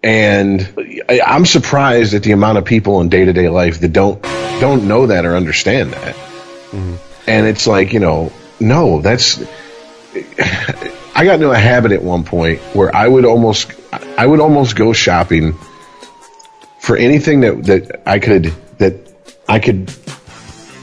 And 0.03 0.75
I, 1.09 1.21
I'm 1.25 1.47
surprised 1.47 2.15
at 2.15 2.23
the 2.23 2.33
amount 2.33 2.59
of 2.59 2.65
people 2.65 3.01
in 3.01 3.09
day 3.09 3.25
to 3.25 3.33
day 3.33 3.49
life 3.49 3.81
that 3.81 3.93
don't 3.93 4.23
don't 4.61 4.87
know 4.87 5.07
that 5.07 5.25
or 5.25 5.35
understand 5.37 5.93
that. 5.93 6.15
Mm-hmm. 6.15 6.97
And 7.27 7.47
it's 7.47 7.67
like 7.67 7.93
you 7.93 8.01
know, 8.01 8.33
no, 8.61 9.01
that's. 9.01 9.43
I 11.17 11.25
got 11.25 11.35
into 11.35 11.51
a 11.51 11.57
habit 11.57 11.93
at 11.93 12.03
one 12.03 12.25
point 12.25 12.61
where 12.75 12.95
I 12.95 13.07
would 13.07 13.25
almost, 13.25 13.73
I 13.93 14.27
would 14.27 14.41
almost 14.41 14.77
go 14.77 14.93
shopping 14.93 15.57
for 16.81 16.97
anything 16.97 17.41
that 17.41 17.65
that 17.65 18.03
I 18.07 18.19
could 18.19 18.53
that 18.79 18.95
I 19.49 19.59
could. 19.59 19.93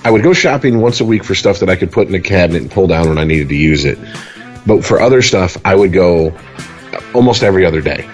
I 0.03 0.09
would 0.09 0.24
go 0.24 0.33
shopping 0.33 0.82
once 0.82 1.00
a 1.00 1.06
week 1.06 1.24
for 1.24 1.35
stuff 1.35 1.59
that 1.59 1.69
I 1.69 1.75
could 1.75 1.91
put 1.91 2.08
in 2.08 2.16
a 2.16 2.19
cabinet 2.19 2.64
and 2.64 2.72
pull 2.72 2.88
down 2.88 3.08
when 3.08 3.19
I 3.19 3.24
needed 3.24 3.50
to 3.50 3.56
use 3.56 3.85
it. 3.85 4.00
But 4.66 4.83
for 4.83 5.00
other 5.00 5.22
stuff, 5.22 5.58
I 5.64 5.75
would 5.75 5.93
go 5.93 6.35
almost 7.13 7.43
every 7.43 7.65
other 7.65 7.81
day 7.81 8.07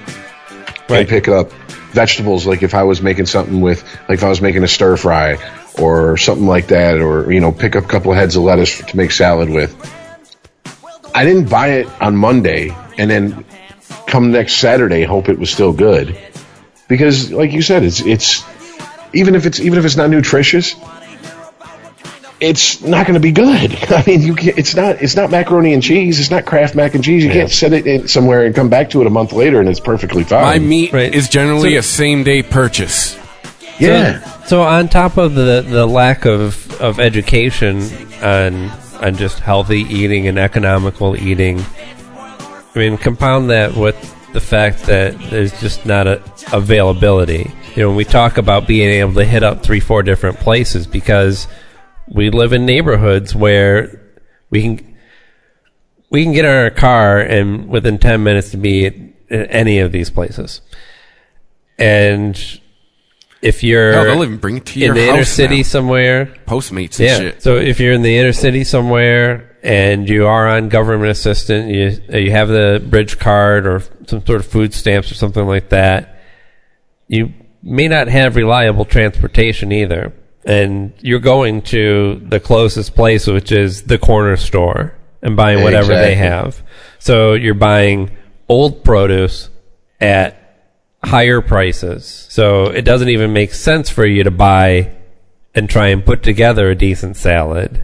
and 0.89 1.07
pick 1.07 1.27
up 1.27 1.51
vegetables. 1.91 2.45
Like 2.45 2.63
if 2.63 2.73
I 2.73 2.83
was 2.83 3.01
making 3.01 3.25
something 3.25 3.61
with, 3.61 3.83
like 4.07 4.19
if 4.19 4.23
I 4.23 4.29
was 4.29 4.41
making 4.41 4.63
a 4.63 4.67
stir 4.67 4.97
fry 4.97 5.37
or 5.77 6.17
something 6.17 6.47
like 6.47 6.67
that, 6.67 6.99
or 6.99 7.31
you 7.31 7.39
know, 7.39 7.51
pick 7.51 7.75
up 7.75 7.85
a 7.85 7.87
couple 7.87 8.11
of 8.11 8.17
heads 8.17 8.35
of 8.35 8.43
lettuce 8.43 8.79
to 8.79 8.97
make 8.97 9.11
salad 9.11 9.49
with. 9.49 9.75
I 11.13 11.25
didn't 11.25 11.49
buy 11.49 11.79
it 11.79 12.01
on 12.01 12.15
Monday 12.15 12.75
and 12.97 13.09
then 13.09 13.45
come 14.07 14.31
next 14.31 14.57
Saturday 14.57 15.03
hope 15.03 15.29
it 15.29 15.39
was 15.39 15.49
still 15.49 15.73
good 15.73 16.17
because, 16.87 17.31
like 17.31 17.51
you 17.51 17.61
said, 17.61 17.83
it's 17.83 18.01
it's 18.01 18.45
even 19.13 19.35
if 19.35 19.45
it's 19.45 19.59
even 19.59 19.79
if 19.79 19.85
it's 19.85 19.97
not 19.97 20.09
nutritious. 20.09 20.75
It's 22.39 22.81
not 22.81 23.07
going 23.07 23.15
to 23.15 23.19
be 23.19 23.31
good. 23.31 23.75
I 23.91 24.03
mean, 24.05 24.21
you 24.21 24.35
can't, 24.35 24.57
it's 24.57 24.75
not 24.75 25.01
it's 25.01 25.15
not 25.15 25.31
macaroni 25.31 25.73
and 25.73 25.81
cheese. 25.81 26.19
It's 26.19 26.29
not 26.29 26.45
Kraft 26.45 26.75
mac 26.75 26.93
and 26.93 27.03
cheese. 27.03 27.23
You 27.23 27.31
can't 27.31 27.49
set 27.49 27.73
it 27.73 27.87
in 27.87 28.07
somewhere 28.07 28.45
and 28.45 28.53
come 28.53 28.69
back 28.69 28.91
to 28.91 29.01
it 29.01 29.07
a 29.07 29.09
month 29.09 29.33
later 29.33 29.59
and 29.59 29.67
it's 29.67 29.79
perfectly 29.79 30.23
fine. 30.23 30.43
My 30.43 30.59
meat 30.59 30.93
Right. 30.93 31.13
is 31.13 31.29
generally 31.29 31.73
So- 31.73 31.79
a 31.79 31.83
same 31.83 32.23
day 32.23 32.43
purchase. 32.43 33.17
yeah. 33.79 34.19
So 34.45 34.61
on 34.61 34.87
top 34.87 35.17
of 35.17 35.33
the 35.35 35.65
the 35.67 35.85
lack 35.87 36.25
of 36.25 36.79
of 36.79 36.99
education 36.99 37.81
on 38.21 38.71
on 39.01 39.15
just 39.15 39.39
healthy 39.39 39.81
eating 39.81 40.27
and 40.27 40.37
economical 40.37 41.15
eating, 41.15 41.63
I 42.17 42.79
mean, 42.79 42.97
compound 42.97 43.49
that 43.49 43.75
with 43.75 43.95
the 44.33 44.41
fact 44.41 44.83
that 44.85 45.17
there's 45.31 45.59
just 45.59 45.85
not 45.87 46.05
a 46.07 46.21
availability. 46.53 47.51
You 47.75 47.83
know, 47.83 47.87
when 47.89 47.97
we 47.97 48.05
talk 48.05 48.37
about 48.37 48.67
being 48.67 48.89
able 48.89 49.13
to 49.15 49.23
hit 49.25 49.43
up 49.43 49.63
three, 49.63 49.79
four 49.79 50.03
different 50.03 50.39
places 50.39 50.85
because 50.87 51.47
we 52.07 52.29
live 52.29 52.53
in 52.53 52.65
neighborhoods 52.65 53.35
where 53.35 54.01
we 54.49 54.61
can 54.61 54.97
we 56.09 56.23
can 56.23 56.33
get 56.33 56.45
in 56.45 56.51
our 56.51 56.69
car 56.69 57.19
and 57.19 57.67
within 57.67 57.97
10 57.97 58.23
minutes 58.23 58.51
to 58.51 58.57
be 58.57 58.85
at 58.85 58.95
at 59.29 59.47
any 59.49 59.79
of 59.79 59.91
these 59.91 60.09
places. 60.09 60.61
And 61.77 62.39
if 63.41 63.63
you're 63.63 63.93
Hell, 63.93 64.05
they'll 64.05 64.23
even 64.23 64.37
bring 64.37 64.57
it 64.57 64.65
to 64.67 64.79
in 64.79 64.85
your 64.85 64.95
the 64.95 65.09
inner 65.09 65.25
city 65.25 65.57
now. 65.57 65.63
somewhere, 65.63 66.25
Postmates 66.45 66.99
and 66.99 67.07
yeah. 67.07 67.17
shit. 67.17 67.41
So 67.43 67.57
if 67.57 67.79
you're 67.79 67.93
in 67.93 68.01
the 68.01 68.17
inner 68.17 68.33
city 68.33 68.63
somewhere 68.63 69.57
and 69.63 70.07
you 70.09 70.25
are 70.25 70.47
on 70.47 70.69
government 70.69 71.11
assistance, 71.11 71.71
you 71.71 72.19
you 72.19 72.31
have 72.31 72.47
the 72.47 72.83
bridge 72.89 73.19
card 73.19 73.67
or 73.67 73.81
some 74.07 74.25
sort 74.25 74.39
of 74.39 74.47
food 74.47 74.73
stamps 74.73 75.11
or 75.11 75.15
something 75.15 75.45
like 75.45 75.69
that, 75.69 76.21
you 77.07 77.33
may 77.61 77.87
not 77.87 78.07
have 78.07 78.35
reliable 78.35 78.85
transportation 78.85 79.71
either. 79.71 80.13
And 80.47 80.93
you're 81.01 81.19
going 81.19 81.61
to 81.63 82.21
the 82.25 82.39
closest 82.39 82.95
place, 82.95 83.27
which 83.27 83.51
is 83.51 83.83
the 83.83 83.97
corner 83.97 84.37
store, 84.37 84.95
and 85.21 85.35
buying 85.35 85.61
whatever 85.61 85.93
they 85.93 86.15
have. 86.15 86.63
So 86.99 87.33
you're 87.33 87.53
buying 87.53 88.17
old 88.47 88.83
produce 88.83 89.49
at 89.99 90.37
higher 91.03 91.41
prices. 91.41 92.27
So 92.29 92.67
it 92.67 92.83
doesn't 92.83 93.09
even 93.09 93.33
make 93.33 93.53
sense 93.53 93.89
for 93.89 94.05
you 94.05 94.23
to 94.23 94.31
buy 94.31 94.95
and 95.53 95.69
try 95.69 95.87
and 95.87 96.05
put 96.05 96.23
together 96.23 96.69
a 96.69 96.75
decent 96.75 97.17
salad. 97.17 97.83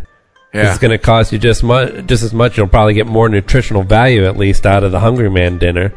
Yeah. 0.54 0.70
It's 0.70 0.80
going 0.80 0.92
to 0.92 0.98
cost 1.00 1.34
you 1.34 1.40
just 1.40 1.64
mu- 1.64 2.02
just 2.04 2.24
as 2.24 2.34
much. 2.34 2.58
You'll 2.58 2.68
probably 2.68 2.94
get 2.94 3.08
more 3.08 3.28
nutritional 3.28 3.84
value 3.84 4.26
at 4.26 4.38
least 4.38 4.66
out 4.66 4.84
of 4.84 4.92
the 4.92 5.00
Hungry 5.00 5.30
Man 5.30 5.58
dinner. 5.58 5.92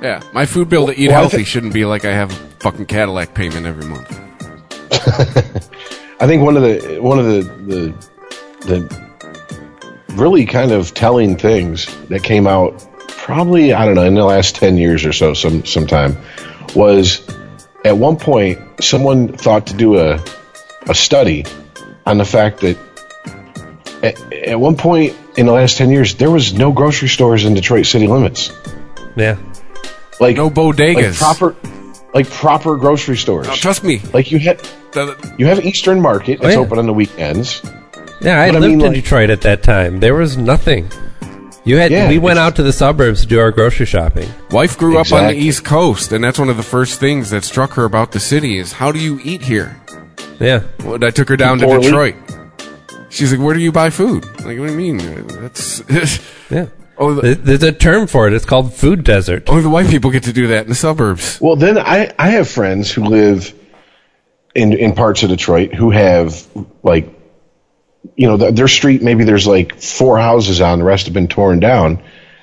Yeah. 0.00 0.22
My 0.32 0.46
food 0.46 0.68
bill 0.68 0.86
to 0.86 0.98
eat 0.98 1.08
Well, 1.08 1.22
healthy 1.22 1.44
shouldn't 1.44 1.74
be 1.74 1.84
like 1.84 2.04
I 2.04 2.12
have 2.12 2.30
a 2.30 2.34
fucking 2.60 2.86
Cadillac 2.86 3.34
payment 3.34 3.66
every 3.66 3.84
month. 3.84 4.27
I 6.20 6.26
think 6.26 6.42
one 6.42 6.56
of 6.56 6.62
the 6.62 6.98
one 7.00 7.18
of 7.18 7.26
the 7.26 7.42
the 7.42 8.66
the 8.66 9.08
really 10.14 10.46
kind 10.46 10.72
of 10.72 10.94
telling 10.94 11.36
things 11.36 11.86
that 12.08 12.22
came 12.22 12.46
out 12.46 12.84
probably 13.08 13.72
I 13.72 13.84
don't 13.84 13.94
know 13.94 14.04
in 14.04 14.14
the 14.14 14.24
last 14.24 14.56
ten 14.56 14.76
years 14.76 15.04
or 15.04 15.12
so 15.12 15.34
some 15.34 15.64
sometime 15.64 16.16
was 16.74 17.22
at 17.84 17.96
one 17.96 18.16
point 18.16 18.58
someone 18.82 19.28
thought 19.32 19.68
to 19.68 19.74
do 19.74 19.98
a 19.98 20.22
a 20.88 20.94
study 20.94 21.44
on 22.06 22.18
the 22.18 22.24
fact 22.24 22.60
that 22.60 22.76
at, 24.02 24.32
at 24.32 24.58
one 24.58 24.76
point 24.76 25.14
in 25.36 25.46
the 25.46 25.52
last 25.52 25.76
ten 25.78 25.90
years 25.90 26.14
there 26.16 26.30
was 26.30 26.52
no 26.54 26.72
grocery 26.72 27.08
stores 27.08 27.44
in 27.44 27.54
Detroit 27.54 27.86
city 27.86 28.06
limits 28.06 28.52
Yeah. 29.16 29.36
like 30.20 30.36
No 30.36 30.50
bodegas. 30.50 30.96
like 30.96 31.14
proper 31.14 31.56
like 32.14 32.28
proper 32.30 32.76
grocery 32.76 33.16
stores 33.18 33.46
Now, 33.46 33.54
trust 33.54 33.84
me. 33.84 34.00
like 34.14 34.32
you 34.32 34.38
had 34.38 34.66
the- 34.92 35.34
you 35.38 35.46
have 35.46 35.64
Eastern 35.64 36.00
Market 36.00 36.38
Oh, 36.42 36.46
it's 36.46 36.54
yeah. 36.56 36.60
open 36.60 36.78
on 36.78 36.86
the 36.86 36.92
weekends 36.94 37.62
Yeah, 38.20 38.40
I 38.40 38.48
But 38.50 38.56
I 38.56 38.58
lived 38.60 38.62
mean, 38.72 38.80
in 38.80 38.86
like- 38.92 38.94
Detroit 39.02 39.30
at 39.30 39.42
that 39.42 39.62
time. 39.62 40.00
There 40.00 40.14
was 40.14 40.36
nothing. 40.36 40.90
You 41.64 41.76
had 41.76 41.90
Yeah, 41.92 42.08
we 42.08 42.18
went 42.18 42.38
out 42.38 42.56
to 42.56 42.62
the 42.62 42.72
suburbs 42.72 43.20
to 43.22 43.26
do 43.26 43.38
our 43.38 43.50
grocery 43.52 43.84
shopping. 43.86 44.28
Wife 44.50 44.78
grew 44.78 44.98
up 44.98 45.12
on 45.12 45.26
the 45.28 45.34
East 45.36 45.64
Coast, 45.64 46.12
and 46.12 46.24
that's 46.24 46.38
one 46.38 46.48
of 46.48 46.56
the 46.56 46.62
first 46.62 46.98
things 46.98 47.30
that 47.30 47.44
struck 47.44 47.74
her 47.74 47.84
about 47.84 48.12
the 48.12 48.20
city 48.20 48.58
is 48.58 48.72
how 48.72 48.90
do 48.90 48.98
you 48.98 49.20
eat 49.22 49.42
here? 49.42 49.76
Yeah. 50.40 50.62
Well, 50.84 51.02
I 51.04 51.10
took 51.10 51.28
her 51.28 51.36
down 51.36 51.58
to 51.58 51.66
Poorly. 51.66 51.82
Detroit. 51.84 52.14
She's 53.10 53.32
like, 53.32 53.40
"Where 53.40 53.54
do 53.54 53.60
you 53.60 53.72
buy 53.72 53.90
food?" 53.90 54.24
Like, 54.44 54.58
what 54.58 54.66
do 54.68 54.78
you 54.78 54.94
mean? 54.94 54.98
That's 55.28 55.82
Yeah. 56.50 56.66
oh, 56.96 57.14
the, 57.14 57.34
There's 57.34 57.62
a 57.62 57.72
term 57.72 58.06
for 58.06 58.26
it. 58.28 58.32
It's 58.34 58.44
called 58.46 58.72
food 58.74 59.04
desert. 59.04 59.48
only 59.48 59.62
the 59.62 59.70
white 59.70 59.88
people 59.88 60.10
get 60.10 60.22
to 60.24 60.32
do 60.32 60.46
that 60.48 60.62
in 60.64 60.68
the 60.70 60.74
suburbs. 60.74 61.38
Well, 61.40 61.56
then 61.56 61.76
I, 61.78 62.12
I 62.18 62.30
have 62.30 62.48
friends 62.48 62.90
who 62.90 63.04
live 63.04 63.52
in 64.54 64.72
in 64.72 64.94
parts 64.94 65.22
of 65.22 65.28
Detroit 65.28 65.74
who 65.74 65.90
have 65.90 66.46
like, 66.82 67.08
you 68.16 68.28
know, 68.28 68.36
th 68.36 68.54
their 68.54 68.68
street 68.68 69.02
maybe 69.02 69.24
there's 69.24 69.46
like 69.46 69.80
four 69.80 70.18
houses 70.18 70.60
on, 70.60 70.78
the 70.78 70.84
rest 70.84 71.06
have 71.06 71.14
been 71.14 71.28
torn 71.28 71.60
down, 71.60 72.02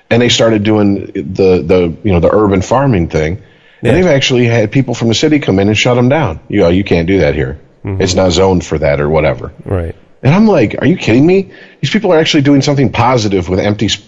and 0.09 0.21
they 0.21 0.29
started 0.29 0.63
doing 0.63 1.07
the 1.07 1.61
the 1.61 1.97
you 2.03 2.11
know 2.13 2.19
the 2.19 2.33
urban 2.33 2.61
farming 2.61 3.09
thing, 3.09 3.41
and 3.81 3.95
they've 3.95 4.05
actually 4.05 4.45
had 4.45 4.71
people 4.71 4.93
from 4.93 5.07
the 5.09 5.15
city 5.15 5.39
come 5.39 5.59
in 5.59 5.67
and 5.67 5.77
shut 5.77 5.95
them 5.95 6.09
down. 6.09 6.39
You 6.47 6.59
know, 6.61 6.69
you 6.69 6.83
can't 6.83 7.07
do 7.07 7.19
that 7.19 7.35
here. 7.35 7.59
Mm-hmm. 7.83 8.01
It's 8.01 8.15
not 8.15 8.31
zoned 8.31 8.65
for 8.65 8.77
that 8.79 8.99
or 8.99 9.09
whatever. 9.09 9.53
Right. 9.63 9.95
And 10.23 10.33
I'm 10.33 10.47
like, 10.47 10.75
are 10.79 10.87
you 10.87 10.97
kidding 10.97 11.25
me? 11.25 11.51
These 11.81 11.91
people 11.91 12.11
are 12.11 12.17
actually 12.17 12.41
doing 12.41 12.63
something 12.63 12.91
positive 12.91 13.47
with 13.47 13.59
empty 13.59 13.85
s- 13.85 14.01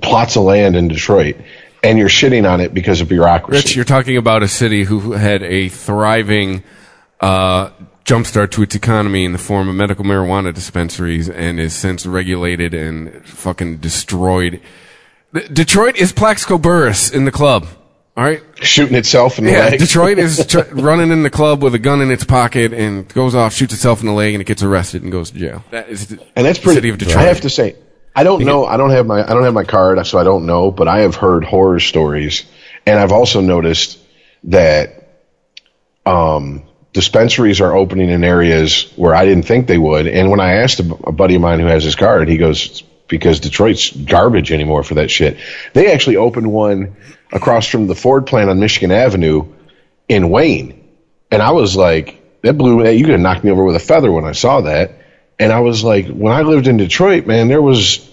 plots 0.00 0.36
of 0.36 0.44
land 0.44 0.74
in 0.74 0.88
Detroit, 0.88 1.36
and 1.82 1.98
you're 1.98 2.08
shitting 2.08 2.48
on 2.50 2.60
it 2.60 2.72
because 2.72 3.02
of 3.02 3.08
bureaucracy. 3.08 3.58
Rich, 3.58 3.76
you're 3.76 3.84
talking 3.84 4.16
about 4.16 4.42
a 4.42 4.48
city 4.48 4.84
who 4.84 5.12
had 5.12 5.42
a 5.42 5.68
thriving 5.68 6.62
uh, 7.24 7.70
jumpstart 8.04 8.50
to 8.52 8.62
its 8.62 8.74
economy 8.74 9.24
in 9.24 9.32
the 9.32 9.38
form 9.38 9.68
of 9.68 9.74
medical 9.74 10.04
marijuana 10.04 10.52
dispensaries 10.52 11.28
and 11.30 11.58
is 11.58 11.72
since 11.74 12.04
regulated 12.06 12.74
and 12.74 13.24
fucking 13.26 13.78
destroyed. 13.78 14.60
Detroit 15.52 15.96
is 15.96 16.12
Plaxico 16.12 16.58
Burress 16.58 17.10
in 17.10 17.24
the 17.24 17.32
club. 17.32 17.66
All 18.16 18.22
right. 18.22 18.40
shooting 18.62 18.94
itself 18.94 19.38
in 19.38 19.44
the 19.44 19.50
Yeah, 19.50 19.70
leg. 19.70 19.80
Detroit 19.80 20.18
is 20.18 20.46
tr- 20.52 20.60
running 20.72 21.10
in 21.10 21.24
the 21.24 21.30
club 21.30 21.62
with 21.64 21.74
a 21.74 21.80
gun 21.80 22.00
in 22.00 22.12
its 22.12 22.22
pocket 22.22 22.72
and 22.72 23.08
goes 23.12 23.34
off, 23.34 23.52
shoots 23.52 23.74
itself 23.74 24.00
in 24.02 24.06
the 24.06 24.12
leg, 24.12 24.34
and 24.34 24.40
it 24.40 24.44
gets 24.46 24.62
arrested 24.62 25.02
and 25.02 25.10
goes 25.10 25.32
to 25.32 25.38
jail. 25.38 25.64
That 25.72 25.88
is 25.88 26.06
the, 26.06 26.24
and 26.36 26.46
that's 26.46 26.60
pretty. 26.60 26.76
city 26.76 26.90
of 26.90 26.98
Detroit. 26.98 27.16
I 27.16 27.22
have 27.22 27.40
to 27.40 27.50
say, 27.50 27.74
I 28.14 28.22
don't 28.22 28.44
know. 28.44 28.64
I 28.66 28.76
don't 28.76 28.90
have 28.90 29.06
my 29.06 29.24
I 29.24 29.32
don't 29.34 29.42
have 29.42 29.54
my 29.54 29.64
card, 29.64 30.06
so 30.06 30.18
I 30.18 30.22
don't 30.22 30.46
know. 30.46 30.70
But 30.70 30.86
I 30.86 31.00
have 31.00 31.16
heard 31.16 31.42
horror 31.44 31.80
stories, 31.80 32.44
and 32.86 32.96
I've 32.96 33.10
also 33.10 33.40
noticed 33.40 33.98
that 34.44 35.08
um, 36.06 36.62
dispensaries 36.94 37.60
are 37.60 37.76
opening 37.76 38.08
in 38.08 38.24
areas 38.24 38.90
where 38.96 39.14
I 39.14 39.26
didn't 39.26 39.42
think 39.42 39.66
they 39.66 39.76
would. 39.76 40.06
And 40.06 40.30
when 40.30 40.40
I 40.40 40.54
asked 40.54 40.80
a, 40.80 40.84
buddy 40.84 41.34
of 41.34 41.42
mine 41.42 41.60
who 41.60 41.66
has 41.66 41.84
his 41.84 41.96
card, 41.96 42.28
he 42.28 42.38
goes, 42.38 42.82
because 43.08 43.40
Detroit's 43.40 43.90
garbage 43.90 44.52
anymore 44.52 44.84
for 44.84 44.94
that 44.94 45.10
shit. 45.10 45.36
They 45.74 45.92
actually 45.92 46.16
opened 46.16 46.50
one 46.50 46.96
across 47.32 47.66
from 47.66 47.88
the 47.88 47.96
Ford 47.96 48.26
plant 48.26 48.48
on 48.48 48.60
Michigan 48.60 48.92
Avenue 48.92 49.52
in 50.08 50.30
Wayne. 50.30 50.88
And 51.30 51.42
I 51.42 51.50
was 51.50 51.76
like, 51.76 52.22
that 52.42 52.56
blew 52.56 52.88
you 52.88 53.04
could 53.04 53.12
have 53.12 53.20
knocked 53.20 53.42
me 53.42 53.50
over 53.50 53.64
with 53.64 53.76
a 53.76 53.80
feather 53.80 54.12
when 54.12 54.24
I 54.24 54.32
saw 54.32 54.62
that. 54.62 54.92
And 55.38 55.52
I 55.52 55.60
was 55.60 55.82
like, 55.82 56.06
when 56.06 56.32
I 56.32 56.42
lived 56.42 56.68
in 56.68 56.76
Detroit, 56.76 57.26
man, 57.26 57.48
there 57.48 57.62
was 57.62 58.08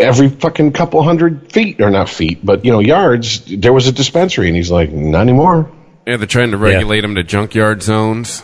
every 0.00 0.28
fucking 0.28 0.72
couple 0.72 1.00
hundred 1.02 1.52
feet, 1.52 1.80
or 1.80 1.90
not 1.90 2.08
feet, 2.08 2.44
but 2.44 2.64
you 2.64 2.72
know, 2.72 2.80
yards, 2.80 3.44
there 3.46 3.72
was 3.72 3.86
a 3.86 3.92
dispensary. 3.92 4.48
And 4.48 4.56
he's 4.56 4.70
like, 4.70 4.90
not 4.90 5.20
anymore. 5.20 5.70
Yeah, 6.10 6.16
they're 6.16 6.26
trying 6.26 6.50
to 6.50 6.56
regulate 6.58 7.00
them 7.02 7.14
to 7.14 7.22
junkyard 7.22 7.82
zones. 7.82 8.42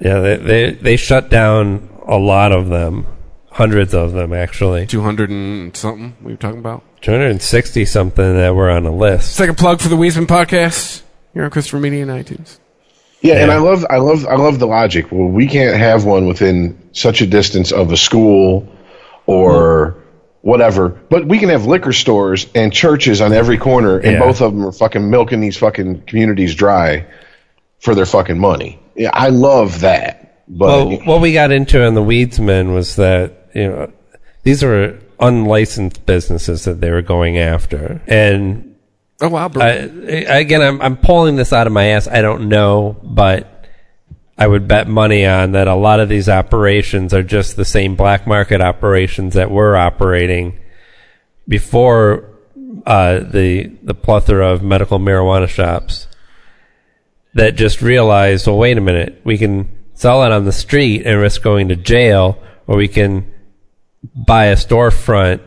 Yeah, 0.00 0.20
they, 0.20 0.36
they 0.36 0.70
they 0.72 0.96
shut 0.96 1.28
down 1.30 1.88
a 2.06 2.16
lot 2.18 2.52
of 2.52 2.68
them, 2.68 3.06
hundreds 3.50 3.94
of 3.94 4.12
them 4.12 4.32
actually, 4.32 4.86
200 4.86 5.30
and 5.30 5.76
something 5.76 6.16
we 6.20 6.32
were 6.32 6.36
talking 6.36 6.58
about. 6.58 6.82
two 7.00 7.12
hundred 7.12 7.30
and 7.30 7.40
sixty 7.40 7.84
something 7.84 8.34
that 8.36 8.54
were 8.54 8.70
on 8.70 8.84
a 8.86 8.94
list. 8.94 9.30
It's 9.30 9.40
like 9.40 9.50
a 9.50 9.54
plug 9.54 9.80
for 9.80 9.88
the 9.88 9.96
Weisman 9.96 10.26
podcast. 10.26 11.02
You're 11.32 11.44
on 11.44 11.50
Christopher 11.50 11.80
Media 11.80 12.02
and 12.02 12.10
iTunes. 12.10 12.58
Yeah, 13.22 13.36
and 13.42 13.50
I 13.50 13.56
love, 13.56 13.86
I 13.88 13.96
love, 13.96 14.26
I 14.26 14.34
love 14.36 14.58
the 14.58 14.66
logic. 14.66 15.10
Well, 15.10 15.28
we 15.28 15.46
can't 15.46 15.76
have 15.78 16.04
one 16.04 16.26
within 16.26 16.90
such 16.92 17.22
a 17.22 17.26
distance 17.26 17.72
of 17.72 17.90
a 17.90 17.96
school 17.96 18.68
or 19.26 19.96
whatever, 20.44 20.90
but 21.08 21.26
we 21.26 21.38
can 21.38 21.48
have 21.48 21.64
liquor 21.64 21.92
stores 21.92 22.46
and 22.54 22.70
churches 22.72 23.20
on 23.22 23.32
every 23.32 23.56
corner, 23.56 23.96
and 23.98 24.12
Yeah. 24.12 24.18
both 24.20 24.42
of 24.42 24.52
them 24.52 24.66
are 24.66 24.72
fucking 24.72 25.08
milking 25.08 25.40
these 25.40 25.56
fucking 25.56 26.02
communities 26.06 26.54
dry 26.54 27.06
for 27.80 27.94
their 27.94 28.04
fucking 28.06 28.38
money. 28.38 28.78
Yeah, 28.94 29.10
I 29.12 29.30
love 29.30 29.80
that. 29.80 30.42
But 30.46 30.66
Well, 30.66 30.90
what 31.06 31.20
we 31.22 31.32
got 31.32 31.50
into 31.50 31.82
on 31.82 31.94
the 31.94 32.02
Weedsman 32.02 32.74
was 32.74 32.96
that 32.96 33.32
you 33.54 33.68
know 33.68 33.90
these 34.42 34.62
were 34.62 34.98
unlicensed 35.18 36.04
businesses 36.04 36.64
that 36.64 36.80
they 36.82 36.90
were 36.90 37.02
going 37.02 37.38
after, 37.38 38.02
and 38.06 38.74
Oh 39.22 39.28
wow, 39.28 39.48
bro. 39.48 39.64
I, 39.64 39.70
again, 40.40 40.60
I'm 40.60 40.82
I'm 40.82 40.96
pulling 40.98 41.36
this 41.36 41.52
out 41.54 41.66
of 41.66 41.72
my 41.72 41.86
ass. 41.86 42.06
I 42.06 42.20
don't 42.20 42.48
know, 42.50 42.96
but 43.02 43.53
I 44.36 44.46
would 44.46 44.66
bet 44.66 44.88
money 44.88 45.24
on 45.24 45.52
that 45.52 45.68
a 45.68 45.74
lot 45.74 46.00
of 46.00 46.08
these 46.08 46.28
operations 46.28 47.14
are 47.14 47.22
just 47.22 47.56
the 47.56 47.64
same 47.64 47.94
black 47.94 48.26
market 48.26 48.60
operations 48.60 49.34
that 49.34 49.50
were 49.50 49.76
operating 49.76 50.58
before 51.46 52.30
uh, 52.84 53.20
the 53.20 53.70
the 53.82 53.94
plethora 53.94 54.48
of 54.48 54.62
medical 54.62 54.98
marijuana 54.98 55.48
shops 55.48 56.08
that 57.34 57.54
just 57.54 57.82
realized, 57.82 58.46
well, 58.46 58.58
wait 58.58 58.78
a 58.78 58.80
minute, 58.80 59.20
we 59.24 59.38
can 59.38 59.68
sell 59.94 60.24
it 60.24 60.32
on 60.32 60.44
the 60.44 60.52
street 60.52 61.04
and 61.04 61.20
risk 61.20 61.42
going 61.42 61.68
to 61.68 61.76
jail, 61.76 62.38
or 62.66 62.76
we 62.76 62.88
can 62.88 63.32
buy 64.14 64.46
a 64.46 64.56
storefront 64.56 65.40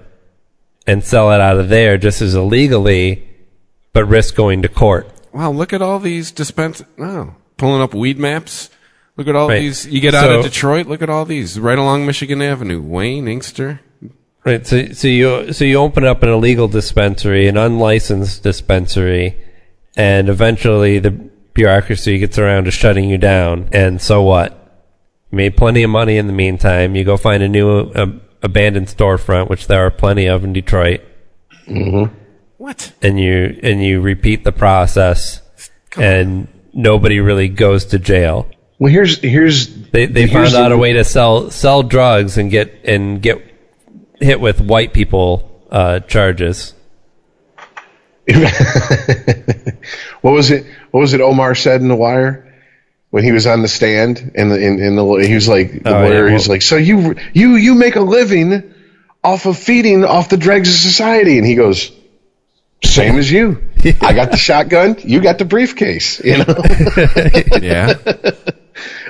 and 0.86 1.04
sell 1.04 1.32
it 1.32 1.42
out 1.42 1.58
of 1.58 1.70
there 1.70 1.98
just 1.98 2.22
as 2.22 2.36
illegally, 2.36 3.28
but 3.94 4.06
risk 4.06 4.36
going 4.36 4.62
to 4.62 4.70
court. 4.70 5.10
wow, 5.34 5.52
look 5.52 5.74
at 5.74 5.82
all 5.82 6.00
these 6.00 6.32
dispense. 6.32 6.84
No, 6.98 7.36
pulling 7.58 7.82
up 7.82 7.94
weed 7.94 8.18
maps. 8.18 8.70
Look 9.18 9.28
at 9.28 9.36
all 9.36 9.50
Right. 9.50 9.60
these. 9.60 9.86
You 9.88 10.00
get 10.00 10.14
out 10.16 10.32
of 10.32 10.44
Detroit. 10.44 10.86
Look 10.88 11.02
at 11.02 11.10
all 11.10 11.26
these 11.26 11.60
right 11.60 11.78
along 11.78 12.06
Michigan 12.06 12.42
Avenue. 12.42 12.82
Wayne, 12.82 13.28
Inkster. 13.28 13.82
Right. 14.46 14.66
So, 14.66 14.88
so 14.94 15.08
you 15.08 15.52
so 15.54 15.66
you 15.66 15.78
open 15.78 16.06
up 16.06 16.24
an 16.24 16.30
illegal 16.30 16.68
dispensary, 16.68 17.48
an 17.48 17.58
unlicensed 17.58 18.44
dispensary, 18.44 19.36
and 19.98 20.30
eventually 20.30 21.00
the 21.00 21.12
bureaucracy 21.12 22.20
gets 22.20 22.38
around 22.38 22.66
to 22.66 22.72
shutting 22.72 23.10
you 23.10 23.18
down. 23.18 23.68
And 23.74 24.00
so 24.02 24.22
what? 24.22 24.54
You 25.32 25.38
made 25.38 25.58
plenty 25.58 25.84
of 25.84 25.90
money 25.90 26.18
in 26.18 26.28
the 26.28 26.34
meantime. 26.34 26.96
You 26.96 27.04
go 27.04 27.18
find 27.18 27.42
a 27.44 27.50
new 27.50 27.70
uh, 27.92 28.06
abandoned 28.44 28.88
storefront, 28.88 29.50
which 29.50 29.68
there 29.68 29.84
are 29.86 29.92
plenty 29.92 30.28
of 30.28 30.44
in 30.44 30.54
Detroit, 30.54 31.02
What? 32.58 32.94
and 33.02 33.20
you 33.20 33.60
and 33.64 33.84
you 33.84 34.00
repeat 34.00 34.44
the 34.44 34.52
process, 34.52 35.42
and 35.98 36.48
nobody 36.74 37.20
really 37.20 37.50
goes 37.50 37.84
to 37.86 38.00
jail. 38.00 38.48
Well, 38.80 38.92
here's 38.92 39.20
here's 39.20 39.68
They 39.90 40.06
they 40.06 40.28
here's 40.28 40.52
found 40.54 40.66
out 40.66 40.70
the- 40.70 40.76
a 40.76 40.78
way 40.78 40.94
to 40.94 41.04
sell 41.04 41.50
sell 41.52 41.84
drugs 41.84 42.38
and 42.38 42.52
get 42.52 42.82
and 42.86 43.22
get 43.22 43.42
hit 44.20 44.40
with 44.40 44.62
white 44.62 44.94
people 44.94 45.62
uh, 45.72 46.00
charges. 46.02 46.74
what 50.22 50.32
was 50.34 50.52
it? 50.52 50.66
What 50.92 51.00
was 51.02 51.14
it? 51.14 51.22
Omar 51.22 51.56
said 51.56 51.82
in 51.82 51.88
the 51.88 51.96
wire 51.96 52.44
when 53.10 53.24
he 53.24 53.32
was 53.32 53.48
on 53.48 53.62
the 53.62 53.68
stand 53.68 54.32
in 54.36 54.50
the 54.50 54.60
in, 54.60 54.80
in 54.80 54.96
the 54.96 55.06
he 55.26 55.34
was 55.34 55.48
like 55.48 55.84
the 55.84 55.90
Oh, 55.96 56.04
yeah, 56.04 56.10
lawyer. 56.10 56.30
he's 56.30 56.48
well- 56.48 56.56
like, 56.56 56.62
so 56.62 56.76
you 56.76 57.16
you 57.34 57.56
you 57.56 57.76
make 57.76 57.96
a 57.96 58.02
living 58.02 58.74
off 59.24 59.46
of 59.46 59.58
feeding 59.58 60.04
off 60.06 60.30
the 60.30 60.38
dregs 60.38 60.70
of 60.70 60.76
society, 60.76 61.38
and 61.38 61.48
he 61.48 61.56
goes. 61.56 61.92
Same 62.84 63.18
as 63.18 63.30
you. 63.32 63.64
I 64.02 64.14
got 64.14 64.30
the 64.30 64.38
shotgun. 64.38 64.98
You 65.04 65.20
got 65.20 65.40
the 65.40 65.46
briefcase. 65.46 66.22
You 66.24 66.38
know. 66.38 66.46
Yeah. 67.60 67.96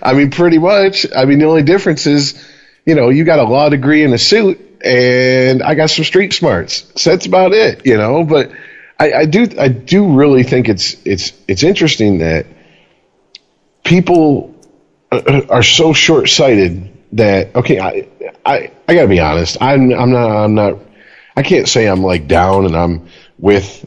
I 0.02 0.14
mean, 0.14 0.32
pretty 0.32 0.58
much. 0.60 1.06
I 1.16 1.26
mean, 1.26 1.40
the 1.40 1.46
only 1.46 1.64
difference 1.64 2.08
is, 2.08 2.44
you 2.86 2.96
know, 2.96 3.10
you 3.10 3.24
got 3.24 3.40
a 3.40 3.44
law 3.44 3.70
degree 3.70 4.04
and 4.04 4.14
a 4.14 4.18
suit, 4.18 4.60
and 4.84 5.62
I 5.64 5.76
got 5.76 5.90
some 5.90 6.06
street 6.06 6.34
smarts. 6.34 6.92
So 6.96 7.12
that's 7.12 7.26
about 7.26 7.54
it, 7.54 7.86
you 7.86 7.98
know. 7.98 8.24
But 8.24 8.52
I, 9.00 9.14
I 9.14 9.26
do, 9.26 9.48
I 9.60 9.68
do 9.68 10.14
really 10.14 10.44
think 10.44 10.70
it's 10.70 10.96
it's 11.06 11.34
it's 11.48 11.64
interesting 11.64 12.20
that 12.20 12.46
people 13.84 14.56
uh, 15.12 15.42
are 15.50 15.64
so 15.64 15.94
short 15.94 16.30
sighted 16.30 16.94
that 17.14 17.56
okay, 17.56 17.80
I 17.80 18.08
I 18.46 18.72
I 18.88 18.94
gotta 18.94 19.08
be 19.08 19.20
honest. 19.20 19.58
I'm 19.62 19.92
I'm 19.92 20.12
not 20.12 20.30
I'm 20.30 20.56
not. 20.56 20.80
I 21.36 21.44
can't 21.44 21.68
say 21.68 21.88
I'm 21.88 22.04
like 22.04 22.28
down 22.28 22.66
and 22.66 22.76
I'm 22.76 23.08
with 23.38 23.86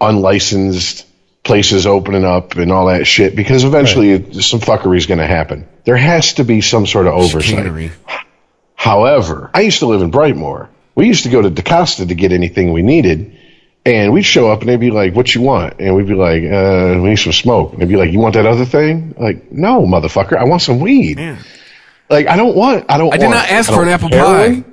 unlicensed 0.00 1.06
places 1.48 1.86
opening 1.86 2.24
up 2.24 2.56
and 2.56 2.70
all 2.70 2.86
that 2.86 3.06
shit 3.06 3.34
because 3.34 3.64
eventually 3.64 4.32
some 4.34 4.60
fuckery 4.60 4.98
is 4.98 5.06
going 5.06 5.18
to 5.18 5.26
happen. 5.26 5.66
There 5.84 5.96
has 5.96 6.34
to 6.34 6.44
be 6.44 6.60
some 6.60 6.86
sort 6.86 7.06
of 7.06 7.14
oversight. 7.14 7.64
Chicanery. 7.64 7.90
However, 8.76 9.50
I 9.52 9.62
used 9.62 9.80
to 9.80 9.86
live 9.86 10.02
in 10.02 10.10
Brightmoor. 10.12 10.68
We 10.94 11.06
used 11.06 11.24
to 11.24 11.30
go 11.30 11.40
to 11.42 11.50
DaCosta 11.50 12.06
to 12.06 12.14
get 12.14 12.32
anything 12.32 12.72
we 12.72 12.82
needed. 12.82 13.36
And 13.86 14.12
we'd 14.12 14.24
show 14.24 14.50
up 14.50 14.60
and 14.60 14.68
they'd 14.68 14.76
be 14.78 14.90
like, 14.90 15.14
what 15.14 15.34
you 15.34 15.40
want? 15.40 15.80
And 15.80 15.96
we'd 15.96 16.06
be 16.06 16.14
like, 16.14 16.42
uh, 16.44 17.00
we 17.02 17.08
need 17.08 17.16
some 17.16 17.32
smoke. 17.32 17.72
And 17.72 17.80
they'd 17.80 17.88
be 17.88 17.96
like, 17.96 18.12
you 18.12 18.18
want 18.18 18.34
that 18.34 18.44
other 18.44 18.66
thing? 18.66 19.14
Like, 19.18 19.50
no, 19.50 19.86
motherfucker, 19.86 20.36
I 20.36 20.44
want 20.44 20.60
some 20.60 20.78
weed. 20.80 21.18
Like, 22.10 22.26
I 22.26 22.36
don't 22.36 22.54
want, 22.54 22.84
I 22.90 22.98
don't 22.98 23.14
I 23.14 23.16
did 23.16 23.30
not 23.30 23.48
ask 23.48 23.72
for 23.72 23.82
an 23.82 23.88
apple 23.88 24.10
heroin. 24.10 24.64
pie. 24.64 24.70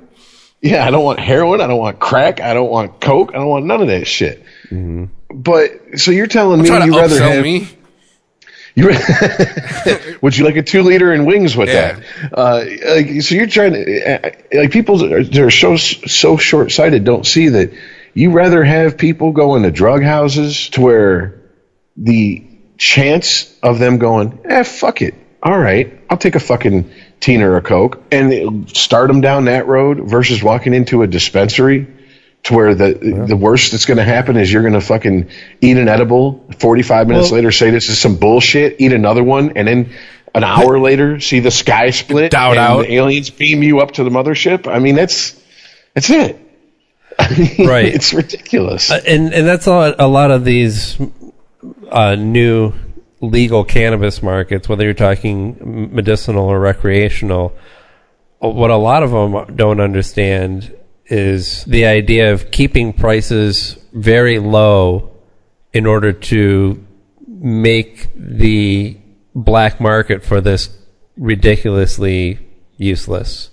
Yeah, 0.60 0.86
I 0.86 0.90
don't 0.90 1.04
want 1.04 1.18
heroin. 1.20 1.60
I 1.62 1.66
don't 1.66 1.78
want 1.78 1.98
crack. 1.98 2.40
I 2.40 2.52
don't 2.52 2.70
want 2.70 3.00
coke. 3.00 3.30
I 3.30 3.38
don't 3.38 3.48
want 3.48 3.64
none 3.66 3.80
of 3.80 3.88
that 3.88 4.06
shit. 4.06 4.42
But 5.28 5.98
so 5.98 6.10
you're 6.10 6.26
telling 6.26 6.62
me 6.62 6.68
you 6.68 6.98
rather 6.98 7.20
have 7.20 7.42
me. 7.42 7.68
you 8.76 8.88
would 10.20 10.36
you 10.36 10.44
like 10.44 10.56
a 10.56 10.62
two 10.62 10.82
liter 10.82 11.12
and 11.12 11.26
wings 11.26 11.56
with 11.56 11.68
Yeah. 11.68 11.98
that? 11.98 12.32
Uh, 12.32 12.64
like, 12.94 13.22
so 13.22 13.34
you're 13.34 13.46
trying 13.46 13.72
to 13.72 14.26
uh, 14.26 14.30
like 14.52 14.70
people 14.70 14.98
that 14.98 15.12
are, 15.12 15.24
that 15.24 15.42
are 15.42 15.50
so 15.50 15.76
so 15.76 16.36
short 16.36 16.70
sighted 16.72 17.04
don't 17.04 17.26
see 17.26 17.48
that 17.48 17.72
you 18.14 18.30
rather 18.32 18.62
have 18.64 18.96
people 18.98 19.32
go 19.32 19.56
into 19.56 19.70
drug 19.70 20.02
houses 20.02 20.68
to 20.70 20.80
where 20.80 21.40
the 21.96 22.44
chance 22.78 23.52
of 23.62 23.78
them 23.78 23.98
going, 23.98 24.38
eh, 24.44 24.62
fuck 24.62 25.00
it, 25.02 25.14
all 25.42 25.58
right, 25.58 25.98
I'll 26.10 26.18
take 26.18 26.34
a 26.34 26.40
fucking 26.40 26.90
teen 27.20 27.40
or 27.42 27.56
a 27.56 27.62
coke 27.62 28.02
and 28.12 28.68
start 28.76 29.08
them 29.08 29.22
down 29.22 29.46
that 29.46 29.66
road 29.66 30.00
versus 30.08 30.42
walking 30.42 30.74
into 30.74 31.02
a 31.02 31.06
dispensary 31.06 31.86
to 32.46 32.54
where 32.54 32.74
the 32.74 33.24
the 33.28 33.36
worst 33.36 33.72
that's 33.72 33.84
going 33.86 33.98
to 33.98 34.04
happen 34.04 34.36
is 34.36 34.52
you're 34.52 34.62
going 34.62 34.74
to 34.74 34.80
fucking 34.80 35.28
eat 35.60 35.76
an 35.76 35.88
edible 35.88 36.44
45 36.58 37.08
minutes 37.08 37.30
Well- 37.30 37.36
later 37.36 37.52
say 37.52 37.70
this 37.70 37.88
is 37.88 37.98
some 37.98 38.16
bullshit 38.16 38.76
eat 38.80 38.92
another 38.92 39.22
one 39.22 39.52
and 39.56 39.68
then 39.68 39.90
an 40.34 40.44
hour 40.44 40.78
later 40.78 41.18
see 41.20 41.40
the 41.40 41.50
sky 41.50 41.90
split 41.90 42.30
Doubt 42.32 42.52
and 42.52 42.58
out. 42.60 42.82
the 42.82 42.92
aliens 42.94 43.30
beam 43.30 43.62
you 43.62 43.80
up 43.80 43.92
to 43.92 44.04
the 44.04 44.10
mothership 44.10 44.66
i 44.66 44.78
mean 44.78 44.94
that's 44.94 45.40
that's 45.94 46.10
it 46.10 46.38
I 47.18 47.30
mean, 47.38 47.66
Right. 47.68 47.86
it's 47.86 48.12
ridiculous 48.12 48.90
Uh, 48.90 49.00
and 49.06 49.32
and 49.32 49.46
that's 49.46 49.66
a, 49.66 49.94
a 49.98 50.06
lot 50.08 50.30
of 50.30 50.44
these 50.44 50.98
uh, 51.90 52.14
new 52.16 52.74
legal 53.22 53.64
cannabis 53.64 54.22
markets, 54.22 54.68
whether 54.68 54.84
you're 54.84 54.92
talking 54.92 55.88
medicinal 55.94 56.44
or 56.44 56.60
recreational. 56.60 57.54
What 58.40 58.70
a 58.70 58.76
lot 58.76 59.02
of 59.02 59.10
them 59.10 59.56
don't 59.56 59.80
understand 59.80 60.76
is 61.08 61.64
the 61.64 61.86
idea 61.86 62.32
of 62.32 62.50
keeping 62.50 62.92
prices 62.92 63.78
very 63.92 64.38
low 64.38 65.12
in 65.72 65.86
order 65.86 66.12
to 66.12 66.84
make 67.26 68.08
the 68.14 68.96
black 69.34 69.80
market 69.80 70.24
for 70.24 70.40
this 70.40 70.76
ridiculously 71.16 72.38
useless. 72.76 73.50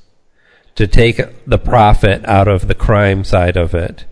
To 0.75 0.87
take 0.87 1.21
the 1.45 1.59
profit 1.59 2.25
out 2.25 2.47
of 2.47 2.67
the 2.67 2.73
crime 2.73 3.23
side 3.23 3.57
of 3.57 3.75
it 3.75 4.05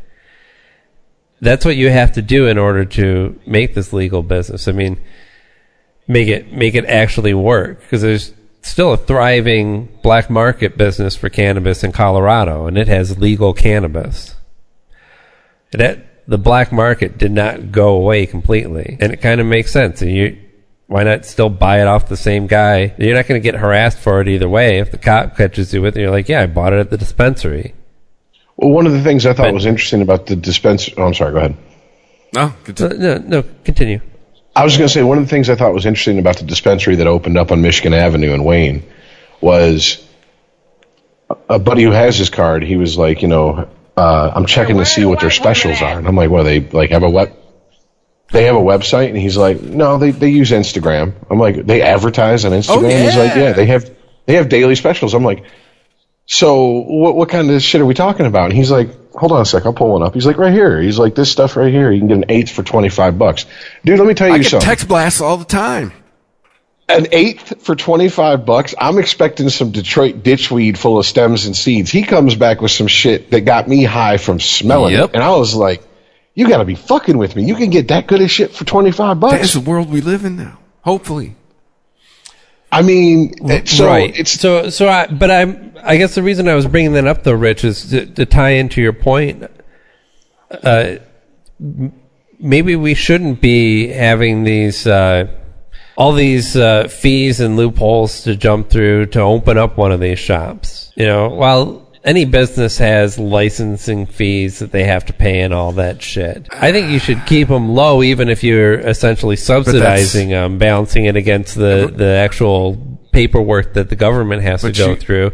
that's 1.41 1.65
what 1.65 1.75
you 1.75 1.89
have 1.89 2.13
to 2.13 2.21
do 2.21 2.47
in 2.47 2.57
order 2.57 2.85
to 2.85 3.39
make 3.45 3.73
this 3.73 3.91
legal 3.91 4.21
business. 4.21 4.67
I 4.67 4.71
mean, 4.71 5.01
make 6.07 6.27
it 6.27 6.53
make 6.53 6.75
it 6.75 6.85
actually 6.85 7.33
work 7.33 7.81
because 7.81 8.03
there's 8.03 8.33
still 8.61 8.93
a 8.93 8.97
thriving 8.97 9.89
black 10.03 10.29
market 10.29 10.77
business 10.77 11.15
for 11.15 11.29
cannabis 11.29 11.83
in 11.83 11.91
Colorado, 11.91 12.67
and 12.67 12.77
it 12.77 12.87
has 12.87 13.17
legal 13.17 13.53
cannabis. 13.53 14.35
That 15.71 16.27
the 16.27 16.37
black 16.37 16.71
market 16.71 17.17
did 17.17 17.31
not 17.31 17.71
go 17.71 17.89
away 17.95 18.25
completely, 18.25 18.97
and 18.99 19.11
it 19.13 19.17
kind 19.21 19.39
of 19.41 19.47
makes 19.47 19.71
sense. 19.71 20.01
And 20.01 20.11
you, 20.11 20.37
why 20.87 21.03
not 21.03 21.25
still 21.25 21.49
buy 21.49 21.81
it 21.81 21.87
off 21.87 22.09
the 22.09 22.17
same 22.17 22.47
guy? 22.47 22.93
You're 22.97 23.15
not 23.15 23.27
going 23.27 23.41
to 23.41 23.43
get 23.43 23.59
harassed 23.59 23.97
for 23.97 24.19
it 24.21 24.27
either 24.27 24.49
way. 24.49 24.79
If 24.79 24.91
the 24.91 24.97
cop 24.97 25.37
catches 25.37 25.73
you 25.73 25.81
with 25.81 25.97
it, 25.97 26.01
you're 26.01 26.11
like, 26.11 26.27
yeah, 26.29 26.41
I 26.41 26.47
bought 26.47 26.73
it 26.73 26.79
at 26.79 26.89
the 26.89 26.97
dispensary. 26.97 27.73
well 28.57 28.71
one 28.71 28.85
of 28.85 28.91
the 28.91 29.01
things 29.01 29.25
i 29.25 29.33
thought 29.33 29.45
But- 29.47 29.53
was 29.53 29.65
interesting 29.65 30.01
about 30.01 30.25
the 30.27 30.35
dispenser 30.35 30.91
oh 30.97 31.03
i'm 31.07 31.13
sorry 31.13 31.31
go 31.31 31.37
ahead 31.39 31.55
No, 32.35 32.53
No, 32.79 32.85
uh, 32.85 32.93
no, 32.93 33.17
no 33.17 33.43
continue. 33.63 33.99
I 34.55 34.63
was 34.63 34.77
going 34.77 34.87
to 34.87 34.93
say 34.93 35.01
one 35.03 35.17
of 35.17 35.23
the 35.23 35.29
things 35.29 35.49
I 35.49 35.55
thought 35.55 35.73
was 35.73 35.85
interesting 35.85 36.19
about 36.19 36.37
the 36.37 36.43
dispensary 36.43 36.95
that 36.97 37.07
opened 37.07 37.37
up 37.37 37.51
on 37.51 37.61
Michigan 37.61 37.93
Avenue 37.93 38.33
in 38.33 38.43
Wayne 38.43 38.83
was 39.39 40.05
a 41.49 41.59
buddy 41.59 41.83
who 41.83 41.91
has 41.91 42.17
his 42.17 42.29
card. 42.29 42.63
He 42.63 42.75
was 42.75 42.97
like, 42.97 43.21
you 43.21 43.27
know, 43.29 43.69
uh, 43.95 44.31
I'm 44.35 44.45
checking 44.45 44.77
to 44.77 44.85
see 44.85 45.05
what 45.05 45.19
their 45.19 45.31
specials 45.31 45.81
are, 45.81 45.97
and 45.97 46.07
I'm 46.07 46.15
like, 46.15 46.29
well, 46.29 46.43
they 46.43 46.59
like 46.59 46.91
have 46.91 47.03
a 47.03 47.09
web. 47.09 47.33
They 48.31 48.45
have 48.45 48.55
a 48.55 48.59
website, 48.59 49.09
and 49.09 49.17
he's 49.17 49.35
like, 49.35 49.61
no, 49.61 49.97
they 49.97 50.11
they 50.11 50.29
use 50.29 50.51
Instagram. 50.51 51.13
I'm 51.29 51.39
like, 51.39 51.65
they 51.65 51.81
advertise 51.81 52.45
on 52.45 52.51
Instagram. 52.51 52.83
Oh, 52.83 52.87
yeah. 52.87 53.03
He's 53.03 53.17
like, 53.17 53.35
yeah. 53.35 53.43
yeah, 53.43 53.53
they 53.53 53.65
have 53.67 53.91
they 54.25 54.35
have 54.35 54.49
daily 54.49 54.75
specials. 54.75 55.13
I'm 55.13 55.23
like, 55.23 55.43
so 56.25 56.81
what 56.81 57.15
what 57.15 57.29
kind 57.29 57.51
of 57.51 57.61
shit 57.61 57.81
are 57.81 57.85
we 57.85 57.93
talking 57.93 58.25
about? 58.25 58.45
And 58.45 58.53
he's 58.53 58.71
like, 58.71 58.89
hold 59.13 59.31
on 59.31 59.41
a 59.41 59.45
sec, 59.45 59.65
I'll 59.65 59.73
pull 59.73 59.89
one 59.93 60.03
up. 60.03 60.13
He's 60.13 60.25
like, 60.25 60.37
right 60.37 60.53
here. 60.53 60.81
He's 60.81 60.97
like, 60.99 61.15
this 61.15 61.31
stuff 61.31 61.55
right 61.55 61.71
here. 61.71 61.91
You 61.91 61.99
can 61.99 62.07
get 62.07 62.17
an 62.17 62.25
eighth 62.29 62.51
for 62.51 62.63
twenty 62.63 62.89
five 62.89 63.17
bucks, 63.17 63.45
dude. 63.85 63.99
Let 63.99 64.07
me 64.07 64.13
tell 64.13 64.27
you 64.27 64.33
I 64.35 64.37
get 64.39 64.47
something 64.47 64.67
text 64.67 64.87
blasts 64.87 65.21
all 65.21 65.37
the 65.37 65.45
time. 65.45 65.91
an 66.89 67.07
eighth 67.13 67.63
for 67.63 67.73
25 67.73 68.45
bucks. 68.45 68.75
I'm 68.77 68.97
expecting 68.97 69.47
some 69.49 69.71
Detroit 69.71 70.23
ditchweed 70.23 70.77
full 70.77 70.99
of 70.99 71.05
stems 71.05 71.45
and 71.45 71.55
seeds. 71.55 71.89
He 71.89 72.03
comes 72.03 72.35
back 72.35 72.59
with 72.59 72.71
some 72.71 72.87
shit 72.87 73.31
that 73.31 73.41
got 73.41 73.67
me 73.69 73.85
high 73.85 74.17
from 74.17 74.41
smelling 74.41 74.93
Yep. 74.95 75.09
it. 75.11 75.15
And 75.15 75.23
I 75.23 75.29
was 75.37 75.55
like, 75.55 75.81
you 76.35 76.49
got 76.49 76.57
to 76.57 76.65
be 76.65 76.75
fucking 76.75 77.17
with 77.17 77.33
me. 77.35 77.45
You 77.45 77.55
can 77.55 77.69
get 77.69 77.87
that 77.89 78.07
good 78.07 78.21
of 78.21 78.29
shit 78.29 78.51
for 78.51 78.65
25 78.65 79.19
bucks. 79.21 79.31
That 79.31 79.41
is 79.41 79.53
bucks. 79.53 79.63
the 79.63 79.69
world 79.69 79.89
we 79.89 80.01
live 80.01 80.25
in 80.25 80.35
now. 80.35 80.59
Hopefully. 80.81 81.35
I 82.73 82.81
mean, 82.81 83.35
it- 83.49 83.69
so 83.69 83.85
right. 83.87 84.13
it's 84.17 84.31
so 84.31 84.69
so. 84.69 84.89
I, 84.89 85.07
but 85.07 85.29
I'm. 85.31 85.70
I 85.83 85.97
guess 85.97 86.15
the 86.15 86.23
reason 86.23 86.47
I 86.47 86.55
was 86.55 86.67
bringing 86.67 86.93
that 86.93 87.07
up, 87.07 87.23
though, 87.23 87.33
Rich, 87.33 87.63
is 87.63 87.89
to, 87.89 88.05
to 88.05 88.25
tie 88.25 88.51
into 88.51 88.81
your 88.81 88.93
point. 88.93 89.45
Uh, 90.51 90.95
maybe 92.39 92.75
we 92.75 92.93
shouldn't 92.93 93.41
be 93.41 93.87
having 93.87 94.43
these 94.43 94.85
uh, 94.87 95.27
all 95.95 96.13
these 96.13 96.55
uh, 96.55 96.87
fees 96.87 97.39
and 97.39 97.55
loopholes 97.57 98.23
to 98.23 98.35
jump 98.35 98.69
through 98.69 99.05
to 99.07 99.21
open 99.21 99.57
up 99.57 99.77
one 99.77 99.91
of 99.91 99.99
these 99.99 100.19
shops. 100.19 100.91
You 100.95 101.05
know, 101.05 101.29
while 101.29 101.87
any 102.03 102.25
business 102.25 102.77
has 102.79 103.19
licensing 103.19 104.07
fees 104.07 104.59
that 104.59 104.71
they 104.71 104.83
have 104.85 105.05
to 105.05 105.13
pay 105.13 105.41
and 105.41 105.53
all 105.53 105.73
that 105.73 106.01
shit, 106.01 106.47
I 106.51 106.71
think 106.71 106.91
you 106.91 106.99
should 106.99 107.25
keep 107.25 107.47
them 107.47 107.69
low, 107.69 108.01
even 108.03 108.29
if 108.29 108.43
you're 108.43 108.79
essentially 108.79 109.35
subsidizing 109.35 110.29
them, 110.29 110.57
balancing 110.57 111.05
it 111.05 111.15
against 111.15 111.55
the 111.55 111.91
the 111.95 112.07
actual 112.07 112.99
paperwork 113.11 113.73
that 113.73 113.89
the 113.89 113.95
government 113.95 114.41
has 114.41 114.61
to 114.61 114.71
go 114.71 114.91
you- 114.91 114.95
through, 114.95 115.31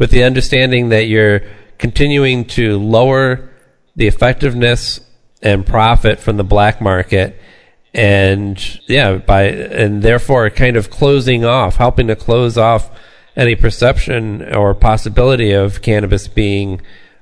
with 0.00 0.10
the 0.10 0.24
understanding 0.24 0.88
that 0.88 1.06
you're 1.06 1.42
continuing 1.78 2.44
to 2.44 2.78
lower 2.78 3.48
the 3.94 4.08
effectiveness 4.08 4.98
and 5.42 5.64
profit 5.64 6.18
from 6.18 6.36
the 6.36 6.42
black 6.42 6.80
market 6.80 7.40
and 7.94 8.80
yeah 8.88 9.16
by 9.16 9.44
and 9.44 10.02
therefore 10.02 10.48
kind 10.50 10.76
of 10.76 10.90
closing 10.90 11.44
off 11.44 11.76
helping 11.76 12.06
to 12.06 12.16
close 12.16 12.56
off 12.56 12.90
any 13.36 13.54
perception 13.54 14.42
or 14.54 14.74
possibility 14.74 15.52
of 15.52 15.82
cannabis 15.82 16.26
being 16.26 16.80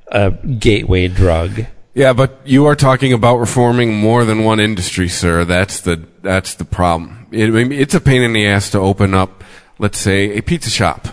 a 0.08 0.31
gateway 0.31 1.08
drug 1.08 1.66
Yeah, 1.94 2.12
but 2.12 2.40
you 2.44 2.66
are 2.66 2.76
talking 2.76 3.12
about 3.12 3.39
reforming 3.39 3.92
more 3.92 4.24
than 4.24 4.44
one 4.44 4.60
industry, 4.60 5.08
sir. 5.08 5.44
That's 5.44 5.81
the 5.81 6.07
that's 6.23 6.55
the 6.55 6.65
problem. 6.65 7.26
It, 7.32 7.50
it's 7.73 7.94
a 7.94 8.00
pain 8.00 8.23
in 8.23 8.32
the 8.32 8.47
ass 8.47 8.70
to 8.70 8.78
open 8.78 9.15
up 9.15 9.42
let's 9.78 9.98
say, 9.98 10.36
a 10.36 10.42
pizza 10.42 10.70
shop. 10.70 11.08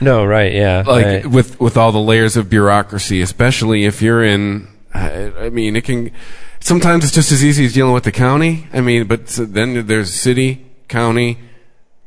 No, 0.00 0.24
right, 0.24 0.52
yeah. 0.52 0.82
Like 0.86 1.04
right. 1.04 1.26
with 1.26 1.60
with 1.60 1.76
all 1.76 1.92
the 1.92 2.00
layers 2.00 2.36
of 2.36 2.50
bureaucracy, 2.50 3.20
especially 3.20 3.84
if 3.84 4.02
you're 4.02 4.24
in. 4.24 4.68
I, 4.92 5.32
I 5.46 5.50
mean, 5.50 5.76
it 5.76 5.84
can. 5.84 6.10
Sometimes 6.60 7.04
it's 7.04 7.14
just 7.14 7.30
as 7.30 7.44
easy 7.44 7.64
as 7.66 7.74
dealing 7.74 7.92
with 7.92 8.04
the 8.04 8.12
county. 8.12 8.68
I 8.72 8.80
mean, 8.80 9.06
but 9.06 9.26
then 9.26 9.86
there's 9.86 10.12
city, 10.12 10.66
county, 10.88 11.38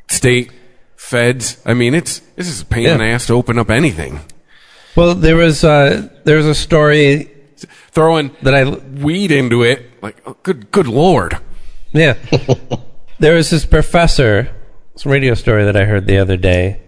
state, 0.10 0.52
feds. 0.96 1.62
I 1.66 1.74
mean, 1.74 1.94
it's 1.94 2.20
this 2.36 2.48
is 2.48 2.62
a 2.62 2.66
pain 2.66 2.88
in 2.88 2.98
the 2.98 3.06
ass 3.06 3.28
to 3.28 3.34
open 3.34 3.60
up 3.60 3.70
anything. 3.70 4.22
well, 4.96 5.16
there 5.16 5.36
was 5.36 5.64
uh, 5.64 6.10
there 6.24 6.38
was 6.38 6.48
a 6.48 6.56
story 6.56 7.32
Throwing 7.92 8.36
that 8.44 8.54
I 8.54 8.70
weed 8.70 9.32
into 9.32 9.64
it, 9.64 10.04
like 10.04 10.22
oh, 10.28 10.38
good 10.44 10.70
good 10.70 10.88
lord. 10.88 11.40
Yeah. 11.94 12.14
there 13.20 13.34
was 13.34 13.50
this 13.50 13.66
professor, 13.66 14.56
some 14.96 15.12
radio 15.12 15.34
story 15.34 15.66
that 15.66 15.76
I 15.76 15.86
heard 15.86 16.06
the 16.06 16.20
other 16.20 16.38
day 16.38 16.80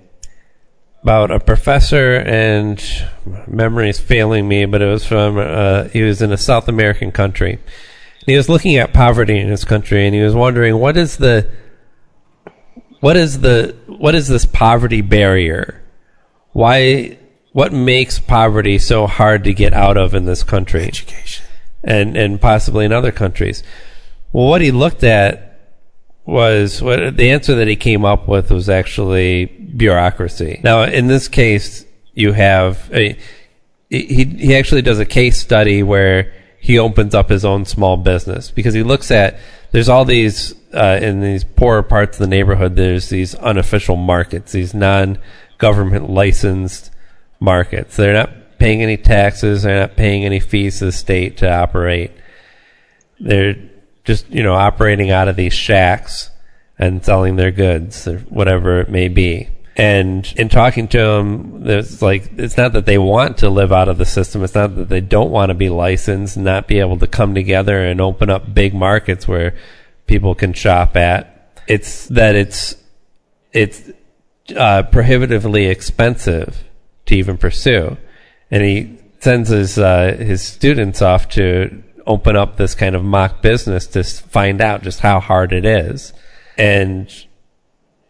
about 1.03 1.32
a 1.32 1.40
professor, 1.40 2.18
and 2.18 2.84
memory 3.48 3.90
is 3.90 4.00
failing 4.00 4.48
me, 4.48 4.66
but 4.66 4.82
it 4.82 4.86
was 4.86 5.06
from, 5.06 5.38
uh, 5.38 5.86
he 5.86 6.02
was 6.02 6.22
in 6.22 6.32
a 6.32 6.38
South 6.38 6.68
American 6.68 7.11
country. 7.11 7.60
He 8.26 8.36
was 8.36 8.50
looking 8.50 8.76
at 8.76 8.94
poverty 8.94 9.40
in 9.40 9.48
his 9.48 9.66
country, 9.66 10.06
and 10.06 10.14
he 10.14 10.22
was 10.22 10.36
wondering 10.36 10.78
what 10.78 10.98
is 10.98 11.18
the, 11.18 11.50
what 13.00 13.16
is 13.16 13.40
the, 13.42 13.76
what 13.88 14.14
is 14.16 14.28
this 14.28 14.45
poverty 14.45 15.02
barrier? 15.02 15.82
Why, 16.52 17.18
what 17.53 17.72
makes 17.72 18.19
poverty 18.19 18.78
so 18.78 19.08
hard 19.08 19.45
to 19.45 19.53
get 19.53 19.74
out 19.74 19.98
of 19.98 20.14
in 20.14 20.26
this 20.26 20.44
country? 20.44 20.84
Education. 20.84 21.45
and 21.84 22.18
and 22.18 22.42
possibly 22.42 22.86
in 22.86 22.92
other 22.92 23.11
countries. 23.11 23.64
Well, 24.34 24.48
what 24.48 24.61
he 24.61 24.72
looked 24.72 25.03
at 25.03 25.49
was 26.30 26.82
what 26.82 27.17
the 27.17 27.32
answer 27.32 27.56
that 27.56 27.67
he 27.67 27.75
came 27.75 28.06
up 28.06 28.27
with 28.27 28.51
was 28.51 28.69
actually 28.69 29.45
bureaucracy. 29.45 30.61
Now, 30.64 30.83
in 30.83 31.08
this 31.08 31.27
case, 31.27 31.85
you 32.14 32.33
have 32.33 32.90
a, 32.93 33.17
he 33.90 34.24
he 34.25 34.56
actually 34.56 34.82
does 34.82 34.99
a 34.99 35.06
case 35.06 35.40
study 35.40 35.83
where 35.83 36.33
he 36.59 36.77
opens 36.77 37.16
up 37.16 37.30
his 37.30 37.45
own 37.45 37.66
small 37.66 37.98
business 37.98 38.51
because 38.51 38.74
he 38.74 38.83
looks 38.83 39.11
at 39.11 39.40
there's 39.72 39.90
all 39.90 40.06
these 40.06 40.53
uh, 40.74 40.99
in 41.01 41.22
these 41.22 41.43
poorer 41.43 41.83
parts 41.83 42.17
of 42.17 42.22
the 42.22 42.27
neighborhood. 42.27 42.75
There's 42.75 43.09
these 43.09 43.35
unofficial 43.35 43.95
markets, 43.95 44.51
these 44.51 44.74
non-government 44.74 46.09
licensed 46.09 46.91
markets. 47.40 47.95
They're 47.95 48.14
not 48.14 48.59
paying 48.59 48.83
any 48.83 48.98
taxes. 48.98 49.64
They're 49.64 49.80
not 49.80 49.95
paying 49.95 50.25
any 50.25 50.40
fees 50.40 50.80
to 50.80 50.85
the 50.85 50.91
state 50.91 51.38
to 51.38 51.51
operate. 51.51 52.11
They're 53.19 53.56
just 54.09 54.27
you 54.31 54.41
know 54.41 54.55
operating 54.55 55.11
out 55.11 55.27
of 55.27 55.35
these 55.35 55.53
shacks 55.53 56.31
and 56.79 57.05
selling 57.05 57.35
their 57.35 57.51
goods 57.51 58.07
or 58.07 58.17
whatever 58.21 58.79
it 58.79 58.89
may 58.89 59.07
be. 59.07 59.47
And 59.75 60.33
in 60.35 60.49
talking 60.49 60.88
to 60.88 60.97
them, 60.97 61.63
there's 61.63 62.01
like 62.01 62.31
it's 62.38 62.57
not 62.57 62.73
that 62.73 62.88
they 62.88 62.97
want 62.97 63.38
to 63.38 63.51
live 63.51 63.71
out 63.71 63.88
of 63.88 63.99
the 63.99 64.07
system. 64.07 64.43
It's 64.43 64.55
not 64.55 64.75
that 64.77 64.89
they 64.89 64.99
don't 64.99 65.29
want 65.29 65.51
to 65.51 65.53
be 65.53 65.69
licensed, 65.69 66.38
and 66.38 66.43
not 66.43 66.67
be 66.67 66.79
able 66.79 66.97
to 66.97 67.07
come 67.07 67.35
together 67.35 67.85
and 67.85 68.01
open 68.01 68.31
up 68.31 68.51
big 68.51 68.73
markets 68.73 69.27
where 69.27 69.55
people 70.07 70.33
can 70.33 70.53
shop 70.53 70.97
at. 70.97 71.53
It's 71.67 72.07
that 72.07 72.35
it's 72.35 72.75
it's 73.53 73.91
uh, 74.57 74.83
prohibitively 74.83 75.67
expensive 75.67 76.63
to 77.05 77.15
even 77.15 77.38
pursue, 77.38 77.95
and 78.49 78.63
he 78.63 78.97
sends 79.19 79.49
his 79.49 79.77
uh, 79.77 80.15
his 80.17 80.41
students 80.41 81.03
off 81.03 81.29
to 81.29 81.83
open 82.09 82.35
up 82.35 82.57
this 82.57 82.75
kind 82.75 82.95
of 82.95 83.03
mock 83.05 83.41
business 83.41 83.88
to 83.88 84.03
find 84.03 84.59
out 84.59 84.83
just 84.83 84.99
how 84.99 85.21
hard 85.21 85.53
it 85.53 85.63
is, 85.63 86.11
and 86.57 87.09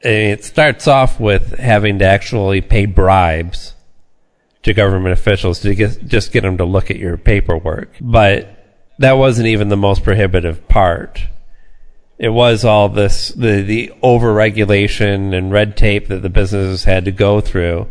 it 0.02 0.44
starts 0.44 0.88
off 0.88 1.20
with 1.20 1.60
having 1.60 2.00
to 2.00 2.06
actually 2.06 2.62
pay 2.62 2.86
bribes 2.86 3.76
to 4.64 4.74
government 4.74 5.14
officials 5.14 5.60
to 5.60 5.76
get, 5.76 6.08
just 6.08 6.32
get 6.32 6.42
them 6.42 6.58
to 6.58 6.66
look 6.66 6.90
at 6.90 6.98
your 6.98 7.18
paperwork, 7.18 7.90
but 8.02 8.56
that 8.98 9.14
wasn't 9.14 9.48
even 9.48 9.70
the 9.70 9.78
most 9.78 10.04
prohibitive 10.04 10.68
part. 10.68 11.28
It 12.18 12.30
was 12.30 12.66
all 12.66 12.90
this 12.90 13.30
the 13.30 13.62
the 13.62 13.94
overregulation 14.04 15.34
and 15.34 15.54
red 15.54 15.78
tape 15.78 16.10
that 16.10 16.22
the 16.22 16.30
businesses 16.30 16.84
had 16.84 17.06
to 17.06 17.12
go 17.12 17.40
through. 17.40 17.88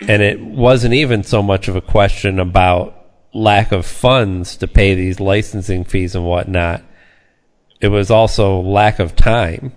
And 0.00 0.22
it 0.22 0.40
wasn't 0.40 0.94
even 0.94 1.22
so 1.22 1.40
much 1.40 1.68
of 1.68 1.76
a 1.76 1.80
question 1.80 2.40
about 2.40 3.03
lack 3.34 3.72
of 3.72 3.84
funds 3.84 4.56
to 4.56 4.66
pay 4.66 4.94
these 4.94 5.18
licensing 5.20 5.84
fees 5.84 6.14
and 6.14 6.24
whatnot 6.24 6.82
it 7.80 7.88
was 7.88 8.10
also 8.10 8.60
lack 8.60 8.98
of 9.00 9.14
time 9.16 9.72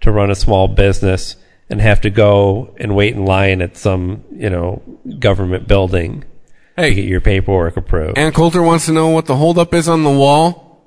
to 0.00 0.10
run 0.10 0.30
a 0.30 0.34
small 0.34 0.66
business 0.68 1.36
and 1.70 1.80
have 1.80 2.00
to 2.00 2.10
go 2.10 2.74
and 2.78 2.96
wait 2.96 3.14
in 3.14 3.24
line 3.24 3.60
at 3.62 3.76
some 3.76 4.24
you 4.32 4.48
know 4.50 4.82
government 5.18 5.68
building 5.68 6.24
Hey. 6.76 6.88
to 6.90 6.94
get 6.96 7.04
your 7.04 7.20
paperwork 7.20 7.76
approved 7.76 8.18
Ann 8.18 8.32
Coulter 8.32 8.62
wants 8.62 8.86
to 8.86 8.92
know 8.92 9.08
what 9.10 9.26
the 9.26 9.36
holdup 9.36 9.72
is 9.74 9.88
on 9.88 10.02
the 10.02 10.10
wall. 10.10 10.82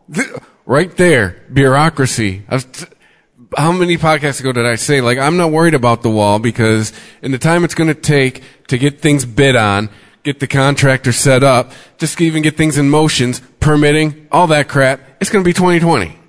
Right 0.66 0.94
there, 0.98 1.42
bureaucracy. 1.54 2.44
Uh, 2.50 2.60
T- 2.60 2.86
how 3.58 3.72
many 3.72 3.98
podcasts 3.98 4.42
ago 4.42 4.52
did 4.52 4.66
I 4.66 4.76
say, 4.76 5.00
like, 5.00 5.18
I'm 5.18 5.38
not 5.38 5.52
worried 5.52 5.74
about 5.74 6.02
the 6.02 6.10
wall 6.10 6.40
because 6.40 6.92
in 7.22 7.32
the 7.32 7.38
time 7.38 7.64
it's 7.64 7.74
going 7.76 7.88
to 7.88 7.94
take 8.00 8.44
to 8.68 8.78
get 8.78 9.00
things 9.00 9.24
bid 9.24 9.56
on, 9.56 9.90
get 10.28 10.42
the 10.42 10.48
contractor 10.48 11.14
set 11.14 11.42
up, 11.42 11.72
just 11.98 12.20
even 12.20 12.44
get 12.44 12.58
things 12.58 12.78
in 12.78 12.90
motions, 12.90 13.42
permitting, 13.62 14.28
all 14.30 14.48
that 14.48 14.68
crap, 14.68 15.00
it's 15.22 15.30
going 15.30 15.42
to 15.42 15.48
be 15.48 15.54
2020. 15.54 16.20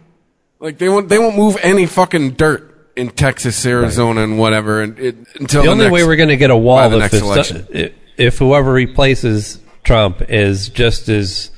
Like, 0.60 0.78
they 0.78 0.88
won't, 0.88 1.08
they 1.08 1.18
won't 1.18 1.36
move 1.36 1.56
any 1.62 1.84
fucking 1.84 2.34
dirt 2.34 2.92
in 2.94 3.10
Texas, 3.10 3.66
Arizona, 3.66 4.22
and 4.22 4.38
whatever 4.38 4.82
and 4.82 4.96
it, 5.00 5.16
until 5.40 5.62
the 5.62 5.66
the 5.66 5.72
only 5.72 5.84
next- 5.86 5.92
way 5.94 6.04
we're 6.04 6.14
going 6.14 6.28
to 6.28 6.36
get 6.36 6.50
a 6.50 6.56
wall 6.56 6.92
if, 6.94 7.12
if 7.12 7.94
if 8.16 8.38
whoever 8.38 8.72
replaces 8.72 9.60
Trump 9.82 10.22
is 10.28 10.68
just 10.68 11.08
as 11.08 11.50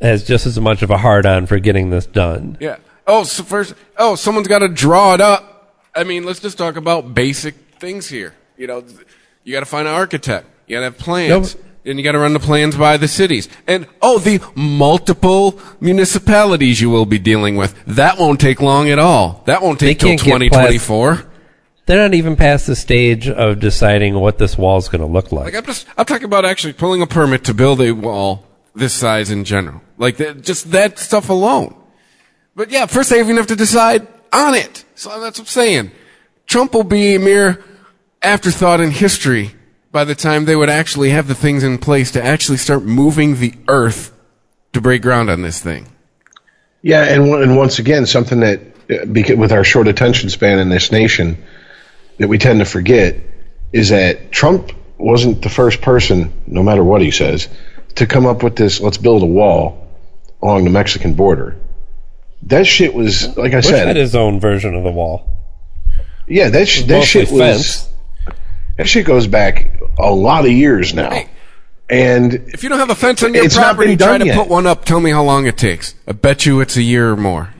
has 0.00 0.24
just 0.24 0.46
as 0.46 0.58
much 0.60 0.82
of 0.82 0.90
a 0.90 0.96
hard 0.96 1.26
on 1.26 1.46
for 1.46 1.58
getting 1.58 1.90
this 1.90 2.06
done. 2.06 2.56
Yeah. 2.60 2.76
Oh, 3.06 3.24
so 3.24 3.42
first, 3.42 3.74
oh, 3.98 4.14
someone's 4.14 4.48
got 4.48 4.60
to 4.60 4.68
draw 4.68 5.14
it 5.14 5.20
up. 5.20 5.76
I 5.94 6.04
mean, 6.04 6.24
let's 6.24 6.40
just 6.40 6.56
talk 6.56 6.76
about 6.76 7.14
basic 7.14 7.54
things 7.78 8.08
here. 8.08 8.34
You 8.56 8.66
know, 8.66 8.84
you 9.44 9.52
got 9.52 9.60
to 9.60 9.66
find 9.66 9.86
an 9.88 9.94
architect. 9.94 10.46
You 10.68 10.76
got 10.76 10.80
to 10.80 10.84
have 10.84 10.98
plans. 10.98 11.56
Nope. 11.56 11.64
And 11.84 11.98
you 11.98 12.04
got 12.04 12.12
to 12.12 12.18
run 12.18 12.34
the 12.34 12.40
plans 12.40 12.76
by 12.76 12.98
the 12.98 13.08
cities. 13.08 13.48
And, 13.66 13.86
oh, 14.02 14.18
the 14.18 14.40
multiple 14.54 15.58
municipalities 15.80 16.82
you 16.82 16.90
will 16.90 17.06
be 17.06 17.18
dealing 17.18 17.56
with. 17.56 17.74
That 17.86 18.18
won't 18.18 18.40
take 18.40 18.60
long 18.60 18.90
at 18.90 18.98
all. 18.98 19.42
That 19.46 19.62
won't 19.62 19.80
take 19.80 19.98
till 19.98 20.10
can't 20.10 20.20
get 20.20 20.52
past- 20.52 20.84
2024. 20.84 21.24
They're 21.86 22.02
not 22.02 22.12
even 22.12 22.36
past 22.36 22.66
the 22.66 22.76
stage 22.76 23.26
of 23.30 23.60
deciding 23.60 24.14
what 24.14 24.36
this 24.36 24.58
wall 24.58 24.76
is 24.76 24.90
going 24.90 25.00
to 25.00 25.06
look 25.06 25.32
like. 25.32 25.46
Like, 25.46 25.54
I'm 25.54 25.64
just, 25.64 25.86
I'm 25.96 26.04
talking 26.04 26.26
about 26.26 26.44
actually 26.44 26.74
pulling 26.74 27.00
a 27.00 27.06
permit 27.06 27.44
to 27.44 27.54
build 27.54 27.80
a 27.80 27.92
wall 27.92 28.44
this 28.74 28.92
size 28.92 29.30
in 29.30 29.44
general. 29.44 29.80
Like, 29.96 30.18
that, 30.18 30.42
just 30.42 30.70
that 30.72 30.98
stuff 30.98 31.30
alone. 31.30 31.74
But 32.54 32.70
yeah, 32.70 32.84
first 32.84 33.08
they 33.08 33.20
even 33.20 33.38
have 33.38 33.46
to 33.46 33.56
decide 33.56 34.06
on 34.34 34.54
it. 34.54 34.84
So 34.96 35.08
that's 35.20 35.38
what 35.38 35.44
I'm 35.44 35.46
saying. 35.46 35.92
Trump 36.44 36.74
will 36.74 36.84
be 36.84 37.14
a 37.14 37.18
mere 37.18 37.64
afterthought 38.20 38.80
in 38.80 38.90
history 38.90 39.54
by 39.90 40.04
the 40.04 40.14
time 40.14 40.44
they 40.44 40.56
would 40.56 40.70
actually 40.70 41.10
have 41.10 41.28
the 41.28 41.34
things 41.34 41.62
in 41.64 41.78
place 41.78 42.10
to 42.12 42.22
actually 42.22 42.58
start 42.58 42.82
moving 42.84 43.36
the 43.36 43.54
earth 43.68 44.12
to 44.72 44.80
break 44.80 45.02
ground 45.02 45.30
on 45.30 45.42
this 45.42 45.60
thing. 45.60 45.86
Yeah, 46.82 47.04
and 47.04 47.28
and 47.34 47.56
once 47.56 47.78
again, 47.78 48.06
something 48.06 48.40
that 48.40 48.60
uh, 48.90 49.36
with 49.36 49.52
our 49.52 49.64
short 49.64 49.88
attention 49.88 50.30
span 50.30 50.58
in 50.58 50.68
this 50.68 50.92
nation 50.92 51.42
that 52.18 52.28
we 52.28 52.38
tend 52.38 52.60
to 52.60 52.64
forget 52.64 53.16
is 53.72 53.88
that 53.90 54.30
Trump 54.32 54.72
wasn't 54.96 55.42
the 55.42 55.48
first 55.48 55.80
person, 55.80 56.32
no 56.46 56.62
matter 56.62 56.82
what 56.84 57.00
he 57.00 57.10
says, 57.10 57.48
to 57.96 58.06
come 58.06 58.26
up 58.26 58.42
with 58.42 58.56
this. 58.56 58.80
Let's 58.80 58.96
build 58.98 59.22
a 59.22 59.26
wall 59.26 59.86
along 60.42 60.64
the 60.64 60.70
Mexican 60.70 61.14
border. 61.14 61.56
That 62.42 62.66
shit 62.66 62.94
was 62.94 63.36
like 63.36 63.52
I 63.52 63.56
Bush 63.56 63.66
said. 63.66 63.86
had 63.88 63.96
his 63.96 64.14
own 64.14 64.38
version 64.38 64.74
of 64.74 64.84
the 64.84 64.92
wall. 64.92 65.28
yeah, 66.28 66.48
that 66.50 66.68
sh- 66.68 66.82
that 66.82 66.98
Mostly 66.98 67.24
shit 67.24 67.32
was 67.32 67.40
fence. 67.40 67.88
That 68.78 68.88
shit 68.88 69.04
goes 69.06 69.26
back 69.26 69.78
a 69.98 70.10
lot 70.10 70.46
of 70.46 70.50
years 70.50 70.94
now. 70.94 71.10
Hey. 71.10 71.28
And 71.90 72.34
If 72.34 72.62
you 72.62 72.68
don't 72.68 72.78
have 72.78 72.90
a 72.90 72.94
fence 72.94 73.22
on 73.22 73.32
your 73.34 73.48
property, 73.48 73.96
try 73.96 74.18
to 74.18 74.26
yet. 74.26 74.36
put 74.36 74.48
one 74.48 74.66
up. 74.66 74.84
Tell 74.84 75.00
me 75.00 75.10
how 75.10 75.22
long 75.24 75.46
it 75.46 75.56
takes. 75.56 75.94
I 76.06 76.12
bet 76.12 76.44
you 76.46 76.60
it's 76.60 76.76
a 76.76 76.82
year 76.82 77.10
or 77.12 77.16
more. 77.16 77.54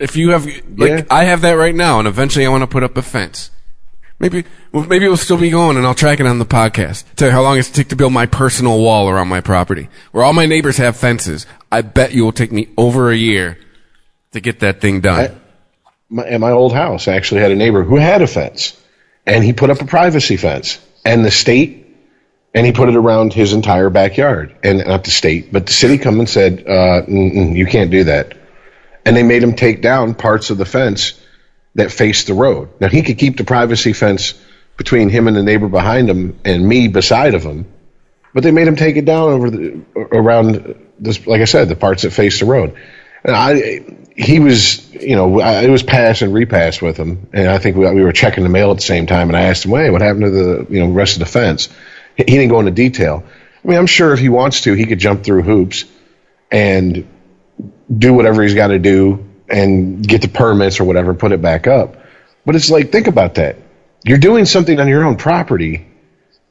If 0.00 0.16
you 0.16 0.30
have, 0.30 0.46
like, 0.46 0.90
Yeah. 0.90 1.02
I 1.10 1.24
have 1.24 1.40
that 1.42 1.52
right 1.52 1.74
now, 1.74 1.98
and 1.98 2.06
eventually 2.08 2.44
I 2.46 2.48
want 2.50 2.62
to 2.62 2.66
put 2.68 2.82
up 2.84 2.96
a 2.96 3.02
fence. 3.02 3.50
Maybe, 4.20 4.44
well, 4.72 4.84
maybe 4.84 5.04
it 5.04 5.08
will 5.08 5.16
still 5.16 5.36
be 5.38 5.50
going, 5.50 5.76
and 5.76 5.86
I'll 5.86 5.94
track 5.94 6.18
it 6.18 6.26
on 6.26 6.40
the 6.40 6.44
podcast. 6.44 7.04
Tell 7.14 7.28
you 7.28 7.32
how 7.32 7.42
long 7.42 7.56
it's 7.56 7.70
take 7.70 7.88
to 7.90 7.96
build 7.96 8.12
my 8.12 8.26
personal 8.26 8.80
wall 8.80 9.08
around 9.08 9.28
my 9.28 9.40
property, 9.40 9.88
where 10.10 10.24
all 10.24 10.32
my 10.32 10.46
neighbors 10.46 10.76
have 10.78 10.96
fences. 10.96 11.46
I 11.70 11.82
bet 11.82 12.12
you 12.12 12.24
will 12.24 12.32
take 12.32 12.50
me 12.50 12.68
over 12.76 13.10
a 13.12 13.16
year 13.16 13.58
to 14.32 14.40
get 14.40 14.58
that 14.60 14.80
thing 14.80 15.00
done. 15.00 15.20
I- 15.20 15.30
my, 16.10 16.26
at 16.26 16.40
my 16.40 16.50
old 16.50 16.72
house, 16.72 17.06
I 17.06 17.14
actually 17.14 17.42
had 17.42 17.52
a 17.52 17.54
neighbor 17.56 17.84
who 17.84 17.94
had 17.96 18.22
a 18.22 18.26
fence, 18.26 18.80
and 19.28 19.44
he 19.44 19.52
put 19.52 19.70
up 19.70 19.80
a 19.80 19.84
privacy 19.84 20.36
fence, 20.36 20.80
and 21.04 21.24
the 21.24 21.30
state, 21.30 21.86
and 22.54 22.66
he 22.66 22.72
put 22.72 22.88
it 22.88 22.96
around 22.96 23.32
his 23.32 23.52
entire 23.52 23.90
backyard, 23.90 24.56
and 24.64 24.84
not 24.86 25.04
the 25.04 25.10
state, 25.10 25.52
but 25.52 25.66
the 25.66 25.72
city 25.72 25.98
come 25.98 26.18
and 26.18 26.28
said, 26.28 26.66
uh, 26.66 27.02
"You 27.06 27.66
can't 27.66 27.90
do 27.90 28.04
that," 28.04 28.34
and 29.04 29.16
they 29.16 29.22
made 29.22 29.42
him 29.42 29.54
take 29.54 29.82
down 29.82 30.14
parts 30.14 30.50
of 30.50 30.58
the 30.58 30.64
fence 30.64 31.20
that 31.74 31.92
faced 31.92 32.26
the 32.26 32.34
road. 32.34 32.70
Now 32.80 32.88
he 32.88 33.02
could 33.02 33.18
keep 33.18 33.36
the 33.36 33.44
privacy 33.44 33.92
fence 33.92 34.34
between 34.76 35.10
him 35.10 35.28
and 35.28 35.36
the 35.36 35.42
neighbor 35.42 35.68
behind 35.68 36.08
him 36.08 36.38
and 36.44 36.66
me 36.66 36.88
beside 36.88 37.34
of 37.34 37.42
him, 37.42 37.66
but 38.32 38.42
they 38.42 38.50
made 38.50 38.66
him 38.66 38.76
take 38.76 38.96
it 38.96 39.04
down 39.04 39.30
over 39.30 39.50
the 39.50 39.80
around 39.94 40.74
this, 40.98 41.26
like 41.26 41.42
I 41.42 41.44
said, 41.44 41.68
the 41.68 41.76
parts 41.76 42.02
that 42.02 42.12
faced 42.12 42.40
the 42.40 42.46
road. 42.46 42.74
And 43.24 43.36
I, 43.36 43.84
he 44.18 44.40
was, 44.40 44.92
you 44.92 45.14
know, 45.14 45.40
I, 45.40 45.62
it 45.62 45.70
was 45.70 45.84
pass 45.84 46.22
and 46.22 46.34
repass 46.34 46.82
with 46.82 46.96
him, 46.96 47.28
and 47.32 47.48
I 47.48 47.58
think 47.58 47.76
we, 47.76 47.88
we 47.92 48.02
were 48.02 48.12
checking 48.12 48.42
the 48.42 48.50
mail 48.50 48.72
at 48.72 48.78
the 48.78 48.82
same 48.82 49.06
time, 49.06 49.28
and 49.28 49.36
I 49.36 49.42
asked 49.42 49.64
him, 49.64 49.70
"Hey, 49.70 49.90
what 49.90 50.02
happened 50.02 50.24
to 50.24 50.30
the, 50.30 50.66
you 50.70 50.80
know, 50.80 50.90
rest 50.90 51.14
of 51.14 51.20
the 51.20 51.26
fence?" 51.26 51.68
He 52.16 52.24
didn't 52.24 52.48
go 52.48 52.58
into 52.58 52.72
detail. 52.72 53.22
I 53.64 53.68
mean, 53.68 53.78
I'm 53.78 53.86
sure 53.86 54.12
if 54.12 54.18
he 54.18 54.28
wants 54.28 54.62
to, 54.62 54.74
he 54.74 54.86
could 54.86 54.98
jump 54.98 55.22
through 55.22 55.42
hoops 55.42 55.84
and 56.50 57.06
do 57.96 58.12
whatever 58.12 58.42
he's 58.42 58.54
got 58.54 58.68
to 58.68 58.80
do 58.80 59.24
and 59.48 60.06
get 60.06 60.22
the 60.22 60.28
permits 60.28 60.80
or 60.80 60.84
whatever 60.84 61.14
put 61.14 61.30
it 61.30 61.40
back 61.40 61.68
up. 61.68 61.96
But 62.44 62.56
it's 62.56 62.70
like, 62.70 62.90
think 62.90 63.06
about 63.06 63.36
that. 63.36 63.56
You're 64.04 64.18
doing 64.18 64.46
something 64.46 64.80
on 64.80 64.88
your 64.88 65.04
own 65.04 65.16
property 65.16 65.86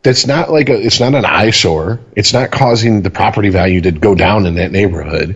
that's 0.04 0.26
not 0.26 0.50
like 0.50 0.70
a, 0.70 0.80
it's 0.80 1.02
not 1.02 1.16
an 1.16 1.26
eyesore. 1.26 2.00
It's 2.16 2.32
not 2.32 2.50
causing 2.50 3.02
the 3.02 3.10
property 3.10 3.50
value 3.50 3.82
to 3.82 3.92
go 3.92 4.16
down 4.16 4.46
in 4.46 4.56
that 4.56 4.72
neighborhood. 4.72 5.36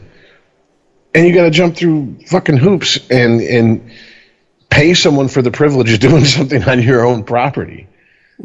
And 1.14 1.27
you 1.27 1.33
got 1.33 1.43
to 1.43 1.51
jump 1.51 1.75
through 1.75 2.19
fucking 2.27 2.57
hoops 2.57 2.98
and, 3.09 3.41
and 3.41 3.91
pay 4.69 4.93
someone 4.93 5.27
for 5.27 5.41
the 5.41 5.51
privilege 5.51 5.91
of 5.93 5.99
doing 5.99 6.23
something 6.38 6.64
on 6.64 6.81
your 6.81 7.06
own 7.06 7.23
property. 7.23 7.88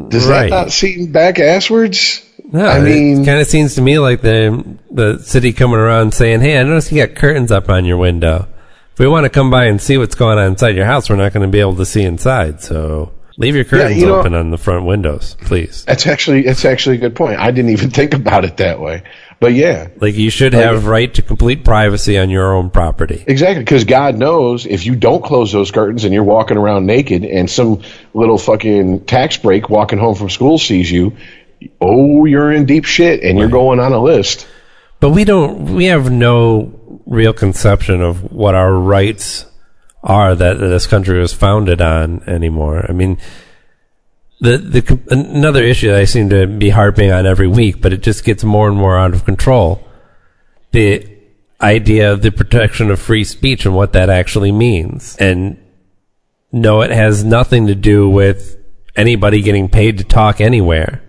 Does 0.09 0.27
Right. 0.27 0.51
that 0.51 0.57
not 0.65 0.73
seem 0.73 1.13
back 1.13 1.37
asswards? 1.37 2.23
No, 2.53 2.67
I 2.67 2.81
mean, 2.81 3.23
it 3.23 3.27
kind 3.27 3.41
of 3.41 3.47
seems 3.47 3.75
to 3.77 3.83
me 3.83 3.99
like 3.99 4.21
the 4.21 4.77
the 4.91 5.19
city 5.21 5.53
coming 5.53 5.79
around 5.79 6.13
saying, 6.15 6.41
"Hey, 6.43 6.61
I 6.61 6.63
noticed 6.65 6.93
you 6.93 7.05
got 7.05 7.17
curtains 7.17 7.51
up 7.51 7.69
on 7.71 7.85
your 7.87 7.97
window. 7.97 8.47
If 8.93 8.99
we 9.01 9.09
want 9.09 9.25
to 9.25 9.31
come 9.31 9.51
by 9.51 9.65
and 9.65 9.81
see 9.81 9.97
what's 9.99 10.15
going 10.15 10.39
on 10.39 10.49
inside 10.49 10.77
your 10.77 10.85
house, 10.85 11.09
we're 11.11 11.17
not 11.17 11.33
going 11.33 11.47
to 11.47 11.51
be 11.51 11.61
able 11.61 11.77
to 11.77 11.87
see 11.87 12.03
inside. 12.03 12.61
So 12.63 13.13
leave 13.39 13.57
your 13.57 13.65
curtains 13.65 13.99
you 14.01 14.07
know- 14.07 14.21
open 14.21 14.35
on 14.35 14.51
the 14.51 14.59
front 14.59 14.85
windows, 14.85 15.37
please. 15.41 15.85
that's 15.87 16.07
actually 16.07 16.43
that's 16.43 16.65
actually 16.65 16.97
a 16.97 17.01
good 17.01 17.17
point. 17.17 17.41
I 17.41 17.51
didn't 17.51 17.71
even 17.71 17.91
think 17.99 18.13
about 18.15 18.45
it 18.45 18.59
that 18.59 18.81
way. 18.81 19.03
But 19.39 19.53
yeah, 19.53 19.89
Like 20.01 20.15
you 20.15 20.31
should 20.31 20.55
have 20.55 20.87
right 20.87 21.13
to 21.15 21.23
complete 21.23 21.63
privacy 21.63 22.19
on 22.19 22.31
your 22.31 22.55
own 22.55 22.71
property. 22.71 23.23
Exactly, 23.27 23.63
because 23.63 23.85
God 23.85 24.17
knows 24.17 24.65
if 24.65 24.87
you 24.87 24.97
don't 24.97 25.23
close 25.23 25.53
those 25.53 25.71
curtains 25.71 26.05
and 26.05 26.15
you're 26.15 26.25
walking 26.25 26.57
around 26.57 26.87
naked 26.87 27.25
and 27.25 27.51
some 27.51 27.83
little 28.15 28.39
fucking 28.39 29.05
tax 29.05 29.37
break 29.37 29.69
walking 29.69 29.99
home 29.99 30.15
from 30.15 30.31
school 30.31 30.59
sees 30.59 30.91
you, 30.91 31.17
oh, 31.81 32.25
you're 32.25 32.51
in 32.51 32.65
deep 32.65 32.87
shit 32.87 33.23
and 33.23 33.39
you're 33.39 33.49
going 33.49 33.79
on 33.79 33.93
a 33.93 34.01
list. 34.01 34.47
But 35.01 35.11
we 35.11 35.25
don't. 35.25 35.75
We 35.75 35.87
have 35.87 36.11
no 36.11 37.01
real 37.05 37.35
conception 37.35 38.01
of 38.01 38.33
what 38.33 38.55
our 38.55 38.73
rights 38.73 39.45
are 40.03 40.35
that 40.35 40.59
this 40.59 40.87
country 40.87 41.19
was 41.19 41.35
founded 41.35 41.83
on 41.83 42.23
anymore. 42.27 42.87
I 42.89 42.93
mean, 42.93 43.19
the 44.41 44.59
the 44.59 45.01
another 45.11 45.63
issue 45.63 45.89
that 45.89 46.01
I 46.01 46.05
seem 46.05 46.29
to 46.31 46.47
be 46.47 46.71
harping 46.71 47.11
on 47.11 47.27
every 47.27 47.49
week, 47.49 47.81
but 47.81 47.93
it 47.93 48.03
just 48.03 48.25
gets 48.25 48.45
more 48.45 48.69
and 48.69 48.77
more 48.77 48.99
out 48.99 49.15
of 49.15 49.25
control. 49.25 49.87
The 50.73 51.09
idea 51.61 52.13
of 52.13 52.21
the 52.21 52.31
protection 52.31 52.91
of 52.91 53.01
free 53.01 53.25
speech 53.25 53.65
and 53.65 53.75
what 53.75 53.95
that 53.95 54.11
actually 54.11 54.53
means, 54.53 55.17
and 55.17 55.59
no, 56.53 56.83
it 56.83 56.91
has 56.91 57.25
nothing 57.25 57.67
to 57.69 57.75
do 57.75 58.09
with 58.09 58.59
anybody 58.95 59.41
getting 59.41 59.69
paid 59.69 59.99
to 59.99 60.05
talk 60.05 60.41
anywhere. 60.41 61.03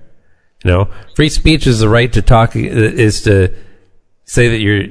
You 0.64 0.72
know, 0.72 0.90
free 1.16 1.30
speech 1.30 1.68
is 1.68 1.80
the 1.80 1.90
right 1.90 2.12
to 2.14 2.22
talk 2.22 2.56
is 2.56 3.24
to 3.24 3.54
say 4.24 4.48
that 4.50 4.60
your 4.60 4.86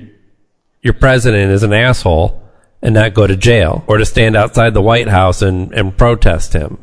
your 0.82 0.94
president 0.94 1.52
is 1.52 1.62
an 1.62 1.72
asshole 1.72 2.42
and 2.82 2.94
not 2.94 3.14
go 3.14 3.26
to 3.26 3.34
jail, 3.34 3.82
or 3.86 3.96
to 3.96 4.04
stand 4.04 4.36
outside 4.36 4.74
the 4.74 4.82
White 4.82 5.08
House 5.08 5.40
and, 5.40 5.72
and 5.72 5.96
protest 5.96 6.52
him 6.52 6.78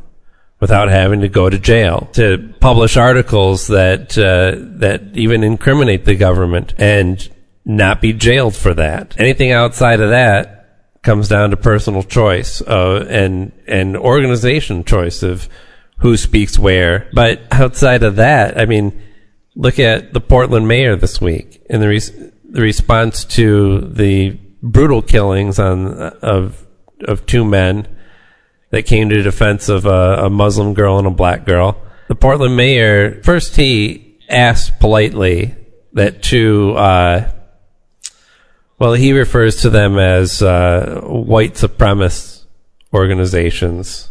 without 0.63 0.87
having 0.87 1.19
to 1.19 1.27
go 1.27 1.49
to 1.49 1.59
jail, 1.59 2.07
to 2.13 2.53
publish 2.61 2.95
articles 2.95 3.67
that 3.67 4.17
uh, 4.17 4.55
that 4.79 5.01
even 5.13 5.43
incriminate 5.43 6.05
the 6.05 6.15
government 6.15 6.73
and 6.77 7.29
not 7.65 7.99
be 7.99 8.13
jailed 8.13 8.55
for 8.55 8.73
that. 8.73 9.13
Anything 9.19 9.51
outside 9.51 9.99
of 9.99 10.11
that 10.11 11.01
comes 11.01 11.27
down 11.27 11.49
to 11.49 11.57
personal 11.57 12.01
choice 12.01 12.61
uh, 12.61 13.05
and 13.09 13.51
and 13.67 13.97
organization 13.97 14.85
choice 14.85 15.21
of 15.21 15.49
who 15.97 16.15
speaks 16.15 16.57
where. 16.57 17.09
But 17.11 17.41
outside 17.51 18.03
of 18.03 18.15
that, 18.15 18.57
I 18.57 18.65
mean, 18.65 19.01
look 19.57 19.79
at 19.79 20.13
the 20.13 20.21
Portland 20.21 20.65
mayor 20.65 20.95
this 20.95 21.19
week 21.19 21.61
in 21.69 21.81
the, 21.81 22.31
the 22.49 22.61
response 22.61 23.25
to 23.35 23.81
the 23.81 24.39
brutal 24.61 25.01
killings 25.01 25.59
on 25.59 25.87
of 26.21 26.65
of 27.05 27.25
two 27.25 27.43
men 27.43 27.85
that 28.73 28.87
came 28.87 29.07
to 29.07 29.21
defense 29.21 29.69
of 29.69 29.85
a, 29.85 30.25
a 30.25 30.29
Muslim 30.31 30.73
girl 30.73 30.97
and 30.97 31.05
a 31.05 31.11
black 31.11 31.45
girl. 31.45 31.77
The 32.07 32.15
Portland 32.15 32.57
mayor 32.57 33.21
first 33.21 33.55
he 33.55 34.17
asked 34.27 34.79
politely 34.79 35.53
that 35.93 36.23
two. 36.23 36.73
Uh, 36.73 37.29
well, 38.79 38.93
he 38.93 39.13
refers 39.13 39.61
to 39.61 39.69
them 39.69 39.99
as 39.99 40.41
uh, 40.41 41.01
white 41.03 41.53
supremacist 41.53 42.45
organizations 42.91 44.09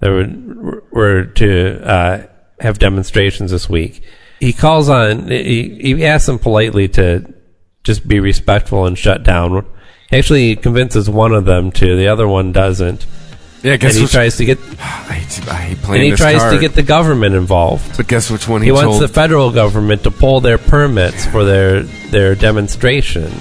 that 0.00 0.10
were, 0.10 0.84
were 0.92 1.24
to 1.24 1.80
uh, 1.82 2.26
have 2.60 2.78
demonstrations 2.78 3.50
this 3.50 3.66
week. 3.66 4.02
He 4.40 4.52
calls 4.52 4.90
on, 4.90 5.30
he, 5.30 5.78
he 5.80 6.04
asks 6.04 6.26
them 6.26 6.38
politely 6.38 6.86
to 6.88 7.32
just 7.82 8.06
be 8.06 8.20
respectful 8.20 8.84
and 8.84 8.98
shut 8.98 9.22
down. 9.22 9.64
He 10.10 10.18
actually 10.18 10.54
convinces 10.56 11.08
one 11.08 11.32
of 11.32 11.46
them 11.46 11.70
to, 11.72 11.96
the 11.96 12.08
other 12.08 12.28
one 12.28 12.52
doesn't. 12.52 13.06
Yeah, 13.66 13.76
guess 13.78 13.90
and 13.92 13.98
he 13.98 14.02
which, 14.04 14.12
tries 14.12 14.36
to 14.36 14.44
get, 14.44 14.58
I 14.78 15.14
hate, 15.14 15.48
I 15.48 15.54
hate 15.54 15.84
and 15.88 16.02
he 16.02 16.12
tries 16.12 16.38
card. 16.38 16.54
to 16.54 16.60
get 16.60 16.74
the 16.74 16.84
government 16.84 17.34
involved. 17.34 17.96
but 17.96 18.06
guess 18.06 18.30
which 18.30 18.46
one 18.46 18.62
he, 18.62 18.66
He 18.68 18.72
wants 18.72 18.84
told? 18.98 19.02
the 19.02 19.08
federal 19.08 19.50
government 19.50 20.04
to 20.04 20.12
pull 20.12 20.40
their 20.40 20.56
permits 20.56 21.26
for 21.26 21.44
their 21.44 21.82
their 21.82 22.36
demonstration, 22.36 23.32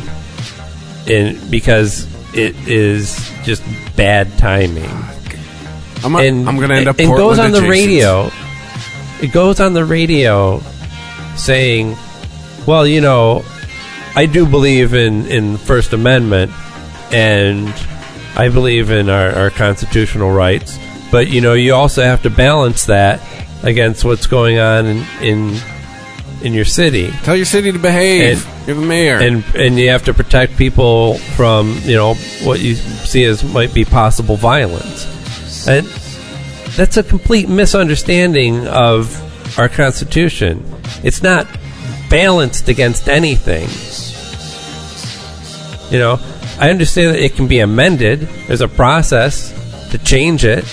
in 1.05 1.37
because 1.51 2.07
it 2.33 2.55
is 2.67 3.31
just 3.43 3.61
bad 3.95 4.35
timing. 4.39 4.89
I'm, 6.03 6.15
and 6.15 6.49
I'm 6.49 6.57
going 6.57 6.69
to 6.69 6.75
end 6.75 6.87
up. 6.87 6.99
It 6.99 7.05
Portland 7.05 7.37
goes 7.37 7.39
on 7.39 7.51
the 7.51 7.61
radio. 7.69 8.31
It 9.21 9.31
goes 9.31 9.59
on 9.59 9.73
the 9.73 9.85
radio, 9.85 10.59
saying, 11.35 11.95
"Well, 12.65 12.87
you 12.87 13.01
know, 13.01 13.45
I 14.15 14.25
do 14.25 14.47
believe 14.47 14.95
in 14.95 15.27
in 15.27 15.57
First 15.57 15.93
Amendment, 15.93 16.51
and 17.11 17.67
I 18.35 18.49
believe 18.49 18.91
in 18.91 19.09
our, 19.09 19.31
our 19.31 19.49
constitutional 19.49 20.31
rights, 20.31 20.77
but 21.11 21.27
you 21.27 21.41
know, 21.41 21.53
you 21.53 21.73
also 21.73 22.03
have 22.03 22.21
to 22.23 22.29
balance 22.29 22.85
that 22.85 23.21
against 23.63 24.03
what's 24.05 24.27
going 24.27 24.59
on 24.59 24.85
in 24.85 25.05
in, 25.21 25.59
in 26.41 26.53
your 26.53 26.65
city." 26.65 27.11
Tell 27.23 27.35
your 27.35 27.45
city 27.45 27.71
to 27.71 27.79
behave. 27.79 28.45
You're 28.67 28.75
the 28.75 28.85
mayor. 28.85 29.19
and 29.19 29.43
and 29.55 29.77
you 29.77 29.89
have 29.89 30.05
to 30.05 30.13
protect 30.13 30.57
people 30.57 31.17
from 31.35 31.77
you 31.83 31.95
know 31.95 32.15
what 32.43 32.59
you 32.59 32.75
see 32.75 33.23
as 33.23 33.43
might 33.43 33.73
be 33.73 33.85
possible 33.85 34.37
violence 34.37 35.05
and 35.67 35.85
that's 36.75 36.97
a 36.97 37.03
complete 37.03 37.47
misunderstanding 37.47 38.67
of 38.67 39.21
our 39.59 39.69
constitution 39.69 40.63
it's 41.03 41.21
not 41.21 41.45
balanced 42.09 42.69
against 42.69 43.07
anything 43.07 43.69
you 45.91 45.99
know 45.99 46.17
i 46.59 46.69
understand 46.69 47.15
that 47.15 47.21
it 47.21 47.35
can 47.35 47.47
be 47.47 47.59
amended. 47.59 48.21
There's 48.47 48.61
a 48.61 48.67
process 48.67 49.51
to 49.91 49.97
change 49.97 50.45
it. 50.45 50.65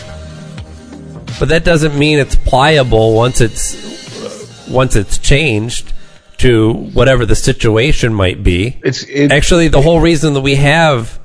But 1.39 1.49
that 1.49 1.65
doesn't 1.65 1.99
mean 1.99 2.19
it's 2.19 2.37
pliable 2.37 3.15
once 3.15 3.41
it's 3.41 4.69
once 4.69 4.97
it's 4.97 5.19
changed 5.19 5.93
to 6.39 6.73
whatever 6.73 7.25
the 7.27 7.37
situation 7.37 8.13
might 8.13 8.43
be. 8.43 8.79
It's 8.83 9.05
it, 9.05 9.33
Actually, 9.33 9.69
the 9.69 9.81
whole 9.83 10.01
reason 10.01 10.35
that 10.35 10.41
we 10.41 10.57
have 10.57 11.21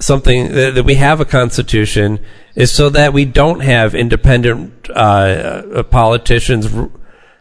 something 0.00 0.52
that, 0.52 0.74
that 0.74 0.84
we 0.84 0.94
have 0.94 1.20
a 1.20 1.24
constitution 1.24 2.20
is 2.54 2.70
so 2.70 2.90
that 2.90 3.12
we 3.12 3.24
don't 3.24 3.60
have 3.60 3.94
independent 3.94 4.90
uh, 4.90 4.92
uh, 4.92 5.82
politicians 5.84 6.72
r- 6.72 6.90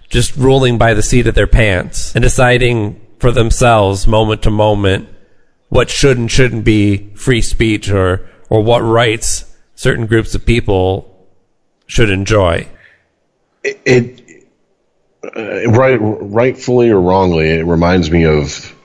just 0.10 0.36
ruling 0.36 0.78
by 0.78 0.94
the 0.94 1.04
seat 1.04 1.28
of 1.28 1.36
their 1.36 1.48
pants 1.48 2.16
and 2.16 2.24
deciding 2.24 3.00
for 3.20 3.32
themselves, 3.32 4.08
moment 4.08 4.44
to 4.44 4.52
moment, 4.52 5.10
what 5.74 5.90
should 5.90 6.18
and 6.18 6.30
shouldn't 6.30 6.64
be 6.64 7.10
free 7.16 7.42
speech 7.42 7.90
or 7.90 8.30
or 8.50 8.62
what 8.62 8.80
rights 8.80 9.46
certain 9.76 10.06
groups 10.06 10.36
of 10.36 10.46
people 10.46 11.28
should 11.88 12.10
enjoy. 12.10 12.68
it, 13.64 13.82
it 13.86 14.24
uh, 15.36 15.72
right, 15.72 15.98
rightfully 15.98 16.90
or 16.90 17.00
wrongly, 17.00 17.50
it 17.50 17.66
reminds 17.66 18.12
me 18.12 18.26
of 18.26 18.76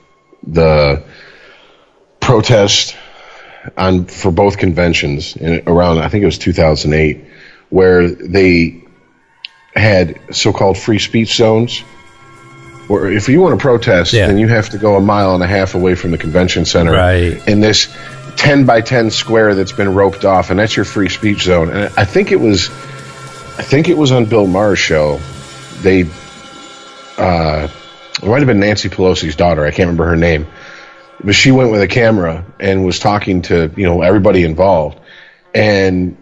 the 0.47 1.03
protest 2.19 2.95
on 3.77 4.05
for 4.05 4.31
both 4.31 4.57
conventions 4.57 5.35
in, 5.35 5.61
around 5.67 5.99
I 5.99 6.07
think 6.07 6.23
it 6.23 6.25
was 6.25 6.37
2008, 6.37 7.25
where 7.69 8.09
they 8.09 8.83
had 9.75 10.19
so-called 10.31 10.77
free 10.77 10.99
speech 10.99 11.35
zones. 11.35 11.83
Where 12.89 13.09
if 13.09 13.29
you 13.29 13.39
want 13.39 13.57
to 13.57 13.61
protest, 13.61 14.11
Yeah. 14.13 14.27
then 14.27 14.37
you 14.37 14.47
have 14.49 14.69
to 14.71 14.77
go 14.77 14.95
a 14.97 14.99
mile 15.01 15.33
and 15.35 15.43
a 15.43 15.47
half 15.47 15.75
away 15.75 15.95
from 15.95 16.11
the 16.11 16.17
convention 16.17 16.65
center. 16.65 16.91
Right. 16.91 17.41
And 17.47 17.63
this, 17.63 17.87
ten 18.35 18.65
by 18.65 18.81
ten 18.81 19.11
square 19.11 19.53
that's 19.55 19.71
been 19.71 19.93
roped 19.93 20.25
off, 20.25 20.49
and 20.49 20.59
that's 20.59 20.75
your 20.75 20.85
free 20.85 21.07
speech 21.07 21.43
zone. 21.43 21.69
And 21.69 21.93
I 21.95 22.03
think 22.05 22.31
it 22.31 22.39
was, 22.39 22.69
I 23.59 23.61
think 23.63 23.89
it 23.89 23.97
was 23.97 24.11
on 24.11 24.25
Bill 24.25 24.47
Maher's 24.47 24.79
show. 24.79 25.19
They, 25.81 26.05
uh, 27.17 27.67
it 28.21 28.27
might 28.27 28.39
have 28.39 28.47
been 28.47 28.59
Nancy 28.59 28.89
Pelosi's 28.89 29.35
daughter. 29.35 29.63
I 29.65 29.69
can't 29.71 29.87
remember 29.87 30.05
her 30.07 30.15
name, 30.15 30.47
but 31.23 31.35
she 31.35 31.51
went 31.51 31.71
with 31.71 31.81
a 31.81 31.87
camera 31.87 32.43
and 32.59 32.85
was 32.85 32.99
talking 32.99 33.43
to 33.43 33.71
you 33.77 33.85
know 33.85 34.01
everybody 34.01 34.43
involved, 34.43 34.99
and 35.53 36.17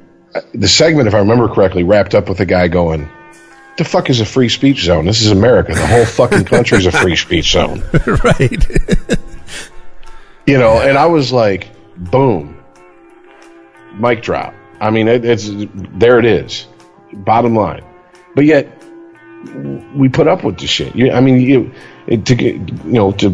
the 0.53 0.67
segment, 0.67 1.07
if 1.07 1.15
I 1.15 1.19
remember 1.19 1.47
correctly, 1.47 1.83
wrapped 1.83 2.13
up 2.13 2.29
with 2.29 2.39
a 2.41 2.45
guy 2.45 2.67
going. 2.67 3.09
The 3.77 3.85
fuck 3.85 4.09
is 4.09 4.21
a 4.21 4.25
free 4.25 4.49
speech 4.49 4.83
zone? 4.83 5.05
This 5.05 5.21
is 5.21 5.31
America. 5.31 5.73
The 5.73 5.85
whole 5.85 6.05
fucking 6.05 6.45
country 6.45 6.79
is 6.79 6.87
a 6.87 6.91
free 6.91 7.15
speech 7.15 7.51
zone. 7.51 7.83
right. 8.23 8.67
you 10.47 10.57
know 10.57 10.79
and 10.79 10.97
i 10.97 11.05
was 11.05 11.31
like 11.31 11.69
boom 11.97 12.57
mic 13.99 14.23
drop 14.23 14.53
i 14.79 14.89
mean 14.89 15.07
it, 15.07 15.23
it's 15.23 15.49
there 15.99 16.17
it 16.17 16.25
is 16.25 16.65
bottom 17.13 17.53
line 17.53 17.83
but 18.33 18.45
yet 18.45 18.81
we 19.95 20.09
put 20.09 20.27
up 20.27 20.43
with 20.43 20.57
the 20.57 20.65
shit 20.65 20.95
you, 20.95 21.11
i 21.11 21.19
mean 21.19 21.39
you 21.41 21.71
it, 22.07 22.25
to 22.25 22.33
get 22.33 22.55
you 22.55 22.93
know 22.93 23.11
to 23.11 23.31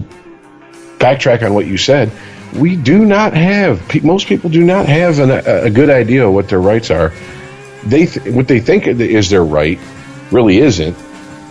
backtrack 0.97 1.45
on 1.45 1.53
what 1.53 1.67
you 1.67 1.77
said 1.77 2.11
we 2.55 2.75
do 2.75 3.05
not 3.05 3.33
have 3.33 3.87
pe- 3.87 3.99
most 3.99 4.27
people 4.27 4.49
do 4.49 4.63
not 4.63 4.87
have 4.87 5.19
an, 5.19 5.31
a, 5.31 5.65
a 5.65 5.69
good 5.69 5.89
idea 5.89 6.27
of 6.27 6.33
what 6.33 6.49
their 6.49 6.61
rights 6.61 6.89
are 6.89 7.13
they 7.83 8.05
th- 8.05 8.33
what 8.33 8.47
they 8.47 8.59
think 8.59 8.87
is 8.87 9.29
their 9.29 9.43
right 9.43 9.79
really 10.33 10.57
isn't 10.57 10.97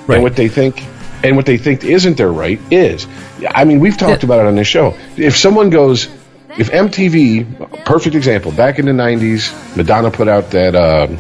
Right. 0.07 0.17
and 0.17 0.23
what 0.25 0.35
they 0.35 0.49
think 0.49 0.85
and 1.23 1.37
what 1.37 1.47
they 1.47 1.57
think 1.57 1.85
isn't 1.85 2.17
their 2.17 2.33
right 2.33 2.61
is 2.73 3.07
i 3.55 3.65
mean 3.65 3.79
we've 3.79 3.97
talked 3.97 4.25
about 4.25 4.41
it 4.41 4.47
on 4.47 4.57
this 4.57 4.67
show 4.67 4.97
if 5.17 5.37
someone 5.37 5.71
goes 5.71 6.09
if 6.59 6.71
mtv 6.73 7.85
perfect 7.85 8.17
example 8.17 8.51
back 8.51 8.81
in 8.81 8.87
the 8.87 8.93
90s 8.93 9.77
madonna 9.77 10.11
put 10.11 10.27
out 10.27 10.51
that 10.51 10.75
um, 10.75 11.17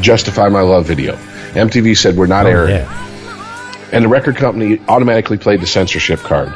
justify 0.00 0.48
my 0.48 0.62
love 0.62 0.86
video 0.86 1.14
mtv 1.52 1.94
said 1.96 2.16
we're 2.16 2.26
not 2.26 2.46
airing 2.46 2.76
it 2.76 2.78
yeah. 2.80 3.88
and 3.92 4.02
the 4.04 4.08
record 4.08 4.36
company 4.36 4.80
automatically 4.88 5.36
played 5.36 5.60
the 5.60 5.66
censorship 5.66 6.18
card. 6.20 6.48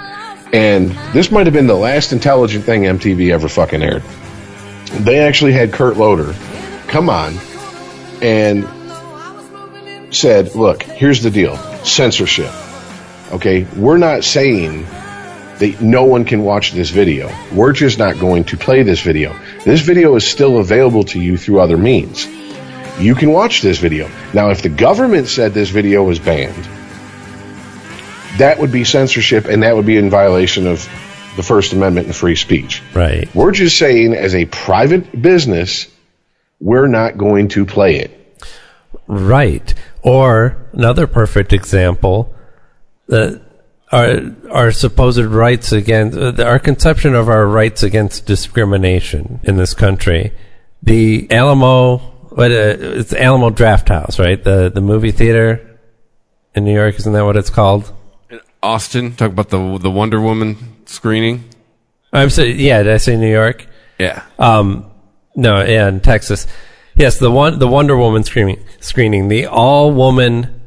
And 0.52 0.90
this 1.12 1.30
might 1.30 1.44
have 1.46 1.52
been 1.52 1.66
the 1.66 1.74
last 1.74 2.12
intelligent 2.12 2.64
thing 2.64 2.82
MTV 2.82 3.30
ever 3.32 3.48
fucking 3.48 3.82
aired. 3.82 4.02
They 5.00 5.18
actually 5.18 5.52
had 5.52 5.72
Kurt 5.72 5.96
Loder 5.98 6.34
come 6.86 7.10
on 7.10 7.36
and 8.22 8.64
said, 10.16 10.54
"Look, 10.54 10.82
here's 10.82 11.22
the 11.22 11.30
deal: 11.30 11.56
censorship. 11.84 12.50
Okay, 13.32 13.66
we're 13.76 13.98
not 13.98 14.24
saying 14.24 14.86
that 15.58 15.80
no 15.80 16.04
one 16.04 16.24
can 16.24 16.42
watch 16.42 16.72
this 16.72 16.90
video. 16.90 17.30
We're 17.52 17.72
just 17.72 17.98
not 17.98 18.18
going 18.18 18.44
to 18.44 18.56
play 18.56 18.82
this 18.82 19.00
video. 19.00 19.34
This 19.64 19.80
video 19.80 20.14
is 20.16 20.26
still 20.26 20.58
available 20.58 21.04
to 21.04 21.20
you 21.20 21.36
through 21.36 21.60
other 21.60 21.78
means." 21.78 22.26
You 22.98 23.14
can 23.14 23.30
watch 23.30 23.60
this 23.60 23.78
video. 23.78 24.10
Now, 24.32 24.48
if 24.48 24.62
the 24.62 24.70
government 24.70 25.28
said 25.28 25.52
this 25.52 25.68
video 25.68 26.02
was 26.02 26.18
banned, 26.18 26.66
that 28.38 28.58
would 28.58 28.72
be 28.72 28.84
censorship 28.84 29.44
and 29.44 29.62
that 29.62 29.76
would 29.76 29.84
be 29.84 29.98
in 29.98 30.08
violation 30.08 30.66
of 30.66 30.88
the 31.36 31.42
First 31.42 31.74
Amendment 31.74 32.06
and 32.06 32.16
free 32.16 32.36
speech. 32.36 32.82
Right. 32.94 33.28
We're 33.34 33.52
just 33.52 33.78
saying, 33.78 34.14
as 34.14 34.34
a 34.34 34.46
private 34.46 35.20
business, 35.20 35.88
we're 36.58 36.86
not 36.86 37.18
going 37.18 37.48
to 37.48 37.66
play 37.66 37.96
it. 37.96 38.42
Right. 39.06 39.74
Or 40.06 40.56
another 40.72 41.08
perfect 41.08 41.52
example, 41.52 42.32
that 43.08 43.42
our 43.90 44.20
our 44.52 44.70
supposed 44.70 45.18
rights 45.18 45.72
against 45.72 46.16
uh, 46.16 46.44
our 46.44 46.60
conception 46.60 47.16
of 47.16 47.28
our 47.28 47.44
rights 47.44 47.82
against 47.82 48.24
discrimination 48.24 49.40
in 49.42 49.56
this 49.56 49.74
country. 49.74 50.32
The 50.80 51.26
Alamo, 51.32 51.98
what 52.30 52.52
uh, 52.52 52.76
it's 52.78 53.12
Alamo 53.12 53.50
Draft 53.50 53.88
House, 53.88 54.20
right? 54.20 54.42
The 54.42 54.70
the 54.72 54.80
movie 54.80 55.10
theater 55.10 55.80
in 56.54 56.64
New 56.64 56.74
York, 56.74 56.94
isn't 57.00 57.12
that 57.12 57.24
what 57.24 57.36
it's 57.36 57.50
called? 57.50 57.92
Austin, 58.62 59.16
talk 59.16 59.32
about 59.32 59.48
the 59.48 59.78
the 59.78 59.90
Wonder 59.90 60.20
Woman 60.20 60.56
screening. 60.86 61.42
I'm 62.12 62.30
sorry. 62.30 62.52
Yeah, 62.52 62.84
did 62.84 62.92
I 62.92 62.98
say 62.98 63.16
New 63.16 63.30
York? 63.30 63.66
Yeah. 63.98 64.22
Um, 64.38 64.88
no, 65.34 65.64
yeah, 65.64 65.88
in 65.88 65.98
Texas. 65.98 66.46
Yes, 66.96 67.18
the 67.18 67.30
one, 67.30 67.58
the 67.58 67.68
Wonder 67.68 67.94
Woman 67.94 68.24
screening, 68.24 68.64
screening, 68.80 69.28
the 69.28 69.46
all 69.46 69.92
woman, 69.92 70.62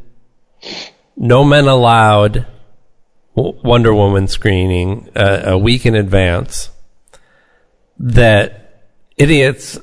no 1.18 1.44
men 1.44 1.68
allowed 1.68 2.46
Wonder 3.34 3.96
Woman 3.96 4.28
screening 4.28 5.10
uh, 5.16 5.42
a 5.46 5.58
week 5.58 5.88
in 5.88 5.96
advance. 5.96 6.70
That 7.98 8.92
idiots 9.18 9.80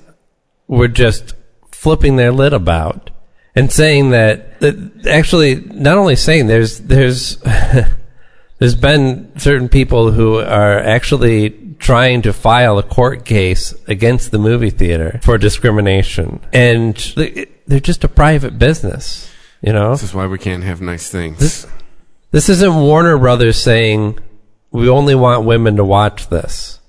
were 0.69 0.87
just 0.87 1.35
flipping 1.73 2.15
their 2.15 2.31
lid 2.31 2.53
about 2.53 3.11
and 3.57 3.73
saying 3.73 4.11
that, 4.11 4.61
that 4.61 5.07
actually 5.09 5.57
not 5.57 5.99
only 5.99 6.15
saying 6.15 6.47
there's 6.47 6.79
there's 6.79 7.39
there's 8.59 8.77
been 8.77 9.37
certain 9.37 9.69
people 9.69 10.13
who 10.13 10.39
are 10.39 10.79
actually 10.79 11.66
trying 11.79 12.23
to 12.23 12.33
file 12.33 12.79
a 12.79 12.83
court 12.83 13.25
case 13.25 13.75
against 13.87 14.31
the 14.31 14.39
movie 14.39 14.71
theater 14.71 15.21
for 15.23 15.37
discrimination 15.39 16.41
and 16.53 16.97
they- 17.17 17.47
they're 17.67 17.81
just 17.81 18.05
a 18.05 18.09
private 18.09 18.59
business 18.59 19.31
you 19.63 19.73
know 19.73 19.91
This 19.93 20.03
is 20.05 20.15
why 20.15 20.27
we 20.27 20.39
can't 20.39 20.65
have 20.65 20.81
nice 20.81 21.09
things. 21.11 21.39
this 21.39 21.67
this 22.31 22.49
isn't 22.49 22.75
Warner 22.75 23.19
Brothers 23.19 23.61
saying 23.63 24.19
we 24.71 24.89
only 24.89 25.15
want 25.15 25.45
women 25.45 25.77
to 25.77 25.85
watch 25.85 26.29
this 26.29 26.81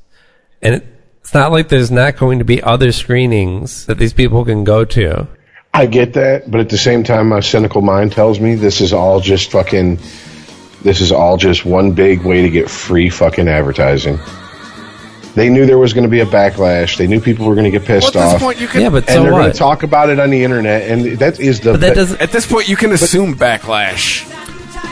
and 0.61 0.75
it, 0.75 0.85
it's 1.21 1.33
not 1.33 1.51
like 1.51 1.67
there's 1.69 1.91
not 1.91 2.17
going 2.17 2.39
to 2.39 2.45
be 2.45 2.61
other 2.63 2.91
screenings 2.91 3.85
that 3.87 3.97
these 3.97 4.13
people 4.13 4.45
can 4.45 4.63
go 4.63 4.85
to 4.85 5.27
I 5.73 5.85
get 5.85 6.13
that, 6.13 6.49
but 6.49 6.59
at 6.59 6.69
the 6.69 6.77
same 6.77 7.03
time, 7.03 7.29
my 7.29 7.39
cynical 7.41 7.81
mind 7.81 8.11
tells 8.11 8.39
me 8.39 8.55
this 8.55 8.81
is 8.81 8.93
all 8.93 9.19
just 9.19 9.51
fucking. 9.51 9.99
This 10.81 11.01
is 11.01 11.11
all 11.11 11.37
just 11.37 11.65
one 11.65 11.91
big 11.91 12.23
way 12.23 12.41
to 12.41 12.49
get 12.49 12.67
free 12.67 13.11
fucking 13.11 13.47
advertising. 13.47 14.17
They 15.37 15.49
knew 15.49 15.67
there 15.67 15.77
was 15.77 15.93
going 15.93 16.03
to 16.03 16.09
be 16.09 16.21
a 16.21 16.25
backlash. 16.25 16.97
They 16.97 17.05
knew 17.05 17.21
people 17.21 17.45
were 17.45 17.53
going 17.53 17.65
to 17.65 17.69
get 17.71 17.87
Well, 17.87 18.01
pissed 18.01 18.15
at 18.15 18.23
this 18.23 18.33
off. 18.33 18.41
point, 18.41 18.59
you 18.59 18.67
can. 18.67 18.81
yeah 18.81 18.89
but 18.89 19.07
and 19.07 19.23
they're 19.23 19.29
going 19.31 19.51
to 19.51 19.55
talk 19.57 19.83
about 19.83 20.09
it 20.09 20.19
on 20.19 20.31
the 20.31 20.43
internet, 20.43 20.89
and 20.89 21.19
that 21.19 21.39
is 21.39 21.59
the. 21.59 21.73
but 21.73 21.81
that 21.81 21.95
doesn't 21.95 22.19
At 22.19 22.31
this 22.31 22.47
point, 22.47 22.67
you 22.67 22.75
can 22.75 22.91
assume 22.91 23.35
backlash. 23.35 24.25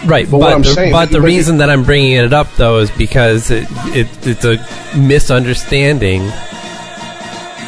Right, 0.08 0.26
But 0.26 0.32
but, 0.34 0.38
what 0.38 0.54
I'm 0.54 0.62
the, 0.62 0.68
saying- 0.68 0.92
but 0.92 1.10
the 1.10 1.18
but- 1.20 1.26
reason 1.26 1.58
that 1.58 1.72
I'm 1.72 1.84
bringing 1.84 2.12
it 2.12 2.32
up 2.32 2.48
though 2.58 2.78
is 2.78 2.92
because 2.92 3.50
it, 3.50 3.66
it 3.88 4.08
it's 4.28 4.46
a 4.46 4.58
misunderstanding 4.96 6.22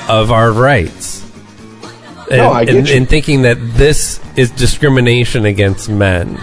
of 0.07 0.31
our 0.31 0.51
rights. 0.51 1.23
And, 2.29 2.37
No, 2.37 2.51
I 2.51 2.63
get 2.65 2.75
and, 2.75 2.87
you. 2.87 2.95
and 2.95 3.09
thinking 3.09 3.41
that 3.41 3.57
this 3.73 4.19
is 4.35 4.51
discrimination 4.51 5.45
against 5.45 5.89
men. 5.89 6.35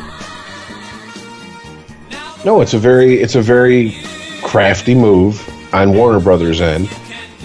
No, 2.44 2.60
it's 2.60 2.74
a 2.74 2.78
very 2.78 3.20
it's 3.20 3.36
a 3.36 3.40
very 3.42 3.96
crafty 4.42 4.94
move 4.96 5.48
on 5.74 5.92
Warner 5.94 6.20
Brothers' 6.20 6.60
end 6.60 6.88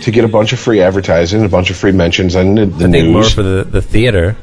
to 0.02 0.12
get 0.12 0.24
a 0.24 0.28
bunch 0.28 0.54
of 0.54 0.60
free 0.60 0.82
advertising, 0.82 1.44
a 1.44 1.50
bunch 1.50 1.70
of 1.70 1.78
free 1.78 1.92
mentions 1.92 2.36
on 2.36 2.56
the, 2.56 2.66
the 2.66 2.88
I 2.88 2.92
think 2.92 3.10
more 3.12 3.24
for 3.24 3.44
the, 3.44 3.64
the 3.66 3.82
theater, 3.82 4.38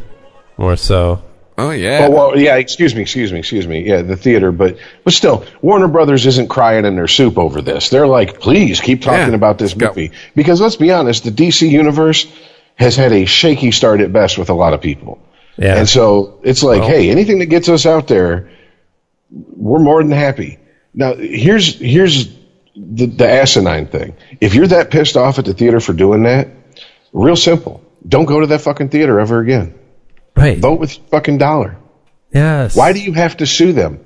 more 0.58 0.76
so. 0.76 1.22
Oh 1.58 1.70
yeah. 1.70 2.06
Oh 2.06 2.10
well, 2.10 2.38
yeah. 2.38 2.56
Excuse 2.56 2.94
me, 2.94 3.00
excuse 3.00 3.32
me, 3.32 3.38
excuse 3.38 3.66
me. 3.66 3.80
Yeah, 3.88 4.02
the 4.02 4.16
theater, 4.16 4.52
but 4.52 4.76
but 5.04 5.14
still, 5.14 5.46
Warner 5.62 5.88
Brothers 5.88 6.26
isn't 6.26 6.48
crying 6.48 6.84
in 6.84 6.96
their 6.96 7.08
soup 7.08 7.38
over 7.38 7.62
this. 7.62 7.88
They're 7.88 8.06
like, 8.06 8.40
please 8.40 8.80
keep 8.80 9.00
talking 9.00 9.28
Yeah. 9.30 9.34
about 9.34 9.56
this 9.56 9.72
Go. 9.72 9.86
movie 9.88 10.12
because 10.34 10.60
let's 10.60 10.76
be 10.76 10.92
honest, 10.92 11.24
the 11.24 11.30
DC 11.30 11.70
universe 11.70 12.26
has 12.74 12.94
had 12.94 13.12
a 13.12 13.24
shaky 13.24 13.70
start 13.70 14.00
at 14.02 14.12
best 14.12 14.36
with 14.36 14.50
a 14.50 14.54
lot 14.54 14.74
of 14.74 14.82
people, 14.82 15.18
Yeah. 15.56 15.78
and 15.78 15.88
so 15.88 16.40
it's 16.42 16.62
like, 16.62 16.80
Well- 16.82 16.90
hey, 16.90 17.08
anything 17.10 17.38
that 17.38 17.46
gets 17.46 17.70
us 17.70 17.86
out 17.86 18.06
there, 18.06 18.50
we're 19.30 19.78
more 19.78 20.02
than 20.02 20.12
happy. 20.12 20.58
Now, 20.92 21.14
here's 21.14 21.78
here's 21.78 22.28
the, 22.76 23.06
the 23.06 23.28
asinine 23.28 23.86
thing. 23.86 24.16
If 24.40 24.54
you're 24.54 24.66
that 24.68 24.90
pissed 24.90 25.16
off 25.16 25.38
at 25.38 25.44
the 25.44 25.54
theater 25.54 25.80
for 25.80 25.92
doing 25.92 26.24
that, 26.24 26.48
real 27.12 27.36
simple. 27.36 27.82
Don't 28.06 28.26
go 28.26 28.40
to 28.40 28.46
that 28.48 28.60
fucking 28.60 28.90
theater 28.90 29.18
ever 29.18 29.40
again. 29.40 29.74
Right. 30.36 30.58
Vote 30.58 30.78
with 30.78 30.92
fucking 31.10 31.38
dollar. 31.38 31.76
Yes. 32.32 32.76
Why 32.76 32.92
do 32.92 33.00
you 33.00 33.14
have 33.14 33.38
to 33.38 33.46
sue 33.46 33.72
them? 33.72 34.04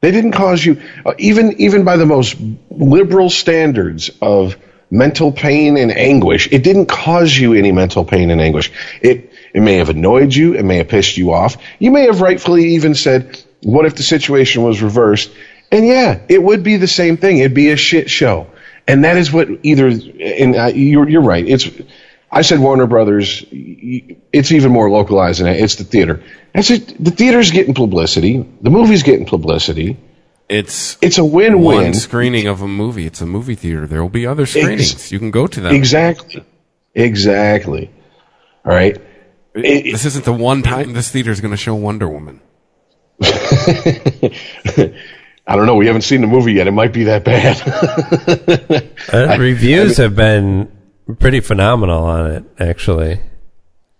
They 0.00 0.10
didn't 0.12 0.32
cause 0.32 0.64
you, 0.64 0.80
uh, 1.04 1.12
even 1.18 1.60
even 1.60 1.84
by 1.84 1.98
the 1.98 2.06
most 2.06 2.36
liberal 2.70 3.28
standards 3.28 4.10
of 4.22 4.56
mental 4.90 5.30
pain 5.30 5.76
and 5.76 5.92
anguish. 5.92 6.48
It 6.50 6.64
didn't 6.64 6.86
cause 6.86 7.36
you 7.36 7.52
any 7.52 7.70
mental 7.70 8.06
pain 8.06 8.30
and 8.30 8.40
anguish. 8.40 8.72
It 9.02 9.34
it 9.52 9.60
may 9.60 9.74
have 9.74 9.90
annoyed 9.90 10.34
you. 10.34 10.54
It 10.54 10.64
may 10.64 10.78
have 10.78 10.88
pissed 10.88 11.18
you 11.18 11.32
off. 11.34 11.58
You 11.78 11.90
may 11.90 12.06
have 12.06 12.22
rightfully 12.22 12.76
even 12.76 12.94
said, 12.94 13.42
"What 13.62 13.84
if 13.84 13.94
the 13.94 14.02
situation 14.02 14.62
was 14.62 14.80
reversed?" 14.80 15.30
And 15.72 15.86
yeah, 15.86 16.20
it 16.28 16.42
would 16.42 16.62
be 16.62 16.76
the 16.76 16.88
same 16.88 17.16
thing. 17.16 17.38
It'd 17.38 17.54
be 17.54 17.70
a 17.70 17.76
shit 17.76 18.10
show. 18.10 18.46
And 18.88 19.04
that 19.04 19.16
is 19.16 19.32
what 19.32 19.48
either. 19.62 19.86
And 19.88 20.76
you're 20.76 21.08
you're 21.08 21.22
right. 21.22 21.46
It's. 21.46 21.68
I 22.32 22.42
said 22.42 22.60
Warner 22.60 22.86
Brothers. 22.86 23.44
It's 23.50 24.52
even 24.52 24.72
more 24.72 24.90
localized 24.90 25.40
than 25.40 25.46
that. 25.46 25.58
It's 25.60 25.76
the 25.76 25.84
theater. 25.84 26.22
That's 26.54 26.70
it. 26.70 27.02
The 27.02 27.10
theater's 27.10 27.50
getting 27.50 27.74
publicity. 27.74 28.48
The 28.60 28.70
movie's 28.70 29.02
getting 29.02 29.26
publicity. 29.26 29.96
It's 30.48 30.96
It's 31.00 31.18
a 31.18 31.24
win-win. 31.24 31.82
one 31.82 31.94
screening 31.94 32.46
of 32.48 32.60
a 32.62 32.66
movie. 32.68 33.06
It's 33.06 33.20
a 33.20 33.26
movie 33.26 33.54
theater. 33.54 33.86
There 33.86 34.02
will 34.02 34.08
be 34.10 34.26
other 34.26 34.46
screenings. 34.46 35.12
you 35.12 35.18
can 35.20 35.30
go 35.30 35.46
to 35.46 35.60
them. 35.60 35.72
Exactly. 35.74 36.44
Exactly. 36.94 37.90
All 38.64 38.72
right. 38.72 38.96
It- 39.54 39.92
This 39.92 40.04
isn't 40.06 40.24
the 40.24 40.32
one 40.32 40.62
time 40.62 40.92
this 40.92 41.08
theater 41.10 41.30
is 41.30 41.40
going 41.40 41.52
to 41.52 41.56
show 41.56 41.74
Wonder 41.76 42.08
Woman. 42.08 42.40
I 45.50 45.56
don't 45.56 45.66
know. 45.66 45.74
We 45.74 45.86
haven't 45.88 46.02
seen 46.02 46.20
the 46.20 46.28
movie 46.28 46.52
yet. 46.52 46.68
It 46.68 46.70
might 46.72 46.92
be 46.92 47.04
that 47.04 47.24
bad. 47.24 48.86
Uh, 49.12 49.36
reviews 49.40 49.96
have 49.96 50.14
been 50.14 50.70
pretty 51.18 51.40
phenomenal 51.40 52.04
on 52.04 52.30
it, 52.30 52.44
actually. 52.60 53.18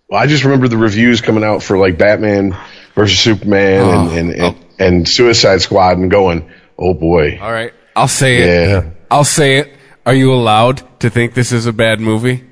well, 0.09 0.23
I 0.23 0.29
just 0.29 0.45
remember 0.45 0.69
the 0.69 0.77
reviews 0.77 1.21
coming 1.21 1.43
out 1.43 1.65
for 1.65 1.77
like 1.79 1.99
Batman 1.99 2.57
versus 2.95 3.19
Superman 3.19 3.81
Oh, 3.83 4.11
and, 4.11 4.31
and, 4.31 4.41
and, 4.41 4.65
and 4.79 5.09
Suicide 5.09 5.63
Squad 5.63 5.99
and 5.99 6.09
going, 6.09 6.49
oh 6.79 6.95
boy. 6.95 7.41
All 7.41 7.51
right, 7.51 7.73
I'll 7.97 8.07
say 8.07 8.37
it. 8.43 8.47
Yeah. 8.69 8.91
I'll 9.11 9.25
say 9.25 9.59
it. 9.59 9.73
Are 10.07 10.15
you 10.15 10.33
allowed 10.33 10.83
to 11.01 11.11
think 11.11 11.35
this 11.35 11.51
is 11.51 11.67
a 11.67 11.73
bad 11.73 11.99
movie? 11.99 12.45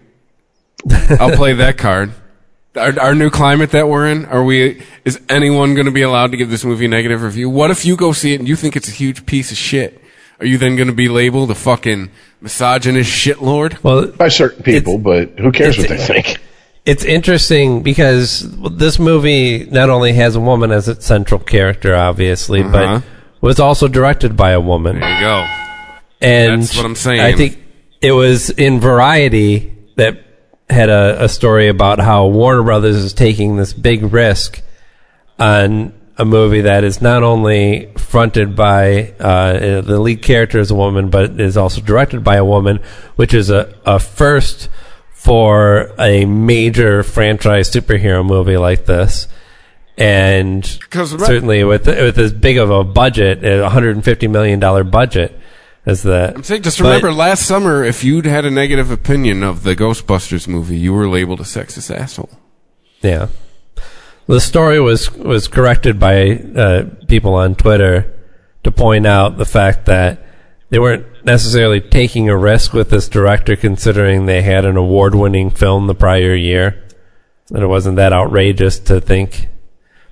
I'll 1.20 1.36
play 1.36 1.52
that 1.54 1.78
card. 1.78 2.12
Our, 2.78 2.98
our 3.00 3.14
new 3.14 3.30
climate 3.30 3.72
that 3.72 3.88
we're 3.88 4.06
in, 4.08 4.24
are 4.26 4.42
we? 4.44 4.82
Is 5.04 5.20
anyone 5.28 5.74
going 5.74 5.86
to 5.86 5.92
be 5.92 6.02
allowed 6.02 6.30
to 6.30 6.36
give 6.36 6.50
this 6.50 6.64
movie 6.64 6.84
a 6.86 6.88
negative 6.88 7.22
review? 7.22 7.50
What 7.50 7.70
if 7.70 7.84
you 7.84 7.96
go 7.96 8.12
see 8.12 8.32
it 8.34 8.38
and 8.40 8.48
you 8.48 8.56
think 8.56 8.76
it's 8.76 8.88
a 8.88 8.92
huge 8.92 9.26
piece 9.26 9.50
of 9.50 9.56
shit? 9.58 10.00
Are 10.40 10.46
you 10.46 10.56
then 10.58 10.76
going 10.76 10.88
to 10.88 10.94
be 10.94 11.08
labeled 11.08 11.50
a 11.50 11.54
fucking 11.54 12.10
misogynist 12.40 13.10
shitlord? 13.10 13.82
Well, 13.82 14.06
By 14.06 14.28
certain 14.28 14.62
people, 14.62 14.98
but 14.98 15.30
who 15.38 15.50
cares 15.52 15.76
what 15.76 15.88
they 15.88 15.96
think? 15.98 16.38
it's 16.86 17.04
interesting 17.04 17.82
because 17.82 18.48
this 18.76 18.98
movie 18.98 19.64
not 19.66 19.90
only 19.90 20.12
has 20.14 20.36
a 20.36 20.40
woman 20.40 20.70
as 20.70 20.88
its 20.88 21.04
central 21.04 21.40
character, 21.40 21.94
obviously, 21.96 22.62
Uh-huh. 22.62 23.00
but 23.00 23.04
was 23.40 23.58
also 23.60 23.88
directed 23.88 24.36
by 24.36 24.52
a 24.52 24.60
woman. 24.60 25.00
There 25.00 25.14
you 25.14 25.20
go. 25.20 25.46
And 26.20 26.62
That's 26.62 26.76
what 26.76 26.86
I'm 26.86 26.94
saying. 26.96 27.20
I 27.20 27.32
think 27.32 27.58
it 28.00 28.12
was 28.12 28.50
in 28.50 28.80
Variety 28.80 29.76
that 29.96 30.27
had 30.70 30.90
a, 30.90 31.24
a 31.24 31.28
story 31.28 31.68
about 31.68 31.98
how 31.98 32.26
Warner 32.26 32.62
Brothers 32.62 32.96
is 32.96 33.12
taking 33.12 33.56
this 33.56 33.72
big 33.72 34.12
risk 34.12 34.62
on 35.38 35.92
a 36.18 36.24
movie 36.24 36.62
that 36.62 36.82
is 36.82 37.00
not 37.00 37.22
only 37.22 37.92
fronted 37.96 38.56
by 38.56 39.12
uh, 39.20 39.80
the 39.80 40.00
lead 40.00 40.20
character 40.20 40.58
is 40.58 40.70
a 40.70 40.74
woman, 40.74 41.10
but 41.10 41.40
is 41.40 41.56
also 41.56 41.80
directed 41.80 42.24
by 42.24 42.36
a 42.36 42.44
woman, 42.44 42.80
which 43.16 43.32
is 43.32 43.50
a, 43.50 43.72
a 43.86 44.00
first 44.00 44.68
for 45.12 45.92
a 45.98 46.24
major 46.24 47.02
franchise 47.02 47.70
superhero 47.70 48.26
movie 48.26 48.56
like 48.56 48.86
this. 48.86 49.28
And 49.96 50.64
certainly 51.26 51.64
with 51.64 51.86
with 51.86 52.18
as 52.18 52.32
big 52.32 52.56
of 52.58 52.70
a 52.70 52.84
budget, 52.84 53.44
a 53.44 53.62
150 53.62 54.28
million 54.28 54.60
dollar 54.60 54.84
budget, 54.84 55.38
as 55.88 56.02
that. 56.02 56.36
I'm 56.36 56.42
saying, 56.42 56.62
just 56.62 56.78
But- 56.78 56.84
remember 56.84 57.12
last 57.12 57.46
summer, 57.46 57.82
if 57.82 58.04
you'd 58.04 58.26
had 58.26 58.44
a 58.44 58.50
negative 58.50 58.90
opinion 58.90 59.42
of 59.42 59.62
the 59.62 59.74
Ghostbusters 59.74 60.46
movie, 60.46 60.76
you 60.76 60.92
were 60.92 61.08
labeled 61.08 61.40
a 61.40 61.44
sexist 61.44 61.94
asshole. 61.94 62.30
Yeah. 63.00 63.28
The 64.26 64.40
story 64.40 64.78
was 64.78 65.10
was 65.14 65.48
corrected 65.48 65.98
by 65.98 66.32
uh, 66.54 66.84
people 67.08 67.34
on 67.34 67.54
Twitter 67.54 68.12
to 68.64 68.70
point 68.70 69.06
out 69.06 69.38
the 69.38 69.46
fact 69.46 69.86
that 69.86 70.22
they 70.68 70.78
weren't 70.78 71.06
necessarily 71.24 71.80
taking 71.80 72.28
a 72.28 72.36
risk 72.36 72.74
with 72.74 72.90
this 72.90 73.08
director, 73.08 73.56
considering 73.56 74.26
they 74.26 74.42
had 74.42 74.66
an 74.66 74.76
award-winning 74.76 75.50
film 75.50 75.86
the 75.86 75.94
prior 75.94 76.34
year, 76.34 76.84
and 77.50 77.62
it 77.62 77.66
wasn't 77.68 77.96
that 77.96 78.12
outrageous 78.12 78.78
to 78.80 79.00
think. 79.00 79.48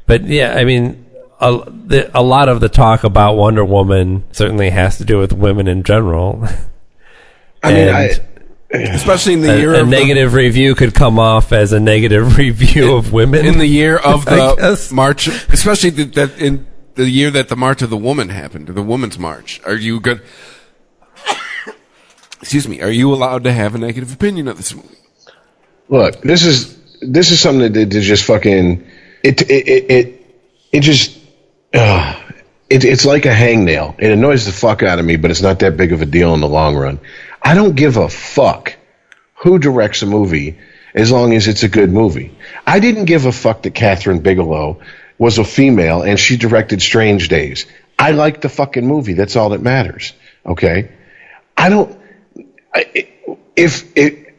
But 0.06 0.24
yeah, 0.24 0.54
I 0.56 0.64
mean, 0.64 1.05
a, 1.40 1.70
the, 1.70 2.10
a 2.18 2.22
lot 2.22 2.48
of 2.48 2.60
the 2.60 2.68
talk 2.68 3.04
about 3.04 3.34
Wonder 3.36 3.64
Woman 3.64 4.24
certainly 4.32 4.70
has 4.70 4.98
to 4.98 5.04
do 5.04 5.18
with 5.18 5.32
women 5.32 5.68
in 5.68 5.82
general. 5.82 6.46
I 7.62 7.72
mean, 7.72 7.88
And- 7.88 7.96
I, 7.96 8.10
Especially 8.68 9.34
in 9.34 9.42
the 9.42 9.54
a, 9.54 9.58
year 9.58 9.74
a 9.74 9.80
of 9.82 9.86
the- 9.88 9.96
negative 9.96 10.34
review 10.34 10.74
could 10.74 10.92
come 10.92 11.20
off 11.20 11.52
as 11.52 11.72
a 11.72 11.78
negative 11.78 12.36
review 12.38 12.96
of 12.96 13.12
women 13.12 13.46
in 13.46 13.58
the 13.58 13.66
year 13.66 13.96
of 13.96 14.24
the 14.24 14.88
march, 14.92 15.28
especially 15.28 15.90
the, 15.90 16.04
that 16.04 16.36
in 16.38 16.66
the 16.96 17.08
year 17.08 17.30
that 17.30 17.48
the 17.48 17.54
March 17.56 17.80
of 17.82 17.90
the 17.90 17.96
Woman 17.96 18.28
happened, 18.28 18.66
the 18.66 18.82
Women's 18.82 19.18
March. 19.20 19.60
Are 19.64 19.76
you 19.76 20.00
good? 20.00 20.20
Excuse 22.40 22.66
me. 22.68 22.80
Are 22.82 22.90
you 22.90 23.12
allowed 23.14 23.44
to 23.44 23.52
have 23.52 23.74
a 23.74 23.78
negative 23.78 24.12
opinion 24.12 24.48
of 24.48 24.56
this 24.56 24.74
movie? 24.74 24.88
look, 25.88 26.20
this 26.22 26.44
is 26.44 26.76
this 27.00 27.30
is 27.30 27.38
something 27.40 27.72
that, 27.72 27.90
that 27.90 28.00
just 28.00 28.24
fucking 28.24 28.84
it 29.22 29.42
it 29.42 29.68
it 29.68 29.90
it, 29.90 30.26
it 30.72 30.80
just 30.80 31.16
uh, 31.76 32.22
it, 32.68 32.84
it's 32.84 33.04
like 33.04 33.26
a 33.26 33.34
hangnail. 33.34 33.94
It 33.98 34.10
annoys 34.10 34.46
the 34.46 34.52
fuck 34.52 34.82
out 34.82 34.98
of 34.98 35.04
me, 35.04 35.16
but 35.16 35.30
it's 35.30 35.42
not 35.42 35.60
that 35.60 35.76
big 35.76 35.92
of 35.92 36.02
a 36.02 36.06
deal 36.06 36.34
in 36.34 36.40
the 36.40 36.48
long 36.48 36.76
run. 36.76 37.00
I 37.42 37.54
don't 37.54 37.76
give 37.76 37.96
a 37.96 38.08
fuck 38.08 38.76
who 39.34 39.58
directs 39.58 40.02
a 40.02 40.06
movie 40.06 40.58
as 40.94 41.12
long 41.12 41.34
as 41.34 41.46
it's 41.46 41.62
a 41.62 41.68
good 41.68 41.90
movie. 41.90 42.36
I 42.66 42.80
didn't 42.80 43.04
give 43.04 43.26
a 43.26 43.32
fuck 43.32 43.62
that 43.62 43.74
Kathryn 43.74 44.22
Bigelow 44.22 44.80
was 45.18 45.38
a 45.38 45.44
female 45.44 46.02
and 46.02 46.18
she 46.18 46.36
directed 46.36 46.82
Strange 46.82 47.28
Days. 47.28 47.66
I 47.98 48.10
liked 48.12 48.42
the 48.42 48.48
fucking 48.48 48.86
movie. 48.86 49.12
That's 49.12 49.36
all 49.36 49.50
that 49.50 49.62
matters. 49.62 50.12
Okay. 50.44 50.90
I 51.56 51.68
don't. 51.68 51.98
I, 52.74 53.08
if 53.54 53.96
it, 53.96 54.34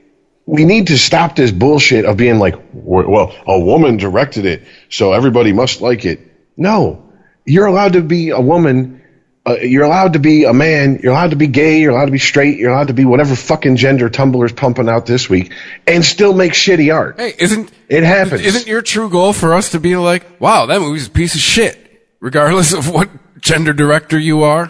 we 0.46 0.66
need 0.66 0.88
to 0.88 0.98
stop 0.98 1.36
this 1.36 1.52
bullshit 1.52 2.06
of 2.06 2.18
being 2.18 2.40
like, 2.40 2.56
well, 2.72 3.36
a 3.46 3.60
woman 3.60 3.98
directed 3.98 4.46
it, 4.46 4.64
so 4.90 5.14
everybody 5.14 5.52
must 5.54 5.82
like 5.82 6.06
it. 6.06 6.20
No, 6.56 7.07
you're 7.48 7.66
allowed 7.66 7.94
to 7.94 8.02
be 8.02 8.30
a 8.30 8.40
woman. 8.40 9.02
Uh, 9.46 9.56
you're 9.62 9.86
allowed 9.86 10.14
to 10.14 10.20
be 10.20 10.44
a 10.44 10.54
man. 10.54 11.00
You're 11.02 11.14
allowed 11.14 11.30
to 11.30 11.38
be 11.38 11.48
gay. 11.48 11.80
You're 11.80 11.92
allowed 11.92 12.06
to 12.06 12.12
be 12.12 12.20
straight. 12.20 12.58
You're 12.58 12.72
allowed 12.72 12.90
to 12.90 12.94
be 12.94 13.06
whatever 13.06 13.34
fucking 13.34 13.78
gender 13.78 14.10
Tumblr's 14.10 14.52
pumping 14.52 14.90
out 14.90 15.06
this 15.06 15.30
week, 15.30 15.54
and 15.88 16.04
still 16.04 16.34
make 16.34 16.52
shitty 16.52 16.94
art. 16.94 17.18
Hey, 17.18 17.34
isn't 17.40 17.72
It 17.88 18.04
happens. 18.04 18.42
Isn't 18.42 18.68
your 18.68 18.82
true 18.82 19.10
goal 19.10 19.32
for 19.32 19.54
us 19.54 19.72
to 19.72 19.80
be 19.80 19.96
like, 19.96 20.42
wow, 20.42 20.66
that 20.66 20.82
movie's 20.82 21.08
a 21.08 21.12
piece 21.12 21.36
of 21.36 21.42
shit, 21.42 21.80
regardless 22.20 22.74
of 22.74 22.90
what 22.90 23.10
gender 23.40 23.72
director 23.72 24.20
you 24.20 24.44
are? 24.44 24.70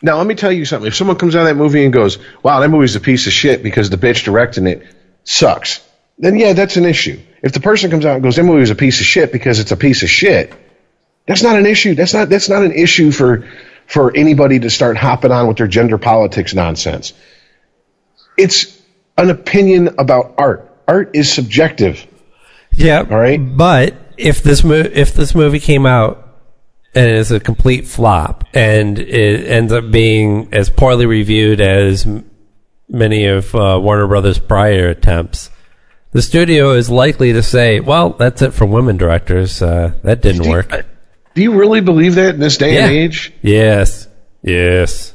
Now, 0.00 0.16
let 0.16 0.26
me 0.26 0.34
tell 0.34 0.52
you 0.52 0.64
something. 0.64 0.86
If 0.86 0.94
someone 0.94 1.18
comes 1.18 1.36
out 1.36 1.42
of 1.42 1.48
that 1.48 1.56
movie 1.56 1.84
and 1.84 1.92
goes, 1.92 2.18
wow, 2.42 2.60
that 2.60 2.68
movie's 2.68 2.96
a 2.96 3.00
piece 3.00 3.26
of 3.26 3.32
shit 3.32 3.62
because 3.62 3.90
the 3.90 3.98
bitch 3.98 4.24
directing 4.24 4.66
it 4.66 4.86
sucks, 5.24 5.86
then 6.16 6.36
yeah, 6.36 6.54
that's 6.54 6.76
an 6.76 6.86
issue. 6.86 7.20
If 7.42 7.52
the 7.52 7.60
person 7.60 7.90
comes 7.90 8.06
out 8.06 8.14
and 8.14 8.22
goes, 8.22 8.36
that 8.36 8.44
movie 8.44 8.60
was 8.60 8.70
a 8.70 8.76
piece 8.76 9.00
of 9.00 9.06
shit 9.06 9.32
because 9.32 9.58
it's 9.58 9.72
a 9.72 9.76
piece 9.76 10.02
of 10.02 10.08
shit, 10.08 10.54
that's 11.28 11.42
not 11.42 11.56
an 11.56 11.66
issue. 11.66 11.94
That's 11.94 12.14
not, 12.14 12.30
that's 12.30 12.48
not 12.48 12.64
an 12.64 12.72
issue 12.72 13.12
for, 13.12 13.46
for 13.86 14.16
anybody 14.16 14.58
to 14.60 14.70
start 14.70 14.96
hopping 14.96 15.30
on 15.30 15.46
with 15.46 15.58
their 15.58 15.68
gender 15.68 15.98
politics 15.98 16.54
nonsense. 16.54 17.12
It's 18.38 18.80
an 19.18 19.28
opinion 19.28 19.96
about 19.98 20.34
art. 20.38 20.74
Art 20.88 21.10
is 21.14 21.30
subjective. 21.30 22.06
Yeah. 22.72 23.00
All 23.00 23.18
right. 23.18 23.38
But 23.38 23.94
if 24.16 24.42
this 24.42 24.64
mo- 24.64 24.74
if 24.74 25.12
this 25.12 25.34
movie 25.34 25.60
came 25.60 25.84
out 25.84 26.26
and 26.94 27.10
is 27.10 27.30
a 27.30 27.40
complete 27.40 27.86
flop 27.86 28.44
and 28.54 28.98
it 28.98 29.46
ends 29.46 29.72
up 29.72 29.90
being 29.90 30.48
as 30.54 30.70
poorly 30.70 31.04
reviewed 31.04 31.60
as 31.60 32.06
m- 32.06 32.30
many 32.88 33.26
of 33.26 33.54
uh, 33.54 33.78
Warner 33.82 34.06
Brothers' 34.06 34.38
prior 34.38 34.88
attempts, 34.88 35.50
the 36.12 36.22
studio 36.22 36.72
is 36.72 36.88
likely 36.88 37.34
to 37.34 37.42
say, 37.42 37.80
"Well, 37.80 38.10
that's 38.10 38.40
it 38.40 38.54
for 38.54 38.64
women 38.64 38.96
directors. 38.96 39.60
Uh, 39.60 39.92
that 40.04 40.22
didn't 40.22 40.48
work." 40.48 40.86
Do 41.38 41.44
you 41.44 41.52
really 41.52 41.80
believe 41.80 42.16
that 42.16 42.34
in 42.34 42.40
this 42.40 42.56
day 42.56 42.78
and 42.78 42.90
age? 42.90 43.32
Yes. 43.42 44.08
Yes. 44.42 45.14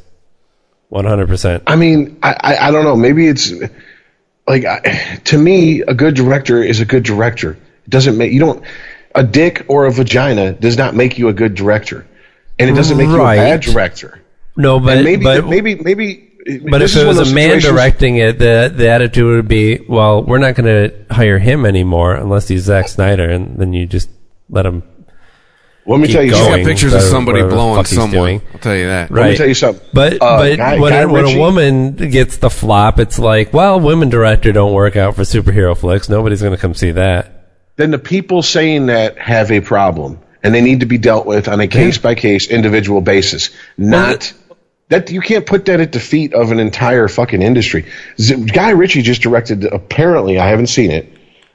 One 0.88 1.04
hundred 1.04 1.28
percent. 1.28 1.64
I 1.68 1.76
mean, 1.76 2.18
I, 2.24 2.32
I, 2.40 2.68
I 2.68 2.72
don't 2.72 2.86
know. 2.86 2.96
Maybe 2.96 3.28
it's 3.28 3.52
like 4.48 4.64
I, 4.64 5.20
to 5.26 5.38
me, 5.38 5.82
a 5.82 5.94
good 5.94 6.16
director 6.16 6.64
is 6.64 6.80
a 6.80 6.86
good 6.86 7.04
director. 7.04 7.58
It 7.84 7.90
doesn't 7.90 8.18
make 8.18 8.32
you 8.32 8.40
don't 8.40 8.64
a 9.14 9.22
dick 9.22 9.66
or 9.68 9.86
a 9.86 9.92
vagina 9.92 10.54
does 10.54 10.78
not 10.78 10.96
make 10.96 11.18
you 11.18 11.28
a 11.28 11.34
good 11.34 11.56
director, 11.56 12.08
and 12.58 12.70
it 12.70 12.74
doesn't 12.74 12.96
make 12.96 13.10
you 13.10 13.22
a 13.22 13.36
bad 13.36 13.60
director. 13.60 14.22
No, 14.56 14.80
but 14.80 15.00
and 15.00 15.04
maybe 15.04 15.26
but 15.26 15.46
maybe 15.46 15.76
maybe. 15.76 16.32
But 16.72 16.82
if 16.82 16.96
it 16.96 17.06
was 17.06 17.20
a 17.20 17.36
man 17.36 17.60
directing 17.60 18.16
it, 18.16 18.40
the 18.40 18.72
the 18.74 18.88
attitude 18.88 19.26
would 19.26 19.50
be, 19.50 19.82
well, 19.90 20.24
we're 20.24 20.38
not 20.38 20.56
going 20.56 20.68
to 20.68 21.14
hire 21.14 21.38
him 21.38 21.66
anymore 21.66 22.16
unless 22.16 22.48
he's 22.48 22.62
Zack 22.62 22.88
Snyder, 22.88 23.30
and 23.30 23.58
then 23.58 23.74
you 23.74 23.86
just 23.86 24.10
let 24.50 24.66
him. 24.66 24.84
Let 25.86 26.00
me 26.00 26.08
tell 26.08 26.24
you 26.24 26.30
He's 26.32 26.40
going. 26.40 26.44
got 26.46 26.50
something. 26.52 26.66
pictures 26.66 26.94
of 26.94 27.02
somebody 27.02 27.42
blowing 27.44 27.76
fuck 27.78 27.88
someone. 27.88 28.12
doing. 28.12 28.42
I'll 28.54 28.60
tell 28.60 28.76
you 28.76 28.88
that. 28.88 29.12
Right. 29.12 29.22
Let 29.22 29.32
me 29.32 29.38
tell 29.38 29.48
you 29.48 29.54
something. 29.54 29.86
But 29.94 30.14
Uh, 30.22 30.38
but 30.38 30.58
Guy- 30.58 30.80
when, 30.80 30.92
Guy 30.92 31.02
a, 31.02 31.08
when 31.08 31.26
a 31.26 31.38
woman 31.38 31.96
gets 31.96 32.38
the 32.38 32.50
flop, 32.50 33.00
it's 33.00 33.20
like, 33.20 33.54
well, 33.54 33.80
women 33.80 34.10
director 34.10 34.52
don't 34.52 34.74
work 34.74 34.96
out 34.96 35.16
for 35.16 35.24
superhero 35.24 35.78
flicks. 35.78 36.08
Nobody's 36.10 36.42
going 36.42 36.56
to 36.56 36.62
come 36.62 36.74
see 36.74 36.92
that. 36.92 37.50
then 37.76 37.92
the 37.92 38.00
people 38.00 38.42
saying 38.44 38.86
that 38.88 39.18
have 39.18 39.52
a 39.52 39.60
problem, 39.60 40.20
and 40.44 40.54
they 40.54 40.62
need 40.62 40.82
to 40.82 40.86
be 40.86 40.98
dealt 40.98 41.26
with 41.26 41.48
on 41.48 41.60
a 41.60 41.68
case 41.68 41.98
by 41.98 42.16
case, 42.16 42.48
individual 42.50 43.02
basis. 43.02 43.50
Not 43.78 44.32
that 44.90 45.10
you 45.10 45.22
can't 45.22 45.46
put 45.46 45.66
that 45.66 45.80
at 45.80 45.92
the 45.92 46.00
feet 46.00 46.34
of 46.34 46.52
an 46.52 46.60
entire 46.60 47.08
fucking 47.08 47.42
industry. 47.42 47.86
Z- 48.20 48.46
Guy 48.46 48.70
Ritchie 48.72 49.02
just 49.02 49.22
directed. 49.22 49.66
Apparently, 49.66 50.38
I 50.40 50.48
haven't 50.50 50.68
seen 50.68 50.92
it, 50.92 51.12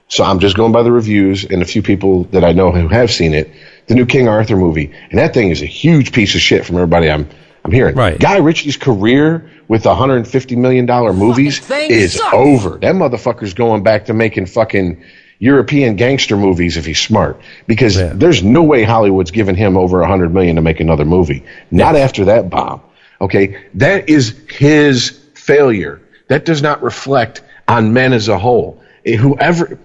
so 0.09 0.25
I'm 0.25 0.41
just 0.41 0.57
going 0.57 0.73
by 0.73 0.83
the 0.83 0.91
reviews 0.91 1.45
and 1.45 1.63
a 1.63 1.67
few 1.67 1.83
people 1.83 2.25
that 2.33 2.43
I 2.45 2.53
know 2.53 2.73
who 2.73 2.89
have 2.89 3.11
seen 3.11 3.33
it. 3.35 3.51
The 3.89 3.95
new 3.95 4.07
King 4.07 4.29
Arthur 4.29 4.57
movie, 4.57 4.93
and 5.11 5.19
that 5.19 5.35
thing 5.35 5.51
is 5.51 5.63
a 5.63 5.67
huge 5.67 6.13
piece 6.13 6.35
of 6.35 6.41
shit 6.41 6.65
from 6.65 6.77
everybody 6.77 7.11
I'm 7.11 7.29
I'm 7.65 7.73
hearing. 7.73 7.97
Right. 7.97 8.19
Guy 8.19 8.39
Ritchie's 8.39 8.77
career 8.77 9.51
with 9.67 9.85
150 9.85 10.57
million 10.57 10.87
dollar 10.87 11.13
movies 11.13 11.61
is 11.71 12.21
over. 12.33 12.79
That 12.79 12.95
motherfucker's 12.95 13.53
going 13.53 13.83
back 13.83 14.07
to 14.07 14.15
making 14.15 14.47
fucking 14.47 15.03
European 15.41 15.97
gangster 15.97 16.37
movies 16.37 16.77
if 16.77 16.87
he's 16.87 17.01
smart, 17.01 17.41
because 17.67 17.97
Yeah. 17.97 18.13
there's 18.15 18.43
no 18.43 18.63
way 18.63 18.85
Hollywood's 18.85 19.31
giving 19.31 19.55
him 19.57 19.77
over 19.77 19.99
100 20.01 20.33
million 20.33 20.57
to 20.57 20.63
make 20.63 20.81
another 20.81 21.05
movie. 21.05 21.45
Not 21.71 21.97
after 21.97 22.25
that 22.27 22.49
bomb. 22.49 22.81
Okay, 23.21 23.57
that 23.75 24.09
is 24.09 24.35
his 24.51 25.11
failure. 25.35 26.01
That 26.29 26.45
does 26.45 26.63
not 26.63 26.83
reflect 26.83 27.43
on 27.67 27.93
men 27.93 28.13
as 28.13 28.29
a 28.29 28.39
whole. 28.39 28.81
Eh, 29.05 29.17
Whoever 29.17 29.79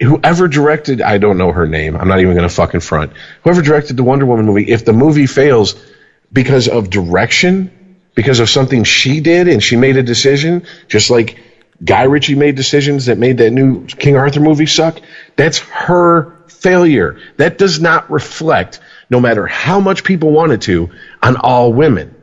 whoever 0.00 0.48
directed 0.48 1.02
I 1.02 1.18
don't 1.18 1.38
know 1.38 1.52
her 1.52 1.66
name. 1.66 1.96
I'm 1.96 2.08
not 2.08 2.20
even 2.20 2.34
going 2.34 2.48
to 2.48 2.54
fucking 2.54 2.80
front. 2.80 3.12
Whoever 3.44 3.62
directed 3.62 3.96
the 3.96 4.04
Wonder 4.04 4.26
Woman 4.26 4.46
movie, 4.46 4.70
if 4.70 4.84
the 4.84 4.92
movie 4.92 5.26
fails 5.26 5.74
because 6.32 6.68
of 6.68 6.90
direction, 6.90 7.96
because 8.14 8.40
of 8.40 8.48
something 8.48 8.84
she 8.84 9.20
did 9.20 9.48
and 9.48 9.62
she 9.62 9.76
made 9.76 9.96
a 9.96 10.02
decision, 10.02 10.64
just 10.88 11.10
like 11.10 11.38
Guy 11.84 12.04
Ritchie 12.04 12.34
made 12.34 12.56
decisions 12.56 13.06
that 13.06 13.18
made 13.18 13.38
that 13.38 13.50
new 13.50 13.86
King 13.86 14.16
Arthur 14.16 14.40
movie 14.40 14.66
suck, 14.66 15.00
that's 15.36 15.58
her 15.58 16.36
failure. 16.48 17.18
That 17.36 17.58
does 17.58 17.80
not 17.80 18.10
reflect, 18.10 18.80
no 19.08 19.20
matter 19.20 19.46
how 19.46 19.80
much 19.80 20.04
people 20.04 20.30
wanted 20.30 20.62
to, 20.62 20.90
on 21.22 21.36
all 21.36 21.72
women. 21.72 22.14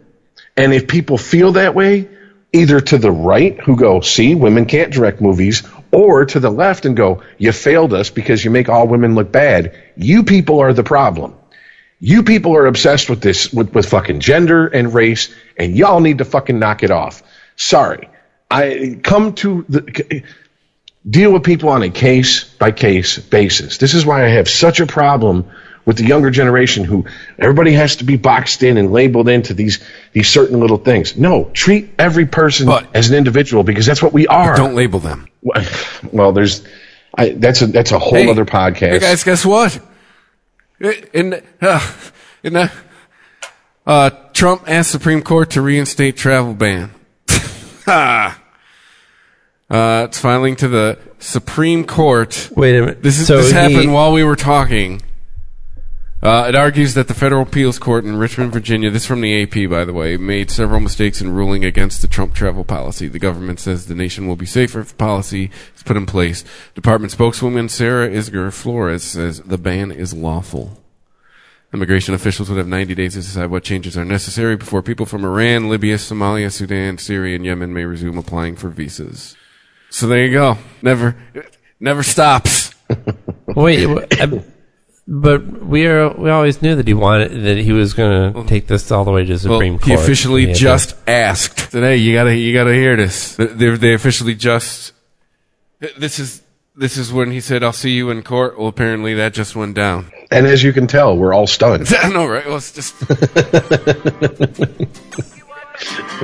And 0.55 0.73
if 0.73 0.87
people 0.87 1.17
feel 1.17 1.53
that 1.53 1.73
way, 1.73 2.09
either 2.53 2.79
to 2.79 2.97
the 2.97 3.11
right, 3.11 3.59
who 3.59 3.75
go, 3.75 4.01
see, 4.01 4.35
women 4.35 4.65
can't 4.65 4.91
direct 4.91 5.21
movies, 5.21 5.63
or 5.91 6.25
to 6.25 6.39
the 6.39 6.49
left 6.49 6.85
and 6.85 6.95
go, 6.95 7.23
you 7.37 7.51
failed 7.51 7.93
us 7.93 8.09
because 8.09 8.43
you 8.43 8.51
make 8.51 8.69
all 8.69 8.87
women 8.87 9.15
look 9.15 9.31
bad, 9.31 9.75
you 9.95 10.23
people 10.23 10.59
are 10.59 10.73
the 10.73 10.83
problem. 10.83 11.35
You 11.99 12.23
people 12.23 12.55
are 12.55 12.65
obsessed 12.67 13.09
with 13.09 13.21
this, 13.21 13.51
with, 13.51 13.73
with 13.73 13.89
fucking 13.89 14.19
gender 14.19 14.67
and 14.67 14.93
race, 14.93 15.33
and 15.57 15.75
y'all 15.75 15.99
need 15.99 16.19
to 16.19 16.25
fucking 16.25 16.59
knock 16.59 16.83
it 16.83 16.91
off. 16.91 17.23
Sorry. 17.55 18.09
I 18.51 18.99
come 19.01 19.33
to 19.35 19.65
the, 19.67 20.23
deal 21.09 21.31
with 21.31 21.43
people 21.43 21.69
on 21.69 21.83
a 21.83 21.89
case 21.89 22.43
by 22.43 22.71
case 22.71 23.17
basis. 23.17 23.77
This 23.77 23.93
is 23.93 24.05
why 24.05 24.25
I 24.25 24.29
have 24.29 24.47
such 24.47 24.79
a 24.79 24.85
problem 24.85 25.45
with 25.85 25.97
the 25.97 26.05
younger 26.05 26.29
generation 26.29 26.83
who 26.83 27.05
everybody 27.39 27.71
has 27.71 27.95
to 27.97 28.03
be 28.03 28.17
boxed 28.17 28.61
in 28.61 28.77
and 28.77 28.91
labeled 28.91 29.29
into 29.29 29.53
these 29.53 29.79
these 30.11 30.27
certain 30.27 30.59
little 30.59 30.77
things. 30.77 31.17
No, 31.17 31.49
treat 31.53 31.91
every 31.97 32.25
person 32.25 32.67
But- 32.67 32.87
as 32.93 33.09
an 33.09 33.15
individual 33.15 33.63
because 33.63 33.85
that's 33.85 34.03
what 34.03 34.13
we 34.13 34.27
are. 34.27 34.55
Don't 34.55 34.75
label 34.75 34.99
them. 34.99 35.27
well, 36.11 36.31
there's 36.31 36.63
I, 37.15 37.29
that's 37.29 37.61
a 37.61 37.67
that's 37.67 37.91
a 37.91 37.99
whole 37.99 38.13
Hey, 38.17 38.29
other 38.29 38.45
podcast. 38.45 38.91
Hey 38.91 38.99
guys, 38.99 39.23
guess 39.23 39.45
what? 39.45 39.79
In 41.13 41.41
uh, 41.61 41.91
in 42.43 42.53
the, 42.53 42.71
uh, 43.85 44.09
Trump 44.33 44.63
asked 44.67 44.91
Supreme 44.91 45.21
Court 45.21 45.49
to 45.51 45.61
reinstate 45.61 46.17
travel 46.17 46.53
ban. 46.53 46.91
Uh, 49.69 50.05
it's 50.07 50.17
filing 50.17 50.55
to 50.55 50.67
the 50.69 50.97
Supreme 51.19 51.83
Court. 51.83 52.49
Wait 52.55 52.77
a 52.77 52.79
minute. 52.81 53.03
This 53.03 53.19
is 53.19 53.27
So 53.27 53.37
this 53.37 53.47
he- 53.49 53.53
happened 53.57 53.93
while 53.93 54.13
we 54.13 54.23
were 54.23 54.37
talking. 54.37 55.01
Uh, 56.27 56.45
it 56.49 56.55
argues 56.55 56.93
that 56.93 57.07
the 57.07 57.13
federal 57.13 57.43
appeals 57.43 57.79
court 57.79 58.03
in 58.03 58.17
Richmond, 58.17 58.51
Virginia, 58.51 58.91
this 58.91 59.05
from 59.05 59.21
the 59.21 59.43
AP, 59.43 59.69
by 59.69 59.85
the 59.85 59.93
way, 59.93 60.17
made 60.17 60.51
several 60.51 60.81
mistakes 60.81 61.21
in 61.21 61.31
ruling 61.31 61.63
against 61.63 62.01
the 62.01 62.07
Trump 62.09 62.33
travel 62.35 62.65
policy. 62.65 63.07
The 63.07 63.17
government 63.17 63.61
says 63.61 63.85
the 63.85 63.95
nation 63.95 64.27
will 64.27 64.35
be 64.35 64.45
safer 64.45 64.81
if 64.81 64.89
the 64.89 64.95
policy 64.95 65.49
is 65.73 65.83
put 65.83 65.95
in 65.95 66.05
place. 66.05 66.43
Department 66.75 67.13
spokeswoman 67.13 67.69
Sarah 67.69 68.09
Isgur 68.09 68.51
Flores 68.51 69.05
says 69.05 69.39
the 69.39 69.57
ban 69.57 69.89
is 69.89 70.13
lawful. 70.13 70.83
Immigration 71.73 72.13
officials 72.13 72.49
would 72.49 72.57
have 72.57 72.67
90 72.67 72.93
days 72.93 73.13
to 73.13 73.21
decide 73.21 73.49
what 73.49 73.63
changes 73.63 73.97
are 73.97 74.03
necessary 74.03 74.57
before 74.57 74.81
people 74.81 75.05
from 75.05 75.23
Iran, 75.23 75.69
Libya, 75.69 75.95
Somalia, 75.95 76.51
Sudan, 76.51 76.97
Syria, 76.97 77.37
and 77.37 77.45
Yemen 77.45 77.73
may 77.73 77.85
resume 77.85 78.17
applying 78.17 78.57
for 78.57 78.67
visas. 78.67 79.37
So 79.89 80.07
there 80.07 80.25
you 80.25 80.33
go. 80.33 80.57
Never, 80.81 81.15
never 81.79 82.03
stops. 82.03 82.75
Wait, 83.55 83.85
wh- 83.85 84.03
I- 84.21 84.43
but 85.07 85.63
we 85.63 85.87
are 85.87 86.09
we 86.13 86.29
always 86.29 86.61
knew 86.61 86.75
that 86.75 86.85
he 86.87 86.93
wanted 86.93 87.31
that 87.43 87.57
he 87.57 87.71
was 87.71 87.93
going 87.93 88.33
to 88.33 88.43
take 88.45 88.67
this 88.67 88.91
all 88.91 89.05
the 89.05 89.11
way 89.11 89.23
to 89.23 89.31
Well, 89.31 89.39
Supreme 89.39 89.73
Court. 89.79 89.85
he 89.85 89.91
Court. 89.91 90.03
officially 90.03 90.47
Yeah, 90.47 90.53
just 90.53 90.95
asked 91.07 91.71
today. 91.71 91.95
You 91.97 92.13
gotta, 92.13 92.35
you 92.35 92.53
gotta 92.53 92.73
hear 92.73 92.95
this. 92.97 93.35
They, 93.37 93.75
they 93.77 93.93
officially 93.93 94.35
just. 94.35 94.91
This 95.97 96.19
is 96.19 96.41
this 96.75 96.97
is 96.97 97.11
when 97.13 97.31
he 97.31 97.39
said, 97.39 97.63
"I'll 97.63 97.71
see 97.73 97.91
you 97.91 98.09
in 98.09 98.21
court." 98.23 98.57
Well, 98.57 98.67
apparently 98.67 99.13
that 99.15 99.33
just 99.33 99.55
went 99.55 99.75
down. 99.75 100.11
and 100.31 100.45
as 100.45 100.63
you 100.63 100.73
can 100.73 100.87
tell, 100.87 101.17
we're 101.17 101.33
all 101.33 101.47
stunned. 101.47 101.87
I 101.99 102.09
know, 102.09 102.25
right? 102.27 102.45
Well, 102.45 102.57
it's 102.57 102.71
just. 102.71 102.95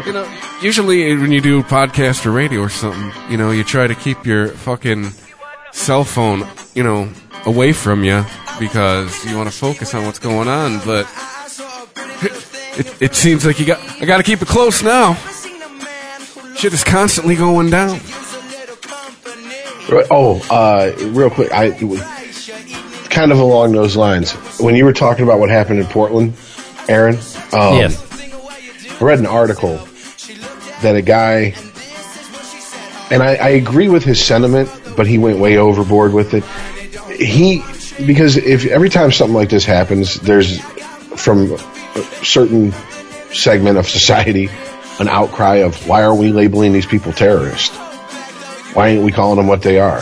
you 0.06 0.14
know, 0.14 0.28
usually 0.62 1.16
when 1.18 1.32
you 1.32 1.42
do 1.42 1.62
podcast 1.64 2.26
or 2.26 2.32
radio 2.32 2.62
or 2.62 2.70
something, 2.70 3.12
you 3.32 3.38
know, 3.38 3.52
you 3.52 3.64
try 3.64 3.88
to 3.88 3.96
keep 3.96 4.26
your 4.26 4.50
fucking 4.50 5.12
cell 5.72 6.04
phone, 6.04 6.48
you 6.74 6.84
know, 6.84 7.10
away 7.46 7.74
from 7.74 8.04
you 8.04 8.26
because 8.60 9.26
you 9.26 9.36
want 9.38 9.50
to 9.50 9.56
focus 9.56 9.94
on 9.94 10.06
what's 10.06 10.20
going 10.20 10.48
on. 10.48 10.80
But 10.86 11.08
it, 12.78 13.02
it 13.02 13.16
seems 13.16 13.46
like 13.46 13.60
you 13.60 13.66
got. 13.66 13.80
I 14.02 14.06
got 14.06 14.18
to 14.18 14.24
keep 14.24 14.42
it 14.42 14.48
close 14.48 14.82
now. 14.84 15.16
Shit 16.56 16.74
is 16.74 16.84
constantly 16.84 17.36
going 17.36 17.70
down. 17.70 18.00
Right. 19.90 20.08
Oh, 20.10 20.42
uh, 20.50 20.94
real 21.10 21.30
quick, 21.30 21.52
I 21.52 21.72
kind 23.10 23.32
of 23.32 23.40
along 23.40 23.74
those 23.74 23.96
lines. 23.96 24.32
When 24.60 24.76
you 24.76 24.86
were 24.86 24.94
talking 24.94 25.24
about 25.24 25.40
what 25.40 25.50
happened 25.50 25.80
in 25.80 25.86
Portland, 25.88 26.34
Aaron, 26.88 27.16
um, 27.52 27.78
Yes. 27.78 28.00
I 29.02 29.04
read 29.04 29.20
an 29.20 29.26
article 29.26 29.78
that 30.82 30.96
a 30.96 31.02
guy, 31.02 31.54
and 33.12 33.22
I, 33.22 33.36
I 33.36 33.50
agree 33.50 33.90
with 33.90 34.04
his 34.04 34.24
sentiment, 34.24 34.70
but 34.96 35.06
he 35.06 35.18
went 35.18 35.40
way 35.40 35.58
overboard 35.58 36.14
with 36.14 36.34
it. 36.34 36.44
He 37.26 37.64
because 38.06 38.38
if 38.38 38.66
every 38.66 38.90
time 38.90 39.12
something 39.12 39.36
like 39.36 39.50
this 39.50 39.66
happens, 39.66 40.16
there's 40.20 40.60
from 41.16 41.54
a 41.54 42.02
certain 42.24 42.72
segment 43.32 43.78
of 43.78 43.88
society 43.88 44.50
an 45.00 45.08
outcry 45.08 45.58
of 45.58 45.88
why 45.88 46.04
are 46.04 46.14
we 46.14 46.32
labeling 46.32 46.72
these 46.72 46.86
people 46.86 47.12
terrorists? 47.12 47.76
Why 48.76 48.90
ain't 48.90 49.04
we 49.04 49.12
calling 49.12 49.38
them 49.38 49.48
what 49.48 49.62
they 49.62 49.80
are? 49.80 50.02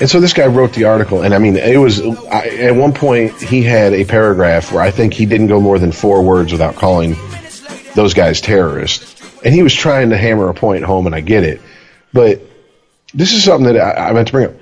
And 0.00 0.10
so 0.10 0.20
this 0.20 0.32
guy 0.32 0.46
wrote 0.46 0.72
the 0.72 0.84
article, 0.84 1.22
and 1.22 1.32
I 1.32 1.38
mean, 1.38 1.56
it 1.56 1.78
was 1.78 2.00
I, 2.00 2.46
at 2.48 2.74
one 2.74 2.92
point 2.92 3.40
he 3.40 3.62
had 3.62 3.92
a 3.92 4.04
paragraph 4.04 4.72
where 4.72 4.82
I 4.82 4.90
think 4.90 5.14
he 5.14 5.24
didn't 5.24 5.46
go 5.46 5.60
more 5.60 5.78
than 5.78 5.92
four 5.92 6.22
words 6.22 6.50
without 6.50 6.74
calling 6.74 7.16
those 7.94 8.12
guys 8.12 8.40
terrorists, 8.40 9.14
and 9.44 9.54
he 9.54 9.62
was 9.62 9.72
trying 9.72 10.10
to 10.10 10.16
hammer 10.16 10.48
a 10.48 10.54
point 10.54 10.84
home, 10.84 11.06
and 11.06 11.14
I 11.14 11.20
get 11.20 11.44
it, 11.44 11.60
but 12.12 12.40
this 13.12 13.32
is 13.32 13.44
something 13.44 13.72
that 13.72 13.80
I, 13.80 14.08
I 14.08 14.12
meant 14.12 14.26
to 14.28 14.32
bring 14.32 14.46
up. 14.46 14.54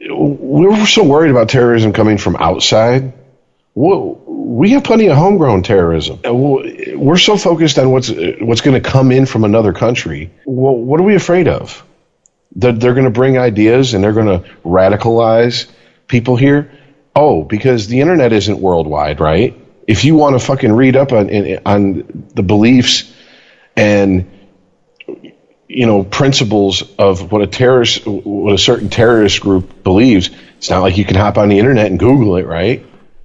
We 0.00 0.66
were 0.66 0.86
so 0.86 1.04
worried 1.04 1.30
about 1.30 1.48
terrorism 1.48 1.92
coming 1.92 2.18
from 2.18 2.36
outside. 2.36 3.12
We 3.74 4.70
have 4.70 4.84
plenty 4.84 5.08
of 5.08 5.16
homegrown 5.16 5.62
terrorism. 5.62 6.20
We're 6.24 7.18
so 7.18 7.36
focused 7.36 7.78
on 7.78 7.90
what's 7.90 8.10
what's 8.10 8.60
going 8.60 8.80
to 8.80 8.88
come 8.88 9.12
in 9.12 9.26
from 9.26 9.44
another 9.44 9.72
country. 9.72 10.32
What 10.44 11.00
are 11.00 11.02
we 11.02 11.14
afraid 11.14 11.48
of? 11.48 11.84
That 12.56 12.80
they're 12.80 12.94
going 12.94 13.04
to 13.04 13.10
bring 13.10 13.36
ideas 13.36 13.92
and 13.92 14.02
they're 14.02 14.14
going 14.14 14.42
to 14.42 14.48
radicalize 14.64 15.66
people 16.06 16.36
here. 16.36 16.70
Oh, 17.14 17.42
because 17.42 17.86
the 17.86 18.00
internet 18.00 18.32
isn't 18.32 18.58
worldwide, 18.58 19.20
right? 19.20 19.58
If 19.86 20.04
you 20.04 20.14
want 20.14 20.38
to 20.38 20.44
fucking 20.44 20.72
read 20.72 20.96
up 20.96 21.12
on 21.12 21.30
on 21.66 22.28
the 22.34 22.42
beliefs 22.42 23.12
and 23.76 24.30
you 25.68 25.86
know 25.86 26.04
principles 26.04 26.82
of 26.98 27.30
what 27.32 27.42
a 27.42 27.46
terrorist, 27.46 28.06
what 28.06 28.54
a 28.54 28.58
certain 28.58 28.88
terrorist 28.88 29.40
group 29.40 29.82
believes, 29.82 30.30
it's 30.58 30.70
not 30.70 30.80
like 30.80 30.96
you 30.96 31.04
can 31.04 31.16
hop 31.16 31.38
on 31.38 31.48
the 31.48 31.58
internet 31.58 31.86
and 31.86 31.98
Google 31.98 32.36
it, 32.36 32.46
right? 32.46 32.84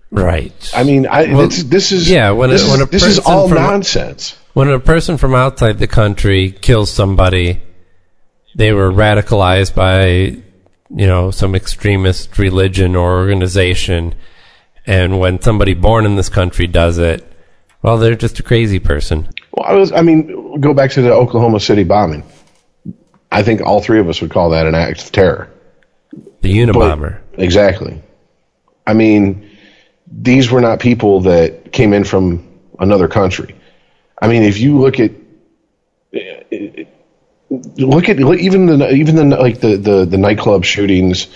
right. 0.10 0.72
I 0.76 0.84
mean, 0.84 1.08
I, 1.08 1.34
Well, 1.34 1.48
this, 1.48 1.64
this 1.64 1.92
is 1.92 2.10
yeah, 2.10 2.32
when 2.32 2.50
a- 2.50 2.54
this, 2.54 2.64
when 2.70 2.82
is, 2.82 2.88
a 2.88 2.90
this 2.92 3.04
is 3.06 3.20
all 3.20 3.48
from- 3.48 3.58
nonsense. 3.60 4.36
when 4.54 4.70
a 4.70 4.80
person 4.80 5.18
from 5.18 5.34
outside 5.36 5.80
the 5.80 5.88
country 5.88 6.52
kills 6.52 6.92
somebody, 6.92 7.62
they 8.56 8.74
were 8.74 8.92
radicalized 8.92 9.74
by, 9.76 10.04
you 10.94 11.08
know, 11.08 11.32
some 11.32 11.56
extremist 11.56 12.38
religion 12.38 12.96
or 12.96 13.20
organization. 13.20 14.14
And 14.86 15.20
when 15.20 15.40
somebody 15.42 15.74
born 15.76 16.06
in 16.06 16.16
this 16.18 16.28
country 16.30 16.68
does 16.68 16.98
it, 16.98 17.26
well, 17.82 17.98
they're 17.98 18.16
just 18.16 18.40
a 18.40 18.44
crazy 18.44 18.80
person. 18.80 19.30
Well, 19.52 19.66
I 19.66 19.74
was, 19.74 19.92
I 19.92 20.02
mean, 20.02 20.60
go 20.62 20.74
back 20.74 20.92
to 20.92 21.02
the 21.02 21.14
Oklahoma 21.14 21.60
City 21.60 21.84
bombing. 21.84 22.24
I 23.32 23.44
think 23.44 23.62
all 23.62 23.82
three 23.82 24.00
of 24.00 24.10
us 24.10 24.22
would 24.22 24.32
call 24.32 24.52
that 24.52 24.66
an 24.68 24.76
act 24.76 25.04
of 25.04 25.12
terror. 25.12 25.50
The 26.42 26.54
Unabomber. 26.54 27.20
Exactly. 27.34 28.02
I 28.86 28.94
mean, 28.94 29.50
these 30.12 30.52
were 30.52 30.62
not 30.62 30.80
people 30.80 31.22
that 31.22 31.72
came 31.72 31.94
in 31.94 32.04
from 32.04 32.48
another 32.80 33.08
country. 33.08 33.56
I 34.22 34.28
mean, 34.28 34.44
if 34.44 34.58
you 34.58 34.80
look 34.80 35.00
at 35.00 35.12
look 37.50 38.10
at 38.10 38.18
look, 38.18 38.40
even 38.40 38.66
the 38.66 38.92
even 38.92 39.16
the 39.16 39.24
like 39.38 39.62
the, 39.62 39.78
the 39.78 40.06
the 40.06 40.18
nightclub 40.18 40.66
shootings, 40.66 41.28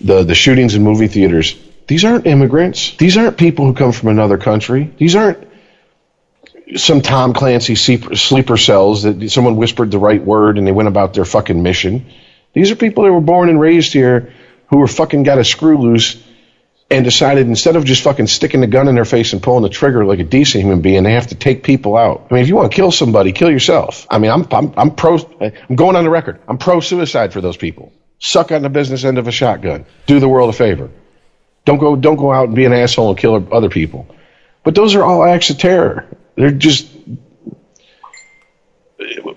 the 0.00 0.24
the 0.24 0.34
shootings 0.34 0.74
in 0.74 0.82
movie 0.82 1.08
theaters. 1.08 1.56
These 1.86 2.04
aren't 2.04 2.26
immigrants. 2.26 2.96
These 2.96 3.16
aren't 3.16 3.38
people 3.38 3.64
who 3.64 3.72
come 3.72 3.92
from 3.92 4.10
another 4.10 4.36
country. 4.36 4.92
These 4.98 5.16
aren't 5.16 5.47
some 6.76 7.00
Tom 7.00 7.32
Clancy 7.32 7.74
sleeper, 7.74 8.56
cells 8.56 9.02
that 9.04 9.30
someone 9.30 9.56
whispered 9.56 9.90
the 9.90 9.98
right 9.98 10.22
word 10.22 10.58
and 10.58 10.66
they 10.66 10.72
went 10.72 10.88
about 10.88 11.14
their 11.14 11.24
fucking 11.24 11.62
mission. 11.62 12.06
These 12.52 12.70
are 12.70 12.76
people 12.76 13.04
that 13.04 13.12
were 13.12 13.20
born 13.20 13.48
and 13.48 13.60
raised 13.60 13.92
here 13.92 14.32
who 14.68 14.78
were 14.78 14.86
fucking 14.86 15.22
got 15.22 15.38
a 15.38 15.44
screw 15.44 15.78
loose 15.78 16.22
and 16.90 17.04
decided 17.04 17.46
instead 17.46 17.76
of 17.76 17.84
just 17.84 18.02
fucking 18.02 18.26
sticking 18.26 18.60
the 18.60 18.66
gun 18.66 18.88
in 18.88 18.94
their 18.94 19.04
face 19.04 19.32
and 19.32 19.42
pulling 19.42 19.62
the 19.62 19.68
trigger 19.68 20.04
like 20.04 20.20
a 20.20 20.24
decent 20.24 20.64
human 20.64 20.80
being, 20.80 21.02
they 21.02 21.12
have 21.12 21.26
to 21.28 21.34
take 21.34 21.62
people 21.62 21.96
out. 21.96 22.26
I 22.30 22.34
mean, 22.34 22.42
if 22.42 22.48
you 22.48 22.56
want 22.56 22.70
to 22.72 22.76
kill 22.76 22.90
somebody, 22.90 23.32
kill 23.32 23.50
yourself. 23.50 24.06
I 24.10 24.18
mean, 24.18 24.30
I'm 24.30 24.46
I'm, 24.50 24.72
I'm 24.76 24.90
pro. 24.94 25.18
I'm 25.40 25.76
going 25.76 25.96
on 25.96 26.04
the 26.04 26.10
record. 26.10 26.40
I'm 26.48 26.58
pro 26.58 26.80
suicide 26.80 27.32
for 27.32 27.40
those 27.40 27.56
people. 27.56 27.92
Suck 28.18 28.52
on 28.52 28.62
the 28.62 28.70
business 28.70 29.04
end 29.04 29.18
of 29.18 29.28
a 29.28 29.32
shotgun. 29.32 29.84
Do 30.06 30.18
the 30.18 30.28
world 30.28 30.50
a 30.50 30.56
favor. 30.56 30.90
Don't 31.66 31.78
go 31.78 31.94
don't 31.94 32.16
go 32.16 32.32
out 32.32 32.46
and 32.46 32.56
be 32.56 32.64
an 32.64 32.72
asshole 32.72 33.10
and 33.10 33.18
kill 33.18 33.48
other 33.52 33.68
people. 33.68 34.08
But 34.64 34.74
those 34.74 34.94
are 34.94 35.04
all 35.04 35.24
acts 35.24 35.50
of 35.50 35.58
terror. 35.58 36.06
They're 36.38 36.52
just 36.52 36.88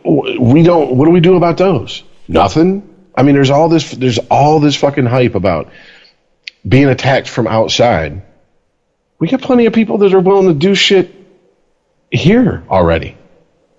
we 0.05 0.61
don't. 0.63 0.95
What 0.95 1.05
do 1.05 1.11
we 1.11 1.19
do 1.19 1.35
about 1.35 1.57
those? 1.57 2.03
Nothing. 2.27 2.87
I 3.15 3.23
mean, 3.23 3.33
there's 3.33 3.49
all 3.49 3.69
this. 3.69 3.89
There's 3.89 4.19
all 4.29 4.59
this 4.59 4.75
fucking 4.75 5.07
hype 5.07 5.33
about 5.33 5.71
being 6.67 6.89
attacked 6.89 7.27
from 7.27 7.47
outside. 7.47 8.21
We 9.17 9.27
got 9.29 9.41
plenty 9.41 9.65
of 9.65 9.73
people 9.73 9.97
that 9.99 10.13
are 10.13 10.19
willing 10.19 10.47
to 10.47 10.53
do 10.53 10.75
shit 10.75 11.11
here 12.11 12.63
already, 12.69 13.17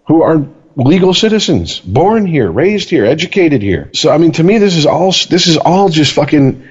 who 0.08 0.22
are 0.22 0.44
legal 0.74 1.14
citizens, 1.14 1.78
born 1.78 2.26
here, 2.26 2.50
raised 2.50 2.90
here, 2.90 3.04
educated 3.04 3.62
here. 3.62 3.90
So 3.94 4.10
I 4.10 4.18
mean, 4.18 4.32
to 4.32 4.42
me, 4.42 4.58
this 4.58 4.74
is 4.74 4.86
all. 4.86 5.12
This 5.12 5.46
is 5.46 5.58
all 5.58 5.88
just 5.90 6.12
fucking. 6.14 6.68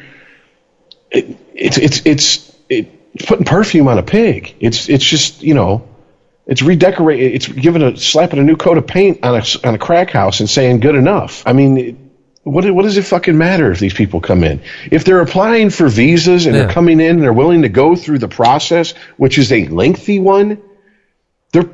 It, 1.11 1.37
it's 1.53 1.77
it's 1.77 2.01
it's 2.05 2.57
it's 2.67 3.25
putting 3.25 3.45
perfume 3.45 3.87
on 3.87 3.97
a 3.97 4.03
pig. 4.03 4.53
It's 4.59 4.89
it's 4.89 5.05
just 5.05 5.43
you 5.43 5.53
know. 5.53 5.87
It's 6.47 6.61
redecorating. 6.61 7.33
It's 7.33 7.47
giving 7.47 7.81
a 7.81 7.95
slapping 7.97 8.39
a 8.39 8.43
new 8.43 8.55
coat 8.57 8.77
of 8.77 8.87
paint 8.87 9.23
on 9.23 9.35
a 9.35 9.43
on 9.67 9.75
a 9.75 9.77
crack 9.77 10.09
house 10.09 10.39
and 10.39 10.49
saying 10.49 10.79
good 10.79 10.95
enough. 10.95 11.43
I 11.45 11.53
mean, 11.53 12.09
what, 12.43 12.69
what 12.71 12.81
does 12.83 12.97
it 12.97 13.03
fucking 13.03 13.37
matter 13.37 13.71
if 13.71 13.79
these 13.79 13.93
people 13.93 14.19
come 14.21 14.43
in? 14.43 14.61
If 14.91 15.05
they're 15.05 15.21
applying 15.21 15.69
for 15.69 15.87
visas 15.87 16.45
and 16.47 16.55
Yeah. 16.55 16.63
they're 16.63 16.71
coming 16.73 16.99
in 16.99 17.11
and 17.17 17.21
they're 17.23 17.31
willing 17.33 17.61
to 17.61 17.69
go 17.69 17.95
through 17.95 18.17
the 18.19 18.27
process, 18.27 18.93
which 19.17 19.37
is 19.37 19.51
a 19.51 19.67
lengthy 19.67 20.19
one, 20.19 20.59
they're 21.51 21.69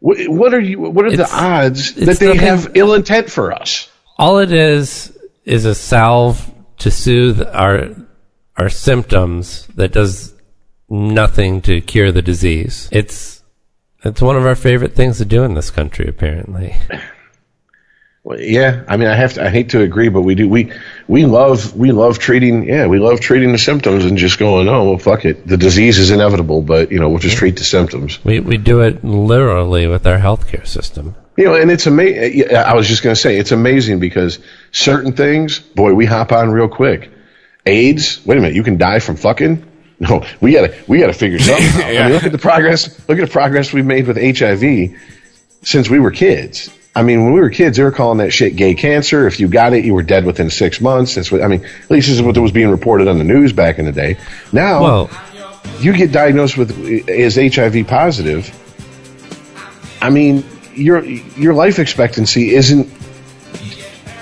what, 0.00 0.18
what 0.28 0.52
are 0.52 0.60
you? 0.60 0.80
What 0.80 1.06
are 1.06 1.08
It's- 1.12 1.30
the 1.30 1.36
odds 1.36 1.94
that 1.94 2.18
they 2.18 2.36
have 2.36 2.72
ill 2.74 2.92
intent 2.94 3.30
for 3.30 3.52
us? 3.52 3.88
All 4.18 4.38
it 4.38 4.52
is 4.52 5.16
is 5.46 5.64
a 5.64 5.74
salve 5.74 6.50
to 6.78 6.90
soothe 6.90 7.40
our 7.52 7.88
our 8.56 8.68
symptoms 8.68 9.66
that 9.76 9.92
does 9.92 10.34
nothing 10.90 11.62
to 11.62 11.80
cure 11.80 12.12
the 12.12 12.22
disease. 12.22 12.88
It's 12.92 13.42
it's 14.04 14.22
one 14.22 14.36
of 14.36 14.46
our 14.46 14.54
favorite 14.54 14.94
things 14.94 15.18
to 15.18 15.24
do 15.24 15.44
in 15.44 15.54
this 15.54 15.70
country, 15.70 16.06
apparently. 16.08 16.74
Well, 18.24 18.40
yeah, 18.40 18.84
I 18.88 18.96
mean, 18.96 19.08
I 19.08 19.14
have 19.14 19.34
to. 19.34 19.44
I 19.44 19.50
hate 19.50 19.68
to 19.70 19.82
agree, 19.82 20.08
but 20.08 20.22
we 20.22 20.34
do. 20.34 20.48
We 20.48 20.72
we 21.06 21.26
love 21.26 21.76
we 21.76 21.92
love 21.92 22.18
treating. 22.18 22.64
Yeah, 22.64 22.86
we 22.86 22.98
love 22.98 23.20
treating 23.20 23.52
the 23.52 23.58
symptoms 23.58 24.06
and 24.06 24.16
just 24.16 24.38
going, 24.38 24.66
oh 24.66 24.88
well, 24.88 24.98
fuck 24.98 25.26
it. 25.26 25.46
The 25.46 25.58
disease 25.58 25.98
is 25.98 26.10
inevitable, 26.10 26.62
but 26.62 26.90
you 26.90 27.00
know, 27.00 27.10
we'll 27.10 27.18
just 27.18 27.36
treat 27.36 27.58
the 27.58 27.64
symptoms. 27.64 28.24
We 28.24 28.40
we 28.40 28.56
do 28.56 28.80
it 28.80 29.04
literally 29.04 29.86
with 29.88 30.06
our 30.06 30.16
healthcare 30.16 30.66
system. 30.66 31.14
You 31.36 31.44
know, 31.44 31.54
and 31.54 31.70
it's 31.70 31.86
amazing. 31.86 32.56
I 32.56 32.74
was 32.74 32.88
just 32.88 33.02
going 33.02 33.14
to 33.14 33.20
say 33.20 33.36
it's 33.36 33.52
amazing 33.52 34.00
because 34.00 34.38
certain 34.72 35.12
things, 35.12 35.58
boy, 35.58 35.92
we 35.92 36.06
hop 36.06 36.32
on 36.32 36.50
real 36.50 36.68
quick. 36.68 37.10
AIDS. 37.66 38.24
Wait 38.24 38.38
a 38.38 38.40
minute, 38.40 38.56
you 38.56 38.62
can 38.62 38.78
die 38.78 39.00
from 39.00 39.16
fucking. 39.16 39.70
No, 40.08 40.24
we 40.40 40.52
gotta 40.52 40.74
we 40.86 40.98
gotta 40.98 41.12
figure 41.12 41.38
something 41.40 41.66
out. 41.82 41.84
I 41.84 42.02
mean, 42.04 42.12
look 42.12 42.24
at 42.24 42.32
the 42.32 42.38
progress. 42.38 43.08
Look 43.08 43.18
at 43.18 43.26
the 43.26 43.32
progress 43.32 43.72
we've 43.72 43.86
made 43.86 44.06
with 44.06 44.16
HIV 44.16 44.98
since 45.62 45.88
we 45.90 45.98
were 45.98 46.10
kids. 46.10 46.70
I 46.96 47.02
mean, 47.02 47.24
when 47.24 47.32
we 47.32 47.40
were 47.40 47.50
kids, 47.50 47.76
they 47.76 47.82
were 47.82 47.90
calling 47.90 48.18
that 48.18 48.30
shit 48.30 48.54
gay 48.54 48.74
cancer. 48.74 49.26
If 49.26 49.40
you 49.40 49.48
got 49.48 49.72
it, 49.72 49.84
you 49.84 49.94
were 49.94 50.02
dead 50.02 50.24
within 50.24 50.48
six 50.48 50.80
months. 50.80 51.16
That's 51.16 51.32
what 51.32 51.42
I 51.42 51.48
mean. 51.48 51.64
At 51.64 51.90
least 51.90 52.06
this 52.08 52.16
is 52.16 52.22
what 52.22 52.36
was 52.38 52.52
being 52.52 52.70
reported 52.70 53.08
on 53.08 53.18
the 53.18 53.24
news 53.24 53.52
back 53.52 53.78
in 53.80 53.84
the 53.84 53.92
day. 53.92 54.16
Now, 54.52 54.80
Well, 54.80 55.10
you 55.80 55.92
get 55.92 56.12
diagnosed 56.12 56.56
with 56.56 57.08
as 57.08 57.34
HIV 57.36 57.88
positive, 57.88 58.48
I 60.00 60.10
mean, 60.10 60.44
your 60.74 61.02
your 61.04 61.54
life 61.54 61.78
expectancy 61.78 62.54
isn't 62.54 62.86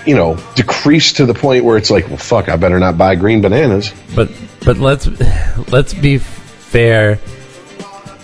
you 0.07 0.15
know 0.15 0.37
decreased 0.55 1.17
to 1.17 1.27
the 1.27 1.35
point 1.35 1.65
where 1.65 1.77
it's 1.77 1.91
like, 1.91 2.09
well, 2.09 2.17
fuck, 2.17 2.49
I 2.49 2.57
better 2.57 2.79
not 2.79 2.99
buy 2.99 3.15
green 3.15 3.41
bananas. 3.41 3.93
but 4.15 4.31
but 4.65 4.79
let's 4.79 5.07
let's 5.73 5.95
be 5.95 6.19
fair. 6.19 7.19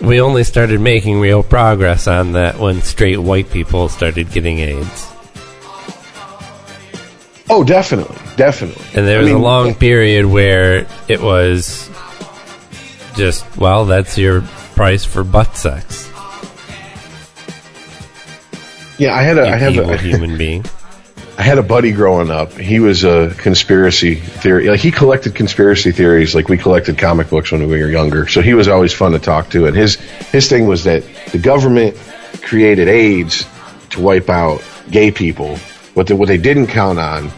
We 0.01 0.21
only 0.21 0.45
started 0.45 0.81
making 0.81 1.19
real 1.19 1.43
progress 1.43 2.07
on 2.07 2.33
that 2.33 2.59
when 2.59 2.83
straight 2.83 3.19
white 3.19 3.51
people 3.51 3.89
started 3.89 4.31
getting 4.31 4.61
AIDS. 4.61 5.13
Oh, 7.51 7.65
definitely, 7.65 8.17
definitely. 8.37 8.85
And 8.95 9.09
there 9.09 9.19
I 9.19 9.23
was 9.23 9.33
a 9.33 9.39
long 9.39 9.75
period 9.75 10.27
where 10.27 10.87
it 11.09 11.21
was 11.21 11.91
just, 13.17 13.45
well, 13.57 13.87
that's 13.87 14.17
your 14.19 14.43
price 14.77 15.05
for 15.05 15.25
butt 15.25 15.57
sex. 15.57 16.09
Yeah, 18.99 19.15
I 19.15 19.23
had 19.23 19.39
a 19.39 19.47
You 19.47 19.53
I 19.53 19.57
have 19.57 19.79
a, 19.79 19.97
human 19.97 20.37
being. 20.37 20.65
I 21.39 21.43
had 21.43 21.59
a 21.59 21.63
buddy 21.63 21.93
growing 21.93 22.33
up. 22.33 22.53
He 22.55 22.81
was 22.81 23.05
a 23.05 23.33
conspiracy 23.39 24.17
theory. 24.17 24.69
Like 24.69 24.81
he 24.81 24.91
collected 24.91 25.37
conspiracy 25.37 25.93
theories, 25.93 26.35
like 26.35 26.49
we 26.49 26.59
collected 26.59 26.99
comic 26.99 27.31
books 27.31 27.53
when 27.53 27.61
we 27.69 27.81
were 27.81 27.89
younger. 27.89 28.27
So 28.27 28.43
he 28.43 28.55
was 28.55 28.67
always 28.67 28.93
fun 28.93 29.13
to 29.13 29.21
talk 29.21 29.51
to. 29.51 29.67
And 29.67 29.77
his 29.77 29.95
his 29.95 30.49
thing 30.49 30.67
was 30.67 30.83
that 30.85 31.05
the 31.31 31.39
government 31.39 31.97
created 32.43 32.89
AIDS 32.89 33.47
to 33.91 34.01
wipe 34.01 34.29
out 34.29 34.65
gay 34.91 35.13
people. 35.13 35.57
What 35.95 36.09
they, 36.09 36.15
what 36.15 36.27
they 36.27 36.39
didn't 36.39 36.67
count 36.67 36.99
on 36.99 37.31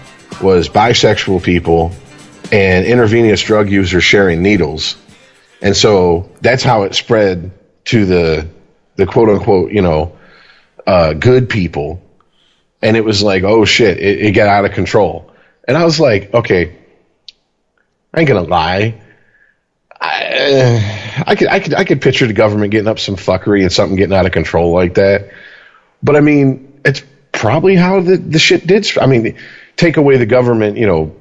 was 0.43 0.71
bisexual 0.71 1.43
people 1.43 1.93
and 2.51 2.87
intravenous 2.87 3.43
drug 3.43 3.69
users 3.69 4.03
sharing 4.03 4.43
needles. 4.43 4.97
And 5.61 5.77
so 5.77 6.31
that's 6.41 6.63
how 6.63 6.85
it 6.85 6.95
spread 6.95 7.51
to 7.85 8.07
the 8.07 8.49
the 8.97 9.05
quote 9.05 9.29
unquote 9.29 9.73
you 9.73 9.83
know 9.83 10.17
uh, 10.87 11.13
good 11.13 11.51
people 11.51 12.01
and 12.83 12.97
it 12.97 13.05
was 13.05 13.23
like, 13.23 13.43
oh 13.43 13.65
shit, 13.65 13.99
it, 13.99 14.21
it 14.27 14.33
got 14.33 14.49
out 14.49 14.65
of 14.65 14.73
control. 14.73 15.31
And 15.67 15.77
I 15.77 15.85
was 15.85 16.01
like, 16.01 16.33
okay, 16.35 16.77
I 18.13 18.21
ain't 18.21 18.29
gonna 18.29 18.43
lie. 18.43 19.01
I, 20.01 21.25
I 21.27 21.37
could, 21.37 21.49
I 21.49 21.61
could, 21.61 21.75
I 21.75 21.85
could 21.85 22.01
picture 22.01 22.27
the 22.27 22.33
government 22.33 22.73
getting 22.73 22.89
up 22.89 22.99
some 22.99 23.17
fuckery 23.17 23.63
and 23.63 23.73
something 23.73 23.97
getting 23.97 24.17
out 24.17 24.27
of 24.27 24.33
control 24.33 24.73
like 24.73 24.95
that. 24.95 25.31
But 26.03 26.17
I 26.17 26.21
mean, 26.21 26.81
it's 26.85 27.03
probably 27.33 27.77
how 27.77 28.01
the, 28.01 28.17
the 28.17 28.39
shit 28.39 28.67
did. 28.67 28.97
I 28.99 29.07
mean, 29.07 29.37
take 29.77 29.99
away 29.99 30.17
the 30.17 30.27
government, 30.27 30.79
you 30.79 30.87
know, 30.87 31.15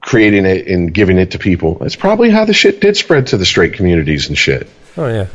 creating 0.00 0.44
it 0.44 0.66
and 0.66 0.92
giving 0.92 1.18
it 1.18 1.32
to 1.32 1.38
people. 1.38 1.76
That's 1.76 1.96
probably 1.96 2.30
how 2.30 2.44
the 2.44 2.52
shit 2.52 2.80
did 2.80 2.96
spread 2.96 3.28
to 3.28 3.38
the 3.38 3.46
straight 3.46 3.72
communities 3.72 4.28
and 4.28 4.36
shit. 4.36 4.68
Oh, 4.96 5.08
yeah. 5.08 5.26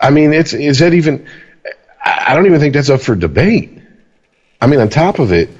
I 0.00 0.10
mean, 0.10 0.32
it's 0.32 0.52
is 0.52 0.80
that 0.80 0.94
even? 0.94 1.26
I 2.04 2.24
I 2.28 2.34
don't 2.34 2.46
even 2.46 2.60
think 2.60 2.74
that's 2.74 2.90
up 2.90 3.02
for 3.02 3.14
debate. 3.14 3.81
I 4.62 4.68
mean, 4.68 4.78
on 4.78 4.88
top 4.88 5.18
of 5.18 5.32
it, 5.32 5.50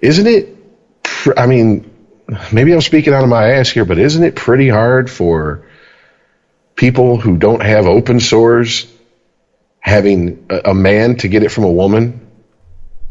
isn't 0.00 0.26
it? 0.26 0.56
pr- 1.02 1.36
I 1.36 1.46
mean, 1.46 1.90
maybe 2.52 2.72
I'm 2.72 2.80
speaking 2.80 3.12
out 3.12 3.24
of 3.24 3.28
my 3.28 3.54
ass 3.54 3.68
here, 3.68 3.84
but 3.84 3.98
isn't 3.98 4.22
it 4.22 4.36
pretty 4.36 4.68
hard 4.68 5.10
for 5.10 5.66
people 6.76 7.18
who 7.18 7.36
don't 7.36 7.62
have 7.62 7.86
open 7.86 8.20
sores 8.20 8.86
having 9.80 10.46
a, 10.48 10.70
a 10.70 10.74
man 10.74 11.16
to 11.16 11.28
get 11.28 11.42
it 11.42 11.50
from 11.50 11.64
a 11.64 11.72
woman, 11.72 12.20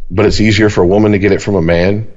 but 0.09 0.25
it's 0.25 0.39
easier 0.39 0.69
for 0.69 0.81
a 0.83 0.87
woman 0.87 1.11
to 1.11 1.19
get 1.19 1.33
it 1.33 1.41
from 1.41 1.55
a 1.55 1.61
man? 1.61 2.11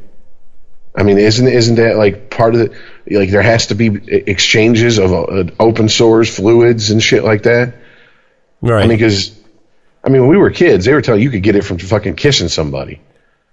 I 0.94 1.02
mean, 1.02 1.18
isn't 1.18 1.46
isn't 1.46 1.76
that 1.76 1.96
like 1.96 2.30
part 2.30 2.54
of 2.54 2.60
the 2.60 2.76
like 3.18 3.30
there 3.30 3.42
has 3.42 3.68
to 3.68 3.74
be 3.74 3.86
exchanges 3.86 4.98
of 4.98 5.12
uh, 5.12 5.44
open 5.58 5.88
sores, 5.88 6.34
fluids, 6.34 6.92
and 6.92 7.02
shit 7.02 7.24
like 7.24 7.42
that? 7.44 7.74
Right. 8.60 8.84
I 8.84 8.86
mean, 8.86 8.96
because 8.96 9.36
I 10.04 10.08
mean, 10.08 10.22
when 10.22 10.30
we 10.30 10.36
were 10.36 10.50
kids, 10.50 10.84
they 10.84 10.94
were 10.94 11.02
telling 11.02 11.22
you 11.22 11.30
could 11.30 11.42
get 11.42 11.56
it 11.56 11.64
from 11.64 11.78
fucking 11.78 12.16
kissing 12.16 12.48
somebody, 12.48 13.00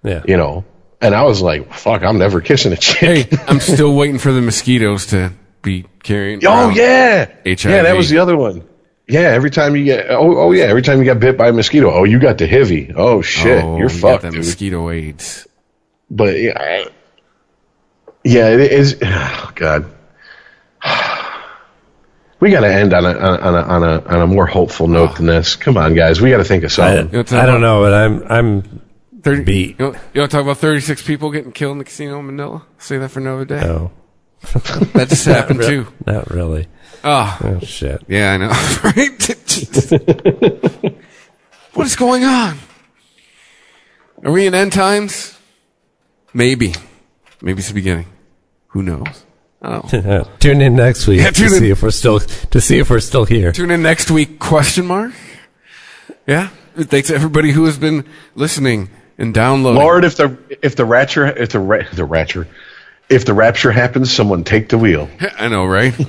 yeah. 0.06 0.24
you 0.27 0.38
know. 0.38 0.66
And 1.01 1.14
I 1.14 1.24
was 1.24 1.42
like, 1.42 1.74
"Fuck, 1.74 2.03
I'm 2.03 2.17
never 2.17 2.42
kissing 2.42 2.74
a 2.74 2.77
chick." 2.77 3.30
Hey, 3.30 3.38
I'm 3.48 3.59
still 3.59 3.93
waiting 3.95 4.17
for 4.17 4.32
the 4.32 4.42
mosquitoes 4.42 5.08
to 5.08 5.34
be 5.61 5.85
carrying. 6.03 6.40
oh 6.45 6.69
yeah, 6.69 7.25
HIV. 7.45 7.66
yeah, 7.66 7.84
that 7.84 7.95
was 7.98 8.09
the 8.09 8.19
other 8.19 8.38
one. 8.38 8.67
Yeah, 9.08 9.30
every 9.30 9.51
time 9.51 9.75
you 9.75 9.84
get, 9.84 10.09
oh, 10.09 10.38
oh 10.38 10.51
yeah, 10.51 10.64
every 10.64 10.82
time 10.82 10.98
you 11.00 11.06
got 11.06 11.19
bit 11.19 11.38
by 11.38 11.50
a 11.50 11.53
mosquito, 11.53 11.92
oh, 11.92 12.06
you 12.06 12.19
got 12.19 12.40
the 12.40 12.48
HIV. 12.48 12.95
Oh 12.98 13.22
shit, 13.22 13.64
Oh, 13.64 13.77
you're 13.77 13.92
you 13.92 14.01
got 14.01 14.11
fucked, 14.11 14.22
that 14.24 14.32
dude. 14.32 14.45
mosquito 14.45 14.90
AIDS. 14.90 15.48
But 16.09 16.40
yeah, 16.40 16.58
I- 16.59 16.88
yeah, 18.24 18.50
it 18.50 18.72
is. 18.72 18.98
Oh 19.06 19.51
God, 19.53 19.85
we 22.40 22.50
got 22.50 22.61
to 22.61 22.74
end 22.74 22.93
on 22.93 23.06
a 23.06 23.09
on 23.09 23.56
a 23.56 23.61
on 23.61 23.84
a 23.84 24.06
on 24.06 24.22
a 24.22 24.27
more 24.27 24.48
hopeful 24.48 24.88
note 24.88 25.11
oh. 25.11 25.14
than 25.17 25.27
this. 25.27 25.56
Come 25.56 25.77
on, 25.77 25.93
guys, 25.93 26.19
we 26.19 26.32
got 26.32 26.38
to 26.38 26.43
think 26.43 26.64
of 26.64 26.72
something. 26.72 27.11
know, 27.11 27.40
I 27.40 27.45
don't 27.45 27.61
know, 27.61 27.82
but 27.82 27.93
I'm 27.93 28.24
I'm 28.27 28.82
30, 29.26 29.44
Beat. 29.44 29.80
You, 29.80 29.92
know, 29.92 30.00
you 30.14 30.22
want 30.22 30.30
to 30.32 30.38
talk 30.38 30.44
about 30.44 30.60
36 30.60 31.02
people 31.02 31.32
getting 31.32 31.52
killed 31.52 31.72
in 31.74 31.78
the 31.80 31.84
casino 31.84 32.20
in 32.20 32.28
Manila? 32.28 32.64
Say 32.78 33.00
that 33.00 33.10
for 33.10 33.20
another 33.20 33.44
day. 33.44 33.60
no. 33.60 33.92
That 34.94 35.08
just 35.10 35.26
happened 35.26 35.62
too. 35.64 35.88
Not 36.06 36.30
really. 36.30 36.68
Oh, 37.04 37.38
Oh 37.44 37.60
shit. 37.62 38.04
yeah, 38.08 38.34
I 38.34 38.38
know. 38.38 38.50
right? 38.84 40.94
what 41.74 41.88
is 41.88 41.95
going 41.95 42.24
on? 42.24 42.60
Are 44.24 44.32
we 44.32 44.45
in 44.45 44.54
end 44.54 44.74
times? 44.74 45.36
Maybe. 46.32 46.76
Maybe 47.42 47.58
it's 47.60 47.70
the 47.70 47.74
beginning. 47.74 48.06
Who 48.68 48.84
knows? 48.84 49.26
Oh. 49.64 50.30
tune 50.40 50.62
in 50.62 50.76
next 50.76 51.08
week 51.08 51.22
Yeah, 51.22 51.32
to 51.32 51.44
in. 51.45 51.50
see 51.50 51.70
if 51.72 51.82
we're 51.82 51.90
still 51.90 52.20
to 52.20 52.62
see 52.62 52.78
if 52.78 52.92
we're 52.92 53.00
still 53.00 53.26
here. 53.26 53.52
Tune 53.52 53.72
in 53.72 53.82
next 53.82 54.12
week? 54.12 54.38
Question 54.38 54.86
mark. 54.86 55.14
Yeah. 56.28 56.50
Thanks 56.76 57.08
to 57.08 57.16
everybody 57.16 57.52
who 57.52 57.66
has 57.66 57.80
been 57.80 58.06
listening 58.36 58.90
and 59.18 59.34
downloading. 59.34 59.82
Lord, 59.82 60.06
if 60.06 60.18
the 60.18 60.38
if 60.61 60.76
the 60.76 60.85
rapture 60.85 61.26
if 61.26 61.50
the 61.50 61.60
ra- 61.60 61.84
the 61.94 62.06
rapture 62.06 62.48
if 63.10 63.26
the 63.26 63.34
rapture 63.34 63.72
happens, 63.72 64.11
someone 64.11 64.44
take 64.44 64.69
the 64.69 64.77
wheel. 64.77 65.10
I 65.38 65.48
know, 65.48 65.66
right? 65.66 65.94
Tell 65.98 66.08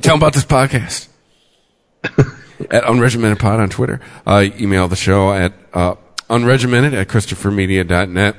them 0.00 0.16
about 0.16 0.34
this 0.34 0.44
podcast. 0.44 1.08
at 2.70 2.84
Unregimented 2.84 3.38
Pod 3.38 3.60
on 3.60 3.68
Twitter. 3.68 4.00
Uh, 4.26 4.46
email 4.58 4.88
the 4.88 4.96
show 4.96 5.32
at 5.32 5.52
uh, 5.72 5.96
unregimented 6.28 6.92
at 6.92 7.08
christophermedia.net. 7.08 8.36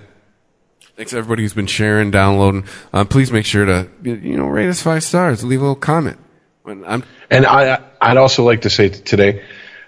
Thanks 0.95 1.11
to 1.11 1.17
everybody 1.17 1.43
who's 1.43 1.53
been 1.53 1.67
sharing, 1.67 2.11
downloading. 2.11 2.65
Uh, 2.93 3.05
please 3.05 3.31
make 3.31 3.45
sure 3.45 3.65
to, 3.65 3.89
you 4.03 4.37
know, 4.37 4.45
rate 4.45 4.69
us 4.69 4.81
five 4.81 5.03
stars. 5.03 5.43
Leave 5.43 5.59
a 5.59 5.63
little 5.63 5.75
comment. 5.75 6.17
When 6.63 6.85
I'm, 6.85 7.03
And 7.29 7.45
I 7.45 7.81
I'd 7.99 8.17
also 8.17 8.43
like 8.43 8.61
to 8.61 8.69
say 8.69 8.89
today, 8.89 9.43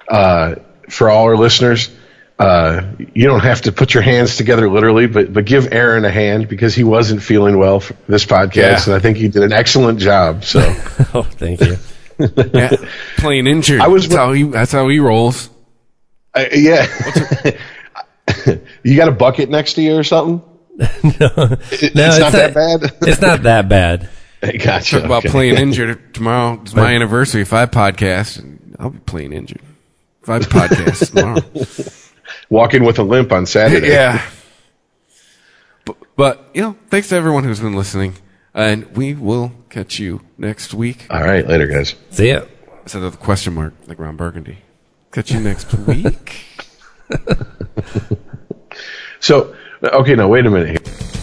uh, 0.07 0.55
for 0.89 1.09
all 1.09 1.25
our 1.25 1.37
listeners, 1.37 1.89
uh, 2.43 2.85
you 3.13 3.25
don't 3.25 3.39
have 3.41 3.61
to 3.61 3.71
put 3.71 3.93
your 3.93 4.03
hands 4.03 4.35
together 4.35 4.69
literally, 4.69 5.07
but 5.07 5.31
but 5.31 5.45
give 5.45 5.71
Aaron 5.71 6.03
a 6.03 6.11
hand 6.11 6.49
because 6.49 6.75
he 6.75 6.83
wasn't 6.83 7.23
feeling 7.23 7.57
well 7.57 7.79
for 7.79 7.95
this 8.07 8.25
podcast, 8.25 8.55
Yeah. 8.55 8.83
and 8.85 8.93
I 8.93 8.99
think 8.99 9.17
he 9.17 9.29
did 9.29 9.43
an 9.43 9.53
excellent 9.53 9.99
job. 9.99 10.43
So 10.43 10.59
Oh, 11.13 11.23
thank 11.23 11.61
you. 11.61 11.77
yeah, 12.53 12.75
playing 13.17 13.47
injured. 13.47 13.81
I 13.81 13.87
was- 13.87 14.03
that's, 14.09 14.15
how 14.15 14.33
he, 14.33 14.43
that's 14.43 14.71
how 14.71 14.87
he 14.89 14.99
rolls. 14.99 15.49
uh, 16.35 16.45
yeah, 16.53 16.85
you 18.83 18.95
got 18.97 19.07
a 19.07 19.11
bucket 19.13 19.49
next 19.49 19.73
to 19.75 19.81
you 19.81 19.95
or 19.97 20.03
something? 20.03 20.41
No, 20.77 20.87
it's, 21.01 21.83
it's 21.83 21.95
not, 21.95 22.31
that 22.33 22.53
bad. 22.53 22.91
it's 23.01 23.21
not 23.21 23.43
that 23.43 23.69
bad. 23.69 24.09
gotcha. 24.41 24.97
Talk 24.97 25.05
about 25.05 25.19
okay. 25.25 25.29
playing 25.29 25.57
injured. 25.57 26.13
Tomorrow 26.13 26.61
is 26.63 26.75
my 26.75 26.93
anniversary. 26.93 27.41
If 27.43 27.53
I 27.53 27.67
podcast, 27.67 28.43
I'll 28.79 28.89
be 28.89 28.99
playing 28.99 29.33
injured. 29.33 29.61
If 30.23 30.29
I 30.29 30.39
podcast 30.39 31.13
tomorrow. 31.13 31.99
Walking 32.53 32.83
with 32.83 32.99
a 32.99 33.03
limp 33.03 33.31
on 33.31 33.45
Saturday. 33.45 33.89
yeah. 33.91 34.21
But, 35.85 35.97
but, 36.15 36.49
you 36.53 36.61
know, 36.61 36.77
thanks 36.87 37.09
to 37.09 37.15
everyone 37.15 37.43
who's 37.43 37.59
been 37.59 37.75
listening. 37.75 38.15
And 38.53 38.95
we 38.95 39.15
will 39.15 39.51
catch 39.69 39.99
you 39.99 40.21
next 40.37 40.73
week. 40.73 41.07
All 41.09 41.21
right, 41.21 41.45
later, 41.45 41.67
guys. 41.67 41.95
See 42.09 42.29
ya. 42.29 42.43
Instead 42.83 43.03
of 43.03 43.11
the 43.11 43.17
question 43.17 43.53
mark, 43.53 43.73
like 43.85 43.99
Ron 43.99 44.15
Burgundy. 44.15 44.59
Catch 45.11 45.31
you 45.31 45.41
next 45.41 45.73
week. 45.87 46.45
So, 49.19 49.55
okay, 49.81 50.15
now 50.15 50.29
wait 50.29 50.45
a 50.45 50.49
minute 50.49 50.69
here. 50.69 51.22